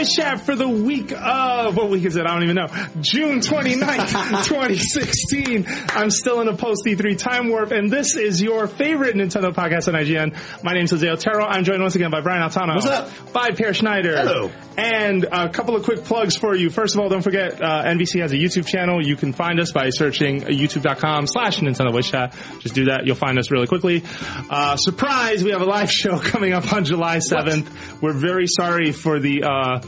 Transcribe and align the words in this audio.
Voice 0.00 0.16
Chat 0.16 0.40
for 0.46 0.56
the 0.56 0.66
week 0.66 1.12
of, 1.12 1.76
what 1.76 1.90
week 1.90 2.06
is 2.06 2.16
it? 2.16 2.24
I 2.24 2.32
don't 2.32 2.42
even 2.44 2.56
know. 2.56 2.68
June 3.02 3.40
29th, 3.40 4.44
2016. 4.48 5.66
I'm 5.90 6.10
still 6.10 6.40
in 6.40 6.48
a 6.48 6.56
post 6.56 6.86
E3 6.86 7.18
time 7.18 7.50
warp, 7.50 7.70
and 7.70 7.90
this 7.90 8.16
is 8.16 8.40
your 8.40 8.66
favorite 8.66 9.14
Nintendo 9.14 9.52
podcast 9.52 9.88
on 9.88 10.00
IGN. 10.00 10.64
My 10.64 10.72
name 10.72 10.84
is 10.84 10.92
Jose 10.92 11.06
Otero. 11.06 11.44
I'm 11.44 11.64
joined 11.64 11.82
once 11.82 11.96
again 11.96 12.10
by 12.10 12.22
Brian 12.22 12.40
Altano. 12.40 12.76
What's 12.76 12.86
up? 12.86 13.10
By 13.34 13.50
Peer 13.50 13.74
Schneider. 13.74 14.16
Hello. 14.16 14.50
And 14.78 15.26
a 15.30 15.50
couple 15.50 15.76
of 15.76 15.82
quick 15.82 16.04
plugs 16.04 16.34
for 16.34 16.54
you. 16.54 16.70
First 16.70 16.94
of 16.94 17.02
all, 17.02 17.10
don't 17.10 17.20
forget, 17.20 17.60
uh, 17.60 17.84
NVC 17.84 18.22
has 18.22 18.32
a 18.32 18.36
YouTube 18.36 18.66
channel. 18.66 19.04
You 19.06 19.16
can 19.16 19.34
find 19.34 19.60
us 19.60 19.70
by 19.70 19.90
searching 19.90 20.40
youtube.com 20.40 21.26
slash 21.26 21.58
Nintendo 21.58 21.92
Voice 21.92 22.10
Chat. 22.10 22.34
Just 22.60 22.74
do 22.74 22.86
that. 22.86 23.04
You'll 23.04 23.16
find 23.16 23.38
us 23.38 23.50
really 23.50 23.66
quickly. 23.66 24.02
Uh, 24.48 24.76
surprise, 24.76 25.44
we 25.44 25.50
have 25.50 25.60
a 25.60 25.66
live 25.66 25.92
show 25.92 26.18
coming 26.18 26.54
up 26.54 26.72
on 26.72 26.86
July 26.86 27.18
7th. 27.18 28.00
We're 28.00 28.14
very 28.14 28.46
sorry 28.46 28.92
for 28.92 29.20
the, 29.20 29.42
uh, 29.42 29.80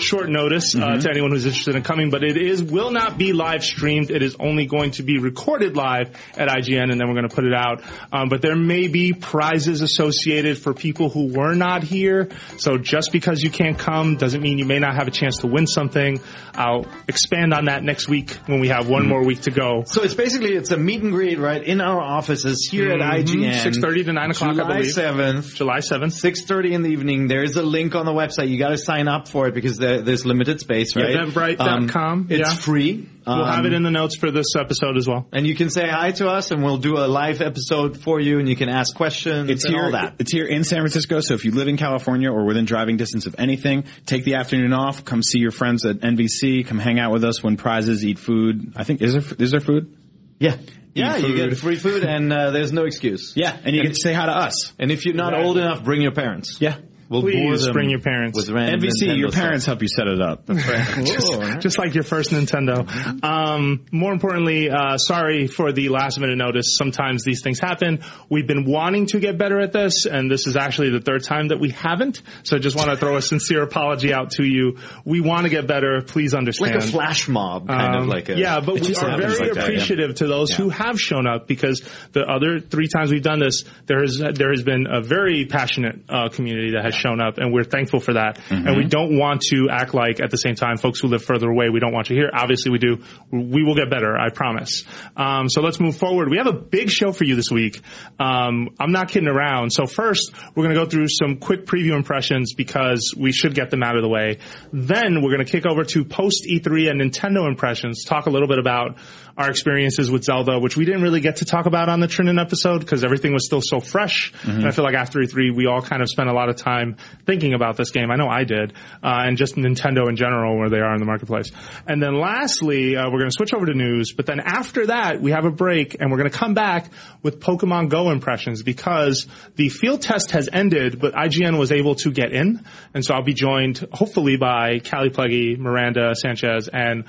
short 0.00 0.28
notice 0.28 0.74
uh, 0.74 0.78
Mm-hmm. 0.78 1.00
to 1.00 1.10
anyone 1.10 1.30
who's 1.32 1.44
interested 1.46 1.74
in 1.76 1.82
coming, 1.82 2.10
but 2.10 2.22
it 2.24 2.36
is 2.36 2.62
will 2.62 2.90
not 2.90 3.18
be 3.18 3.32
live 3.32 3.64
streamed. 3.64 4.10
It 4.10 4.22
is 4.22 4.36
only 4.38 4.66
going 4.66 4.92
to 4.92 5.02
be 5.02 5.18
recorded 5.18 5.76
live 5.76 6.10
at 6.36 6.48
IGN, 6.48 6.90
and 6.90 7.00
then 7.00 7.08
we're 7.08 7.14
going 7.14 7.28
to 7.28 7.34
put 7.34 7.44
it 7.44 7.54
out. 7.54 7.82
Um, 8.12 8.28
but 8.28 8.40
there 8.42 8.56
may 8.56 8.88
be 8.88 9.12
prizes 9.12 9.82
associated 9.82 10.58
for 10.58 10.72
people 10.74 11.08
who 11.08 11.32
were 11.32 11.54
not 11.54 11.82
here. 11.82 12.28
So 12.58 12.78
just 12.78 13.10
because 13.12 13.42
you 13.42 13.50
can't 13.50 13.78
come 13.78 14.16
doesn't 14.16 14.40
mean 14.40 14.58
you 14.58 14.64
may 14.66 14.78
not 14.78 14.94
have 14.94 15.08
a 15.08 15.10
chance 15.10 15.38
to 15.38 15.46
win 15.46 15.66
something. 15.66 16.20
I'll 16.54 16.86
expand 17.08 17.52
on 17.54 17.66
that 17.66 17.82
next 17.82 18.08
week 18.08 18.30
when 18.46 18.60
we 18.60 18.68
have 18.68 18.88
one 18.88 18.98
Mm-hmm. 19.02 19.08
more 19.10 19.24
week 19.24 19.42
to 19.42 19.50
go. 19.50 19.84
So 19.86 20.02
it's 20.02 20.14
basically 20.14 20.54
it's 20.54 20.70
a 20.70 20.76
meet 20.76 21.02
and 21.02 21.12
greet 21.12 21.38
right 21.38 21.62
in 21.62 21.80
our 21.80 22.00
offices 22.00 22.68
here 22.70 22.90
at 22.90 22.98
Mhm. 23.00 23.22
IGN. 23.22 23.62
6:30 23.62 24.04
to 24.06 24.12
9 24.12 24.30
o'clock, 24.32 24.54
July 24.56 24.82
seventh, 24.82 25.54
July 25.54 25.78
7th. 25.78 26.12
six 26.12 26.42
thirty 26.44 26.74
in 26.74 26.82
the 26.82 26.90
evening. 26.90 27.26
There 27.28 27.42
is 27.42 27.56
a 27.56 27.62
link 27.62 27.94
on 27.94 28.04
the 28.06 28.12
website. 28.12 28.48
You 28.48 28.58
got 28.58 28.70
to 28.70 28.78
sign 28.78 29.08
up 29.08 29.28
for 29.28 29.46
it 29.48 29.54
because 29.54 29.78
there, 29.78 29.87
there's 29.96 30.26
limited 30.26 30.60
space, 30.60 30.94
right? 30.94 31.16
Eventbrite.com, 31.16 32.26
it's 32.30 32.50
yeah. 32.50 32.54
free. 32.56 33.08
We'll 33.26 33.44
have 33.44 33.64
it 33.66 33.68
Um, 33.68 33.74
in 33.74 33.82
the 33.82 33.90
notes 33.90 34.16
for 34.16 34.30
this 34.30 34.54
episode 34.56 34.96
as 34.96 35.06
well. 35.06 35.26
and 35.32 35.46
you 35.46 35.54
can 35.54 35.68
say 35.70 35.86
hi 35.88 36.12
to 36.12 36.28
us, 36.28 36.50
and 36.50 36.62
we'll 36.62 36.78
do 36.78 36.96
a 36.96 37.06
live 37.06 37.42
episode 37.42 38.00
for 38.00 38.20
you, 38.20 38.38
and 38.38 38.48
you 38.48 38.56
can 38.56 38.68
ask 38.70 38.94
questions 38.94 39.50
It's 39.50 39.64
and 39.64 39.74
here. 39.74 39.84
all 39.84 39.90
that. 39.92 40.14
It's 40.18 40.32
here 40.32 40.46
in 40.46 40.64
San 40.64 40.78
Francisco. 40.80 41.20
So 41.20 41.34
if 41.34 41.44
you 41.44 41.50
live 41.50 41.68
in 41.68 41.76
California 41.76 42.30
or 42.30 42.44
within 42.46 42.64
driving 42.64 42.96
distance 42.96 43.26
of 43.26 43.34
anything, 43.38 43.84
take 44.06 44.24
the 44.24 44.36
afternoon 44.36 44.72
off. 44.72 45.04
Come 45.04 45.22
see 45.22 45.38
your 45.40 45.50
friends 45.50 45.84
at 45.84 45.96
NVC. 46.00 46.66
Come 46.66 46.78
hang 46.78 46.98
out 46.98 47.12
with 47.12 47.24
us. 47.24 47.42
Win 47.42 47.56
prizes. 47.56 48.04
Eat 48.04 48.18
food. 48.18 48.72
I 48.76 48.84
think 48.84 49.02
is 49.02 49.12
there 49.12 49.24
is 49.38 49.50
there 49.50 49.60
food? 49.60 49.94
Yeah, 50.40 50.56
yeah, 50.94 51.16
you 51.16 51.34
get 51.36 51.56
free 51.58 51.76
food, 51.76 52.04
and 52.04 52.32
uh, 52.32 52.50
there's 52.52 52.72
no 52.72 52.84
excuse. 52.84 53.32
Yeah, 53.36 53.56
and 53.64 53.74
you 53.76 53.82
get 53.82 53.90
to 53.94 54.00
say 54.00 54.12
hi 54.14 54.26
to 54.26 54.32
us. 54.32 54.72
And 54.78 54.90
if 54.90 55.04
you're 55.04 55.14
not 55.14 55.32
Exactly. 55.34 55.46
old 55.48 55.58
enough, 55.58 55.84
bring 55.84 56.00
your 56.00 56.12
parents. 56.12 56.56
Yeah. 56.60 56.76
We'll 57.08 57.22
bore 57.22 57.30
Please 57.30 57.64
them 57.64 57.72
bring 57.72 57.90
your 57.90 58.00
parents. 58.00 58.36
With 58.36 58.50
random 58.50 58.80
NVC, 58.80 59.08
Nintendo 59.08 59.18
your 59.18 59.30
stuff. 59.30 59.42
parents 59.42 59.66
help 59.66 59.82
you 59.82 59.88
set 59.88 60.06
it 60.06 60.20
up. 60.20 60.42
Whoa. 60.48 61.58
just 61.58 61.78
like 61.78 61.94
your 61.94 62.04
first 62.04 62.30
Nintendo. 62.30 63.24
Um, 63.24 63.86
more 63.90 64.12
importantly, 64.12 64.70
uh, 64.70 64.98
sorry 64.98 65.46
for 65.46 65.72
the 65.72 65.88
last 65.88 66.20
minute 66.20 66.36
notice. 66.36 66.76
Sometimes 66.76 67.24
these 67.24 67.42
things 67.42 67.58
happen. 67.60 68.00
We've 68.28 68.46
been 68.46 68.64
wanting 68.64 69.06
to 69.06 69.20
get 69.20 69.38
better 69.38 69.58
at 69.60 69.72
this, 69.72 70.04
and 70.06 70.30
this 70.30 70.46
is 70.46 70.56
actually 70.56 70.90
the 70.90 71.00
third 71.00 71.24
time 71.24 71.48
that 71.48 71.60
we 71.60 71.70
haven't. 71.70 72.20
So 72.42 72.56
I 72.56 72.58
just 72.58 72.76
want 72.76 72.90
to 72.90 72.96
throw 72.96 73.16
a 73.16 73.22
sincere 73.22 73.62
apology 73.62 74.12
out 74.12 74.32
to 74.32 74.44
you. 74.44 74.76
We 75.04 75.20
want 75.20 75.44
to 75.44 75.48
get 75.48 75.66
better. 75.66 76.02
Please 76.06 76.34
understand. 76.34 76.74
like 76.74 76.84
a 76.84 76.86
flash 76.86 77.28
mob, 77.28 77.68
kind 77.68 77.96
of 77.96 78.02
Um, 78.02 78.08
like 78.08 78.28
a 78.28 78.36
yeah, 78.36 78.60
but 78.60 78.80
we 78.80 78.94
are 78.94 79.16
very 79.16 79.30
like 79.30 79.38
that, 79.38 79.56
yeah. 79.56 79.62
appreciative 79.62 80.14
to 80.16 80.26
those 80.26 80.50
who 80.50 80.68
have 80.68 81.00
shown 81.00 81.26
up 81.26 81.46
because 81.46 81.82
the 82.12 82.22
other 82.22 82.60
three 82.60 82.88
times 82.88 83.10
we've 83.10 83.22
done 83.22 83.38
this, 83.38 83.64
there 83.86 84.00
has 84.00 84.18
there 84.34 84.50
has 84.50 84.62
been 84.62 84.86
a 84.90 85.00
very 85.00 85.46
passionate 85.46 86.00
uh, 86.08 86.28
community 86.28 86.72
that 86.72 86.84
has 86.84 86.97
shown 86.98 87.20
up, 87.20 87.38
and 87.38 87.52
we're 87.52 87.64
thankful 87.64 88.00
for 88.00 88.14
that. 88.14 88.38
And 88.66 88.76
we 88.76 88.84
don't 88.84 89.18
want 89.18 89.42
to 89.50 89.68
act 89.70 89.94
like 89.94 90.20
at 90.20 90.30
the 90.30 90.36
same 90.36 90.54
time, 90.54 90.76
folks 90.76 91.00
who 91.00 91.08
live 91.08 91.22
further 91.22 91.48
away, 91.48 91.68
we 91.68 91.80
don't 91.80 91.92
want 91.92 92.10
you 92.10 92.16
here. 92.16 92.30
Obviously, 92.32 92.70
we 92.70 92.78
do. 92.78 92.98
We 93.30 93.62
will 93.62 93.74
get 93.74 93.90
better, 93.90 94.16
I 94.16 94.30
promise. 94.30 94.84
Um, 95.16 95.48
so 95.48 95.60
let's 95.60 95.80
move 95.80 95.96
forward. 95.96 96.30
We 96.30 96.38
have 96.38 96.46
a 96.46 96.52
big 96.52 96.90
show 96.90 97.12
for 97.12 97.24
you 97.24 97.36
this 97.36 97.50
week. 97.50 97.80
Um, 98.18 98.70
I'm 98.78 98.92
not 98.92 99.08
kidding 99.08 99.28
around. 99.28 99.70
So 99.72 99.86
first, 99.86 100.32
we're 100.54 100.64
going 100.64 100.74
to 100.74 100.80
go 100.84 100.88
through 100.88 101.08
some 101.08 101.36
quick 101.36 101.66
preview 101.66 101.96
impressions 101.96 102.54
because 102.54 103.14
we 103.16 103.32
should 103.32 103.54
get 103.54 103.70
them 103.70 103.82
out 103.82 103.96
of 103.96 104.02
the 104.02 104.08
way. 104.08 104.38
Then 104.72 105.22
we're 105.22 105.34
going 105.34 105.44
to 105.44 105.50
kick 105.50 105.66
over 105.66 105.84
to 105.84 106.04
post 106.04 106.46
E3 106.48 106.90
and 106.90 107.00
Nintendo 107.00 107.48
impressions, 107.48 108.04
talk 108.04 108.26
a 108.26 108.30
little 108.30 108.48
bit 108.48 108.58
about 108.58 108.98
our 109.38 109.48
experiences 109.48 110.10
with 110.10 110.24
Zelda, 110.24 110.58
which 110.58 110.76
we 110.76 110.84
didn't 110.84 111.02
really 111.02 111.20
get 111.20 111.36
to 111.36 111.44
talk 111.44 111.66
about 111.66 111.88
on 111.88 112.00
the 112.00 112.08
Trinan 112.08 112.40
episode 112.40 112.80
because 112.80 113.04
everything 113.04 113.32
was 113.32 113.46
still 113.46 113.62
so 113.62 113.78
fresh. 113.78 114.32
And 114.42 114.66
I 114.66 114.72
feel 114.72 114.84
like 114.84 114.96
after 114.96 115.20
E3, 115.20 115.54
we 115.54 115.66
all 115.66 115.80
kind 115.80 116.02
of 116.02 116.08
spent 116.08 116.28
a 116.28 116.32
lot 116.32 116.48
of 116.48 116.56
time 116.56 116.96
thinking 117.24 117.54
about 117.54 117.76
this 117.76 117.92
game. 117.92 118.10
I 118.10 118.16
know 118.16 118.28
I 118.28 118.42
did, 118.42 118.72
uh, 119.00 119.22
and 119.24 119.36
just 119.36 119.54
Nintendo 119.54 120.08
in 120.08 120.16
general, 120.16 120.58
where 120.58 120.68
they 120.68 120.80
are 120.80 120.92
in 120.92 120.98
the 120.98 121.06
marketplace. 121.06 121.52
And 121.86 122.02
then 122.02 122.18
lastly, 122.18 122.96
uh, 122.96 123.04
we're 123.04 123.20
going 123.20 123.30
to 123.30 123.36
switch 123.36 123.54
over 123.54 123.64
to 123.66 123.74
news. 123.74 124.12
But 124.12 124.26
then 124.26 124.40
after 124.40 124.86
that, 124.86 125.22
we 125.22 125.30
have 125.30 125.44
a 125.44 125.52
break, 125.52 125.96
and 126.00 126.10
we're 126.10 126.18
going 126.18 126.30
to 126.30 126.36
come 126.36 126.54
back 126.54 126.90
with 127.22 127.38
Pokemon 127.38 127.90
Go 127.90 128.10
impressions 128.10 128.64
because 128.64 129.28
the 129.54 129.68
field 129.68 130.02
test 130.02 130.32
has 130.32 130.48
ended, 130.52 130.98
but 130.98 131.14
IGN 131.14 131.58
was 131.58 131.70
able 131.70 131.94
to 131.96 132.10
get 132.10 132.32
in, 132.32 132.64
and 132.92 133.04
so 133.04 133.14
I'll 133.14 133.22
be 133.22 133.34
joined 133.34 133.86
hopefully 133.92 134.36
by 134.36 134.80
Kallie 134.80 135.14
Plagge, 135.14 135.58
Miranda 135.58 136.14
Sanchez, 136.16 136.68
and 136.72 137.04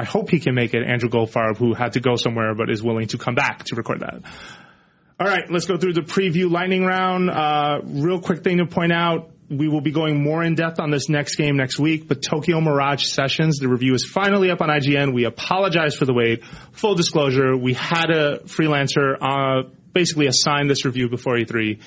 I 0.00 0.04
hope 0.04 0.30
he 0.30 0.40
can 0.40 0.54
make 0.54 0.72
it. 0.72 0.82
Andrew 0.82 1.10
Goldfarb, 1.10 1.58
who 1.58 1.74
had 1.74 1.92
to 1.92 2.00
go 2.00 2.16
somewhere 2.16 2.54
but 2.54 2.70
is 2.70 2.82
willing 2.82 3.08
to 3.08 3.18
come 3.18 3.34
back 3.34 3.64
to 3.64 3.76
record 3.76 4.00
that. 4.00 4.22
All 5.20 5.26
right, 5.26 5.42
let's 5.50 5.66
go 5.66 5.76
through 5.76 5.92
the 5.92 6.00
preview 6.00 6.50
lightning 6.50 6.86
round. 6.86 7.28
Uh, 7.28 7.80
real 7.84 8.18
quick 8.18 8.42
thing 8.42 8.56
to 8.56 8.66
point 8.66 8.92
out. 8.92 9.30
We 9.50 9.68
will 9.68 9.82
be 9.82 9.90
going 9.90 10.22
more 10.22 10.42
in 10.42 10.54
depth 10.54 10.80
on 10.80 10.90
this 10.90 11.10
next 11.10 11.34
game 11.34 11.56
next 11.56 11.78
week, 11.78 12.08
but 12.08 12.22
Tokyo 12.22 12.60
Mirage 12.62 13.04
Sessions, 13.08 13.58
the 13.58 13.68
review 13.68 13.92
is 13.92 14.06
finally 14.06 14.50
up 14.50 14.62
on 14.62 14.70
IGN. 14.70 15.12
We 15.12 15.24
apologize 15.24 15.94
for 15.94 16.06
the 16.06 16.14
wait. 16.14 16.44
Full 16.72 16.94
disclosure, 16.94 17.54
we 17.54 17.74
had 17.74 18.10
a 18.10 18.38
freelancer, 18.44 19.16
uh, 19.20 19.68
basically 19.92 20.28
assign 20.28 20.68
this 20.68 20.86
review 20.86 21.10
before 21.10 21.34
E3 21.34 21.80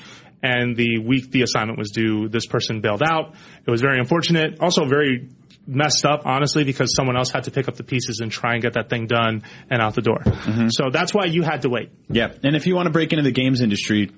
and 0.44 0.76
the 0.76 1.00
week 1.00 1.32
the 1.32 1.42
assignment 1.42 1.80
was 1.80 1.92
due, 1.92 2.28
this 2.28 2.46
person 2.46 2.82
bailed 2.82 3.02
out. 3.02 3.34
It 3.66 3.72
was 3.72 3.80
very 3.80 3.98
unfortunate. 3.98 4.60
Also 4.60 4.86
very 4.86 5.30
messed 5.66 6.06
up, 6.06 6.26
honestly, 6.26 6.64
because 6.64 6.96
someone 6.96 7.18
else 7.18 7.30
had 7.32 7.46
to 7.46 7.52
pick 7.52 7.68
up 7.68 7.76
the 7.76 7.84
pieces 7.84 8.20
and 8.20 8.32
try 8.32 8.54
and 8.54 8.62
get 8.62 8.74
that 8.74 8.90
thing 8.90 9.08
done 9.08 9.44
and 9.70 9.82
out 9.82 9.96
the 9.96 10.02
door. 10.02 10.20
Mm-hmm. 10.20 10.68
So 10.70 10.90
that's 10.92 11.14
why 11.14 11.26
you 11.26 11.42
had 11.44 11.62
to 11.64 11.70
wait. 11.70 11.92
yeah, 12.10 12.34
and 12.44 12.56
if 12.56 12.68
you 12.68 12.76
want 12.76 12.88
to 12.88 12.92
break 12.92 13.14
into 13.14 13.24
the 13.24 13.32
games 13.32 13.62
industry, 13.62 14.12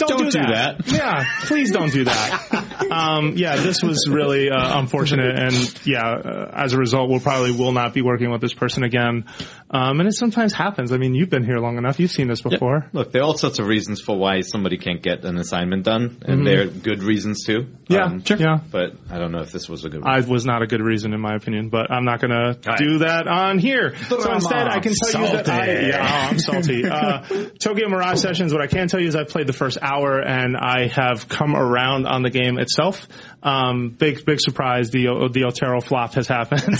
Don't, 0.00 0.18
Don't 0.18 0.32
do 0.32 0.40
that. 0.52 0.82
yeah, 0.86 1.24
please 1.42 1.70
don't 1.70 1.92
do 1.92 2.04
that. 2.04 2.86
um, 2.90 3.34
yeah, 3.36 3.56
this 3.56 3.82
was 3.82 4.08
really 4.08 4.50
uh, 4.50 4.78
unfortunate, 4.78 5.38
and 5.38 5.86
yeah, 5.86 6.00
uh, 6.08 6.50
as 6.52 6.72
a 6.72 6.78
result, 6.78 7.10
we'll 7.10 7.20
probably 7.20 7.52
will 7.52 7.72
not 7.72 7.94
be 7.94 8.02
working 8.02 8.30
with 8.30 8.40
this 8.40 8.54
person 8.54 8.82
again. 8.82 9.26
Um, 9.72 10.00
and 10.00 10.08
it 10.08 10.14
sometimes 10.14 10.52
happens. 10.52 10.92
I 10.92 10.96
mean, 10.96 11.14
you've 11.14 11.30
been 11.30 11.44
here 11.44 11.58
long 11.58 11.78
enough; 11.78 12.00
you've 12.00 12.10
seen 12.10 12.28
this 12.28 12.40
before. 12.42 12.88
Look, 12.92 13.12
there 13.12 13.22
are 13.22 13.26
all 13.26 13.38
sorts 13.38 13.58
of 13.58 13.66
reasons 13.66 14.00
for 14.00 14.18
why 14.18 14.40
somebody 14.40 14.78
can't 14.78 15.02
get 15.02 15.24
an 15.24 15.36
assignment 15.36 15.84
done, 15.84 16.18
and 16.22 16.46
they're 16.46 16.66
good 16.66 17.02
reasons 17.02 17.44
too. 17.44 17.60
Mm-hmm. 17.60 17.92
Yeah, 17.92 18.04
Um, 18.04 18.24
sure. 18.24 18.36
Yeah. 18.38 18.58
But 18.70 18.92
I 19.10 19.18
don't 19.18 19.32
know 19.32 19.42
if 19.42 19.52
this 19.52 19.68
was 19.68 19.84
a 19.84 19.88
good 19.90 20.02
one. 20.02 20.10
I 20.12 20.20
was 20.20 20.44
not 20.46 20.62
a 20.62 20.66
good 20.66 20.80
reason, 20.80 21.12
in 21.12 21.20
my 21.20 21.34
opinion, 21.36 21.68
but 21.68 21.90
I'm 21.90 22.04
not 22.04 22.20
going 22.20 22.30
to 22.30 22.58
do 22.78 22.98
that 22.98 23.28
on 23.28 23.58
here. 23.58 23.94
So 24.08 24.32
instead, 24.32 24.66
I 24.68 24.80
can 24.80 24.92
tell 25.10 25.22
you 25.22 25.32
that 25.36 25.48
I, 25.48 25.66
yeah, 25.88 25.98
oh, 26.00 26.28
I'm 26.30 26.38
salty. 26.38 26.84
Uh, 26.84 27.22
Tokyo 27.62 27.88
Mirage 27.88 28.18
Sessions. 28.20 28.52
What 28.52 28.62
I 28.62 28.66
can 28.66 28.88
tell 28.88 29.00
you 29.00 29.08
is 29.08 29.16
I 29.16 29.24
played 29.24 29.46
the 29.46 29.52
first 29.52 29.78
hour 29.90 30.20
and 30.20 30.56
I 30.56 30.88
have 30.88 31.28
come 31.28 31.56
around 31.56 32.06
on 32.06 32.22
the 32.22 32.30
game 32.30 32.58
itself. 32.58 33.06
Um, 33.42 33.90
big, 33.90 34.24
big 34.24 34.40
surprise. 34.40 34.90
The 34.90 35.30
the 35.32 35.44
Otero 35.44 35.80
flop 35.80 36.14
has 36.14 36.28
happened. 36.28 36.62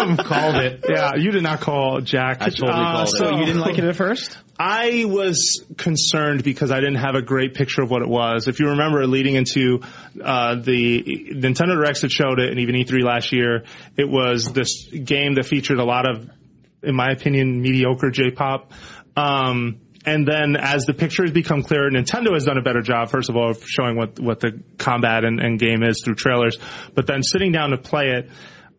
um, 0.00 0.16
Called 0.16 0.56
it. 0.56 0.84
Yeah, 0.88 1.12
you 1.16 1.30
did 1.30 1.42
not 1.42 1.60
call 1.60 2.00
Jack. 2.00 2.38
I 2.42 2.50
totally 2.50 2.70
Uh, 2.72 2.92
called 2.92 3.08
it. 3.08 3.16
so 3.16 3.30
you 3.38 3.46
didn't 3.46 3.60
like 3.60 3.78
it 3.78 3.84
at 3.84 3.96
first. 3.96 4.36
I 4.60 5.04
was 5.06 5.64
concerned 5.76 6.42
because 6.42 6.72
I 6.72 6.80
didn't 6.80 6.96
have 6.96 7.14
a 7.14 7.22
great 7.22 7.54
picture 7.54 7.82
of 7.82 7.90
what 7.90 8.02
it 8.02 8.08
was. 8.08 8.48
If 8.48 8.58
you 8.58 8.70
remember, 8.70 9.06
leading 9.06 9.36
into 9.36 9.80
uh, 10.20 10.56
the 10.56 11.02
Nintendo 11.32 11.74
Directs 11.76 12.00
that 12.00 12.10
showed 12.10 12.40
it, 12.40 12.50
and 12.50 12.58
even 12.58 12.74
E3 12.74 13.04
last 13.04 13.32
year, 13.32 13.62
it 13.96 14.08
was 14.08 14.46
this 14.52 14.88
game 14.88 15.34
that 15.36 15.46
featured 15.46 15.78
a 15.78 15.84
lot 15.84 16.10
of, 16.10 16.28
in 16.82 16.96
my 16.96 17.12
opinion, 17.12 17.60
mediocre 17.62 18.10
J-pop. 18.10 18.72
Um, 19.16 19.80
and 20.04 20.26
then 20.26 20.56
as 20.56 20.84
the 20.84 20.94
pictures 20.94 21.32
become 21.32 21.62
clearer, 21.62 21.90
Nintendo 21.90 22.32
has 22.34 22.44
done 22.44 22.58
a 22.58 22.62
better 22.62 22.82
job, 22.82 23.10
first 23.10 23.28
of 23.28 23.36
all, 23.36 23.50
of 23.50 23.64
showing 23.66 23.96
what, 23.96 24.18
what 24.18 24.40
the 24.40 24.62
combat 24.78 25.24
and, 25.24 25.40
and 25.40 25.58
game 25.58 25.82
is 25.82 26.02
through 26.04 26.14
trailers. 26.14 26.56
But 26.94 27.06
then 27.06 27.22
sitting 27.22 27.52
down 27.52 27.70
to 27.70 27.78
play 27.78 28.10
it, 28.10 28.30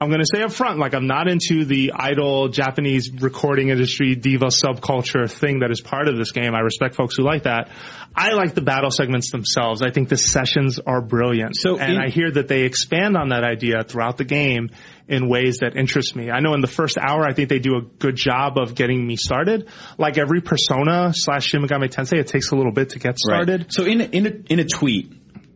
I'm 0.02 0.08
going 0.08 0.22
to 0.22 0.26
say 0.34 0.42
up 0.44 0.54
front, 0.54 0.80
like 0.80 0.94
I'm 0.94 1.08
not 1.08 1.28
into 1.28 1.66
the 1.66 1.92
idol 1.94 2.48
Japanese 2.48 3.12
recording 3.12 3.68
industry 3.68 4.16
diva 4.16 4.46
subculture 4.46 5.30
thing 5.30 5.60
that 5.60 5.72
is 5.72 5.82
part 5.82 6.08
of 6.08 6.16
this 6.16 6.32
game. 6.32 6.56
I 6.56 6.60
respect 6.62 6.96
folks 6.96 7.18
who 7.18 7.24
like 7.24 7.44
that. 7.44 7.70
I 8.16 8.32
like 8.32 8.54
the 8.56 8.62
battle 8.62 8.92
segments 8.92 9.30
themselves. 9.30 9.82
I 9.82 9.92
think 9.92 10.08
the 10.08 10.16
sessions 10.16 10.80
are 10.80 11.02
brilliant. 11.02 11.58
So 11.58 11.78
and 11.78 11.96
in- 11.96 12.00
I 12.02 12.10
hear 12.10 12.32
that 12.32 12.48
they 12.48 12.62
expand 12.62 13.18
on 13.18 13.30
that 13.30 13.44
idea 13.44 13.84
throughout 13.84 14.16
the 14.16 14.24
game 14.24 14.70
in 15.10 15.28
ways 15.28 15.58
that 15.58 15.76
interest 15.76 16.16
me. 16.16 16.32
I 16.32 16.40
know 16.40 16.54
in 16.54 16.62
the 16.62 16.68
first 16.68 16.98
hour, 16.98 17.26
I 17.26 17.34
think 17.34 17.50
they 17.50 17.60
do 17.60 17.76
a 17.76 17.82
good 17.82 18.16
job 18.16 18.58
of 18.58 18.76
getting 18.76 19.06
me 19.06 19.18
started. 19.18 19.68
Like 19.98 20.18
every 20.18 20.40
Persona 20.40 21.12
slash 21.14 21.48
Shin 21.48 21.62
Megami 21.62 21.90
Tensei, 21.90 22.20
it 22.20 22.28
takes 22.28 22.52
a 22.52 22.56
little 22.56 22.72
bit 22.72 22.92
to 22.92 23.00
get 23.00 23.20
started. 23.20 23.68
So 23.72 23.84
in 23.84 24.00
a, 24.00 24.06
in 24.06 24.26
a, 24.28 24.54
in 24.54 24.60
a 24.60 24.66
tweet, 24.66 25.12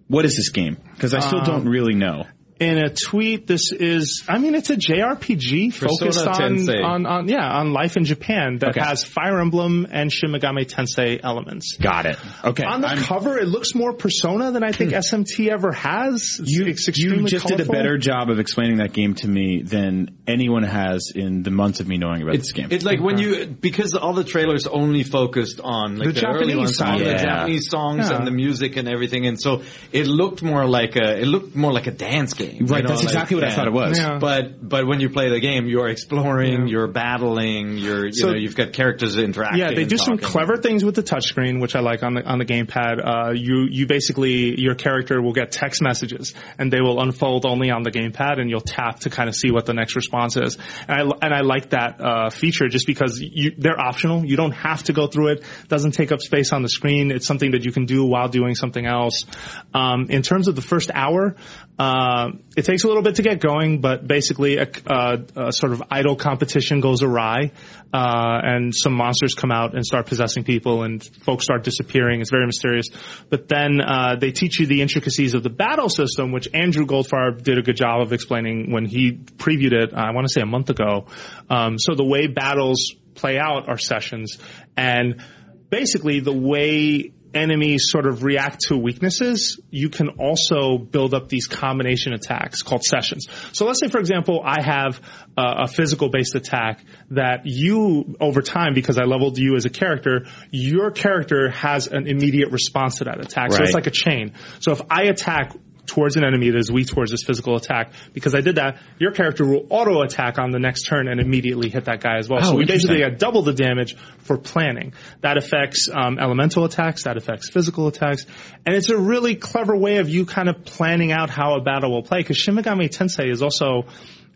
what 0.09 0.25
is 0.25 0.35
this 0.35 0.50
game? 0.50 0.77
Because 0.91 1.13
I 1.13 1.21
still 1.21 1.39
Um, 1.39 1.45
don't 1.45 1.65
really 1.69 1.95
know. 1.95 2.25
In 2.60 2.77
a 2.77 2.89
tweet, 2.89 3.48
this 3.48 3.72
is, 3.72 4.24
I 4.27 4.38
mean, 4.38 4.55
it's 4.55 4.69
a 4.69 4.75
JRPG 4.75 5.74
focused 5.74 6.25
on, 6.25 6.69
on, 6.69 7.05
on, 7.05 7.27
yeah, 7.27 7.45
on 7.45 7.74
life 7.74 7.98
in 7.98 8.05
Japan 8.05 8.57
that 8.60 8.69
Okay. 8.69 8.79
has 8.81 9.03
Fire 9.03 9.39
Emblem 9.41 9.88
and 9.91 10.12
Shin 10.12 10.31
Megami 10.31 10.65
Tensei 10.65 11.19
elements. 11.24 11.77
Got 11.81 12.05
it. 12.05 12.17
Okay. 12.43 12.63
On 12.63 12.81
the 12.81 12.88
I'm- 12.89 13.00
cover, 13.00 13.38
it 13.38 13.48
looks 13.48 13.74
more 13.75 13.93
Persona 13.93 14.51
than 14.51 14.63
I 14.63 14.72
think 14.72 14.91
hmm. 14.91 14.98
SMT 14.98 15.50
ever 15.50 15.72
has. 15.72 16.38
It's, 16.39 16.51
you, 16.51 16.65
it's 16.67 16.88
you 16.88 16.91
extremely 16.91 17.29
just 17.29 17.48
did 17.48 17.60
a 17.60 17.65
better 17.65 17.98
job 17.98 18.29
of 18.29 18.39
explaining 18.39 18.77
that 18.77 18.93
game 18.93 19.15
to 19.15 19.27
me 19.27 19.63
than 19.63 20.17
anyone 20.27 20.63
has 20.63 21.12
in 21.15 21.43
the 21.43 21.51
months 21.51 21.79
of 21.79 21.88
me 21.88 21.98
knowing 21.98 22.22
about 22.22 22.36
this 22.36 22.51
game. 22.51 22.67
It's 22.72 22.86
like 22.86 23.01
when 23.01 23.17
you 23.17 23.48
because 23.48 23.95
all 23.95 24.13
the 24.13 24.24
trailers 24.24 24.67
only 24.67 25.03
focused 25.03 25.60
on 25.63 25.98
like 25.98 26.13
The 26.13 26.22
the, 26.22 26.27
early 26.27 26.53
Japanese 26.53 26.57
ones, 26.57 26.81
on 26.81 27.00
side. 27.00 27.00
the 27.07 27.24
Japanese 27.24 27.69
songs 27.69 28.10
Yeah. 28.10 28.17
and 28.17 28.27
the 28.27 28.31
music 28.31 28.77
and 28.77 28.88
everything, 28.88 29.25
and 29.25 29.39
so 29.41 29.63
it 29.91 30.07
looked 30.07 30.43
more 30.43 30.65
like 30.65 30.95
a 30.95 31.19
it 31.19 31.25
looked 31.25 31.55
more 31.55 31.74
like 31.74 31.88
a 31.88 31.91
dance 31.91 32.33
game. 32.33 32.42
Right, 32.43 32.59
you 32.59 32.65
know, 32.65 32.89
that's 32.89 32.89
like- 32.89 33.03
exactly 33.03 33.35
what 33.35 33.43
I 33.43 33.51
thought 33.51 33.67
it 33.67 33.73
was. 33.73 33.97
Yeah. 34.00 34.17
But 34.19 34.67
but 34.67 34.88
when 34.88 35.00
you 35.00 35.09
play 35.09 35.29
the 35.29 35.39
game, 35.39 35.67
you're 35.67 35.89
exploring, 35.89 36.67
you're 36.67 36.88
battling, 36.88 37.77
you're 37.77 38.05
you 38.05 38.12
So- 38.13 38.31
know 38.31 38.35
you've 38.38 38.55
got 38.55 38.73
characters 38.73 39.17
interacting. 39.17 39.59
Yeah, 39.59 39.71
they 39.71 39.81
and 39.81 39.89
do 39.89 39.97
some 39.97 40.17
clever 40.17 40.57
things 40.57 40.83
with 40.83 40.95
the 40.95 41.03
touchscreen, 41.03 41.62
which 41.62 41.75
I 41.75 41.79
like 41.79 42.03
on 42.03 42.15
the 42.15 42.23
on 42.25 42.39
the 42.39 42.45
gamepad. 42.45 43.00
Uh, 43.03 43.31
you 43.33 43.67
you 43.69 43.88
basically 43.88 44.59
your 44.59 44.75
character 44.75 45.21
will 45.21 45.33
get 45.33 45.51
text 45.51 45.81
messages, 45.81 46.33
and 46.57 46.71
they 46.71 46.81
will 46.81 47.01
unfold 47.01 47.45
only 47.45 47.69
on 47.71 47.83
the 47.83 47.91
gamepad, 47.91 48.39
and 48.39 48.50
you'll 48.50 48.62
tap 48.62 49.01
to 49.01 49.09
kind 49.09 49.29
of 49.29 49.35
see 49.35 49.51
what 49.51 49.65
the 49.65 49.73
next 49.73 49.95
response 49.95 50.38
is. 50.38 50.57
And 50.88 51.12
I 51.13 51.15
and 51.25 51.33
I 51.33 51.41
like 51.41 51.71
that 51.71 52.00
uh, 52.00 52.29
feature 52.29 52.67
just 52.67 52.88
because 52.88 53.19
you, 53.21 53.51
they're 53.57 53.79
optional. 53.79 54.25
You 54.25 54.35
don't 54.38 54.51
have 54.53 54.83
to 54.83 54.93
go 54.93 55.07
through 55.07 55.29
it. 55.33 55.43
Doesn't 55.67 55.91
take 55.91 56.12
up 56.12 56.21
space 56.21 56.51
on 56.51 56.62
the 56.62 56.69
screen. 56.69 57.12
It's 57.12 57.27
something 57.27 57.51
that 57.51 57.65
you 57.65 57.71
can 57.71 57.85
do 57.85 58.05
while 58.05 58.27
doing 58.27 58.55
something 58.55 58.85
else. 58.85 59.25
Um, 59.73 60.07
in 60.09 60.21
terms 60.21 60.47
of 60.47 60.55
the 60.55 60.62
first 60.62 60.91
hour. 60.93 61.35
Uh, 61.77 62.33
it 62.55 62.65
takes 62.65 62.83
a 62.83 62.87
little 62.87 63.01
bit 63.01 63.15
to 63.15 63.23
get 63.23 63.39
going, 63.39 63.81
but 63.81 64.07
basically 64.07 64.57
a, 64.57 64.67
a, 64.85 65.51
sort 65.51 65.73
of 65.73 65.81
idle 65.89 66.15
competition 66.15 66.81
goes 66.81 67.01
awry, 67.01 67.51
uh, 67.91 68.39
and 68.43 68.73
some 68.75 68.93
monsters 68.93 69.33
come 69.33 69.51
out 69.51 69.73
and 69.73 69.83
start 69.83 70.05
possessing 70.05 70.43
people, 70.43 70.83
and 70.83 71.03
folks 71.23 71.45
start 71.45 71.63
disappearing. 71.63 72.21
It's 72.21 72.29
very 72.29 72.45
mysterious. 72.45 72.89
But 73.29 73.47
then 73.47 73.81
uh, 73.81 74.17
they 74.19 74.31
teach 74.31 74.59
you 74.59 74.67
the 74.67 74.81
intricacies 74.81 75.33
of 75.33 75.41
the 75.41 75.49
battle 75.49 75.89
system, 75.89 76.31
which 76.31 76.47
Andrew 76.53 76.85
Goldfarb 76.85 77.41
did 77.43 77.57
a 77.57 77.63
good 77.63 77.77
job 77.77 78.01
of 78.01 78.13
explaining 78.13 78.71
when 78.71 78.85
he 78.85 79.11
previewed 79.11 79.73
it. 79.73 79.93
I 79.93 80.11
want 80.11 80.27
to 80.27 80.33
say 80.33 80.41
a 80.41 80.45
month 80.45 80.69
ago. 80.69 81.07
Um, 81.49 81.79
so 81.79 81.95
the 81.95 82.05
way 82.05 82.27
battles 82.27 82.93
play 83.15 83.39
out 83.39 83.67
are 83.67 83.79
sessions, 83.79 84.37
and 84.77 85.23
basically 85.71 86.19
the 86.19 86.33
way 86.33 87.13
enemies 87.33 87.85
sort 87.89 88.05
of 88.05 88.23
react 88.23 88.61
to 88.67 88.77
weaknesses, 88.77 89.59
you 89.69 89.89
can 89.89 90.09
also 90.19 90.77
build 90.77 91.13
up 91.13 91.29
these 91.29 91.47
combination 91.47 92.13
attacks 92.13 92.61
called 92.61 92.83
sessions. 92.83 93.27
So 93.53 93.65
let's 93.65 93.79
say, 93.79 93.89
for 93.89 93.99
example, 93.99 94.41
I 94.43 94.61
have 94.61 95.01
a, 95.37 95.63
a 95.63 95.67
physical 95.67 96.09
based 96.09 96.35
attack 96.35 96.83
that 97.11 97.41
you, 97.45 98.15
over 98.19 98.41
time, 98.41 98.73
because 98.73 98.97
I 98.97 99.03
leveled 99.03 99.37
you 99.37 99.55
as 99.55 99.65
a 99.65 99.69
character, 99.69 100.25
your 100.51 100.91
character 100.91 101.49
has 101.49 101.87
an 101.87 102.07
immediate 102.07 102.51
response 102.51 102.97
to 102.97 103.05
that 103.05 103.19
attack. 103.19 103.51
So 103.51 103.63
it's 103.63 103.73
like 103.73 103.87
a 103.87 103.91
chain. 103.91 104.33
So 104.59 104.71
if 104.71 104.81
I 104.89 105.03
attack 105.03 105.53
towards 105.85 106.15
an 106.15 106.23
enemy 106.23 106.49
that 106.49 106.57
is 106.57 106.71
weak 106.71 106.87
towards 106.87 107.11
this 107.11 107.23
physical 107.23 107.55
attack, 107.55 107.91
because 108.13 108.35
I 108.35 108.41
did 108.41 108.55
that, 108.55 108.79
your 108.99 109.11
character 109.11 109.45
will 109.45 109.65
auto 109.69 110.01
attack 110.01 110.39
on 110.39 110.51
the 110.51 110.59
next 110.59 110.83
turn 110.83 111.07
and 111.07 111.19
immediately 111.19 111.69
hit 111.69 111.85
that 111.85 112.01
guy 112.01 112.17
as 112.17 112.29
well. 112.29 112.39
Oh, 112.41 112.51
so 112.51 112.55
we 112.55 112.65
basically 112.65 112.97
interesting. 112.97 113.11
get 113.11 113.19
double 113.19 113.41
the 113.41 113.53
damage 113.53 113.95
for 114.19 114.37
planning. 114.37 114.93
That 115.21 115.37
affects 115.37 115.89
um, 115.91 116.19
elemental 116.19 116.65
attacks, 116.65 117.03
that 117.03 117.17
affects 117.17 117.49
physical 117.49 117.87
attacks, 117.87 118.25
and 118.65 118.75
it's 118.75 118.89
a 118.89 118.97
really 118.97 119.35
clever 119.35 119.75
way 119.75 119.97
of 119.97 120.09
you 120.09 120.25
kind 120.25 120.49
of 120.49 120.63
planning 120.63 121.11
out 121.11 121.29
how 121.29 121.55
a 121.55 121.61
battle 121.61 121.91
will 121.91 122.03
play. 122.03 122.19
Because 122.19 122.37
Shin 122.37 122.55
Megami 122.55 122.89
Tensei 122.89 123.29
is 123.29 123.41
also 123.41 123.85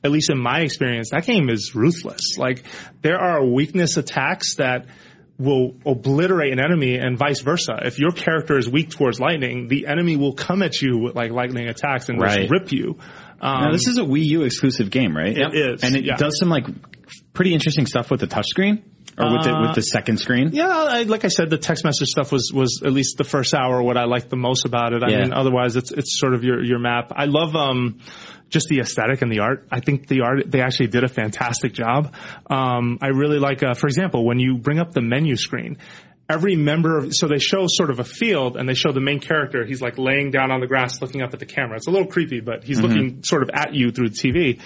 at 0.04 0.12
least 0.12 0.30
in 0.30 0.38
my 0.40 0.60
experience, 0.60 1.10
that 1.10 1.26
game 1.26 1.50
is 1.50 1.74
ruthless. 1.76 2.38
Like, 2.38 2.64
there 3.02 3.18
are 3.18 3.44
weakness 3.44 3.98
attacks 3.98 4.56
that 4.56 4.86
will 5.40 5.76
obliterate 5.86 6.52
an 6.52 6.60
enemy 6.60 6.96
and 6.98 7.18
vice 7.18 7.42
versa. 7.42 7.80
If 7.84 8.00
your 8.00 8.12
character 8.12 8.58
is 8.58 8.68
weak 8.70 8.90
towards 8.90 9.20
lightning, 9.20 9.68
the 9.68 9.86
enemy 9.88 10.18
will 10.18 10.34
come 10.34 10.64
at 10.64 10.82
you 10.82 10.98
with 10.98 11.16
like 11.16 11.32
lightning 11.32 11.68
attacks 11.68 12.10
and 12.10 12.20
Right. 12.20 12.40
just 12.42 12.52
rip 12.52 12.72
you. 12.72 12.98
Um, 13.40 13.66
Now, 13.66 13.72
this 13.72 13.88
is 13.88 14.00
a 14.00 14.02
Wii 14.02 14.24
U 14.26 14.42
exclusive 14.42 14.90
game, 14.90 15.16
right? 15.16 15.38
It 15.38 15.54
is, 15.54 15.84
and 15.84 15.96
it 15.96 16.06
yeah. 16.06 16.16
does 16.18 16.40
some 16.40 16.50
like 16.50 16.66
pretty 17.34 17.54
interesting 17.54 17.86
stuff 17.86 18.10
with 18.10 18.20
the 18.20 18.28
touchscreen 18.28 18.82
or 19.16 19.32
with 19.32 19.44
the 19.44 19.60
with 19.62 19.76
the 19.76 19.82
second 19.82 20.18
screen. 20.18 20.50
Yeah, 20.54 20.68
I, 20.70 21.04
like 21.04 21.24
I 21.24 21.28
said, 21.28 21.52
the 21.52 21.58
text 21.60 21.84
message 21.86 22.08
stuff 22.08 22.32
was 22.32 22.52
was 22.52 22.82
at 22.84 22.92
least 22.92 23.18
the 23.20 23.24
first 23.24 23.54
hour 23.54 23.82
what 23.84 23.96
I 23.96 24.06
liked 24.06 24.30
the 24.32 24.38
most 24.38 24.66
about 24.66 24.94
it. 24.94 25.04
I 25.04 25.10
Yeah. 25.12 25.22
mean, 25.22 25.34
otherwise 25.34 25.76
it's 25.76 25.92
it's 25.92 26.20
sort 26.20 26.34
of 26.34 26.44
your 26.44 26.64
your 26.64 26.80
map. 26.80 27.12
I 27.16 27.26
love 27.26 27.56
um 27.56 28.00
just 28.50 28.68
the 28.70 28.80
aesthetic 28.80 29.22
and 29.22 29.32
the 29.32 29.40
art. 29.40 29.68
I 29.72 29.80
think 29.80 30.08
the 30.08 30.22
art 30.22 30.50
they 30.50 30.62
actually 30.62 30.88
did 30.88 31.04
a 31.04 31.08
fantastic 31.08 31.74
job. 31.74 32.14
Um, 32.50 33.00
I 33.02 33.08
really 33.08 33.40
like, 33.40 33.64
uh, 33.64 33.74
for 33.74 33.88
example, 33.88 34.26
when 34.26 34.40
you 34.40 34.58
bring 34.58 34.80
up 34.80 34.92
the 34.92 35.02
menu 35.02 35.36
screen. 35.36 35.78
Every 36.30 36.58
member 36.58 36.98
of, 36.98 37.16
so 37.16 37.30
they 37.30 37.40
show 37.40 37.68
sort 37.68 37.90
of 37.90 38.00
a 38.00 38.04
field 38.04 38.58
and 38.58 38.68
they 38.68 38.74
show 38.74 38.92
the 38.92 39.00
main 39.00 39.22
character. 39.22 39.66
He's 39.66 39.82
like 39.82 39.98
laying 39.98 40.30
down 40.30 40.52
on 40.52 40.60
the 40.60 40.68
grass 40.68 41.02
looking 41.02 41.22
up 41.22 41.34
at 41.34 41.40
the 41.40 41.46
camera. 41.46 41.78
It's 41.78 41.88
a 41.88 41.90
little 41.90 42.08
creepy, 42.08 42.42
but 42.42 42.66
he's 42.66 42.82
looking 42.82 43.24
sort 43.24 43.44
of 43.44 43.50
at 43.54 43.74
you 43.74 43.92
through 43.92 44.10
the 44.10 44.16
TV. 44.16 44.60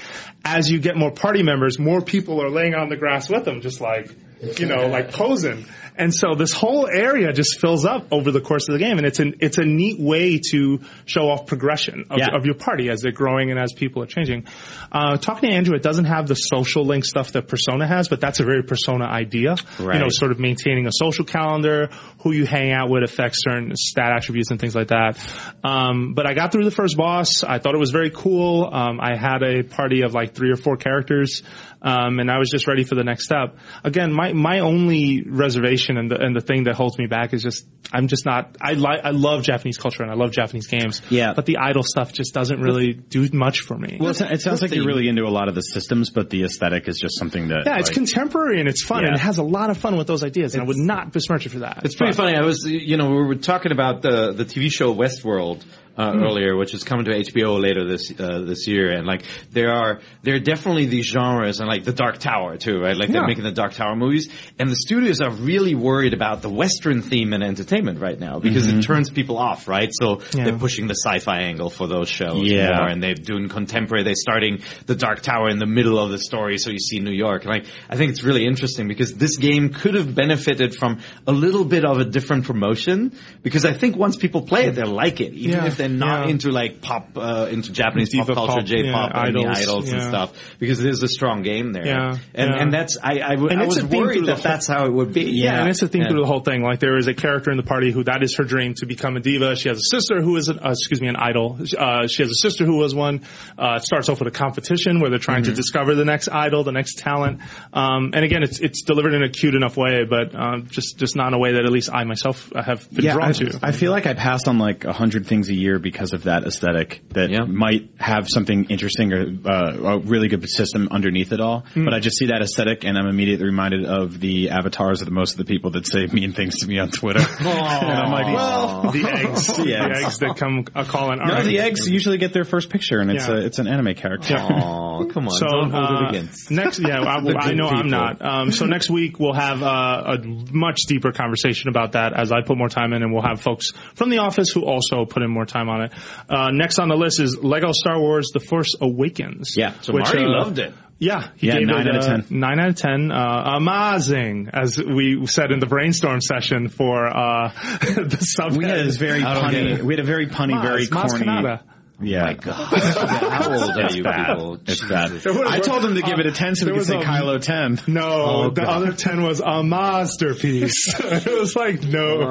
As 0.43 0.71
you 0.71 0.79
get 0.79 0.97
more 0.97 1.11
party 1.11 1.43
members, 1.43 1.77
more 1.77 2.01
people 2.01 2.41
are 2.41 2.50
laying 2.50 2.73
on 2.73 2.89
the 2.89 2.97
grass 2.97 3.29
with 3.29 3.45
them, 3.45 3.61
just 3.61 3.79
like, 3.79 4.09
you 4.57 4.65
know, 4.65 4.88
like 4.88 5.12
posing. 5.12 5.65
And 5.98 6.15
so 6.15 6.36
this 6.36 6.53
whole 6.53 6.88
area 6.88 7.33
just 7.33 7.60
fills 7.60 7.86
up 7.86 8.07
over 8.12 8.31
the 8.31 8.39
course 8.39 8.67
of 8.69 8.74
the 8.74 8.79
game, 8.79 8.98
and 8.98 9.05
it's 9.05 9.19
an 9.19 9.36
it's 9.41 9.57
a 9.57 9.65
neat 9.65 10.00
way 10.00 10.39
to 10.51 10.79
show 11.05 11.29
off 11.29 11.45
progression 11.48 12.05
of, 12.10 12.17
Yeah. 12.17 12.29
of 12.33 12.45
your 12.45 12.55
party 12.55 12.89
as 12.89 13.01
they're 13.01 13.12
growing 13.12 13.51
and 13.51 13.60
as 13.60 13.74
people 13.74 14.01
are 14.01 14.05
changing. 14.07 14.45
Uh, 14.91 15.17
talking 15.17 15.50
to 15.50 15.55
Andrew, 15.55 15.75
it 15.75 15.83
doesn't 15.83 16.05
have 16.05 16.27
the 16.27 16.36
social 16.36 16.86
link 16.86 17.03
stuff 17.05 17.33
that 17.33 17.48
Persona 17.50 17.86
has, 17.86 18.07
but 18.07 18.21
that's 18.21 18.39
a 18.39 18.45
very 18.45 18.63
Persona 18.63 19.05
idea. 19.05 19.55
You 19.95 20.00
know, 20.00 20.07
sort 20.10 20.31
of 20.31 20.39
maintaining 20.39 20.88
a 20.88 20.91
social 20.93 21.25
calendar, 21.25 21.89
who 22.24 22.31
you 22.31 22.45
hang 22.45 22.71
out 22.71 22.89
with 22.89 23.03
affects 23.03 23.39
certain 23.43 23.75
stat 23.75 24.12
attributes 24.15 24.50
and 24.50 24.60
things 24.62 24.74
like 24.74 24.88
that. 24.88 25.17
Um, 25.63 26.13
but 26.13 26.25
I 26.25 26.33
got 26.33 26.51
through 26.53 26.63
the 26.65 26.71
first 26.71 26.95
boss. 26.98 27.43
I 27.43 27.60
thought 27.60 27.75
it 27.75 27.79
was 27.79 27.91
very 27.91 28.10
cool. 28.12 28.67
Um, 28.71 29.00
I 29.01 29.17
had 29.17 29.43
a 29.43 29.63
party 29.63 30.01
of 30.03 30.13
like 30.13 30.33
three 30.33 30.51
or 30.51 30.55
four 30.57 30.77
characters, 30.77 31.43
um, 31.81 32.19
and 32.19 32.29
I 32.29 32.38
was 32.38 32.50
just 32.50 32.67
ready 32.67 32.83
for 32.83 32.95
the 32.95 33.03
next 33.03 33.25
step. 33.25 33.57
Again, 33.83 34.13
my 34.13 34.33
my 34.33 34.59
only 34.59 35.23
reservation 35.27 35.97
and 35.97 36.11
the 36.11 36.19
and 36.21 36.35
the 36.35 36.41
thing 36.41 36.65
that 36.65 36.75
holds 36.75 36.97
me 36.97 37.07
back 37.07 37.33
is 37.33 37.41
just 37.41 37.65
I'm 37.91 38.07
just 38.07 38.25
not. 38.25 38.55
I 38.61 38.73
like 38.73 39.00
I 39.03 39.09
love 39.11 39.43
Japanese 39.43 39.77
culture 39.77 40.03
and 40.03 40.11
I 40.11 40.15
love 40.15 40.31
Japanese 40.31 40.67
games. 40.67 41.01
Yeah. 41.09 41.33
but 41.33 41.45
the 41.45 41.57
idol 41.57 41.83
stuff 41.83 42.13
just 42.13 42.33
doesn't 42.33 42.61
really 42.61 42.93
do 42.93 43.27
much 43.33 43.61
for 43.61 43.77
me. 43.77 43.97
Well, 44.00 44.11
it, 44.11 44.21
it 44.21 44.41
sounds 44.41 44.61
like 44.61 44.73
you're 44.73 44.85
really 44.85 45.07
into 45.07 45.23
a 45.23 45.29
lot 45.33 45.47
of 45.47 45.55
the 45.55 45.61
systems, 45.61 46.09
but 46.11 46.29
the 46.29 46.43
aesthetic 46.43 46.88
is 46.88 47.00
just 47.00 47.17
something 47.17 47.47
that. 47.50 47.63
yeah, 47.65 47.79
it's 47.79 47.89
like, 47.89 47.95
contemporary 47.95 48.59
and 48.59 48.69
it's 48.69 48.83
fun 48.83 49.03
and 49.05 49.15
it 49.15 49.19
has 49.19 49.38
a 49.39 49.43
lot 49.43 49.69
of 49.69 49.77
fun 49.77 49.97
with 49.97 50.07
those 50.07 50.23
ideas, 50.23 50.53
and 50.53 50.63
I 50.63 50.65
would 50.65 50.77
not 50.77 51.11
besmirch 51.11 51.45
it 51.45 51.50
for 51.50 51.59
that. 51.59 51.81
It's 51.83 51.95
pretty 51.95 52.11
But- 52.11 52.17
funny. 52.25 52.38
I 52.38 52.45
was, 52.45 52.63
you 52.65 52.97
know, 52.97 53.09
we 53.09 53.23
were 53.25 53.35
talking 53.35 53.71
about 53.71 54.01
the 54.01 54.33
the 54.33 54.45
TV 54.45 54.71
show 54.71 54.93
Westworld 54.93 55.63
uh, 55.98 56.13
earlier, 56.15 56.55
which 56.55 56.74
is 56.74 56.83
coming 56.83 57.05
to 57.05 57.12
HBO 57.12 57.60
later 57.62 57.86
this 57.88 58.12
uh, 58.19 58.39
this 58.41 58.67
year, 58.67 58.91
and 58.91 59.05
like 59.05 59.24
there 59.51 59.71
are 59.71 60.00
there 60.24 60.36
are 60.36 60.39
definitely 60.39 60.86
these 60.86 61.05
genres, 61.05 61.60
and 61.60 61.67
like 61.67 61.83
the 61.83 61.93
Dark 61.93 62.17
Tower 62.17 62.57
too, 62.57 62.79
right? 62.79 62.95
Like 62.95 63.10
they're 63.10 63.21
Yeah. 63.21 63.27
making 63.27 63.43
the 63.43 63.51
Dark 63.51 63.74
Tower 63.74 63.95
movies, 63.95 64.29
and 64.57 64.69
the 64.69 64.75
studios 64.75 65.19
are 65.21 65.31
really 65.31 65.75
worried 65.75 66.13
about 66.13 66.41
the 66.41 66.50
Western 66.50 67.01
theme 67.01 67.33
in 67.33 67.43
entertainment 67.43 68.00
right 68.00 68.19
now 68.19 68.39
because 68.39 68.67
it 68.67 68.81
turns 68.83 69.10
people 69.10 69.38
off, 69.38 69.67
right? 69.67 69.89
So 69.93 70.21
Yeah. 70.33 70.45
they're 70.45 70.57
pushing 70.57 70.88
the 70.88 70.95
sci-fi 70.95 71.41
angle 71.41 71.69
for 71.69 71.88
those 71.88 72.07
shows 72.10 72.50
Yeah. 72.50 72.77
more, 72.77 72.88
and 72.88 73.03
they're 73.03 73.13
doing 73.15 73.50
contemporary. 73.50 74.03
They're 74.03 74.15
starting 74.15 74.62
the 74.86 74.95
Dark 74.95 75.21
Tower 75.21 75.50
in 75.50 75.57
the 75.60 75.65
middle 75.65 76.00
of 76.00 76.10
the 76.12 76.17
story, 76.19 76.57
so 76.57 76.69
you 76.71 76.79
see 76.79 77.00
New 77.00 77.12
York. 77.12 77.43
And 77.43 77.51
like, 77.53 77.65
I 77.89 77.95
think 77.98 78.12
it's 78.12 78.24
really 78.24 78.45
interesting 78.45 78.88
because 78.88 79.13
this 79.15 79.38
game 79.38 79.69
could 79.69 79.95
have 79.95 80.15
benefited 80.15 80.74
from 80.75 81.00
a 81.27 81.31
little 81.31 81.65
bit 81.65 81.83
of 81.86 81.98
a 82.00 82.05
different 82.05 82.45
promotion. 82.45 83.12
Because 83.43 83.65
I 83.65 83.74
think 83.74 83.95
once 83.98 84.15
people 84.15 84.41
play 84.43 84.65
it, 84.65 84.75
they'll 84.75 84.88
like 84.88 85.19
it, 85.21 85.33
even 85.33 85.57
Yeah, 85.60 85.65
if 85.65 85.80
they're 85.81 85.89
not 85.89 86.25
yeah. 86.25 86.31
into 86.31 86.51
like 86.51 86.81
pop, 86.81 87.17
uh, 87.17 87.47
into 87.51 87.71
Japanese 87.71 88.15
pop 88.15 88.27
culture, 88.27 88.53
pop, 88.53 88.65
J-pop, 88.65 89.11
yeah, 89.13 89.25
and 89.25 89.38
idols, 89.38 89.57
idols 89.59 89.91
and 89.91 90.01
stuff. 90.01 90.33
Because 90.59 90.81
there's 90.81 91.03
a 91.03 91.07
strong 91.07 91.41
game 91.41 91.73
there, 91.73 91.85
Yeah, 91.85 92.17
and 92.35 92.50
yeah. 92.53 92.61
and 92.61 92.73
that's 92.73 92.97
I 93.03 93.19
I, 93.21 93.29
w- 93.35 93.50
And 93.50 93.61
I 93.61 93.65
was 93.65 93.83
worried 93.83 94.25
that 94.27 94.41
that's 94.43 94.67
how 94.67 94.85
it 94.85 94.93
would 94.93 95.13
be. 95.13 95.23
Yeah, 95.31 95.59
and 95.61 95.69
it's 95.69 95.81
a 95.81 95.88
theme 95.88 96.03
Yeah. 96.03 96.09
through 96.09 96.21
the 96.21 96.27
whole 96.27 96.41
thing. 96.41 96.61
Like 96.63 96.79
there 96.79 96.97
is 96.97 97.07
a 97.07 97.13
character 97.13 97.51
in 97.51 97.57
the 97.57 97.63
party 97.63 97.91
who 97.91 98.03
that 98.05 98.23
is 98.23 98.35
her 98.38 98.43
dream 98.43 98.73
to 98.75 98.85
become 98.85 99.17
a 99.17 99.19
diva. 99.19 99.55
She 99.55 99.69
has 99.69 99.77
a 99.79 99.89
sister 99.97 100.21
who 100.21 100.35
is, 100.38 100.47
an, 100.47 100.59
uh, 100.59 100.69
excuse 100.69 101.01
me, 101.01 101.07
an 101.07 101.15
idol. 101.17 101.57
Uh, 101.77 102.07
she 102.07 102.23
has 102.23 102.29
a 102.31 102.35
sister 102.41 102.65
who 102.65 102.77
was 102.77 102.93
one. 102.95 103.21
Uh, 103.57 103.75
it 103.77 103.83
starts 103.83 104.07
off 104.09 104.19
with 104.19 104.27
a 104.27 104.38
competition 104.38 105.00
where 105.00 105.09
they're 105.09 105.19
trying 105.19 105.41
Mm-hmm. 105.41 105.51
to 105.51 105.55
discover 105.55 105.95
the 105.95 106.05
next 106.05 106.29
idol, 106.29 106.63
the 106.63 106.71
next 106.71 107.00
talent. 107.00 107.39
Um, 107.73 108.11
and 108.13 108.23
again, 108.23 108.43
it's 108.43 108.59
it's 108.59 108.83
delivered 108.83 109.13
in 109.13 109.23
a 109.23 109.29
cute 109.29 109.55
enough 109.55 109.75
way, 109.77 110.03
but 110.07 110.35
um, 110.35 110.67
just 110.69 110.97
just 111.00 111.15
not 111.15 111.29
in 111.29 111.33
a 111.33 111.39
way 111.39 111.53
that 111.53 111.65
at 111.65 111.71
least 111.71 111.89
I 111.91 112.03
myself 112.03 112.51
have 112.55 112.88
been 112.91 113.05
Yeah, 113.05 113.13
drawn 113.13 113.29
I, 113.29 113.31
to. 113.31 113.59
I 113.63 113.71
feel 113.71 113.91
like 113.91 114.05
I 114.05 114.13
passed 114.13 114.47
on 114.47 114.59
like 114.59 114.83
a 114.85 114.93
hundred 114.93 115.25
things 115.25 115.50
a 115.50 115.53
year 115.55 115.70
because 115.79 116.13
of 116.13 116.23
that 116.23 116.43
aesthetic 116.45 117.01
that 117.09 117.29
Yeah. 117.29 117.45
might 117.45 117.89
have 117.99 118.27
something 118.29 118.65
interesting 118.65 119.13
or 119.13 119.25
uh, 119.45 119.95
a 119.95 119.99
really 119.99 120.27
good 120.27 120.47
system 120.49 120.87
underneath 120.91 121.31
it 121.31 121.39
all. 121.41 121.65
Hmm. 121.73 121.85
But 121.85 121.93
I 121.93 121.99
just 121.99 122.17
see 122.17 122.27
that 122.27 122.41
aesthetic 122.41 122.83
and 122.85 122.97
I'm 122.97 123.07
immediately 123.07 123.45
reminded 123.45 123.85
of 123.85 124.19
the 124.19 124.49
avatars 124.49 125.01
of 125.01 125.05
the, 125.07 125.11
most 125.13 125.33
of 125.33 125.37
the 125.37 125.45
people 125.45 125.71
that 125.71 125.87
say 125.87 126.05
mean 126.07 126.33
things 126.33 126.57
to 126.59 126.67
me 126.67 126.79
on 126.79 126.89
Twitter. 126.91 127.19
and 127.39 127.47
I'm 127.49 128.11
like, 128.11 128.25
well, 128.33 128.81
the 128.91 129.07
eggs, 129.07 129.47
The 129.47 129.63
the 129.63 129.75
eggs. 129.79 129.99
eggs 130.05 130.17
that 130.19 130.35
come 130.37 130.65
a 130.75 130.85
calling. 130.85 131.19
All 131.19 131.27
no, 131.27 131.33
right. 131.35 131.45
the 131.45 131.59
eggs 131.59 131.87
usually 131.89 132.17
get 132.17 132.33
their 132.33 132.45
first 132.45 132.69
picture 132.69 132.99
and 132.99 133.11
it's 133.11 133.27
Yeah. 133.27 133.35
a, 133.35 133.37
it's 133.41 133.59
an 133.59 133.67
anime 133.67 133.95
character. 133.95 134.35
Oh, 134.39 135.05
come 135.11 135.25
on! 135.27 135.31
So 135.31 135.45
don't 135.47 135.71
hold 135.71 135.83
uh, 135.85 136.03
it 136.05 136.09
against. 136.09 136.51
next, 136.51 136.79
yeah, 136.79 137.01
I, 137.01 137.15
I 137.17 137.21
good 137.21 137.57
know 137.57 137.67
I'm 137.67 137.89
not. 137.89 138.21
Um, 138.23 138.51
so 138.51 138.65
next 138.65 138.89
week 138.89 139.19
we'll 139.19 139.33
have 139.33 139.63
uh, 139.63 140.17
a 140.17 140.17
much 140.51 140.81
deeper 140.87 141.11
conversation 141.11 141.69
about 141.69 141.93
that 141.93 142.13
as 142.17 142.31
I 142.31 142.41
put 142.41 142.57
more 142.57 142.69
time 142.69 142.93
in, 142.93 143.01
and 143.03 143.11
we'll 143.13 143.23
have 143.23 143.41
folks 143.41 143.71
from 143.95 144.09
the 144.09 144.19
office 144.19 144.49
who 144.49 144.65
also 144.65 145.05
put 145.05 145.23
in 145.23 145.29
more 145.31 145.45
time 145.45 145.61
on 145.70 145.82
it. 145.84 145.94
Uh, 146.30 146.50
next 146.51 146.80
on 146.80 146.88
the 146.89 146.96
list 146.96 147.20
is 147.20 147.38
Lego 147.41 147.72
Star 147.72 148.00
Wars: 148.00 148.30
The 148.34 148.39
Force 148.39 148.75
Awakens. 148.80 149.53
Yeah. 149.56 149.74
So 149.82 149.94
which, 149.94 150.06
Marty 150.06 150.24
uh, 150.24 150.30
loved 150.30 150.60
it. 150.60 150.74
Yeah, 151.00 151.30
he 151.36 151.48
Yeah, 151.48 151.58
gave 151.58 151.68
nine 151.68 151.88
it, 151.88 151.96
out 151.96 151.96
of 151.96 152.03
uh, 152.03 152.22
10. 152.22 152.25
Nine 152.30 152.60
out 152.60 152.70
of 152.70 152.75
ten. 152.75 153.12
Uh, 153.12 153.58
amazing, 153.58 154.50
as 154.53 154.77
we 154.77 155.25
said 155.25 155.51
in 155.51 155.60
the 155.60 155.65
brainstorm 155.65 156.22
session 156.22 156.70
for 156.70 157.08
uh, 157.08 157.48
the 157.82 158.18
sub. 158.22 158.56
We 158.56 158.65
had 158.65 158.86
this 158.86 158.98
very 158.98 159.24
I 159.24 159.34
don't 159.34 159.51
get 159.51 159.80
punny, 159.80 159.82
we 159.82 159.94
had 159.96 160.00
a 160.00 160.03
very 160.03 160.27
punny, 160.27 160.53
Maz, 160.53 160.62
very 160.62 160.88
corny. 160.88 161.25
Kanata. 161.25 161.63
Yeah. 162.12 162.34
How 162.41 163.51
old 163.53 163.72
are 163.77 163.91
you 163.96 164.03
bad. 164.03 164.36
people? 164.38 164.60
It's 164.65 164.88
bad. 164.88 165.12
was- 165.12 165.25
I 165.25 165.60
told 165.60 165.86
him 165.86 165.96
to 165.96 166.01
give 166.01 166.20
it 166.20 166.25
a 166.25 166.31
10 166.31 166.55
so 166.55 166.65
we 166.65 166.72
there 166.72 166.79
could 166.79 166.88
say 166.88 166.98
was 166.98 167.05
a- 167.05 167.10
Kylo 167.10 167.41
10. 167.41 167.93
No, 167.93 168.01
Oh, 168.31 168.50
the 168.50 168.62
God. 168.62 168.70
other 168.84 168.93
ten 168.93 169.24
was 169.24 169.39
a 169.39 169.63
masterpiece. 169.63 170.93
it 171.00 171.39
was 171.39 171.55
like 171.55 171.84
no, 171.84 172.22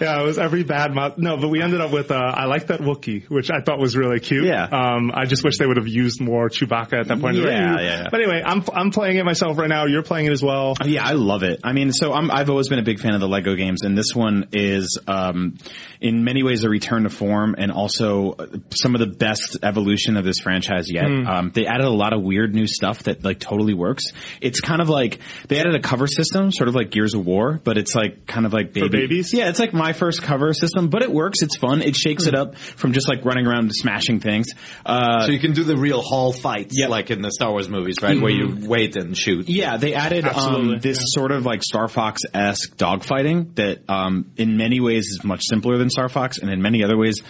yeah, 0.00 0.20
it 0.20 0.24
was 0.24 0.38
every 0.38 0.62
bad 0.64 0.94
mo- 0.94 1.14
no. 1.16 1.36
But 1.36 1.48
we 1.48 1.62
ended 1.62 1.80
up 1.80 1.90
with 1.92 2.10
uh, 2.10 2.14
I 2.16 2.46
like 2.46 2.68
that 2.68 2.80
Wookie, 2.80 3.28
which 3.28 3.50
I 3.50 3.60
thought 3.60 3.78
was 3.78 3.96
really 3.96 4.20
cute. 4.20 4.44
Yeah. 4.44 4.64
Um, 4.64 5.10
I 5.14 5.26
just 5.26 5.44
wish 5.44 5.58
they 5.58 5.66
would 5.66 5.76
have 5.76 5.88
used 5.88 6.20
more 6.20 6.48
Chewbacca 6.48 7.00
at 7.00 7.08
that 7.08 7.20
point. 7.20 7.36
in 7.36 7.42
the 7.44 7.48
Yeah, 7.50 7.80
yeah. 7.80 8.08
But 8.10 8.20
anyway, 8.20 8.42
I'm 8.44 8.62
I'm 8.72 8.90
playing 8.90 9.16
it 9.16 9.24
myself 9.24 9.58
right 9.58 9.68
now. 9.68 9.86
You're 9.86 10.02
playing 10.02 10.26
it 10.26 10.32
as 10.32 10.42
well. 10.42 10.74
Oh, 10.82 10.86
Yeah, 10.86 11.04
I 11.04 11.12
love 11.12 11.42
it. 11.42 11.60
I 11.64 11.72
mean, 11.72 11.92
so 11.92 12.12
I'm, 12.12 12.30
I've 12.30 12.50
always 12.50 12.68
been 12.68 12.78
a 12.78 12.82
big 12.84 13.00
fan 13.00 13.14
of 13.14 13.20
the 13.20 13.28
Lego 13.28 13.54
games, 13.54 13.82
and 13.82 13.96
this 13.96 14.14
one 14.14 14.48
is, 14.52 14.98
um, 15.06 15.56
in 16.00 16.24
many 16.24 16.42
ways, 16.42 16.64
a 16.64 16.68
return 16.68 17.04
to 17.04 17.10
form, 17.10 17.54
and 17.58 17.70
also 17.72 18.32
uh, 18.32 18.46
some 18.82 18.94
of 18.94 19.00
the 19.00 19.06
best 19.06 19.58
evolution 19.62 20.16
of 20.16 20.24
this 20.24 20.40
franchise 20.42 20.90
yet. 20.90 21.06
Hmm. 21.06 21.26
Um, 21.26 21.50
they 21.54 21.66
added 21.66 21.86
a 21.86 21.90
lot 21.90 22.12
of 22.12 22.22
weird 22.22 22.54
new 22.54 22.66
stuff 22.66 23.04
that 23.04 23.24
like 23.24 23.38
totally 23.38 23.74
works. 23.74 24.04
It's 24.40 24.60
kind 24.60 24.82
of 24.82 24.88
like 24.88 25.20
they 25.48 25.58
added 25.60 25.74
a 25.74 25.80
cover 25.80 26.06
system, 26.06 26.50
sort 26.52 26.68
of 26.68 26.74
like 26.74 26.90
Gears 26.90 27.14
of 27.14 27.24
War, 27.24 27.60
but 27.62 27.78
it's 27.78 27.94
like 27.94 28.26
kind 28.26 28.44
of 28.46 28.52
like 28.52 28.72
baby. 28.72 28.88
babies? 28.88 29.32
Yeah, 29.32 29.48
it's 29.48 29.58
like 29.60 29.72
my 29.72 29.92
first 29.92 30.22
cover 30.22 30.52
system, 30.52 30.88
but 30.88 31.02
it 31.02 31.10
works. 31.12 31.42
It's 31.42 31.56
fun. 31.56 31.80
It 31.82 31.96
shakes 31.96 32.24
Hmm. 32.24 32.28
it 32.30 32.34
up 32.34 32.56
from 32.56 32.92
just 32.92 33.08
like 33.08 33.24
running 33.24 33.46
around 33.46 33.70
smashing 33.72 34.20
things. 34.20 34.48
Uh, 34.84 35.26
So 35.26 35.32
you 35.32 35.38
can 35.38 35.52
do 35.52 35.64
the 35.64 35.76
real 35.76 36.02
hall 36.02 36.32
fights, 36.32 36.74
Yep. 36.78 36.90
like 36.90 37.10
in 37.10 37.22
the 37.22 37.30
Star 37.30 37.50
Wars 37.50 37.68
movies, 37.68 37.96
right? 38.02 38.20
Where 38.20 38.30
you 38.32 38.66
wait 38.66 38.96
and 38.96 39.16
shoot. 39.16 39.48
Yeah, 39.48 39.76
they 39.76 39.94
added 39.94 40.26
um, 40.26 40.78
this 40.80 40.98
yeah. 40.98 41.04
sort 41.20 41.30
of 41.32 41.46
like 41.46 41.62
Star 41.62 41.88
Fox 41.88 42.22
esque 42.34 42.76
dogfighting 42.76 43.54
that 43.56 43.88
um, 43.88 44.30
in 44.36 44.56
many 44.56 44.80
ways 44.80 45.06
is 45.06 45.20
much 45.24 45.42
simpler 45.44 45.78
than 45.78 45.90
Star 45.90 46.08
Fox, 46.08 46.38
and 46.38 46.50
in 46.50 46.60
many 46.62 46.82
other 46.84 46.96
ways 46.96 47.20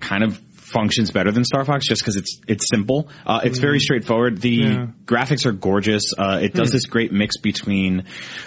kind 0.00 0.22
of 0.24 0.40
functions 0.70 1.10
better 1.10 1.30
than 1.32 1.44
Star 1.44 1.64
Fox 1.64 1.86
just 1.86 2.02
because 2.02 2.16
it's 2.16 2.40
it's 2.48 2.68
simple. 2.70 3.08
Uh, 3.26 3.40
it's 3.44 3.58
very 3.58 3.78
straightforward. 3.80 4.40
The 4.40 4.50
Yeah. 4.50 4.86
graphics 5.04 5.44
are 5.46 5.52
gorgeous. 5.52 6.12
Uh, 6.16 6.38
it 6.42 6.54
does 6.54 6.70
this 6.72 6.86
great 6.86 7.12
mix 7.12 7.38
between 7.38 8.04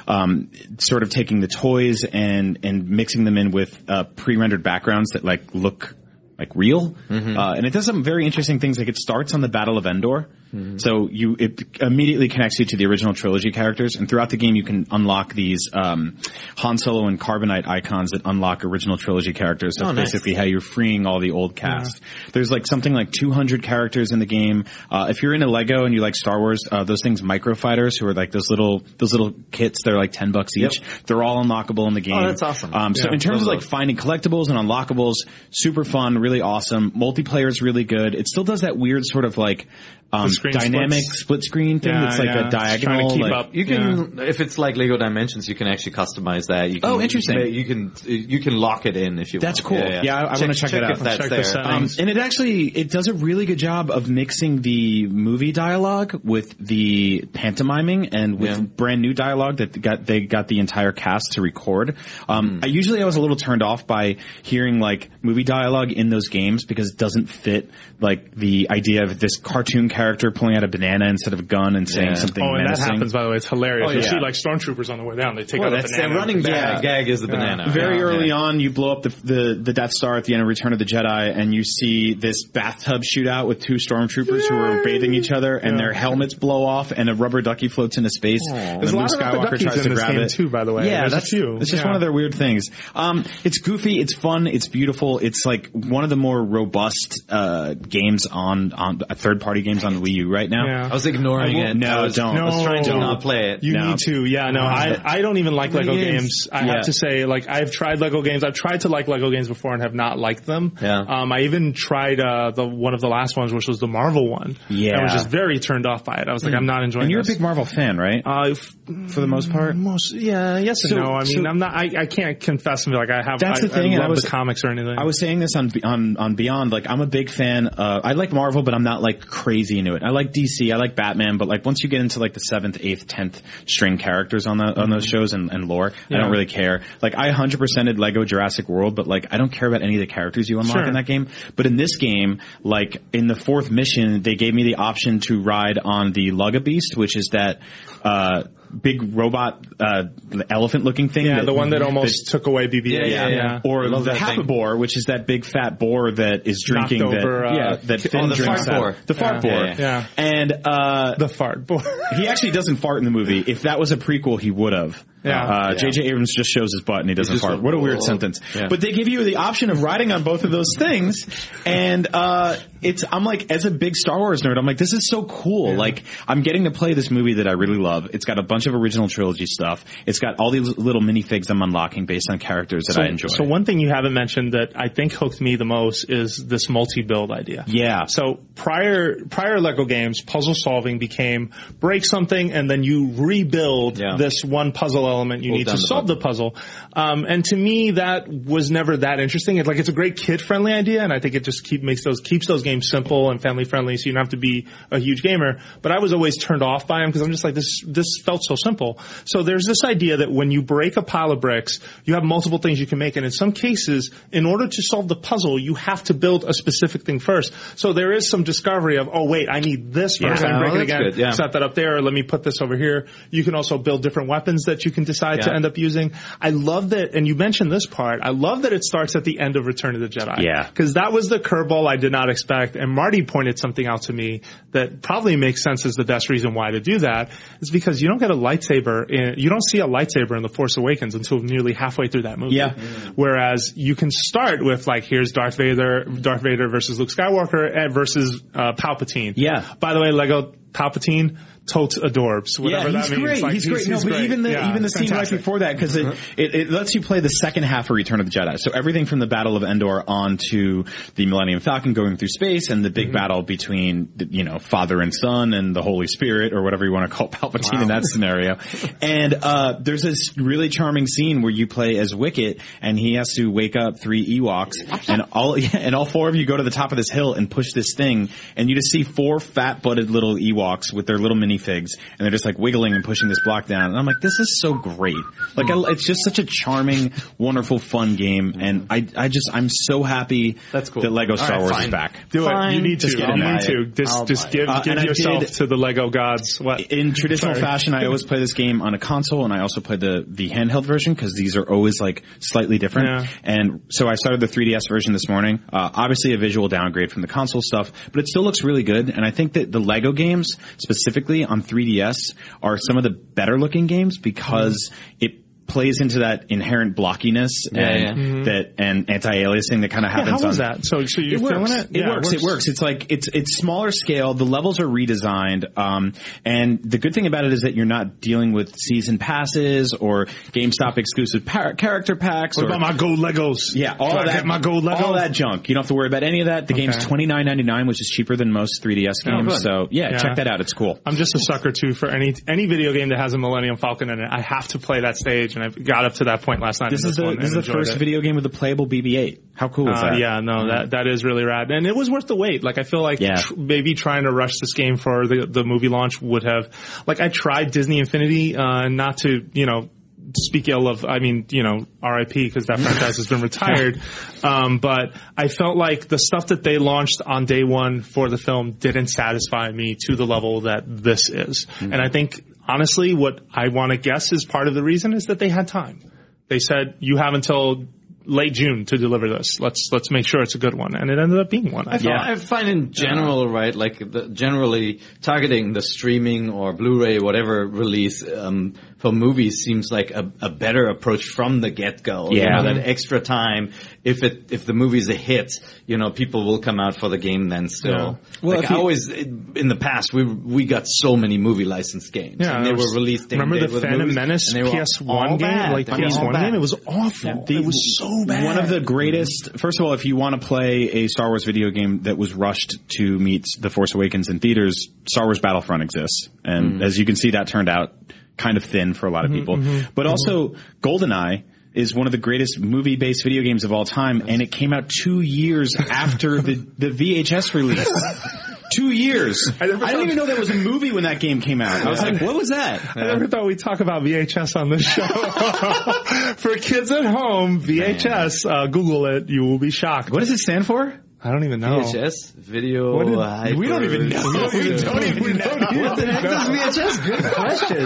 um, 0.07 0.49
sort 0.79 1.03
of 1.03 1.09
taking 1.09 1.39
the 1.39 1.47
toys 1.47 2.03
and 2.03 2.59
and 2.63 2.89
mixing 2.89 3.23
them 3.23 3.37
in 3.37 3.51
with 3.51 3.83
uh, 3.89 4.03
pre 4.03 4.37
rendered 4.37 4.63
backgrounds 4.63 5.11
that 5.11 5.23
like 5.23 5.53
look 5.53 5.95
like 6.39 6.49
real. 6.55 6.95
Uh, 7.09 7.53
and 7.57 7.65
it 7.65 7.73
does 7.73 7.85
some 7.85 8.03
very 8.03 8.25
interesting 8.25 8.59
things. 8.59 8.77
Like 8.79 8.87
it 8.87 8.97
starts 8.97 9.33
on 9.33 9.41
the 9.41 9.49
Battle 9.49 9.77
of 9.77 9.85
Endor. 9.85 10.29
So 10.77 11.09
you, 11.11 11.35
it 11.39 11.81
immediately 11.81 12.27
connects 12.29 12.59
you 12.59 12.65
to 12.65 12.77
the 12.77 12.85
original 12.85 13.13
trilogy 13.13 13.51
characters. 13.51 13.95
And 13.95 14.07
throughout 14.07 14.29
the 14.29 14.37
game, 14.37 14.55
you 14.55 14.63
can 14.63 14.85
unlock 14.91 15.33
these, 15.33 15.67
um, 15.73 16.17
Han 16.57 16.77
Solo 16.77 17.07
and 17.07 17.19
Carbonite 17.19 17.67
icons 17.67 18.11
that 18.11 18.21
unlock 18.25 18.63
original 18.63 18.97
trilogy 18.97 19.33
characters. 19.33 19.75
That's 19.79 19.89
Oh, 19.89 19.93
nice. 19.93 20.11
basically 20.11 20.35
how 20.35 20.43
you're 20.43 20.61
freeing 20.61 21.07
all 21.07 21.19
the 21.19 21.31
old 21.31 21.55
cast. 21.55 22.01
There's 22.33 22.51
like 22.51 22.67
something 22.67 22.93
like 22.93 23.11
200 23.11 23.63
characters 23.63 24.11
in 24.11 24.19
the 24.19 24.25
game. 24.27 24.65
Uh, 24.91 25.07
if 25.09 25.23
you're 25.23 25.33
into 25.33 25.47
Lego 25.49 25.85
and 25.85 25.93
you 25.93 26.01
like 26.01 26.15
Star 26.15 26.39
Wars, 26.39 26.59
uh, 26.71 26.83
those 26.83 27.01
things, 27.01 27.21
microfighters, 27.21 27.93
who 27.99 28.05
are 28.07 28.13
like 28.13 28.31
those 28.31 28.49
little, 28.49 28.83
those 28.99 29.11
little 29.11 29.33
kits, 29.51 29.79
they're 29.83 29.97
like 29.97 30.11
10 30.11 30.31
bucks 30.31 30.55
each. 30.57 30.81
They're 31.07 31.23
all 31.23 31.43
unlockable 31.43 31.87
in 31.87 31.95
the 31.95 32.01
game. 32.01 32.13
Oh, 32.15 32.27
that's 32.27 32.43
awesome. 32.43 32.73
Um, 32.73 32.93
so 32.95 33.07
Yeah, 33.07 33.13
in 33.13 33.19
terms 33.19 33.41
of 33.41 33.47
like 33.47 33.61
those. 33.61 33.69
finding 33.69 33.95
collectibles 33.97 34.49
and 34.49 34.57
unlockables, 34.59 35.15
super 35.49 35.83
fun, 35.83 36.19
really 36.19 36.41
awesome. 36.41 36.91
Multiplayer 36.91 37.47
is 37.47 37.61
really 37.61 37.83
good. 37.85 38.13
It 38.13 38.27
still 38.27 38.43
does 38.43 38.61
that 38.61 38.77
weird 38.77 39.03
sort 39.05 39.25
of 39.25 39.37
like 39.37 39.67
um, 40.13 40.29
screen 40.29 40.53
dynamic 40.53 41.01
splits. 41.01 41.19
split 41.21 41.43
screen 41.43 41.79
thing 41.79 41.91
Yeah, 41.93 42.01
that's 42.01 42.19
like 42.19 42.27
yeah. 42.27 42.47
a 42.47 42.49
Just 42.49 42.51
trying 42.51 42.79
to 42.79 42.85
diagonal. 42.85 43.09
keep 43.11 43.21
like- 43.23 43.31
up. 43.33 43.55
You 43.55 43.65
can, 43.65 44.19
if 44.19 44.39
it's 44.39 44.57
like 44.57 44.77
Lego 44.77 44.95
Dimensions, 44.97 45.49
you 45.49 45.55
can 45.55 45.67
actually 45.67 45.93
customize 45.93 46.43
that. 46.47 46.69
You 46.71 46.79
can, 46.79 46.89
Oh, 46.89 47.01
interesting. 47.01 47.37
You 47.53 47.65
can 47.65 47.91
you 48.05 48.39
can 48.39 48.53
lock 48.55 48.85
it 48.85 48.95
in 48.95 49.17
if 49.17 49.33
you. 49.33 49.39
That's 49.39 49.63
want. 49.63 49.81
cool. 49.83 49.91
Yeah, 50.03 50.15
I- 50.17 50.35
I 50.35 50.39
wanna 50.39 50.53
check 50.53 50.69
that 50.71 50.83
out. 50.83 50.91
if 50.91 50.99
that's 50.99 51.17
Check 51.17 51.29
there. 51.29 51.43
settings. 51.43 51.97
Um, 51.99 52.01
and 52.07 52.09
it 52.15 52.21
actually 52.21 52.67
it 52.67 52.91
does 52.91 53.07
a 53.07 53.13
really 53.13 53.47
good 53.47 53.57
job 53.57 53.89
of 53.89 54.07
mixing 54.09 54.61
the 54.61 55.07
movie 55.07 55.51
dialogue 55.51 56.21
with 56.23 56.55
the 56.59 57.25
pantomiming 57.33 58.09
and 58.13 58.39
with 58.39 58.51
Yeah. 58.51 58.61
brand 58.61 59.01
new 59.01 59.13
dialogue 59.15 59.57
that 59.57 59.81
got 59.81 60.05
they 60.05 60.21
got 60.21 60.47
the 60.47 60.59
entire 60.59 60.91
cast 60.91 61.31
to 61.33 61.41
record. 61.41 61.95
Um, 62.29 62.43
Hmm. 62.43 62.59
I 62.63 62.67
usually 62.67 63.01
I 63.01 63.05
was 63.05 63.15
a 63.15 63.21
little 63.21 63.35
turned 63.35 63.63
off 63.63 63.87
by 63.87 64.17
hearing 64.43 64.79
like 64.79 65.09
movie 65.23 65.43
dialogue 65.43 65.91
in 65.91 66.09
those 66.09 66.27
games 66.27 66.65
because 66.65 66.91
it 66.91 66.97
doesn't 66.99 67.29
fit 67.29 67.71
like 67.99 68.35
the 68.35 68.67
idea 68.69 69.03
of 69.03 69.19
this 69.19 69.37
cartoon 69.37 69.89
character 69.89 70.02
pulling 70.35 70.55
out 70.55 70.63
a 70.63 70.67
banana 70.67 71.07
instead 71.07 71.33
of 71.33 71.39
a 71.39 71.43
gun 71.43 71.75
and 71.75 71.87
saying 71.89 72.07
Yeah. 72.09 72.13
something 72.15 72.43
Oh, 72.43 72.55
and 72.55 72.67
that 72.69 72.79
happens 72.79 73.13
by 73.13 73.23
the 73.23 73.29
way. 73.29 73.37
It's 73.37 73.47
hilarious. 73.47 73.87
Oh, 73.89 73.91
you 73.93 73.99
yeah. 74.01 74.09
see 74.09 74.19
like 74.19 74.33
stormtroopers 74.35 74.89
on 74.91 74.97
the 74.99 75.03
way 75.03 75.15
down. 75.15 75.35
They 75.35 75.43
take 75.43 75.59
Well, 75.61 75.69
out 75.69 75.73
a 75.79 75.81
that's 75.81 75.91
the 75.91 75.97
banana. 76.03 76.15
running 76.19 76.37
Yeah. 76.41 76.73
gag. 76.75 76.81
Gag 76.83 77.09
is 77.09 77.21
the 77.21 77.27
banana. 77.27 77.69
Very 77.69 77.97
Yeah. 77.97 78.03
early 78.03 78.27
Yeah. 78.29 78.35
on, 78.35 78.59
you 78.59 78.69
blow 78.69 78.91
up 78.91 79.03
the, 79.03 79.09
the 79.23 79.59
the 79.63 79.73
Death 79.73 79.91
Star 79.91 80.17
at 80.17 80.25
the 80.25 80.33
end 80.33 80.41
of 80.41 80.47
Return 80.47 80.73
of 80.73 80.79
the 80.79 80.85
Jedi, 80.85 81.37
and 81.37 81.53
you 81.53 81.63
see 81.63 82.13
this 82.13 82.43
bathtub 82.45 83.01
shootout 83.03 83.47
with 83.47 83.61
two 83.61 83.75
stormtroopers 83.75 84.47
who 84.49 84.55
are 84.55 84.83
bathing 84.83 85.13
each 85.13 85.31
other, 85.31 85.55
and 85.57 85.79
their 85.79 85.93
helmets 85.93 86.33
blow 86.33 86.65
off, 86.65 86.91
and 86.91 87.09
a 87.09 87.13
rubber 87.15 87.41
ducky 87.41 87.67
floats 87.67 87.97
into 87.97 88.09
space. 88.09 88.41
And 88.51 88.81
There's 88.81 88.91
a 88.93 88.97
Luke 88.97 89.09
lot 89.11 89.35
of 89.35 89.41
Skywalker 89.51 89.59
tries 89.59 89.77
in 89.77 89.83
to 89.83 89.89
this 89.89 89.99
grab 89.99 90.11
game 90.11 90.21
it 90.21 90.29
too, 90.29 90.49
by 90.49 90.63
the 90.63 90.73
way. 90.73 90.87
Yeah, 90.87 91.01
There's 91.01 91.13
that's 91.13 91.29
few. 91.29 91.57
It's 91.57 91.69
just 91.69 91.83
Yeah. 91.83 91.87
one 91.89 91.95
of 91.95 92.01
their 92.01 92.11
weird 92.11 92.33
things. 92.33 92.65
Um, 92.95 93.23
it's 93.43 93.59
goofy, 93.59 93.99
it's 93.99 94.15
fun, 94.15 94.47
it's 94.47 94.67
beautiful. 94.67 95.19
It's 95.19 95.45
like 95.45 95.69
one 95.73 96.03
of 96.03 96.09
the 96.09 96.15
more 96.15 96.43
robust 96.43 97.21
uh, 97.29 97.73
games 97.73 98.27
on 98.31 98.73
on 98.73 99.01
uh, 99.09 99.15
third 99.15 99.39
party 99.41 99.61
games 99.61 99.83
on 99.83 99.92
the 99.93 100.01
Wii 100.01 100.13
U 100.15 100.29
right 100.31 100.49
now. 100.49 100.65
Yeah. 100.65 100.87
I 100.89 100.93
was 100.93 101.05
ignoring 101.05 101.57
I 101.59 101.69
it. 101.71 101.77
No, 101.77 101.87
I 101.87 102.01
was, 102.03 102.15
don't. 102.15 102.37
I 102.37 102.43
was 102.45 102.63
trying 102.63 102.83
to 102.85 102.91
No. 102.91 102.99
not 102.99 103.21
play 103.21 103.51
it. 103.51 103.63
You 103.63 103.73
No. 103.73 103.89
need 103.89 103.97
to, 104.05 104.25
yeah. 104.25 104.51
No, 104.51 104.61
I 104.61 104.99
I 105.03 105.21
don't 105.21 105.37
even 105.37 105.53
like 105.53 105.73
Lego 105.73 105.95
Games. 105.95 106.21
games. 106.21 106.47
I 106.51 106.65
Yeah. 106.65 106.73
have 106.75 106.85
to 106.85 106.93
say, 106.93 107.25
like 107.25 107.47
I've 107.49 107.71
tried 107.71 107.99
Lego 107.99 108.21
games. 108.21 108.43
I've 108.43 108.53
tried 108.55 108.81
to 108.81 108.89
like 108.89 109.07
Lego 109.07 109.29
games 109.31 109.47
before 109.47 109.73
and 109.73 109.81
have 109.81 109.93
not 109.93 110.17
liked 110.19 110.45
them. 110.45 110.73
Yeah. 110.81 110.99
Um, 111.07 111.31
I 111.31 111.41
even 111.41 111.73
tried 111.73 112.19
uh 112.19 112.51
the 112.51 112.65
one 112.67 112.93
of 112.93 113.01
the 113.01 113.07
last 113.09 113.37
ones, 113.37 113.53
which 113.53 113.67
was 113.67 113.79
the 113.79 113.87
Marvel 113.87 114.29
one. 114.29 114.57
Yeah. 114.69 114.99
I 114.99 115.03
was 115.03 115.13
just 115.13 115.29
very 115.29 115.59
turned 115.59 115.85
off 115.85 116.03
by 116.03 116.15
it. 116.17 116.27
I 116.27 116.33
was 116.33 116.43
like, 116.43 116.53
I'm 116.53 116.65
not 116.65 116.83
enjoying. 116.83 117.03
It. 117.03 117.05
And 117.05 117.11
you're 117.11 117.21
a 117.21 117.25
big 117.25 117.39
Marvel 117.39 117.65
fan, 117.65 117.97
right? 117.97 118.21
Uh, 118.25 118.49
f- 118.51 118.75
For 119.11 119.21
the 119.21 119.27
most 119.27 119.51
part. 119.51 119.75
most, 119.75 120.13
yeah, 120.13 120.57
yes 120.57 120.77
So- 120.81 120.95
and 120.95 121.03
no. 121.05 121.11
I 121.11 121.23
mean, 121.23 121.43
so- 121.43 121.47
I'm 121.49 121.57
not. 121.59 121.73
I, 121.75 121.89
I 122.01 122.05
can't 122.05 122.39
confess 122.39 122.85
and 122.85 122.93
be 122.93 122.97
like 122.97 123.09
I 123.11 123.21
have. 123.23 123.39
That's 123.39 123.59
I, 123.63 123.67
the 123.67 123.69
thing, 123.73 123.93
I 123.93 123.97
love 123.97 124.05
I 124.05 124.09
was- 124.09 124.21
the 124.23 124.29
comics 124.29 124.63
or 124.63 124.71
anything. 124.71 124.97
I 124.97 125.03
was 125.03 125.19
saying 125.19 125.39
this 125.39 125.55
on 125.55 125.69
on 125.83 126.17
on 126.17 126.35
Beyond. 126.35 126.71
Like, 126.71 126.89
I'm 126.89 127.01
a 127.01 127.05
big 127.07 127.29
fan. 127.29 127.67
Uh, 127.67 128.01
I 128.03 128.13
like 128.13 128.31
Marvel, 128.33 128.63
but 128.63 128.73
I'm 128.73 128.83
not 128.83 129.01
like 129.01 129.25
crazy 129.25 129.79
into 129.85 129.95
it. 129.95 130.03
I 130.03 130.09
like 130.11 130.31
DC. 130.31 130.71
I 130.73 130.77
like 130.77 130.95
Batman, 130.95 131.37
but 131.37 131.47
like 131.47 131.65
once 131.65 131.83
you 131.83 131.89
get 131.89 132.01
into 132.01 132.19
like 132.19 132.33
the 132.33 132.39
seventh, 132.39 132.77
eighth, 132.81 133.07
tenth 133.07 133.41
string 133.67 133.97
characters 133.97 134.47
on 134.47 134.57
the 134.57 134.79
on 134.81 134.89
those 134.89 135.05
shows 135.05 135.33
and, 135.33 135.51
and 135.51 135.67
lore, 135.67 135.91
I 136.09 136.17
don't 136.17 136.31
really 136.31 136.45
care. 136.45 136.81
Like, 137.01 137.15
I 137.15 137.31
100%ed 137.31 137.99
Lego 137.99 138.23
Jurassic 138.25 138.67
World, 138.69 138.95
but 138.95 139.07
like 139.07 139.27
I 139.31 139.37
don't 139.37 139.51
care 139.51 139.67
about 139.67 139.81
any 139.83 139.95
of 139.95 139.99
the 140.01 140.07
characters 140.07 140.49
you 140.49 140.59
unlock 140.59 140.77
Sure. 140.77 140.85
in 140.87 140.93
that 140.93 141.05
game. 141.05 141.27
But 141.55 141.65
in 141.65 141.75
this 141.75 141.97
game, 141.97 142.39
like 142.63 143.01
in 143.13 143.27
the 143.27 143.35
fourth 143.35 143.69
mission, 143.69 144.21
they 144.21 144.35
gave 144.35 144.53
me 144.53 144.63
the 144.63 144.75
option 144.75 145.19
to 145.21 145.41
ride 145.41 145.77
on 145.83 146.11
the 146.13 146.31
Luggabeast, 146.31 146.95
which 146.95 147.15
is 147.17 147.29
that. 147.33 147.59
Uh, 148.03 148.43
Big 148.81 149.15
robot, 149.15 149.65
uh, 149.79 150.03
elephant-looking 150.49 151.09
thing. 151.09 151.25
yeah, 151.27 151.43
the 151.43 151.53
one 151.53 151.69
that 151.69 151.81
almost 151.81 152.27
took 152.31 152.47
away 152.47 152.67
BB-8. 152.67 152.85
Yeah, 152.85 153.05
yeah, 153.05 153.27
yeah. 153.29 153.59
or 153.63 153.87
the 153.87 153.99
that 153.99 154.17
thing. 154.17 154.39
Happabore, 154.39 154.77
which 154.79 154.97
is 154.97 155.05
that 155.05 155.27
big 155.27 155.45
fat 155.45 155.77
boar 155.79 156.11
that 156.11 156.47
is 156.47 156.65
Knocked 156.67 156.89
drinking 156.89 157.07
over, 157.07 157.39
that, 157.41 157.45
uh, 157.45 157.55
yeah, 157.55 157.75
that 157.83 158.01
Finn 158.01 158.21
oh, 158.25 158.27
the 158.29 158.35
drinks 158.35 158.65
fart 158.65 158.69
out- 158.69 158.79
boar. 158.81 158.95
The 159.05 159.13
fart 159.13 159.33
Yeah. 159.35 159.39
boar. 159.41 159.65
Yeah, 159.65 159.75
yeah. 159.77 160.05
And, 160.17 160.53
uh, 160.65 161.15
The 161.15 161.29
fart 161.29 161.67
boy. 161.67 161.81
he 162.17 162.27
actually 162.27 162.51
doesn't 162.51 162.77
fart 162.77 162.97
in 162.97 163.05
the 163.05 163.11
movie. 163.11 163.39
If 163.45 163.61
that 163.63 163.79
was 163.79 163.91
a 163.91 163.97
prequel, 163.97 164.39
he 164.39 164.49
would 164.51 164.73
have. 164.73 165.03
Yeah. 165.23 165.41
Uh, 165.43 165.69
Yeah. 165.71 165.75
J.J. 165.77 166.03
Abrams 166.03 166.33
just 166.35 166.49
shows 166.49 166.71
his 166.73 166.81
butt 166.85 166.99
and 167.01 167.09
he 167.09 167.15
doesn't 167.15 167.39
fart. 167.39 167.53
like, 167.55 167.63
What 167.63 167.73
a 167.73 167.79
weird 167.79 167.99
"Whoa." 167.99 168.05
sentence. 168.05 168.39
Yeah. 168.55 168.67
But 168.69 168.81
they 168.81 168.91
give 168.91 169.07
you 169.07 169.23
the 169.23 169.37
option 169.37 169.69
of 169.69 169.81
riding 169.81 170.11
on 170.11 170.23
both 170.23 170.43
of 170.43 170.51
those 170.51 170.67
things. 170.77 171.25
And, 171.65 172.07
uh, 172.13 172.57
it's, 172.81 173.05
I'm 173.09 173.23
like, 173.23 173.49
as 173.49 173.63
a 173.65 173.71
big 173.71 173.95
Star 173.95 174.17
Wars 174.19 174.41
nerd, 174.41 174.57
I'm 174.57 174.65
like, 174.65 174.77
this 174.77 174.91
is 174.91 175.07
so 175.09 175.23
cool. 175.23 175.73
Like, 175.75 176.03
I'm 176.27 176.41
getting 176.41 176.65
to 176.65 176.71
play 176.71 176.93
this 176.93 177.09
movie 177.09 177.35
that 177.35 177.47
I 177.47 177.53
really 177.53 177.77
love. 177.77 178.09
It's 178.13 178.25
got 178.25 178.37
a 178.39 178.43
bunch 178.43 178.65
of 178.65 178.75
original 178.75 179.07
trilogy 179.07 179.45
stuff. 179.45 179.85
It's 180.05 180.19
got 180.19 180.39
all 180.39 180.51
these 180.51 180.77
little 180.77 181.01
minifigs 181.01 181.49
I'm 181.49 181.61
unlocking 181.61 182.05
based 182.05 182.29
on 182.29 182.39
characters 182.39 182.85
that 182.87 182.99
I 182.99 183.07
enjoy. 183.07 183.27
So 183.29 183.45
one 183.45 183.63
thing 183.63 183.79
you 183.79 183.87
haven't 183.87 184.13
mentioned 184.13 184.51
that 184.51 184.73
I 184.75 184.89
think 184.89 185.13
hooked 185.13 185.39
me 185.39 185.55
the 185.55 185.63
most 185.63 186.09
is 186.09 186.43
this 186.45 186.67
multi-build 186.69 187.31
idea. 187.31 187.63
yeah. 187.67 188.05
So 188.07 188.39
prior 188.55 189.23
prior 189.29 189.61
Lego 189.61 189.85
games, 189.85 190.21
puzzle 190.21 190.53
solving 190.55 190.99
became 190.99 191.51
break 191.79 192.05
something 192.05 192.51
and 192.51 192.69
then 192.69 192.83
you 192.83 193.13
rebuild 193.15 193.97
Yeah. 193.99 194.17
this 194.17 194.43
one 194.43 194.73
puzzle 194.73 195.05
element 195.13 195.43
you 195.43 195.51
need 195.51 195.67
to 195.67 195.73
the 195.73 195.77
solve 195.77 196.07
the 196.07 196.17
puzzle. 196.17 196.55
Um, 196.93 197.25
and 197.25 197.43
to 197.45 197.55
me, 197.55 197.91
that 197.91 198.27
was 198.27 198.71
never 198.71 198.97
that 198.97 199.19
interesting. 199.19 199.57
It's 199.57 199.67
like 199.67 199.77
it's 199.77 199.89
a 199.89 199.93
great 199.93 200.17
kid 200.17 200.41
friendly 200.41 200.73
idea, 200.73 201.03
and 201.03 201.13
I 201.13 201.19
think 201.19 201.35
it 201.35 201.43
just 201.43 201.63
keep 201.63 201.83
makes 201.83 202.03
those 202.03 202.19
keeps 202.19 202.47
those 202.47 202.63
games 202.63 202.89
simple 202.89 203.31
and 203.31 203.41
family 203.41 203.65
friendly, 203.65 203.97
so 203.97 204.07
you 204.07 204.13
don't 204.13 204.23
have 204.23 204.31
to 204.31 204.37
be 204.37 204.67
a 204.91 204.99
huge 204.99 205.21
gamer. 205.21 205.59
But 205.81 205.91
I 205.91 205.99
was 205.99 206.13
always 206.13 206.37
turned 206.37 206.63
off 206.63 206.87
by 206.87 206.99
them 206.99 207.09
because 207.09 207.21
I'm 207.21 207.31
just 207.31 207.43
like 207.43 207.55
this. 207.55 207.83
This 207.85 208.17
felt 208.23 208.43
so 208.43 208.55
simple. 208.55 208.99
So 209.25 209.43
there's 209.43 209.65
this 209.65 209.83
idea 209.83 210.17
that 210.17 210.31
when 210.31 210.51
you 210.51 210.61
break 210.61 210.97
a 210.97 211.01
pile 211.01 211.31
of 211.31 211.41
bricks, 211.41 211.79
you 212.05 212.13
have 212.15 212.23
multiple 212.23 212.57
things 212.57 212.79
you 212.79 212.87
can 212.87 212.99
make, 212.99 213.15
and 213.15 213.25
in 213.25 213.31
some 213.31 213.51
cases, 213.51 214.11
in 214.31 214.45
order 214.45 214.67
to 214.67 214.81
solve 214.81 215.07
the 215.07 215.15
puzzle, 215.15 215.59
you 215.59 215.75
have 215.75 216.03
to 216.05 216.13
build 216.13 216.43
a 216.43 216.53
specific 216.53 217.03
thing 217.03 217.19
first. 217.19 217.53
So 217.75 217.93
there 217.93 218.11
is 218.11 218.29
some 218.29 218.43
discovery 218.43 218.97
of, 218.97 219.09
oh 219.11 219.25
wait, 219.25 219.47
I 219.49 219.59
need 219.59 219.93
this 219.93 220.17
first. 220.17 220.41
Yeah, 220.41 220.47
I 220.47 220.51
can 220.51 220.59
break 220.59 220.71
well, 220.71 220.81
it 220.81 220.83
again. 220.83 221.01
good, 221.03 221.17
yeah. 221.17 221.31
Set 221.31 221.53
that 221.53 221.63
up 221.63 221.75
there. 221.75 222.01
Let 222.01 222.13
me 222.13 222.23
put 222.23 222.43
this 222.43 222.61
over 222.61 222.75
here. 222.77 223.07
You 223.29 223.43
can 223.43 223.55
also 223.55 223.77
build 223.77 224.03
different 224.03 224.29
weapons 224.29 224.63
that 224.63 224.85
you 224.85 224.91
can 224.91 225.02
decide 225.05 225.41
to 225.43 225.53
end 225.53 225.65
up 225.65 225.77
using. 225.77 226.13
I 226.41 226.49
love 226.49 226.91
that, 226.91 227.15
and 227.15 227.27
you 227.27 227.35
mentioned 227.35 227.71
this 227.71 227.85
part. 227.85 228.21
I 228.21 228.29
love 228.29 228.63
that 228.63 228.73
it 228.73 228.83
starts 228.83 229.15
at 229.15 229.23
the 229.23 229.39
end 229.39 229.55
of 229.55 229.65
Return 229.65 229.95
of 229.95 230.01
the 230.01 230.07
Jedi. 230.07 230.43
Yeah. 230.43 230.67
Because 230.67 230.93
that 230.93 231.11
was 231.11 231.29
the 231.29 231.39
curveball 231.39 231.87
I 231.87 231.97
did 231.97 232.11
not 232.11 232.29
expect. 232.29 232.75
And 232.75 232.91
Marty 232.91 233.23
pointed 233.23 233.59
something 233.59 233.85
out 233.85 234.03
to 234.03 234.13
me 234.13 234.41
that 234.71 235.01
probably 235.01 235.35
makes 235.35 235.63
sense 235.63 235.85
as 235.85 235.95
the 235.95 236.03
best 236.03 236.29
reason 236.29 236.53
why 236.53 236.71
to 236.71 236.79
do 236.79 236.99
that 236.99 237.31
is 237.61 237.71
because 237.71 238.01
you 238.01 238.07
don't 238.07 238.19
get 238.19 238.31
a 238.31 238.35
lightsaber 238.35 239.09
in, 239.09 239.39
you 239.39 239.49
don't 239.49 239.63
see 239.63 239.79
a 239.79 239.87
lightsaber 239.87 240.35
in 240.35 240.43
The 240.43 240.49
Force 240.49 240.77
Awakens 240.77 241.15
until 241.15 241.39
nearly 241.39 241.73
halfway 241.73 242.07
through 242.07 242.23
that 242.23 242.39
movie. 242.39 242.55
Yeah. 242.55 242.75
Whereas 243.15 243.73
you 243.75 243.95
can 243.95 244.11
start 244.11 244.63
with 244.63 244.87
like, 244.87 245.03
here's 245.03 245.31
Darth 245.31 245.57
Vader, 245.57 246.05
Darth 246.05 246.41
Vader 246.41 246.69
versus 246.69 246.99
Luke 246.99 247.09
Skywalker 247.09 247.69
eh, 247.75 247.87
versus 247.89 248.43
uh, 248.53 248.73
Palpatine. 248.73 249.33
Yeah. 249.35 249.73
By 249.79 249.93
the 249.93 250.01
way, 250.01 250.11
Lego 250.11 250.53
Palpatine, 250.71 251.37
Totes 251.65 251.97
adorbs, 251.97 252.59
whatever 252.59 252.89
yeah, 252.89 252.99
he's 252.99 253.09
that 253.09 253.17
means. 253.17 253.27
great. 253.29 253.41
Like, 253.41 253.53
he's, 253.53 253.65
great. 253.65 253.87
No, 253.87 254.01
but 254.03 254.21
even 254.21 254.41
the 254.41 254.51
Yeah, 254.51 254.69
even 254.69 254.83
the 254.83 254.89
scene 254.89 255.09
right 255.11 255.29
before 255.29 255.59
that 255.59 255.73
because 255.73 255.95
it, 255.95 256.05
it 256.35 256.53
it 256.55 256.69
lets 256.69 256.93
you 256.93 257.01
play 257.01 257.21
the 257.21 257.29
second 257.29 257.63
half 257.63 257.85
of 257.89 257.95
Return 257.95 258.19
of 258.19 258.29
the 258.29 258.37
Jedi. 258.37 258.57
So 258.59 258.71
everything 258.71 259.05
from 259.05 259.19
the 259.19 259.27
Battle 259.27 259.55
of 259.55 259.63
Endor 259.63 260.03
on 260.05 260.37
to 260.49 260.83
the 261.15 261.25
Millennium 261.25 261.61
Falcon 261.61 261.93
going 261.93 262.17
through 262.17 262.27
space 262.27 262.69
and 262.69 262.83
the 262.83 262.89
big 262.89 263.03
Mm-hmm. 263.07 263.13
battle 263.13 263.41
between 263.43 264.09
you 264.29 264.43
know 264.43 264.59
father 264.59 264.99
and 265.01 265.13
son 265.13 265.53
and 265.53 265.75
the 265.75 265.81
Holy 265.81 266.07
Spirit 266.07 266.53
or 266.53 266.63
whatever 266.63 266.85
you 266.85 266.91
want 266.91 267.09
to 267.09 267.15
call 267.15 267.27
Palpatine 267.29 267.81
in 267.81 267.87
that 267.87 268.03
scenario. 268.05 268.57
And 269.01 269.33
uh, 269.33 269.79
there's 269.81 270.01
this 270.01 270.37
really 270.37 270.69
charming 270.69 271.07
scene 271.07 271.41
where 271.41 271.51
you 271.51 271.67
play 271.67 271.97
as 271.97 272.15
Wicket 272.15 272.59
and 272.81 272.97
he 272.97 273.15
has 273.15 273.33
to 273.35 273.47
wake 273.47 273.75
up 273.75 273.99
three 273.99 274.39
Ewoks 274.39 274.75
and 275.09 275.23
all 275.31 275.57
yeah, 275.57 275.69
and 275.73 275.93
all 275.95 276.05
four 276.05 276.29
of 276.29 276.35
you 276.35 276.45
go 276.45 276.55
to 276.57 276.63
the 276.63 276.71
top 276.71 276.91
of 276.91 276.97
this 276.97 277.09
hill 277.09 277.33
and 277.33 277.49
push 277.51 277.73
this 277.73 277.93
thing 277.95 278.29
and 278.55 278.69
you 278.69 278.75
just 278.75 278.91
see 278.91 279.03
four 279.03 279.39
fat 279.39 279.81
butted 279.81 280.09
little 280.09 280.35
Ewoks 280.35 280.93
with 280.93 281.05
their 281.05 281.17
little 281.17 281.37
minifigs 281.57 281.89
and 281.97 282.19
they're 282.19 282.31
just 282.31 282.45
like 282.45 282.57
wiggling 282.57 282.93
and 282.93 283.03
pushing 283.03 283.27
this 283.29 283.39
block 283.43 283.65
down 283.67 283.85
and 283.89 283.97
I'm 283.97 284.05
like 284.05 284.19
this 284.21 284.39
is 284.39 284.59
so 284.61 284.73
great 284.73 285.15
like 285.55 285.69
I, 285.69 285.79
it's 285.91 286.05
just 286.05 286.21
such 286.23 286.39
a 286.39 286.43
charming 286.45 287.13
wonderful 287.37 287.79
fun 287.79 288.15
game 288.15 288.53
and 288.59 288.87
I 288.89 289.07
I 289.15 289.27
just 289.27 289.49
I'm 289.53 289.69
so 289.69 290.03
happy 290.03 290.57
That's 290.71 290.89
cool. 290.89 291.01
that 291.03 291.11
Lego 291.11 291.35
Star 291.35 291.51
right, 291.51 291.59
Wars 291.59 291.71
fine. 291.71 291.85
is 291.85 291.91
back 291.91 292.29
Do 292.29 292.47
it. 292.47 292.73
You 292.73 292.81
need 292.81 292.99
to. 293.01 293.07
Just 293.07 293.17
get 293.17 293.27
You 293.35 293.43
it. 293.43 293.51
need 293.51 293.61
to. 293.61 293.85
Just, 294.03 294.15
I'll 294.15 294.25
just 294.25 294.45
buy 294.45 294.51
give. 294.51 294.69
Uh, 294.69 294.81
give 294.81 295.03
yourself 295.03 295.39
did- 295.41 295.53
to 295.55 295.67
the 295.67 295.75
Lego 295.75 296.09
gods. 296.09 296.59
What? 296.59 296.81
in 296.81 297.13
traditional 297.13 297.53
Sorry. 297.55 297.65
fashion, 297.65 297.93
I 297.93 298.05
always 298.05 298.23
play 298.23 298.39
this 298.39 298.53
game 298.53 298.81
on 298.81 298.93
a 298.93 298.99
console, 298.99 299.43
and 299.45 299.53
I 299.53 299.59
also 299.61 299.81
play 299.81 299.97
the 299.97 300.25
the 300.27 300.49
handheld 300.49 300.83
version 300.85 301.13
because 301.13 301.33
these 301.33 301.55
are 301.55 301.63
always 301.69 301.99
like 302.01 302.23
slightly 302.39 302.77
different. 302.77 303.07
Yeah. 303.09 303.27
And 303.43 303.81
so 303.89 304.07
I 304.07 304.15
started 304.15 304.39
the 304.41 304.47
3DS 304.47 304.89
version 304.89 305.13
this 305.13 305.27
morning. 305.29 305.59
Uh, 305.71 305.89
obviously, 305.93 306.33
a 306.33 306.37
visual 306.37 306.67
downgrade 306.67 307.11
from 307.11 307.21
the 307.21 307.27
console 307.27 307.61
stuff, 307.63 307.91
but 308.11 308.19
it 308.21 308.27
still 308.27 308.43
looks 308.43 308.63
really 308.63 308.83
good. 308.83 309.09
And 309.09 309.25
I 309.25 309.31
think 309.31 309.53
that 309.53 309.71
the 309.71 309.79
Lego 309.79 310.11
games, 310.11 310.55
specifically 310.77 311.42
on 311.45 311.61
3DS, 311.61 312.15
are 312.61 312.77
some 312.77 312.97
of 312.97 313.03
the 313.03 313.09
better 313.09 313.59
looking 313.59 313.87
games 313.87 314.17
because 314.17 314.91
it 315.19 315.42
plays 315.73 315.99
into 315.99 316.19
that 316.19 316.45
inherent 316.49 316.95
blockiness 316.95 317.49
and 317.73 318.45
that 318.45 318.73
and 318.77 319.09
anti-aliasing 319.09 319.81
that 319.81 319.89
kind 319.91 320.05
of 320.05 320.11
Mm-hmm. 320.13 320.19
Yeah, 320.19 320.25
happens. 320.25 320.41
how 320.41 320.47
was 320.47 320.59
on, 320.59 320.71
that? 320.73 320.85
So, 320.85 321.05
so 321.05 321.21
you're 321.21 321.39
it 321.39 321.41
works. 321.41 321.71
feeling 321.71 321.71
it? 321.89 321.97
It, 321.97 322.07
works. 322.07 322.31
It 322.33 322.41
works. 322.43 322.67
It's 322.67 322.81
like 322.81 323.11
it's 323.11 323.27
it's 323.29 323.57
smaller 323.57 323.91
scale. 323.91 324.33
The 324.35 324.45
levels 324.45 324.79
are 324.79 324.85
redesigned, 324.85 325.75
um, 325.77 326.13
and 326.45 326.79
the 326.83 326.97
good 326.99 327.13
thing 327.15 327.25
about 327.25 327.45
it 327.45 327.53
is 327.53 327.61
that 327.61 327.73
you're 327.75 327.85
not 327.87 328.21
dealing 328.21 328.53
with 328.53 328.75
season 328.77 329.17
passes 329.17 329.93
or 329.93 330.25
GameStop 330.51 330.97
exclusive 330.97 331.45
par- 331.45 331.73
character 331.73 332.15
packs. 332.15 332.57
What 332.57 332.65
or, 332.65 332.67
about 332.69 332.81
my 332.81 332.93
gold 332.93 333.19
Legos? 333.19 333.73
yeah, 333.75 333.95
all 333.99 334.11
Do 334.11 334.17
of 334.19 334.25
that. 334.27 334.45
my 334.45 334.59
gold 334.59 334.83
Legos? 334.83 335.01
all 335.01 335.13
that 335.13 335.31
junk. 335.31 335.67
You 335.69 335.75
don't 335.75 335.83
have 335.83 335.87
to 335.89 335.95
worry 335.95 336.07
about 336.07 336.23
any 336.23 336.41
of 336.41 336.47
that. 336.47 336.67
The 336.67 336.73
game's 336.73 336.97
Okay. 336.97 337.05
twenty 337.05 337.25
nine 337.25 337.45
ninety 337.45 337.63
nine, 337.63 337.87
which 337.87 337.99
is 338.01 338.07
cheaper 338.07 338.35
than 338.35 338.51
most 338.51 338.83
3DS 338.83 339.23
games. 339.25 339.47
good. 339.47 339.61
so 339.61 339.87
yeah, 339.89 340.09
Yeah. 340.11 340.17
check 340.19 340.35
that 340.35 340.47
out. 340.47 340.61
It's 340.61 340.73
cool. 340.73 340.99
I'm 341.05 341.15
just 341.15 341.33
a 341.33 341.39
sucker 341.39 341.71
too 341.71 341.93
for 341.93 342.09
any 342.09 342.35
any 342.47 342.67
video 342.67 342.93
game 342.93 343.09
that 343.09 343.17
has 343.19 343.33
a 343.33 343.37
Millennium 343.39 343.77
Falcon 343.77 344.09
in 344.11 344.19
it. 344.19 344.27
I 344.29 344.41
have 344.41 344.67
to 344.69 344.79
play 344.79 345.01
that 345.01 345.17
stage, 345.17 345.55
and 345.63 345.75
I 345.75 345.81
got 345.81 346.05
up 346.05 346.13
to 346.15 346.25
that 346.25 346.41
point 346.41 346.61
last 346.61 346.81
night. 346.81 346.91
This 346.91 347.03
is 347.05 347.15
the 347.15 347.35
this 347.39 347.49
is 347.49 347.55
the 347.55 347.63
first 347.63 347.93
it. 347.93 347.97
video 347.99 348.21
game 348.21 348.35
with 348.35 348.45
a 348.45 348.49
playable 348.49 348.87
BB-8. 348.87 349.39
How 349.55 349.69
cool 349.69 349.89
is 349.91 349.99
Uh, 349.99 350.11
that? 350.11 350.19
yeah, 350.19 350.39
no, 350.41 350.67
that 350.67 350.91
that 350.91 351.07
is 351.07 351.23
really 351.23 351.43
rad, 351.45 351.71
and 351.71 351.85
it 351.87 351.95
was 351.95 352.09
worth 352.09 352.27
the 352.27 352.35
wait. 352.35 352.63
Like 352.63 352.77
I 352.77 352.83
feel 352.83 353.01
like 353.01 353.19
Yeah. 353.19 353.35
tr- 353.35 353.55
maybe 353.55 353.93
trying 353.93 354.23
to 354.23 354.31
rush 354.31 354.53
this 354.59 354.73
game 354.73 354.97
for 354.97 355.27
the 355.27 355.45
the 355.49 355.63
movie 355.63 355.89
launch 355.89 356.21
would 356.21 356.43
have, 356.43 356.69
like 357.07 357.19
I 357.21 357.29
tried 357.29 357.71
Disney 357.71 357.99
Infinity, 357.99 358.55
uh, 358.55 358.89
not 358.89 359.17
to 359.19 359.45
you 359.53 359.65
know 359.65 359.89
speak 360.35 360.67
ill 360.69 360.87
of, 360.87 361.05
I 361.05 361.19
mean 361.19 361.45
you 361.51 361.61
know 361.63 361.85
R.I.P. 362.01 362.45
because 362.45 362.65
that 362.67 362.79
franchise 362.79 363.17
has 363.17 363.27
been 363.27 363.41
retired, 363.49 364.01
um, 364.43 364.79
but 364.79 365.13
I 365.37 365.47
felt 365.47 365.77
like 365.77 366.07
the 366.07 366.17
stuff 366.17 366.47
that 366.47 366.63
they 366.63 366.77
launched 366.79 367.21
on 367.25 367.45
day 367.45 367.63
one 367.63 368.01
for 368.01 368.29
the 368.29 368.37
film 368.37 368.71
didn't 368.71 369.07
satisfy 369.07 369.69
me 369.71 369.95
to 370.07 370.15
the 370.15 370.25
level 370.25 370.61
that 370.61 370.83
this 370.87 371.29
is, 371.29 371.67
and 371.81 371.95
I 371.95 372.09
think 372.09 372.43
honestly, 372.67 373.13
what 373.13 373.41
I 373.53 373.69
want 373.69 373.91
to 373.91 373.97
guess 373.97 374.31
is 374.31 374.45
part 374.45 374.67
of 374.67 374.73
the 374.73 374.83
reason 374.83 375.13
is 375.13 375.25
that 375.25 375.39
they 375.39 375.49
had 375.49 375.67
time. 375.67 375.99
They 376.47 376.59
said 376.59 376.95
you 376.99 377.17
have 377.17 377.33
until 377.33 377.87
late 378.25 378.53
June 378.53 378.85
to 378.85 378.97
deliver 378.97 379.29
this. 379.29 379.59
Let's 379.59 379.89
let's 379.91 380.11
make 380.11 380.27
sure 380.27 380.41
it's 380.41 380.55
a 380.55 380.59
good 380.59 380.73
one, 380.73 380.95
and 380.95 381.09
it 381.09 381.19
ended 381.19 381.39
up 381.39 381.49
being 381.49 381.71
one. 381.71 381.87
I 381.87 381.95
I, 381.95 381.97
find, 381.97 382.31
I 382.31 382.35
find 382.35 382.69
in 382.69 382.91
general, 382.91 383.49
right, 383.49 383.75
like 383.75 383.99
the, 383.99 384.29
generally 384.29 385.01
targeting 385.21 385.73
the 385.73 385.81
streaming 385.81 386.49
or 386.49 386.73
Blu-ray, 386.73 387.19
whatever 387.19 387.65
release 387.67 388.23
um, 388.27 388.75
for 389.03 389.11
movies 389.11 389.55
seems 389.65 389.91
like 389.91 390.11
a, 390.11 390.31
a 390.41 390.49
better 390.49 390.85
approach 390.85 391.25
from 391.25 391.59
the 391.59 391.69
get-go. 391.69 392.31
You 392.31 392.37
Yeah. 392.37 392.55
know, 392.55 392.63
that 392.63 392.75
mm-hmm. 392.77 392.89
extra 392.89 393.19
time. 393.19 393.73
If 394.05 394.23
it 394.23 394.53
if 394.53 394.65
the 394.65 394.73
movie's 394.73 395.09
a 395.09 395.13
hit, 395.13 395.51
you 395.85 395.97
know, 395.97 396.09
people 396.09 396.45
will 396.45 396.59
come 396.59 396.79
out 396.79 396.95
for 396.95 397.09
the 397.09 397.17
game 397.17 397.49
then 397.49 397.67
still. 397.67 397.91
Yeah. 397.91 398.15
Well, 398.41 398.57
like 398.61 398.71
I 398.71 398.75
you- 398.75 398.79
always 398.79 399.09
in 399.09 399.67
the 399.67 399.75
past, 399.75 400.13
we 400.13 400.23
we 400.23 400.63
got 400.65 400.83
so 400.85 401.17
many 401.17 401.37
movie 401.37 401.65
licensed 401.65 402.13
games. 402.13 402.37
Yeah, 402.39 402.55
and 402.55 402.65
they 402.65 402.71
were 402.71 402.93
released. 402.93 403.27
day 403.27 403.35
and 403.35 403.41
Remember 403.41 403.67
the 403.67 403.73
with 403.73 403.83
Phantom 403.83 403.99
movies, 403.99 404.15
Menace 404.15 404.53
and 404.53 404.65
they 404.65 404.71
PS1 404.71 405.29
game, 405.31 405.37
bad. 405.39 405.73
like 405.73 405.85
They 405.87 405.93
PS1 405.93 406.33
game? 406.41 406.55
It 406.55 406.61
was 406.61 406.73
awful. 406.85 407.45
it 407.49 407.65
was 407.65 407.97
so 407.97 408.25
bad. 408.25 408.45
One 408.45 408.57
of 408.57 408.69
the 408.69 408.77
mm-hmm. 408.77 408.85
greatest. 408.85 409.59
First 409.59 409.81
of 409.81 409.85
all, 409.85 409.91
if 409.91 410.05
you 410.05 410.15
want 410.15 410.39
to 410.39 410.47
play 410.47 411.03
a 411.03 411.07
Star 411.09 411.27
Wars 411.27 411.43
video 411.43 411.71
game 411.71 412.03
that 412.03 412.17
was 412.17 412.33
rushed 412.33 412.77
to 412.99 413.19
meet 413.19 413.43
The 413.59 413.69
Force 413.69 413.95
Awakens 413.95 414.29
in 414.29 414.39
theaters, 414.39 414.87
Star 415.09 415.25
Wars 415.25 415.39
Battlefront 415.39 415.83
exists, 415.83 416.29
and 416.45 416.75
mm-hmm. 416.75 416.83
as 416.83 416.97
you 416.97 417.05
can 417.05 417.17
see, 417.17 417.31
that 417.31 417.47
turned 417.47 417.67
out 417.67 417.95
kind 418.37 418.57
of 418.57 418.63
thin 418.63 418.93
for 418.93 419.07
a 419.07 419.11
lot 419.11 419.25
of 419.25 419.31
mm-hmm, 419.31 419.39
people. 419.39 419.57
Mm-hmm, 419.57 419.91
but 419.95 420.05
mm-hmm. 420.05 420.11
also, 420.11 420.55
GoldenEye 420.81 421.43
is 421.73 421.93
one 421.93 422.05
of 422.05 422.11
the 422.11 422.17
greatest 422.17 422.59
movie-based 422.59 423.23
video 423.23 423.41
games 423.41 423.63
of 423.63 423.73
all 423.73 423.85
time, 423.85 424.23
and 424.27 424.41
it 424.41 424.51
came 424.51 424.73
out 424.73 424.89
two 424.89 425.21
years 425.21 425.75
after 425.89 426.41
the 426.41 426.55
the 426.77 426.89
VHS 426.89 427.53
release. 427.53 427.89
Two 428.75 428.89
years. 428.89 429.51
I, 429.61 429.67
never 429.67 429.67
didn't 429.67 429.79
thought- 429.79 430.03
even 430.03 430.15
know 430.15 430.25
there 430.25 430.39
was 430.39 430.49
a 430.49 430.55
movie 430.55 430.91
when 430.91 431.03
that 431.03 431.19
game 431.19 431.41
came 431.41 431.61
out. 431.61 431.85
I 431.85 431.91
was 431.91 432.01
like, 432.01 432.19
"What 432.19 432.33
was 432.33 432.49
that?" 432.49 432.97
I 432.97 433.03
never 433.03 433.27
thought 433.27 433.45
we'd 433.45 433.59
talk 433.59 433.81
about 433.81 434.01
VHS 434.01 434.59
on 434.59 434.71
this 434.71 434.81
show. 434.81 435.05
For 436.37 436.55
kids 436.55 436.89
at 436.89 437.05
home, 437.05 437.61
VHS, 437.61 438.49
uh, 438.49 438.65
Google 438.65 439.05
it. 439.05 439.29
You 439.29 439.43
will 439.43 439.59
be 439.59 439.69
shocked. 439.69 440.09
What 440.09 440.21
does 440.21 440.31
it 440.31 440.39
stand 440.39 440.65
for? 440.65 440.99
I 441.25 441.31
don't 441.31 441.43
even 441.45 441.59
know. 441.61 441.79
VHS 441.79 442.33
video. 442.35 442.95
What 442.95 443.07
did- 443.07 443.15
hyper- 443.17 443.57
We 443.57 443.67
don't 443.67 443.83
even 443.85 444.09
know. 444.09 444.23
We 444.27 444.33
don't 444.77 445.03
even 445.03 445.37
know. 445.37 445.81
What 445.81 445.95
the 445.97 446.07
heck 446.11 446.25
is 446.25 446.77
VHS? 446.77 447.05
Good 447.05 447.33
question. 447.33 447.85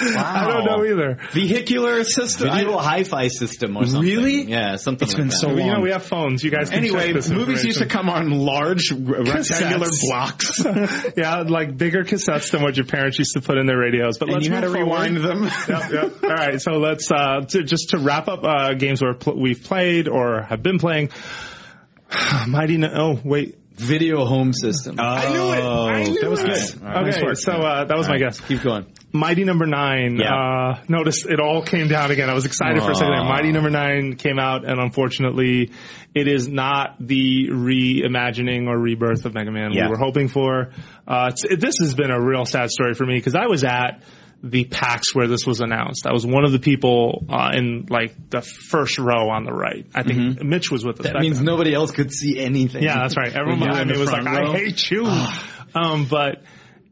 Wow. 0.00 0.22
I 0.24 0.46
don't 0.46 0.64
know 0.64 0.84
either. 0.84 1.18
Vehicular 1.32 2.04
system. 2.04 2.50
Video 2.52 2.76
hi-fi 2.78 3.26
system 3.28 3.76
or 3.76 3.84
something. 3.84 4.02
Really? 4.02 4.42
Yeah, 4.44 4.76
something 4.76 5.06
It's 5.08 5.14
like 5.14 5.22
been 5.22 5.28
that. 5.28 5.34
so 5.36 5.50
You 5.50 5.72
know, 5.72 5.80
we 5.80 5.90
have 5.90 6.04
phones. 6.04 6.44
You 6.44 6.52
guys 6.52 6.68
can 6.70 6.78
Anyway, 6.78 7.06
check 7.06 7.14
this 7.14 7.30
movies 7.30 7.64
used 7.64 7.78
to 7.80 7.86
come 7.86 8.08
on 8.08 8.30
large 8.30 8.92
rectangular 8.92 9.88
blocks, 10.02 10.62
yeah, 11.16 11.40
like 11.48 11.76
bigger 11.76 12.04
cassettes 12.04 12.52
than 12.52 12.62
what 12.62 12.76
your 12.76 12.86
parents 12.86 13.18
used 13.18 13.32
to 13.34 13.40
put 13.40 13.58
in 13.58 13.66
their 13.66 13.78
radios. 13.78 14.18
But 14.18 14.28
and 14.28 14.34
let's 14.34 14.46
you 14.46 14.52
had 14.54 14.60
to 14.60 14.68
forward. 14.68 14.84
rewind 14.84 15.16
them. 15.16 15.44
yep, 15.68 15.90
yep. 15.90 16.22
All 16.22 16.30
right, 16.30 16.60
so 16.62 16.72
let's 16.74 17.10
uh, 17.10 17.40
to, 17.48 17.64
just 17.64 17.88
to 17.90 17.98
wrap 17.98 18.28
up 18.28 18.44
uh, 18.44 18.74
games 18.74 19.02
where 19.02 19.14
pl- 19.14 19.40
we've 19.40 19.64
played 19.64 20.06
or 20.06 20.42
have 20.42 20.62
been 20.62 20.78
playing. 20.78 21.10
Mighty 22.48 22.76
no- 22.78 22.90
oh 22.94 23.20
wait, 23.24 23.56
Video 23.74 24.24
home 24.24 24.52
system. 24.52 24.96
I 24.98 25.28
knew 25.32 25.52
it. 25.52 25.62
I 25.62 26.02
knew 26.02 26.20
that 26.20 26.30
was 26.30 26.40
it. 26.42 26.46
good. 26.48 26.82
All 26.82 26.88
right, 27.02 27.14
Okay, 27.14 27.26
nice 27.26 27.44
so 27.44 27.52
uh, 27.52 27.84
that 27.84 27.96
was 27.96 28.08
my 28.08 28.18
guess. 28.18 28.40
Keep 28.40 28.62
going. 28.62 28.86
Mighty 29.12 29.44
Number 29.44 29.66
Nine. 29.66 30.16
Yeah. 30.16 30.34
Uh, 30.34 30.82
notice 30.88 31.24
it 31.24 31.38
all 31.38 31.62
came 31.62 31.86
down 31.86 32.10
again. 32.10 32.28
I 32.28 32.34
was 32.34 32.44
excited 32.44 32.82
for 32.82 32.90
a 32.90 32.94
second. 32.96 33.14
there. 33.14 33.24
Mighty 33.24 33.52
Number 33.52 33.70
Nine 33.70 34.16
came 34.16 34.38
out, 34.40 34.64
and 34.68 34.80
unfortunately, 34.80 35.70
it 36.12 36.26
is 36.26 36.48
not 36.48 36.96
the 36.98 37.48
reimagining 37.50 38.66
or 38.66 38.76
rebirth 38.76 39.24
of 39.24 39.34
Mega 39.34 39.52
Man 39.52 39.72
Yeah. 39.72 39.84
we 39.84 39.90
were 39.90 39.98
hoping 39.98 40.26
for. 40.28 40.72
Uh, 41.06 41.28
it's, 41.30 41.44
it, 41.44 41.60
this 41.60 41.76
has 41.80 41.94
been 41.94 42.10
a 42.10 42.20
real 42.20 42.44
sad 42.46 42.70
story 42.70 42.94
for 42.94 43.06
me 43.06 43.14
because 43.14 43.36
I 43.36 43.46
was 43.46 43.62
at 43.62 44.02
the 44.42 44.64
PAX 44.64 45.14
where 45.14 45.26
this 45.26 45.46
was 45.46 45.60
announced. 45.60 46.06
I 46.06 46.12
was 46.12 46.24
one 46.24 46.44
of 46.44 46.52
the 46.52 46.58
people 46.58 47.26
uh, 47.28 47.50
in 47.54 47.86
like 47.90 48.30
the 48.30 48.40
first 48.40 48.98
row 48.98 49.30
on 49.30 49.44
the 49.44 49.52
right. 49.52 49.86
I 49.94 50.02
think 50.02 50.42
Mitch 50.42 50.70
was 50.70 50.84
with 50.84 51.00
us. 51.00 51.06
That 51.06 51.20
means 51.20 51.38
then. 51.38 51.46
nobody 51.46 51.74
else 51.74 51.90
could 51.90 52.12
see 52.12 52.38
anything. 52.38 52.82
Yeah, 52.82 53.00
that's 53.00 53.16
right. 53.16 53.34
Everyone 53.34 53.60
behind 53.60 53.90
me 53.90 53.98
was 53.98 54.10
like, 54.12 54.24
row. 54.24 54.52
"I 54.52 54.56
hate 54.56 54.90
you." 54.90 55.06
um, 55.74 56.06
but 56.08 56.42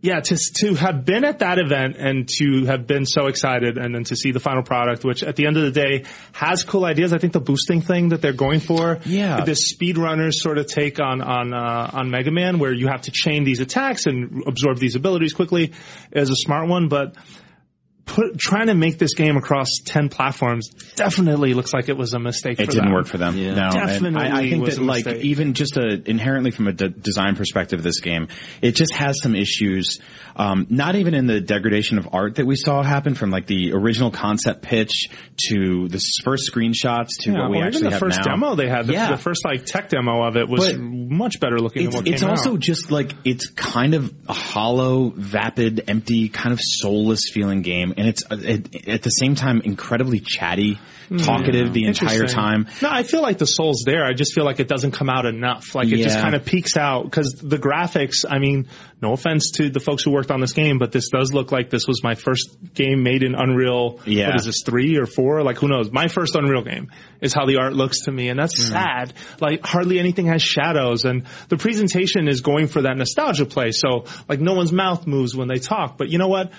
yeah, 0.07 0.21
to 0.21 0.37
to 0.61 0.75
have 0.75 1.05
been 1.05 1.25
at 1.25 1.41
that 1.41 1.59
event 1.59 1.97
and 1.99 2.29
to 2.39 2.65
have 2.67 2.87
been 2.87 3.05
so 3.05 3.27
excited, 3.27 3.77
and 3.77 3.95
then 3.95 4.05
to 4.05 4.15
see 4.17 4.31
the 4.31 4.41
final 4.41 4.63
product, 4.63 5.05
which 5.05 5.23
at 5.23 5.35
the 5.37 5.47
end 5.47 5.57
of 5.57 5.65
the 5.65 5.73
day 5.73 6.05
has 6.33 6.63
cool 6.63 6.85
ideas. 6.85 7.13
I 7.13 7.19
think 7.19 7.33
the 7.33 7.41
boosting 7.41 7.83
thing 7.83 8.11
that 8.11 8.23
they're 8.23 8.33
going 8.47 8.61
for, 8.61 9.01
Yeah. 9.05 9.45
this 9.45 9.75
speedrunners 9.75 10.35
sort 10.35 10.59
of 10.59 10.67
take 10.67 11.01
on 11.01 11.21
on 11.21 11.53
uh, 11.53 11.91
on 11.93 12.11
Mega 12.11 12.31
Man, 12.31 12.59
where 12.61 12.73
you 12.73 12.87
have 12.87 13.03
to 13.03 13.11
chain 13.11 13.45
these 13.45 13.61
attacks 13.61 14.07
and 14.07 14.45
absorb 14.47 14.79
these 14.79 14.95
abilities 14.95 15.33
quickly, 15.33 15.73
is 16.13 16.31
a 16.31 16.37
smart 16.37 16.69
one, 16.69 16.89
but. 16.89 17.15
Put, 18.07 18.39
trying 18.39 18.69
to 18.69 18.75
make 18.75 18.99
this 18.99 19.15
game 19.15 19.37
across 19.37 19.67
10 19.85 20.09
platforms 20.11 20.69
definitely 20.95 21.55
looks 21.55 21.75
like 21.75 21.89
it 21.89 21.97
was 21.97 22.15
a 22.15 22.21
mistake 22.21 22.61
It 22.61 22.67
for 22.67 22.71
didn't 22.71 22.85
them. 22.87 22.95
work 22.95 23.07
for 23.09 23.19
them. 23.19 23.37
Yeah. 23.37 23.55
No, 23.55 23.71
Definitely 23.73 24.21
I, 24.23 24.39
I 24.39 24.49
think 24.49 24.65
was 24.65 24.77
that 24.77 24.83
a 24.83 24.85
like 24.85 25.05
mistake. 25.07 25.25
even 25.25 25.55
just 25.55 25.77
a, 25.77 26.01
inherently 26.09 26.53
from 26.53 26.69
a 26.69 26.73
d- 26.73 26.89
design 26.89 27.35
perspective, 27.35 27.83
this 27.83 28.01
game 28.01 28.29
it 28.63 28.77
just 28.77 28.95
has 28.95 29.17
some 29.21 29.35
issues. 29.35 29.99
Um, 30.37 30.67
not 30.71 30.95
even 30.97 31.15
in 31.15 31.27
the 31.27 31.41
degradation 31.41 31.99
of 31.99 32.09
art 32.13 32.37
that 32.37 32.47
we 32.47 32.57
saw 32.57 32.83
happen 32.83 33.15
from 33.15 33.31
like 33.31 33.47
the 33.47 33.73
original 33.73 34.11
concept 34.11 34.63
pitch 34.63 35.09
to 35.49 35.89
the 35.89 35.99
first 36.25 36.51
screenshots 36.53 37.09
to 37.23 37.33
Yeah, 37.33 37.41
what 37.41 37.51
we 37.51 37.57
well, 37.59 37.67
actually 37.67 37.81
even 37.87 37.93
the 37.93 37.99
first 37.99 38.19
now. 38.19 38.35
demo 38.35 38.55
they 38.55 38.69
had, 38.69 38.87
the, 38.87 38.93
Yeah. 38.93 39.11
the 39.11 39.17
first 39.19 39.45
like 39.45 39.65
tech 39.67 39.89
demo 39.89 40.23
of 40.23 40.37
it 40.37 40.49
was 40.49 40.73
But- 40.73 40.81
much 40.81 41.41
better 41.41 41.59
looking 41.59 41.87
It's, 41.87 41.95
than 41.97 42.05
what 42.05 42.13
it's 42.13 42.21
came 42.23 42.31
also 42.31 42.53
out. 42.53 42.61
just 42.61 42.91
like 42.93 43.13
it's 43.25 43.49
kind 43.51 43.95
of 43.95 44.13
a 44.29 44.33
hollow, 44.35 45.11
vapid, 45.17 45.85
empty, 45.89 46.29
kind 46.29 46.53
of 46.53 46.61
soulless 46.63 47.23
feeling 47.33 47.63
game, 47.63 47.95
and 47.97 48.07
it's 48.09 48.23
uh, 48.31 48.37
it, 48.41 48.89
at 48.89 49.03
the 49.03 49.11
same 49.11 49.35
time 49.35 49.61
incredibly 49.63 50.21
chatty, 50.21 50.79
talkative 51.19 51.73
the 51.73 51.85
entire 51.85 52.21
Hmm. 52.21 52.27
Time. 52.27 52.67
No, 52.83 52.89
I 52.91 53.03
feel 53.03 53.23
like 53.23 53.39
the 53.39 53.47
soul's 53.47 53.83
there. 53.87 54.05
I 54.05 54.13
just 54.13 54.35
feel 54.35 54.45
like 54.45 54.61
it 54.61 54.69
doesn't 54.69 54.91
come 54.93 55.09
out 55.09 55.25
enough. 55.27 55.75
Like 55.75 55.89
it 55.89 55.99
just 56.03 56.19
kind 56.19 56.35
of 56.35 56.45
peeks 56.45 56.77
out 56.77 57.05
because 57.05 57.31
the 57.43 57.59
graphics. 57.59 58.25
I 58.29 58.39
mean, 58.39 58.69
no 59.01 59.13
offense 59.13 59.51
to 59.57 59.71
the 59.71 59.81
folks 59.81 60.03
who 60.05 60.11
worked 60.11 60.31
on 60.31 60.41
this 60.41 60.53
game, 60.53 60.79
but 60.79 60.93
this 60.93 61.09
does 61.09 61.33
look 61.33 61.53
like 61.53 61.71
this 61.71 61.87
was 61.87 62.03
my 62.03 62.15
first 62.15 62.57
game 62.75 63.03
made 63.03 63.23
in 63.23 63.35
Unreal. 63.35 64.01
Yeah. 64.05 64.29
What 64.29 64.37
is 64.41 64.47
this 64.47 64.63
three 64.65 64.97
or 64.99 65.07
four? 65.07 65.43
Like 65.43 65.59
who 65.59 65.69
knows? 65.69 65.91
My 65.91 66.09
first 66.09 66.35
Unreal 66.35 66.63
game 66.63 66.91
is 67.21 67.33
how 67.33 67.47
the 67.47 67.57
art 67.59 67.73
looks 67.75 68.03
to 68.03 68.13
me, 68.13 68.29
and 68.29 68.39
that's 68.39 68.61
Hmm. 68.67 68.73
sad. 68.73 69.13
Like 69.41 69.65
hardly 69.65 69.99
anything 69.99 70.27
has 70.27 70.43
shadows, 70.43 71.05
and 71.05 71.25
the 71.49 71.57
presentation 71.57 72.29
is 72.29 72.41
going 72.41 72.67
for 72.69 72.83
that 72.83 72.97
nostalgia 72.97 73.47
play. 73.47 73.71
So 73.71 74.05
like 74.29 74.41
no 74.41 74.55
one's 74.55 74.73
mouth 74.73 75.07
moves 75.07 75.37
when 75.37 75.49
they 75.49 75.59
talk, 75.59 75.97
but 75.99 76.09
you 76.09 76.19
know 76.19 76.29
what? 76.29 76.53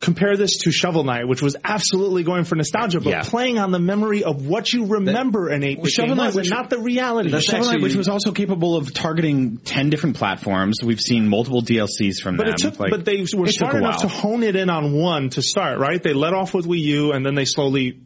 Compare 0.00 0.34
this 0.36 0.56
to 0.64 0.72
Shovel 0.72 1.04
Knight, 1.04 1.28
which 1.28 1.42
was 1.42 1.56
absolutely 1.62 2.22
going 2.22 2.44
for 2.44 2.54
nostalgia, 2.54 3.00
but 3.00 3.10
Yeah. 3.10 3.22
playing 3.22 3.58
on 3.58 3.70
the 3.70 3.78
memory 3.78 4.24
of 4.24 4.46
what 4.46 4.72
you 4.72 4.86
remember 4.86 5.50
in 5.50 5.62
8 5.62 5.82
bit 5.82 5.92
Shovel 5.92 6.16
Knight, 6.16 6.26
was, 6.28 6.36
which- 6.36 6.50
not 6.50 6.70
the 6.70 6.78
reality. 6.78 7.30
That's 7.30 7.44
Shovel 7.44 7.66
Knight, 7.66 7.82
which 7.82 7.96
was 7.96 8.08
also 8.08 8.32
capable 8.32 8.76
of 8.76 8.94
targeting 8.94 9.58
ten 9.58 9.90
different 9.90 10.16
platforms. 10.16 10.78
We've 10.82 11.00
seen 11.00 11.28
multiple 11.28 11.60
DLCs 11.62 12.20
from 12.22 12.36
but 12.36 12.46
them. 12.46 12.54
it 12.54 12.58
took, 12.58 12.80
Like, 12.80 12.90
but 12.90 13.04
they 13.04 13.18
were 13.34 13.46
it 13.46 13.54
smart 13.54 13.76
enough 13.76 14.00
to 14.00 14.08
hone 14.08 14.42
it 14.42 14.56
in 14.56 14.70
on 14.70 14.92
one 14.92 15.28
to 15.30 15.42
start, 15.42 15.78
right? 15.78 16.02
They 16.02 16.14
let 16.14 16.32
off 16.32 16.54
with 16.54 16.66
Wii 16.66 16.80
U 16.80 17.12
and 17.12 17.24
then 17.24 17.34
they 17.34 17.44
slowly 17.44 17.98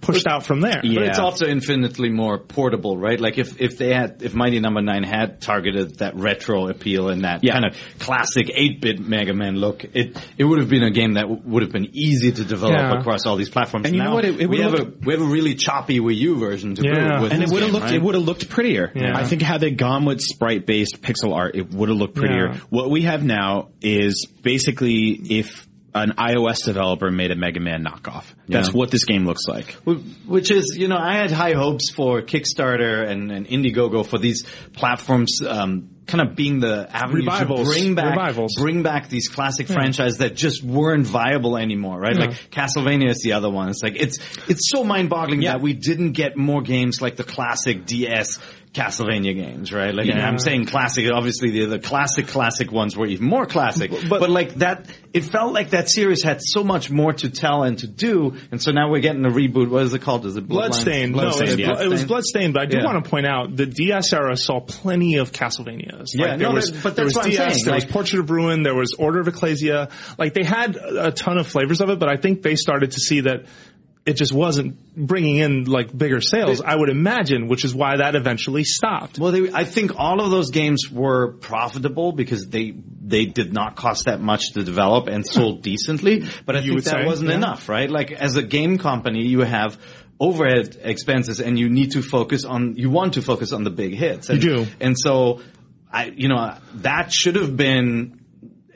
pushed 0.00 0.26
out 0.26 0.46
from 0.46 0.60
there. 0.60 0.80
Yeah. 0.84 1.00
But 1.00 1.08
it's 1.08 1.18
also 1.18 1.46
infinitely 1.46 2.10
more 2.10 2.38
portable, 2.38 2.96
right? 2.96 3.18
Like 3.20 3.38
if, 3.38 3.60
if 3.60 3.78
they 3.78 3.92
had, 3.92 4.22
if 4.22 4.34
Mighty 4.34 4.60
Number 4.60 4.80
Nine 4.82 5.02
had 5.02 5.40
targeted 5.40 5.98
that 5.98 6.14
retro 6.16 6.68
appeal 6.68 7.08
and 7.08 7.24
that 7.24 7.40
Yeah. 7.42 7.52
kind 7.52 7.66
of 7.66 7.76
classic 7.98 8.46
8-bit 8.48 9.00
Mega 9.00 9.34
Man 9.34 9.56
look, 9.56 9.84
it, 9.84 10.16
it 10.38 10.44
would 10.44 10.58
have 10.60 10.68
been 10.68 10.82
a 10.82 10.90
game 10.90 11.14
that 11.14 11.22
w- 11.22 11.40
would 11.44 11.62
have 11.62 11.72
been 11.72 11.90
easy 11.96 12.32
to 12.32 12.44
develop 12.44 12.76
Yeah. 12.76 12.98
across 13.00 13.26
all 13.26 13.36
these 13.36 13.50
platforms. 13.50 13.86
And 13.86 13.96
you 13.96 14.02
know 14.02 14.14
what? 14.14 14.24
It- 14.24 14.40
it 14.40 14.48
we 14.48 14.58
would've 14.64 14.78
have 14.78 14.88
a, 14.88 14.92
we 15.06 15.12
have 15.14 15.22
a 15.22 15.26
really 15.26 15.54
choppy 15.54 15.98
Wii 16.00 16.16
U 16.16 16.38
version 16.38 16.74
to 16.76 16.82
Yeah. 16.84 16.92
boot 17.18 17.22
with 17.22 17.32
and 17.32 17.42
it 17.42 17.50
would 17.50 17.62
have 17.62 17.72
looked 17.72 17.86
right? 17.86 17.94
it 17.94 18.02
would 18.02 18.14
have 18.14 18.24
looked 18.24 18.48
prettier. 18.48 18.92
Yeah. 18.94 19.16
I 19.16 19.24
think 19.24 19.42
had 19.42 19.60
they 19.60 19.70
gone 19.70 20.04
with 20.04 20.20
sprite 20.20 20.66
based 20.66 21.02
pixel 21.02 21.34
art, 21.34 21.56
it 21.56 21.70
would 21.72 21.88
have 21.88 21.98
looked 21.98 22.14
prettier. 22.14 22.52
Yeah. 22.52 22.58
What 22.70 22.90
we 22.90 23.02
have 23.02 23.24
now 23.24 23.70
is 23.80 24.26
basically 24.42 25.10
if 25.10 25.65
an 26.02 26.12
iOS 26.18 26.64
developer 26.64 27.10
made 27.10 27.30
a 27.30 27.36
Mega 27.36 27.60
Man 27.60 27.84
knockoff. 27.84 28.24
That's 28.48 28.68
Yeah. 28.68 28.74
what 28.74 28.90
this 28.90 29.04
game 29.04 29.24
looks 29.26 29.42
like. 29.48 29.72
Which 30.26 30.50
is, 30.50 30.76
you 30.78 30.88
know, 30.88 30.96
I 30.98 31.14
had 31.14 31.30
high 31.30 31.52
hopes 31.54 31.90
for 31.90 32.22
Kickstarter 32.22 33.08
and, 33.08 33.30
and 33.32 33.46
Indiegogo 33.46 34.04
for 34.06 34.18
these 34.18 34.44
platforms, 34.74 35.38
um, 35.46 35.90
kind 36.06 36.28
of 36.28 36.36
being 36.36 36.60
the 36.60 36.86
avenue 36.94 37.24
Revivals. 37.24 37.68
to 37.68 37.74
bring 37.80 37.94
back, 37.96 38.16
Revivals. 38.16 38.54
bring 38.60 38.82
back 38.82 39.08
these 39.08 39.28
classic 39.28 39.66
franchises 39.66 40.18
that 40.18 40.36
just 40.36 40.62
weren't 40.62 41.06
viable 41.06 41.56
anymore, 41.56 41.98
right? 41.98 42.16
Like 42.16 42.50
Castlevania 42.50 43.10
is 43.10 43.20
the 43.22 43.32
other 43.32 43.50
one. 43.50 43.68
It's 43.70 43.82
like, 43.82 43.96
it's, 43.96 44.18
it's 44.48 44.70
so 44.70 44.84
mind-boggling 44.84 45.42
Yeah. 45.42 45.52
that 45.52 45.60
we 45.62 45.72
didn't 45.72 46.12
get 46.12 46.36
more 46.36 46.62
games 46.62 47.00
like 47.02 47.16
the 47.16 47.24
classic 47.24 47.86
DS 47.86 48.38
Castlevania 48.76 49.34
games, 49.34 49.72
right? 49.72 49.94
Like, 49.94 50.06
Yeah. 50.06 50.26
I'm 50.28 50.38
saying 50.38 50.66
classic, 50.66 51.10
obviously 51.10 51.50
the, 51.50 51.64
the 51.66 51.78
classic, 51.78 52.26
classic 52.28 52.70
ones 52.70 52.94
were 52.96 53.06
even 53.06 53.26
more 53.26 53.46
classic. 53.46 53.90
But, 53.90 54.20
But- 54.20 54.30
like 54.30 54.54
that, 54.56 54.86
it 55.14 55.22
felt 55.24 55.54
like 55.54 55.70
that 55.70 55.88
series 55.88 56.22
had 56.22 56.40
so 56.42 56.62
much 56.62 56.90
more 56.90 57.14
to 57.14 57.30
tell 57.30 57.62
and 57.62 57.78
to 57.78 57.86
do, 57.86 58.36
and 58.50 58.62
so 58.62 58.70
now 58.72 58.90
we're 58.90 59.00
getting 59.00 59.24
a 59.24 59.30
reboot. 59.30 59.70
What 59.70 59.84
is 59.84 59.94
it 59.94 60.02
called? 60.02 60.26
Is 60.26 60.36
it 60.36 60.46
Bloodlines? 60.46 60.48
Bloodstained. 60.48 61.12
No, 61.12 61.22
Bloodstained, 61.22 61.50
it, 61.52 61.58
yeah. 61.60 61.70
was, 61.70 61.80
it 61.80 61.88
was 61.88 62.04
Bloodstained, 62.04 62.52
but 62.52 62.62
I 62.62 62.66
do 62.66 62.76
Yeah. 62.78 62.84
want 62.84 63.02
to 63.02 63.10
point 63.10 63.26
out 63.26 63.56
the 63.56 63.64
DS 63.66 64.12
era 64.12 64.36
saw 64.36 64.60
plenty 64.60 65.16
of 65.16 65.32
Castlevanias. 65.32 66.08
Yeah, 66.14 66.26
like, 66.26 66.38
there 66.38 66.48
no, 66.48 66.54
was, 66.54 66.70
but 66.70 66.96
there 66.96 67.06
that's 67.06 67.14
was 67.14 67.14
what 67.16 67.24
I'm 67.24 67.30
DS, 67.30 67.38
saying, 67.54 67.64
there 67.64 67.74
was 67.74 67.84
Portrait 67.86 68.20
of 68.20 68.30
Ruin, 68.30 68.62
there 68.62 68.74
was 68.74 68.94
Order 68.98 69.20
of 69.20 69.28
Ecclesia. 69.28 69.88
Like 70.18 70.34
they 70.34 70.44
had 70.44 70.76
a 70.76 71.10
ton 71.12 71.38
of 71.38 71.46
flavors 71.46 71.80
of 71.80 71.88
it, 71.88 71.98
but 71.98 72.10
I 72.10 72.16
think 72.16 72.42
they 72.42 72.56
started 72.56 72.90
to 72.90 73.00
see 73.00 73.20
that 73.22 73.46
it 74.06 74.16
just 74.16 74.32
wasn't 74.32 74.76
bringing 74.94 75.36
in 75.36 75.64
like 75.64 75.96
bigger 75.96 76.20
sales. 76.20 76.60
I 76.60 76.76
would 76.76 76.88
imagine, 76.88 77.48
which 77.48 77.64
is 77.64 77.74
why 77.74 77.96
that 77.96 78.14
eventually 78.14 78.62
stopped. 78.62 79.18
Well, 79.18 79.32
they, 79.32 79.52
I 79.52 79.64
think 79.64 79.98
all 79.98 80.22
of 80.22 80.30
those 80.30 80.50
games 80.50 80.88
were 80.90 81.32
profitable 81.32 82.12
because 82.12 82.46
they 82.46 82.72
they 82.72 83.24
did 83.26 83.52
not 83.52 83.74
cost 83.74 84.04
that 84.06 84.20
much 84.20 84.52
to 84.52 84.62
develop 84.62 85.08
and 85.08 85.26
sold 85.36 85.62
decently. 85.62 86.24
But 86.46 86.54
I 86.54 86.60
You 86.60 86.74
think 86.74 86.84
that 86.84 87.00
say, 87.00 87.04
wasn't 87.04 87.30
yeah. 87.30 87.36
enough, 87.36 87.68
right? 87.68 87.90
Like 87.90 88.12
as 88.12 88.36
a 88.36 88.44
game 88.44 88.78
company, 88.78 89.26
you 89.26 89.40
have 89.40 89.76
overhead 90.20 90.78
expenses 90.82 91.40
and 91.40 91.58
you 91.58 91.68
need 91.68 91.92
to 91.92 92.00
focus 92.00 92.44
on 92.44 92.76
you 92.76 92.90
want 92.90 93.14
to 93.14 93.22
focus 93.22 93.52
on 93.52 93.64
the 93.64 93.70
big 93.70 93.94
hits. 93.94 94.30
And, 94.30 94.40
do. 94.40 94.66
And 94.80 94.96
so, 94.96 95.42
I 95.92 96.06
you 96.06 96.28
know 96.28 96.56
that 96.74 97.12
should 97.12 97.34
have 97.34 97.56
been. 97.56 98.15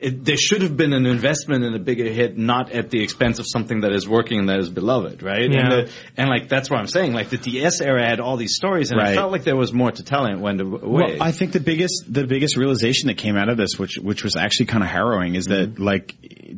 It, 0.01 0.25
there 0.25 0.35
should 0.35 0.63
have 0.63 0.75
been 0.75 0.93
an 0.93 1.05
investment 1.05 1.63
in 1.63 1.75
a 1.75 1.79
bigger 1.79 2.05
hit, 2.05 2.35
not 2.35 2.71
at 2.71 2.89
the 2.89 3.03
expense 3.03 3.37
of 3.37 3.45
something 3.47 3.81
that 3.81 3.91
is 3.91 4.09
working 4.09 4.39
and 4.39 4.49
that 4.49 4.57
is 4.57 4.67
beloved, 4.67 5.21
right? 5.21 5.47
Yeah. 5.47 5.59
And, 5.59 5.71
the, 5.71 5.91
and 6.17 6.27
like 6.27 6.49
that's 6.49 6.71
what 6.71 6.79
I'm 6.79 6.87
saying. 6.87 7.13
Like 7.13 7.29
the 7.29 7.37
DS 7.37 7.81
era 7.81 8.03
had 8.03 8.19
all 8.19 8.35
these 8.35 8.55
stories, 8.55 8.89
and 8.89 8.99
Right. 8.99 9.11
it 9.11 9.15
felt 9.15 9.31
like 9.31 9.43
there 9.43 9.55
was 9.55 9.71
more 9.71 9.91
to 9.91 10.03
tell, 10.03 10.25
and 10.25 10.39
it 10.39 10.41
went 10.41 10.59
away. 10.59 10.79
Well, 10.81 11.21
I 11.21 11.31
think 11.31 11.51
the 11.51 11.59
biggest 11.59 12.05
the 12.07 12.25
biggest 12.25 12.57
realization 12.57 13.07
that 13.07 13.17
came 13.17 13.37
out 13.37 13.49
of 13.49 13.57
this, 13.57 13.77
which 13.77 13.97
which 13.97 14.23
was 14.23 14.35
actually 14.35 14.65
kind 14.67 14.83
of 14.83 14.89
harrowing, 14.89 15.35
is 15.35 15.45
that 15.45 15.75
mm-hmm. 15.75 15.83
like 15.83 16.17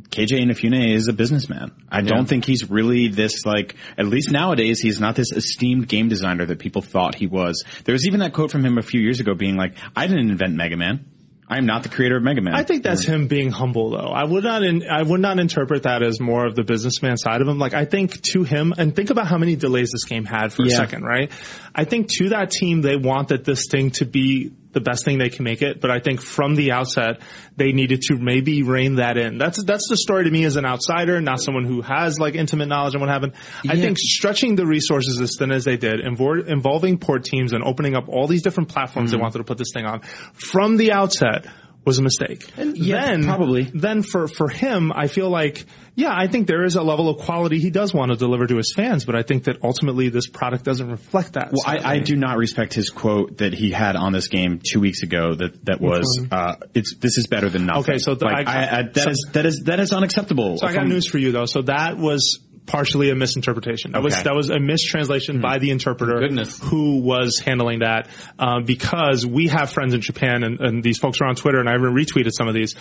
Keiji 0.10 0.42
Inafune 0.42 0.94
is 0.94 1.10
a 1.10 1.14
businessman. 1.14 1.72
I 1.90 2.02
don't 2.02 2.28
think 2.28 2.46
he's 2.46 2.70
really 2.70 3.10
this 3.10 3.46
like 3.46 3.76
at 3.98 4.06
least 4.06 4.32
nowadays 4.32 4.80
he's 4.80 5.00
not 5.02 5.16
this 5.16 5.32
esteemed 5.34 5.88
game 5.88 6.08
designer 6.08 6.46
that 6.46 6.60
people 6.60 6.82
thought 6.82 7.16
he 7.16 7.28
was. 7.28 7.64
There 7.84 7.94
was 7.94 8.08
even 8.08 8.22
that 8.22 8.34
quote 8.34 8.52
from 8.52 8.66
him 8.66 8.78
a 8.78 8.82
few 8.82 9.02
years 9.02 9.20
ago 9.20 9.34
being 9.34 9.58
like, 9.58 9.76
"I 9.96 10.08
didn't 10.08 10.30
invent 10.30 10.56
Mega 10.56 10.78
Man. 10.78 11.06
I 11.54 11.58
am 11.58 11.68
not 11.68 11.84
the 11.84 11.90
creator 11.90 12.18
of 12.18 12.24
Mega 12.24 12.42
Man." 12.42 12.56
I 12.56 12.64
think 12.64 12.82
that's 12.84 13.06
him 13.06 13.28
being 13.28 13.52
humble, 13.52 13.92
though. 13.92 14.12
I 14.12 14.24
would 14.24 14.44
not, 14.44 14.64
in, 14.64 14.84
I 14.90 15.04
would 15.04 15.20
not 15.20 15.38
interpret 15.40 15.84
that 15.84 16.02
as 16.02 16.20
more 16.20 16.48
of 16.48 16.56
the 16.56 16.64
businessman 16.64 17.18
side 17.18 17.42
of 17.42 17.48
him. 17.48 17.60
Like, 17.60 17.76
I 17.76 17.86
think 17.86 18.22
to 18.34 18.44
him, 18.44 18.74
and 18.76 18.96
think 18.96 19.12
about 19.12 19.28
how 19.28 19.38
many 19.38 19.56
delays 19.56 19.92
this 19.92 20.06
game 20.06 20.26
had 20.26 20.52
for 20.52 20.66
a 20.66 20.70
second, 20.70 21.04
right? 21.04 21.32
I 21.76 21.84
think 21.84 22.10
to 22.18 22.30
that 22.30 22.50
team, 22.50 22.82
they 22.82 22.96
wanted 22.96 23.46
this 23.46 23.68
thing 23.70 23.92
to 23.92 24.06
be 24.06 24.52
the 24.74 24.82
best 24.82 25.06
thing 25.06 25.18
they 25.18 25.30
can 25.30 25.44
make 25.44 25.62
it, 25.62 25.80
but 25.80 25.92
I 25.92 26.00
think 26.00 26.22
from 26.22 26.56
the 26.56 26.72
outset, 26.72 27.22
they 27.56 27.72
needed 27.72 28.02
to 28.10 28.18
maybe 28.18 28.64
rein 28.64 28.96
that 28.96 29.18
in. 29.18 29.38
That's, 29.38 29.64
that's 29.64 29.88
the 29.88 29.98
story 29.98 30.24
to 30.26 30.32
me 30.32 30.44
as 30.46 30.56
an 30.56 30.66
outsider, 30.66 31.22
not 31.22 31.40
someone 31.40 31.66
who 31.66 31.82
has 31.82 32.20
like 32.20 32.36
intimate 32.36 32.68
knowledge 32.68 32.96
on 32.96 33.02
what 33.02 33.10
happened. 33.10 33.34
I 33.68 33.76
think 33.76 33.98
stretching 34.00 34.56
the 34.56 34.66
resources 34.66 35.22
as 35.22 35.36
thin 35.38 35.52
as 35.52 35.64
they 35.64 35.78
did, 35.78 36.00
invor- 36.00 36.48
involving 36.48 36.98
poor 36.98 37.20
teams 37.20 37.54
and 37.54 37.64
opening 37.64 37.96
up 37.96 38.10
all 38.10 38.28
these 38.28 38.42
different 38.42 38.70
platforms 38.70 39.04
Mm-hmm. 39.04 39.18
they 39.18 39.22
wanted 39.22 39.38
to 39.40 39.44
put 39.44 39.58
this 39.58 39.72
thing 39.74 39.86
on 39.86 40.02
from 40.34 40.78
the 40.78 40.92
outset 40.92 41.46
was 41.86 42.00
a 42.00 42.02
mistake. 42.02 42.50
And 42.58 42.78
yeah, 42.78 43.06
then 43.08 43.24
probably. 43.26 43.64
Then 43.64 44.04
for 44.04 44.28
for 44.28 44.50
him, 44.50 44.92
I 44.94 45.08
feel 45.08 45.30
like 45.30 45.66
yeah, 45.96 46.12
I 46.16 46.28
think 46.28 46.48
there 46.48 46.64
is 46.64 46.76
a 46.76 46.82
level 46.82 47.08
of 47.10 47.18
quality 47.20 47.60
he 47.60 47.70
does 47.70 47.94
want 47.94 48.12
to 48.12 48.18
deliver 48.18 48.48
to 48.48 48.56
his 48.58 48.74
fans, 48.76 49.06
but 49.06 49.16
I 49.16 49.22
think 49.22 49.44
that 49.44 49.58
ultimately 49.64 50.10
this 50.10 50.28
product 50.28 50.64
doesn't 50.64 50.90
reflect 50.90 51.34
that. 51.34 51.52
Well, 51.52 51.62
I, 51.66 51.96
I 51.96 52.00
do 52.00 52.16
not 52.16 52.38
respect 52.38 52.74
his 52.74 52.90
quote 52.90 53.38
that 53.38 53.54
he 53.54 53.70
had 53.72 53.96
on 53.96 54.12
this 54.14 54.28
game 54.28 54.60
two 54.68 54.80
weeks 54.80 55.04
ago. 55.04 55.36
That 55.36 55.66
that 55.66 55.82
was, 55.82 56.06
uh, 56.32 56.56
"It's 56.74 56.96
this 56.96 57.18
is 57.18 57.28
better 57.28 57.50
than 57.50 57.66
nothing." 57.66 57.84
Okay, 57.96 57.98
so 58.00 58.16
the- 58.16 58.26
like, 58.26 58.48
I- 58.48 58.54
I, 58.66 58.80
I, 58.80 58.84
that 58.84 58.96
so- 58.96 59.10
is- 59.10 59.28
that 59.34 59.46
is 59.46 59.64
that 59.66 59.80
is 59.80 59.92
unacceptable. 59.94 60.58
So 60.58 60.68
I 60.68 60.74
got 60.74 60.88
news 60.88 61.06
for 61.08 61.18
you 61.18 61.32
though. 61.32 61.46
So 61.46 61.62
that 61.64 61.98
was 61.98 62.40
partially 62.66 63.10
a 63.10 63.16
misinterpretation. 63.16 63.92
That 63.92 64.04
was 64.04 64.24
that 64.24 64.34
was 64.36 64.50
a 64.50 64.60
mistranslation 64.60 65.42
by 65.42 65.60
the 65.60 65.72
interpreter 65.72 66.20
Goodness. 66.20 66.60
who 66.60 67.02
was 67.02 67.40
handling 67.40 67.80
that 67.80 68.08
uh, 68.40 68.62
because 68.62 69.26
we 69.26 69.48
have 69.50 69.70
friends 69.72 69.94
in 69.94 70.02
Japan 70.02 70.44
and, 70.44 70.60
and 70.62 70.84
these 70.84 70.98
folks 70.98 71.20
are 71.22 71.26
on 71.28 71.36
Twitter 71.36 71.60
and 71.60 71.68
I 71.70 71.74
even 71.76 71.94
retweeted 71.94 72.32
some 72.32 72.48
of 72.48 72.54
these. 72.54 72.76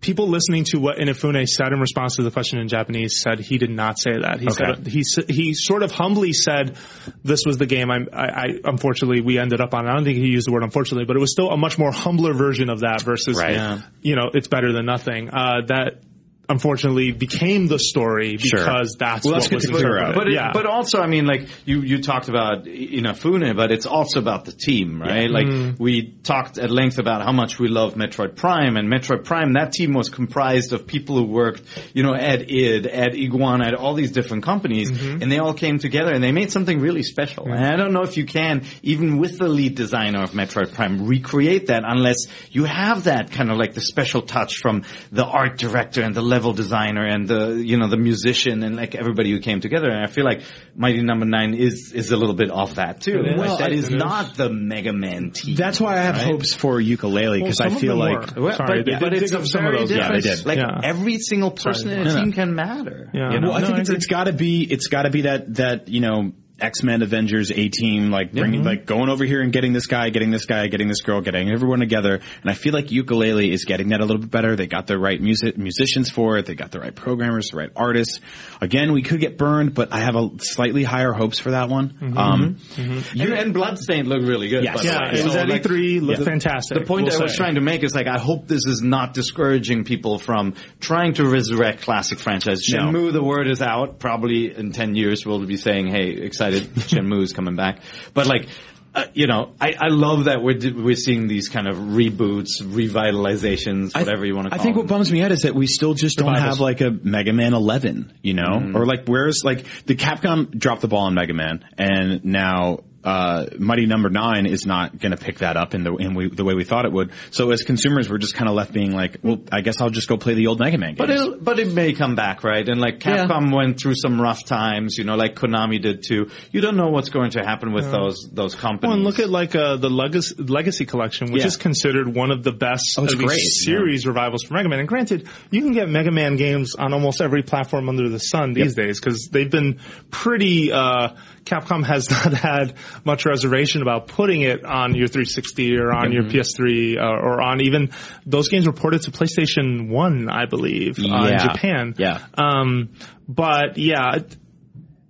People 0.00 0.26
listening 0.26 0.64
to 0.64 0.80
what 0.80 0.96
Inafune 0.98 1.46
said 1.46 1.72
in 1.72 1.78
response 1.78 2.16
to 2.16 2.24
the 2.24 2.32
question 2.32 2.58
in 2.58 2.66
Japanese 2.66 3.20
said 3.22 3.38
he 3.38 3.56
did 3.56 3.70
not 3.70 4.00
say 4.00 4.10
that. 4.20 4.40
He 4.40 4.48
Okay. 4.48 4.74
said 4.74 4.86
he 4.88 5.04
he 5.32 5.54
sort 5.54 5.84
of 5.84 5.92
humbly 5.92 6.32
said 6.32 6.76
this 7.22 7.42
was 7.46 7.56
the 7.56 7.66
game. 7.66 7.88
I, 7.88 7.98
I, 8.12 8.24
I 8.26 8.46
unfortunately 8.64 9.20
we 9.20 9.38
ended 9.38 9.60
up 9.60 9.74
on. 9.74 9.86
I 9.88 9.94
don't 9.94 10.02
think 10.02 10.18
he 10.18 10.26
used 10.26 10.48
the 10.48 10.52
word 10.52 10.64
unfortunately, 10.64 11.04
but 11.04 11.14
it 11.14 11.20
was 11.20 11.30
still 11.30 11.50
a 11.50 11.56
much 11.56 11.78
more 11.78 11.92
humbler 11.92 12.34
version 12.34 12.68
of 12.68 12.80
that 12.80 13.02
versus 13.02 13.38
Right. 13.38 13.52
Yeah. 13.54 13.80
you 14.00 14.16
know 14.16 14.28
it's 14.34 14.48
better 14.48 14.72
than 14.72 14.86
nothing. 14.86 15.28
Uh, 15.28 15.60
that 15.68 16.00
unfortunately 16.48 17.12
became 17.12 17.66
the 17.66 17.78
story 17.78 18.36
Sure. 18.36 18.58
because 18.60 18.96
that's 18.98 19.24
Well, 19.24 19.34
what 19.34 19.42
that's 19.42 19.52
was 19.54 19.64
to 19.64 19.76
interpreted. 19.76 20.14
But 20.14 20.28
it, 20.28 20.34
yeah, 20.34 20.50
but 20.52 20.66
also, 20.66 21.00
I 21.00 21.06
mean, 21.06 21.24
like 21.26 21.48
you 21.64 21.80
you 21.82 22.02
talked 22.02 22.28
about 22.28 22.64
Inafune, 22.64 23.56
but 23.56 23.70
it's 23.72 23.86
also 23.86 24.18
about 24.20 24.44
the 24.44 24.52
team, 24.52 25.00
right? 25.00 25.30
Like 25.30 25.46
Mm-hmm. 25.46 25.82
we 25.82 26.12
talked 26.22 26.58
at 26.58 26.70
length 26.70 26.98
about 26.98 27.22
how 27.22 27.32
much 27.32 27.58
we 27.58 27.68
love 27.68 27.94
Metroid 27.94 28.36
Prime, 28.36 28.76
and 28.76 28.88
Metroid 28.88 29.24
Prime. 29.24 29.54
That 29.54 29.72
team 29.72 29.92
was 29.92 30.08
comprised 30.08 30.72
of 30.72 30.86
people 30.86 31.16
who 31.16 31.24
worked, 31.24 31.62
you 31.94 32.02
know, 32.02 32.14
at 32.14 32.50
id, 32.50 32.86
at 32.86 33.14
Iguana, 33.14 33.66
at 33.66 33.74
all 33.74 33.94
these 33.94 34.12
different 34.12 34.42
companies, 34.44 34.90
Mm-hmm. 34.90 35.22
and 35.22 35.30
they 35.32 35.38
all 35.38 35.54
came 35.54 35.78
together 35.78 36.12
and 36.12 36.22
they 36.22 36.32
made 36.32 36.50
something 36.50 36.80
really 36.80 37.02
special. 37.02 37.44
And 37.52 37.64
I 37.64 37.76
don't 37.76 37.92
know 37.92 38.02
if 38.02 38.16
you 38.16 38.24
can, 38.26 38.64
even 38.82 39.18
with 39.18 39.38
the 39.38 39.48
lead 39.48 39.74
designer 39.74 40.22
of 40.22 40.30
Metroid 40.32 40.72
Prime, 40.74 41.06
recreate 41.06 41.66
that 41.68 41.82
unless 41.86 42.26
you 42.50 42.64
have 42.64 43.04
that 43.04 43.30
kind 43.30 43.50
of 43.50 43.56
like 43.58 43.74
the 43.74 43.80
special 43.80 44.22
touch 44.22 44.58
from 44.58 44.82
the 45.10 45.24
art 45.24 45.58
director 45.58 46.02
and 46.02 46.14
the 46.14 46.22
level 46.32 46.52
designer 46.52 47.04
and 47.14 47.28
the 47.32 47.40
you 47.70 47.76
know 47.78 47.88
the 47.88 47.96
musician 48.10 48.62
and 48.62 48.76
like 48.76 48.94
everybody 48.94 49.30
who 49.32 49.40
came 49.40 49.60
together. 49.60 49.88
And 49.90 50.02
I 50.04 50.08
feel 50.16 50.24
like 50.24 50.40
Mighty 50.74 51.02
Number 51.02 51.26
no. 51.26 51.36
Nine 51.38 51.54
is 51.54 51.92
is 51.94 52.10
a 52.12 52.16
little 52.16 52.34
bit 52.42 52.50
off 52.50 52.74
that 52.76 53.00
too. 53.00 53.18
It 53.20 53.26
is. 53.32 53.36
Like, 53.38 53.46
Well, 53.48 53.56
that 53.58 53.72
it 53.72 53.78
is 53.78 53.84
is. 53.88 53.90
not 53.90 54.34
the 54.36 54.48
Mega 54.50 54.92
Man 54.92 55.30
team. 55.30 55.54
That's 55.56 55.80
why 55.80 55.94
I 55.98 56.02
have 56.02 56.16
Right? 56.16 56.26
hopes 56.32 56.54
for 56.54 56.80
Yooka-Laylee 56.80 57.40
because 57.40 57.60
Well, 57.60 57.72
I 57.72 57.80
feel 57.84 57.96
like 57.96 58.34
were. 58.36 58.42
Well, 58.44 58.56
Sorry, 58.56 58.82
but, 58.82 58.86
they 58.86 58.98
but 59.00 59.12
did 59.12 59.22
it's 59.22 59.32
dig 59.32 59.40
a 59.40 59.46
some 59.46 59.64
of 59.66 59.72
very 59.72 59.78
those. 59.78 59.90
Yeah, 59.90 59.96
different. 60.08 60.22
they 60.24 60.30
did. 60.36 60.46
Like 60.46 60.58
Yeah. 60.58 60.80
every 60.92 61.18
single 61.18 61.50
person 61.50 61.88
Sorry. 61.90 61.94
in 61.94 62.00
a 62.00 62.04
No, 62.04 62.14
no. 62.14 62.20
team 62.24 62.32
can 62.32 62.54
matter. 62.54 63.10
Yeah. 63.14 63.32
You 63.32 63.40
know? 63.40 63.48
Well, 63.50 63.58
I 63.58 63.62
think 63.64 63.76
I 63.78 63.80
it's, 63.80 63.90
it's 63.90 64.06
got 64.06 64.24
to 64.24 64.32
be 64.32 64.62
it's 64.62 64.88
got 64.88 65.02
to 65.02 65.10
be 65.10 65.22
that 65.22 65.54
that 65.56 65.88
you 65.88 66.00
know 66.00 66.32
X 66.62 66.82
Men, 66.82 67.02
Avengers, 67.02 67.50
A 67.50 67.68
Team, 67.68 68.10
like 68.10 68.32
bringing 68.32 68.60
Mm-hmm. 68.60 68.68
like 68.68 68.86
going 68.86 69.08
over 69.08 69.24
here 69.24 69.40
and 69.40 69.52
getting 69.52 69.72
this 69.72 69.86
guy, 69.86 70.10
getting 70.10 70.30
this 70.30 70.46
guy, 70.46 70.66
getting 70.68 70.88
this 70.88 71.00
girl, 71.00 71.20
getting 71.20 71.50
everyone 71.50 71.80
together. 71.80 72.20
And 72.42 72.50
I 72.50 72.54
feel 72.54 72.72
like 72.72 72.86
Yooka-Laylee 72.86 73.50
is 73.52 73.64
getting 73.64 73.88
that 73.88 74.00
a 74.00 74.04
little 74.04 74.20
bit 74.20 74.30
better. 74.30 74.54
They 74.56 74.66
got 74.66 74.86
the 74.86 74.98
right 74.98 75.20
music 75.20 75.58
musicians 75.58 76.10
for 76.10 76.36
it. 76.38 76.46
They 76.46 76.54
got 76.54 76.70
the 76.70 76.80
right 76.80 76.94
programmers, 76.94 77.48
the 77.50 77.56
right 77.58 77.70
artists. 77.74 78.20
Again, 78.60 78.92
we 78.92 79.02
could 79.02 79.20
get 79.20 79.36
burned, 79.38 79.74
but 79.74 79.92
I 79.92 80.00
have 80.00 80.14
a 80.16 80.30
slightly 80.38 80.84
higher 80.84 81.12
hopes 81.12 81.38
for 81.38 81.50
that 81.52 81.68
one. 81.68 81.90
Mm-hmm. 82.00 82.18
Um, 82.18 82.56
And, 82.78 83.32
and 83.32 83.54
Bloodstained 83.54 84.06
looked 84.08 84.24
really 84.26 84.48
good. 84.48 84.64
Yes. 84.64 84.76
by 84.76 84.82
Yeah, 84.84 85.08
it 85.12 85.24
was 85.24 85.32
So, 85.32 85.42
like, 85.42 85.62
E3, 85.62 86.00
looked 86.00 86.20
Yeah. 86.20 86.24
fantastic. 86.24 86.78
The 86.78 86.84
point 86.84 87.06
we'll 87.08 87.18
I 87.20 87.22
was 87.24 87.34
trying 87.36 87.54
to 87.56 87.60
make 87.60 87.82
is 87.82 87.94
like, 87.94 88.06
I 88.06 88.18
hope 88.18 88.46
this 88.48 88.66
is 88.66 88.82
not 88.82 89.14
discouraging 89.14 89.84
people 89.84 90.18
from 90.18 90.54
trying 90.80 91.14
to 91.14 91.24
resurrect 91.26 91.82
classic 91.82 92.18
franchise. 92.18 92.60
No. 92.70 92.78
Shenmue, 92.78 93.12
the 93.12 93.22
word 93.22 93.48
is 93.48 93.62
out. 93.62 93.98
Probably 93.98 94.54
in 94.56 94.72
10 94.72 94.94
years 94.94 95.24
we'll 95.26 95.44
be 95.44 95.56
saying, 95.56 95.88
hey, 95.88 96.10
excited, 96.10 96.51
Shenmue's 96.88 97.32
coming 97.32 97.56
back. 97.56 97.80
But 98.14 98.26
like, 98.26 98.48
uh, 98.94 99.06
you 99.14 99.26
know, 99.26 99.54
I, 99.60 99.72
I 99.78 99.88
love 99.88 100.24
that 100.24 100.42
we're, 100.42 100.58
we're 100.74 100.94
seeing 100.96 101.26
these 101.26 101.48
kind 101.48 101.66
of 101.66 101.76
reboots, 101.76 102.60
revitalizations, 102.60 103.94
whatever 103.94 104.24
you 104.26 104.34
want 104.34 104.46
to 104.46 104.50
call 104.50 104.58
it. 104.58 104.60
I 104.60 104.62
think 104.62 104.74
them. 104.76 104.82
what 104.84 104.88
bums 104.88 105.10
me 105.10 105.22
out 105.22 105.32
is 105.32 105.40
that 105.40 105.54
we 105.54 105.66
still 105.66 105.94
just 105.94 106.18
don't 106.18 106.34
have 106.34 106.60
like 106.60 106.80
a 106.80 106.90
Mega 106.90 107.32
Man 107.32 107.54
11, 107.54 108.18
you 108.22 108.34
know, 108.34 108.42
Mm-hmm. 108.42 108.76
or 108.76 108.84
like 108.84 109.06
where's 109.06 109.42
like 109.44 109.64
the 109.86 109.94
Capcom 109.96 110.50
dropped 110.58 110.82
the 110.82 110.88
ball 110.88 111.04
on 111.06 111.14
Mega 111.14 111.32
Man, 111.32 111.64
and 111.78 112.24
now 112.24 112.80
uh, 113.04 113.46
Mighty 113.58 113.86
Number 113.86 114.10
Nine 114.10 114.46
is 114.46 114.64
not 114.66 114.98
going 114.98 115.12
to 115.12 115.16
pick 115.16 115.38
that 115.38 115.56
up 115.56 115.74
in 115.74 115.82
the 115.84 115.94
in 115.96 116.14
we, 116.14 116.28
the 116.28 116.44
way 116.44 116.54
we 116.54 116.64
thought 116.64 116.84
it 116.84 116.92
would. 116.92 117.10
So 117.30 117.50
as 117.50 117.62
consumers, 117.62 118.08
we're 118.10 118.18
just 118.18 118.34
kind 118.34 118.48
of 118.48 118.54
left 118.54 118.72
being 118.72 118.92
like, 118.92 119.18
well, 119.22 119.40
I 119.50 119.60
guess 119.60 119.80
I'll 119.80 119.90
just 119.90 120.08
go 120.08 120.16
play 120.16 120.34
the 120.34 120.46
old 120.46 120.60
Mega 120.60 120.78
Man 120.78 120.94
games. 120.94 120.98
But 120.98 121.10
it, 121.10 121.44
but 121.44 121.58
it 121.58 121.72
may 121.72 121.92
come 121.92 122.14
back, 122.14 122.44
right? 122.44 122.68
And 122.68 122.80
like 122.80 123.04
Yeah. 123.04 123.26
Capcom 123.26 123.54
went 123.54 123.80
through 123.80 123.94
some 123.96 124.20
rough 124.20 124.44
times, 124.44 124.96
you 124.98 125.04
know, 125.04 125.16
like 125.16 125.34
Konami 125.34 125.80
did 125.82 126.04
too. 126.06 126.30
You 126.52 126.60
don't 126.60 126.76
know 126.76 126.88
what's 126.88 127.08
going 127.10 127.32
to 127.32 127.44
happen 127.44 127.72
with 127.72 127.90
those 127.90 128.28
those 128.32 128.54
companies. 128.54 128.88
Well, 128.88 128.96
and 128.96 129.04
look 129.04 129.18
at 129.18 129.30
like 129.30 129.54
uh, 129.56 129.76
the 129.76 129.90
Legacy, 129.90 130.34
Legacy 130.42 130.84
Collection, 130.86 131.32
which 131.32 131.42
Yeah. 131.42 131.48
is 131.48 131.56
considered 131.56 132.14
one 132.14 132.30
of 132.30 132.42
the 132.42 132.52
best 132.52 132.94
Oh, 132.98 133.04
it's 133.04 133.14
great, 133.14 133.38
series 133.40 134.06
revivals 134.06 134.44
for 134.44 134.54
Mega 134.54 134.68
Man. 134.68 134.78
And 134.78 134.88
granted, 134.88 135.28
you 135.50 135.60
can 135.62 135.72
get 135.72 135.88
Mega 135.88 136.10
Man 136.10 136.36
games 136.36 136.74
on 136.76 136.92
almost 136.92 137.20
every 137.20 137.42
platform 137.42 137.88
under 137.88 138.08
the 138.08 138.18
sun 138.18 138.52
these 138.52 138.74
days 138.74 139.00
because 139.00 139.28
they've 139.32 139.50
been 139.50 139.80
pretty. 140.10 140.72
Uh, 140.72 141.14
Capcom 141.44 141.84
has 141.84 142.10
not 142.10 142.32
had 142.32 142.74
much 143.04 143.26
reservation 143.26 143.82
about 143.82 144.08
putting 144.08 144.42
it 144.42 144.64
on 144.64 144.94
your 144.94 145.08
360 145.08 145.76
or 145.76 145.92
on 145.92 146.12
your 146.12 146.24
PS3 146.24 146.98
uh, 146.98 147.02
or 147.02 147.42
on 147.42 147.60
even 147.60 147.90
those 148.26 148.48
games 148.48 148.66
were 148.66 148.72
ported 148.72 149.02
to 149.02 149.10
PlayStation 149.10 149.88
One, 149.88 150.28
I 150.30 150.46
believe, 150.46 150.98
uh, 150.98 151.26
in 151.26 151.38
Japan. 151.38 151.94
Yeah. 151.98 152.24
Um, 152.36 152.90
but 153.28 153.76
yeah, 153.76 154.18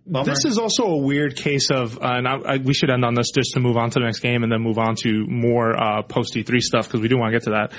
this 0.05 0.45
is 0.45 0.59
also 0.59 0.85
a 0.85 0.97
weird 0.97 1.37
case 1.37 1.71
of, 1.71 1.97
uh, 1.99 2.01
and 2.03 2.27
I, 2.27 2.35
I, 2.35 2.57
we 2.59 2.75
should 2.75 2.90
end 2.90 3.05
on 3.05 3.14
this 3.14 3.31
just 3.31 3.53
to 3.55 3.61
move 3.61 3.77
on 3.77 3.90
to 3.90 4.01
the 4.01 4.05
next 4.05 4.21
game 4.21 4.42
and 4.42 4.51
then 4.51 4.61
move 4.61 4.79
on 4.79 4.97
to 4.97 5.27
more 5.27 5.81
uh, 5.81 6.03
post 6.03 6.35
E3 6.35 6.61
stuff 6.61 6.87
because 6.87 7.01
we 7.01 7.09
do 7.09 7.16
want 7.16 7.33
to 7.33 7.38
get 7.38 7.45
to 7.45 7.51
that. 7.51 7.73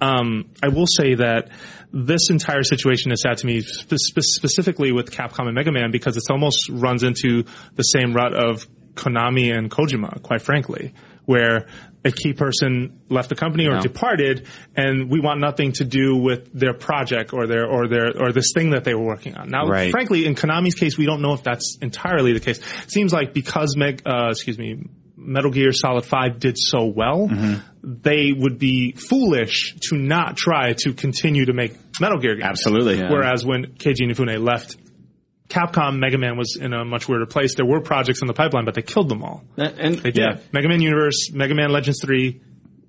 Um, 0.00 0.50
I 0.62 0.68
will 0.68 0.86
say 0.86 1.14
that 1.14 1.50
this 1.92 2.30
entire 2.30 2.62
situation 2.62 3.12
is 3.12 3.22
sad 3.22 3.38
to 3.38 3.46
me, 3.46 3.60
spe- 3.62 3.94
spe- 3.96 4.20
specifically 4.20 4.92
with 4.92 5.10
Capcom 5.10 5.46
and 5.46 5.54
Mega 5.54 5.72
Man, 5.72 5.90
because 5.90 6.16
it 6.16 6.22
almost 6.30 6.68
runs 6.70 7.02
into 7.02 7.44
the 7.74 7.82
same 7.82 8.12
rut 8.14 8.32
of 8.34 8.66
Konami 8.94 9.56
and 9.56 9.70
Kojima, 9.70 10.22
quite 10.22 10.42
frankly, 10.42 10.92
where 11.24 11.66
a 12.04 12.10
key 12.10 12.32
person 12.32 12.98
left 13.08 13.28
the 13.28 13.34
company 13.34 13.66
or 13.68 13.78
departed, 13.80 14.46
and 14.74 15.10
we 15.10 15.20
want 15.20 15.38
nothing 15.40 15.72
to 15.72 15.84
do 15.84 16.16
with 16.16 16.50
their 16.52 16.72
project 16.74 17.32
or 17.34 17.46
their 17.46 17.66
or 17.66 17.88
their 17.88 18.16
or 18.18 18.32
this 18.32 18.52
thing 18.54 18.70
that 18.70 18.84
they 18.84 18.94
were 18.94 19.04
working 19.04 19.36
on. 19.36 19.48
Now, 19.50 19.66
Right. 19.66 19.90
frankly, 19.90 20.24
in 20.24 20.34
Konami's 20.34 20.74
case, 20.74 20.96
we 20.96 21.04
don't 21.06 21.20
know 21.20 21.34
if 21.34 21.42
that's 21.42 21.76
entirely 21.82 22.32
the 22.32 22.40
case. 22.40 22.58
It 22.58 22.90
Seems 22.90 23.12
like 23.12 23.34
because 23.34 23.76
Meg, 23.76 24.02
uh, 24.06 24.28
excuse 24.30 24.58
me, 24.58 24.82
Metal 25.20 25.50
Gear 25.50 25.72
Solid 25.72 26.04
Five 26.04 26.40
did 26.40 26.56
so 26.58 26.86
well, 26.86 27.28
Mm-hmm. 27.28 27.94
they 28.02 28.32
would 28.32 28.58
be 28.58 28.92
foolish 28.92 29.76
to 29.90 29.96
not 29.96 30.36
try 30.36 30.72
to 30.78 30.92
continue 30.94 31.44
to 31.46 31.52
make 31.52 31.72
Metal 32.00 32.18
Gear 32.18 32.34
games. 32.36 32.46
Absolutely. 32.48 32.98
Yeah. 32.98 33.10
Whereas 33.10 33.44
when 33.44 33.66
Keiji 33.74 34.02
Inafune 34.08 34.42
left. 34.44 34.76
Capcom, 35.48 35.98
Mega 35.98 36.16
Man 36.16 36.36
was 36.38 36.56
in 36.56 36.72
a 36.72 36.84
much 36.84 37.08
weirder 37.08 37.26
place. 37.26 37.56
There 37.56 37.66
were 37.66 37.80
projects 37.80 38.20
in 38.22 38.28
the 38.28 38.32
pipeline, 38.32 38.64
but 38.64 38.74
they 38.74 38.82
killed 38.82 39.08
them 39.08 39.24
all. 39.24 39.42
and, 39.56 39.80
and 39.80 39.94
They 39.96 40.12
did. 40.12 40.18
Yeah. 40.22 40.38
Mega 40.52 40.68
Man 40.68 40.80
Universe, 40.80 41.32
Mega 41.32 41.56
Man 41.56 41.70
Legends 41.70 42.00
3, 42.04 42.40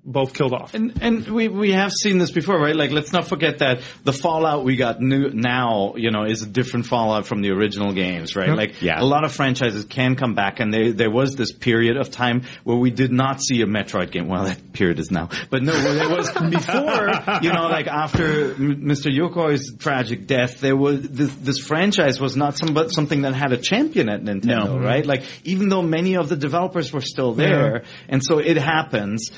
both 0.04 0.34
killed 0.34 0.52
off. 0.52 0.74
And, 0.74 1.00
and 1.00 1.28
we, 1.28 1.46
we 1.46 1.70
have 1.72 1.92
seen 1.92 2.18
this 2.18 2.32
before, 2.32 2.58
right? 2.58 2.74
Like, 2.74 2.90
let's 2.90 3.12
not 3.12 3.28
forget 3.28 3.58
that 3.58 3.82
the 4.02 4.12
Fallout 4.12 4.64
we 4.64 4.74
got 4.74 5.00
new, 5.00 5.30
now, 5.30 5.94
you 5.96 6.10
know, 6.10 6.24
is 6.24 6.42
a 6.42 6.46
different 6.46 6.86
Fallout 6.86 7.24
from 7.24 7.40
the 7.40 7.50
original 7.50 7.92
games, 7.92 8.34
right? 8.34 8.48
Like, 8.50 8.82
Yeah. 8.82 9.00
a 9.00 9.04
lot 9.04 9.24
of 9.24 9.32
franchises 9.32 9.84
can 9.84 10.16
come 10.16 10.34
back 10.34 10.58
and 10.58 10.74
they, 10.74 10.90
there 10.90 11.10
was 11.10 11.36
this 11.36 11.52
period 11.52 11.96
of 11.96 12.10
time 12.10 12.42
where 12.64 12.76
we 12.76 12.90
did 12.90 13.12
not 13.12 13.40
see 13.40 13.62
a 13.62 13.66
Metroid 13.66 14.10
game. 14.10 14.26
Well, 14.26 14.44
that 14.44 14.72
period 14.72 14.98
is 14.98 15.12
now. 15.12 15.28
But 15.50 15.62
no, 15.62 15.72
there 15.72 16.08
was 16.10 16.28
before, 16.50 17.10
you 17.42 17.52
know, 17.52 17.68
like 17.68 17.86
after 17.86 18.54
M- 18.54 18.82
Mr. 18.82 19.08
Yokoi's 19.16 19.76
tragic 19.78 20.26
death, 20.26 20.60
there 20.60 20.76
was, 20.76 21.02
this, 21.02 21.32
this 21.36 21.58
franchise 21.58 22.20
was 22.20 22.36
not 22.36 22.58
some, 22.58 22.74
but 22.74 22.90
something 22.90 23.22
that 23.22 23.34
had 23.34 23.52
a 23.52 23.56
champion 23.58 24.08
at 24.08 24.22
Nintendo, 24.22 24.66
No. 24.66 24.78
right? 24.80 25.06
Like, 25.06 25.22
even 25.44 25.68
though 25.68 25.82
many 25.82 26.16
of 26.16 26.28
the 26.28 26.36
developers 26.36 26.92
were 26.92 27.00
still 27.00 27.34
there, 27.34 27.84
and 28.08 28.20
so 28.24 28.38
it 28.38 28.56
happens, 28.56 29.30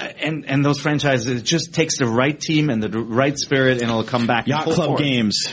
and 0.00 0.44
and 0.46 0.64
those 0.64 0.80
franchises 0.80 1.26
it 1.26 1.42
just 1.42 1.74
takes 1.74 1.98
the 1.98 2.06
right 2.06 2.38
team 2.38 2.70
and 2.70 2.82
the 2.82 2.88
right 2.88 3.36
spirit 3.38 3.80
and 3.80 3.90
it'll 3.90 4.04
come 4.04 4.26
back. 4.26 4.46
Yacht 4.46 4.64
Club 4.64 4.88
force. 4.88 5.00
Games, 5.00 5.48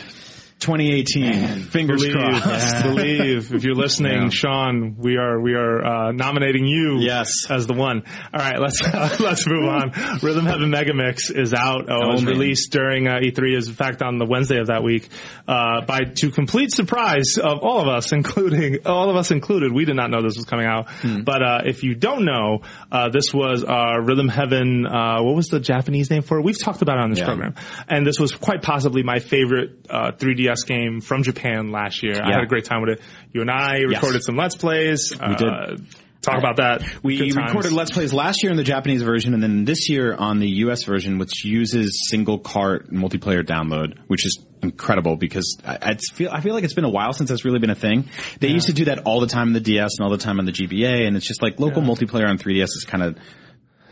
2018. 0.60 1.62
Fingers 1.64 2.02
believe, 2.04 2.42
crossed. 2.42 2.84
believe. 2.84 3.54
If 3.54 3.64
you're 3.64 3.76
listening, 3.76 4.24
Yeah. 4.24 4.30
Sean, 4.30 4.96
we 4.98 5.18
are 5.18 5.40
we 5.40 5.54
are 5.54 5.86
uh, 5.86 6.12
nominating 6.12 6.66
you 6.66 6.98
Yes. 7.00 7.50
as 7.50 7.68
the 7.68 7.74
one. 7.74 8.04
All 8.34 8.40
right, 8.40 8.60
let's 8.60 8.82
let's 9.20 9.48
move 9.48 9.66
on. 9.66 9.92
Rhythm 10.22 10.46
Heaven 10.46 10.72
Megamix 10.72 11.30
is 11.36 11.54
out. 11.54 11.86
Oh, 11.90 12.10
it 12.10 12.14
was 12.14 12.24
man. 12.24 12.34
released 12.34 12.72
during 12.72 13.08
uh, 13.08 13.16
E3. 13.22 13.56
Is 13.58 13.68
in 13.68 13.76
fact 13.76 14.02
on 14.02 14.18
the 14.18 14.26
Wednesday 14.26 14.58
of 14.60 14.68
that 14.68 14.84
week. 14.84 15.08
Uh, 15.48 15.82
by 15.86 16.00
to 16.16 16.32
complete 16.32 16.72
surprise 16.74 17.38
of 17.42 17.60
all 17.60 17.82
of 17.82 17.88
us, 17.88 18.12
including 18.18 18.80
all 18.86 19.10
of 19.10 19.16
us 19.16 19.32
included, 19.32 19.72
we 19.72 19.86
did 19.86 19.96
not 19.96 20.10
know 20.10 20.22
this 20.22 20.36
was 20.38 20.46
coming 20.46 20.66
out. 20.66 20.88
But 21.24 21.42
uh, 21.44 21.60
if 21.66 21.84
you 21.84 21.94
don't 21.96 22.26
know, 22.26 22.62
uh, 22.92 23.10
this 23.10 23.34
was 23.34 23.64
uh, 23.64 24.00
Rhythm 24.02 24.28
Heaven. 24.28 24.86
Uh, 24.88 25.22
what 25.22 25.36
was 25.36 25.50
the 25.50 25.60
Japanese 25.60 26.10
name 26.10 26.24
for 26.24 26.40
it? 26.40 26.44
We've 26.44 26.58
talked 26.60 26.82
about 26.82 26.98
it 26.98 27.04
on 27.04 27.10
this 27.12 27.20
Yeah. 27.20 27.26
program, 27.26 27.56
and 27.88 28.06
this 28.06 28.20
was 28.20 28.34
quite 28.34 28.62
possibly 28.64 29.04
my 29.04 29.20
favorite 29.20 29.86
uh, 29.90 30.12
3DS 30.48 30.66
game 30.66 31.02
from 31.02 31.24
Japan 31.24 31.72
last 31.72 32.04
year. 32.04 32.22
I 32.22 32.32
had 32.32 32.44
a 32.44 32.48
great 32.48 32.66
time 32.66 32.82
with 32.82 32.98
it. 32.98 33.02
You 33.34 33.42
and 33.42 33.52
I 33.52 33.80
recorded 33.80 34.24
some 34.24 34.36
Let's 34.36 34.56
Plays. 34.56 35.12
We 35.12 35.36
did. 35.36 35.48
Uh, 35.48 35.78
talk 36.22 36.40
about 36.40 36.58
that. 36.58 37.04
We 37.04 37.32
recorded 37.32 37.72
Let's 37.72 37.92
Plays 37.92 38.14
last 38.14 38.44
year 38.44 38.52
in 38.52 38.58
the 38.58 38.64
Japanese 38.64 39.02
version, 39.02 39.34
and 39.34 39.42
then 39.42 39.66
this 39.66 39.90
year 39.90 40.14
on 40.14 40.40
the 40.40 40.50
US 40.66 40.84
version, 40.84 41.20
which 41.20 41.46
uses 41.46 42.08
single 42.10 42.40
cart 42.40 42.92
multiplayer 42.92 43.44
download, 43.44 43.98
which 44.08 44.26
is 44.26 44.44
incredible 44.62 45.16
because 45.16 45.58
I, 45.66 45.78
I 45.82 45.98
feel 46.14 46.32
I 46.32 46.42
feel 46.42 46.54
like 46.54 46.64
it's 46.64 46.74
been 46.74 46.86
a 46.86 46.90
while 46.90 47.14
since 47.14 47.30
that's 47.30 47.46
really 47.46 47.60
been 47.60 47.70
a 47.70 47.76
thing. 47.76 48.10
They 48.40 48.50
used 48.50 48.68
to 48.68 48.74
do 48.74 48.86
that 48.86 49.00
all 49.00 49.20
the 49.20 49.28
time 49.28 49.48
in 49.48 49.54
the 49.54 49.62
DS 49.62 49.98
and 49.98 50.06
all 50.06 50.12
the 50.12 50.18
time 50.18 50.40
on 50.40 50.46
the 50.46 50.52
GBA, 50.52 51.08
and 51.08 51.16
it's 51.16 51.28
just 51.28 51.42
like 51.42 51.60
local 51.60 51.82
multiplayer 51.82 52.28
on 52.28 52.38
3DS 52.38 52.64
is 52.64 52.86
kind 52.88 53.04
of 53.04 53.18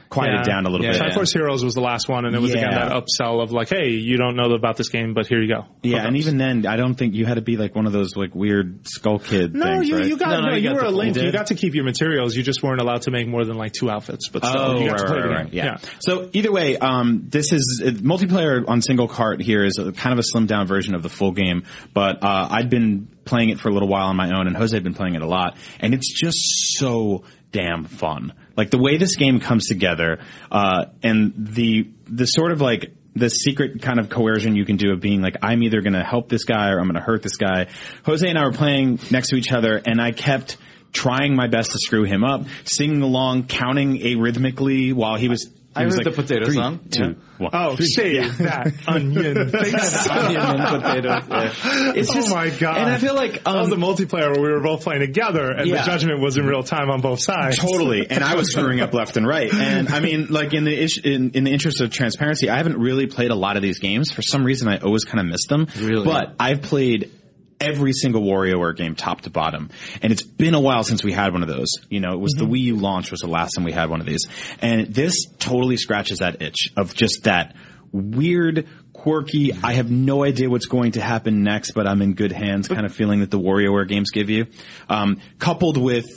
quieted 0.09 0.41
Yeah. 0.45 0.53
down 0.53 0.65
a 0.65 0.69
little 0.69 0.85
Yeah. 0.85 0.93
bit. 0.93 1.01
Triforce 1.01 1.33
Heroes 1.33 1.63
was 1.63 1.73
the 1.73 1.81
last 1.81 2.07
one, 2.07 2.25
and 2.25 2.35
it 2.35 2.41
was 2.41 2.51
again 2.51 2.71
that 2.71 2.91
upsell 2.91 3.41
of 3.41 3.51
like, 3.51 3.69
hey, 3.69 3.89
you 3.89 4.17
don't 4.17 4.35
know 4.35 4.51
about 4.53 4.77
this 4.77 4.89
game, 4.89 5.13
but 5.13 5.27
here 5.27 5.41
you 5.41 5.47
go. 5.47 5.65
Yeah, 5.83 6.05
and 6.05 6.15
Hookups. 6.15 6.19
even 6.19 6.37
then, 6.37 6.65
I 6.67 6.75
don't 6.77 6.93
think 6.95 7.15
you 7.15 7.25
had 7.25 7.35
to 7.35 7.41
be 7.41 7.57
like 7.57 7.75
one 7.75 7.85
of 7.87 7.91
those 7.93 8.15
like 8.15 8.33
weird 8.35 8.87
skull 8.87 9.19
kid 9.19 9.53
No, 9.55 9.65
things, 9.65 9.89
you, 9.89 9.97
right? 9.97 10.05
you 10.07 10.17
got 10.17 10.29
No, 10.29 10.39
no, 10.41 10.47
no, 10.49 10.55
you 10.55 10.63
you, 10.63 10.69
got 10.69 10.75
were 10.81 10.87
a 10.87 10.91
link. 10.91 11.15
You 11.17 11.23
You 11.23 11.31
got 11.31 11.47
to 11.47 11.55
keep 11.55 11.73
your 11.75 11.83
materials. 11.85 12.35
You 12.35 12.43
just 12.43 12.61
weren't 12.63 12.81
allowed 12.81 13.01
to 13.03 13.11
make 13.11 13.27
more 13.27 13.43
than 13.45 13.57
like 13.57 13.73
two 13.73 13.89
outfits. 13.89 14.29
But 14.29 14.45
still, 14.45 14.61
Oh, 14.61 14.79
you 14.79 14.85
got 14.87 14.91
right, 14.91 14.97
to 14.99 15.05
play 15.07 15.15
right, 15.17 15.23
the 15.23 15.29
right, 15.33 15.51
game. 15.51 15.65
yeah. 15.65 15.77
So 15.99 16.29
either 16.33 16.51
way, 16.51 16.77
um, 16.77 17.25
this 17.29 17.51
is 17.51 17.81
uh, 17.85 17.89
multiplayer 17.89 18.63
on 18.67 18.81
single 18.81 19.07
cart 19.07 19.41
here 19.41 19.63
is 19.63 19.77
a, 19.77 19.91
kind 19.91 20.13
of 20.17 20.19
a 20.19 20.23
slimmed 20.37 20.47
down 20.47 20.67
version 20.67 20.95
of 20.95 21.03
the 21.03 21.09
full 21.09 21.31
game, 21.31 21.63
but 21.93 22.23
uh, 22.23 22.47
I'd 22.51 22.69
been 22.69 23.07
playing 23.25 23.49
it 23.49 23.59
for 23.59 23.69
a 23.69 23.73
little 23.73 23.87
while 23.89 24.07
on 24.07 24.15
my 24.15 24.29
own, 24.37 24.45
and 24.47 24.55
Jose 24.55 24.75
had 24.75 24.83
been 24.83 24.93
playing 24.93 25.15
it 25.15 25.21
a 25.23 25.27
lot, 25.27 25.57
and 25.79 25.93
it's 25.95 26.11
just 26.13 26.37
so 26.77 27.23
damn 27.55 27.85
fun. 27.85 28.33
Like 28.57 28.69
the 28.69 28.77
way 28.77 28.97
this 28.97 29.15
game 29.15 29.39
comes 29.39 29.67
together, 29.67 30.19
uh, 30.51 30.85
and 31.01 31.33
the 31.37 31.89
the 32.05 32.25
sort 32.25 32.51
of 32.51 32.59
like 32.59 32.93
the 33.15 33.29
secret 33.29 33.81
kind 33.81 33.97
of 33.97 34.09
coercion 34.09 34.57
you 34.57 34.65
can 34.65 34.75
do 34.75 34.91
of 34.91 34.99
being 34.99 35.21
like, 35.21 35.37
I'm 35.41 35.63
either 35.63 35.79
going 35.79 35.93
to 35.93 36.03
help 36.03 36.27
this 36.27 36.43
guy 36.43 36.71
or 36.71 36.79
I'm 36.79 36.85
going 36.85 36.95
to 36.95 37.01
hurt 37.01 37.23
this 37.23 37.37
guy. 37.37 37.67
Jose 38.03 38.27
and 38.27 38.37
I 38.37 38.43
were 38.43 38.51
playing 38.51 38.99
next 39.09 39.29
to 39.29 39.37
each 39.37 39.53
other, 39.53 39.81
and 39.85 40.01
I 40.01 40.11
kept 40.11 40.57
trying 40.91 41.33
my 41.33 41.47
best 41.47 41.71
to 41.71 41.79
screw 41.79 42.03
him 42.03 42.25
up, 42.25 42.45
singing 42.65 43.01
along, 43.01 43.47
counting 43.47 43.99
arrhythmically 43.99 44.93
while 44.93 45.15
he 45.15 45.29
was 45.29 45.49
I 45.75 45.81
He 45.81 45.85
was 45.87 45.95
heard 45.95 46.05
like, 46.05 46.15
the 46.15 46.21
potato 46.23 46.45
three, 46.45 46.55
song. 46.55 46.79
two, 46.89 47.03
Yeah. 47.03 47.13
one. 47.37 47.49
Oh, 47.53 47.75
shave 47.75 48.37
that 48.37 48.73
onion 48.87 49.49
face. 49.49 50.09
Onion 50.09 50.41
and 50.41 50.81
potatoes. 50.81 51.23
Yeah. 51.29 51.91
It's 51.95 52.13
just, 52.13 52.29
oh 52.31 52.33
my 52.35 52.49
god! 52.49 52.77
And 52.77 52.89
I 52.89 52.97
feel 52.97 53.13
like 53.13 53.43
that 53.43 53.55
was 53.55 53.71
um, 53.71 53.79
the 53.79 53.85
multiplayer 53.85 54.31
where 54.31 54.41
we 54.41 54.51
were 54.51 54.61
both 54.61 54.83
playing 54.83 55.01
together, 55.01 55.51
and 55.51 55.67
Yeah. 55.67 55.81
the 55.81 55.85
judgment 55.85 56.21
was 56.21 56.37
in 56.37 56.45
real 56.45 56.63
time 56.63 56.89
on 56.89 57.01
both 57.01 57.19
sides. 57.21 57.57
Totally, 57.57 58.09
and 58.09 58.23
I 58.23 58.35
was 58.35 58.51
screwing 58.51 58.79
up 58.79 58.93
left 58.93 59.17
and 59.17 59.27
right. 59.27 59.53
And 59.53 59.89
I 59.89 59.99
mean, 59.99 60.27
like 60.29 60.53
in 60.53 60.63
the 60.63 60.83
ish, 60.83 60.97
in, 61.03 61.31
in 61.31 61.43
the 61.43 61.51
interest 61.51 61.81
of 61.81 61.91
transparency, 61.91 62.49
I 62.49 62.57
haven't 62.57 62.77
really 62.77 63.07
played 63.07 63.31
a 63.31 63.35
lot 63.35 63.57
of 63.57 63.61
these 63.61 63.79
games. 63.79 64.11
For 64.11 64.21
some 64.21 64.45
reason, 64.45 64.69
I 64.69 64.77
always 64.77 65.03
kind 65.03 65.19
of 65.19 65.25
missed 65.25 65.49
them. 65.49 65.67
Really? 65.77 66.05
But 66.05 66.35
I've 66.39 66.61
played 66.61 67.11
every 67.59 67.93
single 67.93 68.21
WarioWare 68.21 68.75
game 68.75 68.95
top 68.95 69.21
to 69.21 69.29
bottom, 69.29 69.69
and 70.01 70.11
it's 70.11 70.23
been 70.23 70.53
a 70.53 70.59
while 70.59 70.83
since 70.83 71.03
we 71.03 71.13
had 71.13 71.33
one 71.33 71.41
of 71.41 71.47
those. 71.47 71.69
You 71.89 71.99
know, 71.99 72.13
it 72.13 72.19
was 72.19 72.33
the 72.33 72.45
Wii 72.45 72.59
U 72.59 72.75
launch 72.77 73.11
was 73.11 73.21
the 73.21 73.27
last 73.27 73.51
time 73.51 73.65
we 73.65 73.71
had 73.71 73.89
one 73.89 73.99
of 73.99 74.05
these, 74.05 74.25
and 74.59 74.93
this 74.93 75.25
totally 75.39 75.77
scratches 75.77 76.19
that 76.19 76.41
itch 76.41 76.71
of 76.77 76.93
just 76.93 77.23
that 77.23 77.55
weird. 77.91 78.67
Quirky. 78.93 79.51
I 79.61 79.73
have 79.73 79.91
no 79.91 80.23
idea 80.23 80.49
what's 80.49 80.67
going 80.67 80.93
to 80.93 81.01
happen 81.01 81.43
next, 81.43 81.71
but 81.71 81.85
I'm 81.85 82.01
in 82.01 82.13
good 82.13 82.31
hands. 82.31 82.69
Kind 82.69 82.85
of 82.85 82.95
feeling 82.95 83.19
that 83.19 83.29
the 83.29 83.39
WarioWare 83.39 83.87
games 83.87 84.09
give 84.09 84.29
you, 84.29 84.47
um, 84.89 85.19
coupled 85.37 85.77
with 85.77 86.07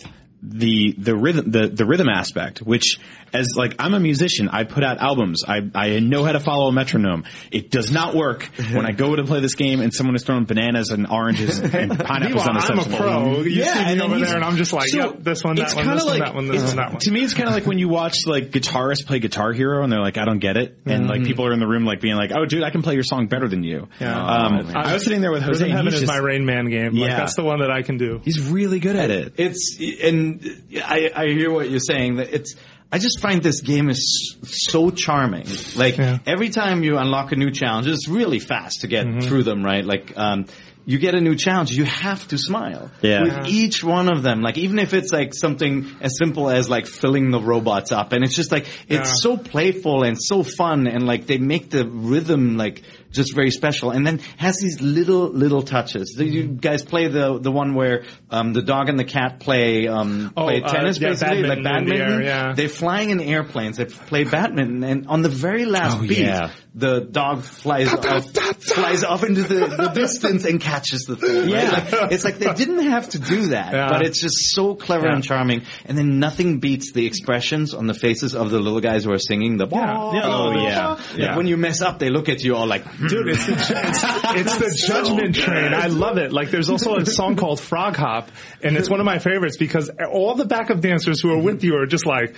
the 0.43 0.95
the 0.97 1.16
rhythm 1.16 1.51
the 1.51 1.68
the 1.68 1.84
rhythm 1.84 2.09
aspect, 2.09 2.61
which 2.61 2.99
as 3.33 3.49
like 3.57 3.74
I'm 3.79 3.95
a 3.95 4.01
musician, 4.01 4.49
I 4.49 4.64
put 4.64 4.85
out 4.85 4.99
albums. 4.99 5.45
I 5.47 5.61
I 5.74 5.99
know 6.01 6.24
how 6.24 6.33
to 6.33 6.41
follow 6.41 6.68
a 6.68 6.72
metronome. 6.72 7.24
It 7.51 7.70
does 7.70 7.91
not 7.91 8.14
work 8.14 8.45
when 8.72 8.87
I 8.87 8.93
go 8.93 9.14
to 9.16 9.24
play 9.24 9.41
this 9.41 9.55
game 9.55 9.81
and 9.81 9.93
someone 9.93 10.14
is 10.16 10.24
throwing 10.24 10.45
bananas 10.45 10.91
and 10.91 11.07
oranges 11.11 11.59
and 11.59 11.91
pineapples 11.99 12.47
Meanwhile, 12.47 12.51
on 12.51 12.57
a 12.57 12.61
I'm 12.61 12.79
a 12.93 12.97
pro. 12.97 13.41
You 13.43 13.51
see 13.51 13.61
me 13.61 13.68
and 13.68 14.01
then 14.01 14.03
over 14.03 14.16
he's- 14.16 14.29
there, 14.29 14.37
and 14.37 14.45
I'm 14.45 14.57
just 14.57 14.72
like, 14.72 14.89
so 14.89 14.97
yep, 14.99 15.22
this 15.24 15.45
one, 15.45 15.57
that 15.57 15.74
one, 15.74 15.85
kinda 15.85 15.95
this 15.95 16.05
one, 16.05 16.18
like- 16.18 16.24
that 16.29 16.35
one, 16.35 16.47
this 16.49 16.62
one, 16.64 16.76
that 16.76 16.91
one. 16.93 16.99
To 17.01 17.11
me, 17.11 17.22
it's 17.24 17.35
kind 17.35 17.49
of 17.49 17.55
like 17.55 17.66
when 17.66 17.79
you 17.79 17.89
watch 17.89 18.18
like 18.26 18.51
guitarists 18.51 19.07
play 19.07 19.18
Guitar 19.18 19.53
Hero 19.53 19.83
and 19.83 19.93
they're 19.93 20.01
like, 20.01 20.18
I 20.18 20.24
don't 20.24 20.39
get 20.39 20.57
it, 20.57 20.79
and 20.87 21.03
Mm-hmm. 21.03 21.11
like 21.11 21.24
people 21.24 21.47
are 21.47 21.53
in 21.53 21.61
the 21.61 21.66
room 21.66 21.85
like 21.85 22.01
being 22.01 22.16
like, 22.16 22.31
Oh, 22.37 22.45
dude, 22.45 22.62
I 22.62 22.70
can 22.70 22.83
play 22.83 22.95
your 22.95 23.03
song 23.05 23.26
better 23.29 23.49
than 23.49 23.62
you. 23.62 23.89
Yeah. 24.01 24.18
Um, 24.18 24.70
I 24.74 24.95
was 24.95 25.05
sitting 25.05 25.20
there 25.20 25.31
with 25.33 25.43
Jose. 25.43 25.53
Rhythm 25.64 25.64
and 25.64 25.72
Heaven 25.72 25.87
he's 25.93 25.95
is 25.95 26.01
just- 26.09 26.12
my 26.12 26.18
Rain 26.18 26.45
Man 26.45 26.66
game. 26.70 26.95
Like, 26.95 27.11
Yeah. 27.11 27.16
that's 27.18 27.37
the 27.37 27.45
one 27.45 27.61
that 27.61 27.70
I 27.70 27.83
can 27.83 27.99
do. 27.99 28.20
He's 28.24 28.41
really 28.51 28.81
good 28.81 28.97
at 28.97 29.11
it. 29.11 29.35
It's 29.37 29.79
and 30.03 30.45
I, 30.85 31.11
I 31.14 31.26
hear 31.29 31.51
what 31.51 31.70
you're 31.70 31.81
saying. 31.81 32.16
That 32.16 32.33
it's. 32.35 32.55
I 32.91 32.99
just 32.99 33.20
find 33.20 33.43
this 33.43 33.61
game 33.61 33.91
is 33.91 34.36
so 34.45 34.91
charming. 34.91 35.47
Like 35.76 35.99
Yeah. 35.99 36.18
every 36.26 36.49
time 36.49 36.82
you 36.82 36.97
unlock 36.97 37.32
a 37.32 37.36
new 37.36 37.51
challenge, 37.51 37.86
it's 37.86 38.09
really 38.09 38.39
fast 38.39 38.80
to 38.80 38.86
get 38.86 39.07
Mm-hmm. 39.07 39.20
through 39.28 39.43
them. 39.43 39.62
Right? 39.62 39.84
Like 39.84 40.16
um, 40.16 40.47
you 40.86 40.99
get 40.99 41.14
a 41.14 41.20
new 41.20 41.34
challenge, 41.36 41.70
you 41.72 41.84
have 41.84 42.26
to 42.28 42.39
smile. 42.39 42.91
Yeah. 43.03 43.22
With 43.24 43.49
each 43.49 43.84
one 43.84 44.09
of 44.11 44.22
them, 44.22 44.41
like 44.41 44.57
even 44.57 44.78
if 44.78 44.95
it's 44.95 45.12
like 45.12 45.34
something 45.34 45.86
as 46.01 46.16
simple 46.16 46.49
as 46.49 46.70
like 46.70 46.86
filling 46.86 47.30
the 47.30 47.41
robots 47.41 47.93
up, 47.93 48.12
and 48.12 48.24
it's 48.24 48.34
just 48.34 48.51
like 48.51 48.66
it's 48.89 49.09
Yeah. 49.11 49.14
so 49.20 49.36
playful 49.36 50.03
and 50.03 50.16
so 50.18 50.43
fun, 50.43 50.86
and 50.86 51.05
like 51.07 51.26
they 51.26 51.36
make 51.36 51.68
the 51.68 51.86
rhythm 51.86 52.57
like 52.57 52.84
just 53.11 53.34
very 53.34 53.50
special, 53.50 53.90
and 53.90 54.06
then 54.06 54.18
has 54.36 54.59
these 54.59 54.80
little 54.80 55.28
little 55.28 55.62
touches. 55.62 56.14
Do 56.16 56.24
You 56.24 56.44
guys 56.48 56.84
play 56.84 57.09
the 57.09 57.38
the 57.38 57.50
one 57.50 57.74
where 57.74 58.04
um, 58.30 58.52
the 58.52 58.62
dog 58.62 58.88
and 58.88 58.98
the 58.98 59.04
cat 59.04 59.40
play 59.40 59.88
um, 59.88 60.32
Oh, 60.36 60.44
play 60.44 60.62
uh, 60.62 60.68
tennis 60.68 60.98
yeah, 61.00 61.09
basically, 61.11 61.42
like 61.44 61.62
badminton 61.62 61.96
the 61.98 62.04
air, 62.14 62.22
yeah. 62.22 62.52
They're 62.54 62.68
flying 62.68 63.11
in 63.11 63.20
airplanes. 63.20 63.78
They 63.78 63.86
play 63.86 64.24
badminton, 64.24 64.84
and 64.84 65.06
on 65.09 65.22
the 65.22 65.28
very 65.28 65.64
last 65.64 65.98
Oh, 65.98 66.02
beat, 66.06 66.18
yeah. 66.18 66.50
the 66.74 67.00
dog 67.00 67.42
flies 67.42 67.92
off, 67.92 68.30
flies 68.62 69.04
off 69.04 69.24
into 69.24 69.42
the, 69.42 69.66
the 69.68 69.88
distance 69.94 70.44
and 70.44 70.61
catches 70.61 71.00
the 71.06 71.16
thing. 71.16 71.50
right? 71.50 71.62
Yeah. 71.62 71.70
Like, 72.02 72.12
it's 72.12 72.24
like 72.24 72.38
they 72.38 72.52
didn't 72.52 72.84
have 72.90 73.09
to 73.11 73.18
do 73.18 73.48
that, 73.48 73.72
Yeah. 73.72 73.88
but 73.88 74.02
it's 74.04 74.20
just 74.20 74.36
so 74.54 74.74
clever 74.74 75.09
and 75.09 75.24
charming. 75.24 75.62
And 75.86 75.96
then 75.96 76.18
nothing 76.18 76.59
beats 76.61 76.92
the 76.92 77.06
expressions 77.06 77.72
on 77.74 77.86
the 77.86 77.94
faces 77.94 78.34
of 78.34 78.50
the 78.50 78.59
little 78.59 78.80
guys 78.80 79.04
who 79.04 79.12
are 79.12 79.18
singing 79.18 79.56
the. 79.56 79.66
Yeah. 79.66 80.12
Yeah. 80.12 80.20
Oh, 80.24 80.50
yeah. 80.52 80.86
Like 80.88 81.00
Yeah. 81.16 81.36
when 81.36 81.46
you 81.46 81.56
mess 81.56 81.80
up, 81.80 81.98
they 81.98 82.11
look 82.11 82.28
at 82.28 82.42
you 82.42 82.54
all 82.56 82.66
like, 82.66 82.84
Dude, 82.99 83.28
it's 83.28 83.46
the, 83.46 83.53
it's, 83.53 84.03
it's 84.05 84.59
the 84.59 84.86
judgment 84.88 85.34
train. 85.34 85.72
I 85.74 85.86
love 85.86 86.18
it. 86.18 86.32
Like, 86.32 86.51
there's 86.51 86.68
also 86.70 86.96
a 86.96 87.07
song 87.07 87.36
called 87.36 87.61
Frog 87.61 87.96
Hop, 87.96 88.30
and 88.62 88.76
it's 88.76 88.90
one 88.90 89.01
of 89.01 89.07
my 89.07 89.18
favorites 89.18 89.57
because 89.57 89.90
all 90.12 90.34
the 90.34 90.44
backup 90.46 90.80
dancers 90.80 91.20
who 91.20 91.30
are 91.32 91.38
with 91.38 91.62
you 91.62 91.76
are 91.76 91.86
just 91.86 92.07
like, 92.07 92.34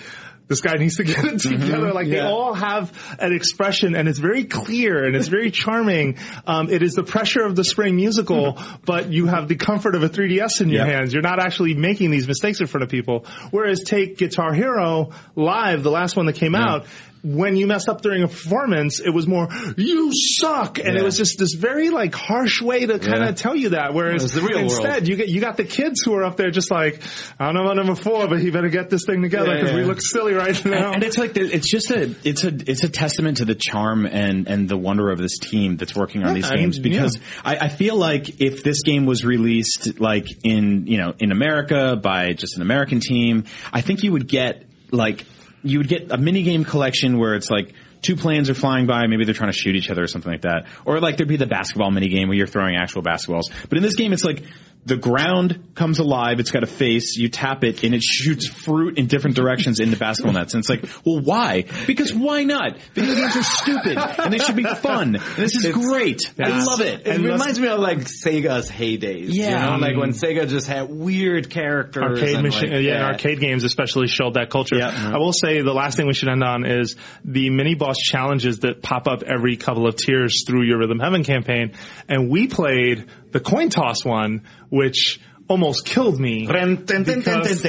this 0.49 0.61
guy 0.63 0.75
needs 0.79 0.97
to 0.97 1.05
get 1.05 1.25
it 1.25 1.39
together. 1.39 1.93
Like 1.93 2.09
they 2.09 2.19
all 2.19 2.55
have 2.55 2.93
an 3.21 3.33
expression 3.33 3.95
and 3.95 4.09
it's 4.09 4.19
very 4.19 4.43
clear 4.47 5.05
and 5.05 5.15
it's 5.15 5.29
very 5.29 5.53
charming. 5.53 6.19
Um, 6.45 6.69
it 6.71 6.83
is 6.83 6.95
the 6.95 7.05
pressure 7.05 7.45
of 7.45 7.55
the 7.55 7.63
spring 7.63 7.95
musical, 7.95 8.59
but 8.85 9.13
you 9.13 9.27
have 9.27 9.47
the 9.47 9.55
comfort 9.55 9.95
of 9.95 10.03
a 10.03 10.09
3DS 10.09 10.61
in 10.61 10.69
your 10.71 10.85
Yeah. 10.85 10.93
hands. 10.93 11.13
You're 11.13 11.23
not 11.23 11.39
actually 11.41 11.75
making 11.75 12.11
these 12.11 12.27
mistakes 12.27 12.61
in 12.61 12.67
front 12.67 12.83
of 12.83 12.91
people. 12.91 13.27
Whereas 13.53 13.85
take 13.85 14.19
Guitar 14.19 14.53
Hero 14.53 15.13
Live, 15.37 15.85
the 15.85 15.91
last 15.93 16.17
one 16.17 16.27
that 16.27 16.35
came 16.35 16.57
out, 16.57 16.87
when 17.23 17.57
you 17.57 17.67
messed 17.67 17.89
up 17.89 18.01
during 18.03 18.23
a 18.23 18.29
performance, 18.29 19.01
it 19.01 19.11
was 19.11 19.27
more, 19.27 19.49
you 19.77 20.11
suck! 20.13 20.79
And 20.79 20.97
it 20.97 21.03
was 21.03 21.17
just 21.17 21.39
this 21.39 21.55
very 21.55 21.91
like 21.91 22.15
harsh 22.15 22.63
way 22.63 22.87
to 22.87 22.99
kind 22.99 23.23
of 23.23 23.29
Yeah. 23.29 23.33
tell 23.33 23.55
you 23.57 23.71
that. 23.71 23.93
Whereas 23.95 24.35
real 24.37 24.45
world. 24.59 24.63
instead, 24.71 25.09
you 25.09 25.17
get, 25.17 25.29
you 25.29 25.41
got 25.41 25.57
the 25.57 25.65
kids 25.65 26.01
who 26.05 26.15
are 26.15 26.25
up 26.25 26.37
there 26.37 26.51
just 26.51 26.71
like, 26.71 27.03
I 27.39 27.47
don't 27.47 27.55
know 27.55 27.63
about 27.63 27.77
number 27.77 27.95
four, 27.95 28.27
but 28.29 28.41
he 28.41 28.51
better 28.51 28.69
get 28.69 28.91
this 28.91 29.05
thing 29.07 29.23
together 29.23 29.55
Yeah, 29.55 29.61
because 29.61 29.77
we 29.77 29.85
look 29.85 30.01
silly 30.01 30.35
right 30.35 30.65
now. 30.65 30.93
And 30.93 31.03
it's 31.03 31.19
like 31.19 31.35
the, 31.35 31.43
it's 31.43 31.71
just 31.71 31.91
a 31.91 32.15
it's 32.25 32.45
a 32.45 32.49
it's 32.49 32.85
a 32.85 32.89
testament 32.89 33.39
to 33.39 33.45
the 33.45 33.55
charm 33.55 34.07
and 34.07 34.49
and 34.49 34.69
the 34.69 34.77
wonder 34.77 35.11
of 35.11 35.19
this 35.19 35.39
team 35.39 35.77
that's 35.77 35.95
working 35.95 36.25
on 36.25 36.35
these 36.35 36.47
I 36.47 36.55
mean, 36.55 36.59
games 36.65 36.79
because 36.79 37.19
I, 37.45 37.57
I 37.57 37.69
feel 37.69 37.97
like 37.97 38.41
if 38.41 38.63
this 38.63 38.83
game 38.83 39.07
was 39.07 39.25
released 39.25 40.01
like 40.01 40.27
in 40.45 40.87
you 40.87 40.99
know 40.99 41.15
in 41.19 41.33
America 41.33 41.97
by 41.97 42.33
just 42.33 42.57
an 42.57 42.63
American 42.63 43.01
team, 43.01 43.45
I 43.73 43.81
think 43.83 44.03
you 44.03 44.13
would 44.13 44.27
get 44.27 44.65
like 44.91 45.25
you 45.63 45.79
would 45.79 45.89
get 45.89 46.11
a 46.11 46.17
mini 46.17 46.43
game 46.43 46.65
collection 46.65 47.19
where 47.19 47.35
it's 47.35 47.51
like 47.51 47.75
two 48.03 48.17
planes 48.17 48.49
are 48.49 48.55
flying 48.55 48.87
by, 48.87 49.07
maybe 49.07 49.25
they're 49.25 49.35
trying 49.35 49.53
to 49.53 49.57
shoot 49.57 49.77
each 49.77 49.91
other 49.91 50.03
or 50.03 50.07
something 50.07 50.33
like 50.33 50.43
that. 50.43 50.67
Or 50.85 51.01
like 51.01 51.17
there'd 51.17 51.29
be 51.29 51.37
the 51.37 51.47
basketball 51.47 51.91
mini 51.91 52.09
game 52.09 52.29
where 52.29 52.37
you're 52.37 52.47
throwing 52.47 52.77
actual 52.77 53.03
basketballs. 53.03 53.51
But 53.69 53.79
in 53.79 53.83
this 53.83 53.97
game 53.97 54.13
it's 54.13 54.25
like 54.25 54.43
the 54.87 54.97
ground 54.97 55.73
comes 55.75 55.99
alive, 55.99 56.41
it's 56.41 56.51
got 56.51 56.63
a 56.63 56.67
face, 56.67 57.17
you 57.17 57.29
tap 57.29 57.65
it, 57.65 57.85
and 57.85 57.95
it 57.95 58.03
shoots 58.03 58.49
fruit 58.49 58.99
in 58.99 59.07
different 59.07 59.37
directions 59.37 59.79
into 59.79 59.97
basketball 59.97 60.33
nets. 60.33 60.55
And 60.55 60.63
it's 60.63 60.71
like, 60.71 60.85
well, 61.05 61.21
why? 61.21 61.67
Because 61.87 62.15
why 62.15 62.45
not? 62.45 62.79
Video 62.95 63.15
games 63.15 63.37
are 63.37 63.43
stupid, 63.43 63.99
and 63.99 64.33
they 64.33 64.39
should 64.39 64.57
be 64.57 64.65
fun. 64.65 65.17
And 65.17 65.37
this 65.37 65.55
is 65.55 65.73
great. 65.73 66.21
I 66.39 66.65
love 66.65 66.81
it. 66.81 67.07
It 67.07 67.09
And 67.09 67.25
reminds 67.25 67.61
me 67.61 67.69
of 67.69 67.79
like 67.79 67.99
Sega's 67.99 68.71
heydays. 68.71 69.29
Yeah. 69.29 69.75
You 69.75 69.81
know? 69.81 69.87
Like 69.87 69.97
when 69.97 70.11
Sega 70.11 70.49
just 70.49 70.67
had 70.67 70.89
weird 70.89 71.51
characters. 71.51 72.03
arcade 72.03 72.35
and 72.35 72.43
machine, 72.43 72.73
like, 72.73 72.83
yeah, 72.83 72.95
and 72.95 73.13
arcade 73.13 73.41
games 73.41 73.65
especially 73.65 74.07
showed 74.09 74.35
that 74.35 74.51
culture. 74.51 74.77
Yeah. 74.77 75.13
I 75.15 75.19
will 75.19 75.33
say 75.33 75.61
the 75.61 75.75
last 75.75 75.97
thing 75.97 76.07
we 76.07 76.15
should 76.15 76.29
end 76.29 76.43
on 76.43 76.65
is 76.65 76.97
the 77.25 77.51
mini 77.51 77.75
boss 77.75 77.99
challenges 77.99 78.61
that 78.61 78.83
pop 78.83 79.07
up 79.07 79.23
every 79.23 79.57
couple 79.57 79.87
of 79.87 79.97
tiers 79.97 80.45
through 80.47 80.65
your 80.65 80.79
Rhythm 80.79 80.99
Heaven 80.99 81.23
campaign, 81.23 81.73
and 82.09 82.31
we 82.31 82.47
played 82.47 83.09
the 83.33 83.41
coin 83.41 83.69
toss 83.71 84.05
one, 84.05 84.43
which 84.71 85.21
almost 85.49 85.85
killed 85.85 86.21
me 86.21 86.47
because, 86.47 87.63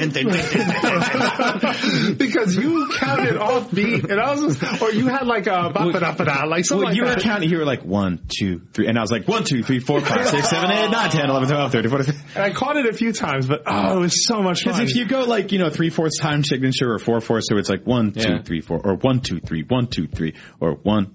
because 2.16 2.56
you 2.56 2.88
counted 2.94 3.36
off 3.36 3.70
beat, 3.72 4.04
and 4.04 4.20
I 4.20 4.34
was, 4.34 4.56
just, 4.56 4.82
or 4.82 4.92
you 4.92 5.08
had 5.08 5.26
like 5.26 5.46
a 5.46 5.70
ba-ba-da-ba-da, 5.74 6.44
like 6.46 6.64
something 6.64 6.84
Well, 6.84 6.88
like 6.90 6.96
you 6.96 7.02
were 7.02 7.08
that. 7.08 7.20
counting, 7.22 7.50
you 7.50 7.58
were 7.58 7.64
like 7.64 7.84
one, 7.84 8.20
two, 8.28 8.62
three, 8.72 8.86
and 8.86 8.98
I 8.98 9.00
was 9.00 9.10
like 9.10 9.26
one, 9.26 9.44
two, 9.44 9.62
three, 9.62 9.80
four, 9.80 10.00
five, 10.00 10.28
six, 10.28 10.48
seven, 10.48 10.70
eight, 10.70 10.90
nine, 10.90 11.10
ten, 11.10 11.28
eleven, 11.28 11.48
twelve, 11.48 11.72
thirteen, 11.72 11.90
fourteen. 11.90 12.14
and 12.34 12.44
I 12.44 12.52
caught 12.52 12.76
it 12.76 12.86
a 12.86 12.92
few 12.92 13.12
times, 13.12 13.46
but 13.46 13.62
oh, 13.66 13.98
it 13.98 14.00
was 14.00 14.26
so 14.26 14.42
much 14.42 14.62
fun 14.62 14.72
Because 14.74 14.78
fun. 14.78 14.88
if 14.88 14.96
you 14.96 15.06
go 15.06 15.24
like, 15.24 15.52
you 15.52 15.58
know, 15.58 15.70
three 15.70 15.90
fourths 15.90 16.18
time 16.18 16.44
signature 16.44 16.92
or 16.92 16.98
four 16.98 17.20
fourths, 17.20 17.46
so 17.48 17.56
it's 17.56 17.68
like 17.68 17.86
one, 17.86 18.12
two, 18.12 18.20
Yeah. 18.20 18.42
three, 18.42 18.60
four, 18.60 18.80
or 18.84 18.94
one, 18.96 19.20
two, 19.20 19.40
three, 19.40 19.64
one, 19.66 19.88
two, 19.88 20.06
three, 20.06 20.34
or 20.60 20.74
one, 20.74 21.14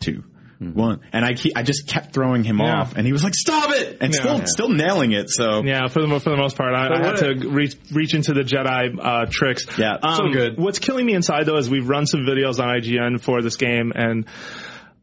two, 0.00 0.24
one. 0.60 1.00
And 1.12 1.24
I 1.24 1.34
keep, 1.34 1.52
I 1.56 1.62
just 1.62 1.86
kept 1.86 2.12
throwing 2.12 2.42
him 2.44 2.58
Yeah. 2.58 2.80
off 2.80 2.96
and 2.96 3.06
he 3.06 3.12
was 3.12 3.22
like, 3.22 3.34
stop 3.34 3.70
it! 3.70 3.98
And 4.00 4.12
Yeah. 4.12 4.20
still, 4.20 4.38
Yeah. 4.38 4.44
still 4.46 4.68
nailing 4.68 5.12
it, 5.12 5.26
so. 5.30 5.62
Yeah, 5.64 5.86
for 5.88 6.00
the 6.04 6.20
for 6.20 6.30
the 6.30 6.36
most 6.36 6.56
part, 6.56 6.74
I, 6.74 6.86
I 6.94 6.98
had 6.98 7.06
what 7.06 7.16
to 7.42 7.48
reach 7.48 7.76
reach 7.92 8.14
into 8.14 8.32
the 8.32 8.42
Jedi 8.42 8.96
uh, 9.00 9.26
tricks. 9.30 9.66
Yeah, 9.78 9.98
so 10.02 10.24
Um, 10.24 10.32
good. 10.32 10.56
What's 10.58 10.78
killing 10.78 11.06
me 11.06 11.14
inside 11.14 11.46
though 11.46 11.56
is 11.58 11.70
we've 11.70 11.88
run 11.88 12.06
some 12.06 12.20
videos 12.26 12.58
on 12.58 12.68
IGN 12.68 13.20
for 13.20 13.40
this 13.42 13.56
game, 13.56 13.92
and 13.94 14.26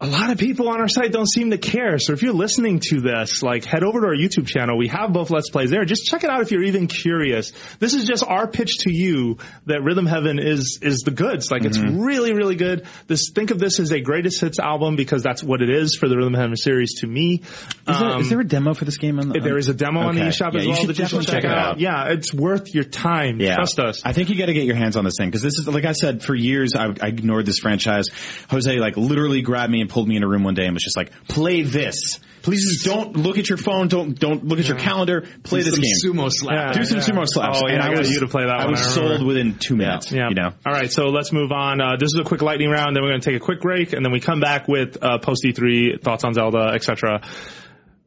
a 0.06 0.12
lot 0.12 0.30
of 0.32 0.38
people 0.38 0.70
on 0.70 0.80
our 0.80 0.88
site 0.88 1.12
don't 1.12 1.30
seem 1.30 1.52
to 1.52 1.58
care. 1.58 1.98
So 2.00 2.14
if 2.14 2.22
you're 2.22 2.34
listening 2.34 2.80
to 2.90 3.02
this, 3.02 3.42
like 3.42 3.66
head 3.66 3.84
over 3.84 4.02
to 4.02 4.08
our 4.08 4.16
YouTube 4.16 4.48
channel. 4.48 4.78
We 4.78 4.88
have 4.90 5.12
both 5.14 5.30
Let's 5.32 5.50
Plays 5.50 5.70
there. 5.72 5.84
Just 5.86 6.06
check 6.06 6.24
it 6.24 6.30
out 6.30 6.42
if 6.42 6.52
you're 6.52 6.64
even 6.64 6.88
curious. 6.88 7.52
This 7.80 7.94
is 7.94 8.06
just 8.06 8.24
our 8.26 8.48
pitch 8.48 8.78
to 8.80 8.92
you 8.94 9.38
that 9.66 9.82
Rhythm 9.84 10.06
Heaven 10.06 10.40
is 10.40 10.80
is 10.82 11.00
the 11.00 11.12
goods. 11.12 11.50
Like 11.52 11.66
it's 11.66 11.80
really 11.80 12.34
really 12.34 12.56
good. 12.56 12.86
This 13.08 13.32
think 13.34 13.52
of 13.52 13.60
this 13.60 13.80
as 13.80 13.92
a 13.92 14.00
greatest 14.02 14.42
hits 14.42 14.60
album 14.60 14.96
because 14.96 15.24
that's 15.24 15.44
what 15.44 15.62
it 15.62 15.70
is 15.70 15.96
for 16.00 16.08
the 16.08 16.18
Rhythm 16.18 16.34
Heaven 16.34 16.56
series 16.56 17.00
to 17.02 17.08
me. 17.08 17.42
Is 17.88 18.00
there, 18.00 18.10
Um, 18.10 18.22
is 18.22 18.30
there 18.30 18.40
a 18.40 18.46
demo 18.48 18.74
for 18.74 18.86
this 18.86 18.98
game 18.98 19.20
on 19.20 19.30
the? 19.30 19.40
there 19.40 19.58
is 19.58 19.70
a 19.70 19.74
demo 19.74 20.02
on 20.02 20.16
the 20.16 20.22
Okay. 20.22 20.30
eShop 20.30 20.54
Yeah, 20.54 20.60
as 20.60 20.66
well 20.68 20.76
you 20.80 20.86
should 20.88 20.96
definitely 20.98 21.26
check, 21.26 21.34
check 21.36 21.44
it 21.46 21.52
out. 21.52 21.58
out. 21.74 21.80
Yeah, 21.80 22.10
it's 22.12 22.34
worth 22.34 22.74
your 22.74 22.84
time. 22.84 23.40
Yeah. 23.40 23.56
Trust 23.56 23.80
us. 23.80 24.02
I 24.06 24.14
think 24.14 24.30
you 24.30 24.38
got 24.38 24.48
to 24.48 24.54
get 24.54 24.66
your 24.66 24.76
hands 24.76 24.98
on 24.98 25.04
this 25.06 25.16
thing 25.18 25.30
because 25.30 25.42
this 25.42 25.58
is 25.58 25.68
like 25.68 25.86
I 25.86 25.94
said 25.94 26.24
for 26.24 26.36
years. 26.36 26.72
I, 26.76 26.94
I 27.02 27.08
ignored 27.08 27.46
this 27.46 27.60
franchise. 27.60 28.06
Jose 28.50 28.78
like 28.78 28.98
literally 28.98 29.42
grabbed 29.42 29.72
me 29.72 29.82
and 29.82 29.90
pulled 29.96 30.08
me 30.10 30.18
in 30.18 30.24
a 30.24 30.28
room 30.28 30.44
one 30.44 30.54
day 30.56 30.66
and 30.66 30.74
was 30.74 30.84
just 30.84 30.98
like, 30.98 31.12
"Play 31.30 31.62
this." 31.62 32.20
Please 32.42 32.62
just 32.64 32.86
don't 32.86 33.16
look 33.18 33.40
at 33.40 33.50
your 33.50 33.58
phone. 33.58 33.88
Don't 33.88 34.20
don't 34.20 34.46
look 34.46 34.60
at 34.60 34.68
your 34.68 34.78
calendar. 34.78 35.22
Play 35.44 35.64
this 35.64 35.74
Some 35.74 35.82
game. 35.82 35.94
sumo 36.26 36.30
slap. 36.32 36.76
Do 36.76 36.84
some 36.86 37.00
sumo 37.00 37.26
slaps. 37.26 37.60
Oh, 37.64 37.68
yeah, 37.68 37.76
and 37.76 37.82
I 37.82 37.88
got 37.90 37.98
was 38.00 38.12
you 38.12 38.20
to 38.20 38.28
play 38.28 38.44
that 38.44 38.52
I 38.60 38.66
one, 38.66 38.72
was 38.72 38.82
I 38.82 38.90
remember. 39.02 39.16
sold 39.18 39.28
within 39.28 39.58
two 39.58 39.76
minutes. 39.76 40.12
Yeah. 40.12 40.30
You 40.30 40.36
know. 40.36 40.52
All 40.64 40.72
right, 40.74 40.92
so 40.92 41.06
let's 41.06 41.32
move 41.32 41.52
on. 41.52 41.82
Uh, 41.82 41.96
this 41.98 42.10
is 42.14 42.20
a 42.20 42.24
quick 42.24 42.44
lightning 42.44 42.70
round. 42.70 42.96
Then 42.96 43.02
we're 43.02 43.10
going 43.10 43.22
to 43.22 43.32
take 43.32 43.42
a 43.42 43.44
quick 43.44 43.62
break, 43.62 43.94
and 43.94 44.06
then 44.06 44.12
we 44.12 44.20
come 44.20 44.42
back 44.42 44.68
with 44.68 45.02
uh, 45.02 45.18
post 45.18 45.44
E3 45.44 46.00
thoughts 46.04 46.24
on 46.24 46.36
Zelda, 46.36 46.72
etc. 46.76 47.22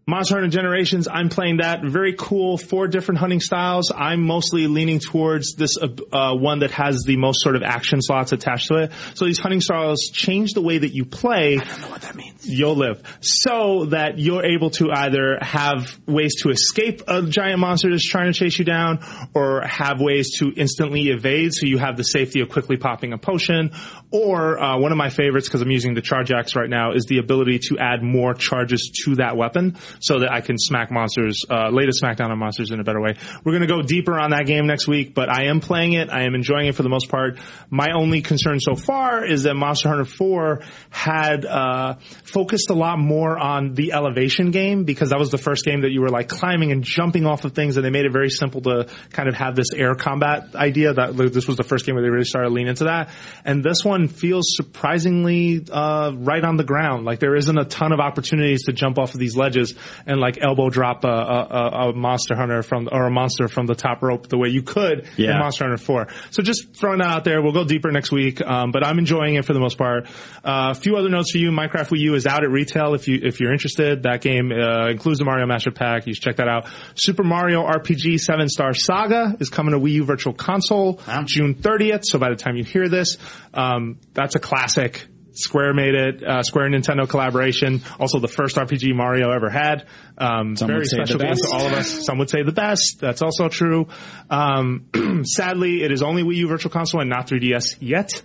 Monster 0.09 0.36
Hunter 0.36 0.48
Generations, 0.48 1.06
I'm 1.06 1.28
playing 1.28 1.59
that. 1.59 1.84
Very 1.84 2.14
cool. 2.18 2.56
Four 2.56 2.88
different 2.88 3.18
hunting 3.18 3.40
styles. 3.40 3.92
I'm 3.94 4.22
mostly 4.22 4.66
leaning 4.66 5.00
towards 5.00 5.54
this 5.54 5.76
uh, 5.76 5.88
uh, 6.11 6.34
one 6.34 6.61
that 6.61 6.70
has 6.70 7.02
the 7.04 7.18
most 7.18 7.42
sort 7.42 7.56
of 7.56 7.62
action 7.62 8.00
slots 8.00 8.32
attached 8.32 8.68
to 8.68 8.76
it. 8.76 8.92
So 9.12 9.26
these 9.26 9.38
hunting 9.38 9.61
styles 9.61 10.09
change 10.11 10.54
the 10.54 10.62
way 10.62 10.78
that 10.78 10.94
you 10.94 11.04
play. 11.04 11.59
I 11.59 11.64
don't 11.64 11.80
know 11.82 11.90
what 11.90 12.00
that 12.00 12.16
means. 12.16 12.48
You'll 12.48 12.76
live. 12.76 13.02
So 13.20 13.84
that 13.90 14.18
you're 14.18 14.46
able 14.46 14.70
to 14.70 14.90
either 14.90 15.40
have 15.42 15.98
ways 16.06 16.36
to 16.42 16.48
escape 16.48 17.02
a 17.06 17.24
giant 17.24 17.59
monster 17.59 17.90
that's 17.90 18.09
trying 18.09 18.32
to 18.32 18.38
chase 18.38 18.59
you 18.59 18.64
down, 18.64 19.00
or 19.34 19.61
have 19.66 20.00
ways 20.00 20.38
to 20.38 20.50
instantly 20.56 21.09
evade 21.09 21.52
so 21.52 21.66
you 21.66 21.76
have 21.76 21.98
the 21.98 22.02
safety 22.02 22.40
of 22.40 22.48
quickly 22.48 22.78
popping 22.78 23.12
a 23.12 23.18
potion. 23.18 23.72
Or 24.11 24.59
uh, 24.59 24.78
one 24.78 24.90
of 24.90 24.96
my 24.96 25.11
favorites, 25.11 25.48
because 25.48 25.61
I'm 25.61 25.70
using 25.70 25.92
the 25.92 26.00
charge 26.00 26.32
axe 26.32 26.56
right 26.56 26.70
now, 26.70 26.92
is 26.92 27.04
the 27.04 27.18
ability 27.18 27.59
to 27.68 27.76
add 27.78 28.02
more 28.02 28.32
charges 28.32 28.90
to 29.04 29.16
that 29.16 29.36
weapon 29.36 29.76
so 30.01 30.20
that 30.20 30.30
I 30.30 30.40
can 30.40 30.59
smack 30.59 30.90
monsters, 30.90 31.44
uh, 31.49 31.70
the 31.70 32.01
smackdown 32.03 32.30
on 32.30 32.38
monsters 32.38 32.70
in 32.70 32.80
a 32.80 32.84
better 32.84 33.01
way. 33.01 33.14
We're 33.44 33.53
going 33.53 33.66
to 33.66 33.74
go 33.74 33.82
deeper 33.82 34.18
on 34.18 34.30
that 34.30 34.46
game 34.46 34.66
next 34.66 34.86
week, 34.86 35.14
but 35.14 35.28
I 35.28 35.46
am 35.46 35.61
playing 35.61 35.94
it. 35.94 36.11
I 36.11 36.24
am 36.24 36.34
enjoying 36.34 36.66
it 36.66 36.74
for 36.74 36.82
the 36.82 36.88
most 36.88 37.09
part. 37.09 37.38
My 37.70 37.88
only 37.94 38.20
concern 38.20 38.61
so 38.61 38.74
far 38.74 39.24
is 39.24 39.44
that 39.44 39.55
Monster 39.55 39.88
Hunter 39.88 40.05
4 40.05 40.62
had 40.90 41.44
uh, 41.44 41.94
focused 42.24 42.70
a 42.70 42.74
lot 42.74 42.99
more 42.99 43.38
on 43.38 43.74
the 43.74 43.92
elevation 43.92 44.51
game 44.51 44.84
because 44.84 45.11
that 45.11 45.18
was 45.18 45.30
the 45.30 45.38
first 45.38 45.64
game 45.64 45.82
that 45.82 45.90
you 45.90 46.01
were 46.01 46.11
like 46.11 46.28
climbing 46.28 46.72
and 46.72 46.84
jumping 46.84 47.26
off 47.26 47.44
of 47.44 47.53
things, 47.53 47.76
and 47.76 47.84
they 47.84 47.90
made 47.90 48.05
it 48.05 48.12
very 48.12 48.30
simple 48.30 48.61
to 48.62 48.88
kind 49.11 49.28
of 49.28 49.34
have 49.34 49.55
this 49.55 49.72
air 49.74 49.94
combat 49.94 50.55
idea. 50.55 50.92
That 50.92 51.16
this 51.16 51.46
was 51.46 51.57
the 51.57 51.62
first 51.64 51.86
game 51.86 51.94
where 51.94 52.03
they 52.03 52.11
really 52.11 52.24
started 52.24 52.51
leaning 52.51 52.68
into 52.68 52.84
that, 52.84 53.11
and 53.44 53.62
this 53.62 53.84
one 53.84 54.09
feels 54.09 54.44
surprisingly 54.57 55.64
uh, 55.70 56.12
right 56.14 56.44
on 56.44 56.57
the 56.57 56.64
ground. 56.64 57.05
Like 57.05 57.20
there 57.20 57.36
isn't 57.36 57.59
a 57.59 57.64
ton 57.64 57.92
of 57.92 58.01
opportunities 58.01 58.64
to 58.64 58.72
jump 58.72 58.99
off 58.99 59.14
of 59.14 59.20
these 59.20 59.36
ledges 59.36 59.74
and 60.07 60.20
like 60.20 60.39
elbow 60.41 60.70
drop 60.70 61.05
a, 61.05 61.09
a, 61.09 61.91
a- 61.91 61.93
monster 61.95 62.34
hunter 62.36 62.62
from 62.62 62.89
or 62.91 63.07
a 63.07 63.11
monster 63.11 63.49
from 63.49 63.66
the 63.66 63.74
top 63.74 64.03
rope 64.03 64.28
the 64.28 64.39
way 64.39 64.49
you 64.49 64.62
could 64.62 65.09
in 65.34 65.39
Monster 65.39 65.64
Hunter 65.64 65.78
4. 65.82 66.09
So 66.30 66.43
just 66.43 66.76
throwing 66.76 66.99
that 66.99 67.09
out 67.09 67.24
there. 67.24 67.43
We'll 67.43 67.53
go 67.53 67.64
deeper 67.64 67.91
next 67.91 68.12
week, 68.12 68.41
um, 68.41 68.70
but 68.72 68.84
I'm 68.84 68.99
enjoying 68.99 69.34
it 69.34 69.45
for 69.45 69.53
the 69.53 69.61
most 69.61 69.78
part. 69.78 70.07
Uh, 70.45 70.70
a 70.70 70.74
few 70.74 70.97
other 70.97 71.09
notes 71.09 71.32
for 71.32 71.39
you. 71.39 71.51
Minecraft 71.51 71.89
Wii 71.91 72.01
U 72.01 72.14
is 72.14 72.26
out 72.26 72.45
at 72.45 72.51
retail 72.51 72.95
if 72.95 73.09
you 73.09 73.18
if 73.22 73.41
you're 73.41 73.53
interested. 73.53 74.03
That 74.05 74.20
game 74.20 74.53
uh, 74.53 74.89
includes 74.89 75.18
the 75.18 75.24
Mario 75.24 75.47
Master 75.47 75.70
Pack. 75.70 76.07
You 76.07 76.14
should 76.14 76.22
check 76.22 76.36
that 76.36 76.49
out. 76.49 76.66
Super 76.95 77.22
Mario 77.24 77.64
RPG 77.66 78.20
Seven 78.20 78.49
Star 78.49 78.72
Saga 78.74 79.36
is 79.41 79.49
coming 79.51 79.72
to 79.72 79.80
Wii 79.80 79.93
U 79.93 80.05
Virtual 80.05 80.32
Console 80.32 81.01
June 81.26 81.55
30th. 81.55 82.03
So 82.05 82.18
by 82.18 82.30
the 82.30 82.36
time 82.36 82.57
you 82.57 82.64
hear 82.64 82.89
this, 82.89 83.16
um, 83.55 83.99
that's 84.14 84.34
a 84.34 84.39
classic. 84.41 85.07
Square 85.39 85.74
made 85.74 85.95
it, 85.95 86.22
uh, 86.22 86.43
Square 86.43 86.70
Nintendo 86.70 87.09
collaboration. 87.09 87.82
Also 87.99 88.18
the 88.18 88.28
first 88.28 88.57
RPG 88.57 88.95
Mario 88.95 89.30
ever 89.30 89.49
had. 89.51 89.86
Um, 90.18 90.57
Some 90.57 90.66
very 90.68 90.80
would 90.80 90.89
say 90.89 90.97
the 90.99 91.07
special 91.07 91.20
game 91.20 91.34
to 91.34 91.49
all 91.53 91.66
of 91.66 91.72
us. 91.72 92.05
Some 92.05 92.18
would 92.18 92.30
say 92.30 92.43
the 92.43 92.53
best. 92.53 92.99
That's 93.01 93.22
also 93.22 93.49
true. 93.49 93.89
Um, 94.30 94.86
sadly, 95.24 95.82
it 95.82 95.93
is 95.93 96.03
only 96.03 96.22
Wii 96.22 96.36
U 96.36 96.49
Virtual 96.49 96.70
Console 96.70 97.01
and 97.01 97.11
not 97.11 97.28
3DS 97.28 97.76
yet. 97.80 98.20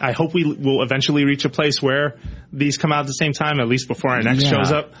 I 0.00 0.12
hope 0.12 0.34
we 0.34 0.44
will 0.44 0.82
eventually 0.82 1.24
reach 1.24 1.44
a 1.44 1.48
place 1.48 1.80
where 1.80 2.18
these 2.52 2.76
come 2.76 2.92
out 2.92 3.00
at 3.00 3.06
the 3.06 3.12
same 3.12 3.32
time, 3.32 3.60
at 3.60 3.68
least 3.68 3.88
before 3.88 4.10
our 4.10 4.20
next 4.22 4.42
Yeah. 4.44 4.50
shows 4.50 4.70
up, 4.72 4.92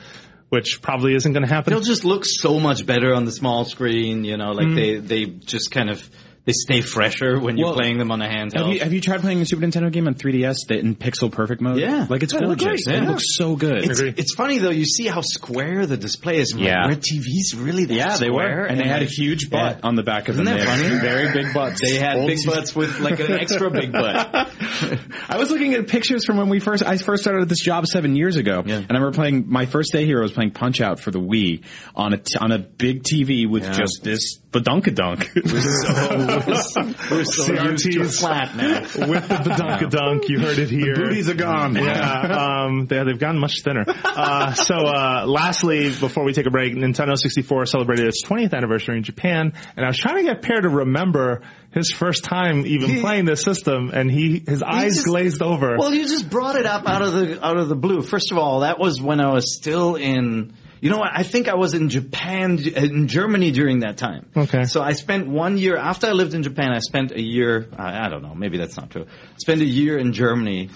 which 0.48 0.80
probably 0.80 1.14
isn't 1.14 1.32
going 1.32 1.46
to 1.46 1.52
happen. 1.52 1.72
They'll 1.72 1.82
just 1.82 2.04
look 2.04 2.24
so 2.24 2.58
much 2.58 2.86
better 2.86 3.14
on 3.14 3.24
the 3.26 3.32
small 3.32 3.64
screen, 3.66 4.24
you 4.24 4.36
know, 4.38 4.52
like 4.52 4.74
they, 4.74 4.96
they 4.96 5.24
just 5.26 5.70
kind 5.70 5.90
of, 5.90 6.08
they 6.46 6.52
stay 6.52 6.80
fresher 6.80 7.38
when 7.38 7.58
you're 7.58 7.66
Well, 7.66 7.74
playing 7.74 7.98
them 7.98 8.10
on 8.10 8.22
a 8.22 8.26
handheld. 8.28 8.56
Have 8.64 8.72
you, 8.72 8.80
have 8.80 8.92
you 8.92 9.00
tried 9.00 9.20
playing 9.20 9.40
a 9.42 9.44
Super 9.46 9.66
Nintendo 9.66 9.92
game 9.92 10.06
on 10.06 10.14
3DS 10.14 10.68
that 10.68 10.78
in 10.78 10.94
pixel 10.96 11.30
perfect 11.30 11.60
mode? 11.60 11.78
Yeah. 11.78 12.06
Like 12.08 12.22
it's 12.22 12.32
Yeah, 12.32 12.40
it 12.44 12.48
looks 12.48 12.62
gorgeous. 12.64 12.86
It 12.86 12.94
Yeah. 13.02 13.08
looks 13.08 13.24
so 13.36 13.56
good. 13.56 13.78
it's, 13.84 14.00
it's 14.00 14.34
funny 14.34 14.58
though, 14.58 14.70
you 14.70 14.84
see 14.86 15.06
how 15.06 15.20
square 15.20 15.86
the 15.86 15.96
display 15.96 16.38
is. 16.38 16.54
Yeah. 16.56 16.86
Were 16.86 16.94
TVs 16.94 17.54
really 17.56 17.84
that 17.86 17.94
yeah, 17.94 18.16
they 18.16 18.30
were. 18.30 18.40
square? 18.42 18.64
And 18.66 18.80
they 18.80 18.86
had 18.88 19.02
a 19.02 19.06
huge 19.06 19.50
butt 19.50 19.78
Yeah. 19.82 19.88
on 19.88 19.96
the 19.96 20.02
back 20.02 20.28
of 20.28 20.36
Isn't 20.36 20.44
them. 20.44 20.56
that 20.56 20.64
They 20.64 20.70
had 20.70 20.80
funny? 20.88 21.00
Very 21.00 21.32
big 21.44 21.52
butts. 21.52 21.80
They 21.82 21.96
had 21.96 22.16
Old 22.18 22.28
big 22.28 22.38
Super- 22.38 22.56
butts 22.56 22.74
with 22.76 23.00
like 23.00 23.18
an 23.20 23.32
extra 23.32 23.70
big 23.70 23.92
butt. 23.92 24.30
I 25.28 25.36
was 25.38 25.50
looking 25.50 25.74
at 25.74 25.88
pictures 25.88 26.24
from 26.24 26.36
when 26.36 26.48
we 26.48 26.60
first, 26.60 26.82
I 26.84 26.96
first 26.96 27.22
started 27.24 27.42
at 27.42 27.48
this 27.48 27.60
job 27.60 27.86
seven 27.86 28.14
years 28.14 28.36
ago. 28.36 28.62
Yeah. 28.64 28.76
And 28.76 28.90
I 28.90 28.94
remember 28.94 29.12
playing, 29.16 29.44
my 29.48 29.66
first 29.66 29.92
day 29.92 30.04
here 30.06 30.18
I 30.18 30.22
was 30.22 30.32
playing 30.32 30.52
Punch 30.52 30.80
Out 30.80 31.00
for 31.00 31.10
the 31.10 31.18
Wii 31.20 31.64
on 31.96 32.12
a, 32.12 32.18
t- 32.18 32.38
on 32.38 32.52
a 32.52 32.58
big 32.60 33.02
TV 33.02 33.50
with 33.50 33.64
Yeah. 33.64 33.72
just 33.72 34.00
this 34.04 34.38
badunkadunk. 34.52 35.26
It 35.36 35.52
was 35.52 35.82
so, 35.82 36.35
We're 37.10 37.24
so 37.24 37.52
CRTs. 37.52 38.20
flat 38.20 38.56
now. 38.56 38.80
with 39.08 39.28
the 39.28 39.34
badunkadunk. 39.36 40.28
You 40.28 40.40
heard 40.40 40.58
it 40.58 40.70
here. 40.70 40.94
booties 40.94 41.28
are 41.28 41.34
gone. 41.34 41.74
yeah, 41.76 42.64
um, 42.64 42.86
they, 42.86 43.02
they've 43.04 43.18
gotten 43.18 43.38
much 43.40 43.62
thinner. 43.62 43.84
Uh, 43.86 44.52
so, 44.54 44.74
uh, 44.74 45.24
lastly, 45.26 45.90
before 45.90 46.24
we 46.24 46.32
take 46.32 46.46
a 46.46 46.50
break, 46.50 46.74
Nintendo 46.74 47.16
64 47.16 47.66
celebrated 47.66 48.06
its 48.06 48.24
20th 48.24 48.54
anniversary 48.54 48.96
in 48.96 49.02
Japan, 49.02 49.52
and 49.76 49.84
I 49.84 49.88
was 49.88 49.98
trying 49.98 50.16
to 50.16 50.32
get 50.32 50.42
Peer 50.42 50.60
to 50.60 50.68
remember 50.68 51.42
his 51.72 51.90
first 51.90 52.24
time 52.24 52.66
even 52.66 53.00
playing 53.00 53.24
this 53.26 53.42
system, 53.42 53.90
and 53.92 54.10
he 54.10 54.42
his 54.46 54.62
eyes 54.62 54.94
just- 54.94 55.06
glazed 55.06 55.42
over. 55.42 55.76
Well, 55.78 55.92
you 55.94 56.04
just 56.04 56.30
brought 56.30 56.56
it 56.56 56.66
up 56.66 56.88
out 56.88 57.02
of 57.02 57.12
the 57.12 57.44
out 57.44 57.58
of 57.58 57.68
the 57.68 57.76
blue. 57.76 58.02
First 58.02 58.32
of 58.32 58.38
all, 58.38 58.60
that 58.60 58.78
was 58.78 59.00
when 59.00 59.20
I 59.20 59.32
was 59.32 59.54
still 59.56 59.96
in. 59.96 60.54
You 60.80 60.90
know 60.90 60.98
what? 60.98 61.10
I 61.12 61.22
think 61.22 61.48
I 61.48 61.54
was 61.54 61.74
in 61.74 61.88
Japan, 61.88 62.58
in 62.58 63.08
Germany 63.08 63.50
during 63.50 63.80
that 63.80 63.96
time. 63.96 64.28
Okay. 64.36 64.64
So 64.64 64.82
I 64.82 64.92
spent 64.92 65.26
one 65.26 65.56
year 65.56 65.76
after 65.76 66.06
I 66.06 66.12
lived 66.12 66.34
in 66.34 66.42
Japan. 66.42 66.70
I 66.72 66.80
spent 66.80 67.12
a 67.12 67.20
year. 67.20 67.68
I, 67.76 68.06
I 68.06 68.08
don't 68.08 68.22
know. 68.22 68.34
Maybe 68.34 68.58
that's 68.58 68.76
not 68.76 68.90
true. 68.90 69.06
Spent 69.38 69.62
a 69.62 69.66
year 69.66 69.98
in 69.98 70.12
Germany. 70.12 70.70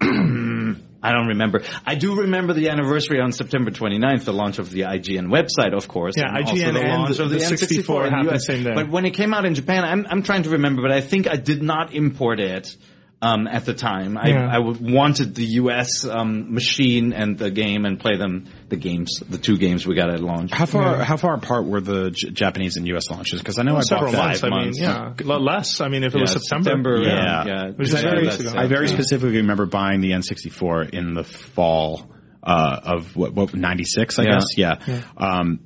I 0.00 1.12
don't 1.12 1.26
remember. 1.28 1.62
I 1.84 1.96
do 1.96 2.20
remember 2.22 2.54
the 2.54 2.70
anniversary 2.70 3.20
on 3.20 3.32
September 3.32 3.70
29th, 3.70 4.24
the 4.24 4.32
launch 4.32 4.58
of 4.58 4.70
the 4.70 4.82
IGN 4.82 5.26
website, 5.26 5.76
of 5.76 5.86
course. 5.86 6.14
Yeah, 6.16 6.28
and 6.28 6.38
also 6.38 6.54
IGN 6.54 6.72
the 6.72 6.80
launch 6.80 7.18
of 7.18 7.28
the, 7.28 7.36
the 7.36 7.40
64 7.40 8.04
N64 8.04 8.10
happened 8.10 8.28
the 8.28 8.32
the 8.32 8.38
same 8.38 8.64
day. 8.64 8.74
But 8.74 8.88
when 8.88 9.04
it 9.04 9.10
came 9.10 9.34
out 9.34 9.44
in 9.44 9.54
Japan, 9.54 9.84
I'm, 9.84 10.06
I'm 10.08 10.22
trying 10.22 10.44
to 10.44 10.50
remember, 10.50 10.80
but 10.80 10.92
I 10.92 11.02
think 11.02 11.28
I 11.28 11.36
did 11.36 11.62
not 11.62 11.92
import 11.92 12.40
it. 12.40 12.74
Um, 13.24 13.46
at 13.46 13.64
the 13.64 13.72
time, 13.72 14.18
I, 14.18 14.28
Yeah. 14.28 14.48
I 14.50 14.58
w- 14.58 14.94
wanted 14.94 15.34
the 15.34 15.46
U.S. 15.62 16.04
Um, 16.04 16.52
machine 16.52 17.14
and 17.14 17.38
the 17.38 17.50
game 17.50 17.86
and 17.86 17.98
play 17.98 18.16
them, 18.18 18.44
the 18.68 18.76
games, 18.76 19.20
the 19.26 19.38
two 19.38 19.56
games 19.56 19.86
we 19.86 19.94
got 19.94 20.10
at 20.10 20.20
launch. 20.20 20.50
How 20.52 20.66
far, 20.66 20.98
how 20.98 21.16
far 21.16 21.34
apart 21.34 21.64
were 21.64 21.80
the 21.80 22.10
J- 22.10 22.30
Japanese 22.30 22.76
and 22.76 22.86
US 22.88 23.10
launches? 23.10 23.40
Cause 23.40 23.58
I 23.58 23.62
know 23.62 23.76
I 23.76 23.80
several 23.80 24.12
bought 24.12 24.34
that. 24.40 24.42
months. 24.42 24.44
I 24.44 24.50
mean, 24.50 24.72
yeah, 24.74 25.36
less. 25.38 25.80
I 25.80 25.88
mean, 25.88 26.04
if 26.04 26.14
it 26.14 26.18
Yeah, 26.18 26.22
was 26.22 26.32
September, 26.50 27.00
yeah, 27.02 27.08
Yeah. 27.08 27.44
yeah. 27.46 27.70
Which 27.70 27.88
is 27.88 27.94
Yeah, 27.94 28.10
very- 28.10 28.26
ago. 28.28 28.52
I 28.56 28.66
very 28.66 28.88
specifically 28.88 29.38
remember 29.38 29.64
buying 29.66 30.02
the 30.02 30.10
N64 30.12 30.90
in 30.90 31.14
the 31.14 31.24
fall 31.24 32.10
uh, 32.42 32.78
of 32.84 33.16
what, 33.16 33.32
what 33.32 33.54
96, 33.54 34.18
I 34.18 34.22
Yeah. 34.24 34.28
guess. 34.32 34.44
Yeah. 34.58 35.00
Um, 35.16 35.60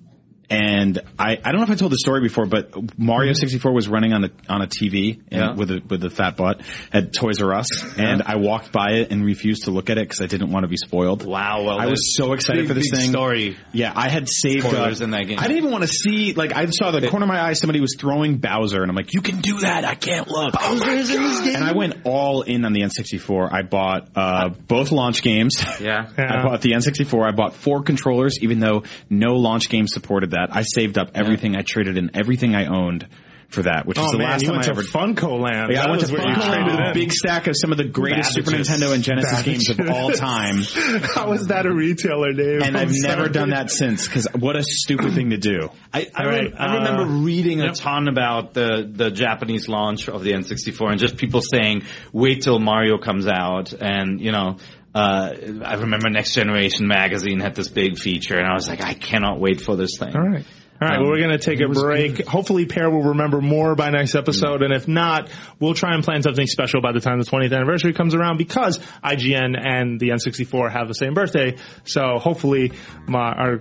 and 0.50 0.98
I, 1.18 1.32
I 1.44 1.52
don't 1.52 1.56
know 1.56 1.64
if 1.64 1.70
I 1.70 1.74
told 1.74 1.92
the 1.92 1.98
story 1.98 2.22
before, 2.22 2.46
but 2.46 2.98
Mario 2.98 3.32
64 3.34 3.72
was 3.72 3.86
running 3.88 4.12
on 4.14 4.24
a 4.24 4.30
on 4.48 4.62
a 4.62 4.66
TV 4.66 5.20
and 5.30 5.40
Yeah. 5.40 5.52
with 5.54 5.70
a 5.70 5.82
with 5.88 6.02
a 6.04 6.10
fat 6.10 6.36
butt 6.36 6.62
at 6.92 7.12
Toys 7.12 7.40
R 7.42 7.52
Us, 7.54 7.98
and 7.98 8.22
I 8.22 8.36
walked 8.36 8.72
by 8.72 8.92
it 8.92 9.10
and 9.12 9.24
refused 9.24 9.64
to 9.64 9.70
look 9.70 9.90
at 9.90 9.98
it 9.98 10.08
because 10.08 10.20
I 10.22 10.26
didn't 10.26 10.50
want 10.50 10.64
to 10.64 10.68
be 10.68 10.76
spoiled. 10.78 11.26
Wow, 11.26 11.64
well, 11.64 11.78
I 11.78 11.86
was 11.86 12.16
so 12.16 12.32
excited 12.32 12.62
big, 12.62 12.68
for 12.68 12.74
this 12.74 12.90
thing. 12.90 13.10
story. 13.10 13.56
Yeah, 13.72 13.92
I 13.94 14.08
had 14.08 14.28
saved 14.28 14.64
Spoilers 14.64 15.00
up- 15.00 15.04
in 15.04 15.10
that 15.10 15.24
game. 15.26 15.38
I 15.38 15.42
didn't 15.48 15.58
even 15.58 15.70
want 15.70 15.82
to 15.84 15.88
see. 15.88 16.32
Like, 16.32 16.54
I 16.54 16.64
saw 16.66 16.90
the 16.92 17.06
corner 17.08 17.24
of 17.24 17.28
my 17.28 17.40
eye. 17.42 17.52
Somebody 17.52 17.80
was 17.80 17.96
throwing 17.98 18.38
Bowser, 18.38 18.80
and 18.80 18.90
I'm 18.90 18.96
like, 18.96 19.12
"You 19.12 19.20
can 19.20 19.40
do 19.42 19.60
that! 19.60 19.84
I 19.84 19.96
can't 19.96 20.28
look." 20.28 20.54
Bowser's 20.54 21.10
in 21.10 21.22
this 21.22 21.40
game? 21.42 21.56
And 21.56 21.64
I 21.64 21.72
went 21.72 21.94
all 22.04 22.40
in 22.42 22.64
on 22.64 22.72
the 22.72 22.80
N64. 22.82 23.52
I 23.52 23.62
bought 23.62 24.08
uh, 24.16 24.48
both 24.48 24.92
launch 24.92 25.20
games. 25.22 25.56
Yeah. 25.80 26.08
I 26.16 26.42
bought 26.42 26.62
the 26.62 26.70
N64. 26.72 27.28
I 27.28 27.32
bought 27.32 27.54
four 27.54 27.82
controllers, 27.82 28.38
even 28.40 28.60
though 28.60 28.84
no 29.10 29.34
launch 29.34 29.68
game 29.68 29.86
supported 29.86 30.30
that. 30.30 30.37
I 30.50 30.62
saved 30.62 30.98
up 30.98 31.10
everything. 31.14 31.56
I 31.56 31.62
traded 31.62 31.96
in 31.96 32.10
everything 32.14 32.54
I 32.54 32.66
owned 32.66 33.06
for 33.48 33.62
that, 33.62 33.86
which 33.86 33.96
is 33.96 34.04
Oh 34.06 34.12
the 34.12 34.18
man, 34.18 34.28
last 34.28 34.42
you 34.42 34.48
time 34.48 34.56
went 34.58 34.68
I 34.68 34.72
to 34.74 34.78
ever. 34.78 34.82
Funco 34.82 35.40
Land. 35.40 35.72
Yeah, 35.72 35.84
I 35.86 35.88
went 35.88 36.02
to 36.02 36.06
Funco 36.08 36.34
traded 36.52 36.80
a 36.80 36.92
big 36.92 37.10
stack 37.10 37.46
of 37.46 37.54
some 37.56 37.72
of 37.72 37.78
the 37.78 37.84
greatest 37.84 38.34
Super 38.34 38.50
Nintendo 38.50 38.92
and 38.92 39.02
Genesis 39.02 39.42
games 39.42 39.70
of 39.70 39.80
all 39.88 40.10
time, 40.10 40.56
How 41.14 41.32
is 41.32 41.46
that 41.46 41.64
a 41.64 41.72
retailer 41.72 42.34
name? 42.34 42.60
and 42.62 42.76
I'm 42.76 42.88
I've 42.88 42.94
never 43.00 43.20
sorry. 43.22 43.32
done 43.32 43.50
that 43.50 43.70
since. 43.70 44.06
Because 44.06 44.26
what 44.38 44.56
a 44.56 44.62
stupid 44.62 45.14
thing 45.14 45.30
to 45.30 45.38
do. 45.38 45.70
I, 45.94 46.08
I, 46.14 46.24
All 46.24 46.30
re- 46.30 46.36
right, 46.40 46.54
I 46.58 46.74
remember 46.74 47.02
uh, 47.04 47.20
reading 47.22 47.62
a 47.62 47.72
ton 47.72 48.08
about 48.08 48.52
the, 48.52 48.86
the 48.86 49.10
Japanese 49.10 49.66
launch 49.66 50.10
of 50.10 50.22
the 50.24 50.32
N64 50.32 50.90
and 50.90 51.00
just 51.00 51.16
people 51.16 51.40
saying, 51.40 51.84
wait 52.12 52.42
till 52.42 52.58
Mario 52.58 52.98
comes 52.98 53.26
out. 53.26 53.72
And, 53.72 54.20
you 54.20 54.30
know, 54.30 54.58
uh, 54.94 55.34
I 55.64 55.74
remember 55.74 56.10
Next 56.10 56.34
Generation 56.34 56.86
magazine 56.86 57.40
had 57.40 57.54
this 57.54 57.68
big 57.68 57.98
feature 57.98 58.36
and 58.36 58.46
I 58.46 58.54
was 58.54 58.68
like, 58.68 58.80
I 58.80 58.94
cannot 58.94 59.38
wait 59.38 59.60
for 59.60 59.76
this 59.76 59.98
thing. 59.98 60.14
All 60.16 60.22
right. 60.22 60.44
All 60.80 60.86
right, 60.86 61.00
well, 61.00 61.10
we're 61.10 61.18
going 61.18 61.36
to 61.36 61.38
take 61.38 61.60
a 61.60 61.66
break. 61.68 62.24
Hopefully, 62.24 62.64
Peer 62.64 62.88
will 62.88 63.02
remember 63.02 63.40
more 63.40 63.74
by 63.74 63.90
next 63.90 64.14
episode, 64.14 64.62
and 64.62 64.72
if 64.72 64.86
not, 64.86 65.28
we'll 65.58 65.74
try 65.74 65.92
and 65.92 66.04
plan 66.04 66.22
something 66.22 66.46
special 66.46 66.80
by 66.80 66.92
the 66.92 67.00
time 67.00 67.18
the 67.18 67.24
20th 67.24 67.52
anniversary 67.52 67.92
comes 67.92 68.14
around 68.14 68.36
because 68.36 68.78
IGN 69.02 69.56
and 69.60 69.98
the 69.98 70.10
N64 70.10 70.70
have 70.70 70.86
the 70.86 70.94
same 70.94 71.14
birthday. 71.14 71.56
So 71.84 72.18
hopefully, 72.18 72.70
my 73.08 73.32
our 73.32 73.60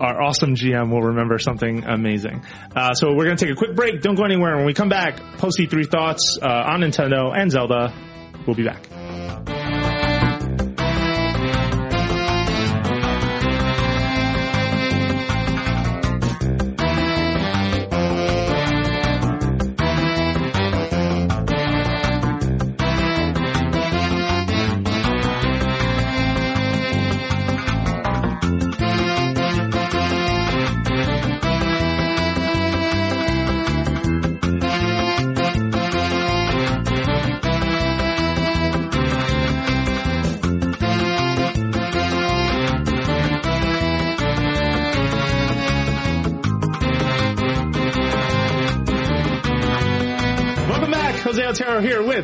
our 0.00 0.20
awesome 0.20 0.56
GM 0.56 0.90
will 0.90 1.02
remember 1.02 1.38
something 1.38 1.84
amazing. 1.84 2.44
Uh, 2.74 2.94
so 2.94 3.14
we're 3.14 3.26
going 3.26 3.36
to 3.36 3.44
take 3.46 3.54
a 3.54 3.56
quick 3.56 3.76
break. 3.76 4.02
Don't 4.02 4.16
go 4.16 4.24
anywhere. 4.24 4.56
When 4.56 4.66
we 4.66 4.74
come 4.74 4.88
back, 4.88 5.18
post 5.38 5.60
E3 5.60 5.88
thoughts 5.88 6.36
uh, 6.42 6.46
on 6.48 6.80
Nintendo 6.80 7.32
and 7.32 7.48
Zelda. 7.48 7.94
We'll 8.44 8.56
be 8.56 8.64
back. 8.64 9.65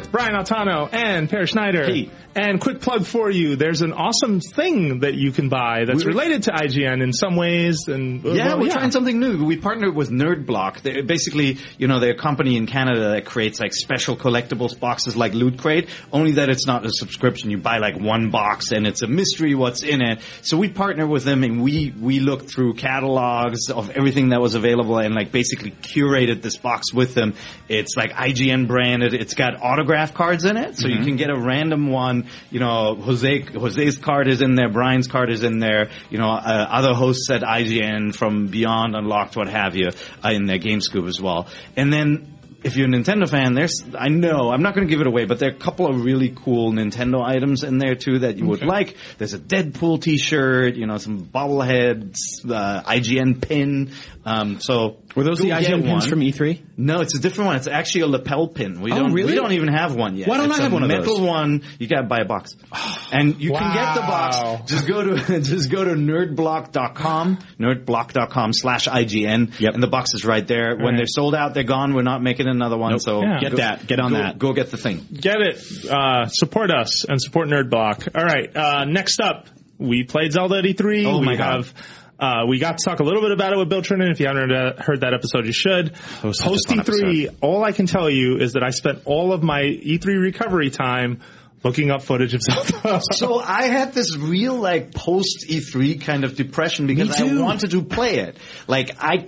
With 0.02 0.10
Brian 0.10 0.34
Altano 0.34 0.92
and 0.92 1.30
Peer 1.30 1.46
Schneider. 1.46 1.84
Hey. 1.84 2.10
And 2.34 2.58
quick 2.58 2.80
plug 2.80 3.04
for 3.04 3.30
you. 3.30 3.56
There's 3.56 3.82
an 3.82 3.92
awesome 3.92 4.40
thing 4.40 5.00
that 5.00 5.12
you 5.12 5.32
can 5.32 5.50
buy 5.50 5.84
that's 5.84 6.06
related 6.06 6.44
to 6.44 6.52
IGN 6.52 7.02
in 7.02 7.12
some 7.12 7.36
ways. 7.36 7.88
And 7.88 8.24
uh, 8.24 8.30
Yeah, 8.30 8.48
well, 8.48 8.60
we're 8.60 8.72
trying 8.72 8.90
something 8.90 9.20
new. 9.20 9.44
We 9.44 9.58
partnered 9.58 9.94
with 9.94 10.10
NerdBlock. 10.10 10.80
They're 10.80 11.02
basically, 11.02 11.58
you 11.76 11.88
know, 11.88 12.00
they're 12.00 12.14
a 12.14 12.16
company 12.16 12.56
in 12.56 12.66
Canada 12.66 13.10
that 13.10 13.26
creates 13.26 13.60
like 13.60 13.74
special 13.74 14.16
collectibles 14.16 14.80
boxes 14.80 15.14
like 15.14 15.34
Loot 15.34 15.58
Crate, 15.58 15.90
only 16.10 16.32
that 16.32 16.48
it's 16.48 16.66
not 16.66 16.86
a 16.86 16.90
subscription. 16.90 17.50
You 17.50 17.58
buy 17.58 17.78
like 17.78 18.00
one 18.00 18.30
box 18.30 18.72
and 18.72 18.86
it's 18.86 19.02
a 19.02 19.06
mystery 19.06 19.54
what's 19.54 19.82
in 19.82 20.00
it. 20.00 20.22
So 20.40 20.56
we 20.56 20.70
partner 20.70 21.06
with 21.06 21.24
them 21.24 21.44
and 21.44 21.62
we, 21.62 21.92
we 22.00 22.18
looked 22.20 22.50
through 22.50 22.74
catalogs 22.74 23.68
of 23.68 23.90
everything 23.90 24.30
that 24.30 24.40
was 24.40 24.54
available 24.54 24.96
and 24.98 25.14
like 25.14 25.32
basically 25.32 25.72
curated 25.72 26.40
this 26.40 26.56
box 26.56 26.94
with 26.94 27.12
them. 27.12 27.34
It's 27.68 27.94
like 27.94 28.12
IGN 28.12 28.66
branded. 28.66 29.12
It's 29.12 29.34
got 29.34 29.60
autograph 29.60 29.91
cards 30.14 30.44
in 30.44 30.56
it. 30.56 30.76
So 30.76 30.88
you 30.88 31.04
can 31.04 31.16
get 31.16 31.30
a 31.30 31.38
random 31.38 31.90
one. 31.90 32.28
You 32.50 32.60
know, 32.60 32.94
Jose, 32.94 33.42
Jose's 33.42 33.98
card 33.98 34.28
is 34.28 34.40
in 34.40 34.54
there. 34.54 34.68
Brian's 34.70 35.08
card 35.08 35.30
is 35.30 35.42
in 35.42 35.58
there. 35.58 35.90
You 36.10 36.18
know, 36.18 36.30
uh, 36.30 36.66
other 36.70 36.94
hosts 36.94 37.30
at 37.30 37.42
IGN 37.42 38.14
from 38.14 38.48
Beyond 38.48 38.94
Unlocked, 38.94 39.36
what 39.36 39.48
have 39.48 39.76
you, 39.76 39.90
uh, 40.24 40.30
in 40.30 40.46
their 40.46 40.58
Game 40.58 40.80
Scoop 40.80 41.06
as 41.06 41.20
well. 41.20 41.48
And 41.76 41.92
then 41.92 42.32
if 42.64 42.76
you're 42.76 42.86
a 42.86 42.90
Nintendo 42.90 43.28
fan, 43.28 43.54
there's 43.54 43.82
I 43.98 44.08
know 44.08 44.50
I'm 44.50 44.62
not 44.62 44.74
going 44.74 44.86
to 44.86 44.90
give 44.90 45.00
it 45.00 45.06
away, 45.06 45.24
but 45.24 45.38
there 45.38 45.50
are 45.50 45.54
a 45.54 45.58
couple 45.58 45.88
of 45.88 46.04
really 46.04 46.30
cool 46.30 46.72
Nintendo 46.72 47.24
items 47.24 47.64
in 47.64 47.78
there 47.78 47.94
too 47.94 48.20
that 48.20 48.38
you 48.38 48.46
would 48.46 48.62
like. 48.62 48.96
There's 49.18 49.34
a 49.34 49.38
Deadpool 49.38 50.02
T-shirt, 50.02 50.76
you 50.76 50.86
know, 50.86 50.98
some 50.98 51.26
bobbleheads, 51.26 52.14
uh, 52.48 52.82
IGN 52.82 53.40
pin. 53.40 53.92
Um, 54.24 54.60
so 54.60 54.98
Were 55.16 55.24
those 55.24 55.38
the 55.40 55.50
IGN 55.50 55.82
pins 55.82 55.88
one. 56.04 56.08
from 56.08 56.22
E 56.22 56.32
E3? 56.32 56.60
No, 56.76 57.00
it's 57.00 57.16
a 57.16 57.20
different 57.20 57.46
one. 57.48 57.56
It's 57.56 57.66
actually 57.66 58.02
a 58.02 58.06
lapel 58.06 58.46
pin. 58.48 58.80
We 58.80 58.92
Oh, 58.92 58.96
don't. 59.00 59.12
really? 59.12 59.32
We 59.32 59.36
don't 59.36 59.52
even 59.52 59.68
have 59.68 59.96
one 59.96 60.16
yet. 60.16 60.28
Why 60.28 60.36
don't 60.36 60.46
it's 60.50 60.60
I 60.60 60.62
have 60.62 60.72
a 60.72 60.74
one 60.74 60.82
of 60.84 60.88
metal 60.88 61.18
those? 61.18 61.26
one. 61.26 61.62
You 61.80 61.88
gotta 61.88 62.06
buy 62.06 62.18
a 62.20 62.24
box, 62.24 62.54
and 63.12 63.40
you 63.40 63.50
can 63.50 63.74
get 63.74 63.94
the 63.96 64.00
box. 64.02 64.70
Just 64.70 64.86
go 64.86 65.02
to 65.02 65.40
just 65.40 65.70
go 65.70 65.84
to 65.84 65.90
nerdblock.com, 65.94 67.38
nerdblock.com 67.58 68.52
slash 68.52 68.86
IGN, 68.88 69.58
Yep. 69.60 69.74
and 69.74 69.82
the 69.82 69.86
box 69.88 70.14
is 70.14 70.24
right 70.24 70.46
there. 70.46 70.76
When 70.76 70.84
Right. 70.86 70.96
they're 70.98 71.06
sold 71.06 71.34
out, 71.34 71.54
they're 71.54 71.62
gone. 71.64 71.94
We're 71.94 72.02
not 72.02 72.22
making 72.22 72.46
another 72.48 72.76
one. 72.76 72.98
So 73.00 73.22
Yeah. 73.22 73.40
Get 73.40 73.50
go- 73.52 73.56
that. 73.58 73.86
Get 73.86 74.00
on 74.00 74.12
go, 74.12 74.18
that. 74.18 74.38
Go 74.38 74.52
get 74.52 74.70
the 74.70 74.76
thing. 74.76 75.06
get 75.12 75.40
it. 75.40 75.62
Uh, 75.90 76.26
support 76.28 76.70
us 76.70 77.04
and 77.08 77.20
support 77.20 77.48
Nerdblock. 77.48 78.08
All 78.14 78.24
right. 78.24 78.54
Uh, 78.54 78.84
next 78.84 79.20
up, 79.20 79.48
we 79.78 80.04
played 80.04 80.32
Zelda 80.32 80.58
at 80.58 80.64
E3. 80.64 81.06
Oh 81.06 81.18
we 81.18 81.26
my 81.26 81.36
God. 81.36 81.54
have. 81.64 81.74
Uh, 82.22 82.46
we 82.46 82.60
got 82.60 82.78
to 82.78 82.84
talk 82.84 83.00
a 83.00 83.02
little 83.02 83.20
bit 83.20 83.32
about 83.32 83.52
it 83.52 83.58
with 83.58 83.68
Bill 83.68 83.82
Trinen. 83.82 84.12
If 84.12 84.20
you 84.20 84.28
haven't 84.28 84.50
heard, 84.50 84.78
heard 84.78 85.00
that 85.00 85.12
episode, 85.12 85.44
you 85.44 85.52
should. 85.52 85.90
was 86.22 86.38
such 86.38 86.46
a 86.46 86.50
Post 86.50 86.68
E3, 86.68 87.36
all 87.40 87.64
I 87.64 87.72
can 87.72 87.86
tell 87.86 88.08
you 88.08 88.38
is 88.38 88.52
that 88.52 88.62
I 88.62 88.70
spent 88.70 89.02
all 89.06 89.32
of 89.32 89.42
my 89.42 89.62
E3 89.62 90.20
recovery 90.20 90.70
time 90.70 91.20
looking 91.64 91.90
up 91.90 92.02
footage 92.02 92.34
of 92.34 92.42
Zelda. 92.42 93.00
So 93.12 93.40
I 93.40 93.64
had 93.64 93.92
this 93.92 94.16
real 94.16 94.54
like 94.54 94.94
post 94.94 95.46
E3 95.48 96.00
kind 96.00 96.22
of 96.22 96.36
depression 96.36 96.86
because 96.86 97.20
I 97.20 97.40
wanted 97.40 97.72
to 97.72 97.82
play 97.82 98.18
it. 98.18 98.36
Like 98.68 98.96
I, 99.00 99.26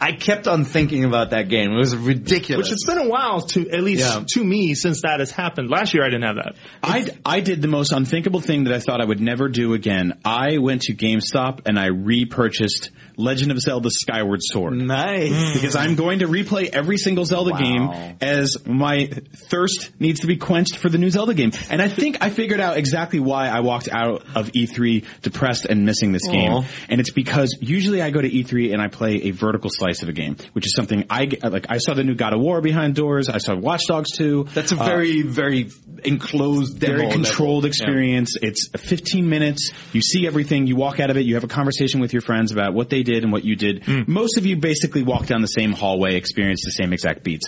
I 0.00 0.12
kept 0.12 0.46
on 0.46 0.64
thinking 0.64 1.04
about 1.04 1.30
that 1.30 1.48
game. 1.48 1.72
It 1.72 1.76
was 1.76 1.96
ridiculous. 1.96 2.68
Which 2.68 2.72
it's 2.72 2.86
been 2.86 2.98
a 2.98 3.08
while 3.08 3.40
to, 3.40 3.68
at 3.70 3.82
least 3.82 4.02
Yeah. 4.02 4.22
to 4.34 4.44
me, 4.44 4.74
since 4.74 5.02
that 5.02 5.18
has 5.18 5.32
happened. 5.32 5.70
Last 5.70 5.92
year 5.92 6.04
I 6.04 6.08
didn't 6.08 6.22
have 6.22 6.36
that. 6.36 6.54
I, 6.82 7.08
I 7.26 7.40
did 7.40 7.60
the 7.62 7.68
most 7.68 7.90
unthinkable 7.92 8.40
thing 8.40 8.64
that 8.64 8.72
I 8.72 8.78
thought 8.78 9.00
I 9.00 9.04
would 9.04 9.20
never 9.20 9.48
do 9.48 9.74
again. 9.74 10.20
I 10.24 10.58
went 10.58 10.82
to 10.82 10.94
GameStop 10.94 11.62
and 11.66 11.78
I 11.78 11.86
repurchased 11.86 12.90
Legend 13.18 13.50
of 13.50 13.58
Zelda 13.60 13.90
Skyward 13.90 14.40
Sword. 14.42 14.74
nice. 14.74 15.52
Because 15.52 15.76
I'm 15.76 15.94
going 15.96 16.20
to 16.20 16.26
replay 16.28 16.68
every 16.72 16.96
single 16.96 17.24
Zelda 17.24 17.50
Wow. 17.50 17.58
game 17.58 18.16
as 18.20 18.56
my 18.66 19.10
thirst 19.50 19.90
needs 20.00 20.20
to 20.20 20.26
be 20.26 20.36
quenched 20.36 20.76
for 20.76 20.88
the 20.88 20.98
new 20.98 21.10
Zelda 21.10 21.34
game. 21.34 21.50
And 21.68 21.82
I 21.82 21.88
think 21.88 22.18
I 22.20 22.30
figured 22.30 22.60
out 22.60 22.76
exactly 22.76 23.20
why 23.20 23.48
I 23.48 23.60
walked 23.60 23.88
out 23.90 24.22
of 24.34 24.52
E3 24.52 25.04
depressed 25.22 25.64
and 25.66 25.84
missing 25.84 26.12
this 26.12 26.26
game. 26.26 26.64
And 26.88 27.00
it's 27.00 27.10
because 27.12 27.56
usually 27.60 28.00
I 28.02 28.10
go 28.10 28.20
to 28.20 28.28
E3 28.30 28.72
and 28.72 28.80
I 28.80 28.88
play 28.88 29.16
a 29.24 29.30
vertical 29.32 29.68
slice 29.72 30.02
of 30.02 30.08
a 30.08 30.12
game, 30.12 30.36
which 30.52 30.66
is 30.66 30.74
something 30.74 31.04
I 31.10 31.28
like 31.42 31.66
I 31.68 31.78
saw 31.78 31.94
the 31.94 32.04
new 32.04 32.14
God 32.14 32.32
of 32.34 32.40
War 32.40 32.60
behind 32.60 32.94
doors, 32.94 33.28
I 33.28 33.38
saw 33.38 33.56
Watch 33.56 33.82
Dogs 33.88 34.10
2. 34.16 34.46
That's 34.54 34.72
a 34.72 34.80
Uh, 34.80 34.84
very, 34.84 35.22
very 35.22 35.70
enclosed 36.04 36.80
demo. 36.80 36.98
very 36.98 37.10
controlled 37.12 37.64
Yeah. 37.64 37.68
experience. 37.68 38.34
It's 38.40 38.68
15 38.76 39.28
minutes. 39.28 39.70
You 39.92 40.00
see 40.00 40.26
everything. 40.26 40.66
You 40.66 40.76
walk 40.76 41.00
out 41.00 41.10
of 41.10 41.16
it. 41.16 41.26
You 41.26 41.34
have 41.34 41.44
a 41.44 41.48
conversation 41.48 42.00
with 42.00 42.12
your 42.12 42.22
friends 42.22 42.52
about 42.52 42.74
what 42.74 42.90
they 42.90 43.02
did 43.02 43.22
and 43.24 43.32
what 43.32 43.44
you 43.44 43.56
did. 43.56 43.84
Hmm. 43.84 44.02
Most 44.06 44.36
of 44.38 44.46
you 44.46 44.56
basically 44.56 45.02
walk 45.02 45.26
down 45.26 45.40
the 45.42 45.46
same 45.48 45.72
hallway, 45.72 46.16
experience 46.16 46.62
the 46.64 46.70
same 46.72 46.92
exact 46.92 47.22
beats. 47.24 47.46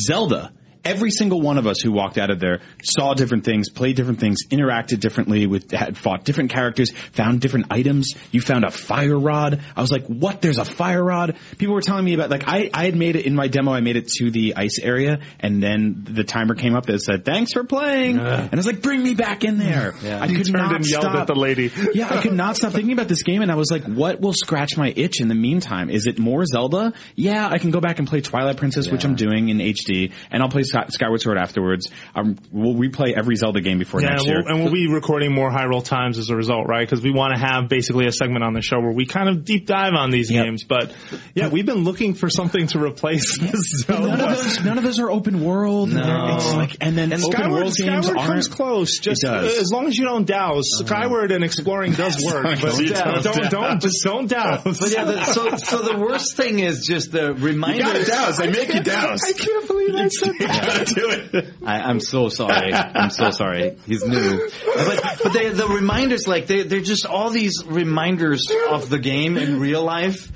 Zelda. 0.00 0.52
Every 0.84 1.10
single 1.10 1.40
one 1.40 1.58
of 1.58 1.66
us 1.66 1.80
who 1.80 1.92
walked 1.92 2.18
out 2.18 2.30
of 2.30 2.40
there 2.40 2.60
saw 2.82 3.14
different 3.14 3.44
things, 3.44 3.70
played 3.70 3.94
different 3.96 4.18
things, 4.18 4.46
interacted 4.50 4.98
differently 5.00 5.46
with, 5.46 5.70
had 5.70 5.96
fought 5.96 6.24
different 6.24 6.50
characters, 6.50 6.90
found 7.12 7.40
different 7.40 7.66
items. 7.70 8.12
You 8.32 8.40
found 8.40 8.64
a 8.64 8.70
fire 8.70 9.18
rod. 9.18 9.60
I 9.76 9.80
was 9.80 9.92
like, 9.92 10.06
what? 10.06 10.42
There's 10.42 10.58
a 10.58 10.64
fire 10.64 11.02
rod? 11.02 11.36
People 11.58 11.74
were 11.74 11.82
telling 11.82 12.04
me 12.04 12.14
about, 12.14 12.30
like, 12.30 12.48
I, 12.48 12.68
I 12.74 12.84
had 12.86 12.96
made 12.96 13.14
it 13.16 13.26
in 13.26 13.34
my 13.34 13.46
demo, 13.48 13.72
I 13.72 13.80
made 13.80 13.96
it 13.96 14.08
to 14.18 14.30
the 14.30 14.54
ice 14.56 14.78
area, 14.82 15.20
and 15.40 15.62
then 15.62 16.02
the 16.04 16.24
timer 16.24 16.54
came 16.54 16.74
up 16.74 16.86
that 16.86 17.00
said, 17.00 17.24
thanks 17.24 17.52
for 17.52 17.62
playing. 17.64 18.18
And 18.18 18.52
I 18.52 18.56
was 18.56 18.66
like, 18.66 18.82
bring 18.82 19.02
me 19.02 19.14
back 19.14 19.44
in 19.44 19.58
there. 19.58 19.94
I 20.02 20.26
You 20.26 20.36
could 20.38 20.52
not 20.52 20.84
stop. 20.84 21.14
at 21.14 21.26
the 21.28 21.34
lady. 21.34 21.70
yeah, 21.94 22.08
I 22.12 22.20
could 22.22 22.32
not 22.32 22.56
stop 22.56 22.72
thinking 22.72 22.92
about 22.92 23.08
this 23.08 23.22
game, 23.22 23.42
and 23.42 23.52
I 23.52 23.54
was 23.54 23.70
like, 23.70 23.84
what 23.84 24.20
will 24.20 24.32
scratch 24.34 24.76
my 24.76 24.92
itch 24.96 25.20
in 25.20 25.28
the 25.28 25.34
meantime? 25.36 25.90
Is 25.90 26.06
it 26.06 26.18
more 26.18 26.44
Zelda? 26.44 26.92
Yeah, 27.14 27.48
I 27.48 27.58
can 27.58 27.70
go 27.70 27.80
back 27.80 27.98
and 28.00 28.08
play 28.08 28.20
Twilight 28.20 28.56
Princess, 28.56 28.90
which 28.90 29.04
I'm 29.04 29.14
doing 29.14 29.48
in 29.48 29.58
HD, 29.58 30.12
and 30.30 30.42
I'll 30.42 30.48
play 30.48 30.62
Skyward 30.88 31.20
Sword 31.20 31.38
afterwards. 31.38 31.90
Um, 32.14 32.36
we'll 32.50 32.74
replay 32.74 33.12
every 33.16 33.36
Zelda 33.36 33.60
game 33.60 33.78
before 33.78 34.00
Yeah, 34.02 34.10
next 34.10 34.26
year. 34.26 34.42
we'll, 34.44 34.54
and 34.54 34.64
we'll 34.64 34.72
be 34.72 34.88
recording 34.88 35.32
more 35.34 35.50
Hyrule 35.50 35.84
Times 35.84 36.18
as 36.18 36.30
a 36.30 36.36
result, 36.36 36.66
right? 36.68 36.86
Because 36.88 37.02
we 37.02 37.12
want 37.12 37.34
to 37.34 37.40
have 37.40 37.68
basically 37.68 38.06
a 38.06 38.12
segment 38.12 38.44
on 38.44 38.52
the 38.54 38.62
show 38.62 38.80
where 38.80 38.92
we 38.92 39.06
kind 39.06 39.28
of 39.28 39.44
deep 39.44 39.66
dive 39.66 39.92
on 39.94 40.10
these 40.10 40.30
Yep. 40.30 40.44
games. 40.44 40.64
But 40.64 40.92
yeah, 41.34 41.48
we've 41.48 41.66
been 41.66 41.84
looking 41.84 42.14
for 42.14 42.28
something 42.30 42.66
to 42.68 42.78
replace 42.82 43.38
this 43.40 43.88
none 43.88 44.10
of 44.10 44.18
those, 44.18 44.64
none 44.64 44.78
of 44.78 44.84
those 44.84 44.98
are 45.00 45.10
open 45.10 45.44
world. 45.44 45.90
No. 45.90 46.34
It's 46.36 46.52
like, 46.54 46.76
and 46.80 46.96
then 46.96 47.12
And 47.12 47.22
open 47.22 47.32
Skyward, 47.32 47.52
world 47.52 47.74
games 47.76 48.06
Skyward 48.06 48.26
comes 48.26 48.48
close. 48.48 48.98
Just 48.98 49.24
uh, 49.24 49.34
as 49.60 49.70
long 49.72 49.86
as 49.86 49.96
you 49.96 50.04
don't 50.04 50.26
douse. 50.26 50.64
Skyward 50.78 51.32
and 51.32 51.44
exploring 51.44 51.92
does 51.92 52.22
work, 52.24 52.44
but 52.44 52.60
Don't 52.60 52.76
don't, 52.78 52.88
douse. 52.92 53.24
don't, 53.24 53.50
don't, 53.50 53.80
just 53.82 54.02
don't 54.04 54.26
douse. 54.28 54.78
But 54.78 54.90
yeah, 54.90 55.04
the, 55.04 55.24
so 55.24 55.56
so 55.56 55.82
the 55.82 55.98
worst 55.98 56.36
thing 56.36 56.58
is 56.60 56.86
just 56.86 57.12
the 57.12 57.34
reminders. 57.34 58.06
They 58.38 58.50
make 58.50 58.72
you 58.72 58.82
douse. 58.82 59.20
I 59.28 59.32
can't 59.32 59.66
believe 59.66 59.94
I 59.94 60.08
said 60.08 60.32
that. 60.40 60.61
Do 60.84 61.10
it. 61.10 61.54
I, 61.64 61.80
I'm 61.80 62.00
so 62.00 62.28
sorry. 62.28 62.72
I'm 62.72 63.10
so 63.10 63.30
sorry. 63.30 63.76
He's 63.86 64.04
new. 64.04 64.50
But, 64.74 65.20
but 65.22 65.32
they, 65.32 65.48
the 65.50 65.68
reminders, 65.68 66.26
like, 66.26 66.46
they, 66.46 66.62
they're 66.62 66.80
just 66.80 67.06
all 67.06 67.30
these 67.30 67.64
reminders 67.66 68.50
of 68.70 68.88
the 68.88 68.98
game 68.98 69.36
in 69.36 69.60
real 69.60 69.82
life. 69.82 70.32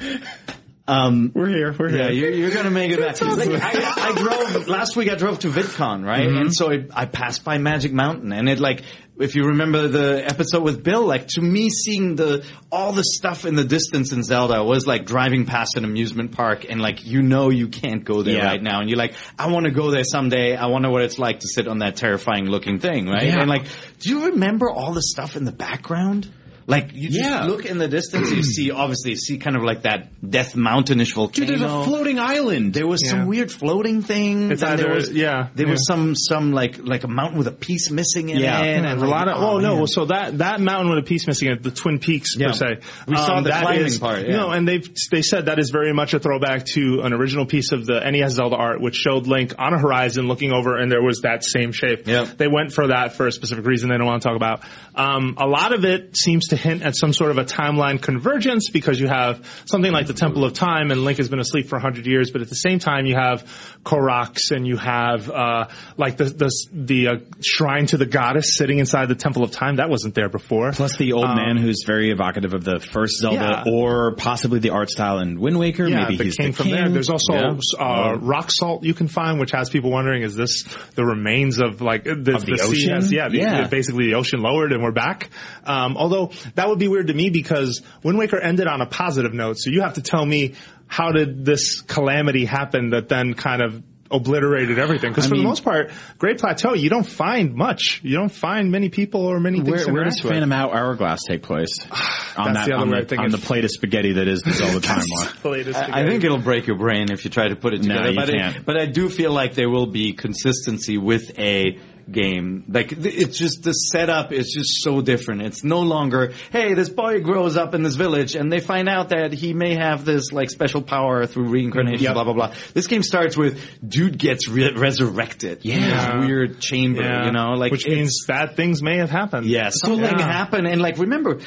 Um, 0.88 1.32
We're 1.34 1.48
here. 1.48 1.74
We're 1.76 1.88
yeah, 1.90 2.10
here. 2.10 2.12
you're, 2.12 2.30
you're 2.30 2.50
gonna 2.54 2.70
make 2.70 2.92
it 2.92 3.00
back. 3.00 3.20
Like, 3.20 3.60
I, 3.60 4.10
I 4.10 4.12
drove 4.14 4.68
last 4.68 4.94
week. 4.94 5.10
I 5.10 5.16
drove 5.16 5.40
to 5.40 5.48
VidCon, 5.48 6.04
right? 6.04 6.28
Mm-hmm. 6.28 6.36
And 6.38 6.54
so 6.54 6.70
it, 6.70 6.90
I 6.94 7.06
passed 7.06 7.42
by 7.44 7.58
Magic 7.58 7.92
Mountain, 7.92 8.32
and 8.32 8.48
it 8.48 8.60
like, 8.60 8.82
if 9.18 9.34
you 9.34 9.46
remember 9.46 9.88
the 9.88 10.24
episode 10.24 10.62
with 10.62 10.84
Bill, 10.84 11.04
like 11.04 11.26
to 11.30 11.40
me, 11.40 11.70
seeing 11.70 12.14
the 12.14 12.46
all 12.70 12.92
the 12.92 13.02
stuff 13.02 13.44
in 13.46 13.56
the 13.56 13.64
distance 13.64 14.12
in 14.12 14.22
Zelda 14.22 14.62
was 14.62 14.86
like 14.86 15.06
driving 15.06 15.44
past 15.44 15.76
an 15.76 15.84
amusement 15.84 16.30
park, 16.32 16.64
and 16.68 16.80
like 16.80 17.04
you 17.04 17.20
know 17.20 17.50
you 17.50 17.66
can't 17.66 18.04
go 18.04 18.22
there 18.22 18.36
Yeah. 18.36 18.46
right 18.46 18.62
now, 18.62 18.80
and 18.80 18.88
you're 18.88 18.98
like, 18.98 19.14
I 19.36 19.50
want 19.50 19.64
to 19.66 19.72
go 19.72 19.90
there 19.90 20.04
someday. 20.04 20.54
I 20.54 20.66
wonder 20.66 20.88
what 20.88 21.02
it's 21.02 21.18
like 21.18 21.40
to 21.40 21.48
sit 21.48 21.66
on 21.66 21.78
that 21.78 21.96
terrifying 21.96 22.44
looking 22.44 22.78
thing, 22.78 23.08
right? 23.08 23.24
Yeah. 23.24 23.40
And 23.40 23.50
like, 23.50 23.64
do 23.98 24.10
you 24.10 24.26
remember 24.26 24.70
all 24.70 24.92
the 24.92 25.02
stuff 25.02 25.34
in 25.34 25.44
the 25.44 25.52
background? 25.52 26.28
Like 26.68 26.90
you 26.94 27.08
just 27.10 27.20
Yeah. 27.20 27.44
look 27.44 27.64
in 27.64 27.78
the 27.78 27.86
distance, 27.86 28.30
you 28.32 28.42
see 28.42 28.70
obviously 28.72 29.12
you 29.12 29.16
see 29.16 29.38
kind 29.38 29.54
of 29.56 29.62
like 29.62 29.82
that 29.82 30.08
Death 30.28 30.54
Mountainish 30.56 31.14
volcano. 31.14 31.46
Dude, 31.46 31.60
there's 31.60 31.70
a 31.70 31.84
floating 31.84 32.18
island. 32.18 32.74
There 32.74 32.86
was 32.88 33.02
Yeah. 33.04 33.10
some 33.12 33.26
weird 33.26 33.52
floating 33.52 34.02
thing. 34.02 34.50
It's 34.50 34.62
and 34.62 34.78
there 34.78 34.92
was, 34.92 35.12
yeah, 35.12 35.48
There 35.54 35.68
was 35.68 35.86
some 35.86 36.14
some 36.16 36.52
like 36.52 36.78
like 36.82 37.04
a 37.04 37.08
mountain 37.08 37.38
with 37.38 37.46
a 37.46 37.52
piece 37.52 37.90
missing 37.92 38.30
in 38.30 38.38
Yeah. 38.38 38.60
it. 38.62 38.66
Yeah, 38.66 38.72
and 38.90 39.00
like, 39.00 39.08
a 39.08 39.10
lot 39.10 39.28
of. 39.28 39.40
Oh, 39.40 39.58
no, 39.58 39.76
man. 39.76 39.86
so 39.86 40.06
that 40.06 40.38
that 40.38 40.60
mountain 40.60 40.88
with 40.90 40.98
a 40.98 41.06
piece 41.06 41.26
missing, 41.28 41.48
it, 41.50 41.62
the 41.62 41.70
Twin 41.70 42.00
Peaks 42.00 42.30
Yeah. 42.36 42.48
per 42.48 42.52
se. 42.54 42.66
Um, 42.66 42.78
We 43.06 43.16
saw 43.16 43.40
the 43.40 43.50
climbing 43.50 43.86
is- 43.86 43.98
part, 43.98 44.26
yeah. 44.26 44.36
No, 44.36 44.50
and 44.50 44.66
they've 44.66 44.88
they 45.12 45.22
said 45.22 45.46
that 45.46 45.60
is 45.60 45.70
very 45.70 45.92
much 45.92 46.14
a 46.14 46.18
throwback 46.18 46.64
to 46.74 47.02
an 47.04 47.12
original 47.12 47.46
piece 47.46 47.70
of 47.70 47.86
the 47.86 48.00
NES 48.00 48.32
Zelda 48.34 48.56
art, 48.56 48.80
which 48.80 48.96
showed 48.96 49.28
Link 49.28 49.54
on 49.58 49.72
a 49.72 49.78
horizon 49.78 50.26
looking 50.26 50.52
over, 50.52 50.76
and 50.76 50.90
there 50.90 51.02
was 51.02 51.20
that 51.20 51.44
same 51.44 51.70
shape. 51.70 52.08
Yeah. 52.08 52.24
They 52.24 52.48
went 52.48 52.72
for 52.72 52.88
that 52.88 53.16
for 53.16 53.28
a 53.28 53.32
specific 53.32 53.64
reason 53.66 53.88
they 53.90 53.96
don't 53.98 54.06
want 54.06 54.22
to 54.22 54.28
talk 54.28 54.36
about. 54.36 54.62
Um, 54.96 55.34
a 55.38 55.46
lot 55.46 55.72
of 55.72 55.84
it 55.84 56.16
seems 56.16 56.48
to 56.48 56.55
hint 56.56 56.82
at 56.82 56.96
some 56.96 57.12
sort 57.12 57.30
of 57.30 57.38
a 57.38 57.44
timeline 57.44 58.00
convergence 58.00 58.70
because 58.70 58.98
you 59.00 59.08
have 59.08 59.44
something 59.66 59.92
like 59.92 60.06
the 60.06 60.14
Temple 60.14 60.44
of 60.44 60.52
Time, 60.54 60.90
and 60.90 61.04
Link 61.04 61.18
has 61.18 61.28
been 61.28 61.40
asleep 61.40 61.68
for 61.68 61.78
hundred 61.78 62.06
years, 62.06 62.30
but 62.30 62.42
at 62.42 62.48
the 62.48 62.54
same 62.56 62.78
time 62.78 63.06
you 63.06 63.14
have 63.14 63.44
Koroks 63.84 64.50
and 64.50 64.66
you 64.66 64.76
have 64.76 65.30
uh, 65.30 65.68
like 65.96 66.16
the 66.16 66.24
the 66.24 66.50
the 66.72 67.08
uh, 67.08 67.12
shrine 67.42 67.86
to 67.86 67.96
the 67.96 68.06
goddess 68.06 68.56
sitting 68.56 68.78
inside 68.78 69.06
the 69.08 69.14
Temple 69.14 69.42
of 69.44 69.50
Time. 69.52 69.76
That 69.76 69.88
wasn't 69.90 70.14
there 70.14 70.28
before. 70.28 70.72
Plus 70.72 70.96
the 70.96 71.12
old 71.12 71.24
Um, 71.24 71.36
man 71.36 71.56
who's 71.56 71.84
very 71.86 72.10
evocative 72.10 72.54
of 72.54 72.64
the 72.64 72.80
first 72.80 73.18
Zelda, 73.18 73.36
Yeah. 73.66 73.72
or 73.72 74.14
possibly 74.16 74.58
the 74.58 74.70
art 74.70 74.90
style 74.90 75.18
in 75.20 75.38
Wind 75.40 75.58
Waker. 75.58 75.86
Yeah, 75.86 76.02
Maybe 76.04 76.16
the 76.16 76.24
he's 76.24 76.36
king 76.36 76.48
the 76.50 76.52
from 76.56 76.66
king. 76.66 76.74
there. 76.74 76.88
There's 76.88 77.10
also 77.10 77.32
Yeah. 77.34 77.54
uh, 77.78 78.16
rock 78.20 78.50
salt 78.50 78.82
you 78.84 78.94
can 78.94 79.08
find, 79.08 79.38
which 79.38 79.52
has 79.52 79.70
people 79.70 79.90
wondering: 79.90 80.22
is 80.22 80.34
this 80.34 80.64
the 80.94 81.04
remains 81.04 81.60
of 81.60 81.80
like 81.80 82.04
the, 82.04 82.14
the 82.14 82.38
sea 82.40 82.52
ocean? 82.62 82.94
has- 82.94 83.12
yeah, 83.12 83.28
the- 83.28 83.38
Yeah. 83.38 83.62
the- 83.62 83.68
basically 83.68 84.06
the 84.06 84.14
ocean 84.14 84.40
lowered 84.40 84.72
and 84.72 84.82
we're 84.82 84.92
back. 84.92 85.28
Um, 85.64 85.96
although 85.96 86.30
that 86.54 86.68
would 86.68 86.78
be 86.78 86.88
weird 86.88 87.08
to 87.08 87.14
me 87.14 87.30
because 87.30 87.82
Wind 88.02 88.18
Waker 88.18 88.38
ended 88.38 88.66
on 88.66 88.80
a 88.80 88.86
positive 88.86 89.34
note. 89.34 89.58
So 89.58 89.70
you 89.70 89.82
have 89.82 89.94
to 89.94 90.02
tell 90.02 90.24
me 90.24 90.54
how 90.86 91.12
did 91.12 91.44
this 91.44 91.80
calamity 91.80 92.44
happen 92.44 92.90
that 92.90 93.08
then 93.08 93.34
kind 93.34 93.62
of 93.62 93.82
obliterated 94.10 94.78
everything? 94.78 95.10
Because 95.10 95.26
for 95.26 95.34
mean- 95.34 95.42
the 95.42 95.48
most 95.48 95.64
part, 95.64 95.90
Great 96.18 96.38
Plateau, 96.38 96.74
you 96.74 96.88
don't 96.88 97.06
find 97.06 97.54
much. 97.54 98.00
You 98.04 98.16
don't 98.16 98.30
find 98.32 98.70
many 98.70 98.88
people 98.88 99.26
or 99.26 99.40
many 99.40 99.60
things. 99.60 99.84
Where, 99.86 99.94
where 99.94 100.04
does 100.04 100.22
with. 100.22 100.32
Phantom 100.32 100.52
Hour- 100.52 100.74
Hourglass 100.74 101.20
take 101.28 101.42
place? 101.42 101.84
on 102.36 102.52
That's 102.52 102.66
that, 102.66 102.66
the 102.68 102.74
other 102.74 102.82
on, 102.82 102.90
the, 102.90 103.06
thing 103.06 103.18
on 103.18 103.30
the 103.30 103.38
plate 103.38 103.64
of 103.64 103.70
spaghetti 103.70 104.12
that 104.14 104.28
is 104.28 104.42
all 104.44 104.52
the 104.52 104.80
Zelda 104.80 104.86
timeline. 104.86 105.74
I, 105.74 106.02
I 106.02 106.08
think 106.08 106.22
it'll 106.22 106.38
break 106.38 106.66
your 106.66 106.76
brain 106.76 107.06
if 107.10 107.24
you 107.24 107.30
try 107.30 107.48
to 107.48 107.56
put 107.56 107.74
it 107.74 107.82
together. 107.82 108.02
No, 108.02 108.08
together. 108.08 108.32
you 108.32 108.38
but, 108.38 108.52
can't. 108.52 108.66
but 108.66 108.76
I 108.76 108.86
do 108.86 109.08
feel 109.08 109.32
like 109.32 109.54
there 109.54 109.70
will 109.70 109.86
be 109.86 110.12
consistency 110.12 110.98
with 110.98 111.38
a 111.38 111.78
game. 112.10 112.64
Like 112.68 112.92
it's 112.92 113.36
just 113.36 113.62
the 113.64 113.72
setup 113.72 114.32
is 114.32 114.52
just 114.52 114.82
so 114.82 115.00
different. 115.00 115.42
It's 115.42 115.64
no 115.64 115.80
longer, 115.80 116.32
hey, 116.52 116.74
this 116.74 116.88
boy 116.88 117.20
grows 117.20 117.56
up 117.56 117.74
in 117.74 117.82
this 117.82 117.96
village 117.96 118.36
and 118.36 118.50
they 118.52 118.60
find 118.60 118.88
out 118.88 119.08
that 119.08 119.32
he 119.32 119.52
may 119.54 119.74
have 119.74 120.04
this 120.04 120.32
like 120.32 120.50
special 120.50 120.82
power 120.82 121.26
through 121.26 121.48
reincarnation, 121.48 122.04
Yep. 122.04 122.14
blah 122.14 122.24
blah 122.24 122.32
blah. 122.32 122.54
This 122.74 122.86
game 122.86 123.02
starts 123.02 123.36
with 123.36 123.60
dude 123.86 124.18
gets 124.18 124.48
re- 124.48 124.72
resurrected. 124.74 125.64
in 125.66 125.80
Yeah. 125.80 126.20
weird 126.24 126.60
chamber. 126.60 127.02
Yeah. 127.02 127.26
You 127.26 127.32
know, 127.32 127.54
like 127.54 127.72
which 127.72 127.86
means 127.86 128.24
bad 128.26 128.54
things 128.56 128.82
may 128.82 128.98
have 128.98 129.10
happened. 129.10 129.46
yeah, 129.46 129.70
something 129.70 130.00
Yeah. 130.00 130.20
happened, 130.32 130.66
and 130.68 130.80
like 130.80 130.98
remember, 130.98 131.40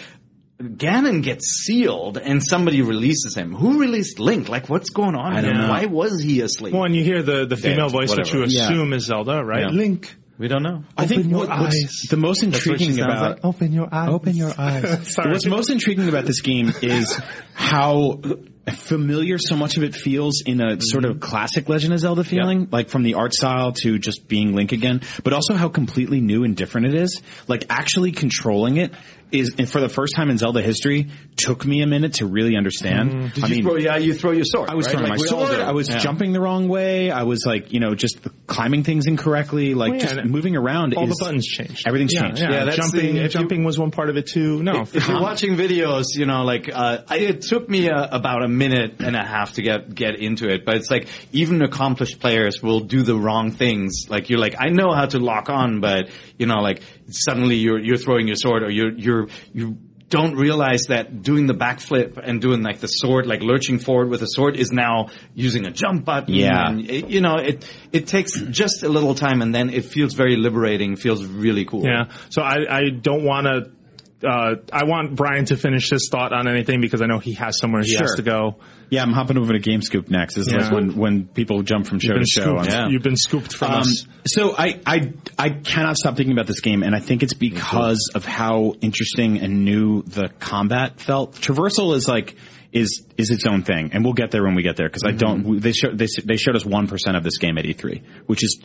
Ganon 0.62 1.24
gets 1.24 1.46
sealed, 1.64 2.18
and 2.18 2.44
somebody 2.44 2.82
releases 2.82 3.34
him. 3.34 3.54
Who 3.56 3.80
released 3.80 4.20
Link? 4.20 4.50
Like, 4.50 4.68
what's 4.68 4.90
going 4.90 5.16
on? 5.16 5.32
I 5.34 5.40
don't 5.40 5.56
know. 5.58 5.70
Why 5.70 5.86
was 5.86 6.22
he 6.22 6.42
asleep? 6.42 6.74
Well, 6.74 6.84
and 6.84 6.94
you 6.94 7.02
hear 7.02 7.24
the, 7.24 7.46
the 7.46 7.56
female 7.56 7.88
Dead, 7.88 7.94
voice, 7.94 8.10
which 8.10 8.34
whatever. 8.34 8.40
you 8.40 8.58
Yeah. 8.58 8.64
assume 8.66 8.92
is 8.92 9.06
Zelda, 9.06 9.42
right? 9.42 9.62
Yeah. 9.62 9.68
Link. 9.70 10.14
We 10.40 10.48
don't 10.48 10.64
know. 10.64 10.84
I 10.98 11.06
think 11.06 11.30
your 11.30 11.40
what- 11.40 11.50
what's 11.50 11.84
eyes. 11.84 12.08
the 12.10 12.18
most 12.18 12.44
intriguing 12.44 12.98
about 13.00 13.32
like? 13.32 13.46
Open 13.46 13.74
your 13.74 13.94
eyes. 13.94 14.10
Open 14.10 14.36
your 14.36 14.54
eyes. 14.58 15.14
Sorry. 15.14 15.32
What's 15.32 15.46
most 15.46 15.70
intriguing 15.70 16.08
about 16.08 16.26
this 16.26 16.40
game 16.40 16.72
is 16.82 17.20
how 17.54 18.22
familiar 18.72 19.38
so 19.38 19.56
much 19.56 19.78
of 19.78 19.84
it 19.84 19.94
feels 19.94 20.42
in 20.46 20.62
a 20.62 20.64
mm-hmm. 20.64 20.80
sort 20.80 21.06
of 21.06 21.20
classic 21.20 21.68
Legend 21.68 21.94
of 21.94 22.00
Zelda 22.00 22.24
feeling, 22.24 22.70
like 22.72 22.90
from 22.90 23.04
the 23.04 23.16
art 23.16 23.34
style 23.34 23.74
to 23.84 24.00
just 24.00 24.28
being 24.28 24.56
Link 24.56 24.72
again, 24.72 25.02
but 25.24 25.34
also 25.34 25.56
how 25.56 25.68
completely 25.68 26.22
new 26.22 26.44
and 26.44 26.56
different 26.56 26.88
it 26.88 26.96
is. 26.96 27.22
Like 27.48 27.66
actually 27.70 28.12
controlling 28.14 28.78
it 28.78 28.94
is, 29.32 29.56
and 29.58 29.70
for 29.70 29.80
the 29.80 29.90
first 29.90 30.16
time 30.16 30.30
in 30.30 30.38
Zelda 30.38 30.62
history, 30.62 31.10
took 31.36 31.66
me 31.66 31.82
a 31.82 31.88
minute 31.88 32.16
to 32.16 32.26
really 32.26 32.56
understand. 32.58 33.34
Did 33.34 33.44
I 33.44 33.48
you 33.48 33.56
mean, 33.56 33.64
throw? 33.64 33.76
Yeah, 33.78 33.98
you 33.98 34.14
throw 34.14 34.32
your 34.32 34.46
sword. 34.46 34.70
I 34.70 34.76
was 34.76 34.88
right? 34.88 34.92
throwing 34.94 35.10
Like 35.10 35.20
my 35.20 35.26
sword. 35.26 35.60
I 35.60 35.72
was 35.72 35.88
Yeah. 35.90 36.00
jumping 36.00 36.34
the 36.34 36.42
wrong 36.42 36.68
way. 36.68 37.12
I 37.12 37.24
was 37.24 37.44
like, 37.46 37.72
you 37.72 37.80
know, 37.80 37.96
just 37.96 38.20
climbing 38.48 38.84
things 38.84 39.06
incorrectly. 39.08 39.74
Like 39.74 39.92
Well, 39.92 40.00
yeah, 40.02 40.14
just 40.16 40.26
moving 40.26 40.56
around. 40.56 40.94
All 40.96 41.04
is, 41.04 41.10
the 41.18 41.24
buttons 41.24 41.46
changed. 41.48 41.88
Everything's 41.88 42.14
yeah, 42.14 42.22
changed. 42.22 42.42
Yeah, 42.42 42.52
Yeah, 42.52 42.64
that's 42.66 42.78
jumping, 42.78 43.16
the- 43.16 43.22
if 43.26 43.36
you- 43.36 43.64
was 43.64 43.78
one 43.78 43.92
part 43.92 44.10
of 44.10 44.18
it 44.18 44.28
too. 44.28 44.64
No, 44.64 44.82
If 44.82 45.08
you're 45.08 45.22
watching 45.22 45.56
videos, 45.56 46.06
you 46.16 46.26
know, 46.26 46.44
like 46.44 46.70
uh, 46.74 47.00
I, 47.08 47.18
it 47.18 47.42
took 47.42 47.70
me 47.70 47.90
uh, 47.90 48.08
about 48.12 48.44
a 48.44 48.48
minute 48.48 48.96
and 49.00 49.16
a 49.16 49.24
half 49.24 49.54
to 49.54 49.62
get 49.62 49.94
get 49.94 50.16
into 50.20 50.48
it, 50.50 50.66
but 50.66 50.76
it's 50.78 50.90
like 50.90 51.08
even 51.32 51.62
accomplished 51.62 52.20
players 52.20 52.62
will 52.64 52.80
do 52.82 53.04
the 53.04 53.16
wrong 53.18 53.52
things. 53.52 54.06
Like 54.10 54.30
you're 54.30 54.40
like, 54.40 54.56
I 54.60 54.70
know 54.70 54.92
how 54.94 55.06
to 55.08 55.20
lock 55.20 55.50
on, 55.50 55.82
but 55.82 56.10
you 56.38 56.46
know, 56.46 56.60
like 56.62 56.82
suddenly 57.12 57.56
you're 57.56 57.80
you're 57.80 57.98
throwing 57.98 58.28
your 58.28 58.36
sword, 58.36 58.64
or 58.64 58.70
you're 58.70 58.92
you're 58.92 59.28
you 59.54 59.78
don't 60.10 60.36
realize 60.36 60.86
that 60.90 61.22
doing 61.22 61.46
the 61.46 61.54
backflip 61.54 62.20
and 62.22 62.42
doing 62.42 62.64
like 62.64 62.80
the 62.80 62.88
sword, 62.88 63.28
like 63.28 63.42
lurching 63.42 63.80
forward 63.80 64.10
with 64.10 64.22
a 64.22 64.28
sword, 64.28 64.56
is 64.56 64.72
now 64.72 65.10
using 65.36 65.66
a 65.66 65.72
jump 65.72 66.04
button. 66.04 66.34
Yeah. 66.34 66.70
and 66.70 66.90
it, 66.90 67.10
you 67.10 67.22
know, 67.22 67.36
it 67.36 67.64
it 67.92 68.08
takes 68.08 68.40
just 68.40 68.84
a 68.84 68.90
little 68.90 69.16
time, 69.16 69.42
and 69.42 69.54
then 69.54 69.70
it 69.70 69.86
feels 69.86 70.14
very 70.14 70.36
liberating. 70.36 70.96
Feels 70.96 71.24
really 71.26 71.66
cool. 71.66 71.86
Yeah. 71.86 72.10
So 72.30 72.42
I, 72.42 72.66
I 72.70 72.90
don't 72.90 73.24
want 73.24 73.46
to. 73.48 73.72
Uh, 74.24 74.56
I 74.74 74.84
want 74.84 75.16
Brian 75.16 75.46
to 75.46 75.56
finish 75.56 75.90
his 75.90 76.10
thought 76.12 76.34
on 76.34 76.48
anything 76.48 76.82
because 76.82 77.02
I 77.02 77.06
know 77.06 77.20
he 77.20 77.34
has 77.36 77.58
somewhere 77.58 77.82
he 77.84 77.96
has 77.96 78.16
to 78.16 78.22
go. 78.22 78.58
Yeah, 78.90 79.02
I'm 79.04 79.14
hopping 79.14 79.38
over 79.38 79.54
to 79.54 79.60
GameScoop 79.60 80.10
next. 80.10 80.36
This 80.36 80.48
is 80.48 80.54
Yeah. 80.54 80.60
like 80.64 80.72
when 80.74 80.96
when 80.98 81.26
people 81.28 81.62
jump 81.64 81.88
from 81.88 82.00
show 82.00 82.14
to 82.16 82.26
show. 82.26 82.58
scooped. 82.58 82.70
I'm- 82.72 82.92
You've 82.92 83.04
been 83.04 83.16
scooped 83.16 83.56
from 83.56 83.72
Um, 83.72 83.80
us. 83.82 84.06
so 84.28 84.54
I, 84.58 84.80
I 84.86 85.14
I 85.38 85.50
cannot 85.52 85.96
stop 85.96 86.18
thinking 86.18 86.34
about 86.34 86.48
this 86.48 86.60
game, 86.60 86.84
and 86.84 86.94
I 86.96 87.00
think 87.00 87.24
it's 87.24 87.34
because 87.34 88.10
of 88.14 88.26
how 88.26 88.74
interesting 88.82 89.40
and 89.40 89.64
new 89.64 90.02
the 90.04 90.30
combat 90.40 91.00
felt. 91.00 91.36
Traversal 91.36 91.96
is 91.96 92.08
like 92.08 92.36
is 92.74 93.06
is 93.18 93.32
its 93.32 93.46
own 93.46 93.64
thing, 93.64 93.92
and 93.94 94.04
we'll 94.04 94.14
get 94.14 94.32
there 94.32 94.44
when 94.44 94.54
we 94.56 94.64
get 94.64 94.76
there 94.76 94.90
because 94.90 95.04
I 95.06 95.12
don't. 95.12 95.62
They 95.62 95.72
showed 95.72 95.98
they 95.98 96.08
they 96.26 96.36
showed 96.38 96.56
us 96.58 96.66
one 96.66 96.88
percent 96.88 97.16
of 97.16 97.24
this 97.24 97.38
game 97.38 97.58
at 97.58 97.66
E3, 97.66 98.02
which 98.26 98.44
is 98.44 98.60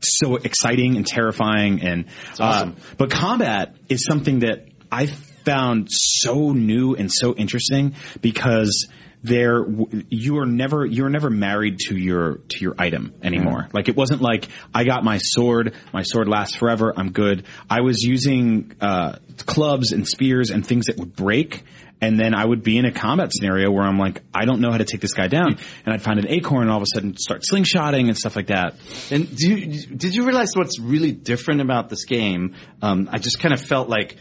so 0.00 0.36
exciting 0.36 0.96
and 0.96 1.06
terrifying 1.06 1.82
and 1.82 2.06
awesome. 2.38 2.70
uh, 2.70 2.94
but 2.98 3.10
combat 3.10 3.74
is 3.88 4.04
something 4.04 4.40
that 4.40 4.68
I 4.90 5.06
found 5.06 5.88
so 5.90 6.52
new 6.52 6.94
and 6.94 7.10
so 7.12 7.34
interesting 7.34 7.94
because 8.20 8.88
there 9.22 9.64
you 10.08 10.38
are 10.38 10.46
never 10.46 10.84
you're 10.86 11.08
never 11.08 11.30
married 11.30 11.78
to 11.88 11.96
your 11.96 12.38
to 12.48 12.58
your 12.60 12.74
item 12.78 13.14
anymore. 13.22 13.68
Like 13.72 13.88
it 13.88 13.96
wasn't 13.96 14.22
like 14.22 14.48
I 14.74 14.84
got 14.84 15.02
my 15.02 15.18
sword, 15.18 15.74
my 15.92 16.02
sword 16.02 16.28
lasts 16.28 16.56
forever, 16.56 16.92
I'm 16.96 17.10
good. 17.10 17.44
I 17.68 17.80
was 17.80 18.02
using 18.02 18.74
uh, 18.80 19.16
clubs 19.46 19.92
and 19.92 20.06
spears 20.06 20.50
and 20.50 20.64
things 20.66 20.86
that 20.86 20.96
would 20.98 21.16
break. 21.16 21.64
And 22.00 22.20
then 22.20 22.34
I 22.34 22.44
would 22.44 22.62
be 22.62 22.76
in 22.76 22.84
a 22.84 22.92
combat 22.92 23.32
scenario 23.32 23.70
where 23.70 23.84
I'm 23.84 23.98
like, 23.98 24.22
I 24.34 24.44
don't 24.44 24.60
know 24.60 24.70
how 24.70 24.78
to 24.78 24.84
take 24.84 25.00
this 25.00 25.14
guy 25.14 25.28
down. 25.28 25.58
And 25.84 25.94
I'd 25.94 26.02
find 26.02 26.18
an 26.18 26.28
acorn 26.28 26.62
and 26.62 26.70
all 26.70 26.76
of 26.76 26.82
a 26.82 26.86
sudden 26.92 27.16
start 27.16 27.42
slingshotting 27.50 28.08
and 28.08 28.16
stuff 28.16 28.36
like 28.36 28.48
that. 28.48 28.74
And 29.10 29.34
do 29.34 29.54
you, 29.54 29.86
did 29.86 30.14
you 30.14 30.24
realize 30.24 30.50
what's 30.54 30.78
really 30.78 31.12
different 31.12 31.62
about 31.62 31.88
this 31.88 32.04
game? 32.04 32.54
Um, 32.82 33.08
I 33.10 33.18
just 33.18 33.38
kind 33.38 33.54
of 33.54 33.60
felt 33.62 33.88
like 33.88 34.16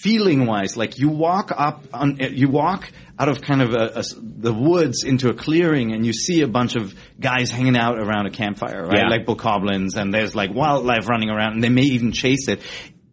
feeling 0.00 0.46
wise, 0.46 0.78
like 0.78 0.98
you 0.98 1.10
walk 1.10 1.52
up 1.54 1.84
on, 1.92 2.16
you 2.18 2.48
walk 2.48 2.90
out 3.18 3.28
of 3.28 3.42
kind 3.42 3.60
of 3.60 3.74
a, 3.74 3.98
a 3.98 4.02
the 4.18 4.54
woods 4.54 5.04
into 5.04 5.28
a 5.28 5.34
clearing 5.34 5.92
and 5.92 6.06
you 6.06 6.14
see 6.14 6.40
a 6.40 6.48
bunch 6.48 6.74
of 6.74 6.94
guys 7.20 7.50
hanging 7.50 7.76
out 7.76 7.98
around 7.98 8.26
a 8.26 8.30
campfire, 8.30 8.86
right? 8.86 9.02
Yeah. 9.02 9.08
Like 9.08 9.26
bokoblins 9.26 9.96
and 9.96 10.14
there's 10.14 10.34
like 10.34 10.54
wildlife 10.54 11.06
running 11.06 11.28
around 11.28 11.52
and 11.52 11.62
they 11.62 11.68
may 11.68 11.82
even 11.82 12.12
chase 12.12 12.48
it. 12.48 12.62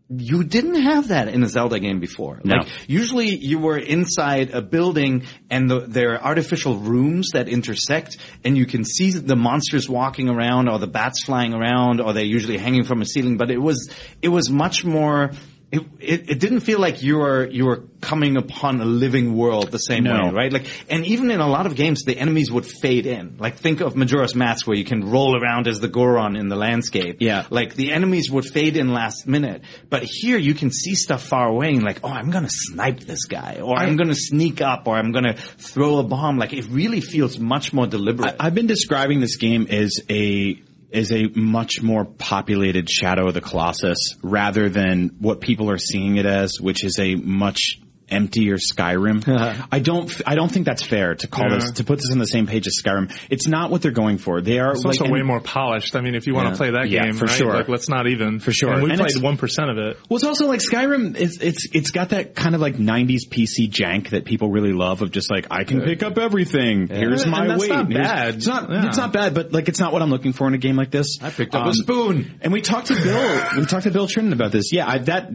You 0.09 0.45
didn't 0.45 0.81
have 0.81 1.09
that 1.09 1.27
in 1.27 1.43
a 1.43 1.49
Zelda 1.49 1.79
game 1.79 1.99
before. 1.99 2.39
No. 2.43 2.57
Like 2.57 2.67
usually 2.87 3.35
you 3.35 3.59
were 3.59 3.77
inside 3.77 4.51
a 4.51 4.61
building 4.61 5.23
and 5.49 5.69
the, 5.69 5.81
there 5.81 6.13
are 6.13 6.23
artificial 6.23 6.77
rooms 6.77 7.31
that 7.33 7.49
intersect 7.49 8.17
and 8.45 8.57
you 8.57 8.65
can 8.65 8.85
see 8.85 9.11
the 9.11 9.35
monsters 9.35 9.89
walking 9.89 10.29
around 10.29 10.69
or 10.69 10.79
the 10.79 10.87
bats 10.87 11.25
flying 11.25 11.53
around 11.53 11.99
or 11.99 12.13
they're 12.13 12.23
usually 12.23 12.57
hanging 12.57 12.85
from 12.85 13.01
a 13.01 13.05
ceiling, 13.05 13.35
but 13.35 13.51
it 13.51 13.61
was, 13.61 13.89
it 14.21 14.29
was 14.29 14.49
much 14.49 14.85
more 14.85 15.31
it, 15.69 15.81
it, 15.99 16.29
it 16.29 16.39
didn't 16.39 16.61
feel 16.61 16.79
like 16.79 17.03
you 17.03 17.17
were 17.17 17.45
you 17.49 17.65
were 17.65 17.83
coming 17.99 18.37
upon 18.37 18.79
a 18.79 18.85
living 18.85 19.35
world 19.35 19.69
the 19.71 19.77
same 19.79 20.03
No. 20.05 20.27
way, 20.27 20.31
right? 20.31 20.53
Like, 20.53 20.65
and 20.89 21.05
even 21.05 21.29
in 21.31 21.41
a 21.41 21.47
lot 21.47 21.65
of 21.65 21.75
games, 21.75 22.03
the 22.03 22.17
enemies 22.17 22.49
would 22.51 22.65
fade 22.65 23.05
in. 23.05 23.35
Like, 23.37 23.55
think 23.57 23.81
of 23.81 23.95
Majora's 23.95 24.33
Mask, 24.35 24.65
where 24.67 24.77
you 24.77 24.85
can 24.85 25.09
roll 25.11 25.35
around 25.35 25.67
as 25.67 25.79
the 25.81 25.87
Goron 25.89 26.35
in 26.37 26.47
the 26.47 26.55
landscape. 26.55 27.17
Yeah. 27.19 27.45
like 27.49 27.73
the 27.75 27.91
enemies 27.91 28.29
would 28.31 28.45
fade 28.45 28.77
in 28.77 28.93
last 28.93 29.27
minute. 29.27 29.61
But 29.89 30.03
here, 30.05 30.37
you 30.37 30.53
can 30.53 30.71
see 30.71 30.95
stuff 30.95 31.23
far 31.23 31.49
away, 31.49 31.69
and 31.73 31.83
like, 31.83 31.99
oh, 32.03 32.09
I'm 32.09 32.29
gonna 32.31 32.47
snipe 32.49 33.01
this 33.01 33.25
guy, 33.25 33.59
or 33.61 33.75
I'm 33.77 33.97
gonna 33.97 34.15
sneak 34.15 34.61
up, 34.61 34.87
or 34.87 34.95
I'm 34.95 35.11
gonna 35.11 35.35
throw 35.35 35.97
a 35.97 36.03
bomb. 36.03 36.37
Like, 36.37 36.53
it 36.53 36.65
really 36.69 37.01
feels 37.01 37.37
much 37.39 37.73
more 37.73 37.87
deliberate. 37.87 38.35
I've 38.39 38.55
been 38.55 38.67
describing 38.67 39.19
this 39.19 39.35
game 39.35 39.67
as 39.69 39.99
a 40.09 40.61
as 40.93 41.11
a 41.11 41.27
much 41.35 41.81
more 41.81 42.05
populated 42.05 42.89
Shadow 42.89 43.27
of 43.27 43.33
the 43.33 43.41
Colossus 43.41 43.97
rather 44.21 44.69
than 44.69 45.15
what 45.19 45.41
people 45.41 45.69
are 45.69 45.77
seeing 45.77 46.17
it 46.17 46.25
as, 46.25 46.59
which 46.59 46.83
is 46.83 46.97
a 46.99 47.15
much 47.15 47.79
emptier 48.09 48.55
Skyrim. 48.57 49.27
I 49.71 49.79
don't 49.79 50.09
I 50.25 50.35
don't 50.35 50.49
think 50.51 50.65
that's 50.65 50.83
fair 50.83 51.15
to 51.15 51.27
call 51.27 51.49
Yeah. 51.49 51.55
this 51.59 51.71
to 51.73 51.83
put 51.83 51.97
this 51.97 52.09
on 52.11 52.19
the 52.19 52.25
same 52.25 52.47
page 52.47 52.65
as 52.67 52.75
Skyrim. 52.83 53.11
It's 53.29 53.47
not 53.47 53.69
what 53.71 53.81
they're 53.81 53.91
going 53.91 54.17
for. 54.17 54.41
They 54.41 54.59
are 54.59 54.71
It's 54.71 54.83
like 54.83 54.93
also 54.93 55.05
and- 55.05 55.13
way 55.13 55.21
more 55.23 55.39
polished. 55.41 55.95
I 55.95 56.01
mean, 56.01 56.15
if 56.15 56.27
you 56.27 56.33
want 56.35 56.49
to 56.49 56.55
play 56.57 56.71
that 56.71 56.89
Yeah, 56.89 57.03
game, 57.05 57.13
for 57.15 57.25
right? 57.25 57.35
sure. 57.35 57.53
Like, 57.53 57.67
let's 57.69 57.89
not 57.89 58.07
even 58.07 58.39
For 58.39 58.51
sure. 58.51 58.73
And 58.73 58.83
we 58.83 58.91
And 58.91 58.99
played 58.99 59.17
one 59.21 59.37
percent 59.37 59.69
of 59.69 59.77
it. 59.77 59.97
Well, 60.09 60.17
it's 60.17 60.25
also 60.25 60.47
like 60.47 60.59
Skyrim. 60.61 61.15
It's 61.19 61.39
it's 61.41 61.67
it's 61.73 61.91
got 61.91 62.09
that 62.09 62.35
kind 62.35 62.55
of 62.55 62.61
like 62.61 62.75
'90s 62.75 63.27
PC 63.29 63.69
jank 63.69 64.09
that 64.11 64.25
people 64.25 64.49
really 64.51 64.73
love. 64.73 65.01
Of 65.01 65.11
just 65.11 65.29
like 65.29 65.47
I 65.51 65.63
can 65.63 65.81
pick 65.81 66.03
up 66.03 66.17
everything. 66.17 66.87
Here's 66.87 67.23
And 67.23 67.31
my 67.31 67.47
that's 67.47 67.61
weight. 67.61 67.69
not 67.69 67.89
bad. 67.89 68.35
It's 68.35 68.47
not. 68.47 68.69
Yeah. 68.69 68.87
It's 68.87 68.97
not 68.97 69.13
bad, 69.13 69.33
but 69.33 69.51
like 69.51 69.67
it's 69.67 69.79
not 69.79 69.91
what 69.93 70.01
I'm 70.01 70.09
looking 70.09 70.33
for 70.33 70.47
in 70.47 70.53
a 70.53 70.57
game 70.57 70.75
like 70.75 70.91
this. 70.91 71.17
I 71.21 71.29
picked 71.29 71.53
up 71.55 71.63
Um, 71.63 71.69
a 71.69 71.73
spoon. 71.73 72.39
And 72.41 72.53
we 72.53 72.61
talked 72.61 72.87
to 72.87 72.95
Bill. 72.95 73.41
we 73.57 73.65
talked 73.65 73.83
to 73.83 73.91
Bill 73.91 74.07
Trinen 74.07 74.31
about 74.33 74.51
this. 74.51 74.71
Yeah, 74.71 74.87
I, 74.87 74.97
that 74.99 75.29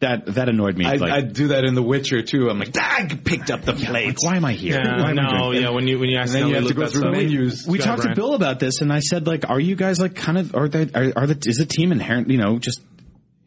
that 0.00 0.26
that 0.26 0.48
annoyed 0.48 0.76
me. 0.76 0.86
I, 0.86 0.94
like, 0.94 1.10
I 1.10 1.20
do 1.22 1.48
that 1.48 1.64
in 1.64 1.74
The 1.74 1.82
Witcher 1.82 2.22
too. 2.22 2.48
I'm 2.48 2.58
like, 2.58 2.70
ah, 2.78 2.96
I 3.00 3.06
picked 3.06 3.50
up 3.50 3.62
the 3.62 3.72
plate. 3.72 4.06
like, 4.06 4.22
why 4.22 4.36
am 4.36 4.44
I 4.44 4.52
here? 4.52 4.74
Yeah, 4.74 5.02
Why 5.02 5.10
am 5.10 5.18
I 5.18 5.38
no, 5.38 5.50
yeah. 5.52 5.70
When 5.70 5.88
you 5.88 5.98
when 5.98 6.08
you 6.08 6.16
then 6.16 6.22
accidentally 6.22 6.52
you 6.52 6.58
have 6.60 6.68
to 6.68 6.74
go 6.74 6.86
through 6.86 7.10
menus. 7.10 7.66
we 7.66 7.78
Yeah, 7.78 7.84
talked 7.84 8.02
Brian. 8.02 8.14
to 8.14 8.20
Bill 8.20 8.34
about 8.34 8.60
this, 8.60 8.80
and 8.80 8.92
I 8.92 9.00
said, 9.00 9.26
like, 9.26 9.48
are 9.48 9.58
you 9.58 9.74
guys 9.74 9.98
like 9.98 10.14
kind 10.14 10.38
of 10.38 10.54
are 10.54 10.68
they 10.68 10.88
are, 10.94 11.12
are 11.16 11.26
the 11.26 11.38
is 11.46 11.56
the 11.56 11.66
team 11.66 11.90
inherent, 11.90 12.30
you 12.30 12.38
know, 12.38 12.58
just 12.58 12.80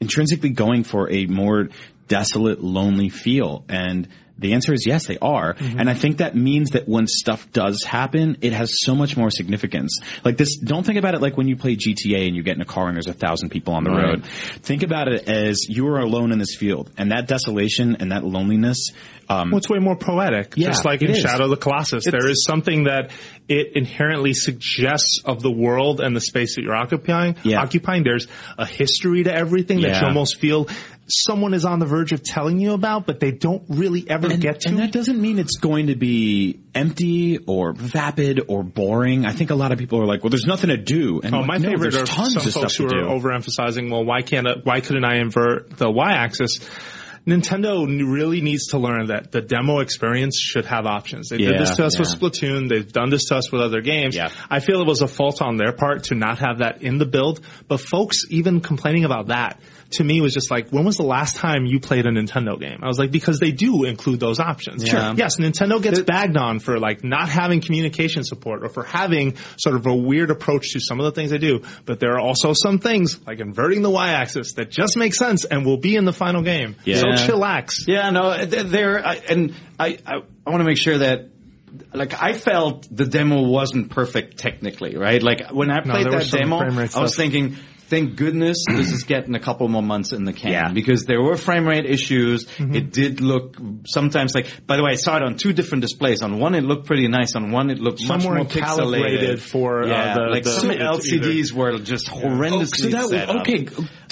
intrinsically 0.01 0.49
going 0.49 0.83
for 0.83 1.09
a 1.09 1.25
more 1.25 1.69
desolate, 2.07 2.61
lonely 2.61 3.09
feel? 3.09 3.63
And 3.69 4.09
the 4.41 4.53
answer 4.53 4.73
is 4.73 4.85
yes, 4.85 5.05
they 5.07 5.17
are. 5.19 5.55
And 5.59 5.89
I 5.89 5.93
think 5.93 6.17
that 6.17 6.35
means 6.35 6.71
that 6.71 6.87
when 6.87 7.07
stuff 7.07 7.49
does 7.53 7.83
happen, 7.83 8.37
it 8.41 8.53
has 8.53 8.71
so 8.81 8.93
much 8.95 9.15
more 9.15 9.29
significance. 9.29 9.99
Like 10.25 10.37
this, 10.37 10.57
don't 10.57 10.85
think 10.85 10.97
about 10.97 11.15
it 11.15 11.21
like 11.21 11.37
when 11.37 11.47
you 11.47 11.55
play 11.55 11.75
GTA 11.75 12.27
and 12.27 12.35
you 12.35 12.43
get 12.43 12.55
in 12.55 12.61
a 12.61 12.65
car 12.65 12.87
and 12.87 12.95
there's 12.95 13.07
a 13.07 13.13
thousand 13.13 13.49
people 13.49 13.73
on 13.73 13.83
the 13.83 13.91
Right. 13.91 14.05
road. 14.05 14.25
Think 14.25 14.83
about 14.83 15.07
it 15.07 15.27
as 15.29 15.59
you 15.69 15.87
are 15.87 15.99
alone 15.99 16.31
in 16.31 16.39
this 16.39 16.55
field, 16.55 16.91
and 16.97 17.11
that 17.11 17.27
desolation 17.27 17.97
and 17.99 18.11
that 18.11 18.23
loneliness. 18.25 18.89
Um, 19.29 19.51
Well, 19.51 19.59
it's 19.59 19.69
way 19.69 19.79
more 19.79 19.95
poetic. 19.95 20.55
Yeah, 20.57 20.67
just 20.67 20.83
like 20.83 21.01
in 21.01 21.11
is. 21.11 21.19
Shadow 21.19 21.45
of 21.45 21.51
the 21.51 21.57
Colossus. 21.57 22.03
there 22.05 22.27
is 22.27 22.43
something 22.45 22.83
that 22.85 23.11
it 23.47 23.73
inherently 23.75 24.33
suggests 24.33 25.21
of 25.23 25.41
the 25.41 25.51
world 25.51 26.01
and 26.01 26.15
the 26.15 26.19
space 26.21 26.55
that 26.55 26.63
you're 26.63 26.75
occupying. 26.75 27.35
Yeah. 27.43 27.61
Occupying. 27.61 28.03
There's 28.03 28.27
a 28.57 28.65
history 28.65 29.23
to 29.23 29.33
everything 29.33 29.81
that 29.81 30.01
you 30.01 30.07
almost 30.07 30.39
feel 30.39 30.67
someone 31.11 31.53
is 31.53 31.65
on 31.65 31.79
the 31.79 31.85
verge 31.85 32.11
of 32.11 32.23
telling 32.23 32.59
you 32.59 32.73
about, 32.73 33.05
but 33.05 33.19
they 33.19 33.31
don't 33.31 33.63
really 33.69 34.03
ever 34.09 34.27
and, 34.27 34.41
get 34.41 34.61
to. 34.61 34.69
and 34.69 34.79
that 34.79 34.91
doesn't 34.91 35.19
mean 35.21 35.39
it's 35.39 35.57
going 35.57 35.87
to 35.87 35.95
be 35.95 36.59
empty 36.73 37.37
or 37.39 37.73
vapid 37.73 38.41
or 38.47 38.63
boring. 38.63 39.25
I 39.25 39.31
think 39.33 39.49
a 39.49 39.55
lot 39.55 39.71
of 39.71 39.77
people 39.79 39.99
are 40.01 40.05
like, 40.05 40.23
well, 40.23 40.29
there's 40.29 40.45
nothing 40.45 40.69
to 40.69 40.77
do. 40.77 41.21
And 41.23 41.35
Oh, 41.35 41.39
like, 41.39 41.47
my 41.47 41.57
no, 41.57 41.69
favorite 41.69 41.95
are 41.95 42.05
tons 42.05 42.33
some 42.33 42.47
of 42.47 42.53
folks 42.53 42.75
who 42.75 42.85
are 42.85 42.89
do. 42.89 42.95
overemphasizing. 43.05 43.91
Well, 43.91 44.05
why 44.05 44.21
can't 44.21 44.47
I, 44.47 44.53
why 44.63 44.81
couldn't 44.81 45.05
I 45.05 45.17
invert 45.17 45.77
the 45.77 45.89
y-axis? 45.91 46.59
Nintendo 47.27 47.85
really 48.11 48.41
needs 48.41 48.67
to 48.69 48.79
learn 48.79 49.07
that 49.07 49.31
the 49.31 49.41
demo 49.41 49.79
experience 49.79 50.39
should 50.39 50.65
have 50.65 50.87
options. 50.87 51.29
They 51.29 51.37
did 51.37 51.51
Yeah, 51.51 51.59
this 51.59 51.75
to 51.75 51.85
us 51.85 51.99
with. 51.99 52.07
Splatoon. 52.07 52.67
They've 52.67 52.91
done 52.91 53.11
this 53.11 53.25
to 53.25 53.35
us 53.35 53.51
with 53.51 53.61
other 53.61 53.81
games. 53.81 54.15
Yeah. 54.15 54.29
I 54.49 54.59
feel 54.59 54.81
it 54.81 54.87
was 54.87 55.01
a 55.03 55.07
fault 55.07 55.39
on 55.39 55.57
their 55.57 55.71
part 55.71 56.05
to 56.05 56.15
not 56.15 56.39
have 56.39 56.59
that 56.59 56.81
in 56.81 56.97
the 56.97 57.05
build. 57.05 57.41
But 57.67 57.79
folks 57.79 58.23
even 58.31 58.59
complaining 58.59 59.05
about 59.05 59.27
that 59.27 59.59
to 59.93 60.03
me 60.03 60.21
was 60.21 60.33
just 60.33 60.49
like, 60.51 60.69
when 60.69 60.85
was 60.85 60.97
the 60.97 61.03
last 61.03 61.35
time 61.35 61.65
you 61.65 61.79
played 61.79 62.05
a 62.05 62.11
Nintendo 62.11 62.59
game? 62.59 62.79
I 62.81 62.87
was 62.87 62.97
like, 62.99 63.11
because 63.11 63.39
they 63.39 63.51
do 63.51 63.83
include 63.83 64.19
those 64.19 64.39
options. 64.39 64.87
Sure. 64.87 65.13
Yes, 65.15 65.37
Nintendo 65.39 65.81
gets 65.81 66.01
bagged 66.01 66.37
on 66.37 66.59
for 66.59 66.79
like 66.79 67.03
not 67.03 67.29
having 67.29 67.61
communication 67.61 68.23
support 68.23 68.63
or 68.63 68.69
for 68.69 68.83
having 68.83 69.35
sort 69.57 69.75
of 69.75 69.85
a 69.87 69.95
weird 69.95 70.31
approach 70.31 70.73
to 70.73 70.79
some 70.79 70.99
of 70.99 71.05
the 71.05 71.11
things 71.11 71.31
they 71.31 71.37
do. 71.37 71.61
But 71.85 71.99
there 71.99 72.13
are 72.13 72.19
also 72.19 72.53
some 72.53 72.79
things 72.79 73.19
like 73.25 73.39
inverting 73.39 73.81
the 73.81 73.89
y-axis 73.89 74.53
that 74.53 74.69
just 74.71 74.97
make 74.97 75.13
sense 75.13 75.45
and 75.45 75.65
will 75.65 75.77
be 75.77 75.95
in 75.95 76.05
the 76.05 76.13
final 76.13 76.41
game. 76.41 76.75
Yeah. 76.85 76.97
So 76.97 77.07
Yeah. 77.09 77.27
chillax. 77.27 77.87
Yeah, 77.87 78.09
no, 78.11 78.45
there, 78.45 78.97
and 78.97 79.53
I, 79.79 79.97
I, 80.05 80.15
I 80.45 80.49
want 80.49 80.61
to 80.61 80.65
make 80.65 80.77
sure 80.77 80.97
that, 80.99 81.27
like, 81.93 82.21
I 82.21 82.33
felt 82.33 82.87
the 82.91 83.05
demo 83.05 83.43
wasn't 83.43 83.91
perfect 83.91 84.37
technically, 84.37 84.97
right? 84.97 85.21
Like, 85.21 85.49
when 85.51 85.69
I 85.71 85.81
played 85.81 86.05
there 86.05 86.17
was 86.17 86.31
that 86.31 86.39
demo, 86.39 86.59
I 86.59 87.01
was 87.01 87.15
thinking, 87.15 87.55
thank 87.91 88.15
goodness 88.15 88.63
this 88.67 88.91
is 88.91 89.03
getting 89.03 89.35
a 89.35 89.39
couple 89.39 89.67
more 89.67 89.83
months 89.83 90.13
in 90.13 90.25
the 90.25 90.33
can. 90.33 90.51
Yeah. 90.51 90.71
Because 90.71 91.05
there 91.05 91.21
were 91.21 91.35
frame 91.37 91.67
rate 91.67 91.85
issues. 91.85 92.45
Mm-hmm. 92.47 92.73
It 92.75 92.91
did 92.91 93.21
look 93.21 93.57
sometimes 93.85 94.33
like, 94.33 94.65
by 94.65 94.77
the 94.77 94.83
way, 94.83 94.91
I 94.93 94.95
saw 94.95 95.17
it 95.17 95.23
on 95.23 95.35
two 95.35 95.53
different 95.53 95.81
displays. 95.83 96.23
On 96.23 96.39
one 96.39 96.55
it 96.55 96.63
looked 96.63 96.87
pretty 96.87 97.07
nice. 97.07 97.35
On 97.35 97.51
one 97.51 97.69
it 97.69 97.79
looked 97.79 98.01
much 98.07 98.23
more 98.23 98.45
calibrated 98.45 99.37
pixelated. 99.37 99.39
for, 99.41 99.83
uh, 99.83 99.87
yeah, 99.87 100.13
the- 100.15 100.21
like 100.31 100.43
the- 100.43 100.51
some 100.51 100.71
either- 100.71 100.85
LCDs 100.85 101.51
were 101.53 101.77
just 101.79 102.07
horrendously 102.07 102.61
Oh, 102.61 102.63
so 102.63 102.89
that 102.89 103.09
set 103.09 103.29
up. 103.29 103.41
okay. 103.41 103.67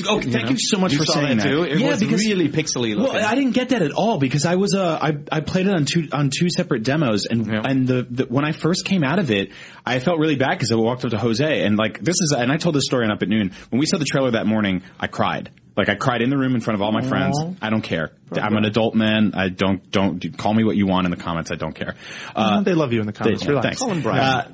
Okay, 0.07 0.31
thank 0.31 0.45
know? 0.45 0.51
you 0.51 0.57
so 0.59 0.77
much 0.77 0.93
You 0.93 0.99
for 0.99 1.05
saying 1.05 1.37
that 1.37 1.47
too? 1.47 1.63
It 1.63 1.79
yeah, 1.79 1.89
was 1.89 1.99
because 1.99 2.25
really 2.25 2.49
pixely 2.49 2.95
looking. 2.95 3.13
Well, 3.15 3.25
I 3.25 3.35
didn't 3.35 3.51
get 3.51 3.69
that 3.69 3.81
at 3.81 3.91
all 3.91 4.17
because 4.19 4.45
I 4.45 4.55
was 4.55 4.73
uh, 4.73 4.97
I 5.01 5.17
I 5.31 5.41
played 5.41 5.67
it 5.67 5.73
on 5.73 5.85
two 5.85 6.07
on 6.11 6.29
two 6.29 6.49
separate 6.49 6.83
demos 6.83 7.25
and 7.25 7.45
Yeah. 7.47 7.61
and 7.63 7.87
the, 7.87 8.07
the 8.09 8.25
when 8.25 8.45
I 8.45 8.51
first 8.51 8.85
came 8.85 9.03
out 9.03 9.19
of 9.19 9.31
it, 9.31 9.51
I 9.85 9.99
felt 9.99 10.19
really 10.19 10.35
bad 10.35 10.51
because 10.51 10.71
I 10.71 10.75
walked 10.75 11.05
up 11.05 11.11
to 11.11 11.17
Jose 11.17 11.63
and 11.63 11.77
like 11.77 11.99
this 11.99 12.15
is 12.21 12.33
and 12.37 12.51
I 12.51 12.57
told 12.57 12.75
this 12.75 12.85
story 12.85 13.05
on 13.05 13.11
Up 13.11 13.21
at 13.21 13.29
Noon 13.29 13.51
when 13.69 13.79
we 13.79 13.85
saw 13.85 13.97
the 13.97 14.05
trailer 14.05 14.31
that 14.31 14.45
morning. 14.45 14.83
I 14.99 15.07
cried. 15.07 15.51
Like 15.77 15.87
I 15.87 15.95
cried 15.95 16.21
in 16.21 16.29
the 16.29 16.37
room 16.37 16.55
in 16.55 16.61
front 16.61 16.75
of 16.75 16.81
all 16.81 16.91
my 16.91 17.07
friends. 17.07 17.39
I 17.61 17.69
don't 17.69 17.81
care. 17.81 18.11
I'm 18.33 18.55
an 18.57 18.65
adult 18.65 18.95
man. 18.95 19.31
I 19.33 19.47
don't 19.49 19.89
don't 19.89 20.37
call 20.37 20.53
me 20.53 20.63
what 20.65 20.75
you 20.75 20.87
want 20.87 21.05
in 21.05 21.11
the 21.11 21.17
comments. 21.17 21.51
I 21.51 21.55
don't 21.55 21.73
care. 21.73 21.95
Uh, 22.35 22.61
they 22.61 22.73
love 22.73 22.91
you 22.91 22.99
in 22.99 23.05
the 23.05 23.13
comments. 23.13 23.43
yeah, 23.43 23.49
Relax. 23.51 23.79
thanks. 23.79 24.03
Brian. 24.03 24.19
Uh, 24.23 24.53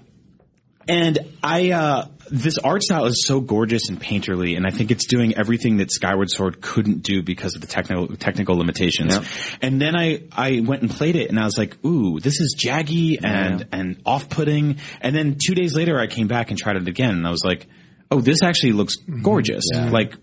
and 0.87 1.17
I, 1.43 1.71
uh, 1.71 2.07
this 2.30 2.57
art 2.57 2.84
style 2.84 3.05
is 3.05 3.26
so 3.26 3.39
gorgeous 3.39 3.89
and 3.89 3.99
painterly, 3.99 4.57
and 4.57 4.65
I 4.65 4.71
think 4.71 4.91
it's 4.91 5.05
doing 5.05 5.38
everything 5.38 5.78
that 5.78 5.91
Skyward 5.91 6.30
Sword 6.30 6.61
couldn't 6.61 7.03
do 7.03 7.21
because 7.21 7.55
of 7.55 7.61
the 7.61 7.67
technical 7.67 8.15
technical 8.15 8.57
limitations. 8.57 9.15
Yeah. 9.15 9.23
And 9.61 9.82
then 9.82 9.95
I, 9.95 10.23
I 10.32 10.61
went 10.65 10.82
and 10.82 10.91
played 10.91 11.15
it, 11.15 11.30
and 11.30 11.39
I 11.39 11.45
was 11.45 11.57
like, 11.57 11.84
"Ooh, 11.86 12.19
this 12.19 12.39
is 12.39 12.55
jaggy 12.59 13.17
and 13.23 13.67
and 13.71 14.01
off 14.05 14.30
putting." 14.30 14.78
And 15.01 15.15
then 15.15 15.38
two 15.45 15.55
days 15.55 15.76
later, 15.76 15.99
I 15.99 16.07
came 16.07 16.28
back 16.28 16.49
and 16.49 16.57
tried 16.57 16.78
it 16.78 16.88
again, 16.88 17.11
and 17.11 17.28
I 17.28 17.32
was 17.32 17.43
like, 17.43 17.67
"Oh, 18.11 18.21
this 18.21 18.43
actually 18.43 18.73
looks 18.73 18.97
mm-hmm. 18.97 19.21
gorgeous." 19.21 19.63
Like, 19.73 20.13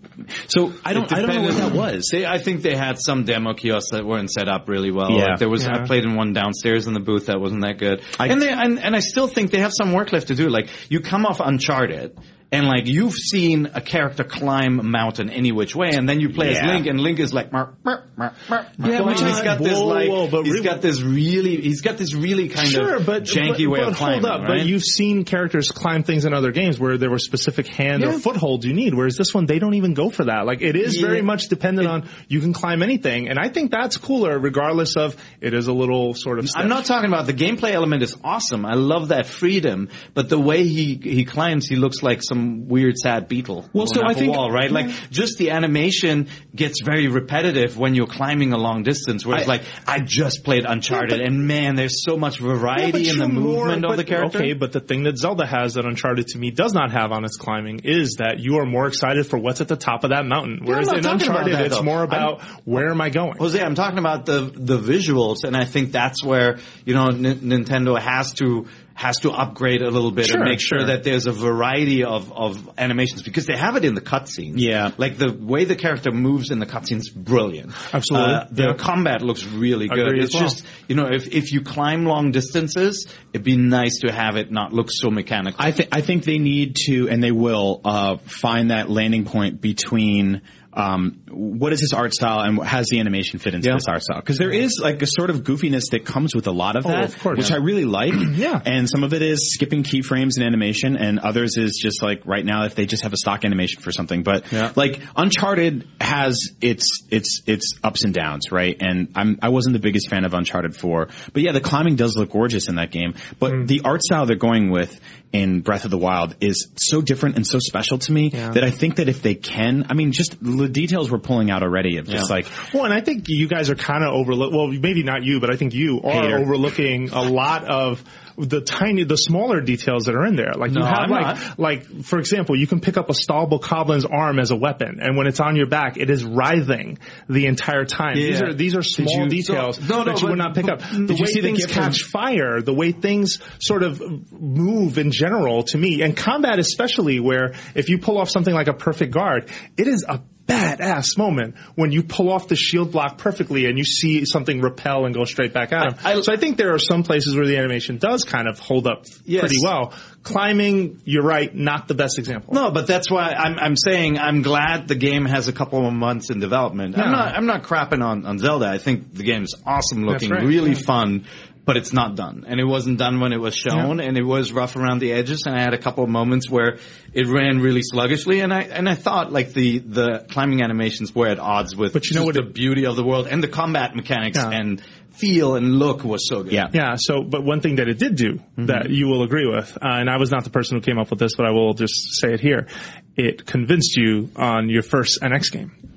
so 0.47 0.73
I 0.85 0.93
don't, 0.93 1.11
I 1.11 1.21
don't 1.21 1.35
know 1.35 1.41
what 1.41 1.55
that 1.57 1.73
was. 1.73 2.09
They, 2.11 2.25
I 2.25 2.37
think 2.37 2.61
they 2.61 2.75
had 2.75 2.97
some 2.99 3.23
demo 3.23 3.53
kiosks 3.53 3.91
that 3.91 4.05
weren't 4.05 4.31
set 4.31 4.47
up 4.47 4.69
really 4.69 4.91
well. 4.91 5.11
Yeah. 5.11 5.25
Like 5.25 5.39
there 5.39 5.49
was, 5.49 5.63
Yeah. 5.63 5.81
I 5.81 5.85
played 5.85 6.03
in 6.03 6.15
one 6.15 6.33
downstairs 6.33 6.87
in 6.87 6.93
the 6.93 6.99
booth 6.99 7.27
that 7.27 7.39
wasn't 7.39 7.61
that 7.61 7.77
good. 7.77 8.01
I- 8.19 8.27
and 8.27 8.41
they, 8.41 8.51
and, 8.51 8.79
and 8.79 8.95
I 8.95 8.99
still 8.99 9.27
think 9.27 9.51
they 9.51 9.59
have 9.59 9.73
some 9.75 9.91
work 9.93 10.11
left 10.13 10.27
to 10.27 10.35
do. 10.35 10.49
Like 10.49 10.69
you 10.89 10.99
come 11.01 11.25
off 11.25 11.39
Uncharted. 11.39 12.17
And 12.53 12.67
like 12.67 12.87
you've 12.87 13.13
seen 13.15 13.69
a 13.73 13.81
character 13.81 14.23
climb 14.23 14.79
a 14.79 14.83
mountain 14.83 15.29
any 15.29 15.51
which 15.51 15.75
way, 15.75 15.89
and 15.93 16.07
then 16.07 16.19
you 16.19 16.29
play 16.29 16.51
as 16.55 16.61
Link, 16.61 16.85
and 16.87 16.99
Link 16.99 17.19
is 17.19 17.33
like, 17.33 17.51
mer, 17.51 17.73
mer, 17.83 18.03
mer, 18.15 18.33
mer. 18.49 18.67
Yeah, 18.77 19.01
which 19.01 19.19
he's 19.19 19.41
got 19.41 19.57
this 19.59 19.73
whoa, 19.77 19.85
like, 19.87 20.09
whoa, 20.09 20.27
but 20.27 20.43
he's 20.45 20.53
really- 20.53 20.63
got 20.65 20.81
this 20.81 21.01
really, 21.01 21.59
he's 21.61 21.81
got 21.81 21.97
this 21.97 22.13
really 22.13 22.49
kind 22.49 22.67
sure, 22.69 22.97
of 22.97 23.05
but 23.07 23.23
janky 23.23 23.65
but, 23.65 23.69
way 23.71 23.79
but 23.79 23.87
of 23.89 23.95
climbing. 23.97 24.21
hold 24.21 24.25
up. 24.33 24.41
right? 24.47 24.59
But 24.59 24.65
you've 24.67 24.83
seen 24.83 25.25
characters 25.25 25.71
climb 25.71 26.03
things 26.03 26.25
in 26.25 26.33
other 26.33 26.51
games 26.51 26.79
where 26.79 26.97
there 26.97 27.09
were 27.09 27.17
specific 27.17 27.65
hand 27.67 28.03
or 28.03 28.13
footholds 28.19 28.65
you 28.65 28.73
need. 28.73 28.93
Whereas 28.93 29.17
this 29.17 29.33
one, 29.33 29.47
they 29.47 29.57
don't 29.57 29.73
even 29.73 29.95
go 29.95 30.09
for 30.11 30.25
that. 30.25 30.45
Like 30.45 30.61
it 30.61 30.75
is 30.75 31.01
Yeah. 31.01 31.07
very 31.07 31.21
much 31.23 31.47
dependent 31.47 31.87
on 31.87 32.07
you 32.27 32.39
can 32.39 32.53
climb 32.53 32.83
anything, 32.83 33.29
and 33.29 33.39
I 33.39 33.49
think 33.49 33.71
that's 33.71 33.97
cooler, 33.97 34.37
regardless 34.37 34.95
of 34.95 35.15
it 35.41 35.55
is 35.55 35.65
a 35.67 35.73
little 35.73 36.13
sort 36.13 36.37
of. 36.37 36.47
I'm 36.55 36.69
not 36.69 36.85
talking 36.85 37.07
about 37.09 37.25
the 37.25 37.33
gameplay 37.33 37.71
element 37.71 38.03
is 38.03 38.15
awesome. 38.23 38.63
I 38.63 38.75
love 38.75 39.07
that 39.07 39.25
freedom, 39.25 39.89
but 40.13 40.29
the 40.29 40.39
way 40.39 40.67
he 40.67 40.99
he 41.01 41.25
climbs, 41.25 41.67
he 41.67 41.75
looks 41.77 42.03
like 42.03 42.21
some 42.21 42.42
weird 42.43 42.97
sad 42.97 43.27
beetle. 43.27 43.69
Well, 43.73 43.87
so 43.87 44.01
I 44.05 44.13
think- 44.13 44.33
wall, 44.35 44.51
right, 44.51 44.71
like 44.71 44.87
just 45.11 45.37
the 45.37 45.51
animation 45.51 46.27
gets 46.55 46.81
very 46.83 47.07
repetitive 47.07 47.77
when 47.77 47.95
you're 47.95 48.07
climbing 48.07 48.53
a 48.53 48.57
long 48.57 48.83
distance. 48.83 49.25
Whereas, 49.25 49.43
I- 49.45 49.47
like 49.53 49.61
I 49.87 49.99
just 49.99 50.43
played 50.43 50.65
Uncharted, 50.67 51.21
and 51.21 51.47
man, 51.47 51.75
there's 51.75 52.03
so 52.03 52.17
much 52.17 52.39
variety 52.39 52.91
but 52.91 53.01
in 53.01 53.07
the 53.19 53.25
you're 53.25 53.27
more- 53.27 53.65
movement 53.65 53.85
of 53.85 53.89
but- 53.91 53.95
the 53.97 54.03
character. 54.03 54.37
Okay, 54.39 54.53
but 54.53 54.71
the 54.71 54.79
thing 54.79 55.03
that 55.03 55.17
Zelda 55.17 55.45
has 55.45 55.73
that 55.75 55.85
Uncharted 55.85 56.27
to 56.27 56.37
me 56.37 56.51
does 56.51 56.73
not 56.73 56.91
have 56.91 57.11
on 57.11 57.25
its 57.25 57.37
climbing 57.37 57.79
is 57.83 58.15
that 58.19 58.39
you 58.39 58.57
are 58.57 58.65
more 58.65 58.87
excited 58.87 59.25
for 59.25 59.37
what's 59.37 59.61
at 59.61 59.67
the 59.67 59.75
top 59.75 60.03
of 60.03 60.09
that 60.11 60.25
mountain. 60.25 60.59
Whereas 60.63 60.87
in 60.91 61.05
Uncharted, 61.05 61.53
that, 61.53 61.65
it's 61.65 61.77
though. 61.77 61.83
more 61.83 62.03
about 62.03 62.41
where 62.65 62.89
am 62.89 63.01
I 63.01 63.09
going? 63.09 63.37
Jose, 63.37 63.59
I'm 63.61 63.75
talking 63.75 63.99
about 63.99 64.25
the 64.25 64.51
the 64.53 64.77
visuals, 64.77 65.43
and 65.43 65.55
I 65.55 65.65
think 65.65 65.91
that's 65.91 66.23
where 66.23 66.59
you 66.85 66.93
know 66.93 67.07
N- 67.07 67.23
Nintendo 67.41 67.99
has 67.99 68.33
to 68.33 68.67
has 68.95 69.17
to 69.21 69.31
upgrade 69.31 69.81
a 69.81 69.89
little 69.89 70.11
bit 70.11 70.27
Sure, 70.27 70.39
and 70.41 70.49
make 70.49 70.61
sure, 70.61 70.79
sure. 70.79 70.87
that 70.87 71.03
there's 71.03 71.25
a 71.25 71.31
variety 71.31 72.03
of, 72.03 72.31
of 72.31 72.69
animations 72.77 73.23
because 73.23 73.47
they 73.47 73.57
have 73.57 73.75
it 73.75 73.83
in 73.83 73.95
the 73.95 74.01
cutscenes. 74.01 74.53
Yeah. 74.57 74.91
Like 74.97 75.17
the 75.17 75.33
way 75.33 75.65
the 75.65 75.75
character 75.75 76.11
moves 76.11 76.51
in 76.51 76.59
the 76.59 76.67
cutscenes, 76.67 77.13
brilliant. 77.13 77.71
Absolutely. 77.93 78.33
Uh, 78.35 78.45
the 78.51 78.63
Yeah. 78.63 78.73
combat 78.73 79.21
looks 79.23 79.43
really 79.45 79.87
good. 79.87 80.17
It's 80.19 80.33
well. 80.35 80.43
just, 80.43 80.65
you 80.87 80.95
know, 80.95 81.07
if, 81.11 81.27
if 81.33 81.51
you 81.51 81.61
climb 81.61 82.05
long 82.05 82.31
distances, 82.31 83.07
it'd 83.33 83.43
be 83.43 83.57
nice 83.57 83.99
to 84.05 84.11
have 84.13 84.35
it 84.35 84.51
not 84.51 84.73
look 84.73 84.89
so 84.91 85.09
mechanical. 85.09 85.59
I 85.59 85.71
think 85.71 85.89
I 85.91 86.01
think 86.01 86.23
they 86.23 86.37
need 86.37 86.75
to, 86.85 87.09
and 87.09 87.21
they 87.23 87.31
will, 87.31 87.81
uh, 87.83 88.17
find 88.25 88.69
that 88.71 88.89
landing 88.91 89.25
point 89.25 89.59
between 89.59 90.41
um, 90.75 91.21
what 91.29 91.73
is 91.73 91.79
this 91.81 91.93
art 91.93 92.13
style 92.13 92.39
and 92.41 92.61
has 92.63 92.87
the 92.87 92.99
animation 92.99 93.39
fit 93.39 93.53
into 93.53 93.67
Yeah. 93.69 93.75
this 93.75 93.87
art 93.87 94.01
style? 94.01 94.19
Because 94.19 94.37
there 94.37 94.51
is 94.51 94.79
like 94.81 95.01
a 95.01 95.07
sort 95.07 95.29
of 95.29 95.43
goofiness 95.43 95.91
that 95.91 96.05
comes 96.05 96.33
with 96.35 96.47
a 96.47 96.51
lot 96.51 96.75
of 96.75 96.83
that, 96.85 97.05
of 97.05 97.19
course. 97.19 97.37
which 97.37 97.51
I 97.51 97.57
really 97.57 97.85
like. 97.85 98.13
Yeah. 98.33 98.59
and 98.65 98.89
some 98.89 99.03
of 99.03 99.13
it 99.13 99.21
is 99.21 99.53
skipping 99.53 99.83
keyframes 99.83 100.37
in 100.37 100.43
animation, 100.43 100.95
and 100.97 101.19
others 101.19 101.57
is 101.57 101.79
just 101.81 102.01
like 102.01 102.25
right 102.25 102.43
now 102.45 102.65
if 102.65 102.75
they 102.75 102.85
just 102.85 103.03
have 103.03 103.13
a 103.13 103.17
stock 103.17 103.45
animation 103.45 103.81
for 103.81 103.91
something. 103.91 104.23
But 104.23 104.51
Yeah. 104.51 104.71
like 104.75 104.99
Uncharted 105.15 105.87
has 106.01 106.37
its 106.61 106.85
its 107.09 107.41
its 107.47 107.73
ups 107.83 108.03
and 108.03 108.13
downs, 108.13 108.51
right? 108.51 108.75
And 108.79 109.09
I'm 109.15 109.39
I 109.41 109.49
wasn't 109.49 109.73
the 109.73 109.79
biggest 109.79 110.09
fan 110.09 110.25
of 110.25 110.33
Uncharted 110.33 110.75
4, 110.75 111.07
but 111.33 111.41
yeah, 111.43 111.51
the 111.51 111.61
climbing 111.61 111.95
does 111.95 112.15
look 112.17 112.31
gorgeous 112.31 112.67
in 112.67 112.75
that 112.75 112.91
game. 112.91 113.13
But 113.39 113.67
the 113.67 113.81
art 113.85 114.01
style 114.03 114.25
they're 114.25 114.35
going 114.35 114.69
with 114.71 114.99
in 115.33 115.61
Breath 115.61 115.83
of 115.83 115.91
the 115.91 115.97
Wild 115.97 116.35
is 116.41 116.69
so 116.77 117.01
different 117.01 117.35
and 117.35 117.45
so 117.45 117.57
special 117.59 117.97
to 117.97 118.11
me 118.11 118.29
that 118.29 118.63
I 118.63 118.69
think 118.69 118.97
that 118.97 119.09
if 119.09 119.21
they 119.23 119.33
can, 119.35 119.87
I 119.89 119.95
mean, 119.95 120.11
just 120.11 120.37
the 120.41 120.69
details 120.69 121.11
we're 121.11 121.17
pulling 121.17 121.49
out 121.49 121.63
already 121.63 121.97
of 121.97 122.07
just 122.07 122.29
Yeah. 122.29 122.35
like 122.35 122.45
Well, 122.73 122.85
and 122.85 122.93
I 122.93 123.01
think 123.01 123.25
you 123.27 123.47
guys 123.47 123.69
are 123.71 123.75
kind 123.75 124.03
of 124.03 124.13
overlook. 124.13 124.53
Well, 124.53 124.67
maybe 124.67 125.01
not 125.03 125.23
you, 125.23 125.39
but 125.39 125.51
I 125.51 125.57
think 125.57 125.73
you 125.73 126.01
are 126.03 126.11
Hater. 126.23 126.37
overlooking 126.37 127.09
a 127.09 127.23
lot 127.23 127.65
of 127.65 128.03
the 128.37 128.61
tiny, 128.61 129.03
the 129.03 129.15
smaller 129.15 129.61
details 129.61 130.05
that 130.05 130.15
are 130.15 130.25
in 130.25 130.35
there. 130.35 130.53
Like 130.55 130.71
you 130.71 130.83
have 130.83 130.93
I'm 131.05 131.09
like, 131.09 131.35
not. 131.37 131.59
like 131.59 132.03
for 132.03 132.19
example, 132.19 132.55
you 132.57 132.67
can 132.67 132.79
pick 132.79 132.97
up 132.97 133.09
a 133.09 133.13
Stalkoblin's 133.13 134.05
arm 134.05 134.39
as 134.39 134.51
a 134.51 134.55
weapon, 134.55 134.99
and 135.01 135.15
when 135.17 135.27
it's 135.27 135.39
on 135.39 135.55
your 135.55 135.67
back, 135.67 135.97
it 135.97 136.09
is 136.09 136.23
writhing 136.23 136.97
the 137.29 137.45
entire 137.45 137.85
time. 137.85 138.15
These 138.15 138.41
are 138.41 138.53
these 138.53 138.75
are 138.75 138.81
small 138.83 139.23
you- 139.23 139.29
details 139.29 139.77
so- 139.77 139.83
no, 139.85 140.03
no, 140.03 140.11
that 140.11 140.21
you 140.21 140.27
would 140.29 140.37
not 140.37 140.55
pick 140.55 140.69
up. 140.69 140.79
The 140.79 141.05
Did 141.07 141.19
way 141.19 141.25
see 141.25 141.41
things 141.41 141.65
catch 141.65 142.01
fire, 142.03 142.61
the 142.61 142.73
way 142.73 142.91
things 142.91 143.39
sort 143.59 143.83
of 143.83 144.01
move 144.31 144.97
in 144.97 145.11
general 145.11 145.63
to 145.63 145.77
me, 145.77 146.01
and 146.01 146.15
combat 146.15 146.59
especially, 146.59 147.19
where 147.19 147.53
if 147.75 147.89
you 147.89 147.97
pull 147.99 148.17
off 148.17 148.29
something 148.29 148.53
like 148.53 148.67
a 148.67 148.73
perfect 148.73 149.13
guard, 149.13 149.49
it 149.77 149.87
is 149.87 150.05
a 150.07 150.19
badass 150.47 151.17
moment 151.17 151.55
when 151.75 151.91
you 151.91 152.03
pull 152.03 152.31
off 152.31 152.47
the 152.49 152.55
shield 152.55 152.91
block 152.91 153.17
perfectly 153.17 153.65
and 153.65 153.77
you 153.77 153.85
see 153.85 154.25
something 154.25 154.59
repel 154.61 155.05
and 155.05 155.15
go 155.15 155.23
straight 155.23 155.53
back 155.53 155.71
at 155.71 155.93
him. 155.93 155.99
I- 156.03 156.13
I- 156.15 156.21
so 156.21 156.33
I 156.33 156.37
think 156.37 156.57
there 156.57 156.73
are 156.73 156.79
some 156.79 157.03
places 157.03 157.35
where 157.35 157.45
the 157.45 157.57
animation 157.57 157.97
does 157.97 158.23
kind 158.25 158.47
of 158.47 158.59
hold 158.59 158.85
up 158.87 159.05
Yes. 159.25 159.39
pretty 159.41 159.57
well. 159.63 159.93
Climbing, 160.23 161.01
you're 161.03 161.23
right, 161.23 161.53
not 161.53 161.87
the 161.87 161.93
best 161.95 162.17
example. 162.17 162.53
No, 162.53 162.71
but 162.71 162.87
that's 162.87 163.11
why 163.11 163.31
I'm 163.31 163.59
I'm 163.59 163.75
saying 163.75 164.17
I'm 164.17 164.41
glad 164.41 164.87
the 164.87 164.95
game 164.95 165.25
has 165.25 165.47
a 165.49 165.53
couple 165.53 165.85
of 165.85 165.93
months 165.93 166.29
in 166.29 166.39
development. 166.39 166.97
I'm 166.97 167.11
not 167.11 167.35
I'm 167.35 167.45
not 167.45 167.63
crapping 167.63 168.01
on, 168.03 168.25
on 168.25 168.39
Zelda. 168.39 168.67
I 168.67 168.77
think 168.77 169.13
the 169.13 169.23
game 169.23 169.43
is 169.43 169.55
awesome 169.65 170.05
looking, 170.05 170.29
right, 170.29 170.43
really 170.45 170.71
yeah. 170.71 170.79
fun, 170.85 171.25
but 171.65 171.77
it's 171.77 171.93
not 171.93 172.15
done. 172.15 172.43
And 172.47 172.59
it 172.59 172.65
wasn't 172.65 172.97
done 172.99 173.19
when 173.21 173.31
it 173.33 173.39
was 173.39 173.55
shown 173.55 173.99
and 173.99 174.17
it 174.17 174.23
was 174.23 174.51
rough 174.51 174.75
around 174.75 174.99
the 174.99 175.13
edges 175.13 175.43
and 175.45 175.55
I 175.55 175.61
had 175.61 175.73
a 175.73 175.77
couple 175.77 176.03
of 176.03 176.09
moments 176.09 176.49
where 176.49 176.77
it 177.13 177.27
ran 177.27 177.59
really 177.59 177.81
sluggishly 177.83 178.41
and 178.41 178.53
I 178.53 178.61
and 178.63 178.89
I 178.89 178.95
thought 178.95 179.31
like 179.31 179.53
the 179.53 179.79
the 179.79 180.25
climbing 180.29 180.61
animations 180.61 181.15
were 181.15 181.27
at 181.27 181.39
odds 181.39 181.75
with 181.75 181.93
But 181.93 182.09
you 182.09 182.15
know 182.17 182.25
what 182.25 182.35
the 182.35 182.41
it- 182.41 182.53
beauty 182.53 182.85
of 182.85 182.95
the 182.95 183.03
world 183.03 183.27
and 183.27 183.41
the 183.41 183.47
combat 183.47 183.95
mechanics 183.95 184.37
Yeah. 184.37 184.49
and 184.51 184.81
feel 185.11 185.55
and 185.55 185.77
look 185.77 186.03
was 186.03 186.27
so 186.27 186.41
good. 186.43 186.51
Yeah. 186.51 186.67
Yeah. 186.73 186.95
So, 186.97 187.21
but 187.23 187.43
one 187.43 187.61
thing 187.61 187.75
that 187.75 187.87
it 187.87 187.99
did 187.99 188.15
do 188.15 188.39
that 188.57 188.89
you 188.89 189.07
will 189.07 189.21
agree 189.21 189.47
with, 189.47 189.77
uh, 189.77 189.85
and 189.99 190.09
I 190.09 190.17
was 190.17 190.31
not 190.31 190.43
the 190.43 190.49
person 190.49 190.75
who 190.77 190.81
came 190.81 190.97
up 190.97 191.11
with 191.11 191.19
this, 191.19 191.35
but 191.37 191.45
I 191.45 191.51
will 191.51 191.75
just 191.75 192.19
say 192.19 192.33
it 192.33 192.39
here. 192.39 192.67
It 193.15 193.45
convinced 193.45 193.95
you 193.95 194.31
on 194.35 194.69
your 194.69 194.81
first 194.81 195.21
NX 195.21 195.51
game. 195.51 195.92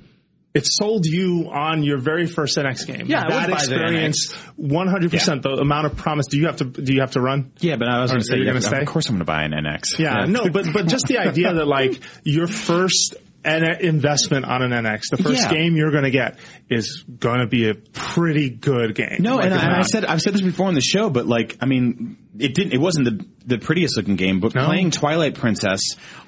It 0.56 0.66
sold 0.66 1.04
you 1.06 1.50
on 1.52 1.82
your 1.82 1.98
very 1.98 2.26
first 2.26 2.56
NX 2.56 2.86
game. 2.86 3.06
Yeah, 3.06 3.24
that 3.28 3.50
experience, 3.50 4.32
one 4.56 4.88
hundred 4.88 5.10
percent. 5.10 5.42
The 5.42 5.50
amount 5.50 5.86
of 5.86 5.96
promise. 5.96 6.26
Do 6.26 6.38
you 6.38 6.46
have 6.46 6.56
to? 6.56 6.64
Do 6.64 6.92
you 6.94 7.00
have 7.00 7.12
to 7.12 7.20
run? 7.20 7.52
yeah. 7.60 7.76
But 7.76 7.88
I 7.88 8.00
was 8.00 8.10
going 8.10 8.20
to 8.22 8.26
say, 8.26 8.36
you 8.38 8.44
yeah, 8.44 8.58
gonna 8.58 8.80
of 8.82 8.86
course 8.88 9.06
I'm 9.08 9.14
going 9.16 9.20
to 9.20 9.24
buy 9.24 9.42
an 9.44 9.52
NX. 9.52 9.98
Yeah, 9.98 10.24
no, 10.26 10.48
but 10.48 10.66
but 10.72 10.86
just 10.88 11.06
the 11.06 11.18
idea 11.18 11.52
that 11.54 11.66
like 11.66 12.00
your 12.24 12.46
first 12.46 13.16
N- 13.44 13.62
investment 13.80 14.44
on 14.44 14.60
an 14.60 14.72
NX, 14.72 15.02
the 15.12 15.18
first 15.22 15.42
Yeah. 15.44 15.50
game 15.52 15.76
you're 15.76 15.92
going 15.92 16.02
to 16.02 16.10
get 16.10 16.38
is 16.68 17.04
going 17.20 17.38
to 17.38 17.46
be 17.46 17.68
a 17.68 17.74
pretty 17.74 18.50
good 18.50 18.96
game. 18.96 19.18
No, 19.20 19.36
Like, 19.36 19.44
and, 19.44 19.54
I, 19.54 19.62
and 19.66 19.74
I 19.76 19.82
said 19.82 20.04
I've 20.04 20.20
said 20.20 20.34
this 20.34 20.42
before 20.42 20.66
on 20.66 20.74
the 20.74 20.80
show, 20.80 21.10
but 21.10 21.26
like 21.26 21.56
I 21.60 21.66
mean, 21.66 22.16
it 22.38 22.54
didn't. 22.56 22.72
It 22.72 22.80
wasn't 22.80 23.04
the 23.04 23.24
the 23.46 23.58
prettiest 23.58 23.96
looking 23.96 24.16
game, 24.16 24.40
but 24.40 24.52
No. 24.54 24.64
playing 24.66 24.90
Twilight 24.90 25.36
Princess 25.36 25.80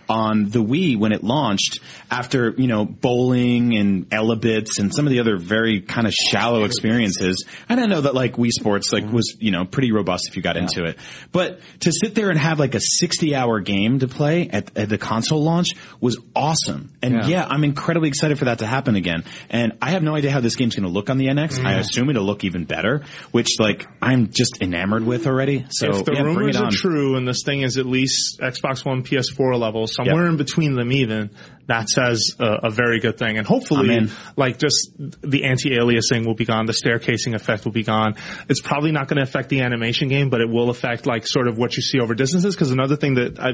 on 0.09 0.49
the 0.49 0.63
Wii 0.63 0.99
when 0.99 1.13
it 1.13 1.23
launched, 1.23 1.81
after 2.11 2.51
you 2.57 2.67
know 2.67 2.85
bowling 2.85 3.77
and 3.77 4.09
Elebits 4.11 4.79
and 4.79 4.95
some 4.95 5.07
of 5.07 5.11
the 5.11 5.21
other 5.21 5.37
very 5.37 5.81
kind 5.81 6.07
of 6.07 6.13
shallow 6.13 6.65
experiences, 6.65 7.45
and 7.69 7.81
I 7.81 7.87
know 7.87 8.01
that 8.03 8.15
like 8.15 8.37
Wii 8.37 8.51
Sports 8.51 8.93
like 8.93 9.11
was 9.11 9.37
you 9.39 9.51
know 9.51 9.65
pretty 9.65 9.93
robust 9.93 10.29
if 10.29 10.37
you 10.37 10.43
got 10.43 10.57
into 10.57 10.85
it, 10.85 10.99
but 11.33 11.61
to 11.81 11.93
sit 11.93 12.15
there 12.15 12.31
and 12.31 12.39
have 12.39 12.59
like 12.59 12.75
a 12.75 12.81
sixty 12.81 13.35
hour 13.35 13.61
game 13.61 13.99
to 14.01 14.09
play 14.09 14.49
at, 14.49 14.77
at 14.77 14.89
the 14.89 14.99
console 14.99 15.43
launch 15.43 15.71
was 16.01 16.19
awesome, 16.35 16.93
and 17.03 17.15
Yeah. 17.15 17.27
yeah, 17.27 17.47
I'm 17.49 17.65
incredibly 17.65 18.09
excited 18.09 18.39
for 18.39 18.47
that 18.47 18.61
to 18.61 18.67
happen 18.67 18.97
again. 18.97 19.25
And 19.51 19.79
I 19.83 19.91
have 19.91 20.03
no 20.03 20.15
idea 20.15 20.31
how 20.31 20.41
this 20.41 20.57
game's 20.57 20.75
going 20.75 20.87
to 20.87 20.93
look 20.93 21.11
on 21.11 21.19
the 21.19 21.27
NX. 21.27 21.65
I 21.65 21.75
mm. 21.75 21.79
assume 21.81 22.11
it'll 22.11 22.25
look 22.25 22.45
even 22.45 22.65
better, 22.65 23.03
which 23.31 23.59
like 23.59 23.87
I'm 24.01 24.31
just 24.31 24.59
enamored 24.61 25.05
with 25.05 25.27
already. 25.27 25.67
So 25.71 25.91
if 25.91 26.05
the 26.05 26.15
yeah, 26.15 26.23
rumors 26.23 26.57
are 26.57 26.71
true 26.71 27.17
and 27.17 27.27
this 27.27 27.43
thing 27.45 27.63
is 27.63 27.79
at 27.79 27.87
least 27.87 28.41
Xbox 28.41 28.85
One, 28.85 29.03
PS4 29.03 29.59
level, 29.59 29.87
somewhere 29.99 30.25
Yep. 30.25 30.31
in 30.33 30.37
between 30.39 30.75
them 30.75 30.93
even, 30.93 31.31
that 31.67 31.89
says 31.89 32.31
a, 32.39 32.69
a 32.69 32.71
very 32.71 32.99
good 33.01 33.19
thing. 33.19 33.37
And 33.37 33.47
hopefully, 33.47 33.95
I'm 33.95 34.11
like 34.37 34.59
just 34.59 34.93
the 34.99 35.45
anti-aliasing 35.45 36.25
will 36.25 36.35
be 36.35 36.45
gone, 36.47 36.65
the 36.67 36.73
staircasing 36.73 37.35
effect 37.35 37.65
will 37.67 37.73
be 37.73 37.83
gone. 37.83 38.15
It's 38.49 38.61
probably 38.63 38.91
not 38.93 39.09
going 39.09 39.19
to 39.19 39.23
affect 39.23 39.49
the 39.51 39.61
animation 39.61 40.09
game, 40.09 40.31
but 40.31 40.41
it 40.41 40.49
will 40.49 40.71
affect 40.71 41.05
like 41.07 41.27
sort 41.27 41.47
of 41.49 41.59
what 41.59 41.77
you 41.77 41.83
see 41.83 42.01
over 42.01 42.15
distances. 42.15 42.55
Because 42.55 42.71
another 42.71 42.97
thing 42.97 43.15
that 43.17 43.39
I, 43.39 43.51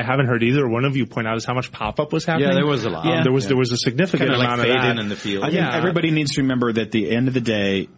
I 0.00 0.02
haven't 0.02 0.26
heard 0.26 0.42
either 0.42 0.66
one 0.68 0.84
of 0.84 0.96
you 0.96 1.06
point 1.06 1.28
out 1.28 1.36
is 1.36 1.44
how 1.44 1.54
much 1.54 1.70
pop-up 1.70 2.12
was 2.12 2.24
happening. 2.24 2.48
Yeah, 2.48 2.54
there 2.54 2.66
was 2.66 2.84
a 2.84 2.90
lot. 2.90 3.06
Um, 3.06 3.12
Yeah. 3.12 3.22
there 3.22 3.32
was 3.32 3.44
Yeah. 3.44 3.48
there 3.50 3.58
was 3.58 3.70
a 3.72 3.76
significant 3.76 4.30
Kind 4.30 4.32
of 4.32 4.38
like 4.38 4.48
amount 4.48 4.60
fade 4.62 4.76
of 4.76 4.82
that. 4.82 4.90
in 4.92 4.98
in 4.98 5.08
the 5.08 5.16
field. 5.16 5.44
I 5.44 5.50
think 5.50 5.62
everybody 5.72 6.10
needs 6.10 6.32
to 6.32 6.42
remember 6.42 6.72
that 6.72 6.80
at 6.82 6.90
the 6.90 7.10
end 7.14 7.28
of 7.28 7.34
the 7.34 7.40
day, 7.40 7.88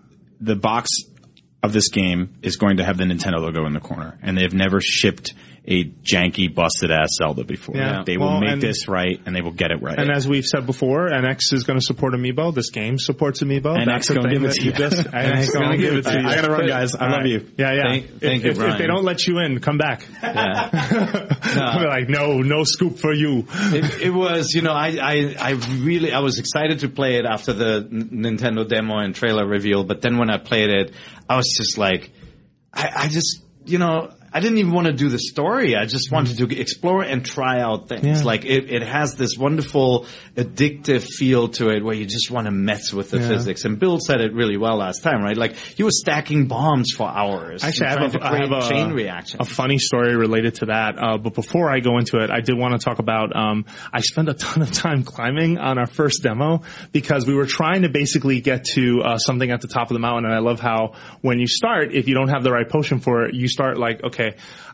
the 0.40 0.56
box 0.56 0.90
of 1.62 1.72
this 1.72 1.88
game 1.88 2.34
is 2.42 2.56
going 2.56 2.76
to 2.76 2.84
have 2.84 2.98
the 2.98 3.04
Nintendo 3.04 3.40
logo 3.40 3.64
in 3.64 3.72
the 3.72 3.80
corner, 3.80 4.18
and 4.22 4.36
they've 4.36 4.52
never 4.52 4.80
shipped 4.82 5.32
a 5.66 5.84
janky, 5.84 6.54
busted 6.54 6.90
ass 6.90 7.08
Zelda 7.16 7.42
before. 7.42 7.74
Yeah. 7.76 8.02
They 8.04 8.18
will 8.18 8.26
Well, 8.26 8.40
make 8.40 8.50
and- 8.50 8.60
this 8.62 8.86
right, 8.86 9.18
and 9.24 9.34
they 9.34 9.40
will 9.40 9.50
get 9.52 9.70
it 9.70 9.80
right. 9.80 9.98
And 9.98 10.10
as 10.10 10.28
we've 10.28 10.44
said 10.44 10.66
before, 10.66 11.08
NX 11.08 11.54
is 11.54 11.64
going 11.64 11.78
to 11.78 11.84
support 11.84 12.12
Amiibo. 12.12 12.54
This 12.54 12.68
game 12.70 12.98
supports 12.98 13.42
Amiibo. 13.42 13.74
NX 13.78 13.86
That's 13.86 14.08
the 14.08 14.14
gonna 14.14 14.28
give 14.30 14.44
it 14.44 14.52
to 14.52 14.62
you. 14.62 14.72
just- 14.72 15.06
NX 15.06 15.52
going 15.54 15.70
to 15.70 15.76
give 15.78 15.94
it 15.94 16.04
to 16.04 16.20
you. 16.20 16.26
I 16.28 16.34
gotta 16.36 16.52
run, 16.52 16.66
guys. 16.66 16.94
I 16.94 17.04
All 17.06 17.10
love 17.12 17.20
right. 17.20 17.28
you. 17.30 17.46
Yeah, 17.56 17.72
yeah. 17.72 17.82
Thank- 17.82 18.04
if, 18.20 18.22
you, 18.44 18.50
if, 18.50 18.58
if 18.60 18.78
they 18.78 18.86
don't 18.86 19.04
let 19.04 19.26
you 19.26 19.38
in, 19.38 19.60
come 19.60 19.78
back. 19.78 20.06
Yeah. 20.22 20.68
They're 21.78 21.88
like, 21.88 22.08
no, 22.08 22.38
no 22.42 22.64
scoop 22.64 22.98
for 22.98 23.12
you. 23.12 23.46
it, 23.50 24.02
it 24.02 24.10
was, 24.10 24.52
you 24.54 24.62
know, 24.62 24.72
I, 24.72 24.98
I, 25.00 25.34
I 25.38 25.50
really, 25.80 26.12
I 26.12 26.18
was 26.20 26.38
excited 26.38 26.80
to 26.80 26.88
play 26.88 27.16
it 27.16 27.24
after 27.24 27.52
the 27.52 27.88
N- 27.90 28.10
Nintendo 28.12 28.68
demo 28.68 28.98
and 28.98 29.14
trailer 29.14 29.46
reveal, 29.46 29.84
but 29.84 30.00
then 30.02 30.18
when 30.18 30.28
I 30.30 30.38
played 30.38 30.70
it, 30.70 30.92
I 31.28 31.36
was 31.36 31.54
just 31.56 31.78
like, 31.78 32.10
I, 32.72 32.90
I 33.04 33.08
just, 33.08 33.42
you 33.64 33.78
know, 33.78 34.10
I 34.36 34.40
didn't 34.40 34.58
even 34.58 34.72
want 34.72 34.88
to 34.88 34.92
do 34.92 35.08
the 35.08 35.18
story. 35.20 35.76
I 35.76 35.86
just 35.86 36.10
wanted 36.10 36.38
to 36.38 36.60
explore 36.60 37.02
and 37.02 37.24
try 37.24 37.60
out 37.60 37.88
things. 37.88 38.04
Yeah. 38.04 38.22
Like 38.24 38.44
it, 38.44 38.68
it 38.68 38.82
has 38.82 39.14
this 39.14 39.38
wonderful 39.38 40.06
addictive 40.34 41.04
feel 41.04 41.48
to 41.50 41.68
it 41.70 41.84
where 41.84 41.94
you 41.94 42.04
just 42.04 42.32
want 42.32 42.46
to 42.46 42.50
mess 42.50 42.92
with 42.92 43.10
the 43.10 43.18
Yeah. 43.20 43.28
physics. 43.28 43.64
And 43.64 43.78
Bill 43.78 44.00
said 44.00 44.20
it 44.20 44.32
really 44.34 44.56
well 44.56 44.76
last 44.76 45.04
time, 45.04 45.22
right? 45.22 45.36
Like 45.36 45.54
he 45.54 45.84
was 45.84 46.00
stacking 46.00 46.46
bombs 46.48 46.90
for 46.96 47.08
hours. 47.08 47.62
Actually, 47.62 47.86
I 47.86 47.90
have, 47.90 48.00
a, 48.14 48.18
to 48.18 48.24
have 48.24 48.32
create 48.32 48.50
a 48.52 48.68
chain 48.68 48.92
reaction. 48.92 49.40
a 49.40 49.44
funny 49.44 49.78
story 49.78 50.16
related 50.16 50.56
to 50.56 50.66
that. 50.66 50.96
Uh, 50.98 51.16
but 51.18 51.34
before 51.34 51.70
I 51.70 51.78
go 51.78 51.98
into 51.98 52.18
it, 52.18 52.30
I 52.30 52.40
did 52.40 52.58
want 52.58 52.78
to 52.78 52.84
talk 52.84 52.98
about. 52.98 53.34
Um, 53.36 53.66
I 53.92 54.00
spent 54.00 54.28
a 54.28 54.34
ton 54.34 54.62
of 54.62 54.72
time 54.72 55.04
climbing 55.04 55.58
on 55.58 55.78
our 55.78 55.86
first 55.86 56.24
demo 56.24 56.62
because 56.90 57.24
we 57.24 57.34
were 57.34 57.46
trying 57.46 57.82
to 57.82 57.88
basically 57.88 58.40
get 58.40 58.64
to 58.74 59.00
uh, 59.02 59.18
something 59.18 59.50
at 59.52 59.60
the 59.60 59.68
top 59.68 59.90
of 59.90 59.94
the 59.94 60.00
mountain. 60.00 60.24
And 60.24 60.34
I 60.34 60.40
love 60.40 60.58
how 60.58 60.94
when 61.20 61.38
you 61.38 61.46
start, 61.46 61.94
if 61.94 62.08
you 62.08 62.14
don't 62.14 62.30
have 62.30 62.42
the 62.42 62.50
right 62.50 62.68
potion 62.68 62.98
for 62.98 63.26
it, 63.26 63.34
you 63.34 63.46
start 63.46 63.78
like, 63.78 64.02
okay, 64.02 64.23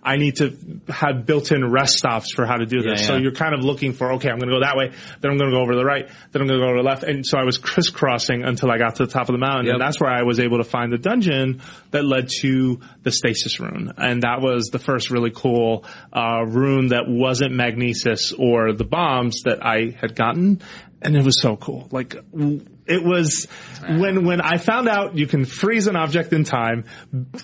I 0.03 0.16
need 0.16 0.36
to 0.36 0.57
have 0.88 1.26
built-in 1.26 1.70
rest 1.70 1.94
stops 1.98 2.32
for 2.34 2.46
how 2.46 2.57
to 2.57 2.66
do 2.66 2.82
this. 2.82 3.01
Yeah, 3.01 3.07
So 3.07 3.16
you're 3.16 3.34
kind 3.34 3.55
of 3.55 3.64
looking 3.64 3.92
for, 3.92 4.12
okay, 4.14 4.30
I'm 4.30 4.38
going 4.38 4.48
to 4.48 4.57
go 4.57 4.61
that 4.61 4.76
way, 4.76 4.92
then 5.20 5.30
I'm 5.30 5.36
going 5.36 5.51
to 5.51 5.57
go 5.57 5.62
over 5.62 5.72
to 5.72 5.78
the 5.78 5.84
right, 5.84 6.09
then 6.32 6.42
I'm 6.42 6.48
going 6.48 6.61
to 6.61 6.66
go 6.66 6.72
to 6.72 6.82
the 6.82 6.88
left. 6.88 7.03
And 7.03 7.26
so 7.26 7.38
I 7.38 7.44
was 7.44 7.59
crisscrossing 7.59 8.42
until 8.42 8.70
I 8.70 8.78
got 8.78 8.96
to 8.96 9.07
the 9.07 9.12
top 9.12 9.28
of 9.28 9.34
the 9.34 9.38
mountain. 9.38 9.66
Yep. 9.66 9.74
And 9.74 9.80
that's 9.80 10.01
where 10.01 10.11
I 10.11 10.22
was 10.22 10.40
able 10.40 10.59
to 10.59 10.64
find 10.64 10.92
the 10.92 10.98
dungeon 10.98 11.62
that 11.90 12.05
led 12.05 12.28
to 12.40 12.80
the 13.03 13.11
stasis 13.11 13.61
rune. 13.61 13.92
And 13.96 14.22
that 14.22 14.40
was 14.40 14.68
the 14.72 14.78
first 14.78 15.11
really 15.11 15.32
cool, 15.34 15.84
uh, 16.12 16.44
rune 16.46 16.88
that 16.88 17.05
wasn't 17.07 17.55
magnesis 17.55 18.32
or 18.32 18.72
the 18.72 18.84
bombs 18.84 19.42
that 19.44 19.64
I 19.64 19.96
had 20.01 20.14
gotten. 20.14 20.62
And 21.03 21.16
it 21.16 21.24
was 21.24 21.40
so 21.40 21.57
cool. 21.57 21.88
Like, 21.90 22.14
w- 22.30 22.64
It 22.91 23.05
was 23.05 23.47
when 23.88 24.24
when 24.24 24.41
I 24.41 24.59
found 24.59 24.88
out 24.88 25.16
you 25.16 25.26
can 25.26 25.45
freeze 25.45 25.86
an 25.86 25.97
object 25.97 26.32
in 26.32 26.45
time, 26.45 26.84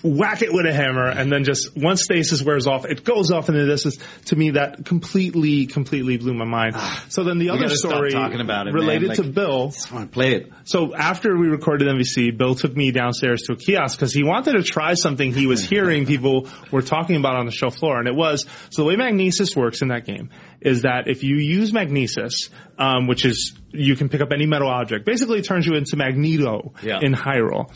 whack 0.03 0.41
it 0.41 0.53
with 0.53 0.65
a 0.65 0.73
hammer, 0.73 1.07
and 1.07 1.31
then 1.31 1.43
just 1.43 1.75
once 1.75 2.03
stasis 2.03 2.43
wears 2.43 2.67
off, 2.67 2.85
it 2.85 3.03
goes 3.03 3.31
off 3.31 3.49
into 3.49 3.65
this. 3.65 3.85
Is, 3.85 3.97
to 4.25 4.35
me, 4.35 4.51
that 4.51 4.85
completely 4.85 5.65
completely 5.65 6.17
blew 6.17 6.33
my 6.33 6.45
mind. 6.45 6.75
so 7.09 7.23
then 7.23 7.37
the 7.37 7.49
other 7.49 7.69
story 7.69 8.11
talking 8.11 8.41
about 8.41 8.67
it, 8.67 8.73
related 8.73 9.15
to 9.15 9.23
Bill. 9.23 9.73
I 9.91 10.05
play 10.05 10.35
it. 10.35 10.51
So 10.65 10.93
after 10.93 11.37
we 11.37 11.47
recorded 11.47 11.87
MVC, 11.87 12.37
Bill 12.37 12.55
took 12.55 12.75
me 12.75 12.91
downstairs 12.91 13.43
to 13.43 13.53
a 13.53 13.55
kiosk 13.55 13.97
because 13.97 14.13
he 14.13 14.23
wanted 14.23 14.53
to 14.53 14.63
try 14.63 14.93
something 14.95 15.33
he 15.33 15.47
was 15.47 15.63
hearing 15.63 16.05
people 16.07 16.49
were 16.71 16.81
talking 16.81 17.15
about 17.15 17.37
on 17.37 17.45
the 17.45 17.51
show 17.51 17.69
floor, 17.69 17.99
and 17.99 18.07
it 18.07 18.15
was 18.15 18.45
so 18.69 18.83
the 18.83 18.87
way 18.89 18.95
Magnesis 18.95 19.55
works 19.55 19.81
in 19.81 19.87
that 19.89 20.05
game 20.05 20.29
is 20.61 20.81
that 20.81 21.07
if 21.07 21.23
you 21.23 21.37
use 21.37 21.71
Magnesis, 21.71 22.49
um, 22.77 23.07
which 23.07 23.25
is 23.25 23.55
you 23.77 23.95
can 23.95 24.09
pick 24.09 24.21
up 24.21 24.31
any 24.31 24.45
metal 24.45 24.67
object, 24.67 25.05
basically 25.05 25.39
it 25.39 25.43
turns 25.45 25.65
you 25.65 25.75
into 25.75 25.95
Magneto 25.95 26.73
Yeah. 26.83 26.99
in 27.01 27.13
Hyrule. 27.13 27.71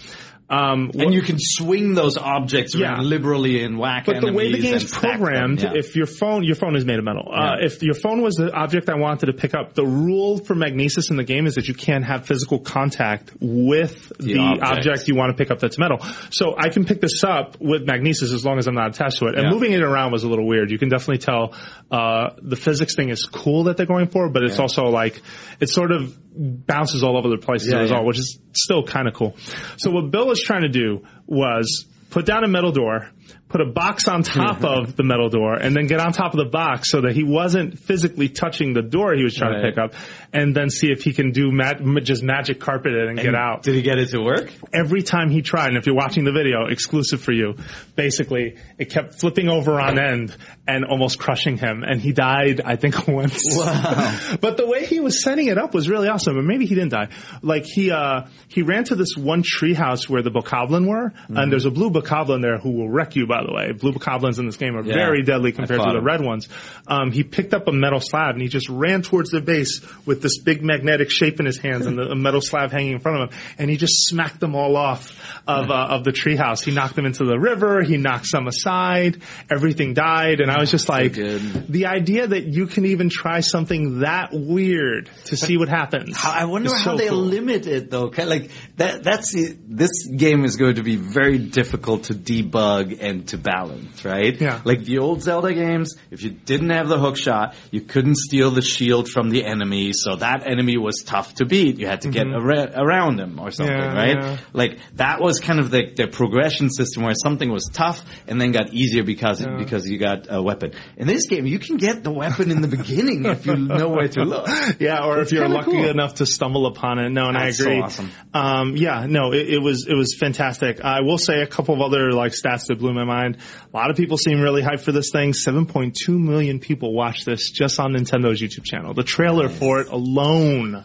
Um, 0.52 0.92
And 1.00 1.14
you 1.14 1.22
can 1.22 1.38
swing 1.40 1.94
those 1.94 2.18
objects 2.18 2.76
Yeah. 2.76 2.88
around 2.96 3.06
liberally 3.08 3.64
and 3.64 3.78
whack 3.80 4.06
But 4.06 4.20
the 4.20 4.34
way 4.34 4.52
the 4.52 4.60
game's 4.60 4.88
stack 4.90 5.02
them, 5.02 5.20
programmed, 5.20 5.62
yeah. 5.64 5.72
if 5.76 5.96
your 5.96 6.06
phone, 6.06 6.44
your 6.44 6.56
phone 6.56 6.76
is 6.76 6.84
made 6.84 7.00
of 7.00 7.06
metal. 7.06 7.32
Uh, 7.34 7.56
if 7.62 7.82
your 7.82 7.94
phone 7.94 8.22
was 8.22 8.36
the 8.36 8.52
object 8.52 8.90
I 8.90 8.96
wanted 8.96 9.28
to 9.28 9.34
pick 9.34 9.54
up, 9.56 9.76
the 9.76 9.86
rule 9.86 10.40
for 10.40 10.54
Magnesis 10.54 11.10
in 11.10 11.16
the 11.16 11.24
game 11.24 11.48
is 11.48 11.56
that 11.56 11.70
you 11.70 11.74
can't 11.74 12.04
have 12.04 12.26
physical 12.26 12.60
contact 12.60 13.32
with 13.40 14.12
the, 14.20 14.40
object. 14.40 14.64
object 14.80 15.08
you 15.08 15.16
want 15.16 15.30
to 15.36 15.42
pick 15.42 15.52
up 15.52 15.60
that's 15.60 15.78
metal. 15.78 16.00
So 16.32 16.54
I 16.58 16.68
can 16.68 16.84
pick 16.84 17.00
this 17.00 17.24
up 17.24 17.56
with 17.62 17.88
Magnesis 17.88 18.34
as 18.34 18.44
long 18.46 18.58
as 18.58 18.68
I'm 18.68 18.76
not 18.76 18.90
attached 18.90 19.20
to 19.20 19.28
it. 19.28 19.36
And 19.36 19.46
Yeah. 19.46 19.52
moving 19.52 19.72
it 19.72 19.82
around 19.82 20.12
was 20.12 20.24
a 20.26 20.28
little 20.28 20.46
weird. 20.46 20.70
You 20.70 20.78
can 20.78 20.90
definitely 20.90 21.20
tell, 21.20 21.54
uh, 21.90 22.32
the 22.42 22.58
physics 22.58 22.94
thing 22.94 23.08
is 23.10 23.24
cool 23.24 23.64
that 23.64 23.78
they're 23.78 23.86
going 23.86 24.08
for, 24.08 24.30
but 24.30 24.44
it's 24.44 24.60
also 24.60 24.84
like, 24.90 25.22
it's 25.62 25.74
sort 25.74 25.94
of 25.94 26.14
bounces 26.36 27.04
all 27.04 27.18
over 27.18 27.30
the 27.30 27.38
place 27.38 27.66
as 27.68 27.74
a 27.74 27.78
result, 27.80 28.06
which 28.06 28.20
is 28.20 28.40
still 28.54 28.84
kind 28.84 29.08
of 29.08 29.14
cool. 29.14 29.36
So 29.78 29.92
what 29.92 30.12
Bill 30.12 30.28
was 30.28 30.42
trying 30.42 30.62
to 30.64 30.70
do 30.70 31.04
was 31.28 31.86
put 32.10 32.26
down 32.26 32.44
a 32.44 32.48
metal 32.48 32.72
door, 32.74 33.10
put 33.48 33.62
a 33.62 33.66
box 33.66 34.08
on 34.10 34.24
top 34.24 34.64
of 34.66 34.96
the 34.98 35.04
metal 35.04 35.30
door, 35.30 35.54
and 35.56 35.74
then 35.76 35.88
get 35.88 36.00
on 36.02 36.12
top 36.12 36.34
of 36.34 36.38
the 36.38 36.50
box 36.50 36.92
so 36.92 37.02
that 37.02 37.14
he 37.14 37.24
wasn't 37.24 37.80
physically 37.80 38.28
touching 38.28 38.74
the 38.74 38.82
door 38.82 39.14
he 39.14 39.24
was 39.24 39.34
trying 39.34 39.54
to 39.62 39.70
pick 39.70 39.78
up, 39.78 39.94
and 40.34 40.54
then 40.56 40.70
see 40.70 40.92
if 40.92 41.04
he 41.04 41.14
can 41.14 41.32
do 41.32 41.52
ma- 41.52 41.74
ma- 41.82 42.02
just 42.02 42.22
magic 42.22 42.60
carpet 42.60 42.94
it 42.94 43.08
and, 43.08 43.18
get 43.18 43.36
out. 43.36 43.64
Did 43.64 43.76
he 43.76 43.82
get 43.82 43.98
it 43.98 44.10
to 44.10 44.22
work? 44.22 44.52
Every 44.74 45.04
time 45.04 45.30
he 45.30 45.42
tried, 45.42 45.70
and 45.70 45.78
if 45.78 45.86
you're 45.86 45.96
watching 45.96 46.26
the 46.26 46.34
video, 46.34 46.66
exclusive 46.68 47.22
for 47.22 47.32
you, 47.32 47.56
basically 47.96 48.58
it 48.78 48.90
kept 48.90 49.20
flipping 49.20 49.48
over 49.48 49.80
on 49.80 49.98
end 50.00 50.36
and 50.68 50.86
almost 50.86 51.18
crushing 51.18 51.58
him, 51.58 51.84
and 51.84 52.00
he 52.00 52.14
died, 52.14 52.62
I 52.64 52.76
think, 52.76 53.08
once. 53.08 53.42
Wow. 53.58 54.38
But 54.40 54.58
the 54.58 54.68
way 54.68 54.86
he 54.86 55.00
was 55.00 55.24
setting 55.24 55.48
it 55.48 55.58
up 55.58 55.74
was 55.74 55.90
really 55.90 56.08
awesome. 56.08 56.38
And 56.38 56.48
maybe 56.48 56.66
he 56.68 56.76
didn't 56.76 56.92
die. 56.92 57.10
Like 57.42 57.66
he 57.66 57.90
uh 57.92 58.28
he 58.48 58.62
ran 58.62 58.84
to 58.86 58.96
this 58.96 59.16
one 59.18 59.44
treehouse 59.44 60.08
where 60.08 60.22
the 60.22 60.30
bokoblin 60.32 60.88
were, 60.88 61.10
Mm-hmm. 61.12 61.36
and 61.38 61.52
there's 61.52 61.66
a 61.66 61.72
blue 61.72 61.90
bokoblin 61.90 62.42
there 62.42 62.58
who 62.60 62.72
will 62.72 62.90
wreck 62.90 63.16
you. 63.16 63.26
By 63.28 63.44
the 63.44 63.52
way, 63.54 63.72
blue 63.72 63.92
bokoblins 63.94 64.38
in 64.40 64.46
this 64.46 64.58
game 64.58 64.76
are 64.78 64.84
Yeah. 64.84 64.94
very 64.94 65.24
deadly 65.24 65.52
compared 65.52 65.82
to 65.82 65.94
the 65.94 66.02
red 66.02 66.22
ones. 66.22 66.48
Um, 66.88 67.12
he 67.12 67.24
picked 67.24 67.54
up 67.54 67.68
a 67.68 67.72
metal 67.72 68.00
slab 68.00 68.36
and 68.36 68.42
he 68.42 68.48
just 68.48 68.70
ran 68.70 69.02
towards 69.02 69.32
the 69.32 69.42
base 69.42 69.82
with 70.06 70.22
this 70.22 70.38
big 70.40 70.64
magnetic 70.64 71.10
shape 71.10 71.40
in 71.40 71.46
his 71.48 71.58
hands 71.58 71.86
and 71.88 71.98
the, 71.98 72.04
a 72.12 72.16
metal 72.16 72.40
slab 72.42 72.72
hanging 72.72 72.94
in 72.94 73.00
front 73.00 73.22
of 73.24 73.30
him, 73.34 73.40
and 73.58 73.70
he 73.70 73.78
just 73.78 74.08
smacked 74.08 74.40
them 74.40 74.56
all 74.56 74.78
off 74.78 75.12
of 75.48 75.72
uh, 75.72 75.88
of 75.90 76.04
the 76.04 76.12
treehouse. 76.12 76.64
He 76.64 76.72
knocked 76.72 76.96
them 76.96 77.06
into 77.08 77.26
the 77.26 77.38
river. 77.40 77.82
He 77.82 77.98
knocked 77.98 78.28
some 78.28 78.46
aside. 78.48 79.22
Everything 79.50 79.94
died, 79.96 80.40
and 80.40 80.51
I 80.52 80.60
was 80.60 80.72
just 80.72 80.90
like, 80.90 81.14
good. 81.14 81.42
the 81.68 81.88
idea 81.88 82.28
that 82.28 82.46
you 82.46 82.68
can 82.68 82.86
even 82.86 83.10
try 83.10 83.40
something 83.42 84.00
that 84.00 84.30
weird 84.34 85.10
to 85.26 85.38
see 85.38 85.58
what 85.58 85.70
happens. 85.70 86.18
I 86.24 86.46
wonder 86.46 86.70
how 86.74 86.84
so 86.84 86.98
they 86.98 87.08
cool. 87.10 87.18
limit 87.20 87.68
it 87.68 87.90
though. 87.90 88.12
Like 88.18 88.52
that. 88.78 89.04
That's 89.04 89.34
this 89.34 90.08
game 90.08 90.46
is 90.46 90.56
going 90.58 90.76
to 90.76 90.84
be 90.84 90.96
very 90.96 91.38
difficult 91.38 92.06
to 92.06 92.14
debug 92.14 92.98
and 93.02 93.28
to 93.30 93.38
balance, 93.38 94.04
right? 94.06 94.40
Yeah. 94.40 94.62
Like 94.64 94.84
the 94.84 95.00
old 95.00 95.22
Zelda 95.24 95.54
games, 95.54 95.96
if 96.12 96.24
you 96.24 96.32
didn't 96.32 96.70
have 96.70 96.88
the 96.88 97.00
hook 97.00 97.18
shot, 97.18 97.56
you 97.72 97.82
couldn't 97.82 98.16
steal 98.18 98.52
the 98.52 98.62
shield 98.62 99.10
from 99.10 99.30
the 99.30 99.46
enemy, 99.46 99.94
so 99.94 100.16
that 100.18 100.46
enemy 100.46 100.78
was 100.78 101.04
tough 101.06 101.36
to 101.36 101.46
beat. 101.46 101.78
You 101.80 101.88
had 101.88 102.02
to 102.02 102.10
get 102.10 102.28
ara- 102.28 102.72
around 102.76 103.20
him 103.20 103.40
or 103.40 103.52
something, 103.52 103.72
Mm-hmm. 103.72 103.96
Yeah, 103.96 104.04
right? 104.04 104.18
yeah. 104.22 104.38
Like 104.54 104.80
that 104.96 105.22
was 105.22 105.40
kind 105.40 105.60
of 105.60 105.72
the, 105.72 105.92
the 105.96 106.08
progression 106.08 106.70
system 106.70 107.04
where 107.04 107.14
something 107.16 107.50
was 107.52 107.70
tough 107.72 108.04
and 108.28 108.40
then 108.42 108.52
got 108.52 108.74
easier 108.74 109.04
because 109.04 109.46
because 109.46 109.88
you 109.88 109.98
got 109.98 110.28
weapon. 110.44 110.74
In 110.98 111.08
this 111.08 111.28
game, 111.28 111.46
you 111.46 111.60
can 111.60 111.78
get 111.78 112.04
the 112.04 112.12
weapon 112.12 112.52
in 112.52 112.62
the 112.62 112.68
beginning 112.78 113.26
if 113.26 113.46
you 113.46 113.56
know 113.56 113.90
where 113.90 114.08
to 114.08 114.24
look. 114.24 114.48
Yeah, 114.80 115.06
or 115.06 115.20
if 115.20 115.32
you're 115.32 115.48
lucky 115.48 115.72
cool. 115.72 115.88
enough 115.90 116.16
to 116.16 116.26
stumble 116.26 116.66
upon 116.66 117.00
it. 117.00 117.10
No, 117.10 117.28
and 117.28 117.36
That's 117.36 117.60
I 117.60 117.64
so 117.64 117.70
agree. 117.70 117.82
awesome. 117.82 118.12
Um, 118.34 118.76
yeah, 118.78 119.06
no, 119.08 119.34
it, 119.34 119.50
it 119.50 119.60
was 119.62 119.88
it 119.88 119.96
was 119.96 120.16
fantastic. 120.20 120.82
I 120.82 121.02
will 121.02 121.18
say 121.18 121.42
a 121.42 121.48
couple 121.48 121.76
of 121.76 121.82
other 121.82 122.12
like 122.12 122.32
stats 122.34 122.68
that 122.68 122.80
blew 122.80 122.94
my 122.94 123.06
mind. 123.06 123.38
A 123.74 123.78
lot 123.78 123.90
of 123.90 123.98
people 123.98 124.18
seem 124.18 124.40
really 124.42 124.62
hyped 124.62 124.82
for 124.82 124.92
this 124.92 125.12
thing. 125.12 125.34
7.2 125.34 125.94
million 126.10 126.60
people 126.60 126.94
watched 126.94 127.26
this 127.26 127.52
just 127.52 127.80
on 127.80 127.94
Nintendo's 127.94 128.42
YouTube 128.42 128.64
channel. 128.64 128.94
The 128.94 129.04
trailer 129.04 129.50
for 129.50 129.80
it 129.80 129.88
alone, 129.88 130.84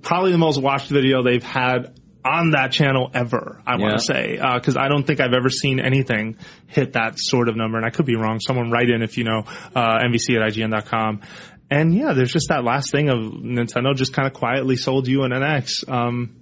probably 0.00 0.32
the 0.32 0.38
most 0.38 0.60
watched 0.60 0.88
video 0.88 1.22
they've 1.22 1.42
had 1.42 1.94
on 2.24 2.50
that 2.50 2.72
channel 2.72 3.10
ever. 3.14 3.60
I 3.66 3.76
want 3.76 3.98
to 3.98 4.04
say 4.04 4.38
because 4.54 4.76
I 4.76 4.88
don't 4.88 5.06
think 5.06 5.20
I've 5.20 5.34
ever 5.34 5.48
seen 5.48 5.80
anything 5.80 6.36
hit 6.66 6.94
that 6.94 7.14
sort 7.16 7.48
of 7.48 7.56
number, 7.56 7.78
and 7.78 7.86
I 7.86 7.90
could 7.90 8.06
be 8.06 8.16
wrong. 8.16 8.40
Someone 8.40 8.70
write 8.70 8.90
in 8.90 9.02
if 9.02 9.18
you 9.18 9.24
know 9.24 9.44
uh, 9.74 9.98
NVC 9.98 10.40
at 10.40 10.52
IGN.com. 10.52 11.22
And 11.70 11.94
yeah, 11.94 12.12
there's 12.12 12.32
just 12.32 12.48
that 12.50 12.64
last 12.64 12.92
thing 12.92 13.08
of 13.08 13.16
Nintendo 13.16 13.94
just 13.94 14.12
kind 14.12 14.28
of 14.28 14.34
quietly 14.34 14.76
sold 14.76 15.08
you 15.08 15.22
an 15.22 15.30
NX. 15.30 15.88
Um, 15.88 16.36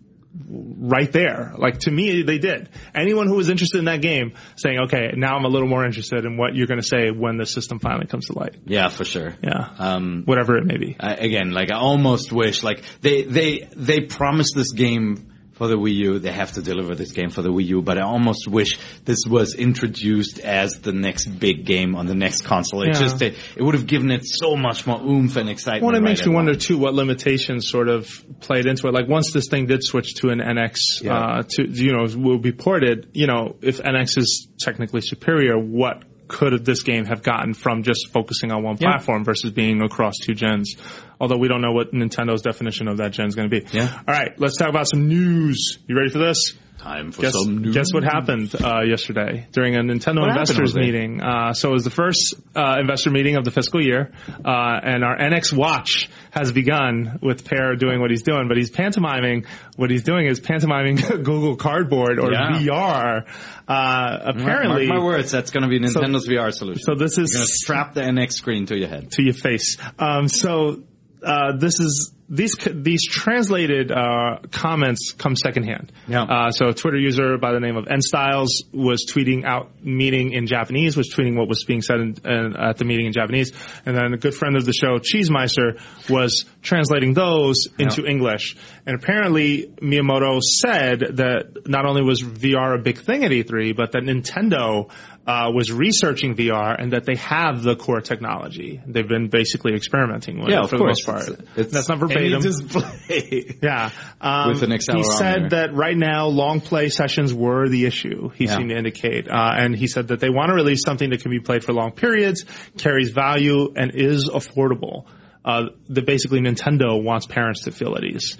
right 0.48 1.10
there. 1.12 1.52
Like 1.56 1.80
to 1.80 1.90
me, 1.90 2.22
they 2.22 2.38
did. 2.38 2.68
Anyone 2.94 3.26
who 3.26 3.34
was 3.34 3.50
interested 3.50 3.78
in 3.78 3.86
that 3.86 4.00
game 4.00 4.34
saying, 4.56 4.78
okay, 4.84 5.12
now 5.16 5.36
I'm 5.36 5.44
a 5.44 5.48
little 5.48 5.68
more 5.68 5.84
interested 5.84 6.24
in 6.24 6.36
what 6.36 6.54
you're 6.54 6.66
going 6.66 6.80
to 6.80 6.86
say 6.86 7.10
when 7.10 7.36
the 7.36 7.46
system 7.46 7.78
finally 7.78 8.06
comes 8.06 8.26
to 8.26 8.38
light. 8.38 8.56
Yeah, 8.64 8.88
for 8.88 9.04
sure. 9.04 9.34
Yeah. 9.42 9.68
Um, 9.78 10.22
Whatever 10.24 10.56
it 10.56 10.64
may 10.64 10.76
be. 10.76 10.96
I, 10.98 11.14
again, 11.14 11.50
like 11.50 11.70
I 11.72 11.76
almost 11.76 12.32
wish, 12.32 12.62
like 12.62 12.82
they 13.00 13.22
they 13.22 13.68
they 13.74 14.00
promised 14.00 14.54
this 14.54 14.72
game 14.72 15.29
for 15.60 15.68
the 15.68 15.76
Wii 15.76 15.94
U. 15.96 16.18
They 16.18 16.32
have 16.32 16.52
to 16.52 16.62
deliver 16.62 16.94
this 16.94 17.12
game 17.12 17.28
for 17.28 17.42
the 17.42 17.50
Wii 17.50 17.66
U, 17.66 17.82
but 17.82 17.98
I 17.98 18.00
almost 18.00 18.48
wish 18.48 18.78
this 19.04 19.18
was 19.28 19.54
introduced 19.54 20.38
as 20.38 20.80
the 20.80 20.92
next 20.92 21.26
big 21.38 21.66
game 21.66 21.94
on 21.94 22.06
the 22.06 22.14
next 22.14 22.46
console. 22.46 22.80
It 22.82 22.94
Yeah. 22.94 23.00
just 23.00 23.20
it, 23.20 23.34
it 23.56 23.62
would 23.62 23.74
have 23.74 23.86
given 23.86 24.10
it 24.10 24.22
so 24.24 24.56
much 24.56 24.86
more 24.86 24.98
oomph 25.02 25.36
and 25.36 25.50
excitement. 25.50 25.84
Well, 25.84 25.94
it 25.96 25.98
right 25.98 26.08
makes 26.12 26.24
you 26.24 26.32
wonder 26.32 26.54
too 26.54 26.78
what 26.78 26.94
limitations 26.94 27.68
sort 27.68 27.88
of 27.90 28.08
played 28.40 28.64
into 28.64 28.88
it. 28.88 28.94
Like 28.94 29.06
once 29.06 29.32
this 29.34 29.48
thing 29.50 29.66
did 29.66 29.84
switch 29.84 30.14
to 30.22 30.30
an 30.30 30.38
NX, 30.40 30.76
Yeah. 31.02 31.14
uh, 31.18 31.42
to 31.46 31.68
you 31.68 31.92
know 31.92 32.06
will 32.16 32.38
be 32.38 32.52
ported. 32.52 33.08
You 33.12 33.26
know, 33.26 33.56
if 33.60 33.82
NX 33.82 34.16
is 34.16 34.48
technically 34.60 35.02
superior, 35.02 35.58
what 35.58 36.04
could 36.30 36.64
this 36.64 36.82
game 36.82 37.04
have 37.04 37.22
gotten 37.22 37.52
from 37.54 37.82
just 37.82 38.08
focusing 38.12 38.50
on 38.52 38.62
one 38.62 38.76
Yeah. 38.80 38.92
platform 38.92 39.24
versus 39.24 39.50
being 39.50 39.82
across 39.82 40.14
two 40.24 40.34
gens? 40.34 40.76
Although 41.20 41.36
we 41.36 41.48
don't 41.48 41.60
know 41.60 41.72
what 41.72 41.92
Nintendo's 41.92 42.40
definition 42.42 42.88
of 42.88 42.96
that 42.98 43.12
gen 43.12 43.26
is 43.26 43.34
going 43.34 43.50
to 43.50 43.60
be. 43.60 43.66
Yeah. 43.76 43.92
All 44.08 44.14
right, 44.14 44.32
let's 44.38 44.56
talk 44.56 44.68
about 44.70 44.86
some 44.88 45.08
news. 45.08 45.78
You 45.86 45.96
ready 45.96 46.08
for 46.10 46.18
this? 46.18 46.54
Time 46.80 47.12
for 47.12 47.20
Guess, 47.22 47.34
some 47.44 47.58
news. 47.58 47.74
guess 47.74 47.86
what 47.92 48.02
happened 48.04 48.54
uh, 48.54 48.80
yesterday 48.80 49.46
during 49.52 49.76
a 49.76 49.80
Nintendo 49.80 50.20
What 50.20 50.30
investors 50.30 50.74
meeting? 50.74 51.20
Uh, 51.22 51.52
so 51.52 51.68
it 51.68 51.72
was 51.72 51.84
the 51.84 51.90
first 51.90 52.34
uh, 52.56 52.78
investor 52.80 53.10
meeting 53.10 53.36
of 53.36 53.44
the 53.44 53.50
fiscal 53.50 53.84
year, 53.84 54.10
uh, 54.42 54.80
and 54.82 55.04
our 55.04 55.16
NX 55.18 55.52
Watch 55.54 56.08
has 56.30 56.52
begun 56.52 57.18
with 57.20 57.44
Peer 57.44 57.76
doing 57.76 58.00
what 58.00 58.08
he's 58.10 58.22
doing, 58.22 58.48
but 58.48 58.56
he's 58.56 58.70
pantomiming. 58.70 59.44
What 59.76 59.90
he's 59.90 60.04
doing 60.04 60.26
is 60.26 60.40
pantomiming 60.40 60.96
Google 61.22 61.56
Cardboard 61.56 62.18
or 62.18 62.32
Yeah. 62.32 62.58
VR. 62.60 63.26
Uh, 63.68 63.72
Mark- 63.72 64.36
apparently, 64.36 64.86
mark 64.88 64.98
my 65.00 65.04
words, 65.04 65.30
that's 65.30 65.50
going 65.50 65.64
to 65.64 65.68
be 65.68 65.78
Nintendo's 65.80 66.26
VR 66.26 66.50
solution. 66.52 66.82
so 66.82 66.94
this 66.94 67.18
is 67.18 67.32
You're 67.32 67.40
going 67.40 67.46
to 67.46 67.52
strap 67.52 67.94
the 67.94 68.00
NX 68.00 68.32
screen 68.32 68.66
to 68.66 68.78
your 68.78 68.88
head. 68.88 69.10
to 69.12 69.22
your 69.22 69.34
face. 69.34 69.76
Um, 69.98 70.28
so 70.28 70.82
uh, 71.22 71.56
this 71.58 71.78
is 71.78 72.14
these 72.30 72.56
these 72.72 73.04
translated 73.06 73.90
uh, 73.90 74.38
comments 74.52 75.12
come 75.18 75.34
secondhand. 75.34 75.90
Yeah. 76.06 76.22
Uh, 76.22 76.50
so 76.52 76.68
a 76.68 76.74
Twitter 76.74 76.96
user 76.96 77.38
by 77.38 77.52
the 77.52 77.58
name 77.58 77.76
of 77.76 77.88
N 77.88 78.00
Styles 78.00 78.62
was 78.72 79.04
tweeting 79.10 79.44
out 79.44 79.84
meeting 79.84 80.32
in 80.32 80.46
Japanese, 80.46 80.96
was 80.96 81.12
tweeting 81.12 81.36
what 81.36 81.48
was 81.48 81.64
being 81.64 81.82
said 81.82 82.00
in, 82.00 82.14
in, 82.24 82.56
at 82.56 82.76
the 82.76 82.84
meeting 82.84 83.06
in 83.06 83.12
Japanese, 83.12 83.52
and 83.84 83.96
then 83.96 84.14
a 84.14 84.16
good 84.16 84.34
friend 84.34 84.56
of 84.56 84.64
the 84.64 84.72
show, 84.72 84.98
Cheese 84.98 85.28
Cheesemeister, 85.28 85.80
was 86.08 86.44
translating 86.62 87.14
those 87.14 87.66
into 87.78 88.06
English. 88.06 88.56
And 88.86 88.94
apparently 88.94 89.66
Miyamoto 89.82 90.40
said 90.40 91.00
that 91.16 91.66
not 91.66 91.84
only 91.84 92.02
was 92.02 92.22
VR 92.22 92.78
a 92.78 92.82
big 92.82 92.98
thing 92.98 93.24
at 93.24 93.32
E3, 93.32 93.76
but 93.76 93.92
that 93.92 94.04
Nintendo 94.04 94.90
uh, 95.26 95.50
was 95.54 95.70
researching 95.70 96.34
VR 96.34 96.74
and 96.76 96.92
that 96.92 97.04
they 97.04 97.14
have 97.16 97.62
the 97.62 97.76
core 97.76 98.00
technology. 98.00 98.80
They've 98.86 99.06
been 99.06 99.28
basically 99.28 99.74
experimenting 99.74 100.40
with 100.40 100.48
Yeah, 100.48 100.64
it 100.64 100.70
for 100.70 100.78
course. 100.78 101.04
the 101.04 101.12
most 101.12 101.28
part. 101.28 101.40
It's- 101.40 101.58
it's 101.58 101.72
That's 101.72 101.88
not 101.88 101.98
verbatim. 101.98 102.40
display. 102.40 103.56
Yeah. 103.62 103.90
Um, 104.20 104.48
With 104.52 104.62
an 104.62 104.70
accelerometer. 104.70 104.96
he 104.96 105.02
said 105.04 105.50
that 105.50 105.74
right 105.74 105.96
now 105.96 106.26
long 106.28 106.60
play 106.60 106.88
sessions 106.88 107.32
were 107.34 107.68
the 107.68 107.84
issue, 107.86 108.30
he 108.30 108.46
Yeah. 108.46 108.56
seemed 108.56 108.70
to 108.70 108.76
indicate. 108.76 109.28
Uh, 109.28 109.52
and 109.56 109.76
he 109.76 109.86
said 109.86 110.08
that 110.08 110.20
they 110.20 110.30
want 110.30 110.48
to 110.48 110.54
release 110.54 110.80
something 110.84 111.10
that 111.10 111.20
can 111.22 111.30
be 111.30 111.40
played 111.40 111.62
for 111.64 111.72
long 111.74 111.92
periods, 111.92 112.44
carries 112.78 113.10
value, 113.10 113.72
and 113.76 113.92
is 113.94 114.28
affordable. 114.32 115.04
Uh, 115.44 115.66
that 115.90 116.06
basically 116.06 116.40
Nintendo 116.40 117.02
wants 117.02 117.26
parents 117.26 117.64
to 117.64 117.70
feel 117.72 117.94
at 117.96 118.04
ease. 118.04 118.36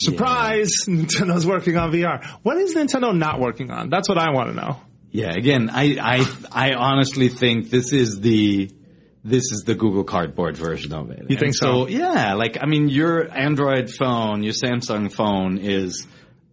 Surprise! 0.00 0.70
Nintendo's 0.88 1.46
working 1.46 1.76
on 1.76 1.92
VR. 1.92 2.24
What 2.42 2.56
is 2.56 2.74
Nintendo 2.74 3.16
not 3.16 3.38
working 3.38 3.70
on? 3.70 3.90
That's 3.90 4.08
what 4.08 4.18
I 4.18 4.30
want 4.32 4.50
to 4.50 4.56
know. 4.56 4.80
Yeah, 5.12 5.32
again, 5.32 5.70
I, 5.72 5.96
I, 6.00 6.70
I 6.70 6.74
honestly 6.74 7.28
think 7.28 7.70
this 7.70 7.92
is 7.92 8.20
the, 8.20 8.70
this 9.24 9.42
is 9.50 9.64
the 9.66 9.74
Google 9.74 10.04
Cardboard 10.04 10.56
version 10.56 10.92
of 10.92 11.10
it. 11.10 11.24
You 11.28 11.36
think 11.36 11.42
And 11.42 11.54
so? 11.56 11.88
Yeah, 11.88 12.34
like, 12.34 12.58
I 12.60 12.66
mean, 12.66 12.88
your 12.88 13.28
Android 13.30 13.90
phone, 13.90 14.42
your 14.42 14.52
Samsung 14.52 15.12
phone 15.12 15.58
is, 15.58 16.06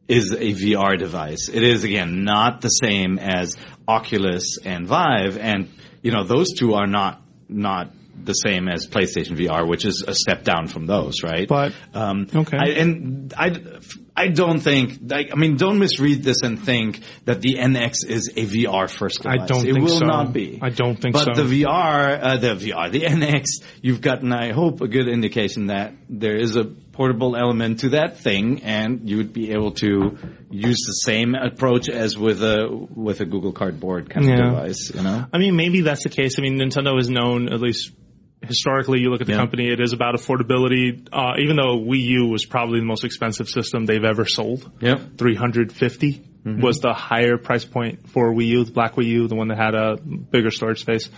is 0.07 0.31
a 0.31 0.53
VR 0.53 0.97
device. 0.97 1.49
It 1.49 1.63
is, 1.63 1.83
again, 1.83 2.23
not 2.23 2.61
the 2.61 2.69
same 2.69 3.19
as 3.19 3.55
Oculus 3.87 4.57
and 4.65 4.87
Vive, 4.87 5.37
and, 5.37 5.69
you 6.01 6.11
know, 6.11 6.23
those 6.23 6.47
two 6.57 6.73
are 6.73 6.87
not, 6.87 7.21
not 7.47 7.93
the 8.23 8.33
same 8.33 8.67
as 8.67 8.87
PlayStation 8.87 9.37
VR, 9.37 9.67
which 9.67 9.85
is 9.85 10.03
a 10.07 10.13
step 10.15 10.43
down 10.43 10.67
from 10.67 10.87
those, 10.87 11.21
right? 11.23 11.47
But- 11.47 11.73
um, 11.93 12.27
okay. 12.33 12.57
I, 12.59 12.65
and 12.69 13.33
I, 13.37 13.49
I 14.19 14.29
don't 14.29 14.59
think, 14.59 14.97
like, 15.07 15.29
I 15.31 15.35
mean, 15.35 15.57
don't 15.57 15.77
misread 15.77 16.23
this 16.23 16.41
and 16.41 16.59
think 16.59 17.01
that 17.25 17.39
the 17.41 17.55
NX 17.55 18.03
is 18.07 18.31
a 18.35 18.45
VR 18.45 18.89
first 18.89 19.25
I 19.27 19.33
device. 19.33 19.47
don't 19.49 19.67
it 19.67 19.79
will 19.79 19.99
so. 19.99 20.05
not 20.05 20.33
be. 20.33 20.59
I 20.61 20.69
don't 20.69 20.95
think 20.99 21.13
but 21.13 21.19
so. 21.19 21.25
But 21.35 21.47
the 21.47 21.61
VR, 21.63 22.19
uh, 22.21 22.37
the 22.37 22.55
VR, 22.55 22.91
the 22.91 23.01
NX, 23.01 23.45
you've 23.83 24.01
gotten, 24.01 24.33
I 24.33 24.51
hope, 24.53 24.81
a 24.81 24.87
good 24.87 25.07
indication 25.07 25.67
that 25.67 25.93
there 26.09 26.35
is 26.35 26.55
a 26.55 26.63
portable 26.65 27.35
element 27.35 27.81
to 27.81 27.89
that 27.89 28.17
thing, 28.17 28.63
and 28.63 29.07
you 29.07 29.17
would 29.17 29.31
be 29.33 29.51
able 29.51 29.71
to 29.73 30.17
use 30.49 30.77
the 30.87 30.93
same 31.05 31.35
approach 31.35 31.87
as 31.87 32.17
with 32.17 32.41
a 32.41 32.67
with 32.71 33.19
a 33.21 33.25
Google 33.25 33.51
Cardboard 33.51 34.09
kind 34.09 34.25
Yeah. 34.25 34.47
of 34.47 34.55
device. 34.55 34.91
You 34.95 35.03
know, 35.03 35.25
I 35.31 35.37
mean, 35.37 35.55
maybe 35.55 35.81
that's 35.81 36.01
the 36.01 36.09
case. 36.09 36.39
I 36.39 36.41
mean, 36.41 36.57
Nintendo 36.57 36.99
is 36.99 37.07
known, 37.07 37.53
at 37.53 37.59
least 37.61 37.91
historically, 38.47 38.99
you 39.01 39.09
look 39.09 39.21
at 39.21 39.27
the 39.27 39.33
Yeah. 39.33 39.39
company, 39.39 39.67
it 39.69 39.79
is 39.79 39.93
about 39.93 40.15
affordability. 40.15 41.07
Uh, 41.11 41.33
even 41.39 41.55
though 41.55 41.77
Wii 41.79 42.01
U 42.01 42.27
was 42.27 42.45
probably 42.45 42.79
the 42.79 42.85
most 42.85 43.03
expensive 43.03 43.47
system 43.47 43.85
they've 43.85 44.03
ever 44.03 44.25
sold. 44.25 44.69
Yep. 44.81 45.17
350 45.17 46.21
was 46.45 46.79
the 46.79 46.93
higher 46.93 47.37
price 47.37 47.65
point 47.65 48.07
for 48.09 48.33
Wii 48.33 48.47
U, 48.47 48.63
the 48.63 48.71
black 48.71 48.95
Wii 48.95 49.05
U, 49.07 49.27
the 49.27 49.35
one 49.35 49.49
that 49.49 49.57
had 49.57 49.75
a 49.75 49.97
bigger 49.97 50.49
storage 50.49 50.79
space. 50.79 51.09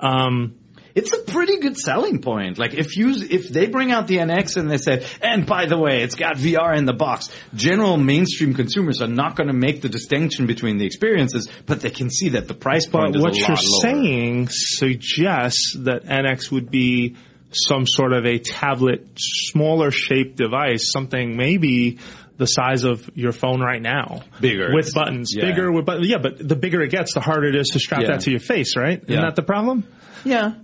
Um, 0.00 0.54
It's 0.94 1.12
a 1.12 1.18
pretty 1.22 1.58
good 1.60 1.76
selling 1.76 2.20
point. 2.20 2.58
Like 2.58 2.74
if 2.74 2.96
you 2.96 3.10
if 3.14 3.48
they 3.48 3.66
bring 3.66 3.92
out 3.92 4.06
the 4.06 4.16
NX 4.16 4.56
and 4.56 4.70
they 4.70 4.78
say, 4.78 5.06
and 5.22 5.46
by 5.46 5.66
the 5.66 5.78
way, 5.78 6.02
it's 6.02 6.14
got 6.14 6.36
VR 6.36 6.76
in 6.76 6.86
the 6.86 6.92
box. 6.92 7.30
General 7.54 7.96
mainstream 7.96 8.54
consumers 8.54 9.00
are 9.00 9.06
not 9.08 9.36
going 9.36 9.48
to 9.48 9.52
make 9.52 9.80
the 9.82 9.88
distinction 9.88 10.46
between 10.46 10.78
the 10.78 10.86
experiences, 10.86 11.48
but 11.66 11.80
they 11.80 11.90
can 11.90 12.10
see 12.10 12.30
that 12.30 12.48
the 12.48 12.54
price 12.54 12.86
point 12.86 13.14
is. 13.16 13.22
But 13.22 13.32
is 13.32 13.38
what 13.40 13.48
a 13.48 13.52
you're 13.52 13.92
lower. 13.94 14.02
saying 14.02 14.48
suggests 14.50 15.76
that 15.80 16.04
NX 16.04 16.50
would 16.50 16.70
be 16.70 17.16
some 17.50 17.86
sort 17.86 18.12
of 18.12 18.26
a 18.26 18.38
tablet, 18.38 19.06
smaller 19.16 19.90
shaped 19.90 20.36
device, 20.36 20.90
something 20.92 21.36
maybe 21.36 21.98
the 22.36 22.46
size 22.46 22.84
of 22.84 23.08
your 23.14 23.32
phone 23.32 23.60
right 23.60 23.80
now. 23.82 24.22
Bigger. 24.40 24.72
With 24.74 24.94
buttons. 24.94 25.32
Yeah. 25.34 25.46
Bigger 25.46 25.72
with 25.72 25.84
buttons. 25.86 26.08
Yeah, 26.08 26.18
but 26.22 26.38
the 26.46 26.56
bigger 26.56 26.82
it 26.82 26.90
gets, 26.90 27.14
the 27.14 27.20
harder 27.20 27.48
it 27.48 27.56
is 27.56 27.68
to 27.70 27.80
strap 27.80 28.02
Yeah. 28.02 28.08
that 28.12 28.20
to 28.22 28.30
your 28.30 28.40
face, 28.40 28.76
right? 28.76 29.02
Isn't 29.02 29.22
that 29.22 29.34
the 29.34 29.42
problem? 29.42 29.84
Yeah. 30.24 30.54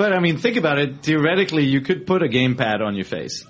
But 0.00 0.14
I 0.14 0.20
mean, 0.20 0.38
think 0.38 0.56
about 0.56 0.78
it. 0.78 1.02
Theoretically, 1.02 1.64
you 1.66 1.82
could 1.82 2.06
put 2.06 2.22
a 2.22 2.26
gamepad 2.26 2.80
on 2.80 2.94
your 2.94 3.04
face. 3.04 3.44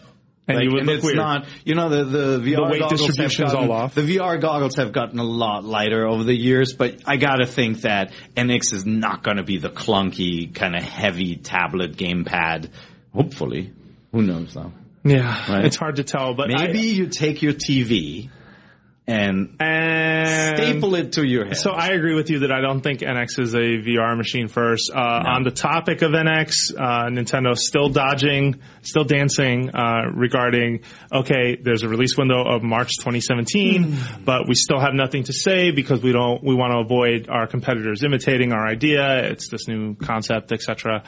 And 0.49 0.57
Like, 0.57 0.65
you 0.65 0.71
would 0.73 0.79
and 0.81 0.87
look 0.89 0.97
it's 0.97 1.05
weird. 1.05 1.17
not, 1.17 1.47
you 1.65 1.77
know, 1.77 1.89
the, 1.89 2.03
the 2.03 2.39
VR 2.41 2.69
weight 2.73 2.81
goggles 2.81 3.17
have 3.17 3.37
gotten- 3.37 3.57
all 3.57 3.73
off. 3.73 3.95
The 3.95 4.01
VR 4.01 4.41
goggles 4.41 4.75
have 4.75 4.91
gotten 4.93 5.21
a 5.21 5.23
lot 5.25 5.65
lighter 5.65 6.09
over 6.09 6.25
the 6.25 6.35
years, 6.35 6.73
but 6.73 6.97
I 7.07 7.19
gotta 7.19 7.47
think 7.47 7.83
that 7.83 8.11
NX 8.37 8.73
is 8.73 8.85
not 8.85 9.23
gonna 9.23 9.45
be 9.45 9.59
the 9.59 9.69
clunky, 9.71 10.53
kind 10.53 10.75
of 10.75 10.83
heavy 10.83 11.37
tablet 11.37 11.97
gamepad. 11.97 12.71
Hopefully. 13.15 13.71
Who 14.11 14.23
knows 14.23 14.53
though? 14.55 14.73
yeah. 15.05 15.53
Right. 15.53 15.65
It's 15.67 15.77
hard 15.77 15.97
to 15.97 16.03
tell, 16.05 16.35
but 16.35 16.51
I- 16.53 16.67
Maybe 16.67 16.81
you 16.81 17.07
take 17.07 17.43
your 17.43 17.53
TV 17.53 18.29
and 19.11 19.57
and 19.59 20.57
staple 20.57 20.95
it 20.95 21.13
to 21.13 21.27
your 21.27 21.45
head. 21.45 21.57
So 21.57 21.71
I 21.71 21.89
agree 21.89 22.15
with 22.15 22.31
you 22.31 22.41
that 22.41 22.53
I 22.53 22.61
don't 22.61 22.81
think 22.81 23.01
NX 23.01 23.41
is 23.41 23.55
a 23.55 23.59
VR 23.59 24.17
machine 24.17 24.47
first. 24.47 24.91
Uh, 24.95 24.99
On 25.27 25.43
the 25.43 25.51
topic 25.51 26.03
of 26.03 26.13
NX, 26.13 26.75
uh, 26.77 27.11
Nintendo 27.11 27.57
still 27.57 27.89
dodging, 27.89 28.61
still 28.83 29.05
dancing 29.05 29.71
uh, 29.71 30.11
regarding, 30.15 30.83
okay, 31.13 31.57
there's 31.61 31.83
a 31.83 31.89
release 31.89 32.17
window 32.17 32.45
of 32.45 32.63
March 32.63 32.91
2017, 33.01 33.97
but 34.25 34.47
we 34.47 34.55
still 34.55 34.79
have 34.79 34.95
nothing 34.95 35.25
to 35.25 35.33
say 35.33 35.73
because 35.73 36.03
we 36.03 36.13
don't, 36.13 36.45
we 36.45 36.55
want 36.55 36.73
to 36.73 36.79
avoid 36.79 37.29
our 37.29 37.49
competitors 37.49 38.05
imitating 38.05 38.53
our 38.53 38.65
idea. 38.65 39.31
It's 39.31 39.49
this 39.51 39.67
new 39.67 39.97
concept, 39.97 40.53
etc. 40.53 41.03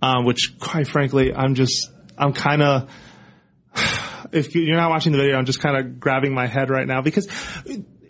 Um, 0.00 0.24
which 0.24 0.58
quite 0.60 0.86
frankly, 0.86 1.34
I'm 1.34 1.56
just, 1.56 1.90
I'm 2.16 2.32
kind 2.32 2.62
of, 2.62 2.90
if 4.32 4.54
you- 4.54 4.62
you're 4.62 4.76
not 4.76 4.90
watching 4.90 5.12
the 5.12 5.18
video, 5.18 5.36
I'm 5.36 5.44
just 5.46 5.60
kind 5.60 5.76
of 5.76 6.00
grabbing 6.00 6.34
my 6.34 6.46
head 6.46 6.70
right 6.70 6.86
now 6.86 7.00
because, 7.02 7.28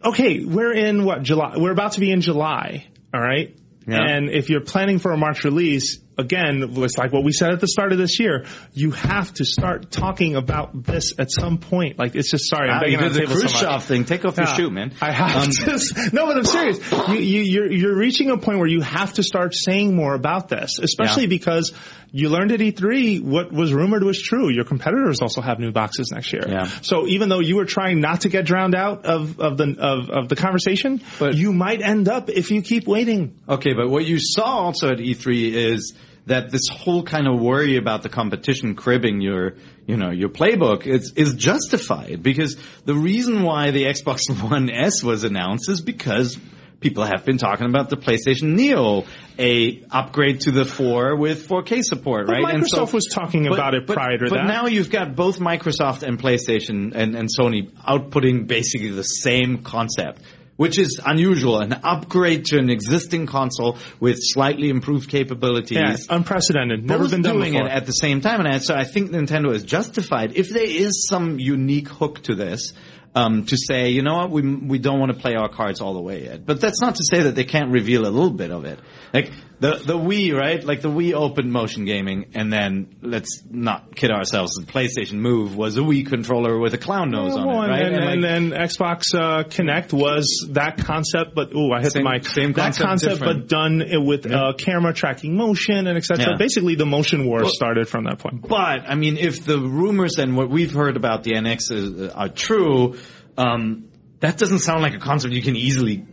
okay, 0.05 0.45
we're 0.45 0.73
in 0.73 1.05
what 1.05 1.23
July? 1.23 1.55
We're 1.57 1.73
about 1.73 1.93
to 1.93 2.01
be 2.01 2.11
in 2.11 2.21
July. 2.21 2.87
All 3.13 3.21
right. 3.21 3.57
Yeah. 3.87 4.03
And 4.03 4.29
if 4.31 4.51
you're 4.51 4.61
planning 4.61 4.99
for 4.99 5.13
a 5.13 5.17
March 5.17 5.45
release, 5.45 5.99
again, 6.19 6.73
it's 6.79 6.99
like 6.99 7.13
what 7.13 7.25
we 7.25 7.33
said 7.33 7.53
at 7.53 7.61
the 7.61 7.69
start 7.69 7.93
of 7.93 7.99
this 7.99 8.19
year. 8.21 8.45
You 8.75 8.91
have 8.91 9.33
to 9.35 9.45
start 9.45 9.91
talking 9.91 10.37
about 10.37 10.85
this 10.85 11.13
at 11.19 11.31
some 11.31 11.59
point. 11.59 11.99
Like 11.99 12.15
it's 12.17 12.31
just 12.31 12.49
sorry, 12.51 12.69
I'm 12.69 12.77
Ah, 12.79 12.81
begging 12.81 12.99
you 13.01 13.09
the 13.09 13.15
the 13.15 13.21
table 13.21 13.33
cruise 13.37 13.59
so 13.59 13.67
much. 13.71 13.83
thing. 13.85 14.05
Take 14.05 14.25
off 14.25 14.37
your 14.37 14.47
Yeah. 14.47 14.55
shoe, 14.55 14.71
man. 14.71 14.93
I 15.01 15.13
have 15.13 15.45
Um, 15.45 15.51
to. 15.51 16.11
No, 16.13 16.27
but 16.27 16.37
I'm 16.39 16.45
serious. 16.45 16.81
You, 17.09 17.15
you, 17.19 17.43
you're 17.43 17.73
you're 17.73 17.97
reaching 17.97 18.31
a 18.31 18.39
point 18.39 18.59
where 18.59 18.69
you 18.69 18.81
have 18.81 19.15
to 19.15 19.23
start 19.23 19.55
saying 19.55 19.95
more 19.95 20.15
about 20.15 20.49
this, 20.49 20.79
especially 20.79 21.23
Yeah. 21.25 21.29
because 21.29 21.73
you 22.11 22.31
learned 22.31 22.53
at 22.53 22.61
E3 22.61 23.21
what 23.23 23.53
was 23.53 23.73
rumored 23.73 24.03
was 24.03 24.21
true. 24.21 24.49
Your 24.49 24.65
competitors 24.65 25.21
also 25.21 25.43
have 25.43 25.59
new 25.59 25.73
boxes 25.73 26.11
next 26.11 26.33
year. 26.33 26.45
Yeah. 26.49 26.65
So 26.83 27.07
even 27.07 27.29
though 27.29 27.41
you 27.41 27.57
were 27.57 27.67
trying 27.67 28.01
not 28.01 28.23
to 28.23 28.29
get 28.31 28.47
drowned 28.47 28.75
out 28.75 29.05
of 29.05 29.39
of 29.41 29.57
the 29.59 29.77
of, 29.79 30.09
of 30.11 30.29
the 30.29 30.37
conversation, 30.37 31.03
But- 31.19 31.35
you 31.35 31.53
might 31.53 31.83
end 31.83 32.09
up 32.09 32.31
if 32.31 32.51
you 32.51 32.63
keep 32.63 32.87
waiting. 32.87 33.35
Okay, 33.49 33.75
but 33.75 33.89
what 33.91 34.05
you 34.07 34.19
saw 34.19 34.45
also 34.45 34.89
at 34.91 34.99
E3 34.99 35.53
is 35.53 35.95
that 36.29 36.51
this 36.51 36.69
whole 36.71 37.03
kind 37.03 37.27
of 37.27 37.41
worry 37.41 37.77
about 37.77 38.03
the 38.03 38.09
competition 38.09 38.75
cribbing 38.75 39.21
your, 39.21 39.57
you 39.87 39.97
know, 39.97 40.11
your 40.11 40.29
playbook 40.29 40.87
is, 40.87 41.13
is 41.17 41.35
justified 41.35 42.23
because 42.23 42.57
the 42.85 42.95
reason 42.95 43.43
why 43.43 43.71
the 43.71 43.85
Xbox 43.85 44.21
One 44.51 44.71
S 44.71 45.03
was 45.03 45.25
announced 45.25 45.69
is 45.69 45.81
because 45.81 46.39
people 46.81 47.05
have 47.05 47.25
been 47.25 47.39
talking 47.39 47.67
about 47.67 47.91
the 47.91 47.97
PlayStation 47.97 48.55
Neo, 48.55 49.05
a 49.39 49.83
upgrade 49.91 50.41
to 50.43 50.51
the 50.51 50.65
4 50.65 51.17
with 51.17 51.49
4K 51.49 51.83
support, 51.83 52.27
But 52.27 52.43
right? 52.43 52.57
Microsoft 52.57 52.93
was 52.93 53.07
talking 53.13 53.47
about 53.47 53.75
it 53.75 53.87
prior 53.87 54.19
to 54.19 54.25
but 54.25 54.31
that. 54.31 54.47
But 54.47 54.53
now 54.53 54.67
you've 54.67 54.91
got 54.91 55.17
both 55.17 55.39
Microsoft 55.39 56.03
and 56.03 56.19
PlayStation 56.19 56.95
and, 56.95 57.17
and 57.17 57.29
Sony 57.39 57.71
outputting 57.73 58.47
basically 58.47 58.91
the 58.91 59.03
same 59.03 59.63
concept. 59.63 60.23
Which 60.59 60.77
is 60.79 61.01
unusual, 61.07 61.61
an 61.61 61.73
upgrade 61.85 62.45
to 62.47 62.59
an 62.59 62.69
existing 62.69 63.27
console 63.27 63.79
with 64.01 64.19
slightly 64.21 64.69
improved 64.71 65.09
capabilities. 65.09 65.79
yeah, 65.79 65.97
unprecedented. 66.11 66.85
Never 66.85 67.05
Both 67.05 67.13
been 67.13 67.23
done 67.23 67.37
doing 67.37 67.53
before. 67.53 67.69
it 67.69 67.73
at 67.73 67.87
the 67.87 67.93
same 67.93 68.21
time, 68.21 68.41
and 68.41 68.49
I- 68.49 68.59
so 68.59 68.75
I 68.75 68.83
think 68.85 69.13
Nintendo 69.13 69.55
is 69.55 69.63
justified 69.63 70.33
if 70.35 70.51
there 70.51 70.67
is 70.85 71.07
some 71.09 71.39
unique 71.39 71.89
hook 71.89 72.23
to 72.25 72.35
this. 72.35 72.73
Um, 73.15 73.47
to 73.47 73.57
say, 73.57 73.89
you 73.91 74.03
know 74.03 74.17
what, 74.17 74.31
we 74.31 74.43
we 74.43 74.79
don't 74.79 74.99
want 75.01 75.11
to 75.13 75.19
play 75.19 75.35
our 75.35 75.49
cards 75.49 75.81
all 75.81 75.95
the 75.95 76.01
way 76.03 76.25
yet. 76.25 76.45
But 76.45 76.61
that's 76.61 76.81
not 76.81 76.95
to 76.97 77.03
say 77.11 77.23
that 77.23 77.35
they 77.35 77.45
can't 77.45 77.71
reveal 77.73 78.03
a 78.07 78.11
little 78.11 78.31
bit 78.31 78.51
of 78.51 78.65
it. 78.67 78.79
Like 79.15 79.33
the 79.61 79.77
the 79.77 79.99
Wii, 79.99 80.33
right? 80.33 80.63
Like 80.63 80.83
the 80.83 80.91
Wii 80.91 81.15
opened 81.15 81.51
motion 81.53 81.85
gaming, 81.85 82.27
and 82.35 82.53
then 82.53 82.95
let's 83.03 83.43
not 83.51 83.97
kid 83.97 84.11
ourselves. 84.13 84.53
The 84.55 84.67
PlayStation 84.67 85.15
Move 85.15 85.57
was 85.57 85.77
a 85.77 85.81
Wii 85.81 86.07
controller 86.07 86.59
with 86.61 86.75
a 86.75 86.79
clown 86.79 87.11
nose 87.11 87.35
on 87.37 87.47
Well, 87.47 87.63
it, 87.65 87.69
right? 87.69 87.83
and, 87.83 87.97
and, 87.97 88.23
like- 88.23 88.31
and, 88.31 88.53
Xbox 88.71 89.15
uh, 89.15 89.43
Kinect 89.45 89.93
was 89.93 90.47
that 90.51 90.79
concept, 90.79 91.35
but 91.35 91.51
oh, 91.55 91.73
I 91.73 91.81
hit 91.83 91.93
Same- 91.93 92.05
the 92.05 92.11
mic. 92.11 92.25
same 92.27 92.53
that 92.53 92.77
concept, 92.77 93.19
concept, 93.19 93.21
but 93.21 93.49
done 93.49 93.83
it 93.83 93.99
with 93.99 94.31
uh, 94.31 94.53
camera 94.57 94.93
tracking 94.93 95.37
motion 95.37 95.87
and 95.87 95.97
etc. 95.99 96.25
Yeah. 96.31 96.37
Basically, 96.39 96.77
the 96.77 96.87
motion 96.87 97.27
war 97.27 97.41
Well- 97.43 97.51
started 97.51 97.89
from 97.89 98.05
that 98.05 98.19
point. 98.21 98.43
But 98.49 98.89
I 98.89 98.95
mean, 98.95 99.17
if 99.17 99.45
the 99.45 99.59
rumors 99.59 100.19
and 100.19 100.37
what 100.37 100.51
we've 100.51 100.73
heard 100.73 100.97
about 100.97 101.25
the 101.25 101.33
NX 101.33 101.73
is, 101.73 102.11
are 102.11 102.29
true, 102.29 102.97
um, 103.37 103.89
that 104.21 104.37
doesn't 104.39 104.61
sound 104.61 104.83
like 104.83 104.95
a 104.95 104.99
concept 104.99 105.35
you 105.35 105.43
can 105.43 105.57
easily 105.57 106.05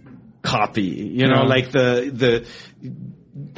copy. 0.42 0.84
You 0.84 1.28
know, 1.28 1.42
No. 1.44 1.48
like 1.48 1.72
the 1.72 2.12
the 2.14 2.48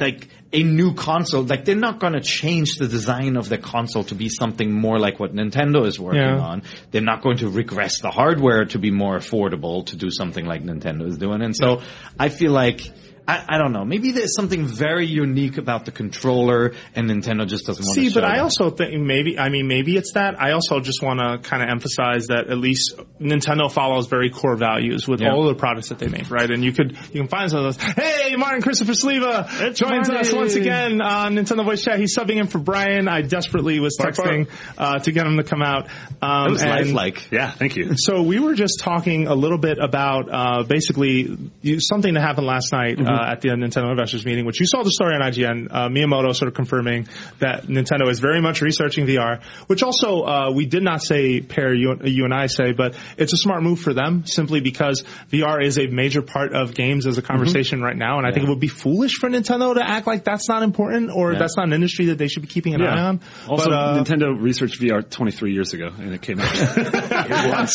like 0.00 0.28
a 0.52 0.62
new 0.62 0.94
console. 0.94 1.42
Like 1.44 1.64
they're 1.64 1.76
not 1.76 2.00
going 2.00 2.14
to 2.14 2.20
change 2.20 2.76
the 2.78 2.88
design 2.88 3.36
of 3.36 3.48
the 3.48 3.58
console 3.58 4.04
to 4.04 4.14
be 4.14 4.28
something 4.28 4.72
more 4.72 4.98
like 4.98 5.20
what 5.20 5.34
Nintendo 5.34 5.86
is 5.86 6.00
working 6.00 6.20
Yeah. 6.22 6.38
on. 6.40 6.62
They're 6.90 7.00
not 7.00 7.22
going 7.22 7.38
to 7.38 7.48
regress 7.48 8.00
the 8.00 8.10
hardware 8.10 8.64
to 8.66 8.78
be 8.78 8.90
more 8.90 9.16
affordable 9.16 9.86
to 9.86 9.96
do 9.96 10.10
something 10.10 10.44
like 10.44 10.64
Nintendo 10.64 11.06
is 11.06 11.16
doing. 11.18 11.42
And 11.42 11.54
so 11.56 11.82
I 12.18 12.28
feel 12.28 12.52
like. 12.52 12.80
I, 13.28 13.44
I 13.46 13.58
don't 13.58 13.72
know. 13.72 13.84
Maybe 13.84 14.10
there's 14.12 14.34
something 14.34 14.64
very 14.64 15.04
unique 15.06 15.58
about 15.58 15.84
the 15.84 15.92
controller, 15.92 16.72
and 16.94 17.10
Nintendo 17.10 17.46
just 17.46 17.66
doesn't 17.66 17.84
want 17.84 17.94
to 17.96 18.00
See, 18.04 18.08
show 18.08 18.20
but 18.22 18.24
I 18.24 18.36
that. 18.36 18.42
also 18.42 18.70
think 18.70 18.98
maybe, 19.02 19.38
I 19.38 19.50
mean, 19.50 19.68
maybe 19.68 19.98
it's 19.98 20.12
that. 20.14 20.40
I 20.40 20.52
also 20.52 20.80
just 20.80 21.02
want 21.02 21.20
to 21.20 21.46
kind 21.46 21.62
of 21.62 21.68
emphasize 21.68 22.28
that 22.28 22.48
at 22.50 22.56
least 22.56 22.94
Nintendo 23.20 23.70
follows 23.70 24.06
very 24.06 24.30
core 24.30 24.56
values 24.56 25.06
with 25.06 25.20
Yeah. 25.20 25.32
all 25.34 25.44
the 25.46 25.54
products 25.54 25.90
that 25.90 25.98
they 25.98 26.08
make, 26.08 26.30
right? 26.30 26.50
And 26.50 26.64
you 26.64 26.72
could, 26.72 26.92
you 27.12 27.20
can 27.20 27.28
find 27.28 27.50
some 27.50 27.64
of 27.64 27.76
those. 27.76 27.76
Hey, 27.98 28.34
Martin 28.36 28.62
Christopher 28.62 28.92
Sliva 28.92 29.74
joins 29.74 30.08
us 30.08 30.32
once 30.32 30.54
again 30.54 31.02
on 31.02 31.34
Nintendo 31.34 31.66
Voice 31.66 31.82
Chat. 31.84 31.98
He's 31.98 32.16
subbing 32.16 32.36
in 32.40 32.46
for 32.46 32.58
Brian. 32.58 33.08
I 33.08 33.20
desperately 33.20 33.78
was 33.78 33.98
texting, 34.00 34.48
uh, 34.78 35.00
to 35.00 35.12
get 35.12 35.26
him 35.26 35.36
to 35.36 35.42
come 35.44 35.60
out. 35.60 35.88
Um, 36.22 36.46
It 36.46 36.50
was 36.52 36.62
and- 36.62 36.70
lifelike. 36.94 37.30
Yeah, 37.30 37.50
thank 37.50 37.76
you. 37.76 37.92
so 37.96 38.22
we 38.22 38.38
were 38.38 38.54
just 38.54 38.80
talking 38.80 39.26
a 39.26 39.34
little 39.34 39.58
bit 39.58 39.76
about 39.78 40.28
uh, 40.32 40.62
basically 40.62 41.36
something 41.78 42.14
that 42.14 42.20
happened 42.22 42.46
last 42.46 42.72
night 42.72 42.98
uh, 42.98 43.17
at 43.26 43.40
the 43.40 43.48
Nintendo 43.50 43.90
investors 43.90 44.24
meeting, 44.24 44.44
which 44.44 44.60
you 44.60 44.66
saw 44.66 44.82
the 44.82 44.90
story 44.90 45.14
on 45.14 45.20
IGN. 45.20 45.68
Uh, 45.70 45.88
Miyamoto 45.88 46.34
sort 46.34 46.48
of 46.48 46.54
confirming 46.54 47.08
that 47.38 47.64
Nintendo 47.64 48.08
is 48.10 48.20
very 48.20 48.40
much 48.40 48.60
researching 48.60 49.06
VR, 49.06 49.42
which 49.66 49.82
also 49.82 50.22
uh, 50.22 50.50
we 50.54 50.66
did 50.66 50.82
not 50.82 51.02
say, 51.02 51.40
Peer 51.40 51.74
you, 51.74 51.96
you 52.04 52.24
and 52.24 52.34
I 52.34 52.46
say, 52.46 52.72
but 52.72 52.94
it's 53.16 53.32
a 53.32 53.36
smart 53.36 53.62
move 53.62 53.80
for 53.80 53.94
them 53.94 54.26
simply 54.26 54.60
because 54.60 55.04
VR 55.30 55.62
is 55.62 55.78
a 55.78 55.86
major 55.86 56.22
part 56.22 56.52
of 56.54 56.74
games 56.74 57.06
as 57.06 57.18
a 57.18 57.22
conversation 57.22 57.80
right 57.80 57.96
now, 57.96 58.18
and 58.18 58.26
I 58.26 58.32
think 58.32 58.46
it 58.46 58.48
would 58.48 58.60
be 58.60 58.68
foolish 58.68 59.14
for 59.18 59.28
Nintendo 59.28 59.74
to 59.74 59.82
act 59.86 60.06
like 60.06 60.24
that's 60.24 60.48
not 60.48 60.62
important 60.62 61.10
or 61.14 61.34
that's 61.36 61.56
not 61.56 61.66
an 61.66 61.72
industry 61.72 62.06
that 62.06 62.18
they 62.18 62.28
should 62.28 62.42
be 62.42 62.48
keeping 62.48 62.74
an 62.74 62.82
eye 62.82 63.00
on. 63.00 63.20
Also, 63.48 63.70
but, 63.70 63.72
uh, 63.72 64.02
Nintendo 64.02 64.40
researched 64.40 64.80
VR 64.80 65.08
23 65.08 65.52
years 65.52 65.72
ago, 65.72 65.88
and 65.98 66.14
it 66.14 66.22
came 66.22 66.40
out. 66.40 66.48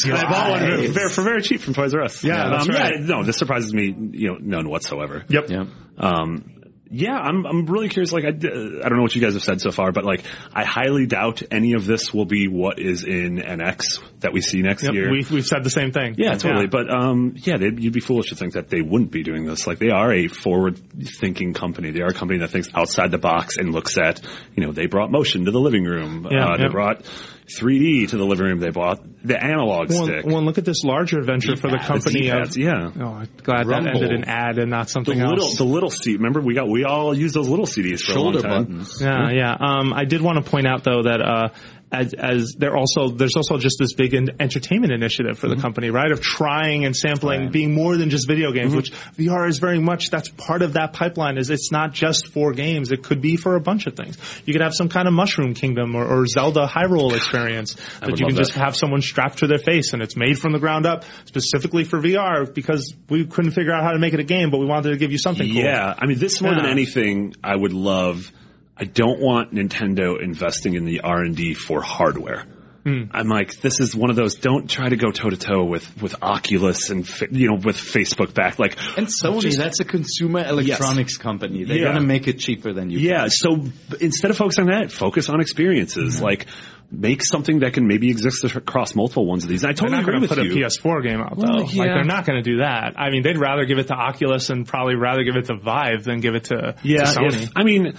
And 0.05 0.13
I 0.13 0.29
bought 0.29 0.51
one 0.51 0.93
for, 0.93 1.09
for 1.09 1.21
very 1.21 1.41
cheap 1.41 1.61
from 1.61 1.73
Toys 1.73 1.93
R 1.93 2.03
Us. 2.03 2.23
Yeah, 2.23 2.43
um, 2.43 2.67
right. 2.67 2.95
Yeah, 2.99 3.05
no, 3.05 3.23
this 3.23 3.37
surprises 3.37 3.73
me, 3.73 3.95
you 4.11 4.29
know, 4.29 4.37
none 4.39 4.69
whatsoever. 4.69 5.23
Yep. 5.33 5.49
Yeah. 5.49 5.65
Um, 5.97 6.49
yeah, 6.95 7.15
I'm 7.17 7.43
I'm 7.47 7.65
really 7.65 7.89
curious. 7.89 8.11
Like, 8.13 8.23
I 8.23 8.29
don't 8.29 8.95
know 8.95 9.01
what 9.01 9.15
you 9.15 9.21
guys 9.21 9.33
have 9.33 9.41
said 9.41 9.59
so 9.61 9.71
far, 9.71 9.91
but 9.91 10.05
like, 10.05 10.23
I 10.53 10.63
highly 10.63 11.07
doubt 11.07 11.41
any 11.49 11.73
of 11.73 11.87
this 11.87 12.13
will 12.13 12.25
be 12.25 12.47
what 12.47 12.77
is 12.77 13.03
in 13.03 13.37
NX 13.37 14.19
that 14.19 14.31
we 14.31 14.41
see 14.41 14.61
next 14.61 14.83
Yep, 14.83 14.93
year. 14.93 15.11
we've, 15.11 15.31
we've 15.31 15.45
said 15.45 15.63
the 15.63 15.71
same 15.71 15.91
thing. 15.91 16.13
yeah, 16.19 16.35
totally. 16.35 16.67
But 16.67 16.91
um, 16.93 17.33
yeah, 17.37 17.55
you'd 17.57 17.93
be 17.93 17.99
foolish 17.99 18.29
to 18.29 18.35
think 18.35 18.53
that 18.53 18.69
they 18.69 18.81
wouldn't 18.81 19.09
be 19.09 19.23
doing 19.23 19.43
this. 19.45 19.65
Like, 19.65 19.79
they 19.79 19.89
are 19.89 20.13
a 20.13 20.27
forward-thinking 20.27 21.53
company. 21.55 21.89
They 21.89 22.01
are 22.01 22.09
a 22.09 22.13
company 22.13 22.39
that 22.41 22.51
thinks 22.51 22.69
outside 22.75 23.09
the 23.09 23.17
box 23.17 23.57
and 23.57 23.71
looks 23.73 23.97
at, 23.97 24.21
you 24.55 24.63
know, 24.63 24.71
they 24.71 24.85
brought 24.85 25.11
motion 25.11 25.45
to 25.45 25.51
the 25.51 25.59
living 25.59 25.85
room. 25.85 26.27
Yeah, 26.29 26.45
uh, 26.45 26.49
yeah. 26.51 26.67
They 26.67 26.71
brought 26.71 27.05
3D 27.47 28.09
to 28.09 28.17
the 28.17 28.23
living 28.25 28.45
room. 28.45 28.59
They 28.59 28.69
bought 28.69 28.99
the 29.25 29.41
analog 29.41 29.89
Well, 29.89 30.05
stick. 30.05 30.25
well, 30.25 30.41
look 30.43 30.57
at 30.57 30.65
this 30.65 30.83
larger 30.83 31.21
venture 31.21 31.55
for 31.55 31.69
the 31.69 31.77
D-pads, 31.77 31.87
company 32.05 32.29
of. 32.29 32.57
Yeah. 32.57 32.91
Oh, 32.99 33.13
I'm 33.13 33.29
glad 33.43 33.67
Rumble. 33.67 33.93
that 33.99 34.03
ended 34.03 34.11
in 34.11 34.23
ad 34.25 34.57
and 34.59 34.69
not 34.71 34.85
The 34.87 34.91
something 34.91 35.19
little, 35.19 35.43
else. 35.45 35.57
the 35.57 35.63
little 35.65 35.89
seat. 35.89 36.17
Remember, 36.17 36.41
we 36.41 36.53
got 36.53 36.67
we 36.69 36.83
all 36.85 37.13
used 37.13 37.35
those 37.35 37.49
little 37.49 37.65
CDs 37.65 37.99
for 38.01 38.13
Shoulder 38.13 38.39
a 38.39 38.41
long 38.41 38.51
time. 38.51 38.63
buttons. 38.65 39.01
yeah, 39.01 39.29
yeah. 39.31 39.55
Um, 39.59 39.93
I 39.93 40.05
did 40.05 40.21
want 40.21 40.43
to 40.43 40.49
point 40.49 40.67
out 40.67 40.83
though 40.83 41.03
that 41.03 41.21
uh, 41.21 41.49
as, 41.93 42.13
as 42.15 42.55
there 42.57 42.75
also 42.75 43.09
there's 43.09 43.35
also 43.35 43.59
just 43.59 43.77
this 43.77 43.93
big 43.93 44.15
en- 44.15 44.31
entertainment 44.39 44.91
initiative 44.91 45.37
for 45.37 45.47
the 45.47 45.53
mm-hmm. 45.53 45.61
company, 45.61 45.89
right? 45.91 46.11
Of 46.11 46.21
trying 46.21 46.85
and 46.85 46.95
sampling, 46.95 47.51
being 47.51 47.75
more 47.75 47.95
than 47.97 48.09
just 48.09 48.27
video 48.27 48.51
games, 48.51 48.69
mm-hmm. 48.69 48.77
which 48.77 48.91
VR 49.15 49.47
is 49.47 49.59
very 49.59 49.79
much. 49.79 50.09
That's 50.09 50.29
part 50.29 50.63
of 50.63 50.73
that 50.73 50.93
pipeline. 50.93 51.37
Is 51.37 51.51
it's 51.51 51.71
not 51.71 51.93
just 51.93 52.29
for 52.29 52.51
games. 52.53 52.91
It 52.91 53.03
could 53.03 53.21
be 53.21 53.37
for 53.37 53.55
a 53.55 53.61
bunch 53.61 53.85
of 53.85 53.95
things. 53.95 54.17
You 54.45 54.53
could 54.53 54.63
have 54.63 54.73
some 54.73 54.89
kind 54.89 55.07
of 55.07 55.13
Mushroom 55.13 55.53
Kingdom 55.53 55.95
or, 55.95 56.05
or 56.05 56.25
Zelda 56.25 56.65
Hyrule 56.65 57.15
experience 57.15 57.75
that 57.99 58.19
you 58.19 58.25
can 58.25 58.35
love 58.35 58.37
just 58.37 58.53
have 58.53 58.75
someone 58.75 59.01
strapped 59.01 59.39
to 59.39 59.47
their 59.47 59.59
face 59.59 59.93
and 59.93 60.01
it's 60.01 60.17
made 60.17 60.39
from 60.39 60.51
the 60.51 60.59
ground 60.59 60.87
up 60.87 61.03
specifically 61.25 61.83
for 61.83 61.99
VR 61.99 62.51
because 62.51 62.93
we 63.07 63.25
couldn't 63.25 63.51
figure 63.51 63.71
out 63.71 63.83
how 63.83 63.91
to 63.91 63.99
make 63.99 64.13
it 64.13 64.19
a 64.19 64.23
game, 64.23 64.49
but 64.49 64.57
we 64.57 64.65
wanted 64.65 64.89
to 64.89 64.97
give 64.97 65.11
you 65.11 65.19
something 65.19 65.47
cool. 65.47 65.63
Yeah, 65.63 65.93
I 65.95 66.07
mean, 66.07 66.17
this 66.17 66.41
more 66.41 66.55
than 66.55 66.65
anything, 66.65 67.35
I 67.43 67.55
would 67.55 67.73
love. 67.73 68.31
I 68.77 68.85
don't 68.85 69.19
want 69.19 69.53
Nintendo 69.53 70.21
investing 70.21 70.73
in 70.75 70.85
the 70.85 71.01
R 71.01 71.21
and 71.21 71.35
D 71.35 71.53
for 71.53 71.81
hardware. 71.81 72.45
Hmm. 72.85 73.03
I'm 73.11 73.29
like, 73.29 73.61
this 73.61 73.79
is 73.79 73.95
one 73.95 74.09
of 74.09 74.17
those. 74.17 74.35
Don't 74.35 74.69
try 74.69 74.89
to 74.89 74.97
go 74.97 75.09
toe 75.11 75.29
to 75.29 75.37
toe 75.37 75.63
with 75.63 76.01
with 76.01 76.21
Oculus 76.21 76.89
and 76.89 77.07
you 77.31 77.47
know 77.47 77.55
with 77.55 77.77
Facebook 77.77 78.33
back. 78.33 78.59
Like, 78.59 78.77
And 78.97 79.07
Sony, 79.07 79.55
that's 79.55 79.79
a 79.79 79.85
consumer 79.85 80.45
electronics 80.45 81.15
company. 81.17 81.63
They're 81.63 81.77
Yeah. 81.77 81.83
going 81.85 82.01
to 82.01 82.05
make 82.05 82.27
it 82.27 82.39
cheaper 82.39 82.73
than 82.73 82.89
you. 82.89 82.99
yeah. 82.99 83.27
So 83.29 83.63
instead 84.01 84.31
of 84.31 84.37
focusing 84.37 84.65
on 84.69 84.71
that, 84.81 84.91
focus 84.91 85.29
on 85.29 85.39
experiences. 85.39 86.21
Like, 86.21 86.47
make 86.91 87.23
something 87.23 87.59
that 87.59 87.73
can 87.73 87.87
maybe 87.87 88.09
exist 88.09 88.43
across 88.43 88.95
multiple 88.95 89.25
ones 89.25 89.43
of 89.43 89.49
these. 89.49 89.63
And 89.63 89.69
I 89.69 89.73
They're 89.73 89.87
totally 89.89 89.91
not 89.97 90.01
agree 90.01 90.11
going 90.19 90.27
to 90.27 90.41
with 90.43 90.51
put 90.51 90.57
you. 90.57 90.65
a 90.65 90.67
PS4 90.69 91.03
game 91.03 91.21
out 91.21 91.37
though. 91.37 91.43
Well, 91.47 91.59
Like 91.65 91.73
yeah. 91.73 91.83
they're 91.85 92.03
not 92.03 92.25
going 92.25 92.43
to 92.43 92.47
do 92.47 92.57
that. 92.57 92.95
I 92.97 93.09
mean, 93.11 93.23
they'd 93.23 93.37
rather 93.37 93.63
give 93.65 93.77
it 93.79 93.87
to 93.87 93.93
Oculus 93.95 94.49
and 94.49 94.67
probably 94.67 94.95
rather 94.95 95.23
give 95.23 95.35
it 95.37 95.45
to 95.45 95.55
Vive 95.55 96.03
than 96.03 96.19
give 96.19 96.35
it 96.35 96.43
to, 96.45 96.75
Yeah, 96.83 97.05
to 97.05 97.19
Sony. 97.19 97.43
if- 97.43 97.49
I 97.55 97.63
mean, 97.63 97.93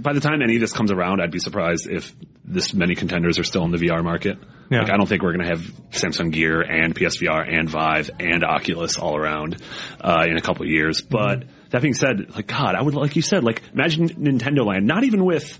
by 0.00 0.12
the 0.12 0.20
time 0.20 0.42
any 0.42 0.56
of 0.56 0.60
this 0.60 0.72
comes 0.72 0.90
around, 0.90 1.20
I'd 1.20 1.30
be 1.30 1.38
surprised 1.38 1.88
if 1.88 2.14
this 2.44 2.74
many 2.74 2.94
contenders 2.94 3.38
are 3.38 3.44
still 3.44 3.64
in 3.64 3.70
the 3.70 3.78
VR 3.78 4.02
market. 4.02 4.38
Yeah. 4.70 4.82
Like, 4.82 4.90
I 4.90 4.96
don't 4.96 5.08
think 5.08 5.22
we're 5.22 5.32
going 5.32 5.46
to 5.46 5.56
have 5.56 5.60
Samsung 5.90 6.32
Gear 6.32 6.60
and 6.60 6.94
PSVR 6.94 7.52
and 7.52 7.68
Vive 7.68 8.10
and 8.20 8.44
Oculus 8.44 8.98
all 8.98 9.16
around 9.16 9.62
uh, 10.00 10.26
in 10.28 10.36
a 10.36 10.40
couple 10.40 10.62
of 10.62 10.70
years. 10.70 11.00
But 11.02 11.44
that 11.70 11.82
being 11.82 11.94
said, 11.94 12.34
like 12.34 12.46
God, 12.46 12.74
I 12.74 12.82
would 12.82 12.94
like 12.94 13.16
you 13.16 13.22
said, 13.22 13.44
like 13.44 13.62
imagine 13.72 14.08
Nintendo 14.08 14.64
Land, 14.64 14.86
not 14.86 15.04
even 15.04 15.24
with 15.24 15.58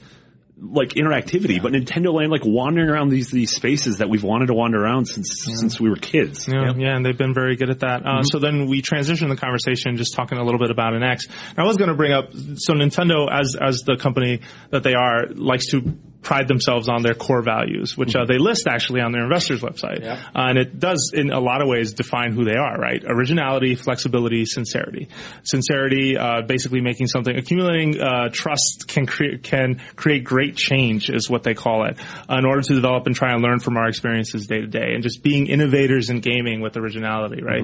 like 0.61 0.91
interactivity, 0.91 1.63
but 1.63 1.73
Nintendo 1.73 2.13
Land 2.13 2.31
like 2.31 2.45
wandering 2.45 2.89
around 2.91 3.09
these 3.09 3.31
these 3.31 3.51
spaces 3.55 3.99
that 3.99 4.09
we've 4.11 4.23
wanted 4.23 4.47
to 4.47 4.55
wander 4.55 4.83
around 4.83 5.07
since 5.07 5.29
since 5.45 5.81
we 5.81 5.89
were 5.89 5.97
kids. 5.97 6.47
Yeah, 6.47 6.73
yeah, 6.77 6.95
and 6.97 7.05
they've 7.05 7.17
been 7.17 7.35
very 7.35 7.57
good 7.57 7.71
at 7.71 7.81
that. 7.81 8.05
Uh, 8.05 8.23
So 8.23 8.39
then 8.39 8.67
we 8.67 8.83
transitioned 8.83 9.31
the 9.31 9.37
conversation 9.37 9.97
just 9.97 10.15
talking 10.15 10.39
a 10.39 10.45
little 10.45 10.61
bit 10.61 10.71
about 10.71 10.93
NX. 10.93 11.29
And 11.51 11.59
I 11.59 11.65
was 11.65 11.77
going 11.77 11.89
to 11.89 11.97
bring 11.97 12.13
up, 12.13 12.33
so 12.57 12.75
Nintendo, 12.75 13.29
as 13.31 13.57
as 13.61 13.79
the 13.87 13.97
company 13.97 14.41
that 14.71 14.83
they 14.83 14.95
are, 14.95 15.27
likes 15.29 15.67
to 15.71 15.81
pride 16.23 16.49
themselves 16.49 16.89
on 16.89 17.03
their 17.03 17.15
core 17.15 17.43
values, 17.43 17.97
which 17.97 18.15
uh, 18.15 18.25
they 18.27 18.39
list 18.39 18.67
actually 18.69 19.01
on 19.01 19.13
their 19.13 19.25
investors 19.25 19.63
website. 19.63 20.03
Uh, 20.35 20.49
and 20.51 20.59
it 20.59 20.79
does, 20.79 21.13
in 21.15 21.31
a 21.31 21.41
lot 21.41 21.63
of 21.63 21.69
ways, 21.69 21.95
define 21.95 22.33
who 22.33 22.45
they 22.45 22.57
are, 22.57 22.77
right? 22.79 23.03
Originality, 23.07 23.75
flexibility, 23.75 24.45
sincerity. 24.45 25.09
Sincerity, 25.45 26.17
uh, 26.19 26.43
basically 26.43 26.81
making 26.81 27.07
something, 27.07 27.35
accumulating 27.35 28.01
uh, 28.01 28.29
trust 28.33 28.85
can 28.87 29.07
create 29.07 29.43
can 29.43 29.81
create 29.97 30.25
great 30.25 30.57
change, 30.57 31.11
is 31.11 31.31
what 31.31 31.43
they 31.43 31.55
call 31.55 31.87
it, 31.87 31.99
uh, 32.29 32.37
in 32.37 32.45
order 32.45 32.63
to 32.63 32.75
develop 32.75 33.07
and 33.07 33.17
try 33.17 33.33
and 33.33 33.43
learn 33.43 33.59
from 33.59 33.77
our 33.77 33.89
experiences 33.89 34.47
day 34.47 34.61
to 34.61 34.67
day, 34.67 34.93
and 34.93 35.03
just 35.03 35.23
being 35.23 35.47
innovators 35.47 36.11
in 36.11 36.21
gaming 36.21 36.61
with 36.61 36.77
originality, 36.77 37.43
right? 37.43 37.63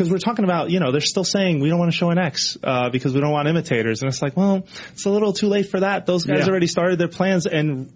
Because 0.00 0.10
we're 0.10 0.16
talking 0.18 0.46
about, 0.46 0.70
you 0.70 0.80
know, 0.80 0.92
they're 0.92 1.02
still 1.02 1.24
saying 1.24 1.60
we 1.60 1.68
don't 1.68 1.78
want 1.78 1.92
to 1.92 1.96
show 1.98 2.06
NX 2.06 2.56
uh, 2.64 2.88
because 2.88 3.12
we 3.12 3.20
don't 3.20 3.32
want 3.32 3.48
imitators, 3.48 4.00
and 4.00 4.08
it's 4.10 4.22
like, 4.22 4.34
well, 4.34 4.66
it's 4.92 5.04
a 5.04 5.10
little 5.10 5.34
too 5.34 5.46
late 5.48 5.68
for 5.68 5.80
that. 5.80 6.06
Those 6.06 6.24
guys 6.24 6.38
Yeah. 6.46 6.48
already 6.48 6.68
started 6.68 6.98
their 6.98 7.08
plans, 7.08 7.44
and 7.44 7.92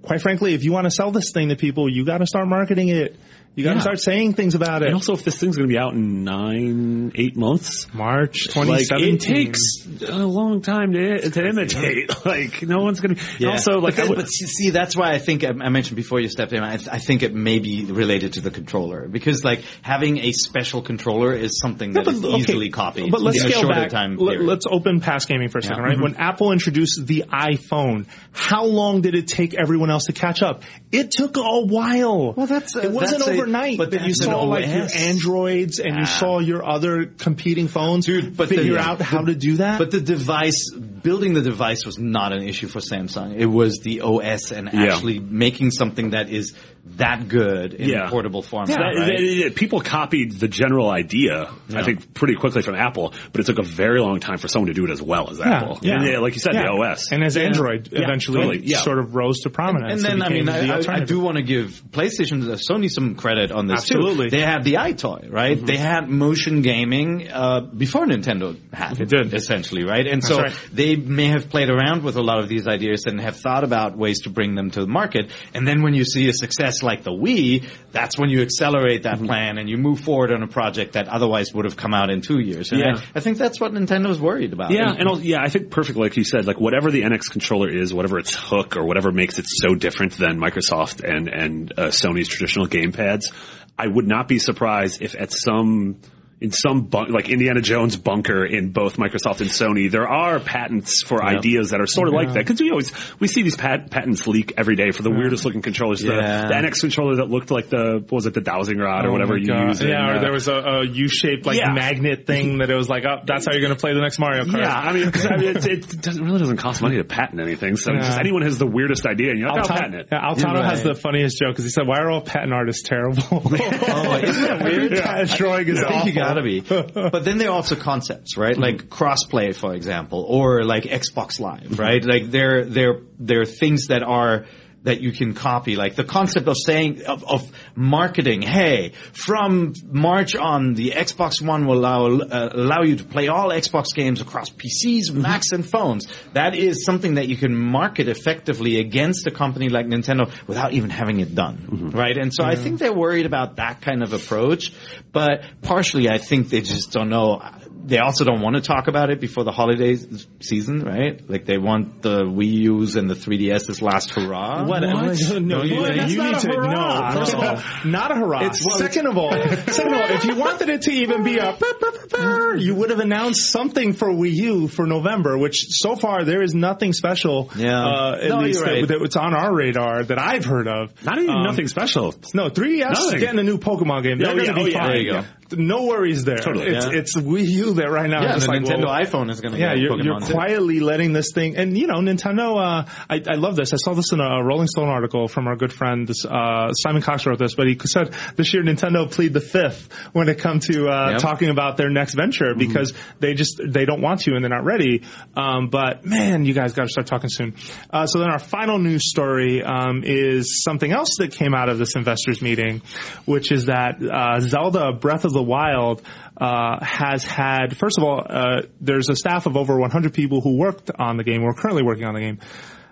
quite 0.00 0.22
frankly, 0.22 0.54
if 0.54 0.64
you 0.64 0.72
want 0.72 0.86
to 0.86 0.90
sell 0.90 1.10
this 1.10 1.32
thing 1.32 1.50
to 1.50 1.56
people, 1.56 1.86
you 1.86 2.06
got 2.06 2.18
to 2.18 2.26
start 2.26 2.48
marketing 2.48 2.88
it. 2.88 3.16
You 3.56 3.62
got 3.64 3.70
to 3.70 3.76
Yeah. 3.76 3.82
start 3.82 4.00
saying 4.00 4.32
things 4.34 4.54
about 4.54 4.82
it. 4.82 4.86
And 4.86 4.94
also, 4.94 5.12
if 5.12 5.22
this 5.22 5.38
thing's 5.38 5.56
going 5.56 5.68
to 5.68 5.72
be 5.72 5.78
out 5.78 5.92
in 5.94 6.24
nine, 6.24 7.12
eight 7.14 7.36
months, 7.36 7.86
March 7.94 8.48
like 8.56 8.66
2017. 8.88 9.14
it 9.14 9.20
takes 9.20 9.60
a 10.08 10.26
long 10.26 10.60
time 10.60 10.92
to 10.92 11.30
to 11.30 11.46
imitate. 11.46 12.10
Like 12.24 12.62
no 12.62 12.78
one's 12.80 13.00
going 13.00 13.16
to. 13.16 13.22
Yeah. 13.38 13.50
Also, 13.50 13.78
like 13.78 13.94
I 13.98 14.02
but, 14.02 14.08
would- 14.08 14.16
but 14.16 14.26
see, 14.26 14.46
see, 14.46 14.70
that's 14.70 14.96
why 14.96 15.12
I 15.12 15.18
think 15.18 15.44
I, 15.44 15.48
I 15.50 15.68
mentioned 15.68 15.96
before 15.96 16.20
you 16.20 16.28
stepped 16.28 16.52
in. 16.52 16.62
I, 16.62 16.74
I 16.74 16.98
think 16.98 17.22
it 17.22 17.34
may 17.34 17.58
be 17.58 17.84
related 17.84 18.34
to 18.34 18.40
the 18.40 18.50
controller 18.50 19.06
because, 19.08 19.44
like, 19.44 19.62
having 19.82 20.18
a 20.18 20.32
special 20.32 20.82
controller 20.82 21.32
is 21.34 21.58
something 21.60 21.92
that 21.92 22.08
is 22.08 22.24
okay, 22.24 22.36
easily 22.36 22.70
copied. 22.70 23.10
But 23.10 23.20
let's 23.20 23.40
in 23.40 23.46
a 23.46 23.50
scale 23.50 23.62
shorter 23.62 23.80
back. 23.82 23.90
time. 23.90 24.16
let's 24.16 24.66
open 24.68 25.00
past 25.00 25.28
gaming 25.28 25.48
for 25.48 25.58
a 25.58 25.62
second, 25.62 25.78
Yeah. 25.78 25.84
right? 25.84 25.94
Mm-hmm. 25.94 26.02
When 26.02 26.14
Apple 26.16 26.50
introduced 26.52 27.06
the 27.06 27.24
iPhone, 27.30 28.06
how 28.32 28.64
long 28.64 29.02
did 29.02 29.14
it 29.14 29.26
take 29.28 29.54
everyone 29.54 29.90
else 29.90 30.04
to 30.06 30.12
catch 30.12 30.42
up? 30.42 30.62
It 30.94 31.10
took 31.10 31.36
a 31.36 31.40
while. 31.64 32.32
Well, 32.32 32.46
that's, 32.46 32.76
uh, 32.76 32.80
it 32.80 32.90
wasn't 32.92 33.20
that's 33.20 33.30
a- 33.30 33.34
overnight. 33.34 33.78
but 33.78 33.90
then 33.90 34.04
you 34.04 34.14
saw 34.14 34.44
like 34.44 34.66
your 34.66 34.86
Androids 34.94 35.78
and 35.80 35.96
you 35.96 36.02
Ah. 36.04 36.18
saw 36.20 36.38
your 36.38 36.64
other 36.64 37.06
competing 37.06 37.68
phones 37.68 38.06
Dude, 38.06 38.36
but 38.36 38.48
figure 38.48 38.74
yeah, 38.74 38.88
out 38.90 39.00
how 39.00 39.22
to 39.22 39.34
do 39.34 39.56
that. 39.56 39.78
But 39.78 39.90
the 39.90 40.00
device, 40.00 40.70
building 41.04 41.34
the 41.34 41.42
device 41.42 41.84
was 41.86 41.98
not 41.98 42.32
an 42.32 42.42
issue 42.42 42.66
for 42.66 42.80
Samsung. 42.80 43.36
It 43.36 43.46
was 43.46 43.78
the 43.84 44.00
OS 44.00 44.50
and 44.50 44.68
Yeah. 44.72 44.86
actually 44.94 45.20
making 45.20 45.70
something 45.70 46.10
that 46.10 46.28
is 46.30 46.54
that 46.96 47.28
good 47.28 47.72
in 47.72 47.88
Yeah. 47.88 48.10
portable 48.10 48.42
format. 48.42 48.68
That- 48.76 48.80
right? 48.82 48.96
that- 49.16 49.42
that- 49.44 49.54
people 49.54 49.80
copied 49.80 50.32
the 50.32 50.48
general 50.48 50.90
idea, 50.90 51.48
I 51.74 51.82
think, 51.82 52.12
pretty 52.12 52.34
quickly 52.34 52.60
from 52.60 52.74
Apple, 52.74 53.14
but 53.32 53.40
it 53.40 53.46
took 53.46 53.58
a 53.58 53.62
very 53.62 54.00
long 54.00 54.20
time 54.20 54.36
for 54.36 54.48
someone 54.48 54.66
to 54.68 54.74
do 54.74 54.84
it 54.84 54.90
as 54.90 55.00
well 55.00 55.30
as 55.30 55.40
Apple. 55.40 55.78
yeah. 55.80 56.02
And, 56.02 56.20
like 56.22 56.34
you 56.34 56.40
said, 56.40 56.54
Yeah. 56.54 56.64
the 56.64 56.68
OS. 56.72 57.10
and 57.10 57.24
as 57.24 57.36
Android 57.38 57.88
Yeah, 57.90 58.00
eventually 58.02 58.36
totally, 58.40 58.60
yeah. 58.66 58.78
sort 58.78 58.98
of 58.98 59.14
rose 59.14 59.40
to 59.40 59.50
prominence. 59.50 59.92
And 59.92 60.00
it 60.00 60.08
then, 60.08 60.22
I 60.22 60.28
became 60.28 60.46
mean, 60.46 60.66
the 60.68 60.90
I, 60.90 60.94
I, 60.94 60.96
I 61.00 61.04
do 61.04 61.20
want 61.20 61.36
to 61.38 61.42
give 61.42 61.82
PlayStation, 61.90 62.42
uh, 62.50 62.56
Sony 62.56 62.90
some 62.90 63.14
credit 63.14 63.50
on 63.50 63.66
this 63.66 63.80
Absolutely. 63.90 64.26
too. 64.28 64.36
They 64.36 64.42
had 64.42 64.64
the 64.64 64.74
EyeToy, 64.74 65.32
right? 65.32 65.56
Mm-hmm. 65.56 65.66
They 65.66 65.76
had 65.78 66.08
motion 66.10 66.60
gaming 66.62 67.28
uh, 67.32 67.60
before 67.60 68.04
Nintendo 68.06 68.56
had 68.74 69.00
it, 69.00 69.08
did. 69.08 69.32
essentially, 69.32 69.84
right? 69.84 70.06
And 70.06 70.22
so 70.22 70.38
right. 70.42 70.52
they 70.72 70.93
may 70.96 71.26
have 71.26 71.48
played 71.50 71.70
around 71.70 72.02
with 72.02 72.16
a 72.16 72.22
lot 72.22 72.38
of 72.38 72.48
these 72.48 72.66
ideas 72.66 73.04
and 73.06 73.20
have 73.20 73.36
thought 73.36 73.64
about 73.64 73.96
ways 73.96 74.20
to 74.22 74.30
bring 74.30 74.54
them 74.54 74.70
to 74.72 74.80
the 74.80 74.86
market. 74.86 75.30
And 75.54 75.66
then 75.66 75.82
when 75.82 75.94
you 75.94 76.04
see 76.04 76.28
a 76.28 76.32
success 76.32 76.82
like 76.82 77.02
the 77.02 77.10
Wii, 77.12 77.66
that's 77.92 78.18
when 78.18 78.30
you 78.30 78.42
accelerate 78.42 79.02
Mm-hmm. 79.02 79.22
that 79.22 79.26
plan 79.26 79.58
and 79.58 79.68
you 79.68 79.76
move 79.76 80.00
forward 80.00 80.30
on 80.32 80.42
a 80.42 80.46
project 80.46 80.92
that 80.94 81.08
otherwise 81.08 81.52
would 81.54 81.64
have 81.64 81.76
come 81.76 81.94
out 81.94 82.10
in 82.10 82.20
two 82.20 82.38
years. 82.40 82.70
And 82.72 82.80
Yeah. 82.80 82.94
I, 82.96 83.02
I 83.16 83.20
think 83.20 83.38
that's 83.38 83.60
what 83.60 83.72
Nintendo's 83.72 84.20
worried 84.20 84.52
about. 84.52 84.70
Yeah, 84.70 84.90
And- 84.90 85.08
and 85.08 85.24
yeah, 85.24 85.40
I 85.42 85.48
think 85.48 85.70
perfect, 85.70 85.98
like 85.98 86.16
you 86.16 86.24
said, 86.24 86.46
like 86.46 86.60
whatever 86.60 86.90
the 86.90 87.02
NX 87.02 87.30
controller 87.30 87.68
is, 87.68 87.92
whatever 87.94 88.18
its 88.18 88.34
hook 88.34 88.76
or 88.76 88.84
whatever 88.84 89.12
makes 89.12 89.38
it 89.38 89.46
so 89.48 89.74
different 89.74 90.12
than 90.18 90.38
Microsoft 90.38 91.02
and 91.02 91.28
and 91.28 91.72
uh, 91.78 91.86
Sony's 91.88 92.28
traditional 92.28 92.66
gamepads, 92.66 93.32
I 93.78 93.86
would 93.86 94.06
not 94.06 94.28
be 94.28 94.38
surprised 94.38 95.02
if 95.02 95.14
at 95.14 95.32
some 95.32 95.96
in 96.40 96.50
some 96.50 96.82
bun- 96.82 97.10
like 97.12 97.28
Indiana 97.30 97.60
Jones 97.60 97.96
bunker 97.96 98.44
in 98.44 98.70
both 98.70 98.96
Microsoft 98.96 99.40
and 99.40 99.48
Sony, 99.50 99.90
there 99.90 100.08
are 100.08 100.38
patents 100.40 101.02
for 101.04 101.24
ideas 101.24 101.70
that 101.70 101.80
are 101.80 101.86
sort 101.86 102.08
of 102.08 102.14
like 102.14 102.28
that. 102.34 102.44
Because 102.46 102.60
we 102.60 102.70
always 102.70 102.92
we 103.20 103.28
see 103.28 103.42
these 103.42 103.56
pat- 103.56 103.90
patents 103.90 104.26
leak 104.26 104.52
every 104.56 104.76
day 104.76 104.90
for 104.90 105.02
the 105.02 105.10
weirdest 105.10 105.44
looking 105.44 105.62
controllers. 105.62 106.00
The, 106.00 106.12
Yeah. 106.14 106.48
the 106.48 106.54
NX 106.54 106.80
controller 106.80 107.16
that 107.16 107.30
looked 107.30 107.50
like 107.50 107.68
the 107.68 108.00
what 108.00 108.12
was 108.12 108.26
it 108.26 108.34
the 108.34 108.40
dowsing 108.40 108.78
rod 108.78 109.04
or 109.06 109.08
Oh 109.08 109.12
whatever 109.12 109.36
you 109.38 109.52
use. 109.54 109.80
in, 109.80 109.88
Yeah, 109.88 110.10
or 110.10 110.14
uh, 110.16 110.20
there 110.20 110.32
was 110.32 110.48
a, 110.48 110.54
a 110.54 110.84
U-shaped 110.86 111.46
like 111.46 111.58
Yeah. 111.58 111.72
magnet 111.72 112.26
thing 112.26 112.58
that 112.58 112.68
it 112.70 112.74
was 112.76 112.88
like, 112.88 113.04
oh, 113.06 113.20
that's 113.26 113.46
how 113.46 113.52
you're 113.52 113.62
going 113.62 113.74
to 113.74 113.80
play 113.80 113.94
the 113.94 114.00
next 114.00 114.18
Mario 114.18 114.44
Kart. 114.44 114.58
Yeah, 114.60 114.74
I 114.76 114.92
mean, 114.92 115.10
'cause, 115.10 115.26
I 115.26 115.36
mean 115.36 115.56
it, 115.56 115.66
it 115.66 116.00
doesn't, 116.02 116.22
really 116.24 116.38
doesn't 116.40 116.56
cost 116.58 116.82
money 116.82 116.96
to 116.96 117.04
patent 117.04 117.40
anything. 117.40 117.76
So 117.76 117.92
Yeah. 117.92 118.00
just 118.00 118.18
anyone 118.18 118.42
has 118.42 118.58
the 118.58 118.66
weirdest 118.66 119.06
idea, 119.06 119.30
and 119.30 119.38
you're 119.38 119.48
like, 119.48 119.60
I'll 119.62 119.68
patent 119.68 119.94
it. 119.94 120.08
yeah, 120.12 120.20
Altano 120.20 120.54
You're 120.56 120.64
has 120.64 120.82
the 120.82 120.94
funniest 120.94 121.38
joke 121.38 121.50
because 121.52 121.64
he 121.64 121.70
said, 121.70 121.86
"Why 121.86 122.00
are 122.00 122.10
all 122.10 122.20
patent 122.20 122.52
artists 122.52 122.82
terrible?" 122.82 123.22
Oh, 123.34 124.16
isn't 124.16 124.42
that 124.42 124.64
weird? 124.64 124.92
yeah, 124.92 125.24
drawing 125.24 125.68
is 125.68 125.82
I 125.82 125.86
awful. 125.86 126.10
Gotta 126.28 126.42
be. 126.42 126.60
But 127.14 127.24
then 127.24 127.38
there 127.38 127.48
are 127.48 127.54
also 127.54 127.76
concepts, 127.76 128.36
right? 128.36 128.56
Like 128.56 128.76
mm-hmm. 128.76 128.88
crossplay, 128.88 129.54
for 129.54 129.74
example, 129.74 130.24
or 130.28 130.64
like 130.64 130.84
Xbox 130.84 131.40
Live, 131.40 131.78
right? 131.78 132.00
Mm-hmm. 132.00 132.10
Like 132.10 132.30
there, 132.30 132.64
there, 132.64 133.00
there 133.18 133.40
are 133.42 133.46
things 133.46 133.88
that 133.88 134.02
are 134.02 134.46
that 134.84 135.00
you 135.00 135.12
can 135.12 135.34
copy, 135.34 135.76
like 135.76 135.96
the 135.96 136.04
concept 136.04 136.46
of 136.46 136.56
saying 136.56 137.04
of, 137.06 137.24
of 137.24 137.50
marketing. 137.74 138.42
Hey, 138.42 138.92
from 139.12 139.74
March 139.84 140.36
on, 140.36 140.74
the 140.74 140.90
Xbox 140.90 141.42
One 141.44 141.66
will 141.66 141.78
allow 141.78 142.06
uh, 142.06 142.50
allow 142.52 142.82
you 142.82 142.96
to 142.96 143.04
play 143.04 143.28
all 143.28 143.48
Xbox 143.48 143.94
games 143.94 144.20
across 144.20 144.50
PCs, 144.50 145.12
Macs, 145.12 145.52
and 145.52 145.68
phones. 145.68 146.06
That 146.34 146.54
is 146.54 146.84
something 146.84 147.14
that 147.14 147.28
you 147.28 147.36
can 147.36 147.54
market 147.54 148.08
effectively 148.08 148.78
against 148.78 149.26
a 149.26 149.30
company 149.30 149.68
like 149.68 149.86
Nintendo 149.86 150.30
without 150.46 150.72
even 150.72 150.90
having 150.90 151.20
it 151.20 151.34
done, 151.34 151.90
right? 151.94 152.16
And 152.16 152.32
so 152.32 152.44
I 152.44 152.54
think 152.56 152.78
they're 152.78 152.92
worried 152.94 153.26
about 153.26 153.56
that 153.56 153.80
kind 153.80 154.02
of 154.02 154.12
approach, 154.12 154.72
but 155.12 155.44
partially 155.62 156.08
I 156.08 156.18
think 156.18 156.50
they 156.50 156.60
just 156.60 156.92
don't 156.92 157.08
know. 157.08 157.40
They 157.86 157.98
also 157.98 158.24
don't 158.24 158.40
want 158.40 158.56
to 158.56 158.62
talk 158.62 158.88
about 158.88 159.10
it 159.10 159.20
before 159.20 159.44
the 159.44 159.52
holiday 159.52 159.96
season, 160.40 160.80
right? 160.80 161.20
Like 161.28 161.44
they 161.44 161.58
want 161.58 162.00
the 162.02 162.22
Wii 162.24 162.46
U's 162.52 162.96
and 162.96 163.10
the 163.10 163.14
3DS's 163.14 163.82
last 163.82 164.10
hurrah. 164.10 164.64
What? 164.64 164.80
No, 164.80 165.62
you, 165.62 165.80
What? 165.80 165.94
you 166.08 166.16
That's 166.16 166.44
need 166.44 166.50
a 166.50 166.52
to 166.52 166.60
hurrah. 166.60 167.12
no. 167.14 167.20
First 167.20 167.34
of 167.34 167.40
all, 167.40 167.62
not 167.90 168.10
a 168.10 168.14
hurrah. 168.14 168.50
second 168.52 169.06
of 169.06 169.18
all, 169.18 169.30
second 169.68 169.94
of 169.94 170.00
all, 170.00 170.10
if 170.16 170.24
you 170.24 170.36
wanted 170.36 170.70
it 170.70 170.82
to 170.82 170.92
even 170.92 171.22
be 171.24 171.36
a, 171.38 171.52
brr, 171.58 171.74
brr, 171.78 171.90
brr, 171.90 172.06
brr, 172.08 172.56
you 172.56 172.74
would 172.74 172.90
have 172.90 173.00
announced 173.00 173.50
something 173.50 173.92
for 173.92 174.08
Wii 174.08 174.32
U 174.32 174.68
for 174.68 174.86
November. 174.86 175.36
Which 175.36 175.66
so 175.68 175.94
far 175.96 176.24
there 176.24 176.42
is 176.42 176.54
nothing 176.54 176.92
special. 176.94 177.50
Yeah. 177.56 177.84
uh, 177.84 178.18
at 178.22 178.28
No, 178.30 178.38
least 178.40 178.60
you're 178.60 178.66
right. 178.68 178.88
that, 178.88 178.98
that's 179.00 179.16
on 179.16 179.34
our 179.34 179.54
radar 179.54 180.04
that 180.04 180.18
I've 180.18 180.44
heard 180.44 180.68
of. 180.68 181.04
Not 181.04 181.18
even 181.18 181.34
Um, 181.34 181.42
nothing 181.44 181.68
special. 181.68 182.14
No, 182.32 182.48
3DS 182.48 182.90
Nothing. 182.90 183.20
getting 183.20 183.38
a 183.40 183.42
new 183.42 183.58
Pokemon 183.58 184.02
game. 184.04 184.18
They're 184.18 184.30
Oh, 184.30 184.34
going 184.34 184.46
yeah, 184.46 184.52
to 184.52 184.64
be 184.64 184.74
oh, 184.74 184.78
yeah. 184.78 184.86
There 184.86 184.96
you 184.96 185.12
go. 185.12 185.22
No 185.56 185.86
worries 185.86 186.24
there. 186.24 186.36
Totally. 186.38 186.66
It's, 186.74 186.86
Yeah. 186.86 186.98
it's 186.98 187.16
Wii 187.16 187.46
U 187.48 187.74
that 187.74 187.90
right 187.90 188.08
now. 188.08 188.22
yeah, 188.22 188.38
the 188.38 188.46
like, 188.46 188.62
Nintendo 188.62 188.86
well, 188.86 189.00
iPhone 189.02 189.30
is 189.30 189.40
going 189.40 189.54
to 189.54 189.60
yeah, 189.60 189.74
you're, 189.74 190.00
you're 190.02 190.20
too. 190.20 190.32
quietly 190.32 190.80
letting 190.80 191.12
this 191.12 191.32
thing, 191.34 191.56
and 191.56 191.76
you 191.76 191.86
know, 191.86 191.96
Nintendo. 192.00 192.56
Uh, 192.56 192.84
I, 193.08 193.22
I 193.28 193.34
love 193.36 193.56
this. 193.56 193.72
I 193.72 193.76
saw 193.76 193.94
this 193.94 194.12
in 194.12 194.20
a 194.20 194.42
Rolling 194.44 194.68
Stone 194.68 194.88
article 194.88 195.28
from 195.28 195.46
our 195.46 195.56
good 195.56 195.72
friend 195.72 196.08
uh, 196.28 196.72
Simon 196.72 197.02
Cox 197.02 197.26
wrote 197.26 197.38
this, 197.38 197.54
but 197.54 197.66
he 197.66 197.78
said 197.84 198.14
this 198.36 198.52
year 198.54 198.62
Nintendo 198.62 199.10
plead 199.10 199.32
the 199.32 199.40
fifth 199.40 199.92
when 200.12 200.28
it 200.28 200.38
comes 200.38 200.66
to 200.68 200.88
uh, 200.88 201.10
Yep. 201.12 201.20
talking 201.20 201.50
about 201.50 201.76
their 201.76 201.90
next 201.90 202.14
venture 202.14 202.54
because 202.56 202.92
they 203.20 203.34
just 203.34 203.60
they 203.66 203.84
don't 203.84 204.00
want 204.00 204.20
to 204.20 204.34
and 204.34 204.42
they're 204.44 204.50
not 204.50 204.64
ready. 204.64 205.02
Um, 205.36 205.68
but 205.68 206.04
man, 206.04 206.44
you 206.44 206.54
guys 206.54 206.72
got 206.72 206.84
to 206.84 206.88
start 206.88 207.06
talking 207.06 207.28
soon. 207.30 207.54
Uh, 207.90 208.06
so 208.06 208.18
then 208.18 208.30
our 208.30 208.38
final 208.38 208.78
news 208.78 209.08
story 209.08 209.62
um, 209.62 210.02
is 210.04 210.62
something 210.64 210.90
else 210.92 211.16
that 211.18 211.32
came 211.32 211.54
out 211.54 211.68
of 211.68 211.78
this 211.78 211.94
investors 211.94 212.40
meeting, 212.42 212.82
which 213.26 213.52
is 213.52 213.66
that 213.66 214.02
uh, 214.02 214.40
Zelda 214.40 214.92
Breath 214.92 215.24
of 215.24 215.32
the 215.32 215.42
Wild 215.44 216.02
uh, 216.36 216.84
has 216.84 217.24
had, 217.24 217.76
first 217.76 217.98
of 217.98 218.04
all, 218.04 218.24
uh, 218.28 218.62
there's 218.80 219.08
a 219.08 219.16
staff 219.16 219.46
of 219.46 219.56
over 219.56 219.78
100 219.78 220.12
people 220.12 220.40
who 220.40 220.56
worked 220.56 220.90
on 220.98 221.16
the 221.16 221.24
game, 221.24 221.42
or 221.42 221.54
currently 221.54 221.82
working 221.82 222.04
on 222.04 222.14
the 222.14 222.20
game. 222.20 222.40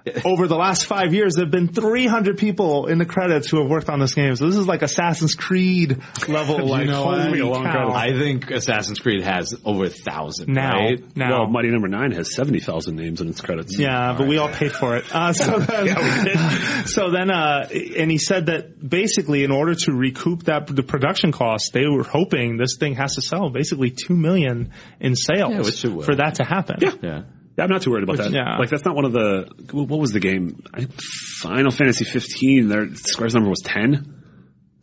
Over 0.24 0.48
the 0.48 0.56
last 0.56 0.86
five 0.86 1.14
years, 1.14 1.34
there 1.34 1.44
have 1.44 1.52
been 1.52 1.68
300 1.68 2.36
people 2.36 2.86
in 2.86 2.98
the 2.98 3.06
credits 3.06 3.48
who 3.50 3.60
have 3.60 3.70
worked 3.70 3.88
on 3.88 4.00
this 4.00 4.14
game. 4.14 4.34
So 4.34 4.46
this 4.46 4.56
is 4.56 4.66
like 4.66 4.82
Assassin's 4.82 5.34
Creed 5.34 6.02
level, 6.28 6.66
like 6.66 6.86
you 6.86 6.90
know 6.90 7.04
holy 7.04 7.40
long 7.42 7.64
cow. 7.64 7.92
I 7.92 8.12
think 8.12 8.50
Assassin's 8.50 8.98
Creed 8.98 9.22
has 9.22 9.54
over 9.64 9.84
a 9.84 9.88
thousand 9.90 10.52
now, 10.52 10.74
right? 10.76 11.16
now. 11.16 11.40
Well, 11.42 11.48
Mighty 11.50 11.68
Number 11.70 11.88
Nine 11.88 12.10
has 12.12 12.34
seventy 12.34 12.60
thousand 12.60 12.96
names 12.96 13.20
in 13.20 13.28
its 13.28 13.40
credits. 13.40 13.78
Yeah, 13.78 14.14
but 14.18 14.26
we 14.26 14.38
all 14.38 14.48
paid 14.48 14.72
for 14.72 14.96
it. 14.96 15.04
Uh, 15.14 15.32
so 15.32 15.58
then, 15.60 16.86
so 16.86 17.10
then, 17.10 17.30
uh, 17.30 17.68
and 17.70 18.10
he 18.10 18.18
said 18.18 18.46
that 18.46 18.88
basically, 18.88 19.44
in 19.44 19.50
order 19.52 19.74
to 19.74 19.92
recoup 19.92 20.44
that 20.44 20.66
the 20.66 20.82
production 20.82 21.32
costs, 21.32 21.70
they 21.70 21.86
were 21.86 22.04
hoping 22.04 22.56
this 22.56 22.76
thing 22.76 22.94
has 22.96 23.14
to 23.14 23.22
sell 23.22 23.50
basically 23.50 23.90
two 23.90 24.16
million 24.16 24.72
in 25.00 25.14
sales 25.16 25.52
Yeah, 25.52 25.60
which 25.62 25.84
it 25.84 25.88
will. 25.92 26.02
for 26.02 26.16
that 26.16 26.36
to 26.36 26.44
happen. 26.44 26.76
Yeah. 26.80 26.90
Yeah. 27.02 27.22
Yeah, 27.56 27.64
I'm 27.64 27.70
not 27.70 27.82
too 27.82 27.90
worried 27.90 28.04
about 28.04 28.16
that. 28.18 28.30
yeah. 28.32 28.56
Like 28.58 28.70
that's 28.70 28.84
not 28.84 28.94
one 28.94 29.04
of 29.04 29.12
the. 29.12 29.48
What 29.72 30.00
was 30.00 30.12
the 30.12 30.20
game? 30.20 30.62
I, 30.72 30.86
Final 31.40 31.70
Fantasy 31.70 32.04
15. 32.04 32.68
Their 32.68 32.94
Square's 32.94 33.34
number 33.34 33.50
was 33.50 33.60
10. 33.64 34.11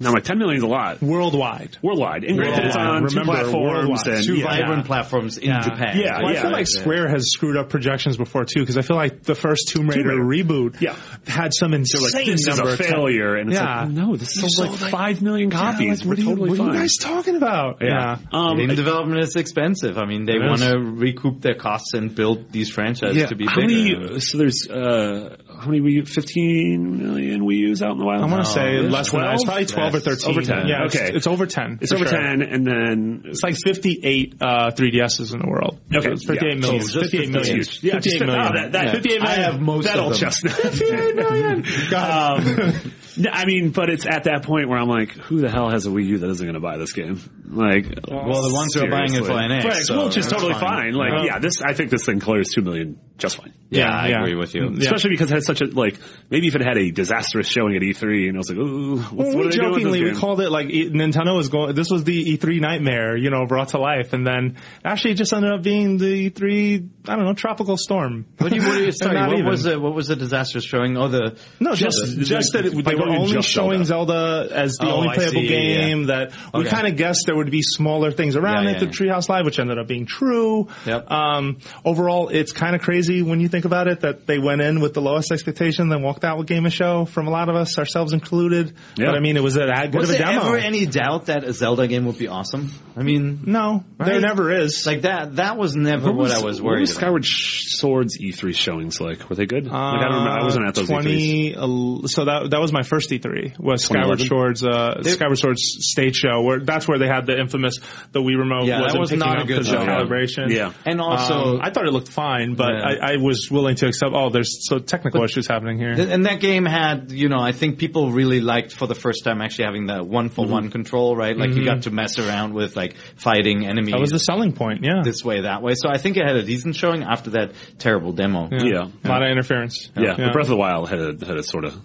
Now, 0.01 0.13
like 0.13 0.23
10 0.23 0.38
million 0.38 0.57
is 0.57 0.63
a 0.63 0.67
lot 0.67 1.01
Worldwide. 1.01 1.77
worldwide. 1.81 2.23
And 2.23 2.38
granted, 2.38 2.67
it's 2.67 2.76
Worldwide. 2.77 2.95
on 3.03 3.09
two 3.09 3.19
Remember, 3.19 3.34
platforms 3.34 3.73
worldwide. 3.99 4.07
and 4.07 4.23
Two 4.26 4.35
yeah. 4.35 4.45
vibrant 4.45 4.85
platforms 4.85 5.38
in 5.38 5.49
Yeah. 5.49 5.61
Japan. 5.61 5.97
Yeah, 5.99 6.17
Well, 6.19 6.27
I 6.27 6.35
feel 6.41 6.51
like 6.51 6.67
Square 6.67 7.09
has 7.09 7.31
screwed 7.34 7.57
up 7.57 7.67
projections 7.69 8.15
before 8.15 8.45
too, 8.45 8.61
because 8.61 8.77
I 8.77 8.81
feel 8.81 8.95
like 8.95 9.23
the 9.23 9.35
first 9.35 9.67
Tomb 9.67 9.89
Raider, 9.89 10.23
Raider. 10.23 10.43
reboot 10.45 10.80
Yeah. 10.80 10.95
had 11.27 11.51
some 11.53 11.73
insane 11.73 12.01
like, 12.03 12.26
this 12.26 12.39
is 12.41 12.47
number 12.47 12.69
a 12.69 12.73
of 12.73 12.80
failure, 12.80 13.35
and 13.35 13.49
it's 13.51 13.59
Yeah. 13.59 13.81
like, 13.81 13.89
no, 13.91 14.15
this 14.15 14.35
You 14.38 14.45
is 14.45 14.57
like 14.57 14.67
sold, 14.69 14.81
like- 14.81 14.91
five 14.91 15.21
million 15.21 15.49
copies. 15.49 15.81
Yeah, 15.81 15.89
like, 15.91 16.05
what, 16.05 16.17
are 16.17 16.21
you, 16.21 16.27
totally 16.30 16.49
what 16.51 16.59
are 16.61 16.73
you 16.73 16.80
guys 16.80 16.95
talking 16.95 17.35
about? 17.35 17.77
yeah. 17.81 18.17
Um, 18.31 18.57
Game 18.57 18.71
I- 18.71 18.76
development 18.76 19.21
is 19.21 19.35
expensive. 19.35 19.97
I 19.97 20.05
mean, 20.05 20.23
they 20.26 20.39
want 20.39 20.61
to 20.61 20.77
recoup 20.80 21.41
their 21.41 21.55
costs 21.55 21.93
and 21.93 22.15
build 22.15 22.53
these 22.53 22.69
franchises 22.69 23.17
yeah. 23.17 23.26
to 23.26 23.35
be 23.35 23.45
how 23.47 23.57
bigger. 23.57 23.99
many? 23.99 24.19
So 24.21 24.38
there's 24.38 24.65
uh, 24.69 25.35
how 25.60 25.68
many 25.68 25.81
Wii 25.81 25.91
U? 25.94 26.06
15 26.06 26.98
million 26.98 27.41
Wii 27.41 27.72
Us 27.72 27.81
out 27.81 27.91
in 27.91 27.98
the 27.99 28.06
wild. 28.06 28.23
I 28.23 28.26
want 28.26 28.44
to 28.45 28.49
say 28.49 28.61
there's 28.77 28.91
less 28.91 29.11
than 29.11 29.22
that. 29.22 29.34
It's 29.36 29.44
probably 29.45 29.65
12 29.65 29.94
or 29.94 29.98
Less. 29.99 30.03
13. 30.23 30.30
Over 30.31 30.41
10. 30.41 30.68
Yeah, 30.68 30.86
it's- 30.86 30.95
Okay. 30.95 31.15
It's, 31.15 31.27
over 31.27 31.45
10. 31.45 31.80
It's 31.81 31.91
over 31.91 32.06
sure. 32.06 32.18
10, 32.19 32.41
and 32.41 32.65
then 32.65 33.23
It's 33.26 33.44
like 33.44 33.56
58 33.64 34.36
uh, 34.41 34.72
3DSs 34.72 35.34
in 35.34 35.40
the 35.40 35.48
world. 35.48 35.80
Okay, 35.94 36.02
So 36.07 36.11
it's 36.11 36.26
58 36.26 36.49
yeah. 36.53 36.60
million. 36.60 36.84
So 36.84 36.99
just 37.02 37.11
58 37.11 37.30
million. 37.31 37.56
huge. 37.57 37.84
Yeah, 37.84 37.94
58 37.95 38.03
just- 38.03 38.19
million. 38.26 38.41
oh, 38.45 38.53
that- 38.53 38.72
that- 38.73 38.86
Yeah. 38.86 38.91
58 38.94 39.22
I 39.22 39.36
have 39.36 39.60
most 39.61 39.86
that 39.86 39.95
of 39.98 40.03
old 40.06 40.14
them. 40.14 40.19
chestnut. 40.19 40.53
58 40.53 41.15
million. 41.15 41.57
um, 41.95 42.91
I 43.31 43.45
mean, 43.45 43.72
but 43.72 43.90
it's 43.90 44.06
at 44.06 44.23
that 44.26 44.44
point 44.44 44.69
where 44.69 44.77
I'm 44.80 44.88
like, 44.88 45.11
who 45.11 45.41
the 45.41 45.49
hell 45.49 45.69
has 45.69 45.86
a 45.86 45.90
Wii 45.90 46.06
U 46.06 46.18
that 46.19 46.30
isn't 46.30 46.45
going 46.45 46.53
to 46.53 46.61
buy 46.61 46.77
this 46.77 46.94
game? 46.94 47.19
Like, 47.49 47.86
Well, 48.07 48.44
the 48.48 48.53
ones 48.53 48.76
who 48.76 48.81
are 48.86 48.90
buying 48.90 49.14
it 49.14 49.26
for 49.26 49.31
NX, 49.34 49.64
right, 49.64 49.73
so 49.84 50.06
which 50.06 50.18
is 50.18 50.27
totally 50.27 50.53
fine. 50.53 50.61
fine. 50.61 50.94
Like, 50.94 51.11
Yeah. 51.14 51.23
yeah, 51.34 51.40
this 51.40 51.61
I 51.61 51.73
think 51.73 51.90
this 51.90 52.06
thing 52.06 52.19
clears 52.19 52.49
two 52.53 52.61
million 52.61 52.99
just 53.18 53.38
fine. 53.38 53.53
Yeah, 53.69 53.81
Yeah, 53.86 53.91
I 53.91 54.07
yeah. 54.10 54.19
agree 54.22 54.36
with 54.36 54.56
you. 54.56 54.69
Yeah. 54.69 54.77
Especially 54.84 55.10
because 55.11 55.31
it 55.31 55.36
had 55.36 55.44
such 55.57 55.61
a 55.61 55.65
like 55.65 55.97
maybe 56.30 56.47
if 56.47 56.55
it 56.55 56.61
had 56.61 56.77
a 56.77 56.91
disastrous 56.91 57.47
showing 57.47 57.76
at 57.76 57.81
E3 57.81 58.27
and 58.30 58.35
I 58.35 58.38
was 58.38 58.49
like, 58.49 58.57
ooh, 58.59 58.97
what's, 58.97 59.11
Well, 59.11 59.27
what 59.27 59.35
we 59.38 59.41
are 59.47 59.51
they 59.51 59.57
jokingly 59.57 60.03
this 60.03 60.13
we 60.15 60.19
called 60.19 60.41
it 60.41 60.49
like 60.51 60.67
Nintendo 60.67 61.35
was 61.35 61.49
going. 61.49 61.76
This 61.76 61.89
was 61.89 62.03
the 62.03 62.38
E3 62.38 62.59
nightmare, 62.61 63.17
you 63.17 63.30
know, 63.30 63.45
brought 63.45 63.69
to 63.69 63.80
life, 63.80 64.13
and 64.13 64.26
then 64.26 64.57
actually 64.85 65.11
it 65.11 65.15
just 65.15 65.34
ended 65.34 65.51
up 65.51 65.63
being 65.63 65.97
the 65.97 66.30
E3. 66.30 66.89
I 67.07 67.15
don't 67.15 67.26
know, 67.26 67.34
tropical 67.34 67.76
storm. 67.77 68.26
What 68.38 68.49
do 68.51 68.55
you, 68.57 68.61
what 68.67 68.77
do 68.77 68.85
you, 68.85 68.91
sorry, 68.93 69.15
what 69.19 69.34
even. 69.34 69.45
was 69.45 69.63
the, 69.63 69.80
what 69.80 69.95
was 69.95 70.07
the 70.07 70.15
disastrous 70.15 70.63
showing? 70.63 70.95
Oh, 70.97 71.07
the, 71.07 71.38
No, 71.59 71.73
just 71.73 71.97
Zelda. 71.97 72.23
just 72.23 72.53
that 72.53 72.65
it, 72.67 72.84
By 72.84 72.91
they 72.91 72.95
were 72.95 73.09
only 73.09 73.41
showing 73.41 73.84
Zelda. 73.85 74.45
Zelda, 74.45 74.55
as 74.55 74.76
the 74.76 74.85
Oh, 74.88 74.97
only 74.97 75.15
playable 75.15 75.41
see, 75.41 75.47
yeah, 75.49 75.59
yeah. 75.59 75.76
game. 75.88 76.05
That 76.07 76.34
we 76.53 76.65
kind 76.65 76.88
of 76.88 76.95
guessed 76.95 77.23
there 77.26 77.35
would 77.35 77.49
be 77.51 77.61
smaller 77.63 78.11
things 78.11 78.35
around 78.35 78.65
Yeah, 78.65 78.71
it, 78.71 78.73
yeah, 78.73 78.80
the 78.80 78.85
yeah. 78.85 78.91
Treehouse 79.13 79.27
Live, 79.30 79.45
which 79.45 79.57
ended 79.59 79.80
up 79.80 79.88
being 79.88 80.05
true. 80.05 80.67
Yep. 80.85 81.09
Um, 81.11 81.57
overall, 81.84 82.30
it's 82.30 82.51
kind 82.51 82.76
of 82.76 82.81
crazy 82.81 83.21
when 83.23 83.39
you 83.39 83.47
think 83.47 83.65
about 83.65 83.88
it 83.88 84.01
that 84.01 84.27
they 84.27 84.38
went 84.39 84.61
in 84.61 84.80
with 84.80 84.93
the 84.93 85.01
lowest 85.01 85.30
expectation, 85.40 85.90
then 85.90 86.02
walked 86.02 86.24
out 86.24 86.38
with 86.38 86.48
Game 86.48 86.66
of 86.66 86.74
Show. 86.74 87.06
From 87.06 87.28
a 87.28 87.30
lot 87.32 87.49
of 87.49 87.56
us, 87.56 87.78
ourselves 87.78 88.14
included. 88.14 88.74
Yeah. 88.98 89.07
But 89.07 89.16
I 89.16 89.20
mean, 89.20 89.38
it 89.38 89.44
was 89.44 89.56
a 89.56 89.66
that 89.68 89.91
good 89.91 90.02
was 90.02 90.10
of 90.10 90.16
a 90.16 90.18
there 90.20 90.28
demo. 90.28 90.45
ever 90.48 90.57
any 90.57 90.86
doubt 90.86 91.28
that 91.28 91.44
a 91.44 91.53
Zelda 91.53 91.88
game 91.88 92.06
would 92.06 92.18
be 92.18 92.28
awesome? 92.28 92.72
I 92.98 93.03
mean, 93.03 93.44
no, 93.45 93.84
there 93.98 94.20
never 94.20 94.52
is. 94.52 94.86
like 94.86 95.02
that, 95.03 95.38
that 95.38 95.57
was 95.57 95.76
never 95.76 96.11
what, 96.11 96.32
I 96.32 96.41
was 96.41 96.61
what 96.61 96.72
worried 96.72 96.82
was 96.82 96.91
about. 96.91 96.99
Skyward 96.99 97.26
Swords 97.26 98.18
E3 98.20 98.53
showings 98.56 98.99
like? 98.99 99.30
Were 99.30 99.36
they 99.36 99.45
good? 99.45 99.66
like, 99.68 99.74
I 99.74 100.03
don't 100.03 100.14
remember. 100.14 100.30
I 100.30 100.44
wasn't 100.44 100.68
at 100.68 100.76
those 100.76 100.90
E 100.90 100.94
E3s. 100.94 101.53
Twenty. 101.56 101.56
uh, 102.03 102.07
so 102.07 102.26
that 102.26 102.48
that 102.52 102.60
was 102.60 102.74
my 102.74 102.84
first 102.84 103.10
E3 103.10 103.57
was 103.60 103.84
Skyward 103.86 104.20
Sword's 104.20 104.64
uh, 104.66 105.02
Skyward 105.03 105.38
Sword's 105.38 105.61
stage 105.80 106.16
show, 106.18 106.41
where 106.41 106.60
that's 106.60 106.88
where 106.88 106.99
they 106.99 107.07
had 107.07 107.26
the 107.26 107.40
infamous 107.40 107.78
the 108.11 108.20
Wii 108.22 108.38
remote 108.38 108.66
Yeah, 108.66 108.80
that 108.80 108.84
wasn't 108.98 108.99
was 108.99 109.10
picking 109.11 109.20
not 109.20 109.38
a 109.38 109.41
up 109.41 109.48
good 109.48 109.53
because 109.60 109.72
of 109.72 109.80
show. 109.82 109.86
calibration. 109.86 110.49
Yeah. 110.49 110.74
And 110.86 110.99
also, 110.99 111.56
Um, 111.56 111.60
I 111.61 111.70
thought 111.72 111.86
it 111.88 111.94
looked 111.94 112.10
fine, 112.10 112.56
but 112.56 112.74
Yeah. 112.74 112.95
I, 113.02 113.14
I 113.14 113.18
was 113.18 113.48
willing 113.49 113.76
to 113.78 113.88
accept. 113.88 114.11
Oh, 114.14 114.30
there's 114.30 114.68
so 114.68 114.80
technical 114.80 115.22
issues 115.30 115.47
happening 115.47 115.77
here. 115.77 115.91
And 115.91 116.26
that 116.26 116.39
game 116.39 116.65
had, 116.65 117.11
you 117.11 117.30
know, 117.30 117.39
I 117.39 117.51
think 117.51 117.77
people 117.77 118.11
really 118.11 118.41
liked 118.41 118.73
for 118.73 118.88
the 118.88 118.95
first 118.95 119.23
time 119.23 119.41
actually 119.41 119.65
having 119.65 119.85
the 119.85 120.03
one 120.03 120.30
for 120.30 120.45
one 120.45 120.64
mm-hmm. 120.64 120.72
control, 120.72 121.15
right? 121.15 121.35
Like 121.38 121.51
you 121.51 121.64
got 121.64 121.77
mm-hmm. 121.77 121.81
to 121.81 121.91
mess 121.91 122.19
around 122.19 122.53
with 122.53 122.76
like 122.76 122.95
fighting 123.15 123.65
enemies 123.65 123.93
that 123.93 123.99
was 123.99 124.11
the 124.11 124.19
selling 124.19 124.53
point. 124.53 124.84
Yeah, 124.84 125.01
this 125.03 125.23
way, 125.23 125.41
that 125.41 125.61
way. 125.61 125.73
So 125.76 125.89
I 125.89 125.97
think 125.97 126.18
it 126.18 126.26
had 126.26 126.35
a 126.35 126.43
decent 126.43 126.76
showing 126.76 127.03
after 127.03 127.31
that 127.31 127.53
terrible 127.77 128.14
demo. 128.14 128.49
Yeah. 128.51 128.88
a 129.03 129.07
lot 129.07 129.23
of 129.23 129.30
interference. 129.30 129.89
Yeah, 129.95 130.15
but 130.18 130.34
Breath 130.34 130.45
of 130.45 130.49
the 130.49 130.57
Wild 130.57 130.89
had 130.89 130.99
a, 130.99 131.26
had 131.26 131.38
a 131.38 131.43
sort 131.43 131.65
of 131.65 131.80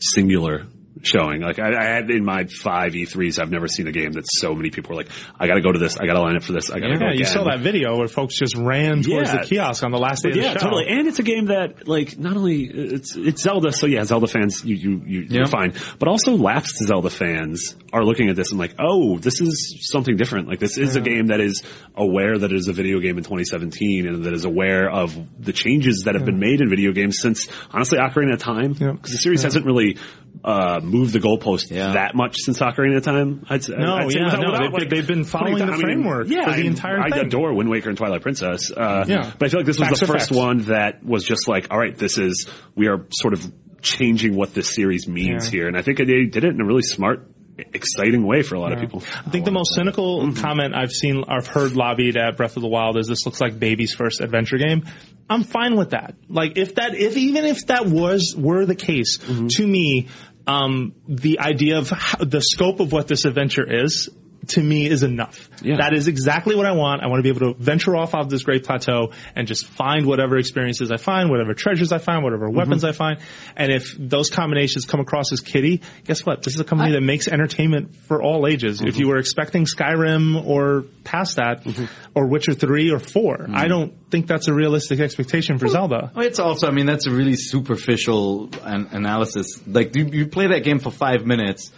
singular 0.00 0.66
showing. 1.02 1.40
Like 1.42 1.58
I, 1.58 1.70
I 1.78 1.84
had 1.84 2.10
in 2.10 2.24
my 2.24 2.44
five 2.46 2.92
E3s, 2.92 3.38
I've 3.40 3.50
never 3.50 3.66
seen 3.68 3.86
a 3.88 3.92
game 3.92 4.12
that 4.12 4.24
so 4.26 4.54
many 4.54 4.70
people 4.70 4.90
were 4.90 5.02
like, 5.02 5.10
I 5.38 5.46
got 5.46 5.54
to 5.54 5.60
go 5.60 5.72
to 5.72 5.78
this, 5.78 5.96
I 5.98 6.06
got 6.06 6.14
to 6.14 6.20
line 6.20 6.36
up 6.36 6.42
for 6.44 6.52
this, 6.52 6.70
I 6.70 6.78
got 6.78 6.88
to 6.88 6.98
go. 6.98 7.06
Yeah, 7.06 7.12
you 7.14 7.24
saw 7.24 7.44
that 7.44 7.60
video 7.60 7.96
where 7.98 8.08
folks 8.08 8.38
just 8.38 8.56
ran 8.56 9.02
towards 9.02 9.32
Yeah. 9.32 9.40
the 9.40 9.46
kiosk 9.46 9.82
on 9.82 9.90
the 9.90 9.98
last 9.98 10.22
day 10.22 10.30
of 10.30 10.36
Yeah, 10.36 10.52
the 10.54 10.60
show. 10.60 10.66
totally. 10.66 10.86
And 10.88 11.08
it's 11.08 11.18
a 11.18 11.22
game 11.24 11.46
that, 11.46 11.88
like, 11.88 12.18
not 12.18 12.36
only 12.36 12.62
it's 12.64 13.16
it's 13.16 13.42
Zelda, 13.42 13.72
so 13.72 13.86
yeah, 13.86 14.04
Zelda 14.04 14.26
fans, 14.26 14.64
you 14.64 14.76
you, 14.76 15.02
you 15.04 15.20
Yeah. 15.22 15.28
you're 15.38 15.46
fine. 15.46 15.74
But 15.98 16.08
also, 16.08 16.36
lapsed 16.36 16.76
Zelda 16.86 17.10
fans 17.10 17.74
are 17.92 18.04
looking 18.04 18.28
at 18.28 18.36
this 18.36 18.50
and 18.50 18.58
like, 18.58 18.74
oh, 18.78 19.18
this 19.18 19.40
is 19.40 19.78
something 19.90 20.16
different. 20.16 20.48
Like, 20.48 20.58
this 20.60 20.78
is 20.78 20.96
a 20.96 21.00
game 21.00 21.26
that 21.26 21.40
is 21.40 21.62
aware 21.96 22.38
that 22.38 22.50
it 22.52 22.56
is 22.56 22.68
a 22.68 22.72
video 22.72 23.00
game 23.00 23.18
in 23.18 23.24
2017, 23.24 24.06
and 24.06 24.24
that 24.24 24.32
is 24.32 24.44
aware 24.44 24.90
of 24.90 25.16
the 25.38 25.52
changes 25.52 26.02
that 26.04 26.14
have 26.14 26.24
been 26.24 26.38
made 26.38 26.60
in 26.60 26.68
video 26.68 26.92
games 26.92 27.18
since, 27.20 27.48
honestly, 27.70 27.98
Ocarina 27.98 28.34
of 28.34 28.38
Time. 28.40 28.74
Yeah. 28.78 28.92
Because 28.92 29.12
the 29.12 29.18
series 29.18 29.42
hasn't 29.42 29.64
really 29.66 29.96
uh, 30.44 30.78
moved 30.82 31.14
the 31.14 31.20
goalpost 31.20 31.70
Yeah. 31.70 31.92
that 31.94 32.14
much 32.14 32.36
since 32.38 32.58
Ocarina 32.58 32.98
of 32.98 33.02
Time. 33.04 33.46
I'd, 33.48 33.64
say- 33.64 33.72
No, 33.76 33.94
I'd 33.94 34.10
say 34.12 34.18
yeah, 34.18 34.24
without- 34.26 34.40
no, 34.42 34.50
without, 34.50 34.62
they've- 34.62 34.72
like, 34.74 34.90
they've 34.90 35.06
been 35.06 35.24
following 35.24 35.52
putting 35.54 35.66
the 35.68 35.72
I 35.72 35.76
mean, 35.76 35.82
framework 35.86 36.28
yeah, 36.28 36.44
for 36.44 36.50
the 36.50 36.56
I- 36.64 36.66
entire 36.66 37.00
I 37.00 37.10
thing. 37.10 37.26
adore 37.26 37.54
Wind 37.54 37.70
Waker 37.70 37.88
and 37.88 37.96
Twilight 37.96 38.20
Princess. 38.20 38.70
Uh, 38.70 39.04
Yeah. 39.08 39.32
but 39.38 39.46
I 39.46 39.48
feel 39.48 39.60
like 39.60 39.66
this 39.66 39.78
was 39.78 39.88
Facts 39.88 40.00
the 40.00 40.06
first 40.06 40.28
facts. 40.28 40.36
one 40.36 40.58
that 40.66 41.02
was 41.02 41.24
just 41.24 41.48
like, 41.48 41.68
all 41.70 41.78
right, 41.78 41.96
this 41.96 42.18
is 42.18 42.46
we 42.74 42.88
are 42.88 43.06
sort 43.10 43.32
of 43.32 43.50
changing 43.80 44.36
what 44.36 44.52
this 44.54 44.74
series 44.74 45.08
means 45.08 45.46
Yeah. 45.46 45.50
here, 45.50 45.68
and 45.68 45.76
I 45.78 45.82
think 45.82 45.98
they 45.98 46.04
did 46.04 46.44
it 46.44 46.52
in 46.52 46.60
a 46.60 46.64
really 46.64 46.82
smart, 46.82 47.26
exciting 47.72 48.26
way 48.26 48.42
for 48.42 48.56
a 48.56 48.60
lot 48.60 48.72
of 48.72 48.80
people. 48.80 49.02
I 49.24 49.30
think 49.30 49.44
the 49.44 49.52
most 49.52 49.74
cynical 49.74 50.22
Mm-hmm. 50.22 50.42
comment 50.42 50.74
I've 50.74 50.90
seen, 50.90 51.22
I've 51.28 51.46
heard 51.46 51.72
lobbied 51.76 52.16
at 52.16 52.36
Breath 52.36 52.56
of 52.56 52.62
the 52.62 52.68
Wild 52.68 52.98
is 52.98 53.06
this 53.06 53.24
looks 53.26 53.40
like 53.40 53.58
baby's 53.58 53.94
first 53.94 54.20
adventure 54.20 54.58
game. 54.58 54.84
I'm 55.30 55.42
fine 55.44 55.76
with 55.76 55.90
that. 55.90 56.16
Like 56.28 56.58
if 56.58 56.74
that, 56.74 56.94
if 56.94 57.16
even 57.16 57.44
if 57.44 57.66
that 57.68 57.86
was 57.86 58.34
were 58.36 58.66
the 58.66 58.74
case, 58.74 59.18
Mm-hmm. 59.18 59.46
to 59.48 59.66
me, 59.66 60.08
um, 60.46 60.94
the 61.08 61.40
idea 61.40 61.78
of 61.78 61.90
how, 61.90 62.18
the 62.18 62.40
scope 62.40 62.80
of 62.80 62.92
what 62.92 63.08
this 63.08 63.24
adventure 63.24 63.64
is. 63.84 64.08
To 64.48 64.62
me 64.62 64.86
is 64.86 65.02
enough. 65.02 65.50
Yeah. 65.62 65.76
That 65.78 65.92
is 65.92 66.08
exactly 66.08 66.56
what 66.56 66.66
I 66.66 66.72
want. 66.72 67.02
I 67.02 67.08
want 67.08 67.18
to 67.18 67.22
be 67.22 67.36
able 67.36 67.52
to 67.52 67.62
venture 67.62 67.96
off 67.96 68.14
of 68.14 68.30
this 68.30 68.42
great 68.42 68.64
plateau 68.64 69.12
and 69.34 69.46
just 69.46 69.66
find 69.66 70.06
whatever 70.06 70.38
experiences 70.38 70.90
I 70.90 70.96
find, 70.96 71.30
whatever 71.30 71.54
treasures 71.54 71.92
I 71.92 71.98
find, 71.98 72.22
whatever 72.22 72.44
Mm-hmm. 72.54 72.56
weapons 72.56 72.84
I 72.84 72.92
find. 72.92 73.18
And 73.56 73.72
if 73.72 73.94
those 73.98 74.30
combinations 74.30 74.84
come 74.84 75.00
across 75.00 75.32
as 75.32 75.40
kitty, 75.40 75.82
guess 76.04 76.24
what? 76.24 76.42
This 76.42 76.54
is 76.54 76.60
a 76.60 76.64
company 76.64 76.92
that 76.92 77.00
makes 77.00 77.28
entertainment 77.28 77.94
for 77.94 78.22
all 78.22 78.46
ages. 78.46 78.80
If 78.80 78.88
mm-hmm. 78.88 79.00
you 79.00 79.08
were 79.08 79.18
expecting 79.18 79.64
Skyrim 79.64 80.46
or 80.46 80.84
past 81.02 81.36
that, 81.36 81.64
mm-hmm. 81.64 81.84
or 82.14 82.26
Witcher 82.26 82.54
3 82.54 82.90
or 82.92 82.98
4, 82.98 83.36
mm-hmm. 83.36 83.54
I 83.54 83.68
don't 83.68 84.10
think 84.10 84.26
that's 84.26 84.48
a 84.48 84.54
realistic 84.54 85.00
expectation 85.00 85.58
for 85.58 85.68
Zelda. 85.68 86.12
It's 86.16 86.38
also, 86.38 86.68
I 86.68 86.70
mean, 86.70 86.86
that's 86.86 87.06
a 87.06 87.10
really 87.10 87.36
superficial 87.36 88.50
an- 88.62 88.88
analysis. 88.92 89.60
Like, 89.66 89.96
you, 89.96 90.06
you 90.06 90.26
play 90.26 90.48
that 90.48 90.64
game 90.64 90.78
for 90.78 90.90
five 90.90 91.26
minutes, 91.26 91.72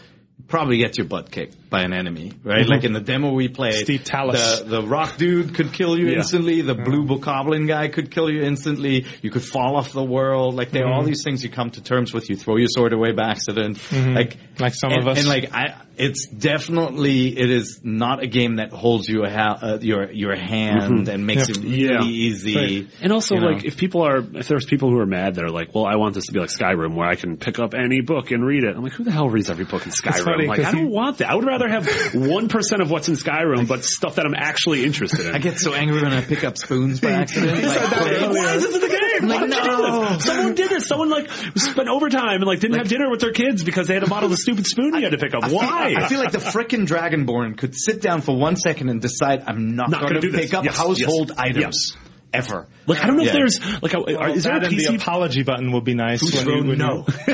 probably 0.48 0.78
get 0.78 0.98
your 0.98 1.06
butt 1.06 1.30
kicked 1.30 1.56
by 1.68 1.82
an 1.82 1.92
enemy, 1.92 2.32
right? 2.44 2.60
Mm-hmm. 2.62 2.70
Like 2.70 2.84
in 2.84 2.92
the 2.92 3.00
demo 3.00 3.32
we 3.32 3.48
played, 3.48 3.84
Stone 3.86 3.98
Talus. 4.04 4.60
the, 4.60 4.64
the 4.80 4.82
rock 4.82 5.16
dude 5.16 5.54
could 5.54 5.72
kill 5.72 5.98
you 5.98 6.08
Yeah. 6.08 6.18
instantly, 6.18 6.62
the 6.62 6.74
mm-hmm. 6.74 6.84
blue 6.84 7.04
bokoblin 7.06 7.66
guy 7.66 7.88
could 7.88 8.10
kill 8.10 8.30
you 8.30 8.42
instantly, 8.42 9.06
you 9.22 9.30
could 9.30 9.44
fall 9.44 9.76
off 9.76 9.92
the 9.92 10.04
world, 10.04 10.54
like 10.54 10.70
there 10.70 10.84
are 10.86 10.92
all 10.92 11.00
mm-hmm. 11.00 11.08
these 11.08 11.22
things 11.24 11.42
you 11.42 11.50
come 11.50 11.70
to 11.70 11.82
terms 11.82 12.12
with, 12.14 12.30
you 12.30 12.36
throw 12.36 12.56
your 12.56 12.68
sword 12.68 12.92
away 12.92 13.12
by 13.12 13.30
accident, 13.30 13.78
like, 13.92 14.36
Like 14.58 14.74
some 14.74 14.92
and, 14.92 15.02
of 15.02 15.08
us. 15.08 15.18
And 15.18 15.28
like, 15.28 15.52
I, 15.52 15.80
it's 15.96 16.26
definitely, 16.26 17.38
it 17.38 17.50
is 17.50 17.80
not 17.82 18.22
a 18.22 18.26
game 18.26 18.56
that 18.56 18.70
holds 18.70 19.08
you 19.08 19.24
a 19.24 19.30
ha- 19.30 19.58
uh, 19.62 19.78
your, 19.80 20.12
your 20.12 20.36
hand 20.36 21.08
and 21.08 21.26
makes 21.26 21.48
Yep. 21.48 21.56
it 21.56 21.62
really 21.62 21.84
Yeah. 21.84 22.02
easy. 22.04 22.88
And 23.00 23.12
also, 23.12 23.34
You 23.36 23.40
know. 23.40 23.46
like, 23.48 23.64
if 23.64 23.76
people 23.76 24.02
are, 24.02 24.18
if 24.18 24.46
there's 24.48 24.66
people 24.66 24.90
who 24.90 24.98
are 24.98 25.06
mad 25.06 25.36
that 25.36 25.44
are 25.44 25.50
like, 25.50 25.74
well, 25.74 25.86
I 25.86 25.96
want 25.96 26.14
this 26.14 26.26
to 26.26 26.32
be 26.32 26.40
like 26.40 26.50
Skyrim, 26.50 26.94
where 26.94 27.08
I 27.08 27.14
can 27.14 27.36
pick 27.38 27.58
up 27.58 27.74
any 27.74 28.00
book 28.02 28.30
and 28.30 28.44
read 28.44 28.64
it. 28.64 28.76
I'm 28.76 28.82
like, 28.82 28.92
who 28.92 29.04
the 29.04 29.10
hell 29.10 29.28
reads 29.28 29.48
every 29.50 29.64
book 29.64 29.86
in 29.86 29.92
Skyrim? 29.92 30.24
funny, 30.24 30.46
like, 30.46 30.58
'cause 30.58 30.66
I 30.66 30.72
don't 30.72 30.86
you- 30.86 30.92
want 30.92 31.18
that. 31.18 31.30
I 31.30 31.34
would 31.34 31.46
rather 31.46 31.55
have 31.68 32.14
one 32.14 32.48
percent 32.48 32.82
of 32.82 32.90
what's 32.90 33.08
in 33.08 33.14
Skyrim, 33.14 33.66
but 33.66 33.84
stuff 33.84 34.16
that 34.16 34.26
I'm 34.26 34.34
actually 34.34 34.84
interested 34.84 35.26
in. 35.26 35.34
I 35.34 35.38
get 35.38 35.58
so 35.58 35.74
angry 35.74 36.02
when 36.02 36.12
I 36.12 36.20
pick 36.20 36.44
up 36.44 36.56
spoons 36.58 37.00
by 37.00 37.10
accident. 37.12 37.62
like, 37.62 37.90
Why 37.90 38.54
is 38.54 38.62
this 38.62 38.74
in 38.74 38.80
the 38.80 38.88
game? 38.88 39.28
Like, 39.28 39.40
would 39.40 39.50
you 39.54 39.60
do 39.62 39.66
no. 39.66 40.18
Someone 40.18 40.54
did 40.54 40.68
this. 40.70 40.86
Someone 40.86 41.08
like 41.10 41.30
spent 41.56 41.88
overtime 41.88 42.36
and 42.36 42.44
like 42.44 42.60
didn't 42.60 42.76
have 42.78 42.88
dinner 42.88 43.10
with 43.10 43.20
their 43.20 43.32
kids 43.32 43.64
because 43.64 43.88
they 43.88 43.94
had 43.94 44.04
to 44.04 44.08
model 44.10 44.28
the 44.28 44.36
stupid 44.36 44.66
spoon 44.66 44.94
you 44.94 45.02
had 45.02 45.12
to 45.12 45.18
pick 45.18 45.34
up. 45.34 45.50
Why? 45.50 45.94
I 45.96 46.08
feel 46.08 46.18
like 46.20 46.32
the 46.32 46.38
frickin' 46.38 46.86
Dragonborn 46.86 47.56
could 47.56 47.74
sit 47.74 48.02
down 48.02 48.20
for 48.20 48.36
one 48.36 48.56
second 48.56 48.88
and 48.90 49.00
decide 49.00 49.42
I'm 49.46 49.74
not, 49.74 49.90
Not 49.90 50.00
going 50.00 50.08
gonna 50.14 50.20
to 50.20 50.26
do 50.26 50.32
this. 50.32 50.46
pick 50.46 50.54
up 50.54 50.64
Yes, 50.64 50.76
household 50.76 51.28
yes, 51.30 51.38
items 51.38 51.96
ever. 52.36 52.66
like 52.86 53.02
I 53.02 53.06
don't 53.06 53.16
know 53.16 53.22
Yeah. 53.24 53.28
if 53.30 53.34
there's 53.34 53.82
like 53.82 53.94
a, 53.94 54.18
are, 54.18 54.28
is 54.30 54.44
there 54.44 54.56
a 54.56 54.60
that 54.60 54.70
and 54.70 54.78
the 54.78 54.84
PC? 54.86 54.96
apology 54.96 55.42
button 55.42 55.72
would 55.72 55.84
be 55.84 55.94
nice. 55.94 56.22
when 56.22 56.46
you- 56.48 56.64
when 56.64 56.78
you- 56.80 56.86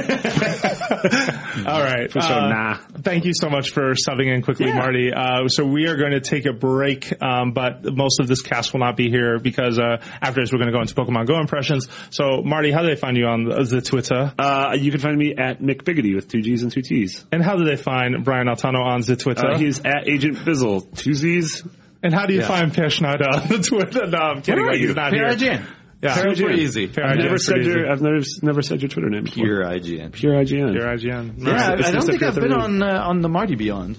All 1.67 1.83
right. 1.83 2.11
For 2.11 2.21
sure, 2.21 2.33
Uh, 2.33 2.49
nah. 2.49 2.79
Thank 3.03 3.25
you 3.25 3.33
so 3.35 3.49
much 3.51 3.71
for 3.71 3.93
subbing 3.95 4.33
in 4.35 4.43
quickly, 4.43 4.67
Yeah. 4.67 4.79
Marty. 4.79 5.13
Uh, 5.13 5.49
so 5.49 5.65
we 5.65 5.87
are 5.89 5.97
going 5.97 6.13
to 6.13 6.21
take 6.21 6.47
a 6.47 6.53
break, 6.53 7.13
um, 7.23 7.53
but 7.53 7.85
most 7.95 8.21
of 8.21 8.29
this 8.29 8.43
cast 8.43 8.73
will 8.73 8.81
not 8.81 8.97
be 8.97 9.11
here 9.11 9.39
because 9.39 9.79
uh, 9.79 9.99
after 10.21 10.41
this 10.41 10.53
we're 10.53 10.59
going 10.59 10.71
to 10.71 10.77
go 10.77 10.81
into 10.81 10.95
Pokemon 10.95 11.27
Go 11.27 11.39
impressions. 11.39 11.89
So 12.11 12.43
Marty, 12.43 12.71
how 12.71 12.83
do 12.83 12.89
they 12.89 12.97
find 12.97 13.17
you 13.17 13.27
on 13.27 13.45
the, 13.45 13.63
the 13.65 13.81
Twitter? 13.83 14.33
Uh, 14.39 14.77
you 14.79 14.91
can 14.91 15.01
find 15.01 15.17
me 15.17 15.35
at 15.37 15.61
McBiggitty 15.61 16.15
with 16.15 16.29
two 16.29 16.43
G's 16.43 16.63
and 16.63 16.73
two 16.73 16.83
T's. 16.83 17.25
And 17.33 17.43
how 17.43 17.57
do 17.57 17.65
they 17.65 17.77
find 17.77 18.25
Brian 18.25 18.47
Altano 18.47 18.85
on 18.85 19.01
the 19.03 19.17
Twitter? 19.17 19.47
Uh, 19.53 19.59
he's 19.59 19.81
at 19.81 20.09
Agent 20.09 20.37
Bizzle, 20.39 20.97
two 20.97 21.15
Z's. 21.15 21.63
And 22.03 22.13
how 22.13 22.27
do 22.27 22.35
you 22.35 22.43
find 22.43 22.75
Peer 22.75 22.91
Schneider 22.91 23.25
on 23.33 23.49
the 23.49 23.59
Twitter? 23.59 24.07
No, 24.09 24.19
I'm 24.19 24.43
kidding. 24.43 24.63
Where 24.65 24.73
are 24.73 24.77
He's 24.77 24.89
you? 24.89 24.95
not 24.95 25.13
Pure 25.13 25.29
here. 25.37 25.37
IGN. 25.59 25.67
Yeah. 26.03 26.15
Super 26.17 26.31
IGN. 26.31 26.59
easy. 26.59 26.87
Pure 26.89 27.07
I've 27.07 27.17
IGN, 27.17 27.23
never 27.23 27.39
said 27.39 27.53
pretty 27.55 27.71
your. 27.71 27.91
I've 27.93 28.03
never 28.03 28.19
never 28.43 28.63
said 28.63 28.83
your 28.83 28.89
Twitter 28.89 29.09
name 29.09 29.25
before. 29.25 29.45
Peer 29.45 29.63
IGN. 29.63 30.13
Peer 30.13 30.33
IGN. 30.33 30.73
Peer 30.73 30.89
IGN. 30.89 31.35
Yeah, 31.39 31.51
I, 31.71 31.73
It's 31.75 31.89
I 31.89 31.93
don't 31.93 32.03
think 32.07 32.23
I've 32.23 32.35
been 32.35 32.53
on 32.53 32.83
uh, 32.83 33.05
on 33.07 33.21
the 33.21 33.29
Marty 33.29 33.55
Beyond. 33.55 33.99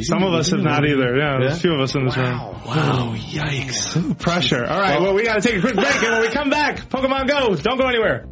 Some 0.00 0.22
of 0.22 0.32
us 0.34 0.50
have 0.50 0.60
not 0.60 0.86
either. 0.86 1.16
Yeah, 1.16 1.38
there's 1.40 1.52
Yeah? 1.52 1.56
a 1.56 1.60
few 1.60 1.72
of 1.74 1.80
us 1.80 1.94
in 1.94 2.04
this 2.06 2.16
room. 2.16 2.32
Wow, 2.38 3.14
yikes. 3.16 4.18
Pressure. 4.18 4.64
All 4.66 4.80
right, 4.80 5.00
well, 5.00 5.12
we 5.14 5.22
got 5.24 5.40
to 5.42 5.46
take 5.46 5.58
a 5.58 5.60
quick 5.60 5.74
break, 5.74 5.94
and 6.02 6.12
when 6.12 6.20
we 6.22 6.28
come 6.30 6.48
back, 6.48 6.88
Pokemon 6.88 7.28
Go. 7.28 7.54
Don't 7.56 7.76
go 7.78 7.86
anywhere. 7.88 8.26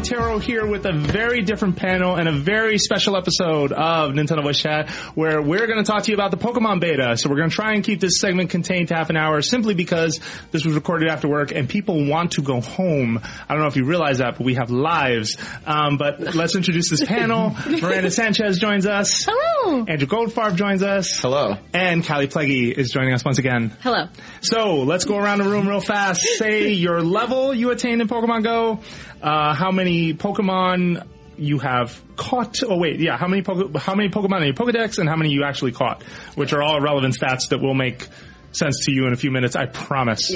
Otero 0.00 0.38
here 0.38 0.64
with 0.64 0.86
a 0.86 0.94
very 0.94 1.42
different 1.42 1.76
panel 1.76 2.16
and 2.16 2.26
a 2.26 2.32
very 2.32 2.78
special 2.78 3.18
episode 3.18 3.70
of 3.70 4.12
Nintendo 4.12 4.42
Voice 4.42 4.58
Chat 4.58 4.88
where 5.14 5.42
we're 5.42 5.66
going 5.66 5.76
to 5.76 5.84
talk 5.84 6.04
to 6.04 6.10
you 6.10 6.14
about 6.14 6.30
the 6.30 6.38
Pokemon 6.38 6.80
beta. 6.80 7.18
So 7.18 7.28
we're 7.28 7.36
going 7.36 7.50
to 7.50 7.54
try 7.54 7.74
and 7.74 7.84
keep 7.84 8.00
this 8.00 8.18
segment 8.18 8.48
contained 8.48 8.88
to 8.88 8.94
half 8.94 9.10
an 9.10 9.18
hour 9.18 9.42
simply 9.42 9.74
because 9.74 10.18
this 10.52 10.64
was 10.64 10.74
recorded 10.74 11.10
after 11.10 11.28
work 11.28 11.52
and 11.52 11.68
people 11.68 12.06
want 12.06 12.32
to 12.32 12.42
go 12.42 12.62
home. 12.62 13.20
I 13.22 13.52
don't 13.52 13.60
know 13.60 13.66
if 13.68 13.76
you 13.76 13.84
realize 13.84 14.18
that, 14.18 14.38
but 14.38 14.44
we 14.46 14.54
have 14.54 14.70
lives. 14.70 15.36
Um, 15.66 15.98
but 15.98 16.34
let's 16.34 16.56
introduce 16.56 16.88
this 16.88 17.04
panel. 17.04 17.50
Miranda 17.68 18.10
Sanchez 18.10 18.58
joins 18.58 18.86
us. 18.86 19.26
Hello. 19.28 19.84
Andrew 19.86 20.08
Goldfarb 20.08 20.56
joins 20.56 20.82
us. 20.82 21.18
Hello. 21.20 21.56
And 21.74 22.02
Kallie 22.02 22.30
Plagge 22.30 22.74
is 22.78 22.90
joining 22.90 23.12
us 23.12 23.22
once 23.22 23.38
again. 23.38 23.76
Hello. 23.82 24.06
So 24.40 24.76
let's 24.76 25.04
go 25.04 25.18
around 25.18 25.40
the 25.40 25.50
room 25.50 25.68
real 25.68 25.82
fast. 25.82 26.22
Say 26.22 26.70
your 26.70 27.02
level 27.02 27.52
you 27.52 27.70
attained 27.70 28.00
in 28.00 28.08
Pokemon 28.08 28.44
Go, 28.44 28.80
uh, 29.22 29.54
how 29.54 29.70
many 29.70 30.14
Pokemon 30.14 31.06
you 31.38 31.58
have 31.58 32.00
caught. 32.16 32.62
Oh 32.62 32.78
wait, 32.78 33.00
yeah, 33.00 33.16
how 33.16 33.26
many 33.28 33.42
Poke- 33.42 33.76
how 33.76 33.94
many 33.94 34.08
Pokemon 34.10 34.40
in 34.40 34.46
your 34.48 34.54
Pokedex, 34.54 34.98
and 34.98 35.08
how 35.08 35.16
many 35.16 35.30
you 35.30 35.44
actually 35.44 35.72
caught, 35.72 36.02
which 36.34 36.52
are 36.52 36.62
all 36.62 36.80
relevant 36.80 37.16
stats 37.18 37.48
that 37.50 37.60
will 37.60 37.74
make 37.74 38.06
sense 38.52 38.84
to 38.86 38.92
you 38.92 39.06
in 39.06 39.12
a 39.12 39.16
few 39.16 39.30
minutes. 39.30 39.56
I 39.56 39.66
promise. 39.66 40.30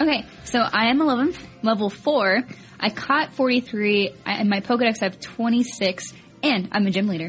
Okay, 0.00 0.24
so 0.44 0.58
I 0.60 0.86
am 0.90 1.00
11, 1.00 1.34
level 1.62 1.90
4. 1.90 2.42
I 2.80 2.88
caught 2.90 3.34
43. 3.34 4.14
I, 4.24 4.40
in 4.40 4.48
my 4.48 4.60
Pokedex, 4.60 5.02
I 5.02 5.06
have 5.06 5.20
26, 5.20 6.12
and 6.42 6.68
I'm 6.72 6.86
a 6.86 6.90
gym 6.90 7.06
leader. 7.06 7.28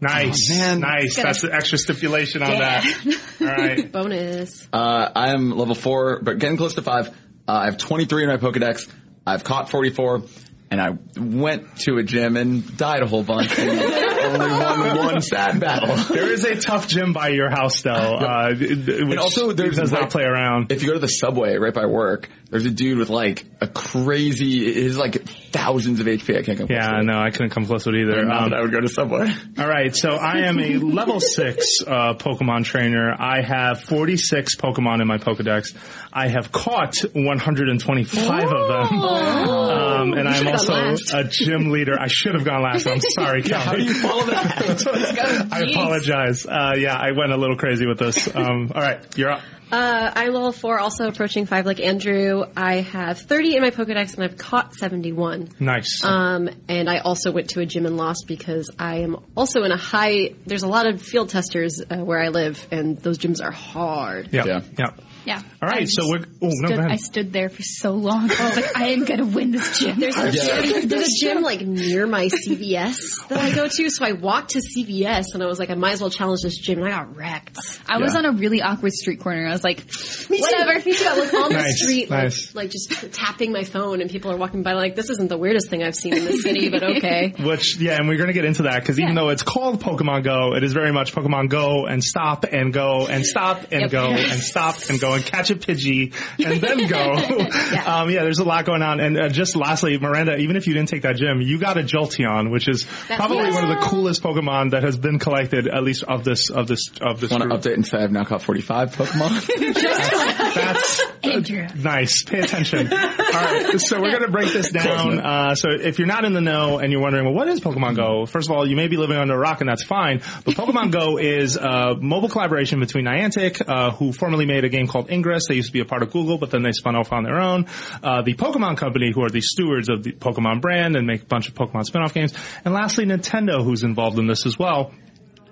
Nice, 0.00 0.50
man. 0.50 0.80
nice. 0.80 1.16
That's 1.16 1.40
the 1.40 1.54
extra 1.54 1.78
stipulation 1.78 2.42
on 2.42 2.50
Yeah. 2.52 2.58
that. 2.82 3.16
All 3.40 3.46
right. 3.46 3.90
Bonus. 3.92 4.68
Uh, 4.70 5.08
I 5.16 5.32
am 5.32 5.50
level 5.52 5.74
four, 5.74 6.20
but 6.22 6.38
getting 6.38 6.58
close 6.58 6.74
to 6.74 6.82
five. 6.82 7.08
Uh, 7.48 7.52
I 7.52 7.64
have 7.64 7.78
23 7.78 8.24
in 8.24 8.28
my 8.28 8.36
Pokedex. 8.36 8.90
I've 9.26 9.42
caught 9.44 9.70
44, 9.70 10.22
and 10.70 10.80
I 10.80 10.98
went 11.18 11.78
to 11.80 11.96
a 11.98 12.02
gym 12.02 12.36
and 12.36 12.76
died 12.76 13.02
a 13.02 13.06
whole 13.06 13.24
bunch. 13.24 13.50
And 14.34 14.42
only 14.42 14.88
won 14.88 14.96
one 15.14 15.20
sad 15.22 15.60
battle. 15.60 15.96
There 16.16 16.32
is 16.32 16.44
a 16.44 16.56
tough 16.56 16.88
gym 16.88 17.12
by 17.12 17.28
your 17.28 17.50
house, 17.50 17.82
though. 17.82 17.90
Uh, 17.92 18.54
which 18.54 18.70
And 18.88 19.18
also, 19.18 19.52
there's 19.52 19.76
does 19.76 19.92
not 19.92 20.02
like- 20.02 20.10
play 20.10 20.24
around. 20.24 20.72
If 20.72 20.82
you 20.82 20.88
go 20.88 20.94
to 20.94 21.00
the 21.00 21.08
subway 21.08 21.56
right 21.56 21.74
by 21.74 21.86
work, 21.86 22.28
there's 22.50 22.64
a 22.64 22.70
dude 22.70 22.98
with 22.98 23.08
like 23.10 23.44
a 23.60 23.66
crazy, 23.66 24.72
his 24.72 24.96
like 24.96 25.24
thousands 25.28 26.00
of 26.00 26.06
HP. 26.06 26.38
I 26.38 26.42
can't 26.42 26.58
come. 26.58 26.68
Yeah, 26.70 27.00
no, 27.02 27.18
I 27.18 27.30
couldn't 27.30 27.50
come 27.50 27.66
close 27.66 27.84
to 27.84 27.90
it 27.90 28.02
either. 28.02 28.20
Um, 28.20 28.30
Um, 28.30 28.54
I 28.54 28.60
would 28.60 28.70
go 28.72 28.80
to 28.80 28.88
subway. 28.88 29.28
all 29.58 29.68
right, 29.68 29.94
so 29.94 30.10
I 30.10 30.40
am 30.42 30.58
a 30.60 30.76
level 30.78 31.18
six 31.20 31.66
uh, 31.86 32.14
Pokemon 32.14 32.64
trainer. 32.64 33.14
I 33.18 33.40
have 33.42 33.80
46 33.82 34.56
Pokemon 34.56 35.00
in 35.00 35.08
my 35.08 35.18
Pokedex. 35.18 35.74
I 36.12 36.28
have 36.28 36.52
caught 36.52 36.94
125 37.14 38.44
of 38.44 38.68
them, 38.68 38.98
um, 39.00 40.12
and 40.14 40.28
I'm 40.28 40.46
also 40.48 40.72
last. 40.72 41.12
a 41.12 41.24
gym 41.24 41.70
leader. 41.70 41.96
I 42.00 42.06
should 42.08 42.34
have 42.34 42.44
gone 42.44 42.62
last. 42.62 42.86
I'm 42.86 43.00
sorry, 43.00 43.42
Kelly. 43.50 43.86
How 44.20 44.64
do 44.64 44.72
you 44.72 44.78
follow? 44.78 45.46
I 45.50 45.60
apologize. 45.70 46.46
Uh, 46.46 46.74
yeah, 46.76 46.96
I 46.96 47.12
went 47.12 47.32
a 47.32 47.36
little 47.36 47.56
crazy 47.56 47.86
with 47.86 47.98
this. 47.98 48.34
Um, 48.34 48.72
all 48.74 48.82
right, 48.82 49.04
you're 49.16 49.30
up. 49.30 49.40
Uh, 49.70 50.12
I'm 50.14 50.32
level 50.32 50.52
four, 50.52 50.78
also 50.78 51.08
approaching 51.08 51.46
five 51.46 51.66
like 51.66 51.80
Andrew. 51.80 52.44
I 52.56 52.82
have 52.82 53.18
30 53.18 53.56
in 53.56 53.62
my 53.62 53.70
Pokedex 53.70 54.14
and 54.14 54.22
I've 54.22 54.36
caught 54.36 54.74
71. 54.74 55.48
Nice. 55.58 56.04
Um, 56.04 56.48
and 56.68 56.88
I 56.88 56.98
also 56.98 57.32
went 57.32 57.50
to 57.50 57.60
a 57.60 57.66
gym 57.66 57.84
and 57.84 57.96
lost 57.96 58.26
because 58.28 58.70
I 58.78 58.98
am 58.98 59.16
also 59.36 59.64
in 59.64 59.72
a 59.72 59.76
high, 59.76 60.34
there's 60.46 60.62
a 60.62 60.68
lot 60.68 60.86
of 60.86 61.02
field 61.02 61.30
testers 61.30 61.82
uh, 61.82 61.96
where 61.96 62.22
I 62.22 62.28
live 62.28 62.64
and 62.70 62.96
those 62.98 63.18
gyms 63.18 63.42
are 63.42 63.50
hard. 63.50 64.28
yeah, 64.32 64.44
yeah. 64.46 64.60
yeah. 64.78 64.90
Yeah. 65.26 65.42
All 65.60 65.68
right, 65.68 65.82
I 65.82 65.84
so 65.86 66.08
we're. 66.08 66.18
Oh 66.40 66.50
no, 66.60 66.68
stood, 66.68 66.76
go 66.78 66.82
I 66.88 66.96
stood 66.96 67.32
there 67.32 67.48
for 67.48 67.62
so 67.62 67.92
long. 67.92 68.30
I 68.30 68.44
was 68.48 68.56
like, 68.56 68.76
I 68.76 68.88
am 68.90 69.04
gonna 69.04 69.26
win 69.26 69.50
this 69.50 69.78
gym. 69.80 69.98
There's 69.98 70.16
a, 70.16 70.30
gym, 70.30 70.88
there's 70.88 71.08
a 71.08 71.20
gym 71.20 71.42
like 71.42 71.60
near 71.62 72.06
my 72.06 72.26
CVS 72.46 73.26
that 73.28 73.38
I 73.38 73.54
go 73.54 73.66
to, 73.68 73.90
so 73.90 74.04
I 74.04 74.12
walked 74.12 74.50
to 74.50 74.60
CVS 74.60 75.34
and 75.34 75.42
I 75.42 75.46
was 75.46 75.58
like, 75.58 75.70
I 75.70 75.74
might 75.74 75.92
as 75.92 76.00
well 76.00 76.10
challenge 76.10 76.40
this 76.42 76.56
gym, 76.58 76.78
and 76.78 76.86
I 76.86 76.90
got 76.90 77.16
wrecked. 77.16 77.58
I 77.88 77.98
was 77.98 78.14
on 78.14 78.24
a 78.24 78.32
really 78.32 78.62
awkward 78.62 78.92
street 78.92 79.20
corner. 79.20 79.46
I 79.46 79.52
was 79.52 79.64
like, 79.64 79.78
Me 80.30 80.38
too, 80.38 80.42
whatever. 80.42 80.74
Me 80.84 80.94
too. 80.94 81.04
I'm 81.08 81.18
like 81.18 81.34
on 81.34 81.48
the 81.52 81.56
Nice, 81.56 81.82
street, 81.82 82.10
nice. 82.10 82.54
like, 82.54 82.64
like 82.66 82.70
just 82.70 83.12
tapping 83.12 83.52
my 83.52 83.64
phone, 83.64 84.00
and 84.00 84.10
people 84.10 84.30
are 84.30 84.36
walking 84.36 84.62
by, 84.62 84.74
like, 84.74 84.94
this 84.94 85.10
isn't 85.10 85.28
the 85.28 85.38
weirdest 85.38 85.70
thing 85.70 85.82
I've 85.82 85.96
seen 85.96 86.14
in 86.16 86.24
this 86.24 86.42
city, 86.42 86.68
but 86.68 86.82
okay. 86.84 87.34
Which, 87.40 87.78
yeah, 87.78 87.96
and 87.96 88.06
we're 88.08 88.16
going 88.16 88.28
to 88.28 88.32
get 88.32 88.44
into 88.44 88.62
that 88.64 88.80
because 88.82 89.00
even 89.00 89.14
though 89.14 89.30
it's 89.30 89.42
called 89.42 89.82
Pokemon 89.82 90.22
Go, 90.24 90.54
it 90.54 90.62
is 90.62 90.72
very 90.72 90.92
much 90.92 91.12
Pokemon 91.12 91.48
Go 91.48 91.86
and 91.86 92.02
stop 92.04 92.44
and 92.44 92.72
go 92.72 93.06
and 93.08 93.24
stop 93.26 93.72
and 93.72 93.82
Yep. 93.82 93.90
go 93.90 94.06
and 94.10 94.40
stop 94.40 94.76
and 94.88 95.00
go 95.00 95.15
and 95.16 95.24
catch 95.24 95.50
a 95.50 95.56
Pidgey 95.56 96.14
and 96.44 96.60
then 96.60 96.86
go. 96.86 97.14
yeah. 97.72 98.00
Um, 98.00 98.10
yeah, 98.10 98.22
there's 98.22 98.38
a 98.38 98.44
lot 98.44 98.64
going 98.64 98.82
on. 98.82 99.00
And 99.00 99.18
uh, 99.18 99.28
just 99.28 99.56
lastly, 99.56 99.98
Miranda, 99.98 100.36
even 100.36 100.56
if 100.56 100.66
you 100.66 100.74
didn't 100.74 100.88
take 100.88 101.02
that 101.02 101.16
gym, 101.16 101.40
you 101.40 101.58
got 101.58 101.76
a 101.76 101.82
Jolteon, 101.82 102.50
which 102.50 102.68
is 102.68 102.86
probably 103.08 103.50
one 103.52 103.64
of 103.64 103.70
the 103.70 103.86
coolest 103.86 104.22
Pokemon 104.22 104.70
that 104.70 104.82
has 104.82 104.96
been 104.96 105.18
collected, 105.18 105.66
at 105.66 105.82
least 105.82 106.04
of 106.04 106.24
this, 106.24 106.50
of 106.50 106.68
this, 106.68 106.90
of 107.00 107.20
this 107.20 107.30
Want 107.30 107.42
to 107.42 107.48
update 107.48 107.74
and 107.74 107.86
say 107.86 107.98
I've 107.98 108.12
now 108.12 108.24
caught 108.24 108.42
45 108.42 108.96
Pokemon? 108.96 109.46
That's 110.54 111.02
Andrew. 111.22 111.66
nice. 111.76 112.22
Pay 112.24 112.40
attention. 112.40 112.92
All 112.92 112.98
right, 112.98 113.80
so 113.80 114.00
we're 114.00 114.12
gonna 114.12 114.30
break 114.30 114.52
this 114.52 114.70
down. 114.70 115.18
Uh, 115.18 115.54
so 115.54 115.68
if 115.70 115.98
you're 115.98 116.06
not 116.06 116.24
in 116.24 116.32
the 116.32 116.40
know 116.40 116.78
and 116.78 116.92
you're 116.92 117.00
wondering, 117.00 117.24
well, 117.24 117.34
what 117.34 117.48
is 117.48 117.60
Pokemon 117.60 117.96
Go? 117.96 118.26
First 118.26 118.48
of 118.48 118.56
all, 118.56 118.66
you 118.66 118.76
may 118.76 118.88
be 118.88 118.96
living 118.96 119.16
under 119.16 119.34
a 119.34 119.38
rock, 119.38 119.60
and 119.60 119.68
that's 119.68 119.84
fine. 119.84 120.20
But 120.44 120.54
Pokemon 120.54 120.92
Go 120.92 121.18
is 121.18 121.56
a 121.56 121.94
mobile 121.94 122.28
collaboration 122.28 122.80
between 122.80 123.06
Niantic, 123.06 123.62
uh, 123.66 123.90
who 123.92 124.12
formerly 124.12 124.46
made 124.46 124.64
a 124.64 124.68
game 124.68 124.86
called 124.86 125.05
Ingress. 125.10 125.44
They 125.48 125.54
used 125.54 125.68
to 125.68 125.72
be 125.72 125.80
a 125.80 125.84
part 125.84 126.02
of 126.02 126.12
Google, 126.12 126.38
but 126.38 126.50
then 126.50 126.62
they 126.62 126.72
spun 126.72 126.96
off 126.96 127.12
on 127.12 127.24
their 127.24 127.40
own. 127.40 127.66
Uh, 128.02 128.22
the 128.22 128.34
Pokemon 128.34 128.76
Company, 128.76 129.12
who 129.14 129.22
are 129.24 129.30
the 129.30 129.40
stewards 129.40 129.88
of 129.88 130.02
the 130.02 130.12
Pokemon 130.12 130.60
brand 130.60 130.96
and 130.96 131.06
make 131.06 131.22
a 131.22 131.26
bunch 131.26 131.48
of 131.48 131.54
Pokemon 131.54 131.84
spin-off 131.84 132.14
games, 132.14 132.34
and 132.64 132.74
lastly, 132.74 133.04
Nintendo, 133.04 133.64
who's 133.64 133.82
involved 133.82 134.18
in 134.18 134.26
this 134.26 134.46
as 134.46 134.58
well 134.58 134.92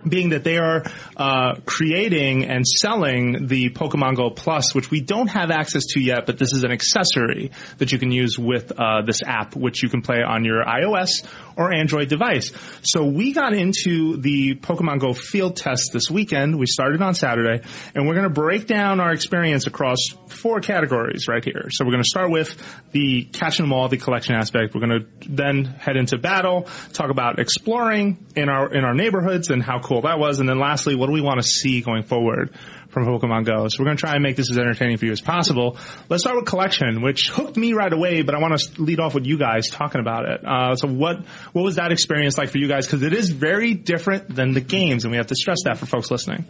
being 0.08 0.30
that 0.30 0.44
they 0.44 0.58
are 0.58 0.84
uh, 1.16 1.56
creating 1.64 2.44
and 2.44 2.66
selling 2.66 3.46
the 3.46 3.70
Pokemon 3.70 4.16
Go 4.16 4.30
Plus, 4.30 4.74
which 4.74 4.90
we 4.90 5.00
don't 5.00 5.28
have 5.28 5.50
access 5.50 5.84
to 5.94 6.00
yet, 6.00 6.26
but 6.26 6.38
this 6.38 6.52
is 6.52 6.64
an 6.64 6.70
accessory 6.70 7.50
that 7.78 7.92
you 7.92 7.98
can 7.98 8.10
use 8.10 8.38
with 8.38 8.72
uh, 8.72 9.02
this 9.02 9.20
app, 9.26 9.56
which 9.56 9.82
you 9.82 9.88
can 9.88 10.02
play 10.02 10.22
on 10.22 10.44
your 10.44 10.64
iOS 10.64 11.26
or 11.56 11.72
Android 11.72 12.08
device. 12.08 12.52
So 12.82 13.04
we 13.04 13.32
got 13.32 13.52
into 13.52 14.16
the 14.16 14.54
Pokemon 14.56 15.00
Go 15.00 15.12
field 15.12 15.56
test 15.56 15.90
this 15.92 16.10
weekend. 16.10 16.58
We 16.58 16.66
started 16.66 17.00
on 17.02 17.14
Saturday, 17.14 17.66
and 17.94 18.06
we're 18.06 18.14
going 18.14 18.24
to 18.24 18.30
break 18.30 18.66
down 18.66 19.00
our 19.00 19.12
experience 19.12 19.66
across 19.66 19.98
four 20.28 20.60
categories 20.60 21.26
right 21.28 21.44
here. 21.44 21.68
So 21.70 21.84
we're 21.84 21.92
going 21.92 22.02
to 22.02 22.08
start 22.08 22.30
with 22.30 22.56
the 22.92 23.24
catch 23.24 23.58
them 23.58 23.72
all, 23.72 23.88
the 23.88 23.98
collection 23.98 24.34
aspect. 24.34 24.74
We're 24.74 24.86
going 24.86 25.00
to 25.00 25.28
then 25.28 25.64
head 25.64 25.96
into 25.96 26.18
battle, 26.18 26.68
talk 26.92 27.10
about 27.10 27.38
exploring 27.38 28.26
in 28.36 28.48
our 28.48 28.72
in 28.72 28.84
our 28.84 28.94
neighborhoods 28.94 29.50
and 29.50 29.62
how 29.62 29.80
cool 29.80 30.02
that 30.02 30.18
was, 30.18 30.40
and 30.40 30.48
then 30.48 30.58
lastly, 30.58 30.94
what 30.94 31.06
do 31.06 31.12
we 31.12 31.20
want 31.20 31.40
to 31.40 31.46
see 31.46 31.80
going 31.80 32.04
forward 32.04 32.50
from 32.94 33.04
Pokemon 33.04 33.44
Go? 33.44 33.68
So 33.68 33.80
we're 33.80 33.86
going 33.86 33.96
to 33.96 34.00
try 34.00 34.14
and 34.14 34.22
make 34.22 34.36
this 34.36 34.50
as 34.50 34.56
entertaining 34.56 34.96
for 34.96 35.04
you 35.04 35.12
as 35.12 35.20
possible. 35.20 35.76
Let's 36.08 36.22
start 36.22 36.36
with 36.36 36.46
collection, 36.46 37.02
which 37.02 37.28
hooked 37.28 37.56
me 37.56 37.74
right 37.74 37.92
away, 37.92 38.22
but 38.22 38.34
I 38.34 38.38
want 38.38 38.58
to 38.58 38.82
lead 38.82 39.00
off 39.00 39.14
with 39.14 39.26
you 39.26 39.36
guys 39.36 39.68
talking 39.68 40.00
about 40.00 40.24
it. 40.26 40.40
Uh, 40.46 40.76
so 40.76 40.88
what 40.88 41.26
what 41.52 41.62
was 41.62 41.76
that 41.76 41.92
experience 41.92 42.38
like 42.38 42.48
for 42.48 42.58
you 42.58 42.68
guys? 42.68 42.86
Because 42.86 43.02
it 43.02 43.12
is 43.12 43.30
very 43.30 43.74
different 43.74 44.34
than 44.34 44.52
the 44.52 44.60
games, 44.60 45.04
and 45.04 45.10
we 45.10 45.18
have 45.18 45.26
to 45.26 45.34
stress 45.34 45.58
that 45.64 45.76
for 45.76 45.86
folks 45.86 46.10
listening. 46.10 46.46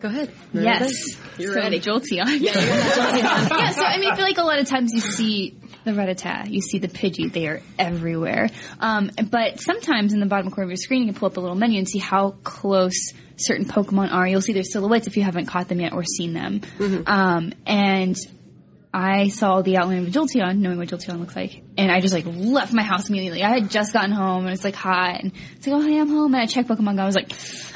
Go 0.00 0.08
ahead. 0.08 0.32
Yes. 0.52 0.92
You're 1.38 1.54
so, 1.54 1.60
ready. 1.60 1.78
Jolteon. 1.78 2.40
yeah, 2.40 3.70
so 3.70 3.84
I 3.84 3.98
mean, 3.98 4.10
I 4.10 4.16
feel 4.16 4.24
like 4.24 4.38
a 4.38 4.42
lot 4.42 4.58
of 4.58 4.66
times 4.66 4.92
you 4.92 5.00
see 5.00 5.56
the 5.84 5.92
Rattata, 5.92 6.48
you 6.50 6.60
see 6.60 6.78
the 6.78 6.88
Pidgey, 6.88 7.32
they 7.32 7.46
are 7.48 7.60
everywhere. 7.78 8.48
Um, 8.80 9.10
but 9.30 9.60
sometimes 9.60 10.12
in 10.12 10.20
the 10.20 10.26
bottom 10.26 10.50
corner 10.50 10.64
of 10.64 10.70
your 10.70 10.76
screen, 10.76 11.02
you 11.02 11.12
can 11.12 11.18
pull 11.18 11.26
up 11.28 11.36
a 11.36 11.40
little 11.40 11.56
menu 11.56 11.78
and 11.78 11.88
see 11.88 11.98
how 11.98 12.30
close 12.42 13.12
certain 13.36 13.64
Pokemon 13.66 14.12
are. 14.12 14.26
You'll 14.26 14.40
see 14.42 14.52
their 14.52 14.62
silhouettes 14.62 15.06
if 15.06 15.16
you 15.16 15.22
haven't 15.22 15.46
caught 15.46 15.68
them 15.68 15.80
yet 15.80 15.92
or 15.92 16.04
seen 16.04 16.32
them. 16.34 16.60
Um, 17.06 17.52
and 17.66 18.16
I 18.94 19.28
saw 19.28 19.62
the 19.62 19.78
outline 19.78 19.98
of 20.00 20.08
a 20.08 20.10
Jolteon, 20.10 20.58
knowing 20.58 20.76
what 20.76 20.88
Jolteon 20.88 21.18
looks 21.18 21.34
like, 21.34 21.62
and 21.78 21.90
I 21.90 22.00
just 22.00 22.12
like 22.12 22.26
left 22.26 22.74
my 22.74 22.82
house 22.82 23.08
immediately. 23.08 23.42
I 23.42 23.54
had 23.54 23.70
just 23.70 23.92
gotten 23.94 24.10
home 24.12 24.44
and 24.44 24.52
it's 24.52 24.64
like 24.64 24.74
hot, 24.74 25.20
and 25.22 25.32
it's 25.56 25.66
like, 25.66 25.76
oh 25.76 25.80
hey, 25.80 25.98
I'm 25.98 26.08
home, 26.10 26.34
and 26.34 26.42
I 26.42 26.46
checked 26.46 26.68
Pokemon 26.68 26.96
Go. 26.96 27.02
I 27.02 27.06
was 27.06 27.14
like, 27.14 27.32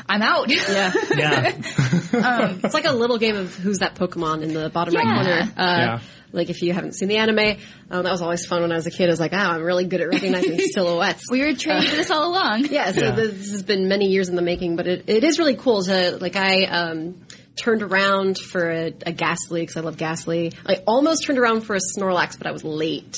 I'm 0.08 0.20
out. 0.20 0.50
Yeah. 0.50 0.92
Yeah, 1.16 1.52
It's 2.62 2.74
like 2.74 2.84
a 2.84 2.92
little 2.92 3.16
game 3.18 3.34
of 3.36 3.54
who's 3.54 3.78
that 3.78 3.94
Pokemon 3.94 4.42
in 4.42 4.52
the 4.52 4.68
bottom 4.68 4.94
right 4.94 5.04
corner. 5.04 5.52
Uh, 5.56 5.76
Yeah. 5.78 6.00
Like 6.36 6.50
if 6.50 6.62
you 6.62 6.72
haven't 6.72 6.92
seen 6.94 7.08
the 7.08 7.16
anime, 7.16 7.58
um, 7.90 8.04
that 8.04 8.10
was 8.12 8.22
always 8.22 8.46
fun 8.46 8.62
when 8.62 8.70
I 8.70 8.76
was 8.76 8.86
a 8.86 8.90
kid. 8.90 9.06
I 9.06 9.10
was 9.10 9.18
like, 9.20 9.32
oh, 9.32 9.36
I'm 9.38 9.62
really 9.62 9.86
good 9.86 10.00
at 10.00 10.08
recognizing 10.08 10.58
silhouettes. 10.72 11.24
we 11.30 11.40
were 11.40 11.54
training 11.54 11.88
for 11.88 11.96
this 11.96 12.10
all 12.10 12.30
along. 12.30 12.66
Yeah, 12.70 12.92
so 12.92 13.00
Yeah. 13.02 13.10
this 13.12 13.50
has 13.50 13.62
been 13.62 13.88
many 13.88 14.06
years 14.06 14.28
in 14.28 14.36
the 14.36 14.42
making, 14.42 14.76
but 14.76 14.86
it, 14.86 15.04
it 15.08 15.24
is 15.24 15.38
really 15.38 15.56
cool 15.56 15.82
to, 15.84 16.18
like, 16.20 16.36
I, 16.36 16.64
um, 16.66 17.26
turned 17.56 17.82
around 17.82 18.36
for 18.38 18.70
a, 18.70 18.92
a 19.06 19.12
Gastly, 19.12 19.62
because 19.62 19.76
I 19.78 19.80
love 19.80 19.96
Gastly. 19.96 20.52
I 20.66 20.82
almost 20.86 21.24
turned 21.26 21.38
around 21.38 21.62
for 21.62 21.74
a 21.74 21.80
Snorlax, 21.80 22.36
but 22.36 22.46
I 22.46 22.52
was 22.52 22.64
late 22.64 23.16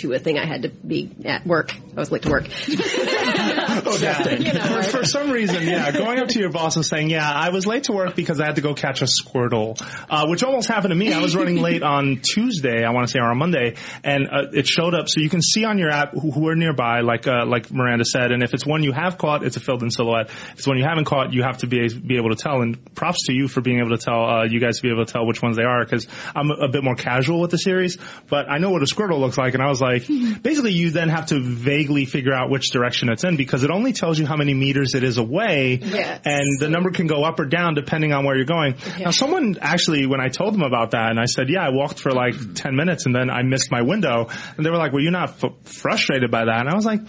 to 0.00 0.12
a 0.12 0.18
thing 0.20 0.38
I 0.38 0.46
had 0.46 0.62
to 0.62 0.68
be 0.68 1.10
at 1.24 1.44
work. 1.44 1.74
I 2.00 2.02
was 2.02 2.10
late 2.10 2.22
to 2.22 2.30
work. 2.30 2.46
for, 3.80 4.82
for 4.84 5.04
some 5.04 5.30
reason, 5.30 5.66
yeah, 5.66 5.90
going 5.92 6.18
up 6.18 6.28
to 6.28 6.38
your 6.38 6.48
boss 6.48 6.76
and 6.76 6.84
saying, 6.84 7.10
"Yeah, 7.10 7.30
I 7.30 7.50
was 7.50 7.66
late 7.66 7.84
to 7.84 7.92
work 7.92 8.16
because 8.16 8.40
I 8.40 8.46
had 8.46 8.54
to 8.56 8.62
go 8.62 8.72
catch 8.72 9.02
a 9.02 9.04
Squirtle," 9.06 9.78
uh, 10.08 10.26
which 10.26 10.42
almost 10.42 10.66
happened 10.66 10.92
to 10.92 10.94
me. 10.94 11.12
I 11.12 11.20
was 11.20 11.36
running 11.36 11.56
late 11.62 11.82
on 11.82 12.22
Tuesday, 12.22 12.84
I 12.84 12.90
want 12.92 13.06
to 13.06 13.12
say, 13.12 13.18
or 13.18 13.30
on 13.30 13.36
Monday, 13.36 13.76
and 14.02 14.28
uh, 14.28 14.46
it 14.52 14.66
showed 14.66 14.94
up. 14.94 15.10
So 15.10 15.20
you 15.20 15.28
can 15.28 15.42
see 15.42 15.64
on 15.64 15.76
your 15.76 15.90
app 15.90 16.14
who, 16.14 16.30
who 16.30 16.48
are 16.48 16.56
nearby, 16.56 17.00
like 17.00 17.26
uh, 17.26 17.44
like 17.44 17.70
Miranda 17.70 18.06
said. 18.06 18.32
And 18.32 18.42
if 18.42 18.54
it's 18.54 18.64
one 18.64 18.82
you 18.82 18.92
have 18.92 19.18
caught, 19.18 19.44
it's 19.44 19.58
a 19.58 19.60
filled-in 19.60 19.90
silhouette. 19.90 20.30
If 20.30 20.60
it's 20.60 20.66
one 20.66 20.78
you 20.78 20.84
haven't 20.84 21.04
caught, 21.04 21.34
you 21.34 21.42
have 21.42 21.58
to 21.58 21.66
be 21.66 21.86
be 21.88 22.16
able 22.16 22.30
to 22.30 22.36
tell. 22.36 22.62
And 22.62 22.82
props 22.94 23.26
to 23.26 23.34
you 23.34 23.46
for 23.46 23.60
being 23.60 23.80
able 23.80 23.90
to 23.90 23.98
tell 23.98 24.24
uh, 24.24 24.44
you 24.44 24.58
guys 24.58 24.76
to 24.78 24.82
be 24.82 24.90
able 24.90 25.04
to 25.04 25.12
tell 25.12 25.26
which 25.26 25.42
ones 25.42 25.58
they 25.58 25.64
are 25.64 25.84
because 25.84 26.08
I'm 26.34 26.50
a, 26.50 26.64
a 26.64 26.68
bit 26.68 26.82
more 26.82 26.94
casual 26.94 27.42
with 27.42 27.50
the 27.50 27.58
series, 27.58 27.98
but 28.30 28.50
I 28.50 28.56
know 28.56 28.70
what 28.70 28.80
a 28.80 28.86
Squirtle 28.86 29.20
looks 29.20 29.36
like, 29.36 29.52
and 29.52 29.62
I 29.62 29.68
was 29.68 29.82
like, 29.82 30.06
basically, 30.42 30.72
you 30.72 30.90
then 30.90 31.10
have 31.10 31.26
to 31.26 31.40
vaguely 31.40 31.89
figure 32.06 32.32
out 32.32 32.50
which 32.50 32.70
direction 32.70 33.08
it's 33.10 33.24
in 33.24 33.36
because 33.36 33.64
it 33.64 33.70
only 33.70 33.92
tells 33.92 34.18
you 34.18 34.26
how 34.26 34.36
many 34.36 34.54
meters 34.54 34.94
it 34.94 35.02
is 35.04 35.18
away, 35.18 35.78
Yes. 35.82 36.20
and 36.24 36.44
the 36.60 36.68
number 36.68 36.90
can 36.90 37.06
go 37.06 37.24
up 37.24 37.38
or 37.40 37.44
down 37.46 37.74
depending 37.74 38.12
on 38.12 38.24
where 38.24 38.36
you're 38.36 38.44
going. 38.44 38.76
Now, 38.98 39.10
someone 39.10 39.56
actually, 39.60 40.06
when 40.06 40.20
I 40.20 40.28
told 40.28 40.54
them 40.54 40.62
about 40.62 40.92
that, 40.92 41.10
and 41.10 41.18
I 41.20 41.24
said, 41.26 41.48
"Yeah, 41.48 41.62
I 41.66 41.70
walked 41.70 41.98
for 42.00 42.10
like 42.12 42.34
ten 42.54 42.76
minutes, 42.76 43.06
and 43.06 43.14
then 43.14 43.30
I 43.30 43.42
missed 43.42 43.70
my 43.70 43.82
window," 43.82 44.28
and 44.56 44.64
they 44.64 44.70
were 44.70 44.76
like, 44.78 44.92
"Well, 44.92 45.02
you're 45.02 45.12
not 45.12 45.30
f- 45.42 45.52
frustrated 45.64 46.30
by 46.30 46.44
that?" 46.46 46.60
And 46.60 46.68
I 46.68 46.74
was 46.74 46.86
like. 46.86 47.00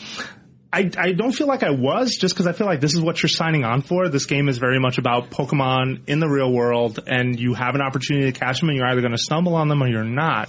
I, 0.73 0.89
I 0.97 1.11
don't 1.11 1.33
feel 1.33 1.47
like 1.47 1.63
I 1.63 1.71
was 1.71 2.15
just 2.15 2.33
because 2.33 2.47
I 2.47 2.53
feel 2.53 2.65
like 2.65 2.79
this 2.79 2.93
is 2.93 3.01
what 3.01 3.21
you're 3.21 3.27
signing 3.29 3.65
on 3.65 3.81
for. 3.81 4.07
This 4.07 4.25
game 4.25 4.47
is 4.47 4.57
very 4.57 4.79
much 4.79 4.99
about 4.99 5.29
Pokemon 5.29 6.07
in 6.07 6.21
the 6.21 6.29
real 6.29 6.49
world, 6.49 6.97
and 7.07 7.37
you 7.37 7.53
have 7.55 7.75
an 7.75 7.81
opportunity 7.81 8.31
to 8.31 8.39
catch 8.39 8.61
them, 8.61 8.69
and 8.69 8.77
you're 8.77 8.87
either 8.87 9.01
going 9.01 9.11
to 9.11 9.17
stumble 9.17 9.55
on 9.55 9.67
them 9.67 9.83
or 9.83 9.89
you're 9.89 10.05
not. 10.05 10.47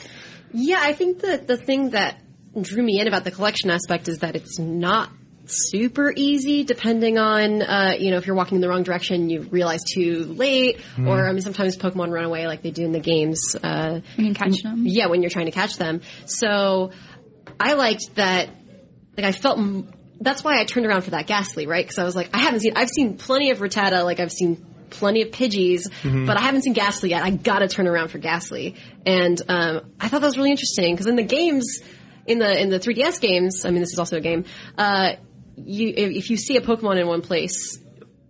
Yeah, 0.53 0.79
I 0.81 0.93
think 0.93 1.23
that 1.23 1.49
the 1.49 1.57
thing 1.57 1.91
that 1.91 2.21
drew 2.61 2.83
me 2.83 3.01
in 3.01 3.09
about 3.09 3.25
the 3.25 3.31
collection 3.31 3.71
aspect 3.71 4.09
is 4.09 4.19
that 4.19 4.37
it's 4.37 4.59
not 4.59 5.11
super 5.47 6.13
easy 6.15 6.63
depending 6.63 7.19
on 7.19 7.63
uh, 7.63 7.95
you 7.99 8.11
know 8.13 8.17
if 8.17 8.27
you're 8.27 8.37
walking 8.37 8.57
in 8.57 8.61
the 8.61 8.69
wrong 8.69 8.85
direction 8.85 9.29
you 9.29 9.41
realize 9.51 9.81
too 9.93 10.25
late 10.37 10.81
or 11.05 11.27
I 11.29 11.33
mean 11.33 11.43
sometimes 11.43 11.77
Pokemon 11.77 12.11
run 12.13 12.25
away 12.25 12.47
like 12.47 12.63
they 12.63 12.71
do 12.71 12.85
in 12.85 12.93
the 12.93 13.01
games 13.01 13.57
uh, 13.63 14.01
You 14.17 14.25
can 14.27 14.35
catch 14.35 14.63
them. 14.63 14.85
yeah 14.87 15.07
when 15.09 15.21
you're 15.23 15.31
trying 15.31 15.47
to 15.47 15.53
catch 15.53 15.77
them. 15.77 16.01
So 16.27 16.93
I 17.59 17.73
liked 17.75 18.15
that 18.15 18.51
like 19.17 19.27
I 19.27 19.33
felt 19.33 19.59
m- 19.59 19.93
that's 20.21 20.45
why 20.45 20.61
I 20.61 20.65
turned 20.65 20.87
around 20.87 21.03
for 21.03 21.11
that 21.11 21.27
Gastly 21.27 21.67
right? 21.67 21.85
Because 21.85 21.99
I 21.99 22.05
was 22.05 22.15
like 22.15 22.31
I 22.35 22.39
haven't 22.39 22.61
seen 22.61 22.75
I've 22.77 22.91
seen 22.91 23.17
plenty 23.19 23.51
of 23.51 23.59
Rattata 23.59 24.05
like 24.05 24.21
I've 24.21 24.31
seen 24.33 24.65
plenty 24.91 25.23
of 25.23 25.31
Pidgeys 25.33 25.89
but 26.27 26.37
I 26.37 26.43
haven't 26.43 26.63
seen 26.63 26.75
Gastly 26.75 27.11
yet. 27.11 27.25
I 27.25 27.31
gotta 27.31 27.67
turn 27.67 27.89
around 27.89 28.09
for 28.11 28.19
Gastly. 28.19 28.77
And 29.05 29.41
um, 29.49 29.91
I 29.99 30.07
thought 30.09 30.21
that 30.21 30.27
was 30.29 30.37
really 30.37 30.51
interesting 30.53 30.95
because 30.95 31.07
in 31.07 31.17
the 31.17 31.23
games 31.25 31.81
in 32.27 32.39
the 32.39 32.61
in 32.61 32.71
the 32.71 32.79
3DS 32.79 33.21
games 33.21 33.65
I 33.65 33.71
mean 33.71 33.81
this 33.81 33.93
is 33.93 33.99
also 33.99 34.17
a 34.17 34.21
game 34.21 34.45
uh, 34.79 35.13
you 35.57 35.89
if, 35.89 36.11
if 36.11 36.31
you 36.31 36.37
see 36.37 36.57
a 36.57 36.61
Pokemon 36.61 37.01
in 37.01 37.07
one 37.07 37.23
place 37.23 37.79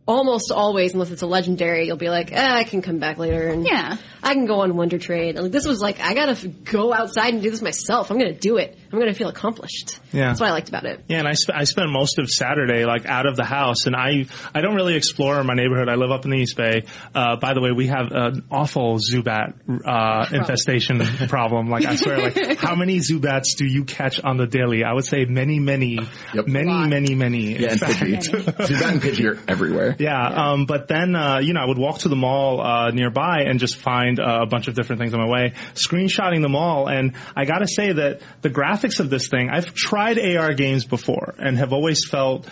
almost 0.06 0.50
always, 0.50 0.94
unless 0.94 1.10
it's 1.10 1.22
a 1.22 1.26
legendary, 1.26 1.86
you'll 1.86 1.96
be 1.96 2.08
like, 2.10 2.32
eh, 2.32 2.54
I 2.54 2.64
can 2.64 2.82
come 2.82 2.98
back 2.98 3.18
later 3.18 3.48
and 3.48 3.64
Yeah. 3.64 3.96
I 4.24 4.34
can 4.34 4.46
go 4.46 4.60
on 4.60 4.76
Wonder 4.76 4.98
Trade. 4.98 5.36
Like 5.36 5.50
this 5.52 5.66
was 5.66 5.80
like, 5.80 6.00
I 6.00 6.14
gotta 6.14 6.32
f- 6.32 6.44
go 6.64 6.92
outside 6.92 7.34
and 7.34 7.42
do 7.42 7.50
this 7.50 7.62
myself. 7.62 8.10
I'm 8.10 8.18
gonna 8.18 8.32
do 8.32 8.56
it. 8.56 8.76
I'm 8.92 8.98
gonna 8.98 9.14
feel 9.14 9.28
accomplished. 9.28 9.98
Yeah. 10.12 10.26
That's 10.28 10.40
what 10.40 10.48
I 10.48 10.52
liked 10.52 10.68
about 10.68 10.84
it. 10.84 11.04
Yeah, 11.08 11.18
and 11.20 11.28
I, 11.28 11.32
sp- 11.34 11.54
I 11.54 11.64
spent 11.64 11.90
most 11.90 12.18
of 12.18 12.28
Saturday 12.28 12.84
like 12.84 13.06
out 13.06 13.26
of 13.26 13.36
the 13.36 13.44
house, 13.44 13.86
and 13.86 13.96
I 13.96 14.26
I 14.54 14.60
don't 14.60 14.74
really 14.76 14.94
explore 14.94 15.42
my 15.44 15.54
neighborhood. 15.54 15.88
I 15.88 15.94
live 15.96 16.10
up 16.12 16.24
in 16.24 16.30
the 16.30 16.36
East 16.38 16.56
Bay. 16.56 16.82
Uh, 17.14 17.36
by 17.36 17.54
the 17.54 17.60
way, 17.60 17.70
we 17.72 17.86
have 17.88 18.12
an 18.12 18.44
awful 18.50 18.98
Zubat 18.98 19.54
uh, 19.84 20.26
infestation 20.36 21.00
problem. 21.28 21.68
Like 21.68 21.84
I 21.86 21.96
swear, 21.96 22.18
like 22.30 22.58
how 22.58 22.74
many 22.76 22.98
Zubats 22.98 23.56
do 23.56 23.66
you 23.66 23.84
catch 23.84 24.20
on 24.20 24.36
the 24.36 24.46
daily? 24.46 24.84
I 24.84 24.92
would 24.92 25.04
say 25.06 25.24
many, 25.24 25.58
many, 25.58 25.98
Yep. 26.34 26.46
many, 26.46 26.68
Lot. 26.68 26.88
many, 26.90 27.14
many. 27.14 27.58
Yeah, 27.58 27.70
and 27.72 27.80
fact. 27.80 27.94
Pidgey. 27.94 28.20
Zubat 28.68 28.92
and 28.92 29.02
Pidgey 29.02 29.30
are 29.32 29.38
everywhere. 29.50 29.91
Yeah, 30.02 30.26
um, 30.26 30.66
but 30.66 30.88
then 30.88 31.14
uh, 31.14 31.38
you 31.38 31.52
know 31.52 31.60
I 31.60 31.66
would 31.66 31.78
walk 31.78 32.00
to 32.00 32.08
the 32.08 32.16
mall 32.16 32.60
uh, 32.60 32.90
nearby 32.90 33.44
and 33.46 33.60
just 33.60 33.76
find 33.76 34.18
uh, 34.18 34.40
a 34.42 34.46
bunch 34.46 34.68
of 34.68 34.74
different 34.74 35.00
things 35.00 35.14
on 35.14 35.20
my 35.20 35.28
way, 35.28 35.52
screenshotting 35.74 36.42
them 36.42 36.56
all. 36.56 36.88
And 36.88 37.14
I 37.36 37.44
got 37.44 37.58
to 37.58 37.68
say 37.68 37.92
that 37.92 38.20
the 38.40 38.50
graphics 38.50 39.00
of 39.00 39.10
this 39.10 39.28
thing, 39.28 39.48
I've 39.50 39.74
tried 39.74 40.18
AR 40.18 40.54
games 40.54 40.84
before 40.84 41.34
and 41.38 41.58
have 41.58 41.72
always 41.72 42.08
felt 42.08 42.48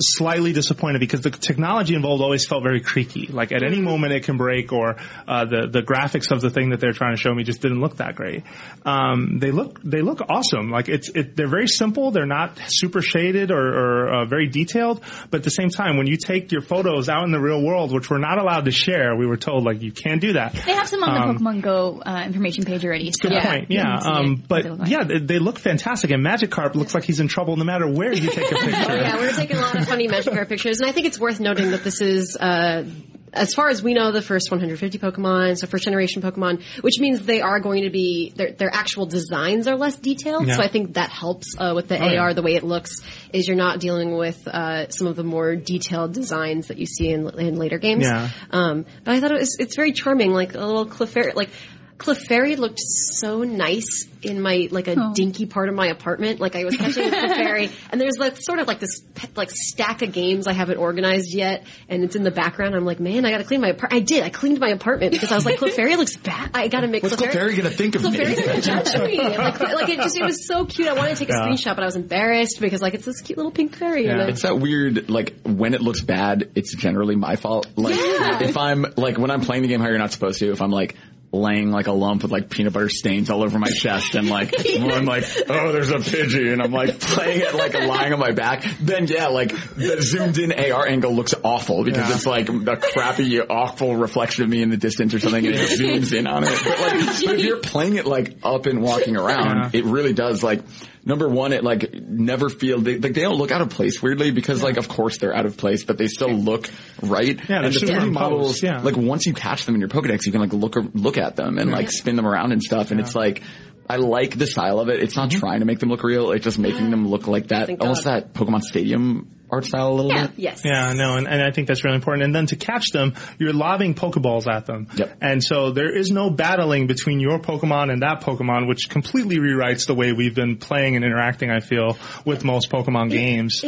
slightly 0.00 0.52
disappointed 0.52 1.00
because 1.00 1.20
the 1.22 1.30
technology 1.30 1.94
involved 1.94 2.22
always 2.22 2.46
felt 2.46 2.62
very 2.62 2.80
creaky. 2.80 3.26
Like 3.26 3.52
at 3.52 3.62
any 3.62 3.80
moment 3.80 4.12
it 4.12 4.24
can 4.24 4.36
break, 4.36 4.72
or 4.72 4.96
uh, 5.26 5.44
the 5.44 5.68
the 5.70 5.82
graphics 5.82 6.30
of 6.30 6.40
the 6.40 6.50
thing 6.50 6.70
that 6.70 6.80
they're 6.80 6.92
trying 6.92 7.14
to 7.16 7.20
show 7.20 7.34
me 7.34 7.42
just 7.44 7.60
didn't 7.62 7.80
look 7.80 7.96
that 7.96 8.14
great. 8.14 8.44
Um, 8.84 9.38
they 9.38 9.50
look 9.50 9.80
they 9.82 10.00
look 10.02 10.20
awesome. 10.28 10.70
Like 10.70 10.88
it's 10.88 11.08
it, 11.10 11.36
they're 11.36 11.48
very 11.48 11.66
simple. 11.66 12.10
They're 12.10 12.26
not 12.26 12.58
super 12.66 13.02
shaded 13.02 13.50
or, 13.50 13.58
or 13.58 14.08
uh, 14.08 14.24
very 14.26 14.46
detailed, 14.48 15.02
but 15.30 15.38
at 15.38 15.44
the 15.44 15.50
same 15.50 15.68
time, 15.70 15.96
when 15.96 16.06
you 16.06 16.16
take 16.16 16.52
your 16.52 16.62
photos 16.62 17.08
out 17.08 17.24
in 17.24 17.32
the 17.32 17.40
real 17.40 17.62
world, 17.62 17.92
which 17.92 18.10
we're 18.10 18.18
not 18.18 18.38
allowed 18.38 18.64
to 18.66 18.70
share, 18.70 19.16
we 19.16 19.26
were 19.26 19.36
told 19.36 19.64
like 19.64 19.82
you 19.82 19.92
can't 19.92 20.20
do 20.20 20.34
that. 20.34 20.52
They 20.52 20.72
have 20.74 20.88
some 20.88 21.02
on 21.02 21.14
the 21.14 21.20
Um, 21.20 21.38
Pokemon 21.38 21.62
Go 21.62 22.00
uh, 22.04 22.22
information 22.24 22.64
page 22.64 22.84
already. 22.84 23.10
So 23.12 23.28
Good 23.28 23.32
Yeah. 23.32 23.44
point. 23.50 23.66
Yeah. 23.70 23.96
Um, 23.98 24.36
they 24.36 24.42
but 24.48 24.64
like. 24.78 24.88
yeah, 24.90 25.04
they, 25.04 25.18
they 25.18 25.38
look 25.38 25.58
fantastic. 25.58 26.10
And 26.10 26.24
Magikarp 26.24 26.74
looks 26.74 26.94
like 26.94 27.04
he's 27.04 27.20
in 27.20 27.28
trouble 27.28 27.56
no 27.56 27.64
matter 27.64 27.88
where 27.90 28.12
you 28.12 28.30
take 28.30 28.50
a 28.50 28.54
picture. 28.54 28.86
Oh 28.88 28.94
yeah, 28.94 29.16
we 29.18 29.26
were 29.26 29.32
taking 29.32 29.56
a 29.56 29.60
lot 29.60 29.76
of 29.76 29.87
funny 29.88 30.08
Magikarp 30.08 30.48
pictures, 30.48 30.80
and 30.80 30.88
I 30.88 30.92
think 30.92 31.06
it's 31.06 31.18
worth 31.18 31.40
noting 31.40 31.70
that 31.72 31.82
this 31.84 32.00
is, 32.00 32.36
uh, 32.36 32.84
as 33.32 33.52
far 33.54 33.68
as 33.68 33.82
we 33.82 33.92
know, 33.92 34.10
the 34.10 34.22
first 34.22 34.50
150 34.50 34.98
Pokemon, 34.98 35.58
so 35.58 35.66
first 35.66 35.84
generation 35.84 36.22
Pokemon, 36.22 36.62
which 36.80 36.98
means 36.98 37.26
they 37.26 37.40
are 37.42 37.60
going 37.60 37.84
to 37.84 37.90
be 37.90 38.32
their 38.36 38.52
their 38.52 38.70
actual 38.72 39.04
designs 39.06 39.66
are 39.68 39.76
less 39.76 39.96
detailed. 39.96 40.46
Yeah. 40.46 40.56
So 40.56 40.62
I 40.62 40.68
think 40.68 40.94
that 40.94 41.10
helps 41.10 41.54
uh, 41.58 41.72
with 41.74 41.88
the 41.88 42.02
Oh, 42.02 42.06
yeah. 42.08 42.20
AR. 42.22 42.34
The 42.34 42.42
way 42.42 42.54
it 42.54 42.64
looks 42.64 43.02
is 43.32 43.46
you're 43.46 43.56
not 43.56 43.80
dealing 43.80 44.16
with 44.16 44.46
uh, 44.48 44.88
some 44.88 45.06
of 45.08 45.16
the 45.16 45.24
more 45.24 45.56
detailed 45.56 46.14
designs 46.14 46.68
that 46.68 46.78
you 46.78 46.86
see 46.86 47.10
in, 47.10 47.28
in 47.38 47.56
later 47.56 47.78
games. 47.78 48.04
Yeah. 48.04 48.30
Um, 48.50 48.86
but 49.04 49.14
I 49.14 49.20
thought 49.20 49.32
it 49.32 49.40
was 49.40 49.56
it's 49.60 49.76
very 49.76 49.92
charming, 49.92 50.30
like 50.32 50.54
a 50.54 50.58
little 50.64 50.86
Clefairy, 50.86 51.34
like. 51.34 51.50
Clefairy 51.98 52.56
looked 52.56 52.78
so 52.80 53.42
nice 53.42 54.06
in 54.22 54.40
my 54.40 54.68
like 54.70 54.86
a 54.88 54.94
Oh. 54.98 55.12
dinky 55.14 55.46
part 55.46 55.68
of 55.68 55.74
my 55.74 55.88
apartment. 55.88 56.38
Like 56.40 56.54
I 56.56 56.64
was 56.64 56.76
catching 56.76 57.06
a 57.08 57.10
Clefairy, 57.10 57.70
and 57.90 58.00
there's 58.00 58.18
like 58.18 58.36
sort 58.38 58.60
of 58.60 58.68
like 58.68 58.78
this 58.78 59.02
like 59.36 59.50
stack 59.52 60.02
of 60.02 60.12
games 60.12 60.46
I 60.46 60.52
haven't 60.52 60.78
organized 60.78 61.32
yet, 61.34 61.64
and 61.88 62.04
it's 62.04 62.14
in 62.16 62.22
the 62.22 62.30
background. 62.30 62.74
I'm 62.76 62.84
like, 62.84 63.00
man, 63.00 63.24
I 63.24 63.30
got 63.30 63.38
to 63.38 63.44
clean 63.44 63.60
my 63.60 63.68
apartment. 63.70 64.00
I 64.02 64.04
did. 64.04 64.22
I 64.22 64.28
cleaned 64.30 64.60
my 64.60 64.68
apartment 64.68 65.12
because 65.12 65.32
I 65.32 65.34
was 65.34 65.44
like, 65.44 65.58
Clefairy 65.58 65.96
looks 65.96 66.16
bad. 66.16 66.50
I 66.54 66.68
got 66.68 66.80
to 66.80 66.86
make 66.88 67.02
What's 67.02 67.16
Clefairy 67.16 67.56
gonna 67.56 67.70
think 67.70 67.96
of 67.96 68.02
me? 68.04 68.10
Clefairy's 68.10 68.40
gonna 68.46 68.60
judge 68.60 68.96
me. 69.00 69.18
Like, 69.18 69.58
like 69.60 69.88
it 69.88 69.96
just 70.00 70.16
it 70.16 70.24
was 70.24 70.46
so 70.46 70.64
cute. 70.66 70.88
I 70.88 70.92
wanted 70.94 71.16
to 71.16 71.26
take 71.26 71.30
a 71.30 71.32
Yeah. 71.32 71.48
screenshot, 71.48 71.74
but 71.74 71.82
I 71.82 71.86
was 71.86 71.96
embarrassed 71.96 72.58
because 72.60 72.80
like 72.80 72.94
it's 72.94 73.04
this 73.04 73.20
cute 73.22 73.36
little 73.36 73.52
pink 73.52 73.74
fairy. 73.76 74.04
Yeah. 74.04 74.12
You 74.12 74.16
know? 74.18 74.26
It's 74.28 74.42
that 74.42 74.58
weird, 74.58 75.10
like, 75.10 75.34
when 75.44 75.74
it 75.74 75.80
looks 75.80 76.00
bad, 76.02 76.50
it's 76.54 76.74
generally 76.74 77.16
my 77.16 77.34
fault. 77.36 77.66
Like, 77.76 77.96
Yeah. 77.96 78.42
if 78.42 78.56
I'm, 78.56 78.86
like, 78.96 79.18
when 79.18 79.30
I'm 79.32 79.40
playing 79.40 79.62
the 79.62 79.68
game 79.68 79.80
how 79.80 79.88
you're 79.88 79.98
not 79.98 80.12
supposed 80.12 80.38
to, 80.40 80.50
if 80.52 80.60
I'm, 80.62 80.70
like, 80.70 80.94
laying 81.30 81.70
like 81.70 81.86
a 81.88 81.92
lump 81.92 82.22
with 82.22 82.32
like 82.32 82.48
peanut 82.48 82.72
butter 82.72 82.88
stains 82.88 83.28
all 83.28 83.42
over 83.44 83.58
my 83.58 83.68
chest 83.68 84.14
and 84.14 84.30
like 84.30 84.54
I'm 84.66 85.04
like 85.04 85.24
oh 85.50 85.72
there's 85.72 85.90
a 85.90 85.96
Pidgey 85.96 86.50
and 86.54 86.62
I'm 86.62 86.72
like 86.72 86.98
playing 86.98 87.40
it 87.42 87.54
like 87.54 87.74
lying 87.74 88.14
on 88.14 88.18
my 88.18 88.30
back 88.32 88.62
then 88.80 89.06
yeah 89.06 89.26
like 89.28 89.50
the 89.74 90.00
zoomed 90.00 90.38
in 90.38 90.52
AR 90.52 90.86
angle 90.86 91.12
looks 91.12 91.34
awful 91.44 91.84
because 91.84 92.08
Yeah. 92.08 92.14
it's 92.14 92.24
like 92.24 92.48
a 92.48 92.76
crappy 92.78 93.38
awful 93.42 93.94
reflection 93.96 94.44
of 94.44 94.48
me 94.48 94.62
in 94.62 94.70
the 94.70 94.78
distance 94.78 95.12
or 95.12 95.18
something 95.18 95.44
and 95.44 95.54
it 95.54 95.78
zooms 95.78 96.16
in 96.18 96.26
on 96.26 96.44
it 96.44 96.60
but 96.64 96.80
like 96.80 97.06
but 97.26 97.34
if 97.38 97.44
you're 97.44 97.60
playing 97.60 97.96
it 97.96 98.06
like 98.06 98.36
up 98.42 98.64
and 98.64 98.80
walking 98.80 99.14
around 99.16 99.74
Yeah. 99.74 99.80
it 99.80 99.84
really 99.84 100.14
does 100.14 100.42
like 100.42 100.62
number 101.08 101.28
one 101.28 101.52
it 101.52 101.64
like 101.64 101.92
never 101.94 102.48
feel 102.50 102.80
they 102.80 102.98
like 102.98 103.14
they 103.14 103.22
don't 103.22 103.38
look 103.38 103.50
out 103.50 103.62
of 103.62 103.70
place 103.70 104.00
weirdly 104.00 104.30
because 104.30 104.62
like 104.62 104.76
of 104.76 104.88
course 104.88 105.18
they're 105.18 105.34
out 105.34 105.46
of 105.46 105.56
place 105.56 105.82
but 105.84 105.96
they 105.96 106.06
still 106.06 106.30
look 106.30 106.70
right. 107.02 107.40
Yeah, 107.48 107.64
and 107.64 107.74
the 107.74 107.80
3D 107.80 108.12
models 108.12 108.62
yeah. 108.62 108.82
like 108.82 108.96
once 108.96 109.26
you 109.26 109.32
catch 109.32 109.64
them 109.64 109.74
in 109.74 109.80
your 109.80 109.88
Pokedex 109.88 110.26
you 110.26 110.32
can 110.32 110.40
like 110.40 110.52
look 110.52 110.76
look 110.94 111.16
at 111.16 111.34
them 111.34 111.58
and 111.58 111.70
like 111.70 111.90
spin 111.90 112.14
them 112.14 112.26
around 112.26 112.52
and 112.52 112.62
stuff 112.62 112.90
and 112.90 113.00
it's 113.00 113.14
like 113.14 113.42
I 113.88 113.96
like 113.96 114.36
the 114.36 114.46
style 114.46 114.80
of 114.80 114.88
it. 114.88 115.00
It's 115.02 115.16
not 115.16 115.30
mm-hmm. 115.30 115.40
trying 115.40 115.60
to 115.60 115.66
make 115.66 115.78
them 115.78 115.88
look 115.88 116.02
real. 116.02 116.32
It's 116.32 116.44
just 116.44 116.58
making 116.58 116.90
them 116.90 117.08
look 117.08 117.26
like 117.26 117.48
that, 117.48 117.66
Thank 117.66 117.80
almost 117.80 118.04
God. 118.04 118.24
that 118.24 118.34
Pokemon 118.34 118.62
Stadium 118.62 119.34
art 119.50 119.64
style 119.64 119.88
a 119.88 119.94
little 119.94 120.10
Yeah. 120.12 120.26
bit. 120.26 120.38
Yes. 120.38 120.62
Yeah, 120.64 120.92
no, 120.92 121.16
and, 121.16 121.26
and 121.26 121.42
I 121.42 121.50
think 121.50 121.68
that's 121.68 121.84
really 121.84 121.96
important. 121.96 122.24
And 122.24 122.34
then 122.34 122.46
to 122.46 122.56
catch 122.56 122.90
them, 122.92 123.14
you're 123.38 123.52
lobbing 123.52 123.94
Pokeballs 123.94 124.46
at 124.46 124.66
them. 124.66 124.88
Yep. 124.94 125.16
And 125.20 125.42
so 125.42 125.70
there 125.70 125.90
is 125.90 126.10
no 126.10 126.30
battling 126.30 126.86
between 126.86 127.20
your 127.20 127.38
Pokemon 127.38 127.90
and 127.90 128.02
that 128.02 128.20
Pokemon, 128.20 128.68
which 128.68 128.88
completely 128.90 129.38
rewrites 129.38 129.86
the 129.86 129.94
way 129.94 130.12
we've 130.12 130.34
been 130.34 130.58
playing 130.58 130.96
and 130.96 131.04
interacting, 131.04 131.50
I 131.50 131.60
feel, 131.60 131.96
with 132.24 132.44
most 132.44 132.70
Pokemon 132.70 133.10
games. 133.10 133.64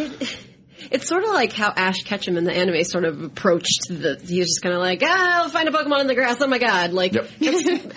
It's 0.90 1.06
sort 1.08 1.24
of 1.24 1.30
like 1.30 1.52
how 1.52 1.72
Ash 1.74 1.98
Ketchum 2.04 2.36
in 2.36 2.44
the 2.44 2.52
anime 2.52 2.82
sort 2.84 3.04
of 3.04 3.22
approached 3.22 3.86
the. 3.88 4.20
He 4.26 4.38
was 4.38 4.48
just 4.48 4.62
kind 4.62 4.74
of 4.74 4.80
like, 4.80 5.02
ah, 5.04 5.42
I'll 5.42 5.48
find 5.48 5.68
a 5.68 5.72
Pokemon 5.72 6.00
in 6.02 6.06
the 6.06 6.14
grass. 6.14 6.40
Oh 6.40 6.46
my 6.46 6.58
god! 6.58 6.92
Like, 6.92 7.12
Yep. 7.14 7.28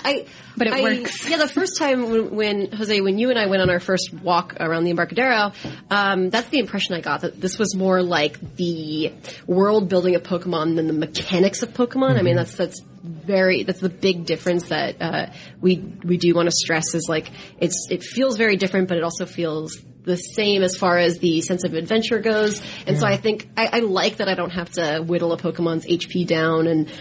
I. 0.04 0.26
But 0.56 0.68
it 0.68 0.74
I- 0.74 0.82
works. 0.82 1.28
Yeah, 1.28 1.38
the 1.38 1.48
first 1.48 1.78
time 1.80 2.10
when, 2.12 2.36
when 2.36 2.72
Jose, 2.72 3.02
when 3.02 3.18
you 3.18 3.30
and 3.32 3.40
I 3.40 3.48
went 3.48 3.62
on 3.64 3.70
our 3.72 3.80
first 3.80 4.14
walk 4.14 4.56
around 4.60 4.84
the 4.84 4.92
Embarcadero, 4.92 5.52
um, 5.90 6.30
that's 6.30 6.50
the 6.50 6.60
impression 6.60 6.94
I 6.96 7.02
got 7.02 7.22
that 7.22 7.42
this 7.42 7.58
was 7.58 7.76
more 7.76 8.04
like 8.04 8.40
the 8.56 9.14
world 9.48 9.90
building 9.90 10.14
of 10.16 10.22
Pokemon 10.24 10.76
than 10.76 10.86
the 10.88 10.94
mechanics 10.94 11.64
of 11.64 11.70
Pokemon. 11.74 12.20
I 12.20 12.22
mean, 12.22 12.36
that's 12.36 12.56
that's 12.56 12.80
very 13.04 13.64
that's 13.64 13.80
the 13.80 13.90
big 13.90 14.26
difference 14.26 14.68
that 14.70 15.02
uh, 15.02 15.26
we 15.60 15.78
we 16.04 16.18
do 16.18 16.34
want 16.36 16.48
to 16.48 16.52
stress 16.56 16.94
is 16.94 17.08
like 17.10 17.32
it's 17.60 17.88
it 17.90 18.04
feels 18.04 18.38
very 18.38 18.56
different, 18.56 18.88
but 18.88 18.98
it 18.98 19.04
also 19.04 19.26
feels 19.26 19.76
the 20.04 20.18
same 20.18 20.64
as 20.64 20.76
far 20.76 20.98
as 20.98 21.20
the 21.20 21.42
sense 21.42 21.64
of 21.64 21.74
adventure 21.74 22.20
goes. 22.20 22.62
And 22.86 22.98
so 22.98 23.08
I 23.08 23.18
think 23.18 23.48
I, 23.56 23.70
I 23.74 23.80
like 23.80 24.18
that 24.18 24.28
I 24.28 24.36
don't 24.36 24.52
have 24.52 24.70
to 24.72 25.00
whittle 25.00 25.32
a 25.34 25.38
Pokemon's 25.38 25.86
HP 25.86 26.28
down 26.28 26.68
and 26.68 26.92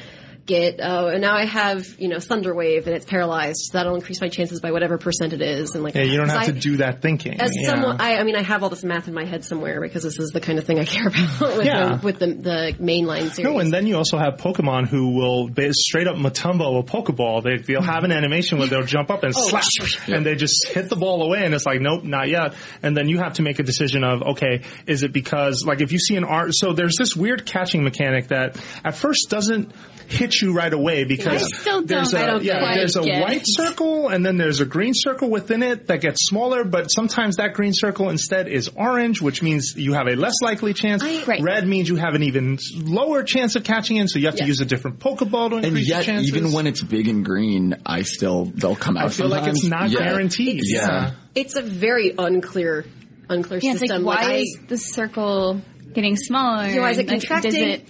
get 0.47 0.81
oh 0.82 1.06
and 1.06 1.20
now 1.20 1.36
I 1.36 1.44
have 1.44 1.86
you 1.98 2.09
know 2.09 2.19
Thunder 2.19 2.55
Wave 2.55 2.86
and 2.86 2.97
it's 2.97 3.05
paralyzed. 3.06 3.59
So 3.70 3.78
that'll 3.78 3.94
increase 3.94 4.20
my 4.20 4.28
chances 4.28 4.60
by 4.60 4.73
whatever 4.73 4.98
percent 4.98 5.32
it 5.32 5.40
is. 5.43 5.74
And 5.74 5.85
like 5.85 5.94
Yeah, 5.94 6.02
you 6.02 6.16
don't 6.16 6.28
have 6.28 6.47
because 6.47 6.62
to 6.62 6.69
do 6.70 6.77
that 6.78 7.01
thinking. 7.01 7.40
as 7.40 7.52
yeah. 7.55 7.69
someone, 7.70 8.01
I, 8.01 8.16
I 8.16 8.24
mean, 8.24 8.36
I 8.36 8.43
have 8.43 8.62
all 8.62 8.70
this 8.70 8.85
math 8.85 9.09
in 9.09 9.14
my 9.14 9.24
head 9.24 9.44
somewhere 9.44 9.81
because 9.81 10.02
this 10.02 10.19
is 10.19 10.31
the 10.31 10.40
kind 10.40 10.59
of 10.59 10.64
thing 10.64 10.78
I 10.78 10.85
care 10.85 11.06
about 11.39 11.56
with, 11.59 11.66
Yeah. 11.66 11.97
the, 11.97 12.05
with 12.05 12.19
the, 12.19 12.27
the 12.27 12.74
mainline 12.81 13.31
series. 13.31 13.39
No, 13.52 13.59
and 13.60 13.73
then 13.73 13.86
you 13.86 13.97
also 13.97 14.19
have 14.19 14.35
Pokemon 14.35 14.89
who 14.89 15.10
will 15.10 15.51
straight 15.73 16.06
up 16.06 16.16
Mutombo 16.16 16.81
a 16.81 16.82
Pokeball. 16.82 17.43
They, 17.43 17.59
they'll 17.59 17.82
have 17.82 18.05
an 18.05 18.12
animation 18.12 18.59
where 18.59 18.69
they'll 18.69 18.82
jump 18.85 19.10
up 19.10 19.23
and 19.23 19.32
Oh, 19.43 19.48
slap, 19.48 19.62
and 20.09 20.27
they 20.27 20.35
just 20.35 20.69
hit 20.69 20.89
the 20.89 20.97
ball 20.97 21.23
away, 21.23 21.44
and 21.44 21.55
it's 21.55 21.66
like, 21.66 21.81
nope, 21.81 22.05
not 22.05 22.28
yet. 22.28 22.55
And 22.82 22.97
then 22.97 23.09
you 23.09 23.19
have 23.19 23.35
to 23.35 23.43
make 23.43 23.59
a 23.59 23.62
decision 23.62 24.05
of, 24.05 24.23
okay, 24.23 24.62
is 24.86 25.02
it 25.02 25.12
because, 25.12 25.64
like, 25.66 25.81
if 25.81 25.93
you 25.93 25.98
see 25.98 26.16
an 26.16 26.24
art, 26.24 26.55
so 26.55 26.73
there's 26.73 26.97
this 26.98 27.16
weird 27.16 27.47
catching 27.47 27.85
mechanic 27.85 28.28
that 28.28 28.56
at 28.85 28.94
first 28.94 29.28
doesn't 29.31 29.73
hit 30.09 30.32
get 30.33 30.43
you 30.43 30.53
right 30.55 30.73
away 30.73 31.05
because 31.05 31.43
I 31.43 31.47
still 31.47 31.83
don't- 31.83 31.87
there's 31.89 32.15
a 32.15 32.21
I 32.21 32.27
don't 32.27 32.45
yeah 32.45 32.59
quite 32.61 32.75
there's 32.77 32.97
a 32.97 33.03
get 33.03 33.19
it. 33.19 33.23
white 33.23 33.43
circle 33.45 34.09
and 34.09 34.25
then 34.25 34.37
there's 34.37 34.61
a 34.61 34.65
green 34.65 34.93
circle 34.95 35.31
within 35.31 35.63
it 35.63 35.87
that 35.89 36.01
gets 36.01 36.27
smaller, 36.27 36.65
but 36.65 36.87
sometimes 36.89 37.37
that 37.37 37.55
green 37.55 37.73
circle 37.75 38.09
instead 38.11 38.49
is 38.49 38.69
orange, 38.75 39.21
which 39.21 39.43
means 39.43 39.75
you 39.77 39.95
have 39.95 40.07
a 40.07 40.15
less 40.17 40.35
likely 40.43 40.75
chance. 40.75 41.03
I- 41.03 41.23
Right. 41.27 41.43
Red 41.43 41.67
means 41.69 41.89
you 41.89 41.97
have 41.97 42.15
an 42.15 42.23
even 42.23 42.59
lower 42.77 43.23
chance 43.23 43.55
of 43.57 43.65
catching 43.65 43.97
in, 43.97 44.09
so 44.09 44.19
you 44.19 44.27
have 44.27 44.37
to 44.37 44.45
use 44.47 44.61
a 44.61 44.65
different 44.65 44.99
Pokeball 44.99 45.51
to 45.51 45.57
increase 45.57 45.65
And 45.79 45.87
yet, 45.89 46.05
chances. 46.05 46.29
even 46.29 46.53
when 46.53 46.67
it's 46.67 46.83
big 46.83 47.09
and 47.09 47.25
green, 47.25 47.77
I 47.87 48.03
still 48.03 48.47
they'll 48.55 48.75
come 48.77 48.97
out. 48.97 49.07
I 49.07 49.09
feel 49.11 49.29
like 49.29 49.47
it's 49.49 49.65
not. 49.65 49.91
Yeah. 49.91 49.99
guaranteed. 50.01 50.61
Yeah. 50.65 50.89
Uh, 50.89 51.11
it's 51.35 51.57
a 51.57 51.63
very 51.63 52.13
unclear, 52.17 52.85
unclear 53.29 53.61
Yeah, 53.63 53.73
it's 53.73 53.81
system. 53.81 54.03
like, 54.05 54.19
why 54.19 54.33
I, 54.33 54.37
is 54.39 54.59
the 54.69 54.77
circle 54.79 55.61
getting 55.93 56.17
smaller? 56.17 56.69
you 56.69 56.77
know, 56.81 56.87
is 56.87 56.99
it 56.99 57.09
Like, 57.09 57.21
contracting? 57.21 57.83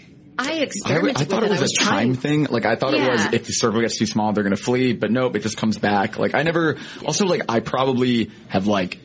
Does 0.45 0.77
it, 0.77 0.91
I 0.91 0.97
I, 1.21 1.25
thought 1.25 1.43
it 1.43 1.51
was 1.51 1.63
a 1.63 1.67
trying. 1.85 2.13
time 2.13 2.15
thing. 2.15 2.45
Like 2.45 2.65
I 2.65 2.77
thought 2.77 2.95
it 2.95 3.09
was 3.11 3.33
if 3.33 3.47
the 3.47 3.53
circle 3.53 3.81
gets 3.81 3.99
too 3.99 4.07
small, 4.07 4.33
they're 4.33 4.45
gonna 4.45 4.57
flee. 4.57 4.93
But 4.93 5.11
nope, 5.11 5.37
it 5.37 5.41
just 5.41 5.57
comes 5.57 5.79
back. 5.79 6.19
Like 6.19 6.35
I 6.35 6.43
never. 6.43 6.77
Also, 7.07 7.27
like 7.27 7.43
I 7.49 7.61
probably 7.61 8.31
have 8.49 8.67
like 8.67 8.99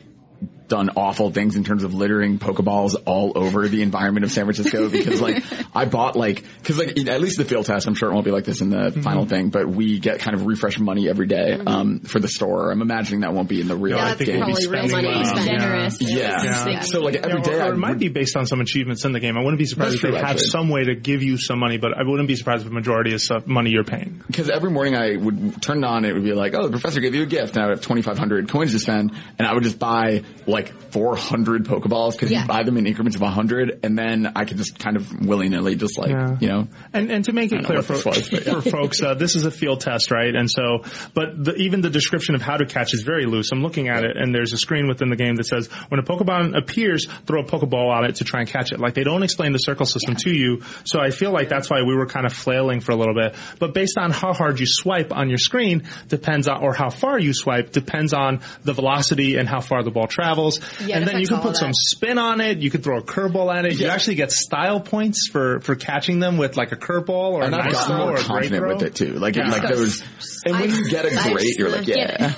done 0.68 0.90
awful 0.96 1.30
things 1.30 1.56
in 1.56 1.64
terms 1.64 1.82
of 1.82 1.94
littering 1.94 2.38
Pokeballs 2.38 2.94
all 3.06 3.32
over 3.36 3.66
the 3.68 3.82
environment 3.82 4.24
of 4.24 4.30
San 4.32 4.44
Francisco 4.44 4.88
because 4.90 5.20
like 5.20 5.42
I 5.74 5.86
bought 5.86 6.14
like 6.16 6.44
because 6.58 6.78
like 6.78 6.98
at 7.08 7.20
least 7.20 7.38
the 7.38 7.44
field 7.44 7.66
test 7.66 7.86
I'm 7.86 7.94
sure 7.94 8.10
it 8.10 8.12
won't 8.14 8.24
be 8.24 8.30
like 8.30 8.44
this 8.44 8.60
in 8.60 8.70
the 8.70 8.92
final 9.02 9.24
thing 9.26 9.48
but 9.50 9.66
we 9.68 9.98
get 9.98 10.20
kind 10.20 10.34
of 10.34 10.46
refresh 10.46 10.78
money 10.78 11.08
every 11.08 11.26
day, 11.26 11.52
um 11.66 12.00
for 12.00 12.20
the 12.20 12.28
store 12.28 12.70
I'm 12.70 12.82
imagining 12.82 13.20
that 13.20 13.32
won't 13.32 13.48
be 13.48 13.60
in 13.60 13.68
the 13.68 13.76
real 13.76 13.96
Yeah, 13.96 14.02
I 14.04 14.06
That's 14.08 14.18
think 14.18 14.28
game. 14.30 14.38
probably 14.40 14.66
real 14.68 14.88
money. 14.88 15.08
well. 15.08 15.44
generous? 15.44 16.00
Yeah. 16.00 16.42
Yeah. 16.42 16.80
So 16.80 17.00
like 17.00 17.14
every 17.16 17.38
Yeah, 17.40 17.44
day 17.44 17.60
or, 17.60 17.70
or 17.70 17.72
it 17.74 17.78
might 17.78 17.98
be 17.98 18.08
based 18.08 18.36
on 18.36 18.46
some 18.46 18.60
achievements 18.60 19.04
in 19.04 19.12
the 19.12 19.20
game. 19.20 19.36
I 19.36 19.40
wouldn't 19.40 19.58
be 19.58 19.66
surprised 19.66 19.94
if 19.94 20.02
they 20.02 20.08
true, 20.08 20.16
have 20.18 20.24
actually. 20.32 20.48
some 20.48 20.68
way 20.68 20.84
to 20.84 20.94
give 20.94 21.22
you 21.22 21.38
some 21.38 21.58
money, 21.58 21.78
but 21.78 21.96
I 21.96 22.02
wouldn't 22.02 22.28
be 22.28 22.36
surprised 22.36 22.62
if 22.64 22.68
the 22.68 22.74
majority 22.74 23.14
is 23.14 23.24
stuff, 23.24 23.46
money 23.46 23.70
you're 23.70 23.84
paying. 23.84 24.22
because 24.26 24.50
every 24.50 24.70
morning 24.70 24.96
I 24.96 25.16
would 25.16 25.62
turn 25.62 25.78
it 25.78 25.84
on, 25.86 26.04
it 26.04 26.12
would 26.12 26.24
be 26.24 26.32
like, 26.34 26.54
oh, 26.54 26.64
the 26.64 26.70
professor 26.70 27.00
gave 27.00 27.14
you 27.14 27.22
a 27.22 27.26
gift, 27.26 27.54
and 27.56 27.64
I 27.64 27.68
would 27.68 27.76
have 27.78 27.82
2,500 27.84 28.48
coins 28.48 28.72
to 28.72 28.78
spend, 28.80 29.12
and 29.38 29.46
I 29.46 29.54
would 29.54 29.62
just 29.62 29.78
buy 29.78 30.24
like 30.46 30.57
400 30.66 31.64
Pokeballs 31.64 32.12
because 32.12 32.32
Yeah. 32.32 32.42
you 32.42 32.48
buy 32.48 32.64
them 32.64 32.76
in 32.76 32.86
increments 32.86 33.14
of 33.16 33.22
100, 33.22 33.80
and 33.84 33.96
then 33.96 34.32
I 34.34 34.44
could 34.44 34.56
just 34.56 34.78
kind 34.78 34.96
of 34.96 35.24
willy-nilly 35.26 35.76
just 35.76 35.96
like, 35.98 36.10
Yeah. 36.10 36.36
you 36.40 36.48
know, 36.48 36.68
And, 36.92 37.10
and 37.10 37.24
to 37.26 37.32
make 37.32 37.52
it 37.52 37.64
clear 37.64 37.82
for, 37.82 37.94
was, 37.94 38.32
yeah. 38.32 38.38
for 38.40 38.62
folks, 38.70 39.00
uh, 39.02 39.14
this 39.14 39.36
is 39.36 39.44
a 39.46 39.50
field 39.50 39.80
test, 39.80 40.10
right? 40.10 40.34
And 40.34 40.50
so, 40.50 40.82
but 41.14 41.44
the, 41.44 41.54
even 41.56 41.80
the 41.80 41.90
description 41.90 42.34
of 42.34 42.42
how 42.42 42.56
to 42.56 42.66
catch 42.66 42.92
is 42.94 43.02
very 43.02 43.26
loose. 43.26 43.50
I'm 43.52 43.62
looking 43.62 43.88
at 43.88 44.04
it, 44.04 44.16
and 44.16 44.34
there's 44.34 44.52
a 44.52 44.58
screen 44.58 44.88
within 44.88 45.10
the 45.10 45.16
game 45.16 45.36
that 45.36 45.44
says 45.44 45.68
when 45.88 46.00
a 46.00 46.02
Pokemon 46.02 46.56
appears, 46.56 47.06
throw 47.26 47.42
a 47.42 47.44
Pokeball 47.44 47.88
on 47.90 48.04
it 48.04 48.16
to 48.16 48.24
try 48.24 48.40
and 48.40 48.48
catch 48.48 48.72
it. 48.72 48.80
Like 48.80 48.94
they 48.94 49.04
don't 49.04 49.22
explain 49.22 49.52
the 49.52 49.58
circle 49.58 49.86
system 49.86 50.16
to 50.16 50.30
you, 50.30 50.62
so 50.84 51.00
I 51.00 51.10
feel 51.10 51.30
like 51.32 51.48
that's 51.48 51.70
why 51.70 51.82
we 51.82 51.94
were 51.94 52.06
kind 52.06 52.26
of 52.26 52.32
flailing 52.32 52.80
for 52.80 52.92
a 52.92 52.96
little 52.96 53.14
bit. 53.14 53.34
But 53.58 53.74
based 53.74 53.98
on 53.98 54.10
how 54.10 54.32
hard 54.32 54.58
you 54.60 54.66
swipe 54.66 55.12
on 55.14 55.28
your 55.28 55.38
screen 55.38 55.84
depends 56.08 56.48
on, 56.48 56.62
or 56.62 56.72
how 56.74 56.90
far 56.90 57.18
you 57.18 57.32
swipe 57.34 57.72
depends 57.72 58.12
on 58.14 58.40
the 58.62 58.72
velocity 58.72 59.36
and 59.36 59.48
how 59.48 59.60
far 59.60 59.82
the 59.82 59.90
ball 59.90 60.06
travels. 60.06 60.47
Yeah, 60.84 60.96
and 60.98 61.06
then 61.06 61.16
you 61.18 61.24
affects 61.24 61.28
can 61.30 61.40
put 61.40 61.56
some 61.56 61.72
spin 61.74 62.18
on 62.18 62.40
it. 62.40 62.58
You 62.58 62.70
could 62.70 62.82
throw 62.82 62.98
a 62.98 63.02
curveball 63.02 63.54
at 63.54 63.64
it. 63.66 63.78
You 63.78 63.88
actually 63.88 64.16
get 64.16 64.32
style 64.32 64.80
points 64.80 65.28
for 65.30 65.60
for 65.60 65.74
catching 65.76 66.18
them 66.20 66.38
with 66.38 66.56
like 66.56 66.72
a 66.72 66.76
curveball 66.76 67.32
or 67.32 67.42
and 67.44 67.54
a 67.54 67.58
I've 67.58 67.64
nice 67.66 67.72
gotten 67.74 67.96
throw 67.96 68.04
more 68.06 68.08
or 68.08 68.14
a 68.14 68.16
great 68.16 68.26
confident 68.26 68.60
throw. 68.62 68.74
with 68.74 68.82
it 68.82 68.94
too. 68.94 69.12
Like, 69.14 69.36
Yeah. 69.36 69.50
like 69.50 69.68
those, 69.68 70.02
and 70.44 70.58
when 70.58 70.70
you 70.70 70.88
get 70.90 71.04
a 71.04 71.10
great, 71.30 71.58
you're 71.58 71.70
like, 71.70 71.86
yeah. 71.86 72.34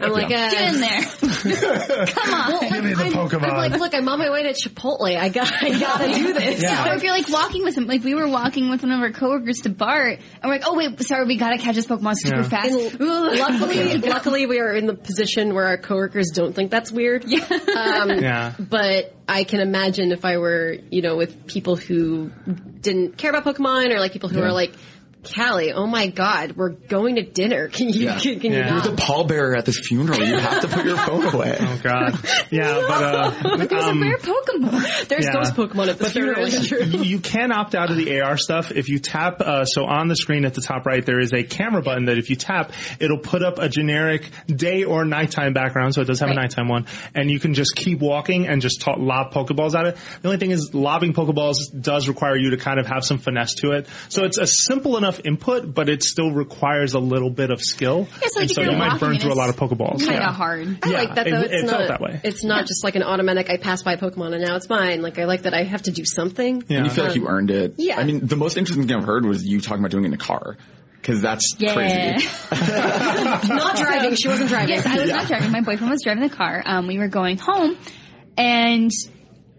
I'm 0.00 0.12
like, 0.12 0.26
uh, 0.26 0.50
Get 0.50 0.74
in 0.74 0.80
there. 0.80 1.02
Come 2.06 2.34
on. 2.34 2.60
Give 2.70 2.84
me 2.84 2.94
the 2.94 3.04
I'm, 3.04 3.12
Pokemon. 3.12 3.42
I'm 3.50 3.70
like, 3.70 3.80
look, 3.80 3.94
I'm 3.94 4.08
on 4.08 4.18
my 4.18 4.30
way 4.30 4.42
to 4.44 4.52
Chipotle. 4.52 5.16
I 5.16 5.28
got, 5.28 5.52
I 5.52 5.70
gotta 5.78 6.12
do 6.14 6.32
this. 6.32 6.62
Or 6.64 6.94
if 6.94 7.02
you're 7.02 7.12
like 7.12 7.28
walking 7.28 7.62
with 7.64 7.76
him, 7.76 7.86
like 7.86 8.02
we 8.04 8.14
were 8.14 8.28
walking 8.28 8.70
with 8.70 8.82
one 8.82 8.92
of 8.92 9.00
our 9.00 9.10
coworkers 9.12 9.60
to 9.62 9.68
BART, 9.70 10.18
and 10.18 10.44
we're 10.44 10.50
like, 10.50 10.62
oh 10.66 10.74
wait, 10.76 11.00
sorry, 11.02 11.26
we 11.26 11.36
gotta 11.36 11.58
catch 11.58 11.74
this 11.76 11.86
Pokemon 11.86 12.14
super 12.16 12.36
Yeah. 12.42 12.48
fast. 12.48 12.70
And 12.72 13.00
luckily, 13.38 13.98
luckily, 13.98 14.46
we 14.46 14.60
are 14.60 14.72
in 14.74 14.86
the 14.86 14.94
position 14.94 15.54
where 15.54 15.66
our 15.66 15.78
coworkers 15.78 16.30
don't 16.34 16.52
think 16.54 16.70
that's 16.70 16.90
weird. 16.92 17.24
Yeah. 17.26 17.44
Um, 17.76 18.10
Yeah. 18.18 18.54
But 18.58 19.14
I 19.28 19.44
can 19.44 19.60
imagine 19.60 20.12
if 20.12 20.24
I 20.24 20.38
were, 20.38 20.76
you 20.90 21.02
know, 21.02 21.16
with 21.16 21.46
people 21.46 21.76
who 21.76 22.30
didn't 22.80 23.16
care 23.18 23.30
about 23.30 23.44
Pokemon 23.44 23.90
or 23.92 23.98
like 24.00 24.12
people 24.12 24.28
who 24.28 24.40
are 24.42 24.52
like, 24.52 24.72
Kallie, 25.32 25.72
oh 25.74 25.86
my 25.86 26.08
god, 26.08 26.56
we're 26.56 26.70
going 26.70 27.16
to 27.16 27.22
dinner. 27.22 27.68
Can 27.76 27.88
you, 27.88 28.06
Yeah. 28.06 28.18
can, 28.18 28.40
can 28.40 28.52
Yeah. 28.52 28.68
you 28.68 28.72
You're 28.74 28.82
the 28.96 29.02
pallbearer 29.02 29.56
at 29.56 29.64
this 29.64 29.78
funeral. 29.80 30.18
You 30.22 30.38
have 30.38 30.62
to 30.62 30.68
put 30.68 30.84
your 30.84 30.96
phone 30.96 31.26
away. 31.34 31.56
Oh 31.60 31.80
God, 31.82 32.18
yeah, 32.50 32.74
but 32.88 33.02
uh, 33.02 33.42
But 33.58 33.68
there's 33.70 33.84
um, 33.84 34.02
a 34.02 34.06
rare 34.06 34.18
Pokemon. 34.18 35.08
There's 35.08 35.24
yeah. 35.26 35.32
ghost 35.32 35.54
Pokemon 35.54 35.88
at 35.88 35.98
the 35.98 36.04
But 36.04 36.12
funeral. 36.12 36.44
is, 36.46 36.54
It's 36.54 36.68
true. 36.68 36.82
you 37.02 37.20
can 37.20 37.52
opt 37.52 37.74
out 37.74 37.90
of 37.90 37.96
the 37.96 38.20
AR 38.20 38.36
stuff 38.36 38.70
if 38.70 38.88
you 38.88 38.98
tap. 38.98 39.40
Uh, 39.40 39.64
so 39.64 39.84
on 39.84 40.08
the 40.08 40.16
screen 40.16 40.44
at 40.44 40.54
the 40.54 40.60
top 40.60 40.86
right, 40.86 41.04
there 41.04 41.20
is 41.20 41.32
a 41.32 41.42
camera 41.42 41.82
button 41.82 42.06
that 42.06 42.18
if 42.18 42.30
you 42.30 42.36
tap, 42.36 42.72
it'll 43.00 43.18
put 43.18 43.42
up 43.42 43.58
a 43.58 43.68
generic 43.68 44.28
day 44.46 44.84
or 44.84 45.04
nighttime 45.04 45.52
background. 45.52 45.94
So 45.94 46.00
it 46.02 46.06
does 46.06 46.20
have 46.20 46.28
a 46.28 46.32
Right. 46.32 46.42
nighttime 46.42 46.68
one, 46.68 46.86
and 47.14 47.30
you 47.30 47.38
can 47.40 47.54
just 47.54 47.74
keep 47.76 48.00
walking 48.00 48.46
and 48.46 48.60
just 48.60 48.80
ta- 48.80 48.96
lob 48.98 49.32
Pokeballs 49.32 49.74
at 49.74 49.86
it. 49.86 49.96
The 50.22 50.28
only 50.28 50.38
thing 50.38 50.50
is, 50.50 50.70
lobbing 50.74 51.12
Pokeballs 51.14 51.56
does 51.80 52.08
require 52.08 52.36
you 52.36 52.50
to 52.50 52.56
kind 52.56 52.78
of 52.78 52.86
have 52.86 53.04
some 53.04 53.18
finesse 53.18 53.54
to 53.56 53.72
it. 53.72 53.86
So 54.08 54.24
it's 54.24 54.38
a 54.38 54.46
simple 54.46 54.96
enough 54.96 55.15
input, 55.24 55.72
but 55.74 55.88
it 55.88 56.02
still 56.02 56.30
requires 56.32 56.94
a 56.94 56.98
little 56.98 57.30
bit 57.30 57.50
of 57.50 57.60
skill. 57.60 58.08
Yeah, 58.22 58.28
so 58.28 58.40
and 58.42 58.50
so 58.50 58.62
you're 58.62 58.76
might 58.76 58.98
burn 59.00 59.18
through 59.18 59.32
a 59.32 59.34
lot 59.34 59.48
of 59.48 59.56
Pokeballs. 59.56 59.98
Kind 60.00 60.10
of 60.16 60.22
Yeah. 60.22 60.32
hard. 60.32 60.78
I 60.82 60.90
Yeah, 60.90 60.98
like 60.98 61.14
that 61.14 61.26
it- 61.26 61.30
though. 61.30 61.40
it 61.40 61.50
it's 61.52 61.70
felt 61.70 61.80
not, 61.82 61.88
that 61.88 62.00
way. 62.00 62.20
It's 62.24 62.44
not 62.44 62.66
just 62.66 62.84
like 62.84 62.94
an 62.96 63.02
automatic. 63.02 63.48
I 63.50 63.56
pass 63.56 63.82
by 63.82 63.96
Pokemon 63.96 64.34
and 64.34 64.44
now 64.44 64.56
it's 64.56 64.68
mine. 64.68 65.02
Like 65.02 65.18
I 65.18 65.24
like 65.24 65.42
that 65.42 65.54
I 65.54 65.62
have 65.64 65.82
to 65.82 65.90
do 65.90 66.04
something. 66.04 66.64
Yeah. 66.68 66.84
You 66.84 66.90
feel 66.90 67.04
like 67.04 67.16
you 67.16 67.28
earned 67.28 67.50
it. 67.50 67.74
Yeah. 67.78 67.98
I 67.98 68.04
mean, 68.04 68.26
the 68.26 68.36
most 68.36 68.56
interesting 68.56 68.86
thing 68.86 68.96
I've 68.96 69.04
heard 69.04 69.24
was 69.24 69.44
you 69.44 69.60
talking 69.60 69.80
about 69.80 69.90
doing 69.90 70.04
it 70.04 70.08
in 70.08 70.14
a 70.14 70.18
car. 70.18 70.56
Cause 71.02 71.20
that's 71.22 71.54
Yeah. 71.58 71.72
crazy. 71.72 72.26
not 73.48 73.76
driving. 73.76 74.14
She 74.16 74.28
wasn't 74.28 74.48
driving. 74.48 74.70
Yes, 74.70 74.86
I 74.86 75.00
was 75.00 75.10
not 75.10 75.26
driving. 75.28 75.52
My 75.52 75.60
boyfriend 75.60 75.90
was 75.90 76.02
driving 76.02 76.22
the 76.28 76.34
car. 76.34 76.62
Um, 76.66 76.86
we 76.88 76.98
were 76.98 77.06
going 77.08 77.38
home, 77.38 77.76
and 78.36 78.90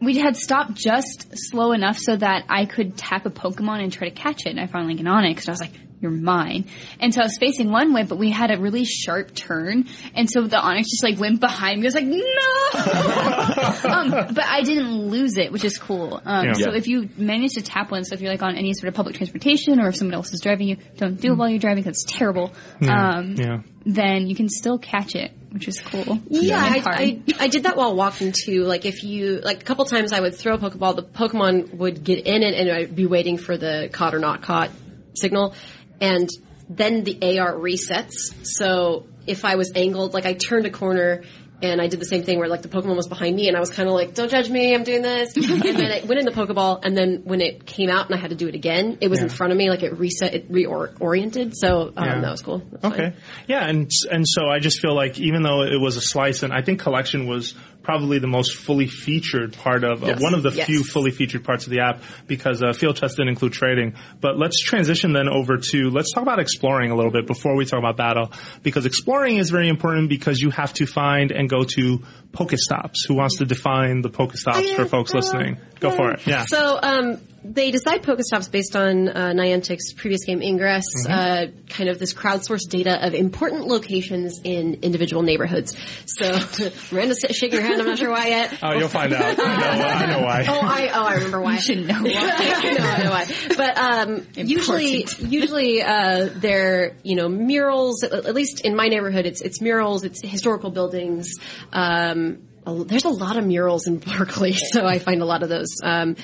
we 0.02 0.18
had 0.18 0.38
stopped 0.38 0.76
just 0.76 1.28
slow 1.34 1.72
enough 1.72 1.98
so 1.98 2.16
that 2.16 2.46
I 2.50 2.66
could 2.66 2.98
tap 2.98 3.26
a 3.26 3.30
Pokemon 3.30 3.82
and 3.84 3.92
try 3.92 4.10
to 4.10 4.16
catch 4.16 4.46
it. 4.46 4.50
And 4.50 4.60
I 4.60 4.68
finally 4.68 4.96
get 4.96 5.08
on 5.08 5.26
it 5.26 5.32
because 5.32 5.48
I 5.48 5.52
was 5.52 5.62
like, 5.62 5.74
"You're 6.02 6.12
mine." 6.12 6.66
And 7.00 7.14
so 7.14 7.22
I 7.22 7.26
was 7.26 7.38
facing 7.40 7.72
one 7.72 7.94
way, 7.94 8.04
but 8.04 8.18
we 8.18 8.30
had 8.32 8.52
a 8.52 8.60
really 8.60 8.86
sharp 8.86 9.34
turn, 9.36 9.86
and 10.16 10.30
so 10.30 10.42
the 10.48 10.58
Onix 10.58 10.84
just 10.84 11.04
like 11.04 11.20
went 11.20 11.40
behind 11.40 11.80
me. 11.82 11.88
I 11.88 11.90
was 11.90 11.96
like, 11.96 12.06
"No!" 12.06 13.90
um, 13.90 14.34
but 14.34 14.44
I 14.46 14.62
didn't 14.64 15.10
lose 15.10 15.38
it, 15.38 15.52
which 15.52 15.64
is 15.66 15.78
cool. 15.78 16.22
Um, 16.26 16.46
Yeah. 16.48 16.54
So 16.54 16.72
Yeah. 16.72 16.78
if 16.78 16.88
you 16.88 17.10
manage 17.18 17.54
to 17.54 17.62
tap 17.62 17.92
one, 17.92 18.04
so 18.04 18.14
if 18.16 18.22
you're 18.22 18.32
like 18.32 18.44
on 18.44 18.56
any 18.56 18.74
sort 18.74 18.88
of 18.90 18.94
public 18.94 19.16
transportation 19.16 19.80
or 19.80 19.90
if 19.90 19.96
someone 19.96 20.14
else 20.16 20.34
is 20.34 20.42
driving 20.42 20.68
you, 20.68 20.78
don't 20.98 21.20
do 21.20 21.34
it 21.34 21.36
while 21.38 21.50
you're 21.50 21.60
driving 21.60 21.84
because 21.84 22.04
it's 22.04 22.12
terrible. 22.18 22.54
Um, 22.82 23.36
yeah. 23.38 23.62
then 23.86 24.28
you 24.28 24.36
can 24.36 24.50
still 24.50 24.78
catch 24.78 25.16
it, 25.16 25.32
which 25.52 25.68
is 25.68 25.80
cool. 25.80 26.20
Yeah, 26.30 26.60
I. 26.60 26.82
I, 26.86 27.22
I 27.40 27.48
did 27.48 27.64
that 27.64 27.76
while 27.78 27.96
walking 27.96 28.34
too. 28.34 28.64
Like 28.64 28.86
if 28.86 29.04
you, 29.04 29.40
like 29.42 29.62
a 29.62 29.66
couple 29.66 29.86
times 29.86 30.14
I 30.14 30.20
would 30.20 30.36
throw 30.36 30.56
a 30.56 30.58
Pokeball, 30.58 30.96
the 30.96 31.04
Pokemon 31.04 31.76
would 31.76 32.04
get 32.04 32.26
in 32.26 32.44
it 32.44 32.54
and 32.54 32.70
I'd 32.72 32.96
be 32.96 33.06
waiting 33.06 33.38
for 33.38 33.58
the 33.58 33.90
caught 33.92 34.14
or 34.16 34.20
not 34.20 34.42
caught 34.42 34.72
signal. 35.16 35.56
And 36.02 36.30
then 36.70 37.04
the 37.04 37.40
AR 37.40 37.54
resets. 37.54 38.34
So 38.44 39.08
if 39.26 39.46
I 39.46 39.56
was 39.56 39.72
angled, 39.76 40.14
like 40.14 40.26
I 40.26 40.34
turned 40.34 40.66
a 40.66 40.72
corner 40.72 41.24
and 41.60 41.82
I 41.82 41.88
did 41.88 42.00
the 42.00 42.06
same 42.06 42.22
thing 42.24 42.38
where 42.38 42.48
like 42.48 42.62
the 42.62 42.68
Pokemon 42.68 42.96
was 42.96 43.08
behind 43.08 43.36
me 43.36 43.48
and 43.48 43.58
I 43.58 43.60
was 43.60 43.72
kind 43.72 43.90
of 43.90 43.96
like, 43.96 44.14
don't 44.14 44.30
judge 44.30 44.48
me, 44.50 44.76
I'm 44.76 44.84
doing 44.84 45.02
this. 45.02 45.36
and 45.36 45.62
then 45.64 45.92
it 45.92 46.06
went 46.06 46.20
in 46.20 46.26
the 46.26 46.32
Pokeball 46.32 46.82
and 46.84 46.96
then 46.96 47.22
when 47.24 47.42
it 47.42 47.66
came 47.66 47.90
out 47.90 48.06
and 48.06 48.16
I 48.16 48.20
had 48.20 48.30
to 48.30 48.36
do 48.36 48.48
it 48.48 48.54
again, 48.54 49.00
it 49.02 49.10
was 49.10 49.22
in 49.22 49.30
front 49.30 49.52
of 49.52 49.58
me, 49.58 49.70
like 49.70 49.82
it 49.82 49.98
reset, 49.98 50.36
it 50.36 50.52
reoriented. 50.52 51.54
So 51.56 51.94
um, 51.98 52.06
Yeah. 52.06 52.22
that 52.22 52.32
was 52.32 52.42
cool. 52.42 52.60
That's 52.60 52.84
fine. 52.84 52.92
Okay. 52.92 53.16
Yeah, 53.48 53.68
and 53.68 53.90
and 54.12 54.26
so 54.28 54.48
I 54.48 54.60
just 54.60 54.80
feel 54.82 54.96
like 54.96 55.20
even 55.20 55.42
though 55.42 55.64
it 55.64 55.80
was 55.82 55.98
a 55.98 56.02
slice, 56.02 56.44
and 56.44 56.54
I 56.54 56.62
think 56.62 56.80
collection 56.80 57.28
was 57.28 57.56
probably 57.88 58.20
the 58.20 58.28
most 58.28 58.58
fully 58.58 58.86
featured 58.86 59.54
part 59.54 59.86
of 59.86 60.04
uh, 60.04 60.18
one 60.20 60.34
of 60.34 60.44
the 60.44 60.52
Yes. 60.52 60.66
few 60.66 60.84
fully 60.84 61.12
featured 61.12 61.46
parts 61.46 61.68
of 61.68 61.72
the 61.72 61.80
app 61.80 62.02
because 62.28 62.62
uh, 62.62 62.74
field 62.74 62.98
test 62.98 63.16
didn't 63.16 63.30
include 63.30 63.54
trading. 63.54 63.94
But 64.20 64.38
let's 64.38 64.62
transition 64.62 65.14
then 65.14 65.30
over 65.30 65.56
to 65.72 65.90
let's 65.90 66.12
talk 66.12 66.22
about 66.24 66.40
exploring 66.40 66.92
a 66.92 66.96
little 66.96 67.14
bit 67.14 67.28
before 67.28 67.56
we 67.56 67.64
talk 67.64 67.80
about 67.80 67.96
battle 67.96 68.34
because 68.62 68.86
exploring 68.86 69.38
is 69.38 69.52
very 69.52 69.70
important 69.70 70.10
because 70.10 70.42
you 70.42 70.50
have 70.50 70.74
to 70.74 70.86
find 70.86 71.32
and 71.32 71.50
go 71.50 71.64
to 71.64 72.04
Pokestops. 72.38 73.08
Who 73.08 73.16
wants 73.16 73.38
to 73.38 73.46
define 73.46 74.02
the 74.02 74.10
Pokestops 74.10 74.76
for 74.76 74.86
folks 74.86 75.14
listening? 75.14 75.58
Go 75.80 75.92
for 75.92 76.12
it. 76.12 76.26
Yeah. 76.28 76.44
So 76.48 76.80
um, 76.82 77.20
they 77.44 77.70
decide 77.72 78.02
Pokestops 78.04 78.50
based 78.52 78.76
on 78.76 79.08
uh, 79.10 79.32
Niantic's 79.36 79.94
previous 79.94 80.24
game 80.26 80.42
Ingress, 80.42 80.86
Mm-hmm. 81.08 81.12
uh, 81.12 81.62
kind 81.70 81.90
of 81.90 82.00
this 82.00 82.14
crowdsourced 82.14 82.70
data 82.70 83.06
of 83.06 83.14
important 83.14 83.68
locations 83.68 84.40
in 84.44 84.80
individual 84.82 85.22
neighborhoods. 85.22 85.76
So 86.06 86.32
Miranda's 86.92 87.24
shaking 87.32 87.60
her 87.60 87.66
head. 87.66 87.80
I'm 87.80 87.86
not 87.86 87.98
sure 88.00 88.10
why 88.12 88.28
yet. 88.28 88.58
Oh, 88.64 88.74
you'll 88.74 88.88
find 88.90 89.14
out. 89.14 89.22
I 89.40 89.78
know, 89.78 89.86
I 89.86 90.06
know 90.08 90.20
why. 90.26 90.46
Oh, 90.48 90.60
I 90.62 90.90
oh 90.94 91.04
I 91.06 91.14
remember 91.16 91.42
why. 91.42 91.54
You 91.56 91.62
should 91.62 91.88
know 91.88 92.02
why. 92.04 92.12
I 92.16 92.74
know, 92.74 92.84
I 92.84 93.04
know 93.04 93.10
why. 93.12 93.26
But 93.56 93.78
um, 93.78 94.28
usually, 94.36 95.06
usually 95.20 95.82
uh, 95.84 96.30
they're 96.36 96.96
you 97.04 97.16
know 97.16 97.30
murals. 97.30 98.04
At, 98.04 98.14
at 98.14 98.34
least 98.36 98.62
in 98.62 98.76
my 98.76 98.88
neighborhood, 98.88 99.26
it's 99.28 99.42
it's 99.42 99.62
murals. 99.62 100.04
It's 100.04 100.22
historical 100.24 100.72
buildings. 100.72 101.28
Um, 101.72 102.18
a- 102.27 102.27
there's 102.74 103.06
a 103.06 103.10
lot 103.10 103.38
of 103.38 103.46
murals 103.46 103.88
in 103.88 103.98
Berkeley, 103.98 104.54
so 104.72 104.86
I 104.86 105.00
find 105.00 105.22
a 105.22 105.26
lot 105.26 105.44
of 105.44 105.50
those 105.50 105.78
um, 105.84 106.16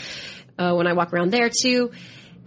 uh, 0.57 0.73
when 0.73 0.87
I 0.87 0.93
walk 0.93 1.13
around 1.13 1.31
there 1.31 1.49
too. 1.49 1.91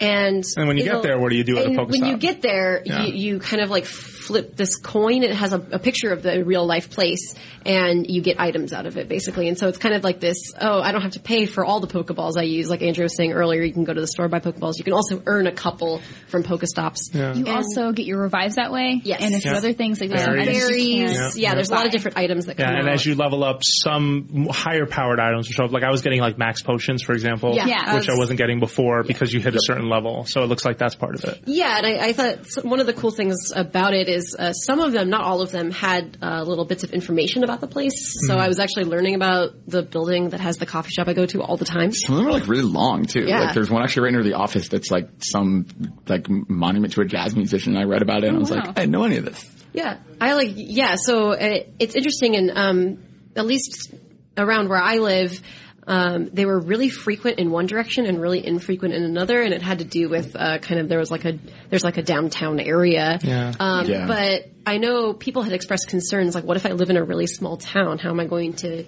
And, 0.01 0.45
And 0.57 0.69
when 0.69 0.77
you 0.77 0.85
get 0.85 1.03
there, 1.03 1.19
what 1.19 1.31
do 1.31 1.37
you 1.37 1.45
do 1.45 1.57
at 1.59 1.65
a 1.65 1.69
and 1.69 1.77
When 1.89 2.05
you 2.05 2.17
get 2.19 2.43
there, 2.43 2.83
Yeah. 2.85 3.05
you, 3.07 3.15
you 3.35 3.39
kind 3.39 3.63
of 3.63 3.71
like 3.71 3.87
flip 3.87 4.55
this 4.57 4.77
coin. 4.77 5.23
It 5.23 5.35
has 5.35 5.53
a, 5.53 5.59
a 5.73 5.79
picture 5.79 6.11
of 6.11 6.23
the 6.23 6.45
real 6.45 6.67
life 6.67 6.91
place, 6.91 7.35
and 7.65 8.07
you 8.09 8.21
get 8.21 8.39
items 8.41 8.73
out 8.73 8.87
of 8.87 8.97
it 8.99 9.09
basically. 9.09 9.49
And 9.49 9.57
so 9.59 9.69
it's 9.69 9.79
kind 9.79 9.95
of 9.95 10.05
like 10.05 10.21
this. 10.21 10.37
Oh, 10.61 10.81
I 10.81 10.93
don't 10.93 11.01
have 11.03 11.13
to 11.13 11.21
pay 11.21 11.47
for 11.47 11.65
all 11.65 11.81
the 11.81 11.87
Pokeballs 11.87 12.37
I 12.37 12.43
use. 12.43 12.69
Like 12.69 12.83
Andrew 12.83 13.05
was 13.05 13.17
saying 13.17 13.33
earlier, 13.33 13.63
you 13.63 13.73
can 13.73 13.85
go 13.85 13.95
to 13.95 14.01
the 14.01 14.07
store 14.07 14.29
buy 14.29 14.41
Pokeballs. 14.41 14.75
You 14.79 14.85
can 14.85 14.93
also 14.93 15.23
earn 15.27 15.47
a 15.47 15.53
couple 15.53 16.03
from 16.29 16.43
Pokestops. 16.43 17.15
You 17.15 17.23
And- 17.23 17.49
also 17.49 17.93
get 17.93 18.05
your 18.07 18.21
revives 18.21 18.57
that 18.57 18.73
way. 18.73 19.01
Yes. 19.03 19.23
And 19.23 19.35
a 19.35 19.39
few 19.39 19.51
Yeah. 19.53 19.57
other 19.57 19.73
things 19.73 20.01
like 20.01 20.11
Berries. 20.11 20.47
berries. 20.47 21.13
can't 21.17 21.37
Yeah, 21.37 21.55
there's 21.55 21.71
a 21.71 21.75
lot 21.75 21.87
of 21.87 21.93
different 21.93 22.19
items 22.19 22.47
that 22.47 22.59
Yeah, 22.59 22.67
come 22.67 22.75
and 22.77 22.89
out. 22.89 22.95
as 22.95 23.07
you 23.07 23.15
level 23.15 23.43
up, 23.45 23.61
some 23.63 24.49
higher 24.51 24.87
powered 24.87 25.21
items 25.21 25.49
will 25.49 25.53
show 25.55 25.65
up. 25.65 25.73
Like 25.73 25.85
I 25.85 25.91
was 25.91 26.03
getting 26.03 26.21
like 26.21 26.37
max 26.39 26.63
potions, 26.63 27.03
for 27.03 27.13
example, 27.13 27.55
Yeah. 27.55 27.67
Yeah. 27.67 27.95
which 27.95 28.09
I 28.09 28.17
wasn't 28.19 28.39
getting 28.39 28.61
before 28.61 29.03
because 29.05 29.33
you 29.33 29.41
hit 29.41 29.55
a 29.55 29.61
certain 29.63 29.86
level. 29.89 30.25
So 30.25 30.43
it 30.43 30.47
looks 30.47 30.65
like 30.65 30.79
that's 30.79 30.95
part 30.95 31.15
of 31.15 31.25
it. 31.25 31.43
Yeah, 31.47 31.77
and 31.77 31.87
I, 31.87 32.09
I 32.09 32.13
thought 32.13 32.65
one 32.65 32.81
of 32.81 32.87
the 32.87 32.93
cool 32.93 33.11
things 33.11 33.53
about 33.55 33.95
it 33.95 34.09
is 34.09 34.37
uh, 34.39 34.53
some 34.53 34.81
of 34.81 34.93
them, 34.93 35.11
not 35.11 35.25
all 35.25 35.41
of 35.41 35.51
them, 35.51 35.71
had 35.71 36.19
uh, 36.23 36.43
little 36.43 36.65
bits 36.65 36.85
of 36.85 36.93
information 36.93 37.45
about 37.45 37.61
the 37.61 37.69
place. 37.69 38.17
So 38.27 38.37
I 38.37 38.49
was 38.49 38.59
actually 38.59 38.85
learning 38.85 39.15
about 39.15 39.51
the 39.67 39.83
building 39.83 40.31
that 40.31 40.41
has 40.41 40.57
the 40.59 40.67
coffee 40.67 40.91
shop 40.91 41.09
I 41.09 41.15
go 41.15 41.27
to 41.27 41.43
all 41.43 41.57
the 41.57 41.65
time. 41.65 41.93
Some 41.93 42.17
of 42.17 42.19
them 42.23 42.29
are 42.29 42.33
like 42.33 42.49
really 42.49 42.63
long 42.63 43.05
too. 43.05 43.25
Yeah. 43.27 43.41
Like 43.41 43.55
there's 43.55 43.71
one 43.71 43.83
actually 43.83 44.05
right 44.05 44.13
near 44.13 44.23
the 44.23 44.35
office 44.35 44.69
that's 44.69 44.91
like 44.91 45.09
some 45.19 45.67
like 46.07 46.29
monument 46.29 46.93
to 46.95 47.01
a 47.01 47.05
jazz 47.05 47.35
musician. 47.37 47.77
I 47.77 47.85
read 47.85 48.03
about 48.03 48.25
it 48.25 48.29
and 48.29 48.37
I 48.37 48.41
was 48.41 48.51
wow. 48.51 48.57
like, 48.59 48.69
I 48.69 48.73
didn't 48.73 48.93
know 48.93 49.05
any 49.05 49.17
of 49.17 49.25
this. 49.25 49.45
Yeah, 49.77 49.99
I 50.21 50.33
like. 50.33 50.53
Yeah, 50.55 50.95
so 50.97 51.33
uh, 51.33 51.59
it's 51.79 51.95
interesting, 51.95 52.35
and 52.35 52.51
um, 52.51 53.05
at 53.37 53.45
least 53.45 53.95
around 54.37 54.71
where 54.71 54.81
I 54.81 54.97
live. 54.97 55.43
Um, 55.87 56.31
they 56.33 56.47
were 56.47 56.59
really 56.59 56.89
frequent 56.89 57.39
in 57.39 57.51
one 57.51 57.67
direction 57.67 58.07
and 58.07 58.21
really 58.21 58.45
infrequent 58.45 58.93
in 58.95 59.05
another, 59.05 59.41
and 59.41 59.55
it 59.55 59.63
had 59.63 59.79
to 59.79 59.85
do 59.85 60.09
with 60.09 60.35
uh, 60.35 60.59
kind 60.59 60.81
of 60.81 60.89
there 60.89 60.99
was 60.99 61.11
like 61.11 61.25
a 61.25 61.39
there's 61.71 61.85
like 61.85 61.97
a 61.97 62.03
downtown 62.03 62.59
area. 62.59 63.19
Yeah. 63.23 63.53
Um, 63.61 63.87
Yeah. 63.87 64.07
But 64.07 64.51
I 64.67 64.79
know 64.79 65.13
people 65.13 65.43
had 65.43 65.53
expressed 65.53 65.87
concerns 65.89 66.35
like, 66.35 66.45
what 66.45 66.57
if 66.57 66.67
I 66.67 66.73
live 66.73 66.91
in 66.91 66.97
a 66.97 67.05
really 67.05 67.29
small 67.29 67.57
town? 67.57 67.99
How 67.99 68.11
am 68.11 68.19
I 68.19 68.27
going 68.27 68.55
to 68.55 68.83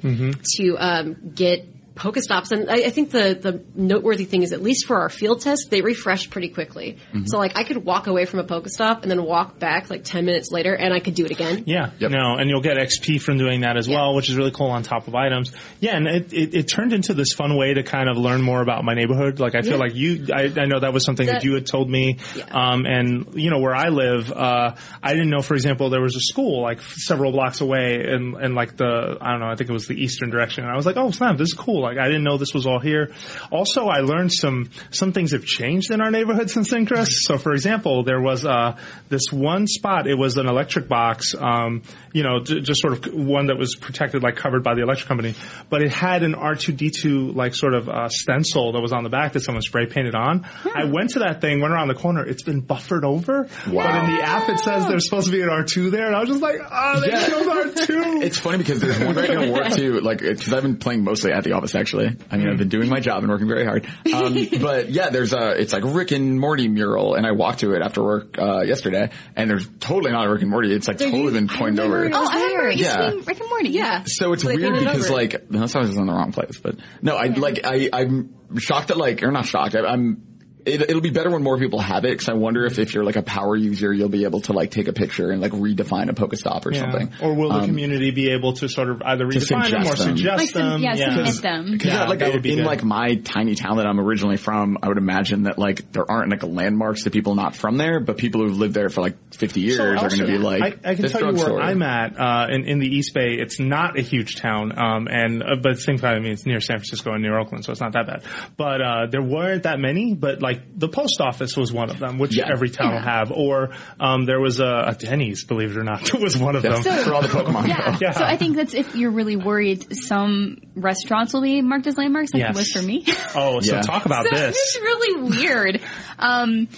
to 0.57 0.77
um, 0.77 1.33
get 1.35 1.67
Pokestops? 1.99 2.53
And 2.53 2.71
I, 2.71 2.87
I 2.87 2.91
think 2.91 3.11
the 3.11 3.39
the 3.41 3.65
noteworthy 3.75 4.25
thing 4.25 4.43
is 4.43 4.53
at 4.53 4.63
least 4.63 4.87
for 4.87 5.01
our 5.01 5.09
field 5.09 5.41
test, 5.41 5.69
they 5.71 5.81
refresh 5.83 6.31
pretty 6.31 6.49
quickly. 6.49 6.99
So 7.27 7.39
like 7.39 7.57
I 7.59 7.65
could 7.65 7.85
walk 7.85 8.07
away 8.07 8.25
from 8.25 8.41
a 8.41 8.45
Pokestop 8.45 9.03
and 9.03 9.11
then 9.11 9.23
walk 9.25 9.59
back 9.59 9.91
like 9.91 10.05
ten 10.05 10.25
minutes 10.25 10.51
later, 10.51 10.75
and 10.75 10.95
I 10.95 11.01
could 11.01 11.15
do 11.15 11.25
it 11.25 11.31
again. 11.31 11.65
Yeah, 11.67 11.91
Yep. 11.99 12.11
no, 12.11 12.37
and 12.39 12.49
you'll 12.49 12.61
get 12.63 12.77
XP 12.77 13.21
from 13.21 13.39
doing 13.39 13.61
that 13.63 13.77
as 13.77 13.89
well, 13.89 14.15
which 14.15 14.29
is 14.31 14.37
really 14.37 14.51
cool 14.53 14.69
on 14.69 14.83
top 14.83 15.09
of 15.09 15.15
items. 15.15 15.53
Yeah, 15.81 15.97
and 15.97 16.07
it, 16.07 16.33
it, 16.33 16.55
it 16.55 16.63
turned 16.65 16.93
into 16.93 17.15
this 17.15 17.33
fun 17.33 17.57
way 17.57 17.75
to 17.75 17.83
kind 17.83 18.09
of 18.09 18.17
learn 18.17 18.41
more 18.43 18.61
about 18.63 18.85
my 18.85 18.95
neighborhood. 18.95 19.41
Like 19.41 19.55
I 19.55 19.63
feel 19.63 19.73
Yeah. 19.73 19.77
like 19.79 19.95
you, 19.95 20.27
I, 20.33 20.45
I 20.57 20.67
know 20.67 20.81
that 20.81 20.93
was 20.93 21.05
something 21.05 21.27
that, 21.27 21.33
That- 21.41 21.45
you 21.45 21.55
had 21.55 21.67
told 21.67 21.91
me. 21.91 22.19
Yeah. 22.37 22.45
Um, 22.51 22.87
and 22.87 23.35
you 23.35 23.51
know 23.51 23.59
where 23.59 23.75
I 23.75 23.89
live, 23.89 24.33
uh, 24.33 24.75
I 25.03 25.11
didn't 25.13 25.31
know, 25.31 25.43
for 25.43 25.55
example, 25.55 25.91
there 25.91 26.01
was 26.03 26.17
a 26.17 26.21
school 26.21 26.63
like 26.63 26.81
several 26.83 27.33
blocks 27.33 27.61
away, 27.61 28.05
and 28.09 28.35
and 28.37 28.55
like 28.55 28.77
the 28.77 29.17
I 29.21 29.31
don't 29.33 29.41
know, 29.41 29.49
I 29.49 29.55
think 29.57 29.69
it 29.71 29.73
was 29.73 29.87
the 29.87 29.95
eastern 30.01 30.31
direction. 30.31 30.65
And 30.65 30.73
I 30.73 30.77
was 30.77 30.87
like, 30.87 30.97
oh 30.97 31.11
snap, 31.11 31.37
this 31.39 31.49
is 31.49 31.55
cool. 31.55 31.83
Like 31.89 31.99
I 31.99 32.07
didn't 32.07 32.25
know 32.25 32.37
this 32.37 32.55
was 32.55 32.67
all 32.67 32.81
here. 32.81 33.13
Also, 33.51 33.87
I 33.87 34.01
learned 34.01 34.33
some 34.33 34.71
some 34.91 35.13
things 35.13 35.33
have 35.33 35.45
changed 35.45 35.91
in 35.91 36.01
our 36.01 36.11
neighborhood 36.11 36.51
since 36.51 36.71
Synchros. 36.71 37.09
So, 37.09 37.39
for 37.39 37.53
example, 37.53 38.05
there 38.05 38.21
was 38.21 38.45
uh, 38.45 38.77
this 39.09 39.33
one 39.33 39.67
spot. 39.67 40.07
It 40.07 40.17
was 40.17 40.37
an 40.37 40.47
electric 40.47 40.89
box. 40.89 41.35
Um, 41.35 41.83
you 42.13 42.23
know, 42.23 42.41
j- 42.43 42.61
just 42.61 42.81
sort 42.81 42.93
of 42.95 43.15
one 43.15 43.47
that 43.47 43.59
was 43.59 43.77
protected, 43.77 44.23
like 44.23 44.37
covered 44.37 44.63
by 44.63 44.75
the 44.75 44.83
electric 44.83 45.09
company. 45.09 45.35
But 45.71 45.83
it 45.83 45.93
had 45.93 46.23
an 46.23 46.35
R2D2 46.35 47.35
like 47.35 47.55
sort 47.55 47.75
of 47.75 47.89
uh, 47.89 48.09
stencil 48.09 48.73
that 48.73 48.81
was 48.81 48.93
on 48.93 49.03
the 49.05 49.11
back 49.11 49.33
that 49.35 49.41
someone 49.41 49.63
spray 49.63 49.87
painted 49.87 50.15
on. 50.15 50.47
I 50.75 50.85
went 50.85 51.11
to 51.11 51.21
that 51.21 51.41
thing, 51.41 51.61
went 51.61 51.73
around 51.73 51.89
the 51.89 51.95
corner. 51.95 52.25
It's 52.25 52.43
been 52.43 52.61
buffered 52.61 53.05
over. 53.05 53.49
Wow. 53.71 53.85
But 53.85 54.05
in 54.11 54.17
the 54.17 54.23
app, 54.23 54.49
it 54.49 54.59
says 54.61 54.87
there's 54.87 55.05
supposed 55.05 55.27
to 55.27 55.33
be 55.33 55.43
an 55.43 55.49
R2 55.49 55.91
there, 55.91 56.07
and 56.07 56.15
I 56.17 56.21
was 56.21 56.29
just 56.29 56.43
like, 56.43 56.57
oh, 56.71 57.01
they 57.01 57.09
Yeah. 57.09 57.27
killed 57.27 57.47
R2. 57.47 58.23
It's 58.29 58.39
funny 58.39 58.59
because 58.59 58.81
there's 58.81 58.99
one 58.99 59.15
right 59.15 59.31
near 59.31 59.53
work 59.53 59.73
too, 59.73 60.01
like, 60.01 60.21
cause 60.21 60.53
I've 60.53 60.63
been 60.63 60.77
playing 60.77 61.05
mostly 61.05 61.33
at 61.33 61.45
the 61.45 61.53
office 61.53 61.75
actually. 61.75 62.17
I 62.31 62.37
mean, 62.37 62.49
I've 62.49 62.59
been 62.59 62.69
doing 62.69 62.89
my 62.89 63.01
job 63.01 63.23
and 63.23 63.29
working 63.31 63.49
very 63.49 63.65
hard. 63.65 63.87
Um, 64.13 64.35
but 64.61 64.91
yeah, 64.91 65.11
there's 65.11 65.33
a, 65.33 65.51
it's 65.61 65.73
like 65.73 65.83
Rick 65.85 66.11
and 66.11 66.39
Morty 66.39 66.69
mural 66.69 67.15
and 67.15 67.27
I 67.27 67.33
walked 67.33 67.61
to 67.61 67.73
it 67.75 67.83
after 67.83 68.03
work, 68.03 68.39
uh, 68.39 68.63
yesterday 68.63 69.11
and 69.37 69.49
there's 69.49 69.67
totally 69.81 70.11
not 70.13 70.27
a 70.27 70.31
Rick 70.31 70.43
and 70.43 70.51
Morty. 70.51 70.75
It's 70.75 70.89
like 70.89 70.99
totally 70.99 71.33
been 71.33 71.49
pointed 71.49 71.81
over. 71.81 71.98
Remember- 71.99 72.19
Oh, 72.19 72.29
I 72.31 72.43
remember 72.47 72.71
you 72.73 72.85
Yeah. 72.85 73.11
seeing 73.11 73.25
Rick 73.25 73.41
and 73.41 73.49
Morty. 73.49 73.69
Yeah. 73.71 74.03
So 74.07 74.33
it's 74.33 74.43
they 74.43 74.57
weird 74.57 74.63
painted 74.75 74.83
it 74.83 74.85
because 74.93 75.07
over. 75.07 75.15
like 75.15 75.35
unless 75.51 75.75
I 75.77 75.81
was 75.81 75.97
in 75.97 76.07
the 76.07 76.13
wrong 76.13 76.33
place, 76.33 76.59
but 76.63 76.77
no, 77.03 77.17
I 77.17 77.27
like 77.27 77.61
I 77.65 77.89
I'm 77.93 78.35
shocked 78.59 78.89
that 78.89 78.97
like 78.97 79.23
or 79.23 79.31
not 79.33 79.47
shocked. 79.47 79.75
I, 79.77 79.81
I'm 79.81 80.23
it, 80.67 80.83
it'll 80.83 81.01
be 81.01 81.11
better 81.11 81.31
when 81.31 81.43
more 81.43 81.59
people 81.59 81.81
have 81.81 82.05
it 82.05 82.11
because 82.11 82.29
I 82.29 82.35
wonder 82.35 82.65
if 82.67 82.79
if 82.79 82.95
you're 82.95 83.05
like 83.05 83.17
a 83.17 83.23
power 83.23 83.57
user, 83.57 83.93
you'll 83.93 84.09
be 84.09 84.25
able 84.25 84.41
to 84.43 84.53
like 84.53 84.71
take 84.71 84.89
a 84.89 84.93
picture 84.93 85.31
and 85.31 85.41
like 85.41 85.53
redefine 85.53 86.09
a 86.11 86.13
Pokestop 86.15 86.67
or 86.67 86.73
Yeah. 86.73 86.81
something. 86.81 87.13
Or 87.23 87.35
will 87.35 87.49
the 87.51 87.61
Um, 87.61 87.65
community 87.67 88.11
be 88.11 88.31
able 88.31 88.53
to 88.55 88.69
sort 88.69 88.91
of 88.91 89.03
either 89.05 89.27
redefine 89.27 89.71
them 89.71 89.83
or 89.83 89.97
suggest 89.97 89.99
them. 90.05 90.17
suggest 90.17 90.39
Like, 90.39 90.49
some- 90.51 90.69
them? 90.71 90.83
yeah, 90.83 90.95
submit 90.95 91.43
them. 91.43 91.71
Because 91.73 91.87
Yeah, 91.93 92.05
like 92.05 92.19
that 92.21 92.33
would 92.33 92.43
be 92.43 92.53
in 92.53 92.57
good. 92.59 92.67
like 92.67 92.85
my 92.85 93.15
tiny 93.17 93.55
town 93.55 93.77
that 93.79 93.87
I'm 93.87 93.99
originally 94.01 94.37
from, 94.37 94.79
I 94.83 94.89
would 94.89 94.99
imagine 94.99 95.45
that 95.45 95.59
like 95.59 95.93
there 95.93 96.11
aren't 96.11 96.31
like 96.31 96.43
landmarks 96.43 97.05
to 97.05 97.11
people 97.11 97.35
not 97.35 97.55
from 97.57 97.77
there, 97.77 98.01
but 98.01 98.17
people 98.19 98.43
who've 98.43 98.59
lived 98.59 98.75
there 98.75 98.89
for 98.89 99.01
like 99.01 99.17
50 99.35 99.61
years 99.61 99.77
So 99.77 99.85
are 99.85 99.95
going 99.97 100.11
to 100.19 100.27
be 100.27 100.39
like, 100.39 100.63
I, 100.63 100.91
I 100.91 100.95
can 100.95 101.03
this 101.03 101.13
tell 101.13 101.21
you 101.21 101.27
where 101.29 101.35
drugstore. 101.37 101.61
I'm 101.63 101.83
at 101.83 102.19
uh, 102.19 102.47
in 102.51 102.65
in 102.65 102.79
the 102.79 102.87
East 102.89 103.15
Bay. 103.15 103.35
It's 103.39 103.61
not 103.61 103.99
a 103.99 104.03
huge 104.03 104.37
town, 104.37 104.73
um, 104.79 105.07
and 105.11 105.43
uh, 105.43 105.57
but 105.63 105.73
at 105.73 105.77
the 105.77 105.83
same 105.83 105.99
time, 105.99 106.17
I 106.17 106.19
mean, 106.21 106.33
it's 106.33 106.47
near 106.47 106.61
San 106.61 106.79
Francisco 106.79 107.13
and 107.13 107.23
near 107.23 107.39
Oakland, 107.39 107.65
so 107.65 107.73
it's 107.73 107.81
not 107.81 107.93
that 107.93 108.07
bad. 108.07 108.23
But 108.57 108.81
uh, 108.81 109.07
there 109.11 109.23
weren't 109.23 109.65
that 109.65 109.79
many. 109.79 110.15
But 110.15 110.41
like 110.43 110.48
the 110.77 110.89
post 110.89 111.21
office 111.21 111.57
was 111.57 111.73
one 111.73 111.91
of 111.91 111.99
them, 111.99 112.19
which 112.19 112.37
Yeah. 112.37 112.49
every 112.53 112.71
town 112.71 112.93
will 112.95 113.01
have. 113.03 113.31
Or 113.33 113.71
um, 114.01 114.25
there 114.27 114.41
was 114.41 114.61
a, 114.61 114.85
a 114.89 114.95
Denny's, 114.99 115.45
believe 115.45 115.71
it 115.73 115.77
or 115.79 115.85
not, 115.85 116.13
was 116.21 116.37
one 116.37 116.57
of 116.57 116.65
Yeah, 116.65 116.81
them. 116.81 117.05
for 117.05 117.15
all 117.15 117.23
the 117.23 117.29
Pokemon. 117.29 117.69
Yeah. 117.69 117.97
Yeah. 118.01 118.11
So 118.13 118.25
I 118.25 118.37
think 118.37 118.57
that's 118.57 118.75
if 118.75 118.95
you're 118.95 119.11
really 119.11 119.37
worried, 119.37 119.87
some 119.95 120.59
restaurants 120.75 121.33
will 121.33 121.43
be 121.43 121.61
marked 121.63 121.87
as 121.87 121.97
landmarks, 121.97 122.33
like 122.35 122.43
Yes. 122.43 122.55
it 122.55 122.57
was 122.59 122.73
for 122.73 122.83
me. 122.83 123.05
Oh, 123.35 123.61
so 123.61 123.75
Yeah. 123.77 123.81
talk 123.83 124.07
about 124.07 124.25
so 124.27 124.35
this. 124.35 124.57
it's 124.57 124.81
really 124.83 125.23
weird. 125.39 125.81
Um, 126.19 126.69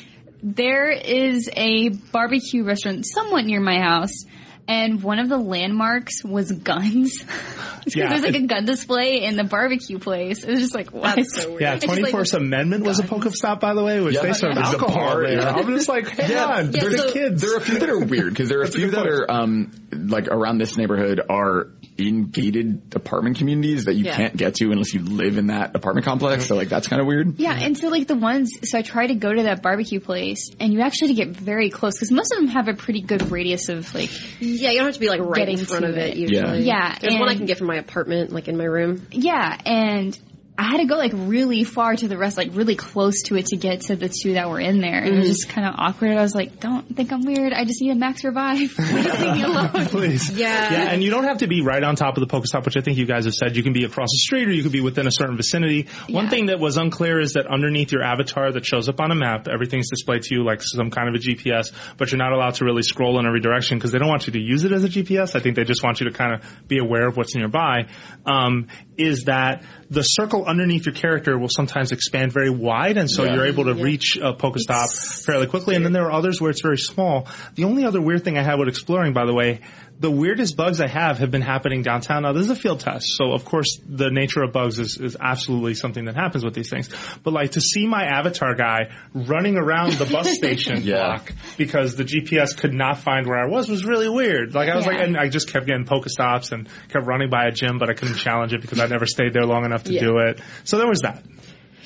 there 0.42 0.90
is 0.90 1.48
a 1.54 1.90
barbecue 1.90 2.64
restaurant 2.64 3.04
somewhat 3.06 3.44
near 3.44 3.60
my 3.60 3.78
house. 3.78 4.24
And 4.70 5.02
one 5.02 5.18
of 5.18 5.28
the 5.28 5.36
landmarks 5.38 6.24
was 6.24 6.50
guns. 6.52 7.24
Because 7.80 7.96
Yeah. 7.96 8.08
there's 8.10 8.22
like 8.22 8.34
a 8.34 8.46
gun 8.46 8.66
display 8.66 9.22
in 9.24 9.36
the 9.36 9.42
barbecue 9.44 9.98
place. 9.98 10.44
It 10.44 10.50
was 10.50 10.60
just 10.60 10.74
like, 10.74 10.92
what? 10.92 11.16
That's 11.16 11.34
so 11.34 11.48
weird. 11.48 11.60
Yeah, 11.62 11.74
It's 11.76 11.86
just 11.86 11.96
Twenty 11.96 12.10
Fourth 12.12 12.34
Amendment 12.34 12.84
was 12.84 12.98
a 12.98 13.04
Pokestop, 13.04 13.58
by 13.60 13.72
the 13.72 13.82
way, 13.82 14.02
which 14.02 14.16
Yeah. 14.16 14.20
they 14.22 14.32
serve 14.34 14.54
There's 14.54 14.68
a 14.68 14.72
alcohol 14.72 15.16
there. 15.16 15.32
yeah. 15.38 15.50
I'm 15.54 15.66
just 15.74 15.88
like, 15.88 16.06
hey 16.08 16.34
Yeah, 16.34 16.44
on, 16.44 16.72
Yeah, 16.74 16.80
they're 16.82 16.98
so- 16.98 17.12
kids. 17.14 17.40
There 17.40 17.54
are 17.54 17.56
a 17.56 17.60
few 17.62 17.78
that 17.78 17.88
are 17.88 17.98
weird 17.98 18.28
because 18.34 18.50
there 18.50 18.60
are 18.60 18.64
a 18.64 18.70
few 18.70 18.90
that 18.90 19.06
are 19.06 19.30
um 19.30 19.70
like 19.90 20.28
around 20.28 20.58
this 20.58 20.76
neighborhood 20.76 21.22
are 21.30 21.68
in 22.00 22.26
gated 22.30 22.82
apartment 22.94 23.38
communities 23.38 23.84
that 23.84 23.94
you 23.94 24.04
Yeah. 24.06 24.16
can't 24.16 24.36
get 24.36 24.54
to 24.56 24.70
unless 24.72 24.92
you 24.94 25.00
live 25.02 25.38
in 25.38 25.48
that 25.48 25.74
apartment 25.76 26.04
complex. 26.06 26.46
So 26.46 26.56
like 26.56 26.68
that's 26.68 26.88
kind 26.88 27.00
of 27.00 27.06
weird. 27.06 27.38
Yeah, 27.38 27.52
and 27.54 27.76
so 27.76 27.88
like 27.88 28.06
the 28.06 28.16
ones, 28.16 28.52
so 28.68 28.78
I 28.78 28.82
try 28.82 29.06
to 29.06 29.14
go 29.14 29.32
to 29.32 29.42
that 29.44 29.62
barbecue 29.62 30.00
place, 30.00 30.50
and 30.58 30.72
you 30.72 30.80
actually 30.80 31.14
get 31.14 31.28
very 31.28 31.70
close 31.70 31.94
because 31.94 32.10
most 32.10 32.32
of 32.32 32.38
them 32.38 32.48
have 32.48 32.68
a 32.68 32.74
pretty 32.74 33.02
good 33.02 33.30
radius 33.30 33.68
of 33.68 33.92
like, 33.94 34.10
Yeah, 34.40 34.70
you 34.70 34.78
don't 34.78 34.86
have 34.86 34.94
to 34.94 35.00
be 35.00 35.08
like 35.08 35.20
right 35.20 35.48
in 35.48 35.58
front 35.58 35.84
of 35.84 35.96
it 35.96 36.10
it. 36.10 36.16
usually. 36.16 36.62
Yeah, 36.64 36.96
There's 37.00 37.14
one 37.18 37.28
I 37.28 37.34
can 37.36 37.46
get 37.46 37.58
from 37.58 37.66
my 37.66 37.76
apartment, 37.76 38.32
like 38.32 38.48
in 38.48 38.56
my 38.56 38.64
room. 38.64 39.06
yeah, 39.12 39.56
and 39.66 40.18
I 40.60 40.64
had 40.64 40.76
to 40.76 40.84
go 40.84 40.96
like 40.96 41.12
really 41.14 41.64
far 41.64 41.96
to 41.96 42.06
the 42.06 42.18
rest, 42.18 42.36
like 42.36 42.50
really 42.52 42.76
close 42.76 43.22
to 43.28 43.36
it 43.36 43.46
to 43.46 43.56
get 43.56 43.80
to 43.82 43.96
the 43.96 44.10
two 44.10 44.34
that 44.34 44.50
were 44.50 44.60
in 44.60 44.80
there, 44.82 44.98
and 45.02 45.14
it 45.14 45.18
was 45.18 45.28
just 45.28 45.48
kind 45.48 45.66
of 45.66 45.74
awkward. 45.78 46.10
I 46.18 46.20
was 46.20 46.34
like, 46.34 46.60
don't 46.60 46.94
think 46.94 47.12
I'm 47.12 47.22
weird. 47.24 47.54
I 47.54 47.64
just 47.64 47.80
need 47.80 47.92
a 47.92 47.94
max 47.94 48.22
revive. 48.24 48.58
Please 48.76 48.78
leave 49.20 49.32
me 49.36 49.42
alone. 49.44 49.70
Please. 49.86 50.30
Yeah. 50.30 50.70
Yeah, 50.70 50.90
and 50.92 51.02
you 51.02 51.10
don't 51.10 51.24
have 51.24 51.38
to 51.38 51.46
be 51.46 51.62
right 51.62 51.82
on 51.82 51.96
top 51.96 52.18
of 52.18 52.20
the 52.20 52.26
Pokestop, 52.26 52.66
which 52.66 52.76
I 52.76 52.82
think 52.82 52.98
you 52.98 53.06
guys 53.06 53.24
have 53.24 53.32
said. 53.32 53.56
You 53.56 53.62
can 53.62 53.72
be 53.72 53.84
across 53.84 54.08
the 54.10 54.18
street 54.18 54.48
or 54.48 54.52
you 54.52 54.62
could 54.62 54.72
be 54.72 54.82
within 54.82 55.06
a 55.06 55.10
certain 55.10 55.38
vicinity. 55.38 55.88
One 56.10 56.24
Yeah. 56.24 56.30
thing 56.30 56.46
that 56.46 56.60
was 56.60 56.76
unclear 56.76 57.20
is 57.20 57.32
that 57.32 57.46
underneath 57.46 57.90
your 57.92 58.02
avatar 58.02 58.52
that 58.52 58.66
shows 58.66 58.88
up 58.90 59.00
on 59.00 59.10
a 59.10 59.14
map, 59.14 59.48
everything's 59.48 59.88
displayed 59.88 60.22
to 60.24 60.34
you 60.34 60.44
like 60.44 60.60
some 60.62 60.90
kind 60.90 61.08
of 61.08 61.14
a 61.14 61.18
GPS, 61.18 61.72
but 61.96 62.12
you're 62.12 62.18
not 62.18 62.32
allowed 62.32 62.56
to 62.56 62.66
really 62.66 62.82
scroll 62.82 63.18
in 63.18 63.26
every 63.26 63.40
direction 63.40 63.78
because 63.78 63.92
they 63.92 63.98
don't 63.98 64.08
want 64.08 64.26
you 64.26 64.34
to 64.34 64.40
use 64.40 64.64
it 64.64 64.72
as 64.72 64.84
a 64.84 64.88
GPS. 64.90 65.34
I 65.34 65.40
think 65.40 65.56
they 65.56 65.64
just 65.64 65.82
want 65.82 66.00
you 66.00 66.10
to 66.10 66.12
kind 66.12 66.34
of 66.34 66.68
be 66.68 66.76
aware 66.78 67.06
of 67.08 67.16
what's 67.16 67.34
nearby. 67.34 67.86
Um, 68.26 68.66
is 68.98 69.24
that 69.24 69.64
the 69.88 70.02
circle 70.02 70.44
underneath 70.50 70.84
your 70.86 70.94
character 70.94 71.38
will 71.38 71.48
sometimes 71.48 71.92
expand 71.92 72.32
very 72.32 72.50
wide, 72.50 72.96
and 72.96 73.10
so 73.10 73.24
Yeah. 73.24 73.34
you're 73.36 73.46
able 73.46 73.64
to 73.64 73.74
reach 73.74 74.18
a 74.20 74.34
Pokestop 74.34 75.24
fairly 75.24 75.46
quickly. 75.46 75.76
And 75.76 75.84
then 75.84 75.92
there 75.92 76.04
are 76.06 76.12
others 76.12 76.40
where 76.40 76.50
it's 76.50 76.62
very 76.62 76.76
small. 76.78 77.28
The 77.54 77.64
only 77.64 77.84
other 77.84 78.00
weird 78.00 78.24
thing 78.24 78.36
I 78.36 78.42
had 78.42 78.58
with 78.58 78.68
exploring, 78.68 79.12
by 79.12 79.24
the 79.26 79.34
way, 79.34 79.60
the 80.00 80.10
weirdest 80.10 80.56
bugs 80.56 80.80
I 80.80 80.86
have 80.88 81.18
have 81.18 81.30
been 81.30 81.42
happening 81.42 81.82
downtown. 81.82 82.22
Now, 82.22 82.32
this 82.32 82.44
is 82.46 82.50
a 82.50 82.56
field 82.56 82.80
test, 82.80 83.04
so 83.16 83.32
of 83.32 83.44
course 83.44 83.78
the 83.86 84.10
nature 84.10 84.42
of 84.42 84.50
bugs 84.52 84.78
is, 84.78 84.96
is 84.96 85.14
absolutely 85.20 85.74
something 85.74 86.06
that 86.06 86.16
happens 86.16 86.42
with 86.42 86.54
these 86.54 86.70
things. 86.70 86.88
But 87.22 87.34
like 87.34 87.50
to 87.52 87.60
see 87.60 87.86
my 87.86 88.04
avatar 88.04 88.54
guy 88.54 88.92
running 89.12 89.58
around 89.58 89.92
the 89.92 90.06
bus 90.06 90.32
station 90.34 90.80
Yeah. 90.82 90.96
block 91.18 91.32
because 91.58 91.96
the 91.96 92.04
GPS 92.04 92.56
could 92.56 92.72
not 92.72 92.96
find 92.98 93.26
where 93.26 93.38
I 93.38 93.46
was 93.46 93.68
was 93.68 93.84
really 93.84 94.08
weird. 94.08 94.54
Like 94.54 94.70
I 94.70 94.76
was 94.76 94.86
Yeah. 94.86 94.92
like, 94.92 95.00
and 95.02 95.16
I 95.18 95.28
just 95.28 95.52
kept 95.52 95.66
getting 95.66 95.84
Pokestops 95.84 96.52
and 96.52 96.66
kept 96.88 97.06
running 97.06 97.28
by 97.28 97.44
a 97.46 97.52
gym, 97.52 97.78
but 97.78 97.90
I 97.90 97.92
couldn't 97.92 98.16
challenge 98.16 98.54
it 98.54 98.62
because 98.62 98.80
I 98.80 98.86
never 98.86 99.04
stayed 99.04 99.34
there 99.34 99.44
long 99.44 99.66
enough 99.66 99.84
to 99.84 99.92
Yeah. 99.92 100.00
do 100.00 100.18
it. 100.18 100.40
So 100.64 100.78
there 100.78 100.88
was 100.88 101.00
that. 101.00 101.22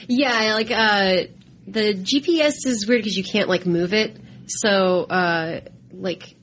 Yeah, 0.08 0.54
like 0.54 0.70
uh 0.70 1.22
the 1.66 1.94
GPS 1.94 2.64
is 2.66 2.86
weird 2.86 3.00
because 3.00 3.16
you 3.16 3.24
can't 3.24 3.48
like 3.48 3.66
move 3.66 3.92
it. 3.92 4.16
So 4.46 5.02
uh, 5.02 5.60
like. 5.92 6.33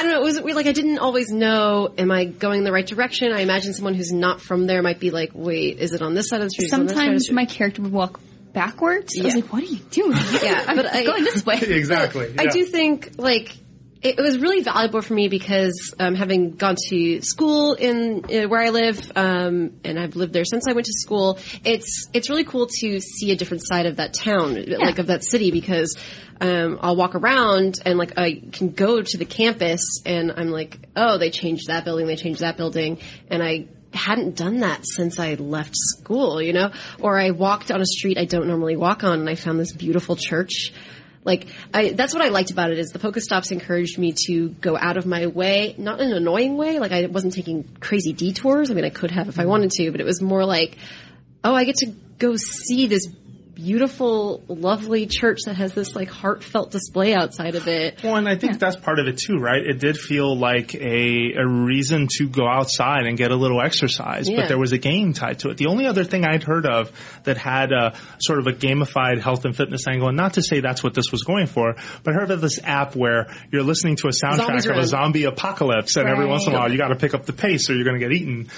I 0.00 0.02
don't 0.02 0.12
know. 0.12 0.20
It 0.20 0.24
was 0.24 0.40
weird. 0.40 0.56
Like 0.56 0.66
I 0.66 0.72
didn't 0.72 0.98
always 0.98 1.28
know. 1.30 1.92
Am 1.98 2.10
I 2.10 2.24
going 2.24 2.64
the 2.64 2.72
right 2.72 2.86
direction? 2.86 3.32
I 3.32 3.40
imagine 3.40 3.74
someone 3.74 3.92
who's 3.94 4.12
not 4.12 4.40
from 4.40 4.66
there 4.66 4.82
might 4.82 4.98
be 4.98 5.10
like, 5.10 5.32
"Wait, 5.34 5.78
is 5.78 5.92
it 5.92 6.00
on 6.00 6.14
this 6.14 6.28
side 6.28 6.40
of 6.40 6.46
the 6.46 6.50
street?" 6.50 6.66
Is 6.66 6.72
it 6.72 6.76
on 6.80 6.86
this 6.86 6.96
side 6.96 7.08
of 7.08 7.14
the 7.14 7.20
Sometimes 7.20 7.22
street?" 7.24 7.34
my 7.36 7.44
character 7.44 7.82
would 7.82 7.92
walk 7.92 8.18
backwards. 8.54 9.12
I 9.20 9.24
was 9.24 9.34
like, 9.34 9.52
what 9.52 9.62
are 9.62 9.66
you 9.66 9.78
doing? 9.90 10.16
Yeah, 10.42 10.64
I'm 10.68 10.76
but 10.76 10.86
I- 10.86 11.04
going 11.04 11.24
this 11.24 11.44
way. 11.46 11.56
exactly. 11.62 12.34
I 12.38 12.46
do 12.46 12.64
think 12.64 13.12
like 13.18 13.54
it, 14.02 14.16
was 14.18 14.38
really 14.38 14.62
valuable 14.62 15.02
for 15.02 15.14
me 15.14 15.28
because 15.28 15.94
um, 15.98 16.14
having 16.14 16.52
gone 16.52 16.76
to 16.88 17.20
school 17.22 17.74
in 17.74 18.24
uh, 18.24 18.48
where 18.48 18.62
I 18.62 18.70
live, 18.70 19.12
um, 19.14 19.72
and 19.84 19.98
I've 19.98 20.16
lived 20.16 20.32
there 20.32 20.44
since 20.44 20.66
I 20.68 20.72
went 20.72 20.86
to 20.86 20.92
school. 20.92 21.38
It's 21.64 22.08
it's 22.12 22.30
really 22.30 22.44
cool 22.44 22.66
to 22.66 23.00
see 23.00 23.30
a 23.32 23.36
different 23.36 23.66
side 23.66 23.86
of 23.86 23.96
that 23.96 24.14
town, 24.14 24.54
like 24.54 24.98
of 24.98 25.08
that 25.08 25.24
city, 25.24 25.50
because 25.50 25.96
um, 26.40 26.78
I'll 26.80 26.96
walk 26.96 27.14
around 27.14 27.74
and 27.84 27.98
like 27.98 28.18
I 28.18 28.42
can 28.52 28.70
go 28.70 29.02
to 29.02 29.18
the 29.18 29.26
campus 29.26 30.00
and 30.06 30.32
I'm 30.32 30.48
like, 30.48 30.78
oh, 30.96 31.18
they 31.18 31.30
changed 31.30 31.66
that 31.66 31.84
building, 31.84 32.06
they 32.06 32.16
changed 32.16 32.40
that 32.40 32.56
building, 32.56 32.98
and 33.28 33.42
I 33.42 33.66
hadn't 33.92 34.36
done 34.36 34.60
that 34.60 34.84
since 34.86 35.18
I 35.18 35.34
left 35.34 35.74
school, 35.74 36.40
you 36.40 36.52
know? 36.52 36.70
Or 37.00 37.18
I 37.18 37.32
walked 37.32 37.70
on 37.70 37.80
a 37.80 37.86
street 37.86 38.18
I 38.18 38.24
don't 38.24 38.46
normally 38.46 38.76
walk 38.76 39.04
on 39.04 39.20
and 39.20 39.28
I 39.28 39.34
found 39.34 39.58
this 39.58 39.72
beautiful 39.72 40.16
church. 40.16 40.72
Like, 41.22 41.48
I, 41.74 41.92
that's 41.92 42.14
what 42.14 42.22
I 42.22 42.28
liked 42.28 42.50
about 42.50 42.70
it 42.70 42.78
is 42.78 42.90
the 42.90 42.98
Pokestops 42.98 43.52
encouraged 43.52 43.98
me 43.98 44.14
to 44.26 44.48
go 44.48 44.76
out 44.76 44.96
of 44.96 45.04
my 45.04 45.26
way, 45.26 45.74
not 45.76 46.00
in 46.00 46.10
an 46.10 46.16
annoying 46.16 46.56
way, 46.56 46.78
like 46.78 46.92
I 46.92 47.06
wasn't 47.06 47.34
taking 47.34 47.64
crazy 47.78 48.12
detours. 48.12 48.70
I 48.70 48.74
mean, 48.74 48.86
I 48.86 48.90
could 48.90 49.10
have 49.10 49.28
if 49.28 49.38
I 49.38 49.44
wanted 49.44 49.70
to, 49.72 49.90
but 49.90 50.00
it 50.00 50.04
was 50.04 50.22
more 50.22 50.44
like, 50.46 50.78
oh, 51.44 51.54
I 51.54 51.64
get 51.64 51.76
to 51.76 51.92
go 52.18 52.36
see 52.36 52.86
this 52.86 53.06
beautiful, 53.54 54.42
lovely 54.48 55.06
church 55.06 55.40
that 55.46 55.54
has 55.56 55.72
this 55.74 55.94
like 55.94 56.08
heartfelt 56.08 56.70
display 56.70 57.14
outside 57.14 57.54
of 57.54 57.68
it. 57.68 58.02
Well, 58.02 58.16
and 58.16 58.28
I 58.28 58.36
think 58.36 58.58
that's 58.58 58.76
part 58.76 58.98
of 58.98 59.06
it 59.06 59.18
too, 59.18 59.36
right? 59.38 59.62
It 59.64 59.78
did 59.78 59.96
feel 59.98 60.36
like 60.36 60.74
a, 60.74 61.34
a 61.38 61.46
reason 61.46 62.08
to 62.18 62.28
go 62.28 62.46
outside 62.48 63.06
and 63.06 63.16
get 63.16 63.30
a 63.30 63.36
little 63.36 63.60
exercise, 63.60 64.28
Yeah. 64.28 64.40
but 64.42 64.48
there 64.48 64.58
was 64.58 64.72
a 64.72 64.78
game 64.78 65.12
tied 65.12 65.40
to 65.40 65.50
it. 65.50 65.56
The 65.56 65.66
only 65.66 65.86
other 65.86 66.04
thing 66.04 66.24
I'd 66.24 66.42
heard 66.42 66.66
of 66.66 66.90
that 67.24 67.36
had 67.36 67.72
a 67.72 67.94
sort 68.20 68.38
of 68.38 68.46
a 68.46 68.52
gamified 68.52 69.20
health 69.20 69.44
and 69.44 69.54
fitness 69.56 69.86
angle, 69.88 70.08
and 70.08 70.16
not 70.16 70.34
to 70.34 70.42
say 70.42 70.60
that's 70.60 70.82
what 70.82 70.94
this 70.94 71.10
was 71.12 71.22
going 71.24 71.46
for, 71.46 71.74
but 72.02 72.14
I 72.14 72.16
heard 72.16 72.30
of 72.30 72.40
this 72.40 72.58
app 72.62 72.96
where 72.96 73.28
you're 73.52 73.62
listening 73.62 73.96
to 73.96 74.08
a 74.08 74.10
soundtrack 74.12 74.70
of 74.70 74.76
a 74.76 74.86
zombie 74.86 75.24
apocalypse, 75.24 75.96
and 75.96 76.08
every 76.08 76.26
once 76.26 76.46
in 76.46 76.54
a 76.54 76.56
while 76.56 76.70
you 76.70 76.78
got 76.78 76.88
to 76.88 76.96
pick 76.96 77.14
up 77.14 77.26
the 77.26 77.32
pace 77.32 77.68
or 77.70 77.74
you're 77.74 77.84
going 77.84 77.98
to 78.00 78.06
get 78.06 78.12
eaten, 78.12 78.48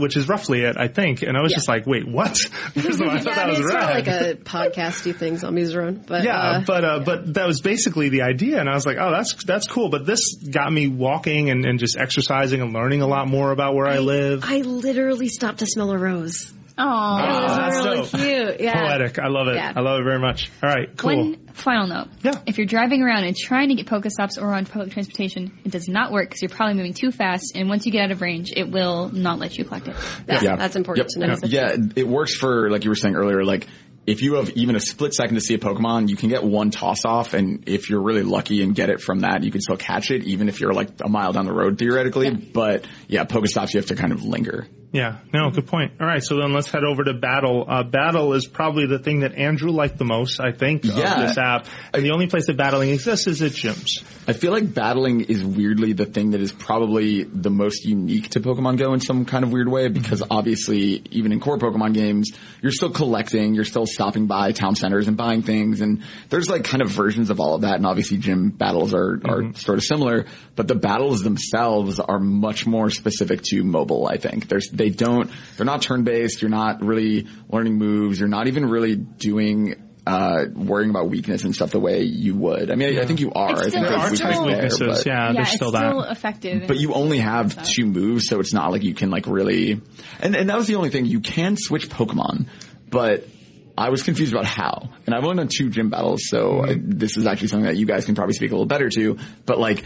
which 0.00 0.16
is 0.16 0.28
roughly 0.28 0.62
it, 0.62 0.76
I 0.78 0.88
think. 0.88 1.22
And 1.22 1.36
I 1.36 1.40
was 1.42 1.52
Yeah. 1.52 1.56
just 1.56 1.68
like, 1.68 1.86
wait, 1.86 2.06
what? 2.08 2.36
First 2.74 3.00
of 3.00 3.02
all, 3.02 3.10
I 3.10 3.18
thought 3.20 3.26
Yeah, 3.26 3.34
that 3.34 3.48
was 3.48 3.58
it's 3.60 3.70
sort 3.70 3.82
of 3.82 3.88
like 3.90 4.06
a 4.06 4.34
podcasty 4.44 5.14
thing, 5.14 5.38
Zombies 5.38 5.74
Run, 5.74 6.04
but 6.06 6.24
Yeah, 6.24 6.36
uh, 6.36 6.64
but 6.66 6.84
uh, 6.84 6.98
but 7.00 7.34
that 7.34 7.46
was 7.46 7.60
basically 7.60 8.08
the 8.08 8.22
idea, 8.22 8.60
and 8.60 8.68
I 8.68 8.74
was 8.74 8.86
like, 8.86 8.96
oh, 9.00 9.10
that's 9.10 9.44
that's 9.44 9.66
cool. 9.66 9.88
But 9.88 10.06
this 10.06 10.34
got 10.36 10.72
me 10.72 10.88
walking 10.88 11.50
and, 11.50 11.64
and 11.64 11.78
just 11.78 11.96
exercising 11.96 12.60
and 12.60 12.72
learning 12.72 13.02
a 13.02 13.06
lot 13.06 13.28
more 13.28 13.50
about 13.52 13.74
where 13.74 13.86
I, 13.86 13.98
live. 13.98 14.44
I 14.44 14.58
literally 14.58 15.28
stopped 15.28 15.60
to 15.60 15.66
smell 15.66 15.90
a 15.90 15.98
rose. 15.98 16.52
Aw. 16.78 17.42
Was 17.42 17.56
that's 17.56 17.84
really 17.84 17.96
dope. 17.98 18.10
cute. 18.10 18.60
Yeah. 18.60 18.88
Poetic, 18.88 19.18
I 19.18 19.28
love 19.28 19.48
it. 19.48 19.56
Yeah. 19.56 19.72
I 19.76 19.80
love 19.80 20.00
it 20.00 20.04
very 20.04 20.18
much. 20.18 20.50
All 20.62 20.70
right, 20.70 20.96
cool. 20.96 21.16
One 21.16 21.46
final 21.52 21.86
note. 21.86 22.08
Yeah. 22.22 22.40
If 22.46 22.56
you're 22.56 22.66
driving 22.66 23.02
around 23.02 23.24
and 23.24 23.36
trying 23.36 23.68
to 23.68 23.74
get 23.74 23.86
Pokestops 23.86 24.40
or 24.40 24.54
on 24.54 24.64
public 24.64 24.92
transportation, 24.92 25.58
it 25.64 25.70
does 25.70 25.88
not 25.88 26.12
work 26.12 26.30
because 26.30 26.42
you're 26.42 26.48
probably 26.48 26.74
moving 26.74 26.94
too 26.94 27.10
fast, 27.10 27.52
and 27.54 27.68
once 27.68 27.84
you 27.84 27.92
get 27.92 28.04
out 28.04 28.10
of 28.10 28.22
range, 28.22 28.52
it 28.56 28.70
will 28.70 29.10
not 29.10 29.38
let 29.38 29.58
you 29.58 29.64
collect 29.64 29.88
it. 29.88 29.96
Yeah, 30.26 30.56
that's 30.56 30.76
important 30.76 31.08
to 31.10 31.18
know. 31.20 31.36
Yeah, 31.44 31.76
it 31.94 32.08
works 32.08 32.34
for 32.34 32.70
like 32.70 32.84
you 32.84 32.90
were 32.90 32.96
saying 32.96 33.16
earlier. 33.16 33.44
Like 33.44 33.66
if 34.06 34.22
you 34.22 34.34
have 34.34 34.50
even 34.50 34.76
a 34.76 34.80
split 34.80 35.14
second 35.14 35.36
to 35.36 35.40
see 35.40 35.54
a 35.54 35.58
Pokemon, 35.58 36.08
you 36.08 36.16
can 36.16 36.28
get 36.28 36.42
one 36.42 36.70
toss 36.70 37.04
off, 37.04 37.34
and 37.34 37.64
if 37.68 37.88
you're 37.88 38.02
really 38.02 38.22
lucky 38.22 38.62
and 38.62 38.74
get 38.74 38.90
it 38.90 39.00
from 39.00 39.20
that, 39.20 39.44
you 39.44 39.50
can 39.50 39.60
still 39.60 39.76
catch 39.76 40.10
it, 40.10 40.24
even 40.24 40.48
if 40.48 40.60
you're 40.60 40.72
like 40.72 40.88
a 41.00 41.08
mile 41.08 41.32
down 41.32 41.46
the 41.46 41.52
road 41.52 41.78
theoretically. 41.78 42.30
But 42.30 42.86
yeah, 43.08 43.24
Pokestops 43.24 43.74
you 43.74 43.78
have 43.78 43.86
to 43.86 43.96
kind 43.96 44.12
of 44.12 44.24
linger. 44.24 44.66
Yeah, 44.92 45.20
no, 45.32 45.46
mm-hmm. 45.46 45.54
good 45.54 45.66
point. 45.66 45.92
All 46.00 46.06
right, 46.06 46.22
so 46.22 46.36
then 46.36 46.52
let's 46.52 46.70
head 46.70 46.84
over 46.84 47.02
to 47.04 47.14
Battle. 47.14 47.64
Uh, 47.66 47.82
Battle 47.82 48.34
is 48.34 48.46
probably 48.46 48.86
the 48.86 48.98
thing 48.98 49.20
that 49.20 49.34
Andrew 49.34 49.70
liked 49.70 49.96
the 49.96 50.04
most, 50.04 50.38
I 50.38 50.52
think, 50.52 50.84
Yeah. 50.84 51.14
of 51.14 51.28
this 51.28 51.38
app. 51.38 51.66
And 51.94 52.04
the 52.04 52.10
only 52.10 52.26
place 52.26 52.46
that 52.48 52.58
battling 52.58 52.90
exists 52.90 53.26
is 53.26 53.40
at 53.40 53.52
gyms. 53.52 54.02
I 54.28 54.34
feel 54.34 54.52
like 54.52 54.72
battling 54.72 55.22
is 55.22 55.42
weirdly 55.42 55.94
the 55.94 56.04
thing 56.04 56.32
that 56.32 56.42
is 56.42 56.52
probably 56.52 57.24
the 57.24 57.50
most 57.50 57.86
unique 57.86 58.30
to 58.30 58.40
Pokemon 58.40 58.76
Go 58.76 58.92
in 58.92 59.00
some 59.00 59.24
kind 59.24 59.44
of 59.44 59.50
weird 59.50 59.68
way 59.68 59.86
mm-hmm. 59.86 60.00
because 60.00 60.22
obviously 60.30 61.02
even 61.10 61.32
in 61.32 61.40
core 61.40 61.58
Pokemon 61.58 61.94
games, 61.94 62.30
you're 62.60 62.70
still 62.70 62.90
collecting, 62.90 63.54
you're 63.54 63.64
still 63.64 63.86
stopping 63.86 64.26
by 64.26 64.52
town 64.52 64.76
centers 64.76 65.08
and 65.08 65.16
buying 65.16 65.42
things 65.42 65.80
and 65.80 66.02
there's 66.28 66.50
like 66.50 66.64
kind 66.64 66.82
of 66.82 66.90
versions 66.90 67.30
of 67.30 67.40
all 67.40 67.54
of 67.54 67.62
that 67.62 67.76
and 67.76 67.86
obviously 67.86 68.18
gym 68.18 68.50
battles 68.50 68.92
are, 68.92 69.14
are 69.24 69.42
mm-hmm. 69.42 69.52
sort 69.54 69.78
of 69.78 69.84
similar, 69.84 70.26
but 70.54 70.68
the 70.68 70.74
battles 70.74 71.22
themselves 71.22 71.98
are 71.98 72.20
much 72.20 72.66
more 72.66 72.90
specific 72.90 73.40
to 73.42 73.64
mobile, 73.64 74.06
I 74.06 74.18
think. 74.18 74.48
There's, 74.48 74.68
they 74.82 74.90
don't, 74.90 75.30
they're 75.56 75.66
not 75.66 75.82
turn-based, 75.82 76.42
you're 76.42 76.50
not 76.50 76.82
really 76.82 77.28
learning 77.48 77.78
moves, 77.78 78.18
you're 78.18 78.28
not 78.28 78.48
even 78.48 78.66
really 78.66 78.96
doing 78.96 79.76
uh, 80.04 80.46
worrying 80.52 80.90
about 80.90 81.08
weakness 81.08 81.44
and 81.44 81.54
stuff 81.54 81.70
the 81.70 81.78
way 81.78 82.02
you 82.02 82.34
would. 82.34 82.72
I 82.72 82.74
mean, 82.74 82.98
I, 82.98 83.02
I 83.02 83.06
think 83.06 83.20
you 83.20 83.30
are. 83.32 83.52
It's 83.52 83.60
I 83.60 83.70
think 83.70 83.86
There 83.86 83.90
there's 83.90 84.00
are 84.00 84.02
weakness 84.02 84.20
type 84.20 84.34
there, 84.34 84.44
weaknesses, 84.44 84.80
but, 84.80 85.06
yeah, 85.06 85.12
yeah, 85.12 85.32
there's 85.32 85.46
it's 85.46 85.56
still 85.56 85.68
still 85.70 86.00
that. 86.02 86.10
effective. 86.10 86.66
but 86.66 86.76
you 86.78 86.92
only 86.94 87.18
have 87.18 87.64
two 87.64 87.86
moves, 87.86 88.26
so 88.26 88.40
it's 88.40 88.52
not 88.52 88.72
like 88.72 88.82
you 88.82 88.94
can 88.94 89.10
like 89.10 89.26
really. 89.28 89.80
And 90.20 90.34
and 90.34 90.48
that 90.48 90.56
was 90.56 90.66
the 90.66 90.74
only 90.74 90.90
thing. 90.90 91.06
You 91.06 91.20
can 91.20 91.56
switch 91.56 91.88
Pokemon, 91.88 92.48
but. 92.90 93.28
I 93.74 93.88
was 93.88 94.02
confused 94.02 94.34
about 94.34 94.44
how, 94.44 94.90
and 95.06 95.14
I've 95.14 95.24
only 95.24 95.36
done 95.38 95.48
two 95.48 95.70
gym 95.70 95.88
battles, 95.88 96.28
so 96.28 96.62
I, 96.62 96.76
this 96.78 97.16
is 97.16 97.26
actually 97.26 97.48
something 97.48 97.68
that 97.68 97.78
you 97.78 97.86
guys 97.86 98.04
can 98.04 98.14
probably 98.14 98.34
speak 98.34 98.50
a 98.50 98.54
little 98.54 98.66
better 98.66 98.90
to. 98.90 99.16
But 99.46 99.58
like 99.58 99.82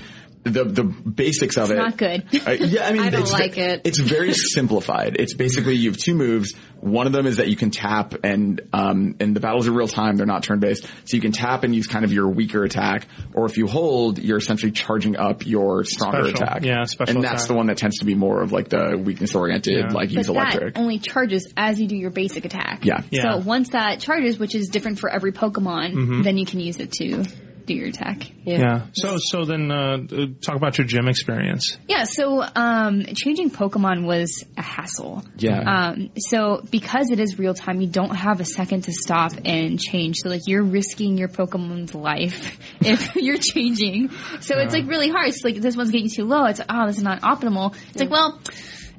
the 0.53 0.65
the 0.65 0.85
basics 0.85 1.57
of 1.57 1.71
it. 1.71 1.79
It's 1.79 1.81
it, 1.81 1.91
not 1.91 1.97
good. 1.97 2.47
uh, 2.47 2.51
yeah, 2.67 2.87
I 2.87 2.93
mean, 2.95 3.03
I 3.03 3.11
don't 3.11 3.23
it's, 3.23 3.33
like 3.33 3.57
it. 3.59 3.83
It's 3.85 3.99
very 3.99 4.33
simplified. 4.35 5.17
It's 5.19 5.35
basically 5.35 5.75
you 5.77 5.91
have 5.91 5.99
two 5.99 6.15
moves. 6.15 6.55
One 6.81 7.07
of 7.07 7.13
them 7.13 7.27
is 7.27 7.39
that 7.39 7.49
you 7.49 7.57
can 7.57 7.71
tap, 7.71 8.15
and 8.25 8.61
um, 8.73 9.17
and 9.21 9.35
the 9.35 9.41
battles 9.41 9.67
are 9.67 9.73
real 9.73 9.89
time. 9.89 10.17
They're 10.17 10.27
not 10.27 10.43
turn 10.43 10.61
based, 10.61 10.85
so 11.05 11.17
you 11.17 11.21
can 11.21 11.33
tap 11.33 11.65
and 11.65 11.75
use 11.75 11.87
kind 11.87 12.05
of 12.05 12.13
your 12.13 12.29
weaker 12.29 12.65
attack, 12.65 13.07
or 13.35 13.47
if 13.47 13.57
you 13.57 13.67
hold, 13.67 14.19
you're 14.19 14.37
essentially 14.39 14.73
charging 14.73 15.17
up 15.17 15.47
your 15.47 15.85
stronger 15.85 16.29
Special. 16.29 16.43
attack. 16.45 16.65
Yeah, 16.65 16.85
special 16.85 17.15
And 17.17 17.25
that's 17.25 17.45
attack. 17.45 17.49
the 17.49 17.55
one 17.55 17.67
that 17.69 17.79
tends 17.79 17.99
to 17.99 18.05
be 18.05 18.15
more 18.15 18.43
of 18.43 18.53
like 18.53 18.69
the 18.69 19.01
weakness 19.03 19.35
oriented, 19.35 19.87
Yeah. 19.89 19.93
like 19.93 20.11
use 20.11 20.27
but 20.27 20.37
electric. 20.37 20.75
that 20.75 20.81
only 20.81 20.99
charges 20.99 21.51
as 21.57 21.81
you 21.81 21.87
do 21.89 21.97
your 21.97 22.11
basic 22.11 22.45
attack. 22.45 22.85
Yeah. 22.85 23.03
Yeah. 23.11 23.23
So 23.23 23.39
once 23.39 23.71
that 23.71 24.01
charges, 24.01 24.39
which 24.39 24.55
is 24.55 24.69
different 24.69 24.99
for 24.99 25.09
every 25.11 25.33
Pokemon, 25.33 26.23
then 26.25 26.37
you 26.37 26.45
can 26.47 26.61
use 26.61 26.79
it 26.79 26.93
to 26.93 27.25
do 27.67 27.75
your 27.75 27.89
attack. 27.89 28.31
Yeah. 28.45 28.87
So, 28.95 29.19
so 29.19 29.45
then, 29.45 29.71
uh, 29.71 29.99
uh, 30.11 30.27
talk 30.41 30.57
about 30.57 30.79
your 30.79 30.87
gym 30.87 31.09
experience. 31.09 31.77
Yeah, 31.89 32.05
so 32.05 32.43
um, 32.55 33.05
changing 33.15 33.51
Pokemon 33.51 34.07
was 34.07 34.45
a 34.57 34.63
hassle. 34.63 35.25
Yeah. 35.37 35.61
Um, 35.61 36.11
so 36.17 36.63
because 36.71 37.11
it 37.11 37.19
is 37.19 37.39
real 37.39 37.55
time, 37.55 37.81
you 37.81 37.89
don't 37.89 38.15
have 38.15 38.41
a 38.41 38.45
second 38.45 38.85
to 38.85 38.93
stop 38.93 39.33
and 39.45 39.81
change. 39.81 40.17
So 40.19 40.29
like 40.29 40.43
you're 40.47 40.63
risking 40.63 41.19
your 41.19 41.29
Pokemon's 41.29 41.95
life 41.95 42.59
if 42.81 43.17
you're 43.17 43.39
changing. 43.39 44.11
So 44.41 44.59
it's 44.59 44.73
like 44.73 44.87
really 44.87 45.09
hard. 45.09 45.29
It's 45.29 45.45
like 45.45 45.57
this 45.57 45.77
one's 45.77 45.91
getting 45.91 46.11
too 46.11 46.25
low. 46.25 46.45
It's 46.45 46.61
like, 46.61 46.69
oh, 46.71 46.87
this 46.87 46.99
is 46.99 47.03
not 47.03 47.23
optimal. 47.23 47.75
It's 47.91 48.01
like 48.01 48.11
well, 48.11 48.41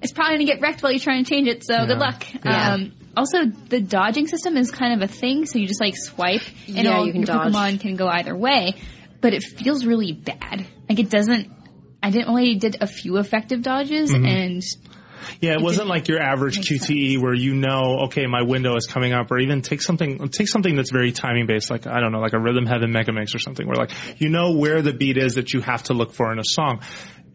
it's 0.01 0.11
probably 0.13 0.35
gonna 0.35 0.45
get 0.45 0.61
wrecked 0.61 0.81
while 0.83 0.91
you're 0.91 0.99
trying 0.99 1.23
to 1.23 1.29
change 1.29 1.47
it. 1.47 1.63
So 1.65 1.85
good 1.85 1.97
luck. 1.99 2.23
Yeah. 2.45 2.73
Um, 2.73 2.93
also, 3.15 3.45
the 3.45 3.79
dodging 3.81 4.27
system 4.27 4.57
is 4.57 4.69
kind 4.71 5.01
of 5.01 5.09
a 5.09 5.11
thing. 5.11 5.45
So 5.47 5.57
you 5.59 5.67
just 5.67 5.81
like 5.81 5.95
swipe, 5.97 6.41
and 6.67 6.77
Yeah, 6.77 6.93
all 6.97 7.05
you 7.05 7.11
can 7.11 7.21
your 7.21 7.25
dodge. 7.25 7.51
Pokemon 7.53 7.79
can 7.79 7.95
go 7.95 8.07
either 8.07 8.35
way. 8.35 8.75
But 9.19 9.33
it 9.33 9.41
feels 9.43 9.85
really 9.85 10.11
bad. 10.11 10.67
Like 10.87 10.99
it 10.99 11.09
doesn't. 11.09 11.51
I 12.03 12.11
didn't 12.11 12.29
only 12.29 12.55
did 12.55 12.77
a 12.79 12.85
few 12.87 13.17
effective 13.17 13.63
dodges, 13.63 14.13
Mm-hmm. 14.13 14.25
and 14.25 14.63
Yeah, 15.41 15.53
it 15.53 15.61
wasn't 15.61 15.87
like 15.87 16.07
your 16.07 16.21
average 16.21 16.59
QTE 16.59 17.19
where 17.19 17.33
you 17.33 17.55
know, 17.55 18.01
okay, 18.05 18.27
my 18.27 18.43
window 18.43 18.75
is 18.75 18.85
coming 18.85 19.13
up, 19.13 19.31
or 19.31 19.39
even 19.39 19.63
take 19.63 19.81
something, 19.81 20.29
take 20.29 20.47
something 20.47 20.75
that's 20.75 20.91
very 20.91 21.11
timing 21.11 21.47
based, 21.47 21.71
like 21.71 21.87
I 21.87 21.99
don't 21.99 22.11
know, 22.11 22.19
like 22.19 22.33
a 22.33 22.39
Rhythm 22.39 22.67
Heaven 22.67 22.91
Megamix 22.93 23.33
or 23.33 23.39
something, 23.39 23.65
where 23.67 23.75
like 23.75 23.91
you 24.21 24.29
know 24.29 24.55
where 24.55 24.83
the 24.83 24.93
beat 24.93 25.17
is 25.17 25.33
that 25.33 25.53
you 25.53 25.61
have 25.61 25.81
to 25.85 25.93
look 25.93 26.13
for 26.13 26.31
in 26.31 26.37
a 26.37 26.43
song. 26.45 26.81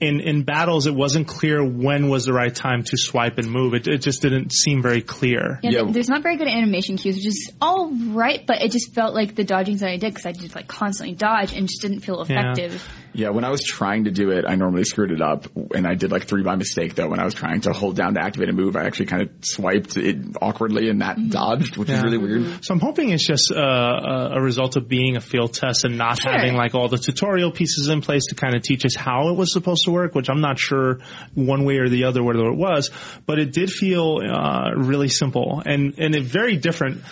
In 0.02 0.18
in 0.20 0.42
battles, 0.42 0.86
it 0.88 0.94
wasn't 0.94 1.28
clear 1.28 1.64
when 1.64 2.08
was 2.08 2.24
the 2.24 2.32
right 2.32 2.52
time 2.52 2.82
to 2.82 2.96
swipe 2.96 3.38
and 3.38 3.48
move. 3.48 3.72
It 3.74 3.86
it 3.86 3.98
just 3.98 4.20
didn't 4.20 4.52
seem 4.52 4.82
very 4.82 5.00
clear. 5.00 5.60
Yeah, 5.62 5.70
Yeah. 5.70 5.82
there's 5.92 6.08
not 6.08 6.22
very 6.24 6.36
good 6.36 6.48
animation 6.48 6.96
cues, 6.96 7.14
which 7.14 7.26
is 7.26 7.52
all 7.60 7.88
right, 7.90 8.44
but 8.44 8.62
it 8.62 8.72
just 8.72 8.94
felt 8.94 9.14
like 9.14 9.36
the 9.36 9.44
dodgings 9.44 9.78
that 9.80 9.90
I 9.90 9.98
did 9.98 10.12
because 10.12 10.26
I 10.26 10.32
just 10.32 10.56
like 10.56 10.66
constantly 10.66 11.14
dodge 11.14 11.52
and 11.52 11.68
just 11.68 11.82
didn't 11.82 12.00
feel 12.00 12.20
effective. 12.20 12.72
Yeah, 12.72 13.01
when 13.14 13.44
I 13.44 13.50
was 13.50 13.62
trying 13.62 14.04
to 14.04 14.10
do 14.10 14.30
it, 14.30 14.44
I 14.48 14.54
normally 14.54 14.84
screwed 14.84 15.10
it 15.10 15.20
up, 15.20 15.46
and 15.74 15.86
I 15.86 15.94
did 15.94 16.10
like 16.10 16.24
three 16.24 16.42
by 16.42 16.56
mistake. 16.56 16.94
Though 16.94 17.08
when 17.08 17.20
I 17.20 17.24
was 17.24 17.34
trying 17.34 17.60
to 17.62 17.72
hold 17.72 17.96
down 17.96 18.14
to 18.14 18.20
activate 18.20 18.48
a 18.48 18.52
move, 18.52 18.76
I 18.76 18.84
actually 18.84 19.06
kind 19.06 19.22
of 19.22 19.30
swiped 19.42 19.96
it 19.96 20.16
awkwardly, 20.40 20.88
and 20.88 21.00
that 21.02 21.16
dodged, 21.30 21.76
which 21.76 21.90
is 21.90 22.02
really 22.02 22.18
weird. 22.18 22.64
So 22.64 22.74
I'm 22.74 22.80
hoping 22.80 23.10
it's 23.10 23.26
just 23.26 23.52
uh, 23.52 23.60
a, 23.60 24.38
a 24.38 24.40
result 24.40 24.76
of 24.76 24.88
being 24.88 25.16
a 25.16 25.20
field 25.20 25.54
test 25.54 25.84
and 25.84 25.98
not 25.98 26.20
Sure. 26.20 26.32
having 26.32 26.54
like 26.54 26.74
all 26.74 26.88
the 26.88 26.98
tutorial 26.98 27.52
pieces 27.52 27.88
in 27.88 28.00
place 28.00 28.26
to 28.30 28.34
kind 28.34 28.54
of 28.54 28.62
teach 28.62 28.84
us 28.84 28.94
how 28.94 29.28
it 29.28 29.36
was 29.36 29.52
supposed 29.52 29.84
to 29.84 29.90
work, 29.90 30.14
which 30.14 30.28
I'm 30.30 30.40
not 30.40 30.58
sure 30.58 31.00
one 31.34 31.64
way 31.64 31.78
or 31.78 31.88
the 31.88 32.04
other 32.04 32.22
whether 32.22 32.46
it 32.46 32.56
was, 32.56 32.90
but 33.26 33.38
it 33.38 33.52
did 33.52 33.70
feel 33.70 34.20
uh, 34.22 34.70
really 34.76 35.08
simple 35.08 35.62
and 35.64 35.98
and 35.98 36.14
it 36.14 36.24
very 36.24 36.56
different. 36.56 37.02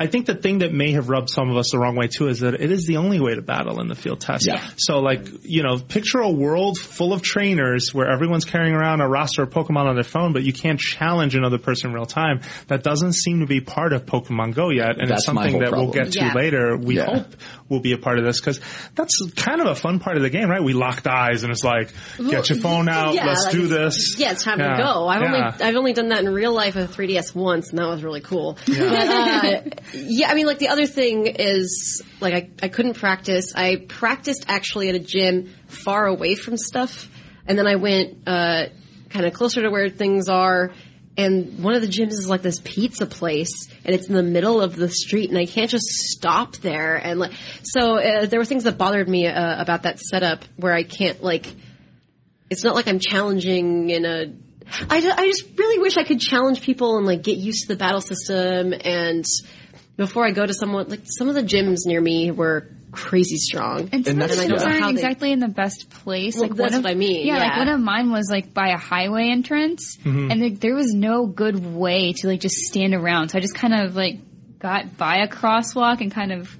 I 0.00 0.06
think 0.06 0.26
the 0.26 0.34
thing 0.34 0.58
that 0.58 0.72
may 0.72 0.92
have 0.92 1.08
rubbed 1.08 1.28
some 1.28 1.50
of 1.50 1.56
us 1.56 1.70
the 1.72 1.78
wrong 1.78 1.96
way 1.96 2.06
too 2.06 2.28
is 2.28 2.40
that 2.40 2.54
it 2.54 2.70
is 2.70 2.86
the 2.86 2.98
only 2.98 3.18
way 3.20 3.34
to 3.34 3.42
battle 3.42 3.80
in 3.80 3.88
the 3.88 3.94
field 3.96 4.20
test. 4.20 4.46
Yeah. 4.46 4.62
So 4.76 5.00
like, 5.00 5.26
you 5.42 5.62
know, 5.62 5.78
picture 5.78 6.20
a 6.20 6.30
world 6.30 6.78
full 6.78 7.12
of 7.12 7.22
trainers 7.22 7.92
where 7.92 8.08
everyone's 8.08 8.44
carrying 8.44 8.74
around 8.74 9.00
a 9.00 9.08
roster 9.08 9.42
of 9.42 9.50
Pokemon 9.50 9.86
on 9.86 9.94
their 9.96 10.04
phone, 10.04 10.32
but 10.32 10.42
you 10.44 10.52
can't 10.52 10.78
challenge 10.78 11.34
another 11.34 11.58
person 11.58 11.90
in 11.90 11.94
real 11.96 12.06
time. 12.06 12.42
That 12.68 12.82
doesn't 12.82 13.14
seem 13.14 13.40
to 13.40 13.46
be 13.46 13.60
part 13.60 13.92
of 13.92 14.06
Pokemon 14.06 14.54
Go 14.54 14.70
yet, 14.70 15.00
and 15.00 15.10
it's 15.10 15.26
That's 15.26 15.28
my 15.28 15.48
something 15.48 15.52
whole 15.52 15.60
that 15.62 15.72
we'll 15.72 15.90
get 15.90 16.12
to 16.12 16.20
Yeah. 16.20 16.32
later. 16.34 16.76
We 16.76 16.96
Yeah. 16.96 17.06
hope 17.06 17.26
will 17.68 17.80
be 17.80 17.92
a 17.92 17.98
part 17.98 18.18
of 18.18 18.24
this 18.24 18.40
because 18.40 18.60
that's 18.94 19.20
kind 19.36 19.60
of 19.60 19.66
a 19.66 19.74
fun 19.74 19.98
part 19.98 20.16
of 20.16 20.22
the 20.22 20.30
game, 20.30 20.48
right? 20.48 20.62
We 20.62 20.72
locked 20.72 21.06
eyes 21.06 21.42
and 21.42 21.52
it's 21.52 21.62
like, 21.64 21.92
get 22.16 22.48
your 22.48 22.58
phone 22.58 22.88
out, 22.88 23.14
Yeah, 23.14 23.26
let's 23.26 23.44
like 23.44 23.52
do 23.52 23.66
this. 23.66 24.16
Yeah, 24.18 24.32
it's 24.32 24.42
time 24.42 24.58
Yeah. 24.58 24.76
to 24.76 24.82
go. 24.82 25.06
I've 25.08 25.20
Yeah. 25.22 25.26
only 25.28 25.40
I've 25.66 25.76
only 25.76 25.92
done 25.92 26.08
that 26.08 26.20
in 26.24 26.28
real 26.32 26.52
life 26.54 26.74
with 26.76 26.94
3DS 26.94 27.34
once, 27.34 27.70
and 27.70 27.78
that 27.78 27.86
was 27.88 28.02
really 28.02 28.20
cool. 28.22 28.56
But, 28.66 28.78
uh, 28.78 29.60
yeah, 29.94 30.30
I 30.30 30.34
mean, 30.34 30.46
like 30.46 30.58
the 30.58 30.68
other 30.68 30.86
thing 30.86 31.26
is 31.26 32.02
like 32.20 32.34
I 32.34 32.50
I 32.62 32.68
couldn't 32.68 32.94
practice. 32.94 33.52
I 33.54 33.84
practiced 33.88 34.44
actually 34.48 34.88
at 34.88 34.94
a 34.94 34.98
gym 35.00 35.50
far 35.66 36.06
away 36.06 36.34
from 36.34 36.56
stuff, 36.56 37.08
and 37.46 37.58
then 37.58 37.66
I 37.66 37.76
went 37.76 38.26
uh, 38.26 38.66
kind 39.10 39.26
of 39.26 39.32
closer 39.34 39.62
to 39.62 39.70
where 39.70 39.88
things 39.90 40.28
are. 40.28 40.72
And 41.18 41.62
one 41.62 41.74
of 41.74 41.82
the 41.82 41.88
gyms 41.88 42.12
is 42.12 42.28
like 42.30 42.42
this 42.42 42.60
pizza 42.64 43.04
place, 43.04 43.68
and 43.84 43.94
it's 43.94 44.06
in 44.06 44.14
the 44.14 44.22
middle 44.22 44.62
of 44.62 44.76
the 44.76 44.88
street, 44.88 45.28
and 45.28 45.38
I 45.38 45.46
can't 45.46 45.68
just 45.68 45.84
stop 45.84 46.56
there. 46.58 46.94
And 46.94 47.18
like, 47.18 47.32
so 47.64 47.98
uh, 47.98 48.26
there 48.26 48.38
were 48.38 48.46
things 48.46 48.64
that 48.64 48.78
bothered 48.78 49.08
me 49.08 49.26
uh, 49.26 49.60
about 49.60 49.82
that 49.82 49.98
setup 49.98 50.44
where 50.56 50.72
I 50.72 50.84
can't 50.84 51.22
like 51.22 51.52
it's 52.50 52.64
not 52.64 52.74
like 52.74 52.88
I'm 52.88 52.98
challenging 52.98 53.90
in 53.90 54.04
a. 54.04 54.32
I, 54.90 54.96
I 54.96 55.26
just 55.26 55.44
really 55.56 55.78
wish 55.78 55.96
I 55.96 56.04
could 56.04 56.20
challenge 56.20 56.60
people 56.60 56.98
and 56.98 57.06
like 57.06 57.22
get 57.22 57.38
used 57.38 57.62
to 57.62 57.68
the 57.68 57.76
battle 57.76 58.02
system 58.02 58.74
and 58.78 59.24
before 59.96 60.26
I 60.26 60.30
go 60.30 60.44
to 60.44 60.52
someone 60.52 60.88
like 60.88 61.04
some 61.04 61.30
of 61.30 61.34
the 61.34 61.42
gyms 61.42 61.86
near 61.86 62.00
me 62.00 62.30
were 62.30 62.68
crazy 62.98 63.36
strong. 63.36 63.88
And 63.92 64.04
some 64.04 64.20
of 64.20 64.28
that's- 64.28 64.36
the 64.38 64.52
gyms 64.52 64.60
yeah. 64.60 64.66
aren't 64.66 64.80
How 64.80 64.86
they- 64.88 64.92
exactly 64.92 65.32
in 65.32 65.38
the 65.40 65.48
best 65.48 65.90
place. 65.90 66.34
Well, 66.34 66.44
like 66.48 66.56
that's 66.56 66.72
one 66.72 66.78
of, 66.80 66.84
what 66.84 66.90
I 66.90 66.94
mean, 66.94 67.26
Yeah, 67.26 67.38
like 67.38 67.56
one 67.56 67.68
of 67.68 67.80
mine 67.80 68.10
was 68.10 68.28
like 68.30 68.52
by 68.52 68.68
a 68.70 68.78
highway 68.78 69.30
entrance, 69.30 69.96
mm-hmm. 69.98 70.30
and 70.30 70.40
like, 70.40 70.60
there 70.60 70.74
was 70.74 70.92
no 70.92 71.26
good 71.26 71.64
way 71.64 72.12
to 72.14 72.26
like 72.28 72.40
just 72.40 72.56
stand 72.56 72.94
around. 72.94 73.30
So 73.30 73.38
I 73.38 73.40
just 73.40 73.54
kind 73.54 73.74
of 73.74 73.94
like 73.96 74.18
got 74.58 74.96
by 74.96 75.18
a 75.18 75.28
crosswalk 75.28 76.00
and 76.00 76.10
kind 76.12 76.32
of 76.32 76.56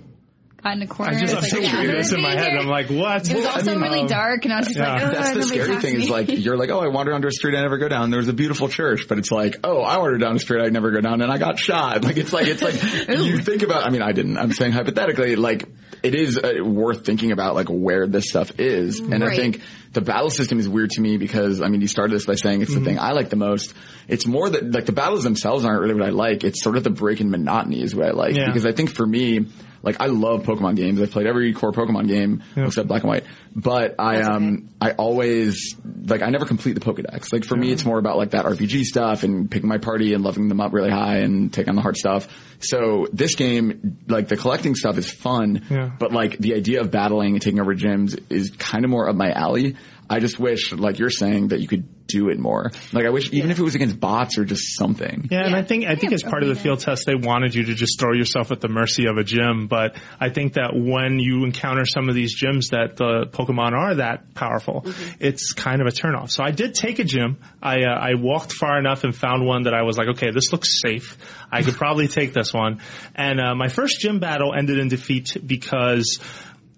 got 0.63 0.75
in 0.77 0.83
a 0.83 0.87
corner. 0.87 1.17
I 1.17 1.21
just, 1.21 1.35
I'm 1.35 1.39
and 1.39 1.45
was 1.45 1.53
like, 1.53 1.63
picturing 1.63 1.87
"Yeah, 1.89 1.97
this 1.97 2.13
in 2.13 2.21
my 2.23 2.35
head. 2.35 2.49
here." 2.51 2.59
I'm 2.59 2.67
like, 2.67 2.91
what? 2.91 3.31
It 3.31 3.37
was 3.37 3.47
also 3.47 3.77
really 3.81 4.07
dark, 4.07 4.45
and 4.45 4.53
I 4.53 4.59
was 4.59 4.67
just 4.67 4.79
yeah. 4.79 4.93
like, 4.93 5.03
oh, 5.03 5.11
That's 5.13 5.35
the 5.35 5.43
scary 5.45 5.69
passed 5.69 5.83
thing 5.83 5.95
is 6.01 6.11
like 6.11 6.29
you're 6.31 6.57
like, 6.57 6.71
oh, 6.71 6.81
I 6.81 6.89
wander 6.89 7.13
under 7.15 7.29
a 7.29 7.33
street 7.33 7.57
I 7.57 7.63
never 7.63 7.79
go 7.79 7.89
down. 7.89 8.11
There's 8.11 8.29
a 8.29 8.33
beautiful 8.33 8.69
church, 8.69 9.07
but 9.09 9.19
it's 9.19 9.31
like, 9.31 9.57
oh, 9.65 9.81
I 9.83 9.99
wandered 9.99 10.21
down 10.21 10.35
a 10.37 10.39
street 10.41 10.63
I 10.65 10.69
never 10.69 10.91
go 10.91 11.01
down, 11.01 11.23
and 11.23 11.31
I 11.31 11.39
got 11.39 11.59
shot. 11.59 12.03
Like 12.09 12.17
it's 12.17 12.33
like 12.33 12.47
it's 12.47 12.63
like 12.63 12.75
you 13.09 13.39
think 13.39 13.63
about. 13.63 13.87
I 13.87 13.91
mean, 13.91 14.03
I 14.03 14.13
didn't. 14.13 14.37
I'm 14.39 14.53
saying 14.53 14.73
hypothetically, 14.73 15.37
like 15.37 15.69
it 16.03 16.15
is 16.15 16.39
uh, 16.39 16.63
worth 16.65 17.05
thinking 17.05 17.33
about 17.33 17.55
like 17.55 17.69
where 17.69 18.07
this 18.07 18.29
stuff 18.29 18.59
is, 18.59 18.99
and 19.01 19.23
I 19.25 19.35
think 19.37 19.63
the 19.93 20.01
battle 20.01 20.31
system 20.31 20.59
is 20.59 20.69
weird 20.69 20.91
to 20.91 21.01
me 21.01 21.17
because 21.17 21.61
I 21.61 21.69
mean, 21.69 21.81
you 21.81 21.89
started 21.89 22.15
this 22.15 22.27
by 22.27 22.35
saying 22.35 22.63
it's 22.63 22.75
the 22.75 22.81
thing 22.81 22.99
I 22.99 23.13
like 23.13 23.31
the 23.31 23.37
most. 23.37 23.75
It's 24.07 24.27
more 24.27 24.49
that 24.49 24.71
like 24.71 24.87
the 24.87 24.93
battles 24.93 25.25
themselves 25.25 25.65
aren't 25.65 25.81
really 25.81 25.95
what 25.95 26.05
I 26.05 26.11
like. 26.11 26.45
It's 26.45 26.63
sort 26.63 26.77
of 26.77 26.85
the 26.85 26.91
break 26.91 27.21
in 27.21 27.31
monotony 27.31 27.83
is 27.83 27.95
what 27.95 28.07
I 28.07 28.11
like 28.13 28.35
Yeah. 28.37 28.47
because 28.47 28.67
I 28.67 28.73
think 28.73 28.95
for 28.95 29.07
me. 29.07 29.47
Like 29.83 30.01
I 30.01 30.07
love 30.07 30.43
Pokemon 30.43 30.77
games. 30.77 31.01
I've 31.01 31.11
played 31.11 31.27
every 31.27 31.53
core 31.53 31.73
Pokemon 31.73 32.09
game 32.09 32.43
except 32.57 32.89
Black 32.89 33.03
and 33.03 33.11
White. 33.11 33.25
But 33.55 33.97
I 33.99 34.21
um 34.23 34.69
I 34.81 34.93
always 34.93 35.75
like 36.07 36.23
I 36.23 36.31
never 36.31 36.47
complete 36.47 36.75
the 36.75 36.81
Pokedex. 36.81 37.33
Like 37.33 37.45
for 37.45 37.57
me, 37.57 37.73
it's 37.73 37.85
more 37.85 37.99
about 37.99 38.17
like 38.17 38.31
that 38.31 38.45
RPG 38.45 38.85
stuff 38.85 39.23
and 39.23 39.51
picking 39.51 39.69
my 39.69 39.79
party 39.79 40.15
and 40.15 40.25
leveling 40.25 40.49
them 40.49 40.61
up 40.61 40.73
really 40.73 40.91
high 40.91 41.19
and 41.19 41.53
taking 41.53 41.71
on 41.71 41.77
the 41.77 41.83
hard 41.83 41.97
stuff. 41.97 42.29
So 42.61 43.07
this 43.13 43.37
game, 43.37 43.99
like 44.09 44.29
the 44.29 44.37
collecting 44.37 44.75
stuff, 44.75 44.99
is 44.99 45.11
fun. 45.11 45.65
Yeah. 45.71 45.91
But 45.99 46.13
like 46.13 46.39
the 46.39 46.55
idea 46.55 46.81
of 46.81 46.91
battling 46.91 47.35
and 47.35 47.43
taking 47.43 47.61
over 47.61 47.75
gyms 47.75 48.21
is 48.31 48.51
kind 48.51 48.85
of 48.85 48.91
more 48.91 49.09
up 49.09 49.17
my 49.17 49.31
alley. 49.31 49.77
I 50.11 50.21
just 50.21 50.39
wish, 50.39 50.73
like 50.73 50.99
you're 50.99 51.11
saying, 51.11 51.49
that 51.49 51.61
you 51.61 51.69
could 51.69 52.07
do 52.07 52.31
it 52.31 52.39
more. 52.39 52.73
Like 52.93 53.05
I 53.05 53.11
wish, 53.11 53.31
even 53.33 53.51
if 53.51 53.59
it 53.59 53.63
was 53.63 53.75
against 53.75 54.01
bots 54.01 54.39
or 54.39 54.45
just 54.45 54.77
something. 54.77 55.29
Yeah, 55.31 55.45
and 55.45 55.55
I 55.55 55.63
think 55.63 55.85
I 55.85 55.95
think 55.95 56.13
Yeah, 56.13 56.15
as 56.17 56.23
part 56.23 56.43
of 56.43 56.49
the 56.49 56.55
field 56.55 56.81
test, 56.81 57.05
they 57.07 57.15
wanted 57.15 57.55
you 57.55 57.65
to 57.65 57.75
just 57.75 58.01
throw 58.01 58.15
yourself 58.15 58.51
at 58.51 58.61
the 58.61 58.69
mercy 58.69 59.07
of 59.07 59.19
a 59.19 59.25
gym. 59.25 59.69
But 59.69 59.97
I 60.19 60.31
think 60.31 60.55
that 60.55 60.71
when 60.75 61.19
you 61.19 61.45
encounter 61.45 61.85
some 61.85 62.09
of 62.09 62.15
these 62.15 62.35
gyms 62.43 62.71
that 62.71 62.97
the 62.97 63.27
Pokemon 63.31 63.73
are 63.73 63.97
that 63.97 64.35
powerful, 64.35 64.87
it's 65.21 65.53
kind 65.53 65.83
of 65.83 65.87
a 65.87 65.91
turnoff. 65.91 66.31
So 66.31 66.43
I 66.43 66.51
did 66.51 66.75
take 66.75 66.99
a 66.99 67.05
gym. 67.05 67.39
I 67.63 67.83
uh, 67.83 67.91
I 67.91 68.15
walked 68.15 68.53
far 68.53 68.79
enough 68.79 69.05
and 69.05 69.15
found 69.15 69.47
one 69.47 69.65
that 69.65 69.75
I 69.75 69.83
was 69.83 69.99
like, 69.99 70.09
okay, 70.09 70.31
this 70.31 70.51
looks 70.53 70.81
safe. 70.81 71.19
I 71.53 71.63
could 71.63 71.75
probably 71.75 72.09
take 72.09 72.33
this 72.33 72.53
one. 72.53 72.81
And 73.15 73.41
uh, 73.41 73.55
my 73.55 73.69
first 73.69 74.01
gym 74.01 74.19
battle 74.19 74.55
ended 74.55 74.79
in 74.79 74.89
defeat 74.89 75.37
because 75.47 76.21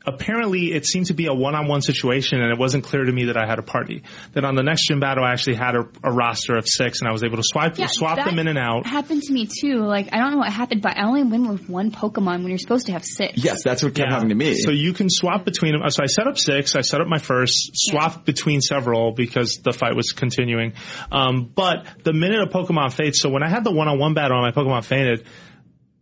apparently 0.07 0.73
it 0.73 0.87
seemed 0.87 1.07
to 1.07 1.15
be 1.15 1.27
a 1.27 1.35
one-on-one 1.35 1.83
situation 1.83 2.41
and 2.41 2.51
it 2.51 2.59
wasn't 2.59 2.85
clear 2.85 3.05
to 3.05 3.13
me 3.13 3.25
that 3.27 3.37
I 3.37 3.47
had 3.47 3.59
a 3.59 3.63
party. 3.63 4.03
That 4.33 4.45
on 4.45 4.55
the 4.55 4.63
next 4.63 4.87
gym 4.89 5.01
battle 5.01 5.25
I 5.25 5.33
actually 5.33 5.57
had 5.57 5.75
a, 5.75 5.89
a 6.03 6.13
roster 6.13 6.57
of 6.57 6.65
six 6.67 7.01
and 7.01 7.09
I 7.09 7.13
was 7.13 7.23
able 7.23 7.37
to 7.37 7.43
swipe, 7.45 7.79
Yeah, 7.79 7.87
swap 7.91 8.17
them 8.17 8.39
in 8.39 8.49
and 8.49 8.59
out. 8.59 8.87
Happened 8.87 9.23
to 9.25 9.33
me 9.33 9.47
too. 9.47 9.85
Like 9.85 10.09
I 10.13 10.19
don't 10.19 10.33
know 10.33 10.39
what 10.39 10.53
happened, 10.53 10.83
but 10.83 10.97
I 10.97 11.05
only 11.07 11.23
win 11.25 11.49
with 11.49 11.69
one 11.69 11.91
Pokemon 11.91 12.39
when 12.43 12.49
you're 12.49 12.59
supposed 12.59 12.87
to 12.87 12.93
have 12.93 13.05
six. 13.05 13.43
Yes, 13.45 13.63
that's 13.63 13.83
what 13.83 13.95
kept 13.95 14.09
Yeah. 14.09 14.15
happening 14.15 14.31
to 14.31 14.45
me. 14.45 14.55
So 14.55 14.71
you 14.71 14.93
can 14.93 15.09
swap 15.11 15.45
between 15.45 15.73
them. 15.79 15.89
So 15.91 16.03
I 16.03 16.07
set 16.07 16.27
up 16.27 16.39
six. 16.39 16.75
I 16.77 16.81
set 16.81 17.01
up 17.01 17.07
my 17.09 17.19
first, 17.19 17.71
swapped 17.75 18.25
between 18.25 18.61
several 18.61 19.13
because 19.13 19.61
the 19.63 19.73
fight 19.73 19.95
was 19.97 20.13
continuing. 20.13 20.73
Um, 21.13 21.51
but 21.55 21.87
the 22.05 22.13
minute 22.13 22.41
a 22.43 22.47
Pokemon 22.47 22.93
fades, 22.93 23.21
so 23.21 23.29
when 23.29 23.43
I 23.43 23.49
had 23.49 23.65
the 23.65 23.71
one-on-one 23.73 24.15
battle 24.15 24.43
and 24.43 24.55
my 24.55 24.63
Pokemon 24.63 24.85
fainted, 24.85 25.27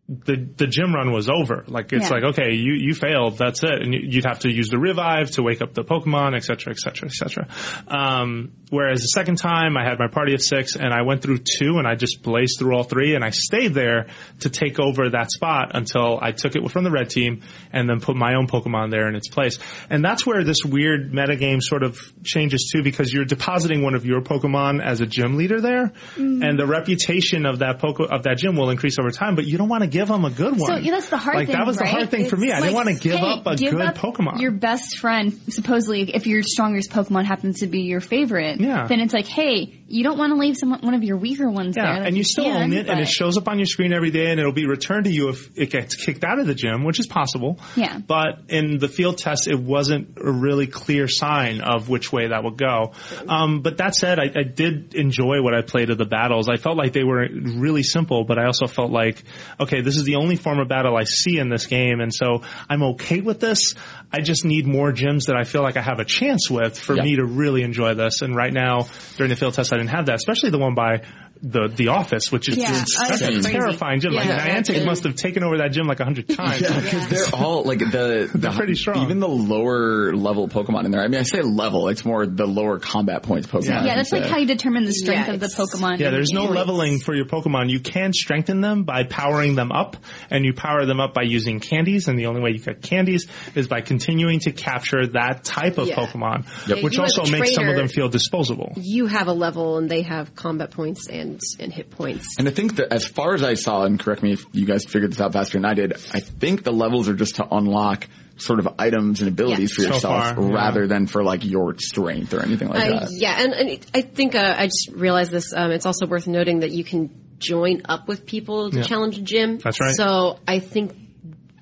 the 0.08 0.36
the 0.56 0.66
gym 0.66 0.94
run 0.94 1.12
was 1.12 1.28
over. 1.28 1.64
Like 1.68 1.92
it's 1.92 2.08
Yeah. 2.08 2.14
like 2.16 2.24
okay, 2.32 2.54
you 2.54 2.72
you 2.74 2.94
failed. 2.94 3.36
That's 3.36 3.62
it, 3.62 3.82
and 3.82 3.92
you- 3.92 4.06
you'd 4.08 4.24
have 4.24 4.38
to 4.40 4.50
use 4.50 4.68
the 4.70 4.78
revive 4.78 5.30
to 5.32 5.42
wake 5.42 5.60
up 5.60 5.74
the 5.74 5.84
Pokemon, 5.84 6.34
et 6.34 6.44
cetera, 6.44 6.72
et 6.72 6.78
cetera, 6.78 7.08
et 7.08 7.12
cetera. 7.12 7.46
Um, 7.86 8.52
whereas 8.70 9.00
the 9.00 9.08
second 9.08 9.36
time, 9.36 9.76
I 9.76 9.84
had 9.84 9.98
my 9.98 10.08
party 10.08 10.32
of 10.34 10.40
six, 10.40 10.76
and 10.76 10.94
I 10.94 11.02
went 11.02 11.20
through 11.22 11.38
two, 11.38 11.76
and 11.78 11.86
I 11.86 11.94
just 11.94 12.22
blazed 12.22 12.56
through 12.58 12.74
all 12.74 12.84
three, 12.84 13.14
and 13.14 13.22
I 13.24 13.30
stayed 13.30 13.74
there 13.74 14.06
to 14.40 14.48
take 14.50 14.80
over 14.80 15.10
that 15.10 15.30
spot 15.30 15.72
until 15.74 16.18
I 16.22 16.32
took 16.32 16.56
it 16.56 16.70
from 16.70 16.84
the 16.84 16.90
red 16.90 17.10
team, 17.10 17.42
and 17.72 17.88
then 17.88 18.00
put 18.00 18.16
my 18.16 18.34
own 18.34 18.46
Pokemon 18.46 18.90
there 18.90 19.08
in 19.08 19.14
its 19.14 19.28
place. 19.28 19.58
And 19.90 20.02
that's 20.04 20.24
where 20.26 20.42
this 20.42 20.64
weird 20.64 21.12
metagame 21.12 21.60
sort 21.60 21.82
of 21.82 21.98
changes 22.24 22.70
too, 22.72 22.82
because 22.82 23.12
you're 23.12 23.24
depositing 23.26 23.82
one 23.82 23.94
of 23.94 24.06
your 24.06 24.22
Pokemon 24.22 24.82
as 24.82 25.00
a 25.02 25.06
gym 25.06 25.36
leader 25.36 25.60
there, 25.60 25.92
and 26.16 26.58
the 26.58 26.66
reputation 26.66 27.44
of 27.44 27.58
that 27.58 27.78
Poke 27.78 28.00
of 28.00 28.22
that 28.22 28.38
gym 28.38 28.56
will 28.56 28.70
increase 28.70 28.98
over 28.98 29.10
time. 29.10 29.34
But 29.34 29.46
you 29.46 29.58
don't 29.58 29.68
want 29.68 29.82
to 29.82 29.88
give 29.98 30.08
them 30.08 30.24
a 30.24 30.30
good 30.30 30.58
one. 30.58 30.70
So 30.70 30.76
yeah, 30.76 30.92
that's 30.92 31.08
the 31.08 31.16
hard 31.16 31.36
like, 31.36 31.46
thing. 31.48 31.56
That 31.56 31.66
was 31.66 31.76
right? 31.76 31.86
the 31.86 31.90
hard 31.90 32.10
thing 32.10 32.28
for 32.28 32.36
me. 32.36 32.52
I 32.52 32.60
didn't 32.60 32.74
want 32.74 32.88
to 32.88 32.94
give 32.94 33.18
hey, 33.18 33.26
up 33.26 33.46
a 33.46 33.56
give 33.56 33.72
good 33.72 33.80
up 33.80 33.96
Pokemon. 33.96 34.40
Your 34.40 34.52
best 34.52 34.98
friend, 34.98 35.32
supposedly, 35.48 36.10
if 36.14 36.26
your 36.26 36.42
strongest 36.42 36.90
Pokemon 36.90 37.24
happens 37.24 37.60
to 37.60 37.66
be 37.66 37.82
your 37.82 38.00
favorite, 38.00 38.60
Yeah. 38.60 38.86
then 38.86 39.00
it's 39.00 39.14
like, 39.14 39.26
hey, 39.26 39.77
you 39.88 40.04
don't 40.04 40.18
want 40.18 40.32
to 40.32 40.38
leave 40.38 40.56
some 40.56 40.70
one 40.70 40.94
of 40.94 41.02
your 41.02 41.16
weaker 41.16 41.50
ones 41.50 41.74
Yeah, 41.76 41.94
there. 41.94 42.06
And 42.06 42.16
you 42.16 42.22
still 42.22 42.44
can, 42.44 42.64
own 42.64 42.72
it, 42.72 42.88
and 42.88 43.00
it 43.00 43.08
shows 43.08 43.36
up 43.38 43.48
on 43.48 43.58
your 43.58 43.66
screen 43.66 43.92
every 43.92 44.10
day, 44.10 44.30
and 44.30 44.38
it'll 44.38 44.52
be 44.52 44.66
returned 44.66 45.04
to 45.04 45.10
you 45.10 45.30
if 45.30 45.56
it 45.56 45.70
gets 45.70 45.96
kicked 45.96 46.24
out 46.24 46.38
of 46.38 46.46
the 46.46 46.54
gym, 46.54 46.84
which 46.84 47.00
is 47.00 47.06
possible. 47.06 47.58
Yeah. 47.74 47.98
But 47.98 48.42
in 48.48 48.78
the 48.78 48.88
field 48.88 49.18
test, 49.18 49.48
it 49.48 49.58
wasn't 49.58 50.18
a 50.18 50.30
really 50.30 50.66
clear 50.66 51.08
sign 51.08 51.60
of 51.60 51.88
which 51.88 52.12
way 52.12 52.28
that 52.28 52.44
would 52.44 52.58
go. 52.58 52.92
Um, 53.26 53.62
but 53.62 53.78
that 53.78 53.94
said, 53.94 54.18
I, 54.18 54.24
I 54.24 54.42
did 54.42 54.94
enjoy 54.94 55.42
what 55.42 55.54
I 55.54 55.62
played 55.62 55.90
of 55.90 55.98
the 55.98 56.06
battles. 56.06 56.48
I 56.48 56.56
felt 56.56 56.76
like 56.76 56.92
they 56.92 57.04
were 57.04 57.26
really 57.30 57.82
simple, 57.82 58.24
but 58.24 58.38
I 58.38 58.44
also 58.44 58.66
felt 58.66 58.90
like, 58.90 59.22
okay, 59.58 59.80
this 59.80 59.96
is 59.96 60.04
the 60.04 60.16
only 60.16 60.36
form 60.36 60.58
of 60.58 60.68
battle 60.68 60.96
I 60.96 61.04
see 61.04 61.38
in 61.38 61.48
this 61.48 61.66
game, 61.66 62.00
and 62.00 62.12
so 62.12 62.42
I'm 62.68 62.82
okay 62.82 63.20
with 63.20 63.40
this. 63.40 63.74
I 64.12 64.20
just 64.20 64.44
need 64.44 64.66
more 64.66 64.90
gyms 64.92 65.26
that 65.26 65.36
I 65.36 65.44
feel 65.44 65.62
like 65.62 65.76
I 65.76 65.82
have 65.82 65.98
a 66.00 66.04
chance 66.04 66.50
with 66.50 66.78
for 66.78 66.96
Yeah. 66.96 67.02
me 67.02 67.16
to 67.16 67.24
really 67.26 67.62
enjoy 67.62 67.94
this. 67.94 68.22
And 68.22 68.34
right 68.34 68.52
now, 68.52 68.86
during 69.18 69.28
the 69.28 69.36
field 69.36 69.52
test, 69.54 69.72
I 69.72 69.76
didn't 69.76 69.90
have 69.90 70.06
that, 70.06 70.14
especially 70.14 70.50
the 70.50 70.58
one 70.58 70.74
by 70.74 71.02
the 71.42 71.68
the 71.68 71.88
office, 71.88 72.30
which 72.32 72.48
is 72.48 72.56
Yeah, 72.56 72.72
that's 72.72 72.98
that's 72.98 73.22
a 73.22 73.42
terrifying 73.42 74.00
gym. 74.00 74.12
Like 74.12 74.26
Yeah. 74.26 74.46
Niantic 74.60 74.84
must 74.84 75.04
have 75.04 75.14
taken 75.16 75.42
over 75.44 75.58
that 75.58 75.72
gym 75.72 75.86
like 75.86 76.00
a 76.00 76.04
hundred 76.04 76.28
times. 76.28 76.60
Yeah, 76.60 76.80
because 76.80 77.08
they're 77.08 77.40
all 77.40 77.62
like 77.64 77.78
the, 77.78 78.30
the 78.34 78.50
pretty 78.50 78.74
strong. 78.74 79.02
Even 79.04 79.20
the 79.20 79.28
lower 79.28 80.14
level 80.14 80.48
Pokemon 80.48 80.84
in 80.84 80.90
there. 80.90 81.02
I 81.02 81.08
mean, 81.08 81.20
I 81.20 81.22
say 81.24 81.42
level. 81.42 81.88
It's 81.88 82.04
more 82.04 82.26
the 82.26 82.46
lower 82.46 82.78
combat 82.78 83.22
points 83.22 83.46
Pokemon. 83.46 83.66
Yeah. 83.66 83.84
yeah, 83.84 83.94
that's 83.96 84.12
I'd 84.12 84.22
like 84.22 84.30
how 84.30 84.38
you 84.38 84.46
determine 84.46 84.84
the 84.84 84.92
strength 84.92 85.28
Yeah, 85.28 85.34
of 85.34 85.40
the 85.40 85.46
Pokemon. 85.46 85.98
Yeah, 85.98 86.10
there's 86.10 86.30
no 86.32 86.46
game. 86.46 86.54
leveling 86.54 86.98
for 87.00 87.14
your 87.14 87.26
Pokemon. 87.26 87.70
You 87.70 87.80
can 87.80 88.12
strengthen 88.12 88.60
them 88.60 88.84
by 88.84 89.04
powering 89.04 89.54
them 89.54 89.70
up, 89.72 89.96
and 90.30 90.44
you 90.44 90.54
power 90.54 90.86
them 90.86 91.00
up 91.00 91.14
by 91.14 91.22
using 91.22 91.60
candies, 91.60 92.08
and 92.08 92.18
the 92.18 92.26
only 92.26 92.40
way 92.40 92.50
you 92.50 92.58
get 92.58 92.82
candies 92.82 93.26
is 93.54 93.68
by 93.68 93.80
continuing 93.80 94.40
to 94.40 94.52
capture 94.52 95.06
that 95.08 95.44
type 95.44 95.78
of 95.78 95.88
Yeah. 95.88 95.96
Pokemon, 95.96 96.46
Yep. 96.68 96.82
which 96.82 96.96
You 96.96 97.04
as 97.04 97.16
a 97.16 97.20
also 97.20 97.32
makes 97.32 97.54
some 97.54 97.68
of 97.68 97.76
them 97.76 97.88
feel 97.88 98.08
disposable. 98.08 98.72
You 98.76 99.06
have 99.06 99.28
a 99.28 99.32
level 99.32 99.78
and 99.78 99.88
they 99.90 100.02
have 100.02 100.34
combat 100.34 100.70
points 100.70 101.08
and 101.08 101.27
and 101.60 101.72
hit 101.72 101.90
points. 101.90 102.36
And 102.38 102.48
I 102.48 102.50
think 102.50 102.76
that 102.76 102.92
as 102.92 103.06
far 103.06 103.34
as 103.34 103.42
I 103.42 103.54
saw, 103.54 103.84
and 103.84 103.98
correct 103.98 104.22
me 104.22 104.32
if 104.32 104.44
you 104.52 104.66
guys 104.66 104.84
figured 104.84 105.12
this 105.12 105.20
out 105.20 105.32
faster 105.32 105.58
than 105.58 105.64
I 105.64 105.74
did, 105.74 105.92
I 106.12 106.20
think 106.20 106.62
the 106.64 106.72
levels 106.72 107.08
are 107.08 107.14
just 107.14 107.36
to 107.36 107.46
unlock 107.50 108.06
sort 108.36 108.60
of 108.60 108.68
items 108.78 109.20
and 109.20 109.28
abilities 109.28 109.70
Yeah. 109.70 109.74
for 109.76 109.82
So 109.82 109.94
yourself 109.94 110.34
far, 110.36 110.42
yeah. 110.48 110.54
rather 110.54 110.86
than 110.86 111.06
for 111.08 111.24
like 111.24 111.44
your 111.44 111.74
strength 111.78 112.32
or 112.34 112.40
anything 112.40 112.68
like 112.68 112.84
Uh, 112.84 113.00
that. 113.00 113.08
yeah, 113.10 113.42
and, 113.42 113.52
and 113.52 113.86
I 113.94 114.00
think 114.02 114.34
uh, 114.36 114.54
I 114.56 114.66
just 114.66 114.90
realized 114.94 115.32
this. 115.32 115.52
Um, 115.52 115.72
it's 115.72 115.86
also 115.86 116.06
worth 116.06 116.26
noting 116.28 116.60
that 116.60 116.70
you 116.70 116.84
can 116.84 117.10
join 117.38 117.82
up 117.84 118.06
with 118.08 118.26
people 118.26 118.70
to 118.70 118.82
challenge 118.84 119.18
a 119.18 119.22
gym. 119.22 119.58
That's 119.58 119.80
right. 119.80 119.94
So 119.94 120.38
I 120.46 120.60
think 120.60 120.94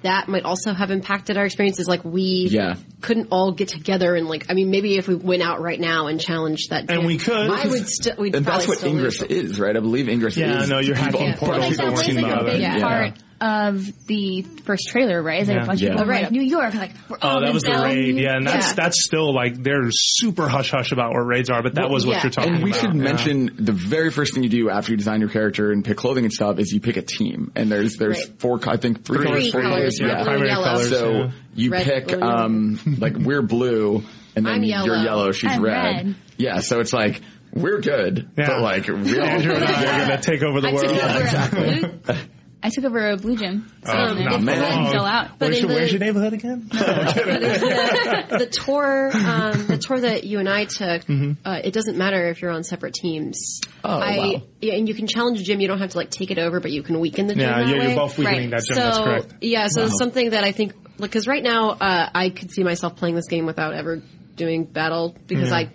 that 0.07 0.29
might 0.29 0.45
also 0.45 0.73
have 0.73 0.91
impacted 0.91 1.37
our 1.37 1.45
experiences. 1.45 1.87
Like 1.87 2.05
we 2.05 2.49
Yeah. 2.51 2.77
couldn't 3.03 3.29
all 3.31 3.53
get 3.53 3.69
together 3.69 4.15
and 4.15 4.27
like, 4.27 4.47
I 4.49 4.55
mean, 4.55 4.71
maybe 4.71 4.97
if 4.97 5.07
we 5.09 5.15
went 5.15 5.43
out 5.43 5.61
right 5.61 5.79
now 5.79 6.07
and 6.07 6.21
challenged 6.21 6.71
that 6.71 6.89
gym. 6.89 6.99
And 6.99 7.07
we 7.07 7.19
could. 7.19 7.51
I 7.51 7.67
would 7.67 7.89
still, 7.89 8.15
we'd 8.19 8.35
And 8.35 8.45
that's 8.47 8.67
what 8.67 8.79
still 8.79 8.93
lose. 8.93 9.21
Ingress 9.21 9.31
is, 9.31 9.61
right? 9.61 9.77
I 9.77 9.81
believe 9.81 10.09
Ingress 10.09 10.37
Yeah, 10.37 10.63
is. 10.63 10.69
no, 10.69 10.79
you're 10.79 10.97
people- 10.97 11.21
hacking 11.21 11.35
portals. 11.39 11.61
Like 11.61 11.71
People 11.71 11.87
that 11.87 11.93
was 11.93 12.09
a 12.09 12.19
about 12.19 12.49
it. 12.49 12.61
Yeah. 12.61 12.81
part 12.81 13.13
of 13.41 13.85
the 14.07 14.43
first 14.65 14.89
trailer, 14.89 15.23
right? 15.23 15.43
Is 15.43 15.49
like 15.49 15.57
Yeah. 15.59 15.63
a 15.63 15.67
bunch 15.67 15.81
Yeah. 15.83 15.89
of 15.91 15.95
people 15.97 16.07
Right. 16.11 16.23
right 16.23 16.33
New 16.33 16.41
York, 16.43 16.75
like 16.75 16.93
we're 17.09 17.19
all 17.21 17.37
Oh, 17.37 17.41
that 17.41 17.49
in 17.49 17.55
was 17.55 17.63
the 17.65 17.73
raid, 17.73 18.17
yeah, 18.17 18.37
and 18.37 18.47
that's 18.47 18.69
Yeah. 18.69 18.73
that's 18.75 19.05
still 19.05 19.35
like 19.35 19.63
they're 19.63 19.89
super 19.91 20.49
hush 20.49 20.71
hush 20.71 20.93
about 20.93 21.11
what 21.13 21.21
raids 21.27 21.51
are, 21.51 21.63
but 21.63 21.75
that 21.75 21.91
was 21.91 22.07
what 22.07 22.17
yeah. 22.17 22.23
you're 22.23 22.31
talking 22.31 22.51
about. 22.53 22.63
And 22.63 22.65
we 22.65 22.71
about. 22.71 22.81
should 22.81 22.95
yeah. 22.95 23.03
mention 23.03 23.51
the 23.59 23.73
very 23.73 24.11
first 24.11 24.33
thing 24.35 24.43
you 24.43 24.49
do 24.49 24.71
after 24.71 24.93
you 24.93 24.97
design 24.97 25.21
your 25.21 25.29
character 25.29 25.71
and 25.71 25.85
pick 25.85 25.97
clothing 25.99 26.25
and 26.25 26.33
stuff 26.33 26.59
is 26.59 26.73
you 26.73 26.81
pick 26.81 26.97
a 26.97 27.03
team. 27.03 27.53
And 27.55 27.71
there's 27.71 27.97
there's 27.99 28.17
Right. 28.27 28.41
four, 28.41 28.61
I 28.67 28.77
think 28.79 29.05
three, 29.05 29.19
Three 29.19 29.27
colors, 29.27 29.51
four 29.53 29.61
colors, 29.63 29.99
colors. 29.99 30.01
yeah. 30.01 30.07
Yeah. 30.19 30.25
Primary 30.25 30.49
yellow. 30.49 30.65
colors. 30.65 30.89
So 30.89 31.11
yeah. 31.13 31.31
you 31.55 31.71
Red, 31.71 31.85
pick, 31.85 32.07
blue, 32.09 32.23
um, 32.23 32.79
like 32.99 33.17
we're 33.19 33.43
blue, 33.43 34.03
and 34.35 34.47
then 34.47 34.55
I'm 34.55 34.63
you're 34.63 34.87
yellow. 34.87 35.03
yellow, 35.03 35.33
she's 35.33 35.51
red. 35.59 35.63
red. 36.07 36.15
Yeah, 36.39 36.61
so 36.61 36.81
it's 36.81 36.93
like 36.95 37.21
we're 37.53 37.81
good, 37.81 38.29
Yeah. 38.37 38.47
but 38.49 38.61
like 38.63 38.87
we 38.89 39.19
all 39.21 39.27
are 39.27 39.43
gonna 39.43 40.19
take 40.23 40.43
over 40.43 40.61
the 40.63 40.69
I 40.69 40.73
world. 40.73 40.87
over 40.87 40.99
a 40.99 41.95
blue. 42.07 42.17
I 42.67 42.71
took 42.71 42.85
over 42.85 43.11
a 43.11 43.17
blue 43.17 43.37
gym. 43.37 43.71
So 43.85 43.93
Oh, 43.93 44.15
then 44.15 44.25
no, 44.25 44.35
it 44.37 44.43
man. 44.43 44.93
fell 44.93 45.05
out. 45.05 45.39
But 45.39 45.51
Where's 45.51 45.59
in 45.63 45.69
your, 45.69 45.77
where's 45.79 45.93
your 45.93 46.01
neighborhood 46.01 46.33
again? 46.33 46.69
the, 46.71 48.37
the 48.41 48.47
tour, 48.65 49.11
um, 49.15 49.67
the 49.67 49.79
tour 49.79 50.01
that 50.01 50.25
you 50.25 50.39
and 50.39 50.49
I 50.49 50.65
took, 50.65 51.05
Mm-hmm. 51.07 51.33
uh, 51.47 51.61
it 51.63 51.73
doesn't 51.73 51.97
matter 51.97 52.29
if 52.29 52.43
you're 52.43 52.51
on 52.51 52.65
separate 52.65 52.95
teams. 52.95 53.61
Oh, 53.85 53.91
I, 53.91 54.17
wow. 54.19 54.43
Yeah, 54.61 54.75
and 54.75 54.89
you 54.89 54.95
can 54.95 55.07
challenge 55.07 55.41
a 55.41 55.45
gym. 55.45 55.61
You 55.61 55.69
don't 55.69 55.79
have 55.79 55.91
to 55.91 55.97
like 55.99 56.11
take 56.11 56.31
it 56.31 56.39
over, 56.39 56.59
but 56.61 56.71
you 56.73 56.83
can 56.83 56.99
weaken 57.01 57.27
the 57.29 57.35
gym. 57.35 57.43
Yeah, 57.43 57.59
that 57.65 57.69
yeah, 57.69 57.87
you're 57.89 57.97
both 57.97 58.19
weakening 58.19 58.51
that 58.51 58.63
gym, 58.67 58.77
So 58.77 58.83
that's 58.83 58.99
correct. 58.99 59.35
yeah, 59.41 59.69
so 59.69 59.85
it's 59.85 59.99
something 59.99 60.31
that 60.31 60.43
I 60.45 60.53
think 60.53 60.73
because 60.97 61.27
right 61.29 61.43
now 61.43 61.71
uh, 61.71 62.11
I 62.15 62.31
could 62.31 62.51
see 62.51 62.65
myself 62.65 62.97
playing 62.97 63.15
this 63.15 63.27
game 63.29 63.47
without 63.47 63.75
ever 63.75 64.03
doing 64.35 64.65
battle 64.65 65.17
because 65.27 65.53
I 65.53 65.71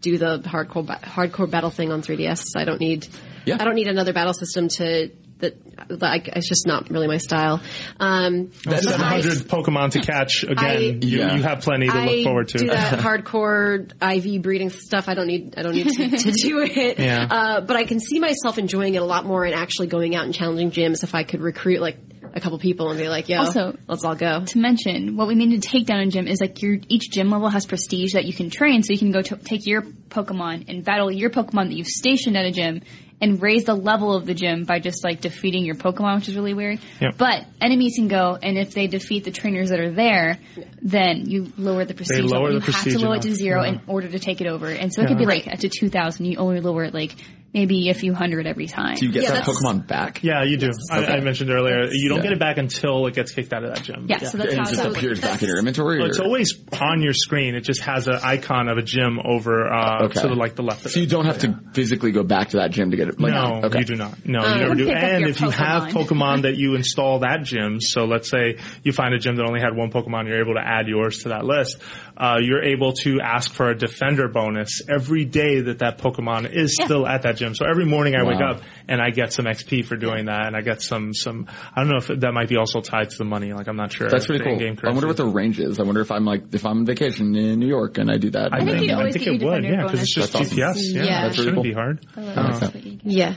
do 0.00 0.18
the 0.18 0.40
hardcore 0.40 0.84
ba- 0.86 1.00
hardcore 1.02 1.50
battle 1.50 1.70
thing 1.70 1.90
on 1.90 2.02
3ds. 2.02 2.56
I 2.56 2.64
don't 2.64 2.80
need 2.80 3.06
Yeah. 3.46 3.56
I 3.58 3.64
don't 3.64 3.74
need 3.76 3.88
another 3.88 4.12
battle 4.12 4.34
system 4.34 4.68
to. 4.76 5.10
That, 5.44 6.00
like, 6.00 6.28
it's 6.28 6.48
just 6.48 6.66
not 6.66 6.88
really 6.90 7.06
my 7.08 7.18
style. 7.18 7.60
Um, 8.00 8.50
That's 8.64 8.86
but 8.86 9.00
I- 9.00 9.20
700 9.20 9.48
Pokemon 9.48 9.90
to 9.92 10.00
catch 10.00 10.42
again. 10.44 10.58
I- 10.58 10.78
you, 10.78 11.18
Yeah. 11.18 11.34
you 11.36 11.42
have 11.42 11.60
plenty 11.60 11.88
to 11.88 11.94
I 11.96 12.06
look 12.06 12.24
forward 12.24 12.48
to. 12.48 12.58
do 12.58 12.66
that 12.68 12.98
hardcore 13.00 13.90
IV 14.02 14.42
breeding 14.42 14.70
stuff. 14.70 15.08
I 15.08 15.14
don't 15.14 15.26
need. 15.26 15.54
I 15.56 15.62
don't 15.62 15.74
need 15.74 15.88
to, 15.88 16.08
to 16.10 16.30
do 16.42 16.60
it. 16.60 16.98
Yeah. 16.98 17.26
Uh, 17.30 17.60
but 17.60 17.76
I 17.76 17.84
can 17.84 18.00
see 18.00 18.20
myself 18.20 18.58
enjoying 18.58 18.94
it 18.94 19.02
a 19.02 19.04
lot 19.04 19.24
more 19.26 19.44
and 19.44 19.54
actually 19.54 19.88
going 19.88 20.14
out 20.14 20.24
and 20.24 20.34
challenging 20.34 20.70
gyms 20.70 21.02
if 21.02 21.14
I 21.14 21.22
could 21.24 21.40
recruit 21.40 21.80
like 21.80 21.98
a 22.36 22.40
couple 22.40 22.58
people 22.58 22.90
and 22.90 22.98
be 22.98 23.08
like, 23.08 23.28
"Yo, 23.28 23.38
Also- 23.38 23.76
let's 23.86 24.04
all 24.04 24.16
go." 24.16 24.44
to 24.44 24.58
mention, 24.58 25.16
what 25.16 25.28
we 25.28 25.34
mean 25.36 25.50
to 25.52 25.60
take 25.60 25.86
down 25.86 26.00
a 26.00 26.06
gym 26.06 26.26
is 26.26 26.40
like 26.40 26.60
your 26.62 26.78
each 26.88 27.10
gym 27.10 27.30
level 27.30 27.48
has 27.48 27.64
prestige 27.66 28.14
that 28.14 28.24
you 28.24 28.32
can 28.32 28.50
train, 28.50 28.82
so 28.82 28.92
you 28.92 28.98
can 28.98 29.12
go 29.12 29.22
to 29.22 29.36
take 29.36 29.66
your 29.66 29.82
Pokemon 29.82 30.64
and 30.68 30.84
battle 30.84 31.10
your 31.12 31.30
Pokemon 31.30 31.68
that 31.68 31.74
you've 31.76 31.86
stationed 31.86 32.36
at 32.36 32.44
a 32.44 32.50
gym 32.50 32.82
and 33.24 33.40
raise 33.40 33.64
the 33.64 33.74
level 33.74 34.14
of 34.14 34.26
the 34.26 34.34
gym 34.34 34.64
by 34.64 34.78
just 34.78 35.02
like 35.02 35.22
defeating 35.22 35.64
your 35.64 35.76
Pokemon, 35.76 36.16
which 36.16 36.28
is 36.28 36.36
really 36.36 36.52
weird. 36.52 36.78
Yep. 37.00 37.14
But 37.16 37.46
enemies 37.58 37.94
can 37.96 38.06
go, 38.06 38.36
and 38.40 38.58
if 38.58 38.74
they 38.74 38.86
defeat 38.86 39.24
the 39.24 39.30
trainers 39.30 39.70
that 39.70 39.80
are 39.80 39.90
there, 39.90 40.38
then 40.82 41.30
you 41.30 41.50
lower 41.56 41.86
the 41.86 41.94
prestige. 41.94 42.30
lower 42.30 42.44
level. 42.44 42.48
the 42.48 42.54
you 42.54 42.60
prestige 42.60 42.92
have 42.92 43.00
to 43.00 43.06
lower 43.06 43.16
it 43.16 43.22
to 43.22 43.34
zero 43.34 43.62
yeah. 43.62 43.70
in 43.70 43.80
order 43.86 44.08
to 44.10 44.18
take 44.18 44.42
it 44.42 44.46
over, 44.46 44.68
and 44.68 44.92
so 44.92 45.00
it 45.00 45.08
could 45.08 45.16
be 45.16 45.24
like 45.24 45.46
up 45.46 45.58
to 45.60 45.70
two 45.70 45.88
thousand. 45.88 46.26
You 46.26 46.36
only 46.36 46.60
lower 46.60 46.84
it 46.84 46.92
like 46.92 47.16
maybe 47.54 47.88
a 47.88 47.94
few 47.94 48.12
hundred 48.12 48.46
every 48.46 48.66
time. 48.66 48.96
Do 48.96 49.06
you 49.06 49.12
get 49.12 49.22
Yeah, 49.22 49.32
that 49.34 49.44
Pokemon 49.44 49.86
back? 49.86 50.22
yeah, 50.24 50.42
you 50.42 50.56
do. 50.56 50.70
I, 50.90 51.04
I 51.06 51.20
mentioned 51.20 51.50
earlier, 51.50 51.84
you 51.92 52.08
don't 52.08 52.18
Yeah. 52.18 52.22
get 52.24 52.32
it 52.32 52.38
back 52.40 52.58
until 52.58 53.06
it 53.06 53.14
gets 53.14 53.32
kicked 53.32 53.52
out 53.52 53.64
of 53.64 53.74
that 53.74 53.84
gym. 53.84 54.06
yeah, 54.08 54.18
so 54.18 54.36
that's 54.38 54.50
And 54.52 54.58
how 54.58 54.68
it 54.68 54.70
just 54.74 54.84
it 54.84 54.96
appears 54.96 55.20
back 55.20 55.40
in 55.42 55.48
your 55.48 55.58
inventory? 55.58 55.98
Well, 55.98 56.06
or- 56.06 56.10
It's 56.10 56.18
always 56.18 56.52
on 56.80 57.00
your 57.00 57.12
screen. 57.14 57.54
It 57.54 57.60
just 57.62 57.80
has 57.82 58.08
an 58.08 58.18
icon 58.22 58.68
of 58.68 58.76
a 58.76 58.82
gym 58.82 59.18
over 59.24 59.72
uh, 59.72 60.04
Okay. 60.06 60.20
to 60.22 60.28
the 60.28 60.34
like 60.34 60.56
the 60.56 60.62
left. 60.62 60.84
Of 60.84 60.90
So 60.92 61.00
you 61.00 61.06
don't 61.06 61.26
have 61.26 61.38
to 61.38 61.58
physically 61.72 62.10
go 62.12 62.24
back 62.24 62.48
to 62.50 62.56
that 62.58 62.72
gym 62.72 62.90
to 62.90 62.96
get 62.96 63.08
it. 63.08 63.20
Like, 63.20 63.32
no, 63.32 63.60
okay. 63.66 63.78
you 63.78 63.84
do 63.84 63.94
not. 63.96 64.26
No, 64.26 64.40
Um, 64.40 64.52
you 64.58 64.62
never 64.64 64.74
do. 64.74 64.90
And 64.90 65.20
your 65.20 65.30
if 65.30 65.40
you 65.40 65.50
have 65.50 65.84
Pokemon. 65.84 66.06
Pokemon 66.08 66.42
that 66.42 66.56
you 66.56 66.74
install 66.74 67.20
that 67.20 67.44
gym, 67.44 67.80
so 67.80 68.04
let's 68.04 68.28
say 68.28 68.56
you 68.82 68.92
find 68.92 69.14
a 69.14 69.18
gym 69.18 69.36
that 69.36 69.46
only 69.46 69.60
had 69.60 69.76
one 69.76 69.90
Pokemon, 69.92 70.26
you're 70.26 70.40
able 70.40 70.54
to 70.54 70.62
add 70.64 70.88
yours 70.88 71.18
to 71.22 71.28
that 71.28 71.44
list. 71.44 71.78
Uh, 72.16 72.36
you're 72.40 72.62
able 72.64 72.92
to 72.92 73.20
ask 73.20 73.52
for 73.52 73.68
a 73.70 73.76
defender 73.76 74.28
bonus 74.28 74.82
every 74.88 75.24
day 75.24 75.60
that 75.60 75.78
that 75.80 75.98
Pokemon 75.98 76.52
is 76.52 76.74
still 76.80 77.06
at 77.06 77.22
that 77.22 77.36
gym. 77.36 77.43
So 77.52 77.66
every 77.68 77.84
morning 77.84 78.14
I 78.16 78.22
wake 78.24 78.40
up 78.40 78.62
and 78.88 79.02
I 79.02 79.10
get 79.10 79.34
some 79.34 79.44
XP 79.44 79.84
for 79.84 79.96
doing 79.96 80.26
that, 80.26 80.46
and 80.46 80.56
I 80.56 80.62
get 80.62 80.80
some 80.80 81.12
some. 81.12 81.46
I 81.74 81.80
don't 81.82 81.90
know 81.90 81.98
if 81.98 82.06
that 82.20 82.32
might 82.32 82.48
be 82.48 82.56
also 82.56 82.80
tied 82.80 83.10
to 83.10 83.18
the 83.18 83.24
money. 83.26 83.52
Like 83.52 83.66
I'm 83.68 83.76
not 83.76 83.92
sure. 83.92 84.08
That's 84.08 84.24
if 84.24 84.28
pretty 84.28 84.44
cool. 84.44 84.52
in-game 84.54 84.78
I 84.82 84.90
wonder 84.92 85.06
what 85.08 85.18
the 85.18 85.26
range 85.26 85.60
is. 85.60 85.78
I 85.78 85.82
wonder 85.82 86.00
if 86.00 86.10
I'm 86.10 86.24
like 86.24 86.54
if 86.54 86.64
I'm 86.64 86.78
on 86.78 86.86
vacation 86.86 87.36
in 87.36 87.58
New 87.58 87.68
York 87.68 87.98
and 87.98 88.10
I 88.10 88.16
do 88.16 88.30
that. 88.30 88.54
I 88.54 88.58
think 88.60 88.70
think, 88.70 88.82
you'd 88.84 88.90
I 88.92 88.94
always 88.98 89.12
think 89.14 89.24
get 89.26 89.34
it 89.34 89.40
your 89.42 89.50
would, 89.50 89.64
yeah, 89.64 89.82
because 89.82 90.00
it's 90.02 90.14
just 90.14 90.32
bonus. 90.32 90.48
GPS. 90.54 90.76
Yeah, 90.94 91.02
Yeah. 91.02 91.04
that 91.04 91.22
That's 91.24 91.36
shouldn't 91.36 91.56
really 91.56 91.68
be 91.68 91.74
hard. 91.74 92.06
That's 92.16 92.60
what 92.62 92.84
you 92.86 92.98
can- 92.98 93.10
Yeah. 93.10 93.34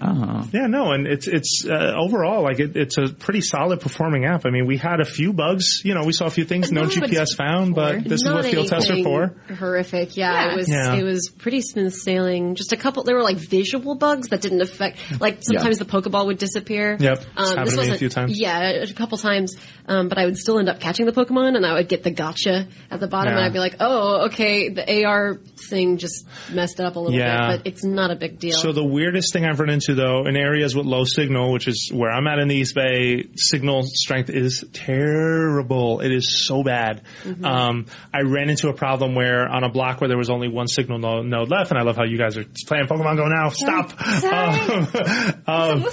Oh. 0.00 0.46
Yeah, 0.52 0.66
no, 0.66 0.92
and 0.92 1.06
it's 1.06 1.26
it's 1.26 1.64
uh, 1.68 1.92
overall 1.96 2.42
like 2.42 2.60
it, 2.60 2.76
it's 2.76 2.98
a 2.98 3.08
pretty 3.08 3.40
solid 3.40 3.80
performing 3.80 4.24
app. 4.26 4.44
I 4.46 4.50
mean, 4.50 4.66
we 4.66 4.76
had 4.76 5.00
a 5.00 5.04
few 5.04 5.32
bugs. 5.32 5.82
You 5.84 5.94
know, 5.94 6.04
we 6.04 6.12
saw 6.12 6.26
a 6.26 6.30
few 6.30 6.44
things 6.44 6.70
no 6.70 6.82
No, 6.82 6.88
GPS 6.88 7.34
found, 7.36 7.74
but 7.74 8.04
this 8.04 8.20
is 8.20 8.24
Not 8.24 8.34
what 8.36 8.44
field 8.46 8.68
tests 8.68 8.90
are 8.90 8.92
anything 8.94 9.34
for. 9.48 9.54
Horrific. 9.54 10.16
Yeah, 10.16 10.32
Yeah. 10.32 10.52
it 10.52 10.56
was. 10.56 10.68
Yeah. 10.68 10.94
It 10.94 11.02
was 11.02 11.30
pretty 11.38 11.60
smooth 11.62 11.94
sailing. 11.94 12.54
Just 12.54 12.72
a 12.72 12.76
couple. 12.76 13.04
There 13.04 13.14
were 13.16 13.22
like 13.22 13.38
visual 13.38 13.94
bugs 13.94 14.28
that 14.28 14.40
didn't 14.40 14.60
affect. 14.60 14.98
Like 15.20 15.38
sometimes 15.42 15.78
the 15.78 15.84
Pokeball 15.84 16.26
would 16.26 16.38
disappear. 16.38 16.96
Yep. 17.00 17.18
It's 17.18 17.50
happened 17.50 17.54
to 17.54 17.54
me 17.56 17.72
a 17.74 17.76
wasn't- 17.76 17.98
few 17.98 18.08
times. 18.08 18.38
Yeah, 18.38 18.60
a 18.82 18.92
couple 18.92 19.18
times. 19.18 19.56
Um, 19.88 20.08
but 20.08 20.18
I 20.18 20.24
would 20.24 20.36
still 20.36 20.58
end 20.58 20.68
up 20.68 20.80
catching 20.80 21.06
the 21.06 21.12
Pokemon, 21.12 21.56
and 21.56 21.64
I 21.64 21.74
would 21.74 21.88
get 21.88 22.02
the 22.02 22.10
gotcha 22.10 22.66
at 22.90 22.98
the 23.00 23.06
bottom, 23.06 23.32
Yeah. 23.32 23.38
and 23.38 23.46
I'd 23.46 23.52
be 23.52 23.60
like, 23.60 23.76
"Oh, 23.78 24.26
okay, 24.26 24.68
the 24.68 25.04
AR 25.04 25.36
thing 25.70 25.98
just 25.98 26.26
messed 26.52 26.80
it 26.80 26.86
up 26.86 26.96
a 26.96 26.98
little 27.00 27.16
Yeah. 27.16 27.52
bit, 27.52 27.58
but 27.58 27.66
it's 27.68 27.84
not 27.84 28.10
a 28.10 28.16
big 28.16 28.38
deal." 28.40 28.56
So 28.58 28.72
the 28.72 28.84
weirdest 28.84 29.32
thing 29.32 29.44
I've 29.44 29.60
run 29.60 29.70
into 29.70 29.85
though, 29.94 30.26
in 30.26 30.36
areas 30.36 30.74
with 30.74 30.86
low 30.86 31.04
signal, 31.04 31.52
which 31.52 31.68
is 31.68 31.90
where 31.92 32.10
I'm 32.10 32.26
at 32.26 32.38
in 32.38 32.48
the 32.48 32.54
East 32.56 32.74
Bay, 32.74 33.24
signal 33.36 33.82
strength 33.84 34.30
is 34.30 34.64
terrible. 34.72 36.00
It 36.00 36.12
is 36.12 36.46
so 36.46 36.62
bad. 36.62 37.02
Mm-hmm. 37.24 37.44
Um, 37.44 37.86
I 38.12 38.22
ran 38.22 38.50
into 38.50 38.68
a 38.68 38.74
problem 38.74 39.14
where 39.14 39.48
on 39.48 39.64
a 39.64 39.68
block 39.70 40.00
where 40.00 40.08
there 40.08 40.18
was 40.18 40.30
only 40.30 40.48
one 40.48 40.66
signal 40.68 40.98
no- 40.98 41.22
node 41.22 41.50
left, 41.50 41.70
and 41.70 41.78
I 41.78 41.82
love 41.82 41.96
how 41.96 42.04
you 42.04 42.18
guys 42.18 42.36
are 42.36 42.44
playing 42.66 42.86
Pokemon 42.86 43.16
Go 43.16 43.26
now. 43.28 43.48
Stop. 43.50 43.92
Um, 44.26 44.88
um, 45.46 45.84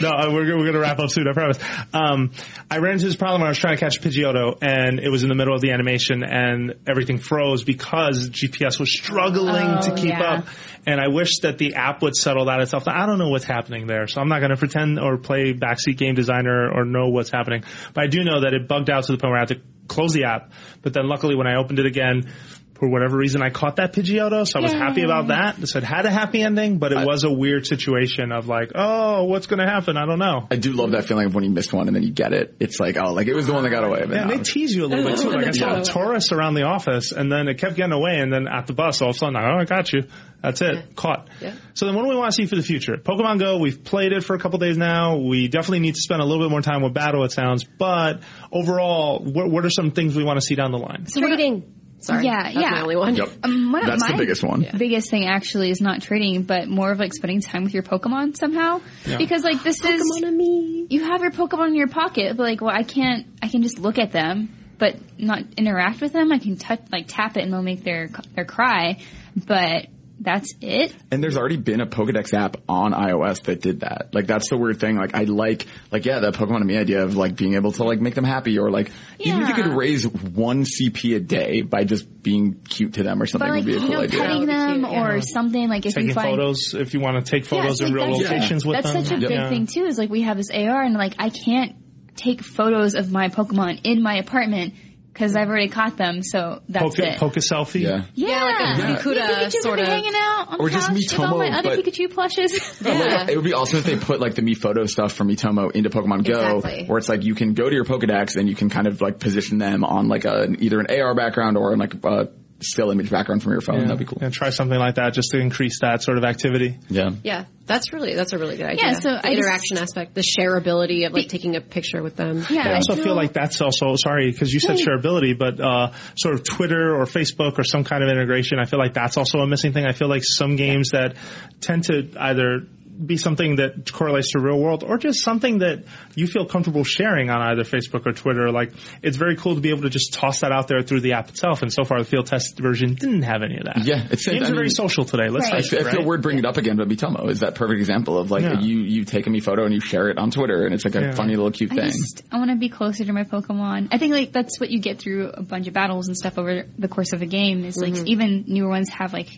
no, 0.00 0.08
uh, 0.10 0.30
we're, 0.32 0.44
we're 0.56 0.62
going 0.64 0.72
to 0.72 0.78
wrap 0.80 0.98
up 0.98 1.10
soon, 1.10 1.28
I 1.28 1.32
promise. 1.32 1.58
Um, 1.92 2.32
I 2.70 2.78
ran 2.78 2.94
into 2.94 3.06
this 3.06 3.16
problem 3.16 3.40
where 3.40 3.48
I 3.48 3.50
was 3.50 3.58
trying 3.58 3.76
to 3.76 3.80
catch 3.80 4.00
Pidgeotto, 4.00 4.58
and 4.62 4.98
it 5.00 5.08
was 5.08 5.22
in 5.22 5.28
the 5.28 5.34
middle 5.34 5.54
of 5.54 5.60
the 5.60 5.70
animation, 5.70 6.22
and 6.22 6.74
everything 6.86 7.18
froze 7.18 7.64
because 7.64 8.30
GPS 8.30 8.78
was 8.80 8.92
struggling 8.92 9.80
to 9.82 9.92
Oh, 9.92 9.94
keep 9.94 10.10
yeah. 10.10 10.22
up. 10.38 10.46
And 10.86 11.00
I 11.00 11.08
wish 11.08 11.40
that 11.42 11.58
the 11.58 11.74
app 11.74 12.00
would 12.02 12.14
settle 12.14 12.46
that 12.46 12.60
itself. 12.60 12.84
I 12.86 13.06
don't 13.06 13.18
know 13.18 13.28
what's 13.28 13.44
happening 13.44 13.86
there, 13.86 14.06
so 14.06 14.20
I'm 14.20 14.28
not 14.28 14.38
going 14.38 14.52
to 14.52 14.56
pretend 14.56 15.00
or 15.00 15.18
play 15.18 15.52
backseat 15.52 15.96
game 15.96 16.14
designer 16.14 16.70
or 16.72 16.84
know 16.84 17.08
what's 17.08 17.30
happening. 17.30 17.64
But 17.92 18.04
I 18.04 18.06
do 18.06 18.22
know 18.22 18.42
that 18.42 18.54
it 18.54 18.68
bugged 18.68 18.88
out 18.88 19.04
to 19.04 19.12
the 19.12 19.18
point 19.18 19.32
where 19.32 19.38
I 19.38 19.40
had 19.40 19.48
to 19.48 19.60
close 19.88 20.12
the 20.12 20.24
app. 20.24 20.52
But 20.82 20.92
then 20.92 21.08
luckily 21.08 21.34
when 21.34 21.46
I 21.46 21.56
opened 21.56 21.78
it 21.78 21.86
again, 21.86 22.30
for 22.78 22.88
whatever 22.88 23.16
reason, 23.16 23.42
I 23.42 23.50
caught 23.50 23.76
that 23.76 23.92
Pidgeotto, 23.92 24.46
so 24.46 24.58
I 24.58 24.62
was 24.62 24.72
Yay. 24.72 24.78
happy 24.78 25.02
about 25.02 25.28
that. 25.28 25.66
So 25.68 25.78
it 25.78 25.84
had 25.84 26.04
a 26.06 26.10
happy 26.10 26.42
ending, 26.42 26.78
but 26.78 26.92
it 26.92 27.06
was 27.06 27.24
a 27.24 27.30
weird 27.30 27.66
situation 27.66 28.32
of 28.32 28.48
like, 28.48 28.72
oh, 28.74 29.24
what's 29.24 29.46
going 29.46 29.60
to 29.60 29.66
happen? 29.66 29.96
I 29.96 30.04
don't 30.06 30.18
know. 30.18 30.46
I 30.50 30.56
do 30.56 30.72
love 30.72 30.90
that 30.92 31.06
feeling 31.06 31.26
of 31.26 31.34
when 31.34 31.44
you 31.44 31.50
missed 31.50 31.72
one 31.72 31.86
and 31.88 31.96
then 31.96 32.02
you 32.02 32.12
get 32.12 32.32
it. 32.32 32.54
It's 32.60 32.78
like, 32.78 32.96
oh, 33.02 33.12
like 33.12 33.26
it 33.28 33.34
was 33.34 33.46
the 33.46 33.52
one 33.54 33.62
that 33.64 33.70
got 33.70 33.84
away. 33.84 34.00
But 34.00 34.10
Yeah, 34.10 34.20
and 34.22 34.30
no. 34.30 34.36
they 34.36 34.42
tease 34.42 34.74
you 34.74 34.84
a 34.84 34.88
little 34.88 35.04
bit 35.04 35.18
too. 35.18 35.30
Like 35.30 35.46
I 35.46 35.50
saw 35.52 35.76
a 35.76 35.80
Tauros 35.80 36.32
around 36.32 36.54
the 36.54 36.64
office, 36.64 37.12
and 37.12 37.30
then 37.32 37.48
it 37.48 37.58
kept 37.58 37.76
getting 37.76 37.92
away, 37.92 38.18
and 38.18 38.32
then 38.32 38.46
at 38.46 38.66
the 38.66 38.72
bus, 38.72 39.00
all 39.02 39.10
of 39.10 39.16
a 39.16 39.18
sudden, 39.18 39.36
oh, 39.36 39.58
I 39.60 39.64
got 39.64 39.92
you. 39.92 40.02
That's 40.42 40.60
it, 40.60 40.94
caught. 40.94 41.28
Yeah. 41.40 41.54
So 41.74 41.86
then, 41.86 41.94
what 41.96 42.02
do 42.02 42.08
we 42.10 42.14
want 42.16 42.30
to 42.30 42.36
see 42.36 42.46
for 42.46 42.54
the 42.56 42.62
future? 42.62 42.96
Pokemon 42.98 43.40
Go. 43.40 43.58
We've 43.58 43.82
played 43.82 44.12
it 44.12 44.22
for 44.22 44.36
a 44.36 44.38
couple 44.38 44.58
days 44.60 44.76
now. 44.76 45.16
We 45.16 45.48
definitely 45.48 45.80
need 45.80 45.94
to 45.96 46.00
spend 46.00 46.20
a 46.20 46.24
little 46.24 46.44
bit 46.44 46.50
more 46.50 46.60
time 46.60 46.82
with 46.82 46.94
battle. 46.94 47.24
It 47.24 47.32
sounds, 47.32 47.64
but 47.64 48.20
overall, 48.52 49.18
what, 49.24 49.50
what 49.50 49.64
are 49.64 49.70
some 49.70 49.90
things 49.90 50.14
we 50.14 50.24
want 50.24 50.38
to 50.38 50.44
see 50.46 50.54
down 50.54 50.70
the 50.72 50.78
line? 50.78 51.06
trading. 51.12 51.72
Sorry, 52.06 52.24
Yeah, 52.24 52.42
that's 52.44 52.54
yeah. 52.54 52.70
my 52.70 52.80
only 52.82 52.96
one. 52.96 53.16
Yep. 53.16 53.28
Um, 53.42 53.72
one 53.72 53.82
of 53.82 53.88
That's 53.88 54.10
the 54.10 54.16
biggest 54.16 54.42
one. 54.44 54.60
The 54.62 54.78
biggest 54.78 55.10
thing 55.10 55.26
actually 55.26 55.70
is 55.70 55.80
not 55.80 56.02
trading, 56.02 56.42
but 56.44 56.68
more 56.68 56.90
of 56.92 56.98
like 56.98 57.12
spending 57.12 57.40
time 57.40 57.64
with 57.64 57.74
your 57.74 57.82
Pokemon 57.82 58.36
somehow. 58.36 58.80
Because 59.04 59.42
like 59.42 59.62
this 59.62 59.82
is 59.84 60.02
Pokemon-Amie. 60.02 60.86
you 60.90 61.04
have 61.04 61.20
your 61.22 61.32
Pokemon 61.32 61.68
in 61.68 61.74
your 61.74 61.88
pocket, 61.88 62.36
but 62.36 62.42
like 62.44 62.60
well 62.60 62.74
I 62.74 62.82
can't 62.82 63.26
I 63.42 63.48
can 63.48 63.62
just 63.62 63.78
look 63.78 63.98
at 63.98 64.12
them 64.12 64.52
but 64.78 64.96
not 65.18 65.42
interact 65.56 66.00
with 66.00 66.12
them. 66.12 66.32
I 66.32 66.38
can 66.38 66.56
touch 66.56 66.80
like 66.92 67.06
tap 67.08 67.36
it 67.36 67.42
and 67.42 67.52
they'll 67.52 67.62
make 67.62 67.82
their 67.82 68.08
their 68.34 68.44
cry, 68.44 68.98
but 69.34 69.86
that's 70.18 70.54
it. 70.62 70.94
And 71.10 71.22
there's 71.22 71.36
already 71.36 71.58
been 71.58 71.80
a 71.80 71.86
Pokedex 71.86 72.32
app 72.32 72.56
on 72.68 72.92
iOS 72.92 73.42
that 73.44 73.60
did 73.60 73.80
that. 73.80 74.08
Like 74.14 74.26
that's 74.26 74.48
the 74.48 74.56
weird 74.56 74.80
thing. 74.80 74.96
Like 74.96 75.14
I 75.14 75.24
like, 75.24 75.66
like 75.92 76.04
yeah, 76.06 76.20
the 76.20 76.30
Pokemon-Amie 76.32 76.76
idea 76.76 77.02
of 77.04 77.16
like 77.16 77.36
being 77.36 77.54
able 77.54 77.72
to 77.72 77.84
like 77.84 78.00
make 78.00 78.14
them 78.14 78.24
happy 78.24 78.58
or 78.58 78.70
like 78.70 78.90
even 79.18 79.42
if 79.42 79.48
you 79.48 79.54
could 79.54 79.74
raise 79.76 80.06
one 80.06 80.64
CP 80.64 81.16
a 81.16 81.20
day 81.20 81.62
by 81.62 81.84
just 81.84 82.22
being 82.22 82.54
cute 82.68 82.94
to 82.94 83.02
them 83.02 83.20
or 83.22 83.26
something 83.26 83.46
But 83.48 83.54
like 83.56 83.64
would 83.64 83.72
be 83.72 83.76
a 83.76 83.80
you 83.80 83.86
cool 83.86 83.94
know, 83.96 84.00
idea. 84.02 84.20
petting 84.20 84.46
That 84.46 84.66
them 84.68 84.84
cute, 84.84 84.92
or 84.98 85.14
yeah. 85.16 85.20
something 85.20 85.68
like 85.68 85.86
if 85.86 85.94
Taking 85.94 86.08
you 86.08 86.14
find 86.14 86.30
photos 86.36 86.74
if 86.74 86.94
you 86.94 87.00
want 87.00 87.24
to 87.24 87.30
take 87.30 87.44
photos 87.44 87.80
Yeah, 87.80 87.86
in 87.88 87.92
it's 87.92 87.94
real 88.02 88.10
like 88.12 88.22
that's- 88.22 88.32
locations 88.40 88.66
with 88.66 88.74
that's 88.76 88.86
them. 88.86 88.94
That's 88.96 89.08
such 89.08 89.18
a 89.18 89.20
big 89.20 89.30
Yeah. 89.30 89.48
thing 89.50 89.66
too. 89.66 89.84
Is 89.84 89.98
like 89.98 90.10
we 90.10 90.22
have 90.22 90.36
this 90.38 90.50
AR 90.50 90.82
and 90.82 90.94
like 90.94 91.14
I 91.18 91.28
can't 91.30 91.76
take 92.16 92.42
photos 92.42 92.94
of 92.94 93.12
my 93.12 93.28
Pokemon 93.28 93.80
in 93.84 94.02
my 94.02 94.16
apartment 94.16 94.72
because 95.16 95.34
I've 95.34 95.48
already 95.48 95.68
caught 95.68 95.96
them. 95.96 96.22
So 96.22 96.60
that's 96.68 96.94
Poke, 96.96 96.98
it. 97.06 97.18
poke 97.18 97.36
a 97.38 97.40
selfie. 97.40 97.80
Yeah. 97.80 98.02
yeah, 98.14 98.44
like 98.44 98.60
a 98.60 98.82
Me 98.88 98.94
Fukuda 98.96 99.26
Pikachu 99.26 99.62
sort 99.62 99.78
of- 99.78 99.86
hanging 99.88 100.12
out 100.14 100.48
on 100.50 100.60
Or 100.60 100.68
the 100.68 100.74
just 100.74 100.88
couch 100.88 100.96
with 100.96 101.18
all 101.20 101.38
my 101.38 101.48
other 101.58 101.74
Pikachu 101.76 102.10
plushes. 102.12 102.52
Yeah. 102.86 103.26
It 103.30 103.34
would 103.36 103.44
be 103.44 103.54
awesome 103.54 103.78
if 103.78 103.84
they 103.86 103.96
put 103.96 104.20
like 104.20 104.34
the 104.34 104.42
Miifoto 104.42 104.86
stuff 104.88 105.12
from 105.14 105.28
Miitomo 105.28 105.72
into 105.72 105.88
Pokemon 105.88 106.24
Go, 106.30 106.58
Exactly. 106.58 106.84
where 106.86 106.98
it's 106.98 107.08
like 107.08 107.24
you 107.24 107.34
can 107.34 107.54
go 107.54 107.68
to 107.68 107.74
your 107.74 107.84
Pokedex 107.84 108.36
and 108.36 108.46
you 108.48 108.54
can 108.54 108.68
kind 108.68 108.86
of 108.86 109.00
like 109.00 109.18
position 109.18 109.56
them 109.58 109.84
on 109.84 110.08
like 110.08 110.24
a 110.26 110.48
either 110.58 110.78
an 110.80 110.86
AR 110.90 111.14
background 111.14 111.56
or 111.56 111.74
like 111.78 111.94
a 112.04 112.28
still 112.60 112.90
image 112.90 113.10
background 113.10 113.42
from 113.42 113.52
your 113.52 113.60
phone. 113.60 113.80
That'd 113.80 113.98
be 113.98 114.04
cool. 114.06 114.18
And 114.20 114.32
try 114.32 114.50
something 114.50 114.78
like 114.78 114.94
that 114.94 115.12
just 115.12 115.30
to 115.32 115.38
increase 115.38 115.80
that 115.80 116.02
sort 116.02 116.16
of 116.18 116.24
activity. 116.24 116.78
Yeah. 116.88 117.10
Yeah, 117.22 117.44
that's 117.66 117.92
really 117.92 118.14
that's 118.14 118.32
a 118.32 118.38
really 118.38 118.56
good 118.56 118.66
idea. 118.66 118.82
Yeah, 118.92 118.92
so 118.98 119.10
the 119.10 119.16
I 119.18 119.20
just- 119.34 119.38
interaction 119.38 119.78
aspect, 119.78 120.14
the 120.14 120.22
shareability 120.22 121.06
of 121.06 121.12
like 121.12 121.28
taking 121.28 121.56
a 121.56 121.60
picture 121.60 122.02
with 122.02 122.16
them. 122.16 122.44
yeah, 122.50 122.68
I 122.70 122.74
also 122.76 122.96
feel 122.96 123.14
like 123.14 123.32
that's 123.32 123.60
also 123.60 123.94
sorry 123.96 124.30
because 124.30 124.52
you 124.52 124.60
said 124.60 124.76
shareability, 124.78 125.38
but 125.38 125.60
uh, 125.60 125.92
sort 126.16 126.34
of 126.34 126.44
Twitter 126.44 126.94
or 126.94 127.04
Facebook 127.04 127.58
or 127.58 127.64
some 127.64 127.84
kind 127.84 128.02
of 128.02 128.08
integration. 128.10 128.58
I 128.58 128.64
feel 128.64 128.78
like 128.78 128.94
that's 128.94 129.16
also 129.16 129.38
a 129.38 129.46
missing 129.46 129.72
thing. 129.72 129.86
I 129.86 129.92
feel 129.92 130.08
like 130.08 130.22
some 130.24 130.56
games 130.56 130.90
that 130.92 131.16
tend 131.60 131.84
to 131.84 132.08
either 132.18 132.60
be 133.04 133.16
something 133.16 133.56
that 133.56 133.90
correlates 133.92 134.32
to 134.32 134.40
real 134.40 134.58
world 134.58 134.82
or 134.82 134.96
just 134.98 135.22
something 135.22 135.58
that 135.58 135.84
you 136.14 136.26
feel 136.26 136.46
comfortable 136.46 136.84
sharing 136.84 137.28
on 137.30 137.40
either 137.42 137.62
Facebook 137.64 138.06
or 138.06 138.12
Twitter. 138.12 138.50
Like 138.50 138.72
it's 139.02 139.16
very 139.16 139.36
cool 139.36 139.54
to 139.54 139.60
be 139.60 139.70
able 139.70 139.82
to 139.82 139.90
just 139.90 140.14
toss 140.14 140.40
that 140.40 140.52
out 140.52 140.68
there 140.68 140.82
through 140.82 141.00
the 141.00 141.12
app 141.12 141.28
itself. 141.28 141.62
And 141.62 141.72
so 141.72 141.84
far, 141.84 141.98
the 141.98 142.04
field 142.04 142.26
test 142.26 142.58
version 142.58 142.94
didn't 142.94 143.22
have 143.22 143.42
any 143.42 143.58
of 143.58 143.64
that. 143.64 143.84
Yeah, 143.84 144.04
it's- 144.04 144.24
games 144.26 144.48
I 144.48 144.52
are 144.52 144.54
very 144.54 144.70
social 144.70 145.04
today. 145.04 145.28
Let's 145.28 145.50
Right. 145.50 145.62
I 145.64 145.68
feel, 145.68 145.78
it. 145.80 145.86
I 145.86 145.90
feel 145.90 145.98
right? 146.00 146.06
weird 146.08 146.22
bringing 146.22 146.44
it 146.44 146.46
up 146.46 146.56
again, 146.56 146.76
but 146.76 146.88
Miitomo 146.88 147.28
is 147.30 147.40
that 147.40 147.54
perfect 147.54 147.78
example 147.78 148.18
of 148.18 148.30
like 148.30 148.42
Yeah. 148.42 148.60
you 148.60 148.78
you 148.78 149.04
take 149.04 149.26
a 149.26 149.30
Miifoto 149.30 149.64
and 149.64 149.74
you 149.74 149.80
share 149.80 150.08
it 150.08 150.18
on 150.18 150.30
Twitter, 150.30 150.64
and 150.64 150.74
it's 150.74 150.84
like 150.84 150.94
a 150.94 151.00
Yeah. 151.00 151.10
funny 151.12 151.34
little 151.36 151.50
cute 151.50 151.72
I 151.72 151.76
thing. 151.76 151.86
just 151.90 152.22
I 152.32 152.38
want 152.38 152.50
to 152.50 152.56
be 152.56 152.68
closer 152.68 153.04
to 153.04 153.12
my 153.12 153.24
Pokemon. 153.24 153.88
I 153.92 153.98
think 153.98 154.12
like 154.14 154.32
that's 154.32 154.58
what 154.60 154.70
you 154.70 154.80
get 154.80 154.98
through 154.98 155.28
a 155.30 155.42
bunch 155.42 155.66
of 155.68 155.74
battles 155.74 156.08
and 156.08 156.16
stuff 156.16 156.38
over 156.38 156.64
the 156.78 156.88
course 156.88 157.12
of 157.12 157.22
a 157.22 157.26
game. 157.26 157.64
Is 157.64 157.76
like 157.76 157.92
Mm-hmm. 157.94 158.08
even 158.08 158.44
newer 158.46 158.68
ones 158.68 158.88
have 158.90 159.12
like 159.12 159.28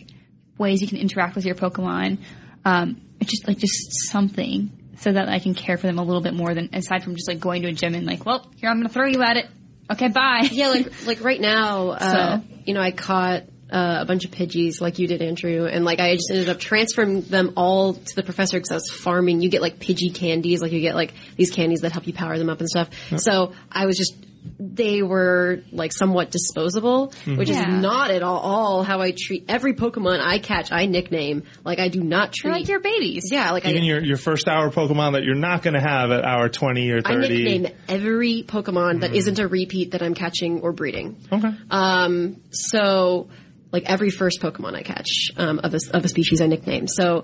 ways 0.57 0.81
you 0.81 0.87
can 0.87 0.97
interact 0.97 1.35
with 1.35 1.45
your 1.45 1.55
Pokemon. 1.55 2.17
Um, 2.65 3.01
it's 3.19 3.31
just 3.31 3.47
like 3.47 3.57
just 3.57 4.09
something 4.11 4.71
so 4.97 5.11
that 5.11 5.29
I 5.29 5.39
can 5.39 5.53
care 5.53 5.77
for 5.77 5.87
them 5.87 5.97
a 5.99 6.03
little 6.03 6.21
bit 6.21 6.33
more 6.33 6.53
than 6.53 6.69
aside 6.73 7.03
from 7.03 7.15
just 7.15 7.27
like 7.27 7.39
going 7.39 7.61
to 7.63 7.69
a 7.69 7.71
gym 7.73 7.95
and 7.95 8.05
like, 8.05 8.25
well, 8.25 8.49
here 8.57 8.69
I'm 8.69 8.77
going 8.77 8.87
to 8.87 8.93
throw 8.93 9.07
you 9.07 9.21
at 9.21 9.37
it. 9.37 9.45
Okay, 9.91 10.07
bye. 10.09 10.47
Yeah, 10.51 10.69
like 10.69 10.91
like 11.07 11.23
right 11.23 11.39
now, 11.39 11.89
uh, 11.89 12.37
So- 12.39 12.43
you 12.65 12.73
know, 12.73 12.81
I 12.81 12.91
caught 12.91 13.43
uh, 13.71 13.97
a 14.01 14.05
bunch 14.05 14.25
of 14.25 14.31
Pidgeys 14.31 14.81
like 14.81 14.99
you 14.99 15.07
did, 15.07 15.21
Andrew, 15.21 15.65
and 15.65 15.85
like 15.85 15.99
I 15.99 16.15
just 16.15 16.29
ended 16.31 16.49
up 16.49 16.59
transferring 16.59 17.21
them 17.21 17.53
all 17.55 17.93
to 17.93 18.15
the 18.15 18.23
professor 18.23 18.57
because 18.57 18.71
I 18.71 18.75
was 18.75 18.89
farming. 18.89 19.41
You 19.41 19.49
get 19.49 19.61
like 19.61 19.77
Pidgey 19.79 20.13
candies, 20.13 20.61
like 20.61 20.71
you 20.71 20.81
get 20.81 20.95
like 20.95 21.13
these 21.35 21.51
candies 21.51 21.81
that 21.81 21.91
help 21.91 22.07
you 22.07 22.13
power 22.13 22.37
them 22.37 22.49
up 22.49 22.59
and 22.59 22.67
stuff. 22.69 22.89
So 23.17 23.53
I 23.71 23.85
was 23.85 23.97
just 23.97 24.15
they 24.59 25.01
were 25.01 25.61
like 25.71 25.91
somewhat 25.93 26.31
disposable, 26.31 27.13
which 27.25 27.49
Yeah. 27.49 27.77
is 27.77 27.81
not 27.81 28.11
at 28.11 28.23
all, 28.23 28.39
all 28.39 28.83
how 28.83 29.01
I 29.01 29.13
treat 29.17 29.45
every 29.47 29.73
Pokemon 29.73 30.19
I 30.21 30.39
catch. 30.39 30.71
I 30.71 30.85
nickname 30.85 31.43
like 31.63 31.79
I 31.79 31.87
do 31.89 32.01
not 32.01 32.33
They're 32.43 32.51
treat 32.51 32.59
like 32.61 32.67
your 32.69 32.79
babies. 32.79 33.29
yeah 33.31 33.51
like 33.51 33.65
Even 33.65 33.81
I. 33.83 33.85
your, 33.85 34.03
your 34.03 34.17
first 34.17 34.47
hour 34.47 34.69
Pokemon 34.69 35.13
that 35.13 35.23
you're 35.23 35.35
not 35.35 35.61
going 35.63 35.73
to 35.75 35.81
have 35.81 36.11
at 36.11 36.23
hour 36.25 36.49
20 36.49 36.89
or 36.91 37.01
30. 37.01 37.09
I 37.09 37.15
nickname 37.19 37.67
every 37.87 38.43
Pokemon 38.47 39.01
that 39.01 39.13
isn't 39.15 39.39
a 39.39 39.47
repeat 39.47 39.91
that 39.91 40.01
I'm 40.01 40.13
catching 40.13 40.61
or 40.61 40.71
breeding. 40.71 41.17
Okay. 41.31 41.51
Um, 41.69 42.41
so 42.51 43.29
like 43.71 43.83
every 43.89 44.09
first 44.09 44.41
Pokemon 44.41 44.75
I 44.75 44.81
catch 44.81 45.31
um, 45.37 45.59
of 45.59 45.73
a 45.73 45.79
of 45.93 46.03
a 46.05 46.07
species 46.07 46.41
I 46.41 46.47
nickname. 46.47 46.87
So 46.87 47.23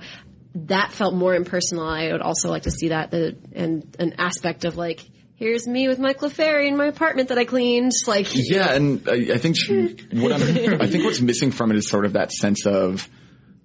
that 0.56 0.92
felt 0.94 1.14
more 1.14 1.36
impersonal. 1.36 1.86
I 1.88 2.12
would 2.12 2.22
also 2.22 2.50
like 2.50 2.64
to 2.64 2.72
see 2.72 2.90
that 2.90 3.12
the 3.12 3.36
and 3.54 3.96
an 4.00 4.16
aspect 4.20 4.64
of 4.66 4.78
like 4.78 5.02
here's 5.36 5.68
me 5.68 5.88
with 5.88 6.00
my 6.00 6.14
Clefairy 6.14 6.68
in 6.68 6.78
my 6.78 6.88
apartment 6.88 7.30
that 7.30 7.38
I 7.38 7.46
cleaned. 7.46 7.92
Like 8.08 8.28
Yeah, 8.34 8.74
and 8.74 9.08
I, 9.08 9.34
I 9.34 9.38
think 9.38 9.58
she- 9.58 9.96
what 10.14 10.32
I'm, 10.34 10.42
I 10.82 10.88
think 10.88 11.04
what's 11.06 11.22
missing 11.22 11.52
from 11.52 11.72
it 11.72 11.78
is 11.78 11.90
sort 11.90 12.06
of 12.06 12.14
that 12.14 12.32
sense 12.32 12.66
of 12.66 13.08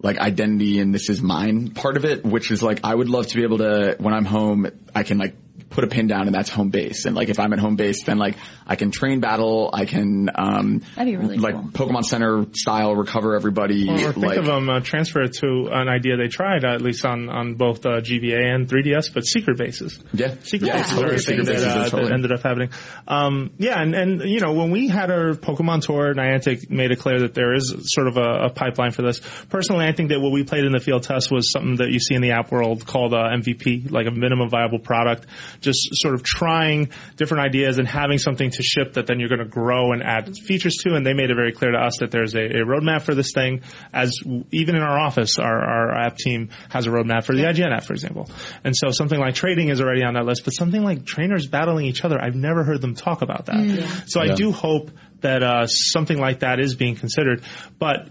like 0.03 0.19
identity 0.19 0.81
and 0.81 0.95
this 0.95 1.11
is 1.11 1.21
mine 1.21 1.73
part 1.73 1.97
of 1.97 2.05
it, 2.05 2.25
which 2.25 2.51
is 2.51 2.63
like 2.63 2.81
I 2.85 2.95
would 2.95 3.09
love 3.09 3.27
to 3.29 3.37
be 3.37 3.43
able 3.43 3.59
to 3.59 3.97
when 3.99 4.15
I'm 4.15 4.25
home, 4.25 4.67
I 4.95 5.03
can 5.03 5.19
like 5.19 5.35
put 5.71 5.85
a 5.85 5.87
pin 5.87 6.09
down 6.09 6.27
and 6.27 6.35
that's 6.35 6.51
home 6.51 6.71
base. 6.71 7.05
And 7.05 7.15
like 7.15 7.29
if 7.29 7.39
I'm 7.39 7.53
at 7.53 7.59
home 7.59 7.77
base, 7.77 8.05
then 8.05 8.19
like 8.19 8.37
I 8.67 8.77
can 8.77 8.91
train 8.91 9.21
battle, 9.21 9.71
I 9.73 9.85
can 9.85 10.29
um 10.35 10.83
That'd 10.97 11.13
be 11.13 11.17
really 11.17 11.37
like 11.37 11.55
cool. 11.55 11.89
Pokemon 11.89 12.05
Center 12.05 12.47
style 12.53 12.95
recover 12.95 13.37
everybody. 13.37 13.89
Or 13.89 14.13
think 14.13 14.17
like, 14.17 14.39
of 14.39 14.47
them 14.47 14.69
uh, 14.69 14.81
transfer 14.81 15.23
it 15.23 15.35
to 15.35 15.69
an 15.71 15.89
idea 15.89 16.17
they 16.17 16.29
tried, 16.29 16.65
at 16.65 16.83
least 16.83 17.05
on, 17.05 17.29
on 17.29 17.55
both 17.55 17.87
uh, 17.87 18.01
GBA 18.01 18.55
and 18.55 18.69
3DS, 18.69 19.15
but 19.15 19.23
secret 19.23 19.59
bases. 19.59 20.03
yeah, 20.13 20.35
Secret 20.43 20.69
yeah, 20.69 20.79
bases 20.79 20.93
totally. 20.95 21.13
are 21.13 21.15
a 21.15 21.19
Secret 21.19 21.37
thing 21.37 21.55
bases 21.55 21.65
that, 21.65 21.77
uh, 21.77 21.85
totally- 21.85 22.05
that 22.09 22.15
ended 22.15 22.33
up 22.33 22.43
happening. 22.43 22.71
Um, 23.07 23.51
yeah, 23.59 23.81
and, 23.81 23.95
and 23.95 24.23
you 24.29 24.41
know 24.41 24.53
when 24.55 24.71
we 24.71 24.89
had 24.89 25.11
our 25.11 25.33
Pokemon 25.35 25.83
tour, 25.83 26.15
Niantic 26.15 26.69
made 26.71 26.91
it 26.91 26.99
clear 26.99 27.21
that 27.21 27.35
there 27.35 27.55
is 27.55 27.75
sort 27.85 28.09
of 28.09 28.17
a, 28.17 28.47
a 28.47 28.51
pipeline 28.51 28.91
for 28.91 29.03
this. 29.03 29.21
Personally, 29.49 29.87
I 29.87 29.93
think 29.93 30.09
that 30.11 30.21
what 30.21 30.33
we 30.33 30.45
played 30.45 30.65
in 30.65 30.73
the 30.73 30.81
field 30.81 31.05
test 31.05 31.31
was 31.31 31.53
something 31.53 31.77
that 31.77 31.91
you 31.91 32.01
see 32.01 32.15
in 32.15 32.23
the 32.23 32.33
app 32.33 32.51
world 32.51 32.87
called 32.87 33.15
uh, 33.15 33.29
MVP, 33.31 33.91
like 33.91 34.07
a 34.07 34.11
minimum 34.11 34.49
viable 34.49 34.79
product. 34.79 35.27
Just 35.61 35.89
sort 35.93 36.15
of 36.15 36.23
trying 36.23 36.91
different 37.17 37.45
ideas 37.45 37.79
and 37.79 37.87
having 37.87 38.19
something 38.19 38.51
to 38.51 38.63
ship 38.63 38.95
that 38.95 39.07
then 39.07 39.21
you're 39.21 39.29
going 39.29 39.41
to 39.41 39.45
grow 39.45 39.93
and 39.93 40.03
add 40.03 40.37
features 40.37 40.77
to. 40.85 40.95
And 40.95 41.05
they 41.05 41.15
made 41.15 41.31
it 41.31 41.35
very 41.35 41.53
clear 41.53 41.73
to 41.73 41.79
us 41.79 41.99
that 42.01 42.11
there's 42.11 42.35
a, 42.35 42.41
a 42.41 42.65
roadmap 42.65 43.03
for 43.03 43.15
this 43.15 43.33
thing. 43.33 43.63
As 43.93 44.13
w- 44.23 44.45
even 44.51 44.77
in 44.77 44.83
our 44.83 44.99
office, 44.99 45.39
our, 45.39 45.61
our 45.61 45.95
app 46.07 46.17
team 46.17 46.51
has 46.71 46.87
a 46.87 46.91
roadmap 46.91 47.25
for 47.25 47.35
the 47.35 47.43
IGN 47.43 47.75
app, 47.75 47.85
for 47.85 47.93
example. 47.93 48.29
And 48.65 48.75
so 48.77 48.91
something 48.91 49.19
like 49.19 49.35
trading 49.35 49.69
is 49.69 49.81
already 49.81 50.03
on 50.03 50.15
that 50.15 50.25
list, 50.25 50.45
but 50.45 50.53
something 50.53 50.83
like 50.83 51.05
trainers 51.05 51.47
battling 51.47 51.87
each 51.87 52.05
other, 52.05 52.19
I've 52.21 52.35
never 52.35 52.65
heard 52.65 52.81
them 52.81 52.95
talk 52.95 53.23
about 53.23 53.47
that. 53.47 53.55
So 54.07 54.21
I 54.21 54.35
do 54.35 54.53
hope 54.53 54.91
that 55.21 55.43
uh, 55.43 55.67
something 55.67 56.19
like 56.19 56.41
that 56.41 56.61
is 56.61 56.75
being 56.75 56.97
considered, 56.97 57.43
but 57.79 58.09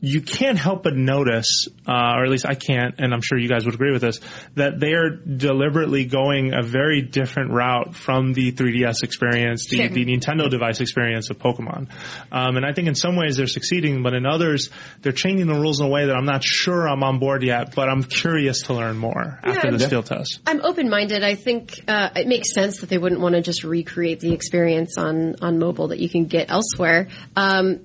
you 0.00 0.20
can't 0.20 0.56
help 0.58 0.84
but 0.84 0.94
notice, 0.94 1.66
uh, 1.86 2.14
or 2.16 2.24
at 2.24 2.30
least 2.30 2.46
I 2.46 2.54
can't, 2.54 2.94
and 2.98 3.12
I'm 3.12 3.20
sure 3.20 3.38
you 3.38 3.48
guys 3.48 3.64
would 3.64 3.74
agree 3.74 3.90
with 3.92 4.02
this, 4.02 4.20
that 4.54 4.78
they 4.78 4.92
are 4.92 5.10
deliberately 5.10 6.04
going 6.04 6.52
a 6.54 6.62
very 6.62 7.02
different 7.02 7.50
route 7.52 7.94
from 7.94 8.32
the 8.32 8.52
3DS 8.52 9.02
experience, 9.02 9.66
the, 9.68 9.76
Sure. 9.78 9.88
the 9.88 10.04
Nintendo 10.04 10.48
device 10.48 10.80
experience 10.80 11.30
of 11.30 11.38
Pokemon. 11.38 11.88
Um, 12.30 12.56
and 12.56 12.64
I 12.64 12.72
think 12.72 12.86
in 12.88 12.94
some 12.94 13.16
ways 13.16 13.36
they're 13.36 13.46
succeeding, 13.46 14.02
but 14.02 14.14
in 14.14 14.24
others 14.26 14.70
they're 15.02 15.12
changing 15.12 15.46
the 15.48 15.54
rules 15.54 15.80
in 15.80 15.86
a 15.86 15.88
way 15.88 16.06
that 16.06 16.16
I'm 16.16 16.24
not 16.26 16.44
sure 16.44 16.88
I'm 16.88 17.02
on 17.02 17.18
board 17.18 17.42
yet, 17.42 17.74
but 17.74 17.88
I'm 17.88 18.02
curious 18.04 18.62
to 18.62 18.74
learn 18.74 18.98
more 18.98 19.40
after 19.42 19.66
Yeah. 19.66 19.72
this 19.72 19.82
Yeah. 19.82 19.88
field 19.88 20.06
test. 20.06 20.40
I'm 20.46 20.60
open 20.64 20.88
minded. 20.88 21.24
I 21.24 21.34
think 21.34 21.72
uh, 21.88 22.10
it 22.14 22.26
makes 22.28 22.52
sense 22.54 22.80
that 22.82 22.88
they 22.88 22.98
wouldn't 22.98 23.20
want 23.20 23.34
to 23.34 23.40
just 23.42 23.64
recreate 23.64 24.20
the 24.20 24.32
experience 24.32 24.96
on 24.98 25.34
on 25.42 25.58
mobile 25.58 25.88
that 25.88 25.98
you 25.98 26.08
can 26.08 26.26
get 26.26 26.50
elsewhere. 26.50 27.08
Um, 27.36 27.80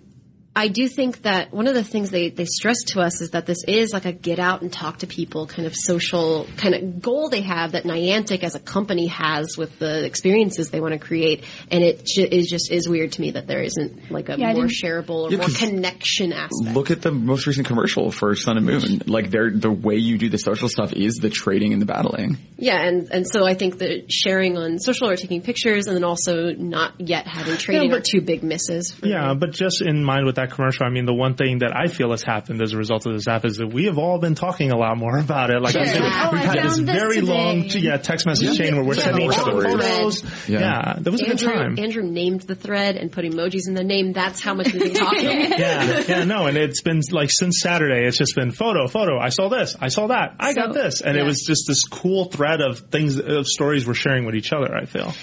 I 0.55 0.67
do 0.67 0.87
think 0.87 1.23
that 1.23 1.51
one 1.51 1.65
of 1.67 1.73
the 1.73 1.83
things 1.83 2.11
they, 2.11 2.29
they 2.29 2.45
stress 2.45 2.77
to 2.89 3.01
us 3.01 3.21
is 3.21 3.31
that 3.31 3.47
this 3.47 3.63
is 3.67 3.91
like 3.91 4.05
a 4.05 4.11
get 4.11 4.37
out 4.37 4.61
and 4.61 4.71
talk 4.71 4.99
to 4.99 5.07
people 5.07 5.47
kind 5.47 5.65
of 5.65 5.73
social 5.75 6.45
kind 6.57 6.75
of 6.75 7.01
goal 7.01 7.29
they 7.29 7.41
have 7.41 7.71
that 7.71 7.85
Niantic 7.85 8.43
as 8.43 8.53
a 8.53 8.59
company 8.59 9.07
has 9.07 9.57
with 9.57 9.79
the 9.79 10.05
experiences 10.05 10.69
they 10.69 10.79
want 10.79 10.93
to 10.93 10.99
create. 10.99 11.43
And 11.71 11.83
it 11.83 12.05
ju- 12.05 12.27
is 12.31 12.47
just 12.51 12.71
is 12.71 12.87
weird 12.87 13.13
to 13.13 13.21
me 13.21 13.31
that 13.31 13.47
there 13.47 13.63
isn't 13.63 14.11
like 14.11 14.29
a 14.29 14.37
Yeah, 14.37 14.53
more 14.53 14.65
shareable 14.65 15.23
or 15.27 15.31
Yeah, 15.31 15.37
more 15.37 15.47
'cause 15.47 15.57
connection 15.57 16.31
aspect. 16.33 16.75
Look 16.75 16.91
at 16.91 17.01
the 17.01 17.11
most 17.11 17.47
recent 17.47 17.65
commercial 17.65 18.11
for 18.11 18.35
Sun 18.35 18.57
and 18.57 18.65
Moon. 18.67 19.01
Like, 19.07 19.31
they're, 19.31 19.49
the 19.49 19.71
way 19.71 19.95
you 19.95 20.19
do 20.19 20.29
the 20.29 20.37
social 20.37 20.69
stuff 20.69 20.93
is 20.93 21.15
the 21.15 21.31
trading 21.31 21.73
and 21.73 21.81
the 21.81 21.87
battling. 21.87 22.37
Yeah, 22.57 22.79
and, 22.79 23.09
and 23.11 23.27
so 23.27 23.43
I 23.43 23.55
think 23.55 23.79
that 23.79 24.11
sharing 24.11 24.55
on 24.57 24.77
social 24.77 25.09
or 25.09 25.15
taking 25.15 25.41
pictures 25.41 25.87
and 25.87 25.95
then 25.95 26.03
also 26.03 26.51
not 26.53 26.93
yet 27.01 27.25
having 27.25 27.57
trading 27.57 27.89
but- 27.89 28.01
are 28.01 28.03
two 28.07 28.21
big 28.21 28.43
misses. 28.43 28.91
For 28.91 29.07
Yeah, 29.07 29.33
me. 29.33 29.39
but 29.39 29.51
just 29.51 29.81
in 29.81 30.03
mind 30.03 30.27
with 30.27 30.35
that 30.35 30.42
commercial, 30.47 30.85
I 30.85 30.89
mean, 30.89 31.05
the 31.05 31.13
one 31.13 31.35
thing 31.35 31.59
that 31.59 31.71
I 31.75 31.87
feel 31.87 32.11
has 32.11 32.23
happened 32.23 32.61
as 32.61 32.73
a 32.73 32.77
result 32.77 33.05
of 33.05 33.13
this 33.13 33.27
app 33.27 33.45
is 33.45 33.57
that 33.57 33.67
we 33.67 33.85
have 33.85 33.97
all 33.97 34.19
been 34.19 34.35
talking 34.35 34.71
a 34.71 34.77
lot 34.77 34.97
more 34.97 35.17
about 35.19 35.49
it. 35.49 35.61
Like, 35.61 35.73
Sure. 35.73 35.81
I 35.81 35.85
think 35.87 36.03
Oh, 36.05 36.29
we've 36.31 36.41
I 36.41 36.45
had 36.45 36.55
this 36.63 36.75
found 36.77 36.87
this 36.87 36.95
very 36.95 37.15
today. 37.21 37.31
long, 37.33 37.63
yeah, 37.69 37.97
text 37.97 38.25
message 38.25 38.57
chain 38.57 38.75
where 38.75 38.83
we're 38.85 38.95
Yeah. 38.95 39.03
sending 39.03 39.31
each 39.31 39.37
other 39.37 39.61
photos. 39.61 40.23
Yeah. 40.49 40.59
Yeah. 40.59 40.95
that 40.99 41.11
was 41.11 41.21
a 41.21 41.25
good 41.25 41.31
Andrew, 41.43 41.53
time. 41.53 41.79
Andrew 41.79 42.03
named 42.03 42.41
the 42.41 42.55
thread 42.55 42.95
and 42.97 43.11
put 43.11 43.25
emojis 43.25 43.67
in 43.67 43.73
the 43.73 43.83
name. 43.83 44.13
That's 44.13 44.41
how 44.41 44.53
much 44.53 44.71
we've 44.73 44.81
been 44.81 44.93
talking. 44.93 45.23
yeah, 45.29 46.03
yeah, 46.07 46.23
no, 46.25 46.47
and 46.47 46.57
it's 46.57 46.81
been 46.81 47.01
like 47.11 47.29
since 47.31 47.59
Saturday, 47.61 48.05
it's 48.05 48.17
just 48.17 48.35
been 48.35 48.51
photo, 48.51 48.87
photo. 48.87 49.17
I 49.19 49.29
saw 49.29 49.49
this, 49.49 49.75
I 49.79 49.87
saw 49.89 50.07
that, 50.07 50.35
I 50.39 50.53
got 50.53 50.73
this, 50.73 51.01
and 51.01 51.17
it 51.17 51.23
was 51.23 51.43
just 51.45 51.65
this 51.67 51.83
cool 51.83 52.25
thread 52.25 52.61
of 52.61 52.79
things, 52.79 53.19
of 53.19 53.47
stories 53.47 53.87
we're 53.87 53.93
sharing 53.93 54.25
with 54.25 54.35
each 54.35 54.51
other. 54.53 54.73
I 54.75 54.85
feel. 54.85 55.13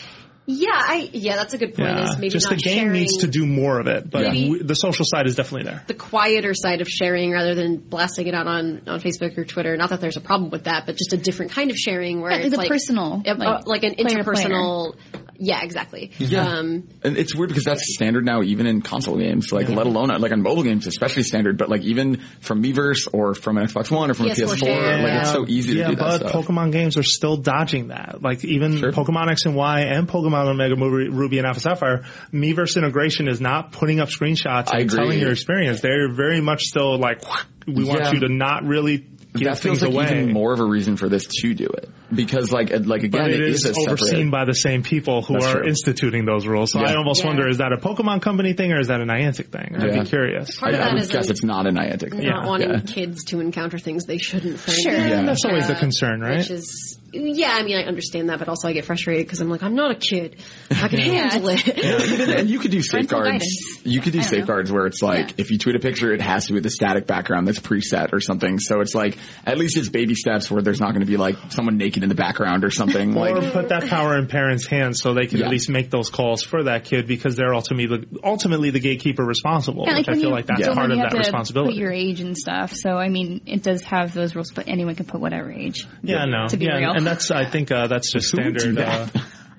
Yeah, 0.52 0.68
I 0.72 1.09
yeah, 1.12 1.36
that's 1.36 1.55
a 1.55 1.59
good 1.59 1.74
point. 1.74 1.89
Yeah, 1.90 2.02
Is 2.05 2.16
maybe 2.16 2.31
just 2.31 2.47
not 2.51 2.56
the 2.56 2.62
game 2.62 2.74
sharing 2.78 2.93
needs 2.93 3.18
to 3.18 3.27
do 3.28 3.47
more 3.47 3.78
of 3.81 3.86
it, 3.86 4.10
but 4.10 4.22
Maybe- 4.32 4.51
we, 4.51 4.62
the 4.62 4.74
social 4.74 5.05
side 5.05 5.27
is 5.27 5.36
definitely 5.36 5.70
there. 5.70 5.82
the 5.86 5.94
quieter 5.94 6.55
side 6.55 6.81
of 6.81 6.89
sharing 6.89 7.31
rather 7.32 7.55
than 7.55 7.77
blasting 7.78 8.27
it 8.27 8.35
out 8.35 8.47
on, 8.47 8.82
on 8.89 9.01
Facebook 9.01 9.36
or 9.39 9.44
Twitter. 9.44 9.77
Not 9.77 9.90
that 9.90 10.01
there's 10.01 10.16
a 10.16 10.20
problem 10.20 10.51
with 10.51 10.64
that, 10.64 10.86
but 10.86 10.97
just 10.97 11.12
a 11.12 11.16
different 11.16 11.52
kind 11.52 11.70
of 11.70 11.77
sharing 11.77 12.20
where 12.20 12.32
Yeah, 12.32 12.39
it's 12.39 12.51
the 12.51 12.56
like 12.56 12.68
personal, 12.68 13.22
uh, 13.27 13.35
like, 13.36 13.66
like, 13.66 13.82
an 13.85 13.94
player 13.94 14.18
to 14.18 14.24
player. 14.24 14.47
interpersonal. 14.48 14.97
Yeah, 15.43 15.62
exactly. 15.62 16.10
Yeah. 16.18 16.47
Um, 16.47 16.86
And 17.02 17.16
it's 17.16 17.35
weird 17.35 17.48
because 17.48 17.64
that's 17.64 17.94
standard 17.94 18.27
now, 18.27 18.43
even 18.43 18.66
in 18.66 18.82
console 18.82 19.16
games. 19.16 19.51
Like, 19.52 19.70
let 19.70 19.86
alone 19.86 20.09
like 20.09 20.32
on 20.32 20.43
mobile 20.43 20.62
games, 20.64 20.86
especially 20.86 21.22
standard. 21.22 21.56
But 21.56 21.70
like 21.70 21.81
even 21.82 22.18
from 22.40 22.62
Miiverse 22.62 23.09
or 23.10 23.35
from 23.35 23.56
an 23.56 23.66
Xbox 23.66 23.90
One 23.90 24.10
or 24.10 24.14
from 24.14 24.27
a 24.27 24.31
PS4 24.35 24.44
PS4, 24.48 24.59
share, 24.59 25.02
like 25.02 25.20
it's 25.22 25.32
so 25.32 25.47
easy 25.48 25.78
yeah, 25.78 25.85
to 25.85 25.90
do 25.93 25.97
that 25.97 26.20
but. 26.24 26.32
Pokemon 26.32 26.72
games 26.72 26.98
are 26.98 27.02
still 27.02 27.39
dodging 27.39 27.89
that. 27.89 28.18
Like 28.20 28.44
even 28.44 28.77
Sure. 28.77 28.93
Pokemon 28.93 29.31
X 29.31 29.47
and 29.47 29.55
Y 29.56 29.81
and 29.81 30.06
Pokemon 30.06 30.39
Omega 30.48 30.74
Ruby, 30.76 31.08
Ruby 31.10 31.38
and 31.38 31.46
Alpha 31.46 31.60
Sapphire, 31.60 32.04
Miiverse 32.32 32.76
integration 32.76 33.28
is 33.28 33.40
not 33.40 33.72
putting 33.72 34.00
up 34.00 34.08
screenshots 34.08 34.68
I 34.72 34.78
and 34.78 34.82
agree. 34.82 34.96
telling 34.98 35.18
your 35.20 35.30
experience. 35.32 35.80
They're 35.80 36.12
very 36.12 36.40
much 36.40 36.62
still 36.62 36.98
like, 36.98 37.22
we 37.66 37.84
want 37.84 38.00
Yeah. 38.00 38.12
you 38.12 38.20
to 38.20 38.28
not 38.28 38.64
really 38.64 38.98
give 39.34 39.44
that 39.44 39.58
feels 39.58 39.82
like 39.82 39.92
away. 39.92 40.04
even 40.22 40.32
more 40.32 40.52
of 40.52 40.60
a 40.60 40.64
reason 40.64 40.96
for 40.96 41.08
this 41.08 41.26
to 41.26 41.54
do 41.54 41.66
it 41.66 41.88
because 42.14 42.50
like 42.52 42.70
like 42.86 43.02
again 43.02 43.22
but 43.22 43.30
it 43.30 43.40
it 43.40 43.48
is 43.48 43.64
is 43.64 43.76
overseen 43.86 44.08
separate. 44.08 44.30
by 44.30 44.44
the 44.44 44.54
same 44.54 44.82
people 44.82 45.22
who 45.22 45.34
That's 45.34 45.46
are 45.46 45.58
true. 45.60 45.68
instituting 45.68 46.24
those 46.24 46.46
rules. 46.46 46.72
So 46.72 46.80
Yeah. 46.80 46.92
I 46.92 46.94
almost 46.96 47.20
Yeah. 47.22 47.28
wonder, 47.28 47.48
is 47.48 47.58
that 47.58 47.72
a 47.72 47.76
Pokemon 47.76 48.22
company 48.22 48.52
thing 48.52 48.72
or 48.72 48.80
is 48.80 48.88
that 48.88 49.00
a 49.00 49.04
Niantic 49.04 49.46
thing? 49.50 49.76
I'd 49.78 49.94
Yeah. 49.94 50.02
be 50.02 50.08
curious. 50.08 50.56
part 50.56 50.74
of 50.74 50.80
I 50.80 50.84
that 50.84 50.92
would 50.94 51.02
is 51.02 51.08
guess 51.08 51.24
like 51.26 51.30
it's 51.30 51.44
not 51.44 51.66
a 51.66 51.70
Niantic. 51.70 52.12
not 52.12 52.22
Yeah. 52.22 52.46
wanting 52.46 52.70
Yeah. 52.70 52.80
kids 52.80 53.24
to 53.26 53.40
encounter 53.40 53.78
things 53.78 54.04
they 54.06 54.18
shouldn't. 54.18 54.58
Frankly. 54.58 54.82
Sure. 54.84 54.92
Yeah. 54.92 55.22
That's 55.22 55.44
always 55.44 55.68
the 55.68 55.74
concern, 55.74 56.20
right? 56.20 56.38
Which 56.38 56.50
is, 56.50 56.98
yeah, 57.12 57.56
I 57.58 57.62
mean, 57.64 57.76
I 57.76 57.82
understand 57.84 58.28
that, 58.30 58.38
but 58.38 58.48
also 58.48 58.68
I 58.68 58.72
get 58.72 58.84
frustrated 58.84 59.26
because 59.26 59.40
I'm 59.40 59.48
like, 59.50 59.62
I'm 59.62 59.74
not 59.74 59.90
a 59.90 59.94
kid. 59.96 60.36
I 60.70 60.88
can 60.88 60.98
handle 61.00 61.48
it. 61.48 61.66
Even- 61.78 62.30
and 62.30 62.50
you 62.50 62.58
could 62.58 62.70
do 62.70 62.82
safeguards. 62.82 63.44
You 63.84 64.00
could 64.00 64.12
do 64.12 64.18
I 64.18 64.22
don't 64.22 64.30
know. 64.32 64.36
safeguards 64.38 64.72
where 64.72 64.86
it's 64.86 65.02
like 65.02 65.28
Yeah. 65.30 65.34
if 65.38 65.50
you 65.50 65.58
tweet 65.58 65.76
a 65.76 65.80
picture, 65.80 66.12
it 66.12 66.20
has 66.20 66.46
to 66.46 66.52
be 66.52 66.58
with 66.58 66.66
a 66.66 66.70
static 66.70 67.06
background 67.06 67.46
that's 67.48 67.58
preset 67.60 68.12
or 68.12 68.20
something. 68.20 68.58
So 68.58 68.80
it's 68.80 68.94
like 68.94 69.16
at 69.46 69.58
least 69.58 69.76
it's 69.76 69.88
baby 69.88 70.14
steps 70.14 70.50
where 70.50 70.62
there's 70.62 70.80
not 70.80 70.90
going 70.90 71.00
to 71.00 71.06
be 71.06 71.16
like 71.16 71.36
someone 71.50 71.76
naked 71.76 71.99
in 72.02 72.09
the 72.09 72.14
background 72.14 72.64
or 72.64 72.70
something. 72.70 73.16
or 73.16 73.40
like 73.40 73.52
put 73.52 73.68
that 73.70 73.86
power 73.89 74.16
in 74.18 74.27
parents' 74.27 74.66
hands 74.66 75.01
so 75.02 75.14
they 75.14 75.27
can 75.27 75.39
Yeah. 75.39 75.47
at 75.47 75.51
least 75.51 75.68
make 75.70 75.90
those 75.90 76.10
calls 76.10 76.43
for 76.43 76.64
that 76.64 76.85
kid 76.85 77.06
because 77.06 77.36
they're 77.36 77.55
ultimately 77.55 78.06
ultimately 78.24 78.70
the 78.70 78.81
gatekeeper 78.81 79.24
responsible. 79.24 79.85
Yeah, 79.86 79.98
which 79.98 80.09
I 80.09 80.14
feel 80.14 80.22
you- 80.24 80.31
like 80.31 80.47
that's 80.47 80.60
but 80.66 80.74
part 80.74 80.89
when 80.90 80.98
of 80.98 81.05
that 81.05 81.10
to 81.12 81.18
responsibility. 81.18 81.72
Put 81.74 81.81
your 81.81 81.93
age 81.93 82.20
and 82.20 82.36
stuff. 82.36 82.72
So 82.74 82.90
I 82.97 83.09
mean, 83.09 83.40
it 83.47 83.62
does 83.62 83.82
have 83.85 84.12
those 84.14 84.35
rules, 84.35 84.51
but 84.52 84.68
anyone 84.68 84.94
can 84.94 85.06
put 85.06 85.20
whatever 85.20 85.51
age. 85.52 85.86
yeah, 86.02 86.24
no, 86.24 86.48
To 86.48 86.56
be 86.56 86.64
yeah, 86.66 86.77
real. 86.78 86.93
and 86.93 87.06
that's 87.06 87.31
I 87.31 87.44
think 87.48 87.70
uh, 87.70 87.86
that's 87.86 88.12
just 88.12 88.31
Who 88.36 88.44
would 88.44 88.55
do 88.55 88.60
standard. 88.74 88.86
Uh. 88.89 89.06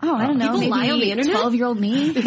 Oh, 0.03 0.15
I 0.15 0.25
don't 0.25 0.39
know. 0.39 0.45
People 0.45 0.59
maybe 0.61 0.71
lie 0.71 0.89
on 0.89 0.99
the 0.99 1.11
internet? 1.11 1.31
Twelve-year-old 1.35 1.79
me. 1.79 2.13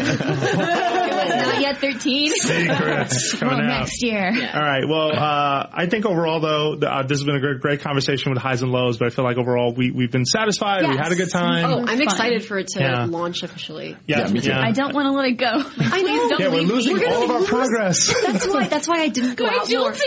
Not 1.54 1.62
yet 1.62 1.78
thirteen. 1.78 2.32
secrets 2.36 3.32
coming 3.38 3.58
well, 3.58 3.66
out. 3.70 3.78
next 3.80 4.02
year. 4.02 4.26
All 4.54 4.60
right. 4.62 4.84
Well, 4.88 5.12
uh, 5.12 5.68
I 5.72 5.86
think 5.86 6.06
overall, 6.06 6.40
though, 6.40 6.74
uh, 6.74 7.02
this 7.02 7.18
has 7.18 7.24
been 7.24 7.36
a 7.36 7.40
great, 7.40 7.60
great 7.60 7.80
conversation 7.80 8.32
with 8.32 8.40
highs 8.42 8.62
and 8.62 8.70
lows. 8.72 8.98
But 8.98 9.06
I 9.06 9.10
feel 9.10 9.24
like 9.24 9.36
overall, 9.36 9.72
we 9.74 9.90
we've 9.90 10.10
been 10.10 10.24
satisfied. 10.26 10.82
We 10.82 10.94
Yes. 10.94 10.98
had 10.98 11.12
a 11.12 11.16
good 11.16 11.30
time. 11.30 11.64
Oh, 11.66 11.78
I'm 11.80 11.86
fun. 11.86 12.02
excited 12.02 12.44
for 12.44 12.58
it 12.58 12.68
to 12.68 12.80
Yeah. 12.80 13.04
launch 13.06 13.42
officially. 13.42 13.96
yeah, 14.06 14.26
Yeah, 14.26 14.32
me 14.32 14.40
too. 14.40 14.52
I 14.52 14.72
don't 14.72 14.94
want 14.94 15.06
to 15.06 15.12
let 15.12 15.26
it 15.26 15.32
go. 15.32 15.46
I 15.78 16.02
know. 16.02 16.28
Don't 16.28 16.40
Yeah, 16.40 16.48
we're 16.48 16.60
leave 16.60 16.68
losing 16.68 16.96
me. 16.96 17.04
all 17.06 17.24
of 17.24 17.30
our 17.30 17.42
progress. 17.44 18.06
That's 18.26 18.46
why. 18.48 18.66
That's 18.68 18.88
why 18.88 19.00
I 19.02 19.08
didn't 19.08 19.34
go 19.36 19.44
My 19.46 19.58
out 19.60 19.70
more. 19.70 19.92
Jolteon. 19.92 20.00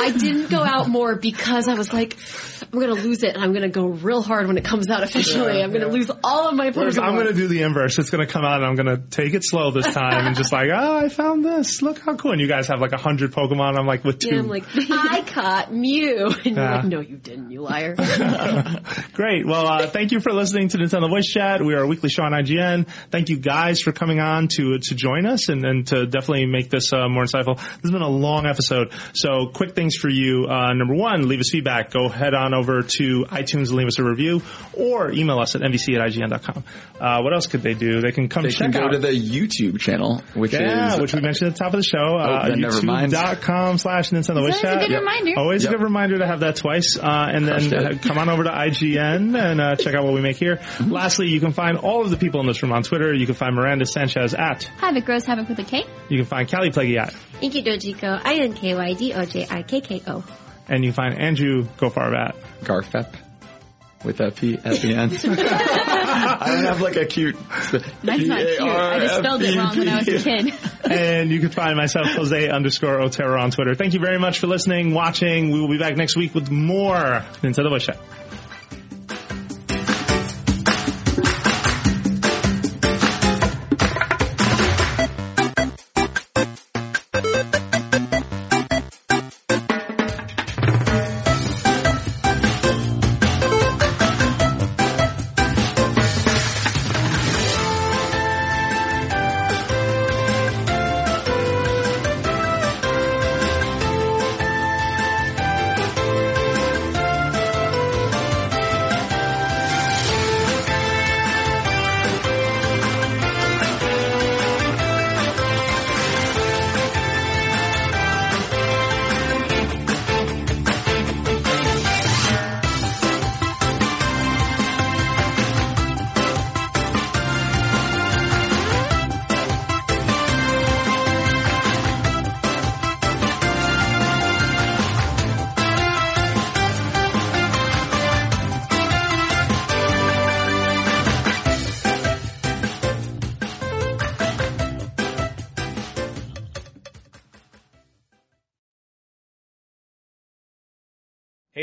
I 0.00 0.14
didn't 0.18 0.50
go 0.50 0.62
out 0.62 0.88
more 0.88 1.16
because 1.16 1.68
I 1.68 1.74
was 1.74 1.92
like, 1.92 2.16
I'm 2.72 2.78
gonna 2.78 2.94
lose 2.94 3.22
it, 3.22 3.34
and 3.34 3.42
I'm 3.42 3.52
gonna 3.52 3.68
go 3.68 3.86
real 3.86 4.22
hard 4.22 4.46
when 4.46 4.56
it 4.58 4.64
comes 4.64 4.88
out 4.90 5.02
officially. 5.02 5.62
I'm 5.62 5.72
gonna 5.72 5.88
lose 5.88 6.10
all 6.22 6.48
of 6.48 6.54
my 6.54 6.70
Whereas 6.70 6.96
Pokemon. 6.96 7.02
I'm 7.02 7.14
going 7.14 7.26
to 7.28 7.32
do 7.34 7.48
the 7.48 7.62
inverse. 7.62 7.98
It's 7.98 8.10
going 8.10 8.24
to 8.26 8.32
come 8.32 8.44
out 8.44 8.62
and 8.62 8.66
I'm 8.66 8.74
going 8.76 8.86
to 8.96 9.02
take 9.10 9.34
it 9.34 9.42
slow 9.44 9.70
this 9.70 9.92
time 9.92 10.26
and 10.26 10.36
just 10.36 10.52
like, 10.52 10.70
oh, 10.90 10.96
I 11.04 11.08
found 11.08 11.44
this. 11.44 11.82
Look 11.82 11.98
how 12.00 12.14
cool. 12.16 12.32
And 12.32 12.40
you 12.40 12.48
guys 12.48 12.66
have 12.68 12.80
like 12.80 12.92
a 12.92 12.98
hundred 12.98 13.32
Pokemon. 13.32 13.78
I'm 13.78 13.86
like 13.86 14.04
with 14.04 14.18
two. 14.18 14.28
Yeah, 14.34 14.38
I'm 14.40 14.48
like, 14.48 14.64
I 14.74 15.22
caught 15.26 15.72
Mew, 15.72 16.26
and 16.44 16.44
you're 16.44 16.54
Yeah. 16.56 16.76
like, 16.76 16.84
no, 16.84 17.00
you 17.00 17.16
didn't, 17.16 17.50
you 17.50 17.62
liar. 17.62 17.94
Great. 19.12 19.46
Well, 19.46 19.66
uh, 19.66 19.86
thank 19.86 20.12
you 20.12 20.20
for 20.20 20.32
listening 20.32 20.68
to 20.68 20.78
Nintendo 20.78 21.08
Voice 21.08 21.26
Chat. 21.26 21.62
We 21.62 21.74
are 21.74 21.82
a 21.82 21.86
weekly 21.86 22.08
show 22.08 22.22
on 22.22 22.32
IGN. 22.32 22.88
Thank 23.10 23.28
you 23.28 23.38
guys 23.38 23.80
for 23.80 23.92
coming 23.92 24.20
on 24.20 24.48
to 24.56 24.78
to 24.78 24.94
join 24.94 25.26
us 25.26 25.48
and, 25.48 25.64
and 25.64 25.86
to 25.88 26.06
definitely 26.06 26.46
make 26.46 26.70
this 26.70 26.92
uh, 26.92 27.08
more 27.08 27.24
insightful. 27.24 27.56
This 27.56 27.82
has 27.82 27.90
been 27.90 28.02
a 28.02 28.08
long 28.08 28.46
episode. 28.46 28.92
So 29.14 29.48
quick 29.52 29.74
things 29.74 29.96
for 29.96 30.08
you. 30.08 30.46
Uh, 30.48 30.72
number 30.74 30.94
one, 30.94 31.28
leave 31.28 31.40
us 31.40 31.50
feedback. 31.50 31.90
Go 31.90 32.08
head 32.08 32.34
on 32.34 32.54
over 32.54 32.82
to 32.82 33.24
iTunes 33.28 33.68
and 33.68 33.72
leave 33.76 33.86
us 33.88 33.98
a 33.98 34.04
review 34.04 34.42
or 34.72 35.10
email 35.12 35.38
us 35.38 35.54
at 35.54 35.62
nvc 35.62 35.94
at 35.98 36.10
ign.com. 36.12 36.64
Uh, 37.00 37.20
what 37.22 37.32
else 37.32 37.46
could 37.46 37.62
they 37.62 37.74
do? 37.74 38.00
They 38.00 38.12
can 38.12 38.28
come 38.28 38.42
they 38.42 38.50
check 38.50 38.72
can 38.72 38.80
go 38.80 38.86
out 38.86 38.92
to 38.92 38.98
the 38.98 39.08
YouTube 39.08 39.80
channel, 39.80 40.22
which 40.34 40.52
yeah, 40.52 40.60
is 40.60 40.79
which 41.00 41.14
we 41.14 41.20
mentioned 41.20 41.48
at 41.48 41.54
the 41.54 41.58
top 41.58 41.74
of 41.74 41.80
the 41.80 41.84
show. 41.84 42.16
uh, 42.16 42.48
then 42.48 42.60
never. 42.60 42.80
YouTube.com 42.80 43.78
slash 43.78 44.10
Nintendo 44.10 44.40
Voice 44.42 44.60
That's 44.60 44.64
a 44.64 44.78
Chat. 44.80 44.88
good 44.88 44.98
reminder. 44.98 45.32
Always 45.38 45.62
Yep. 45.64 45.72
a 45.72 45.76
good 45.76 45.82
reminder 45.84 46.18
to 46.18 46.26
have 46.26 46.40
that 46.40 46.56
twice. 46.56 46.96
Uh, 47.00 47.28
and 47.32 47.46
then 47.46 47.70
Crushed 47.70 48.04
uh, 48.04 48.08
come 48.08 48.18
on 48.18 48.28
over 48.28 48.44
to 48.44 48.50
IGN 48.50 49.38
and 49.38 49.60
uh, 49.60 49.76
check 49.76 49.94
out 49.94 50.04
what 50.04 50.14
we 50.14 50.20
make 50.20 50.36
here. 50.36 50.56
Mm-hmm. 50.56 50.90
Lastly, 50.92 51.28
you 51.28 51.40
can 51.40 51.52
find 51.52 51.76
all 51.78 52.02
of 52.02 52.10
the 52.10 52.16
people 52.16 52.40
in 52.40 52.46
this 52.46 52.62
room 52.62 52.72
on 52.72 52.82
Twitter. 52.82 53.12
You 53.14 53.26
can 53.26 53.34
find 53.34 53.54
Miranda 53.54 53.86
Sanchez 53.86 54.34
at. 54.34 54.64
Havoc 54.78 55.04
grows 55.04 55.24
havoc 55.24 55.48
with 55.48 55.58
a 55.58 55.64
K. 55.64 55.84
You 56.08 56.18
can 56.18 56.26
find 56.26 56.48
Kallie 56.48 56.72
Plagge 56.72 56.96
at. 56.96 57.14
Inky 57.40 57.62
Dojikko, 57.62 58.20
I 58.24 58.34
N 58.40 58.52
K 58.54 58.74
Y 58.74 58.94
D 58.94 59.12
O 59.14 59.24
J 59.24 59.46
I 59.50 59.62
K 59.62 59.80
K 59.80 60.02
O. 60.06 60.24
And 60.68 60.84
you 60.84 60.92
can 60.92 60.96
find 61.10 61.18
Andrew 61.18 61.64
Goldfarb 61.78 62.14
at. 62.16 62.36
Garfep 62.62 63.12
with 64.04 64.20
a 64.20 64.30
P 64.30 64.54
at 64.54 64.80
the 64.80 64.94
end. 64.94 65.12
I 65.24 66.54
don't 66.54 66.64
have 66.64 66.80
like 66.80 66.96
a 66.96 67.04
cute. 67.04 67.36
Mine's 68.02 68.26
not 68.26 68.40
cute. 68.40 68.60
I 68.60 69.00
just 69.00 69.16
spelled 69.16 69.42
it 69.42 69.56
wrong 69.56 69.76
when 69.76 69.88
I 69.88 69.98
was 69.98 70.08
a 70.08 70.18
kid. 70.18 70.54
and 70.90 71.30
you 71.30 71.40
can 71.40 71.50
find 71.50 71.76
myself, 71.76 72.06
Jose 72.08 72.48
underscore 72.48 73.00
Otero 73.00 73.40
on 73.40 73.50
Twitter. 73.50 73.74
Thank 73.74 73.94
you 73.94 74.00
very 74.00 74.18
much 74.18 74.38
for 74.38 74.46
listening, 74.46 74.94
watching. 74.94 75.50
We 75.50 75.60
will 75.60 75.68
be 75.68 75.78
back 75.78 75.96
next 75.96 76.16
week 76.16 76.34
with 76.34 76.50
more 76.50 77.24
Nintendo 77.42 77.70
Voice 77.70 77.84
Chat. 77.84 77.98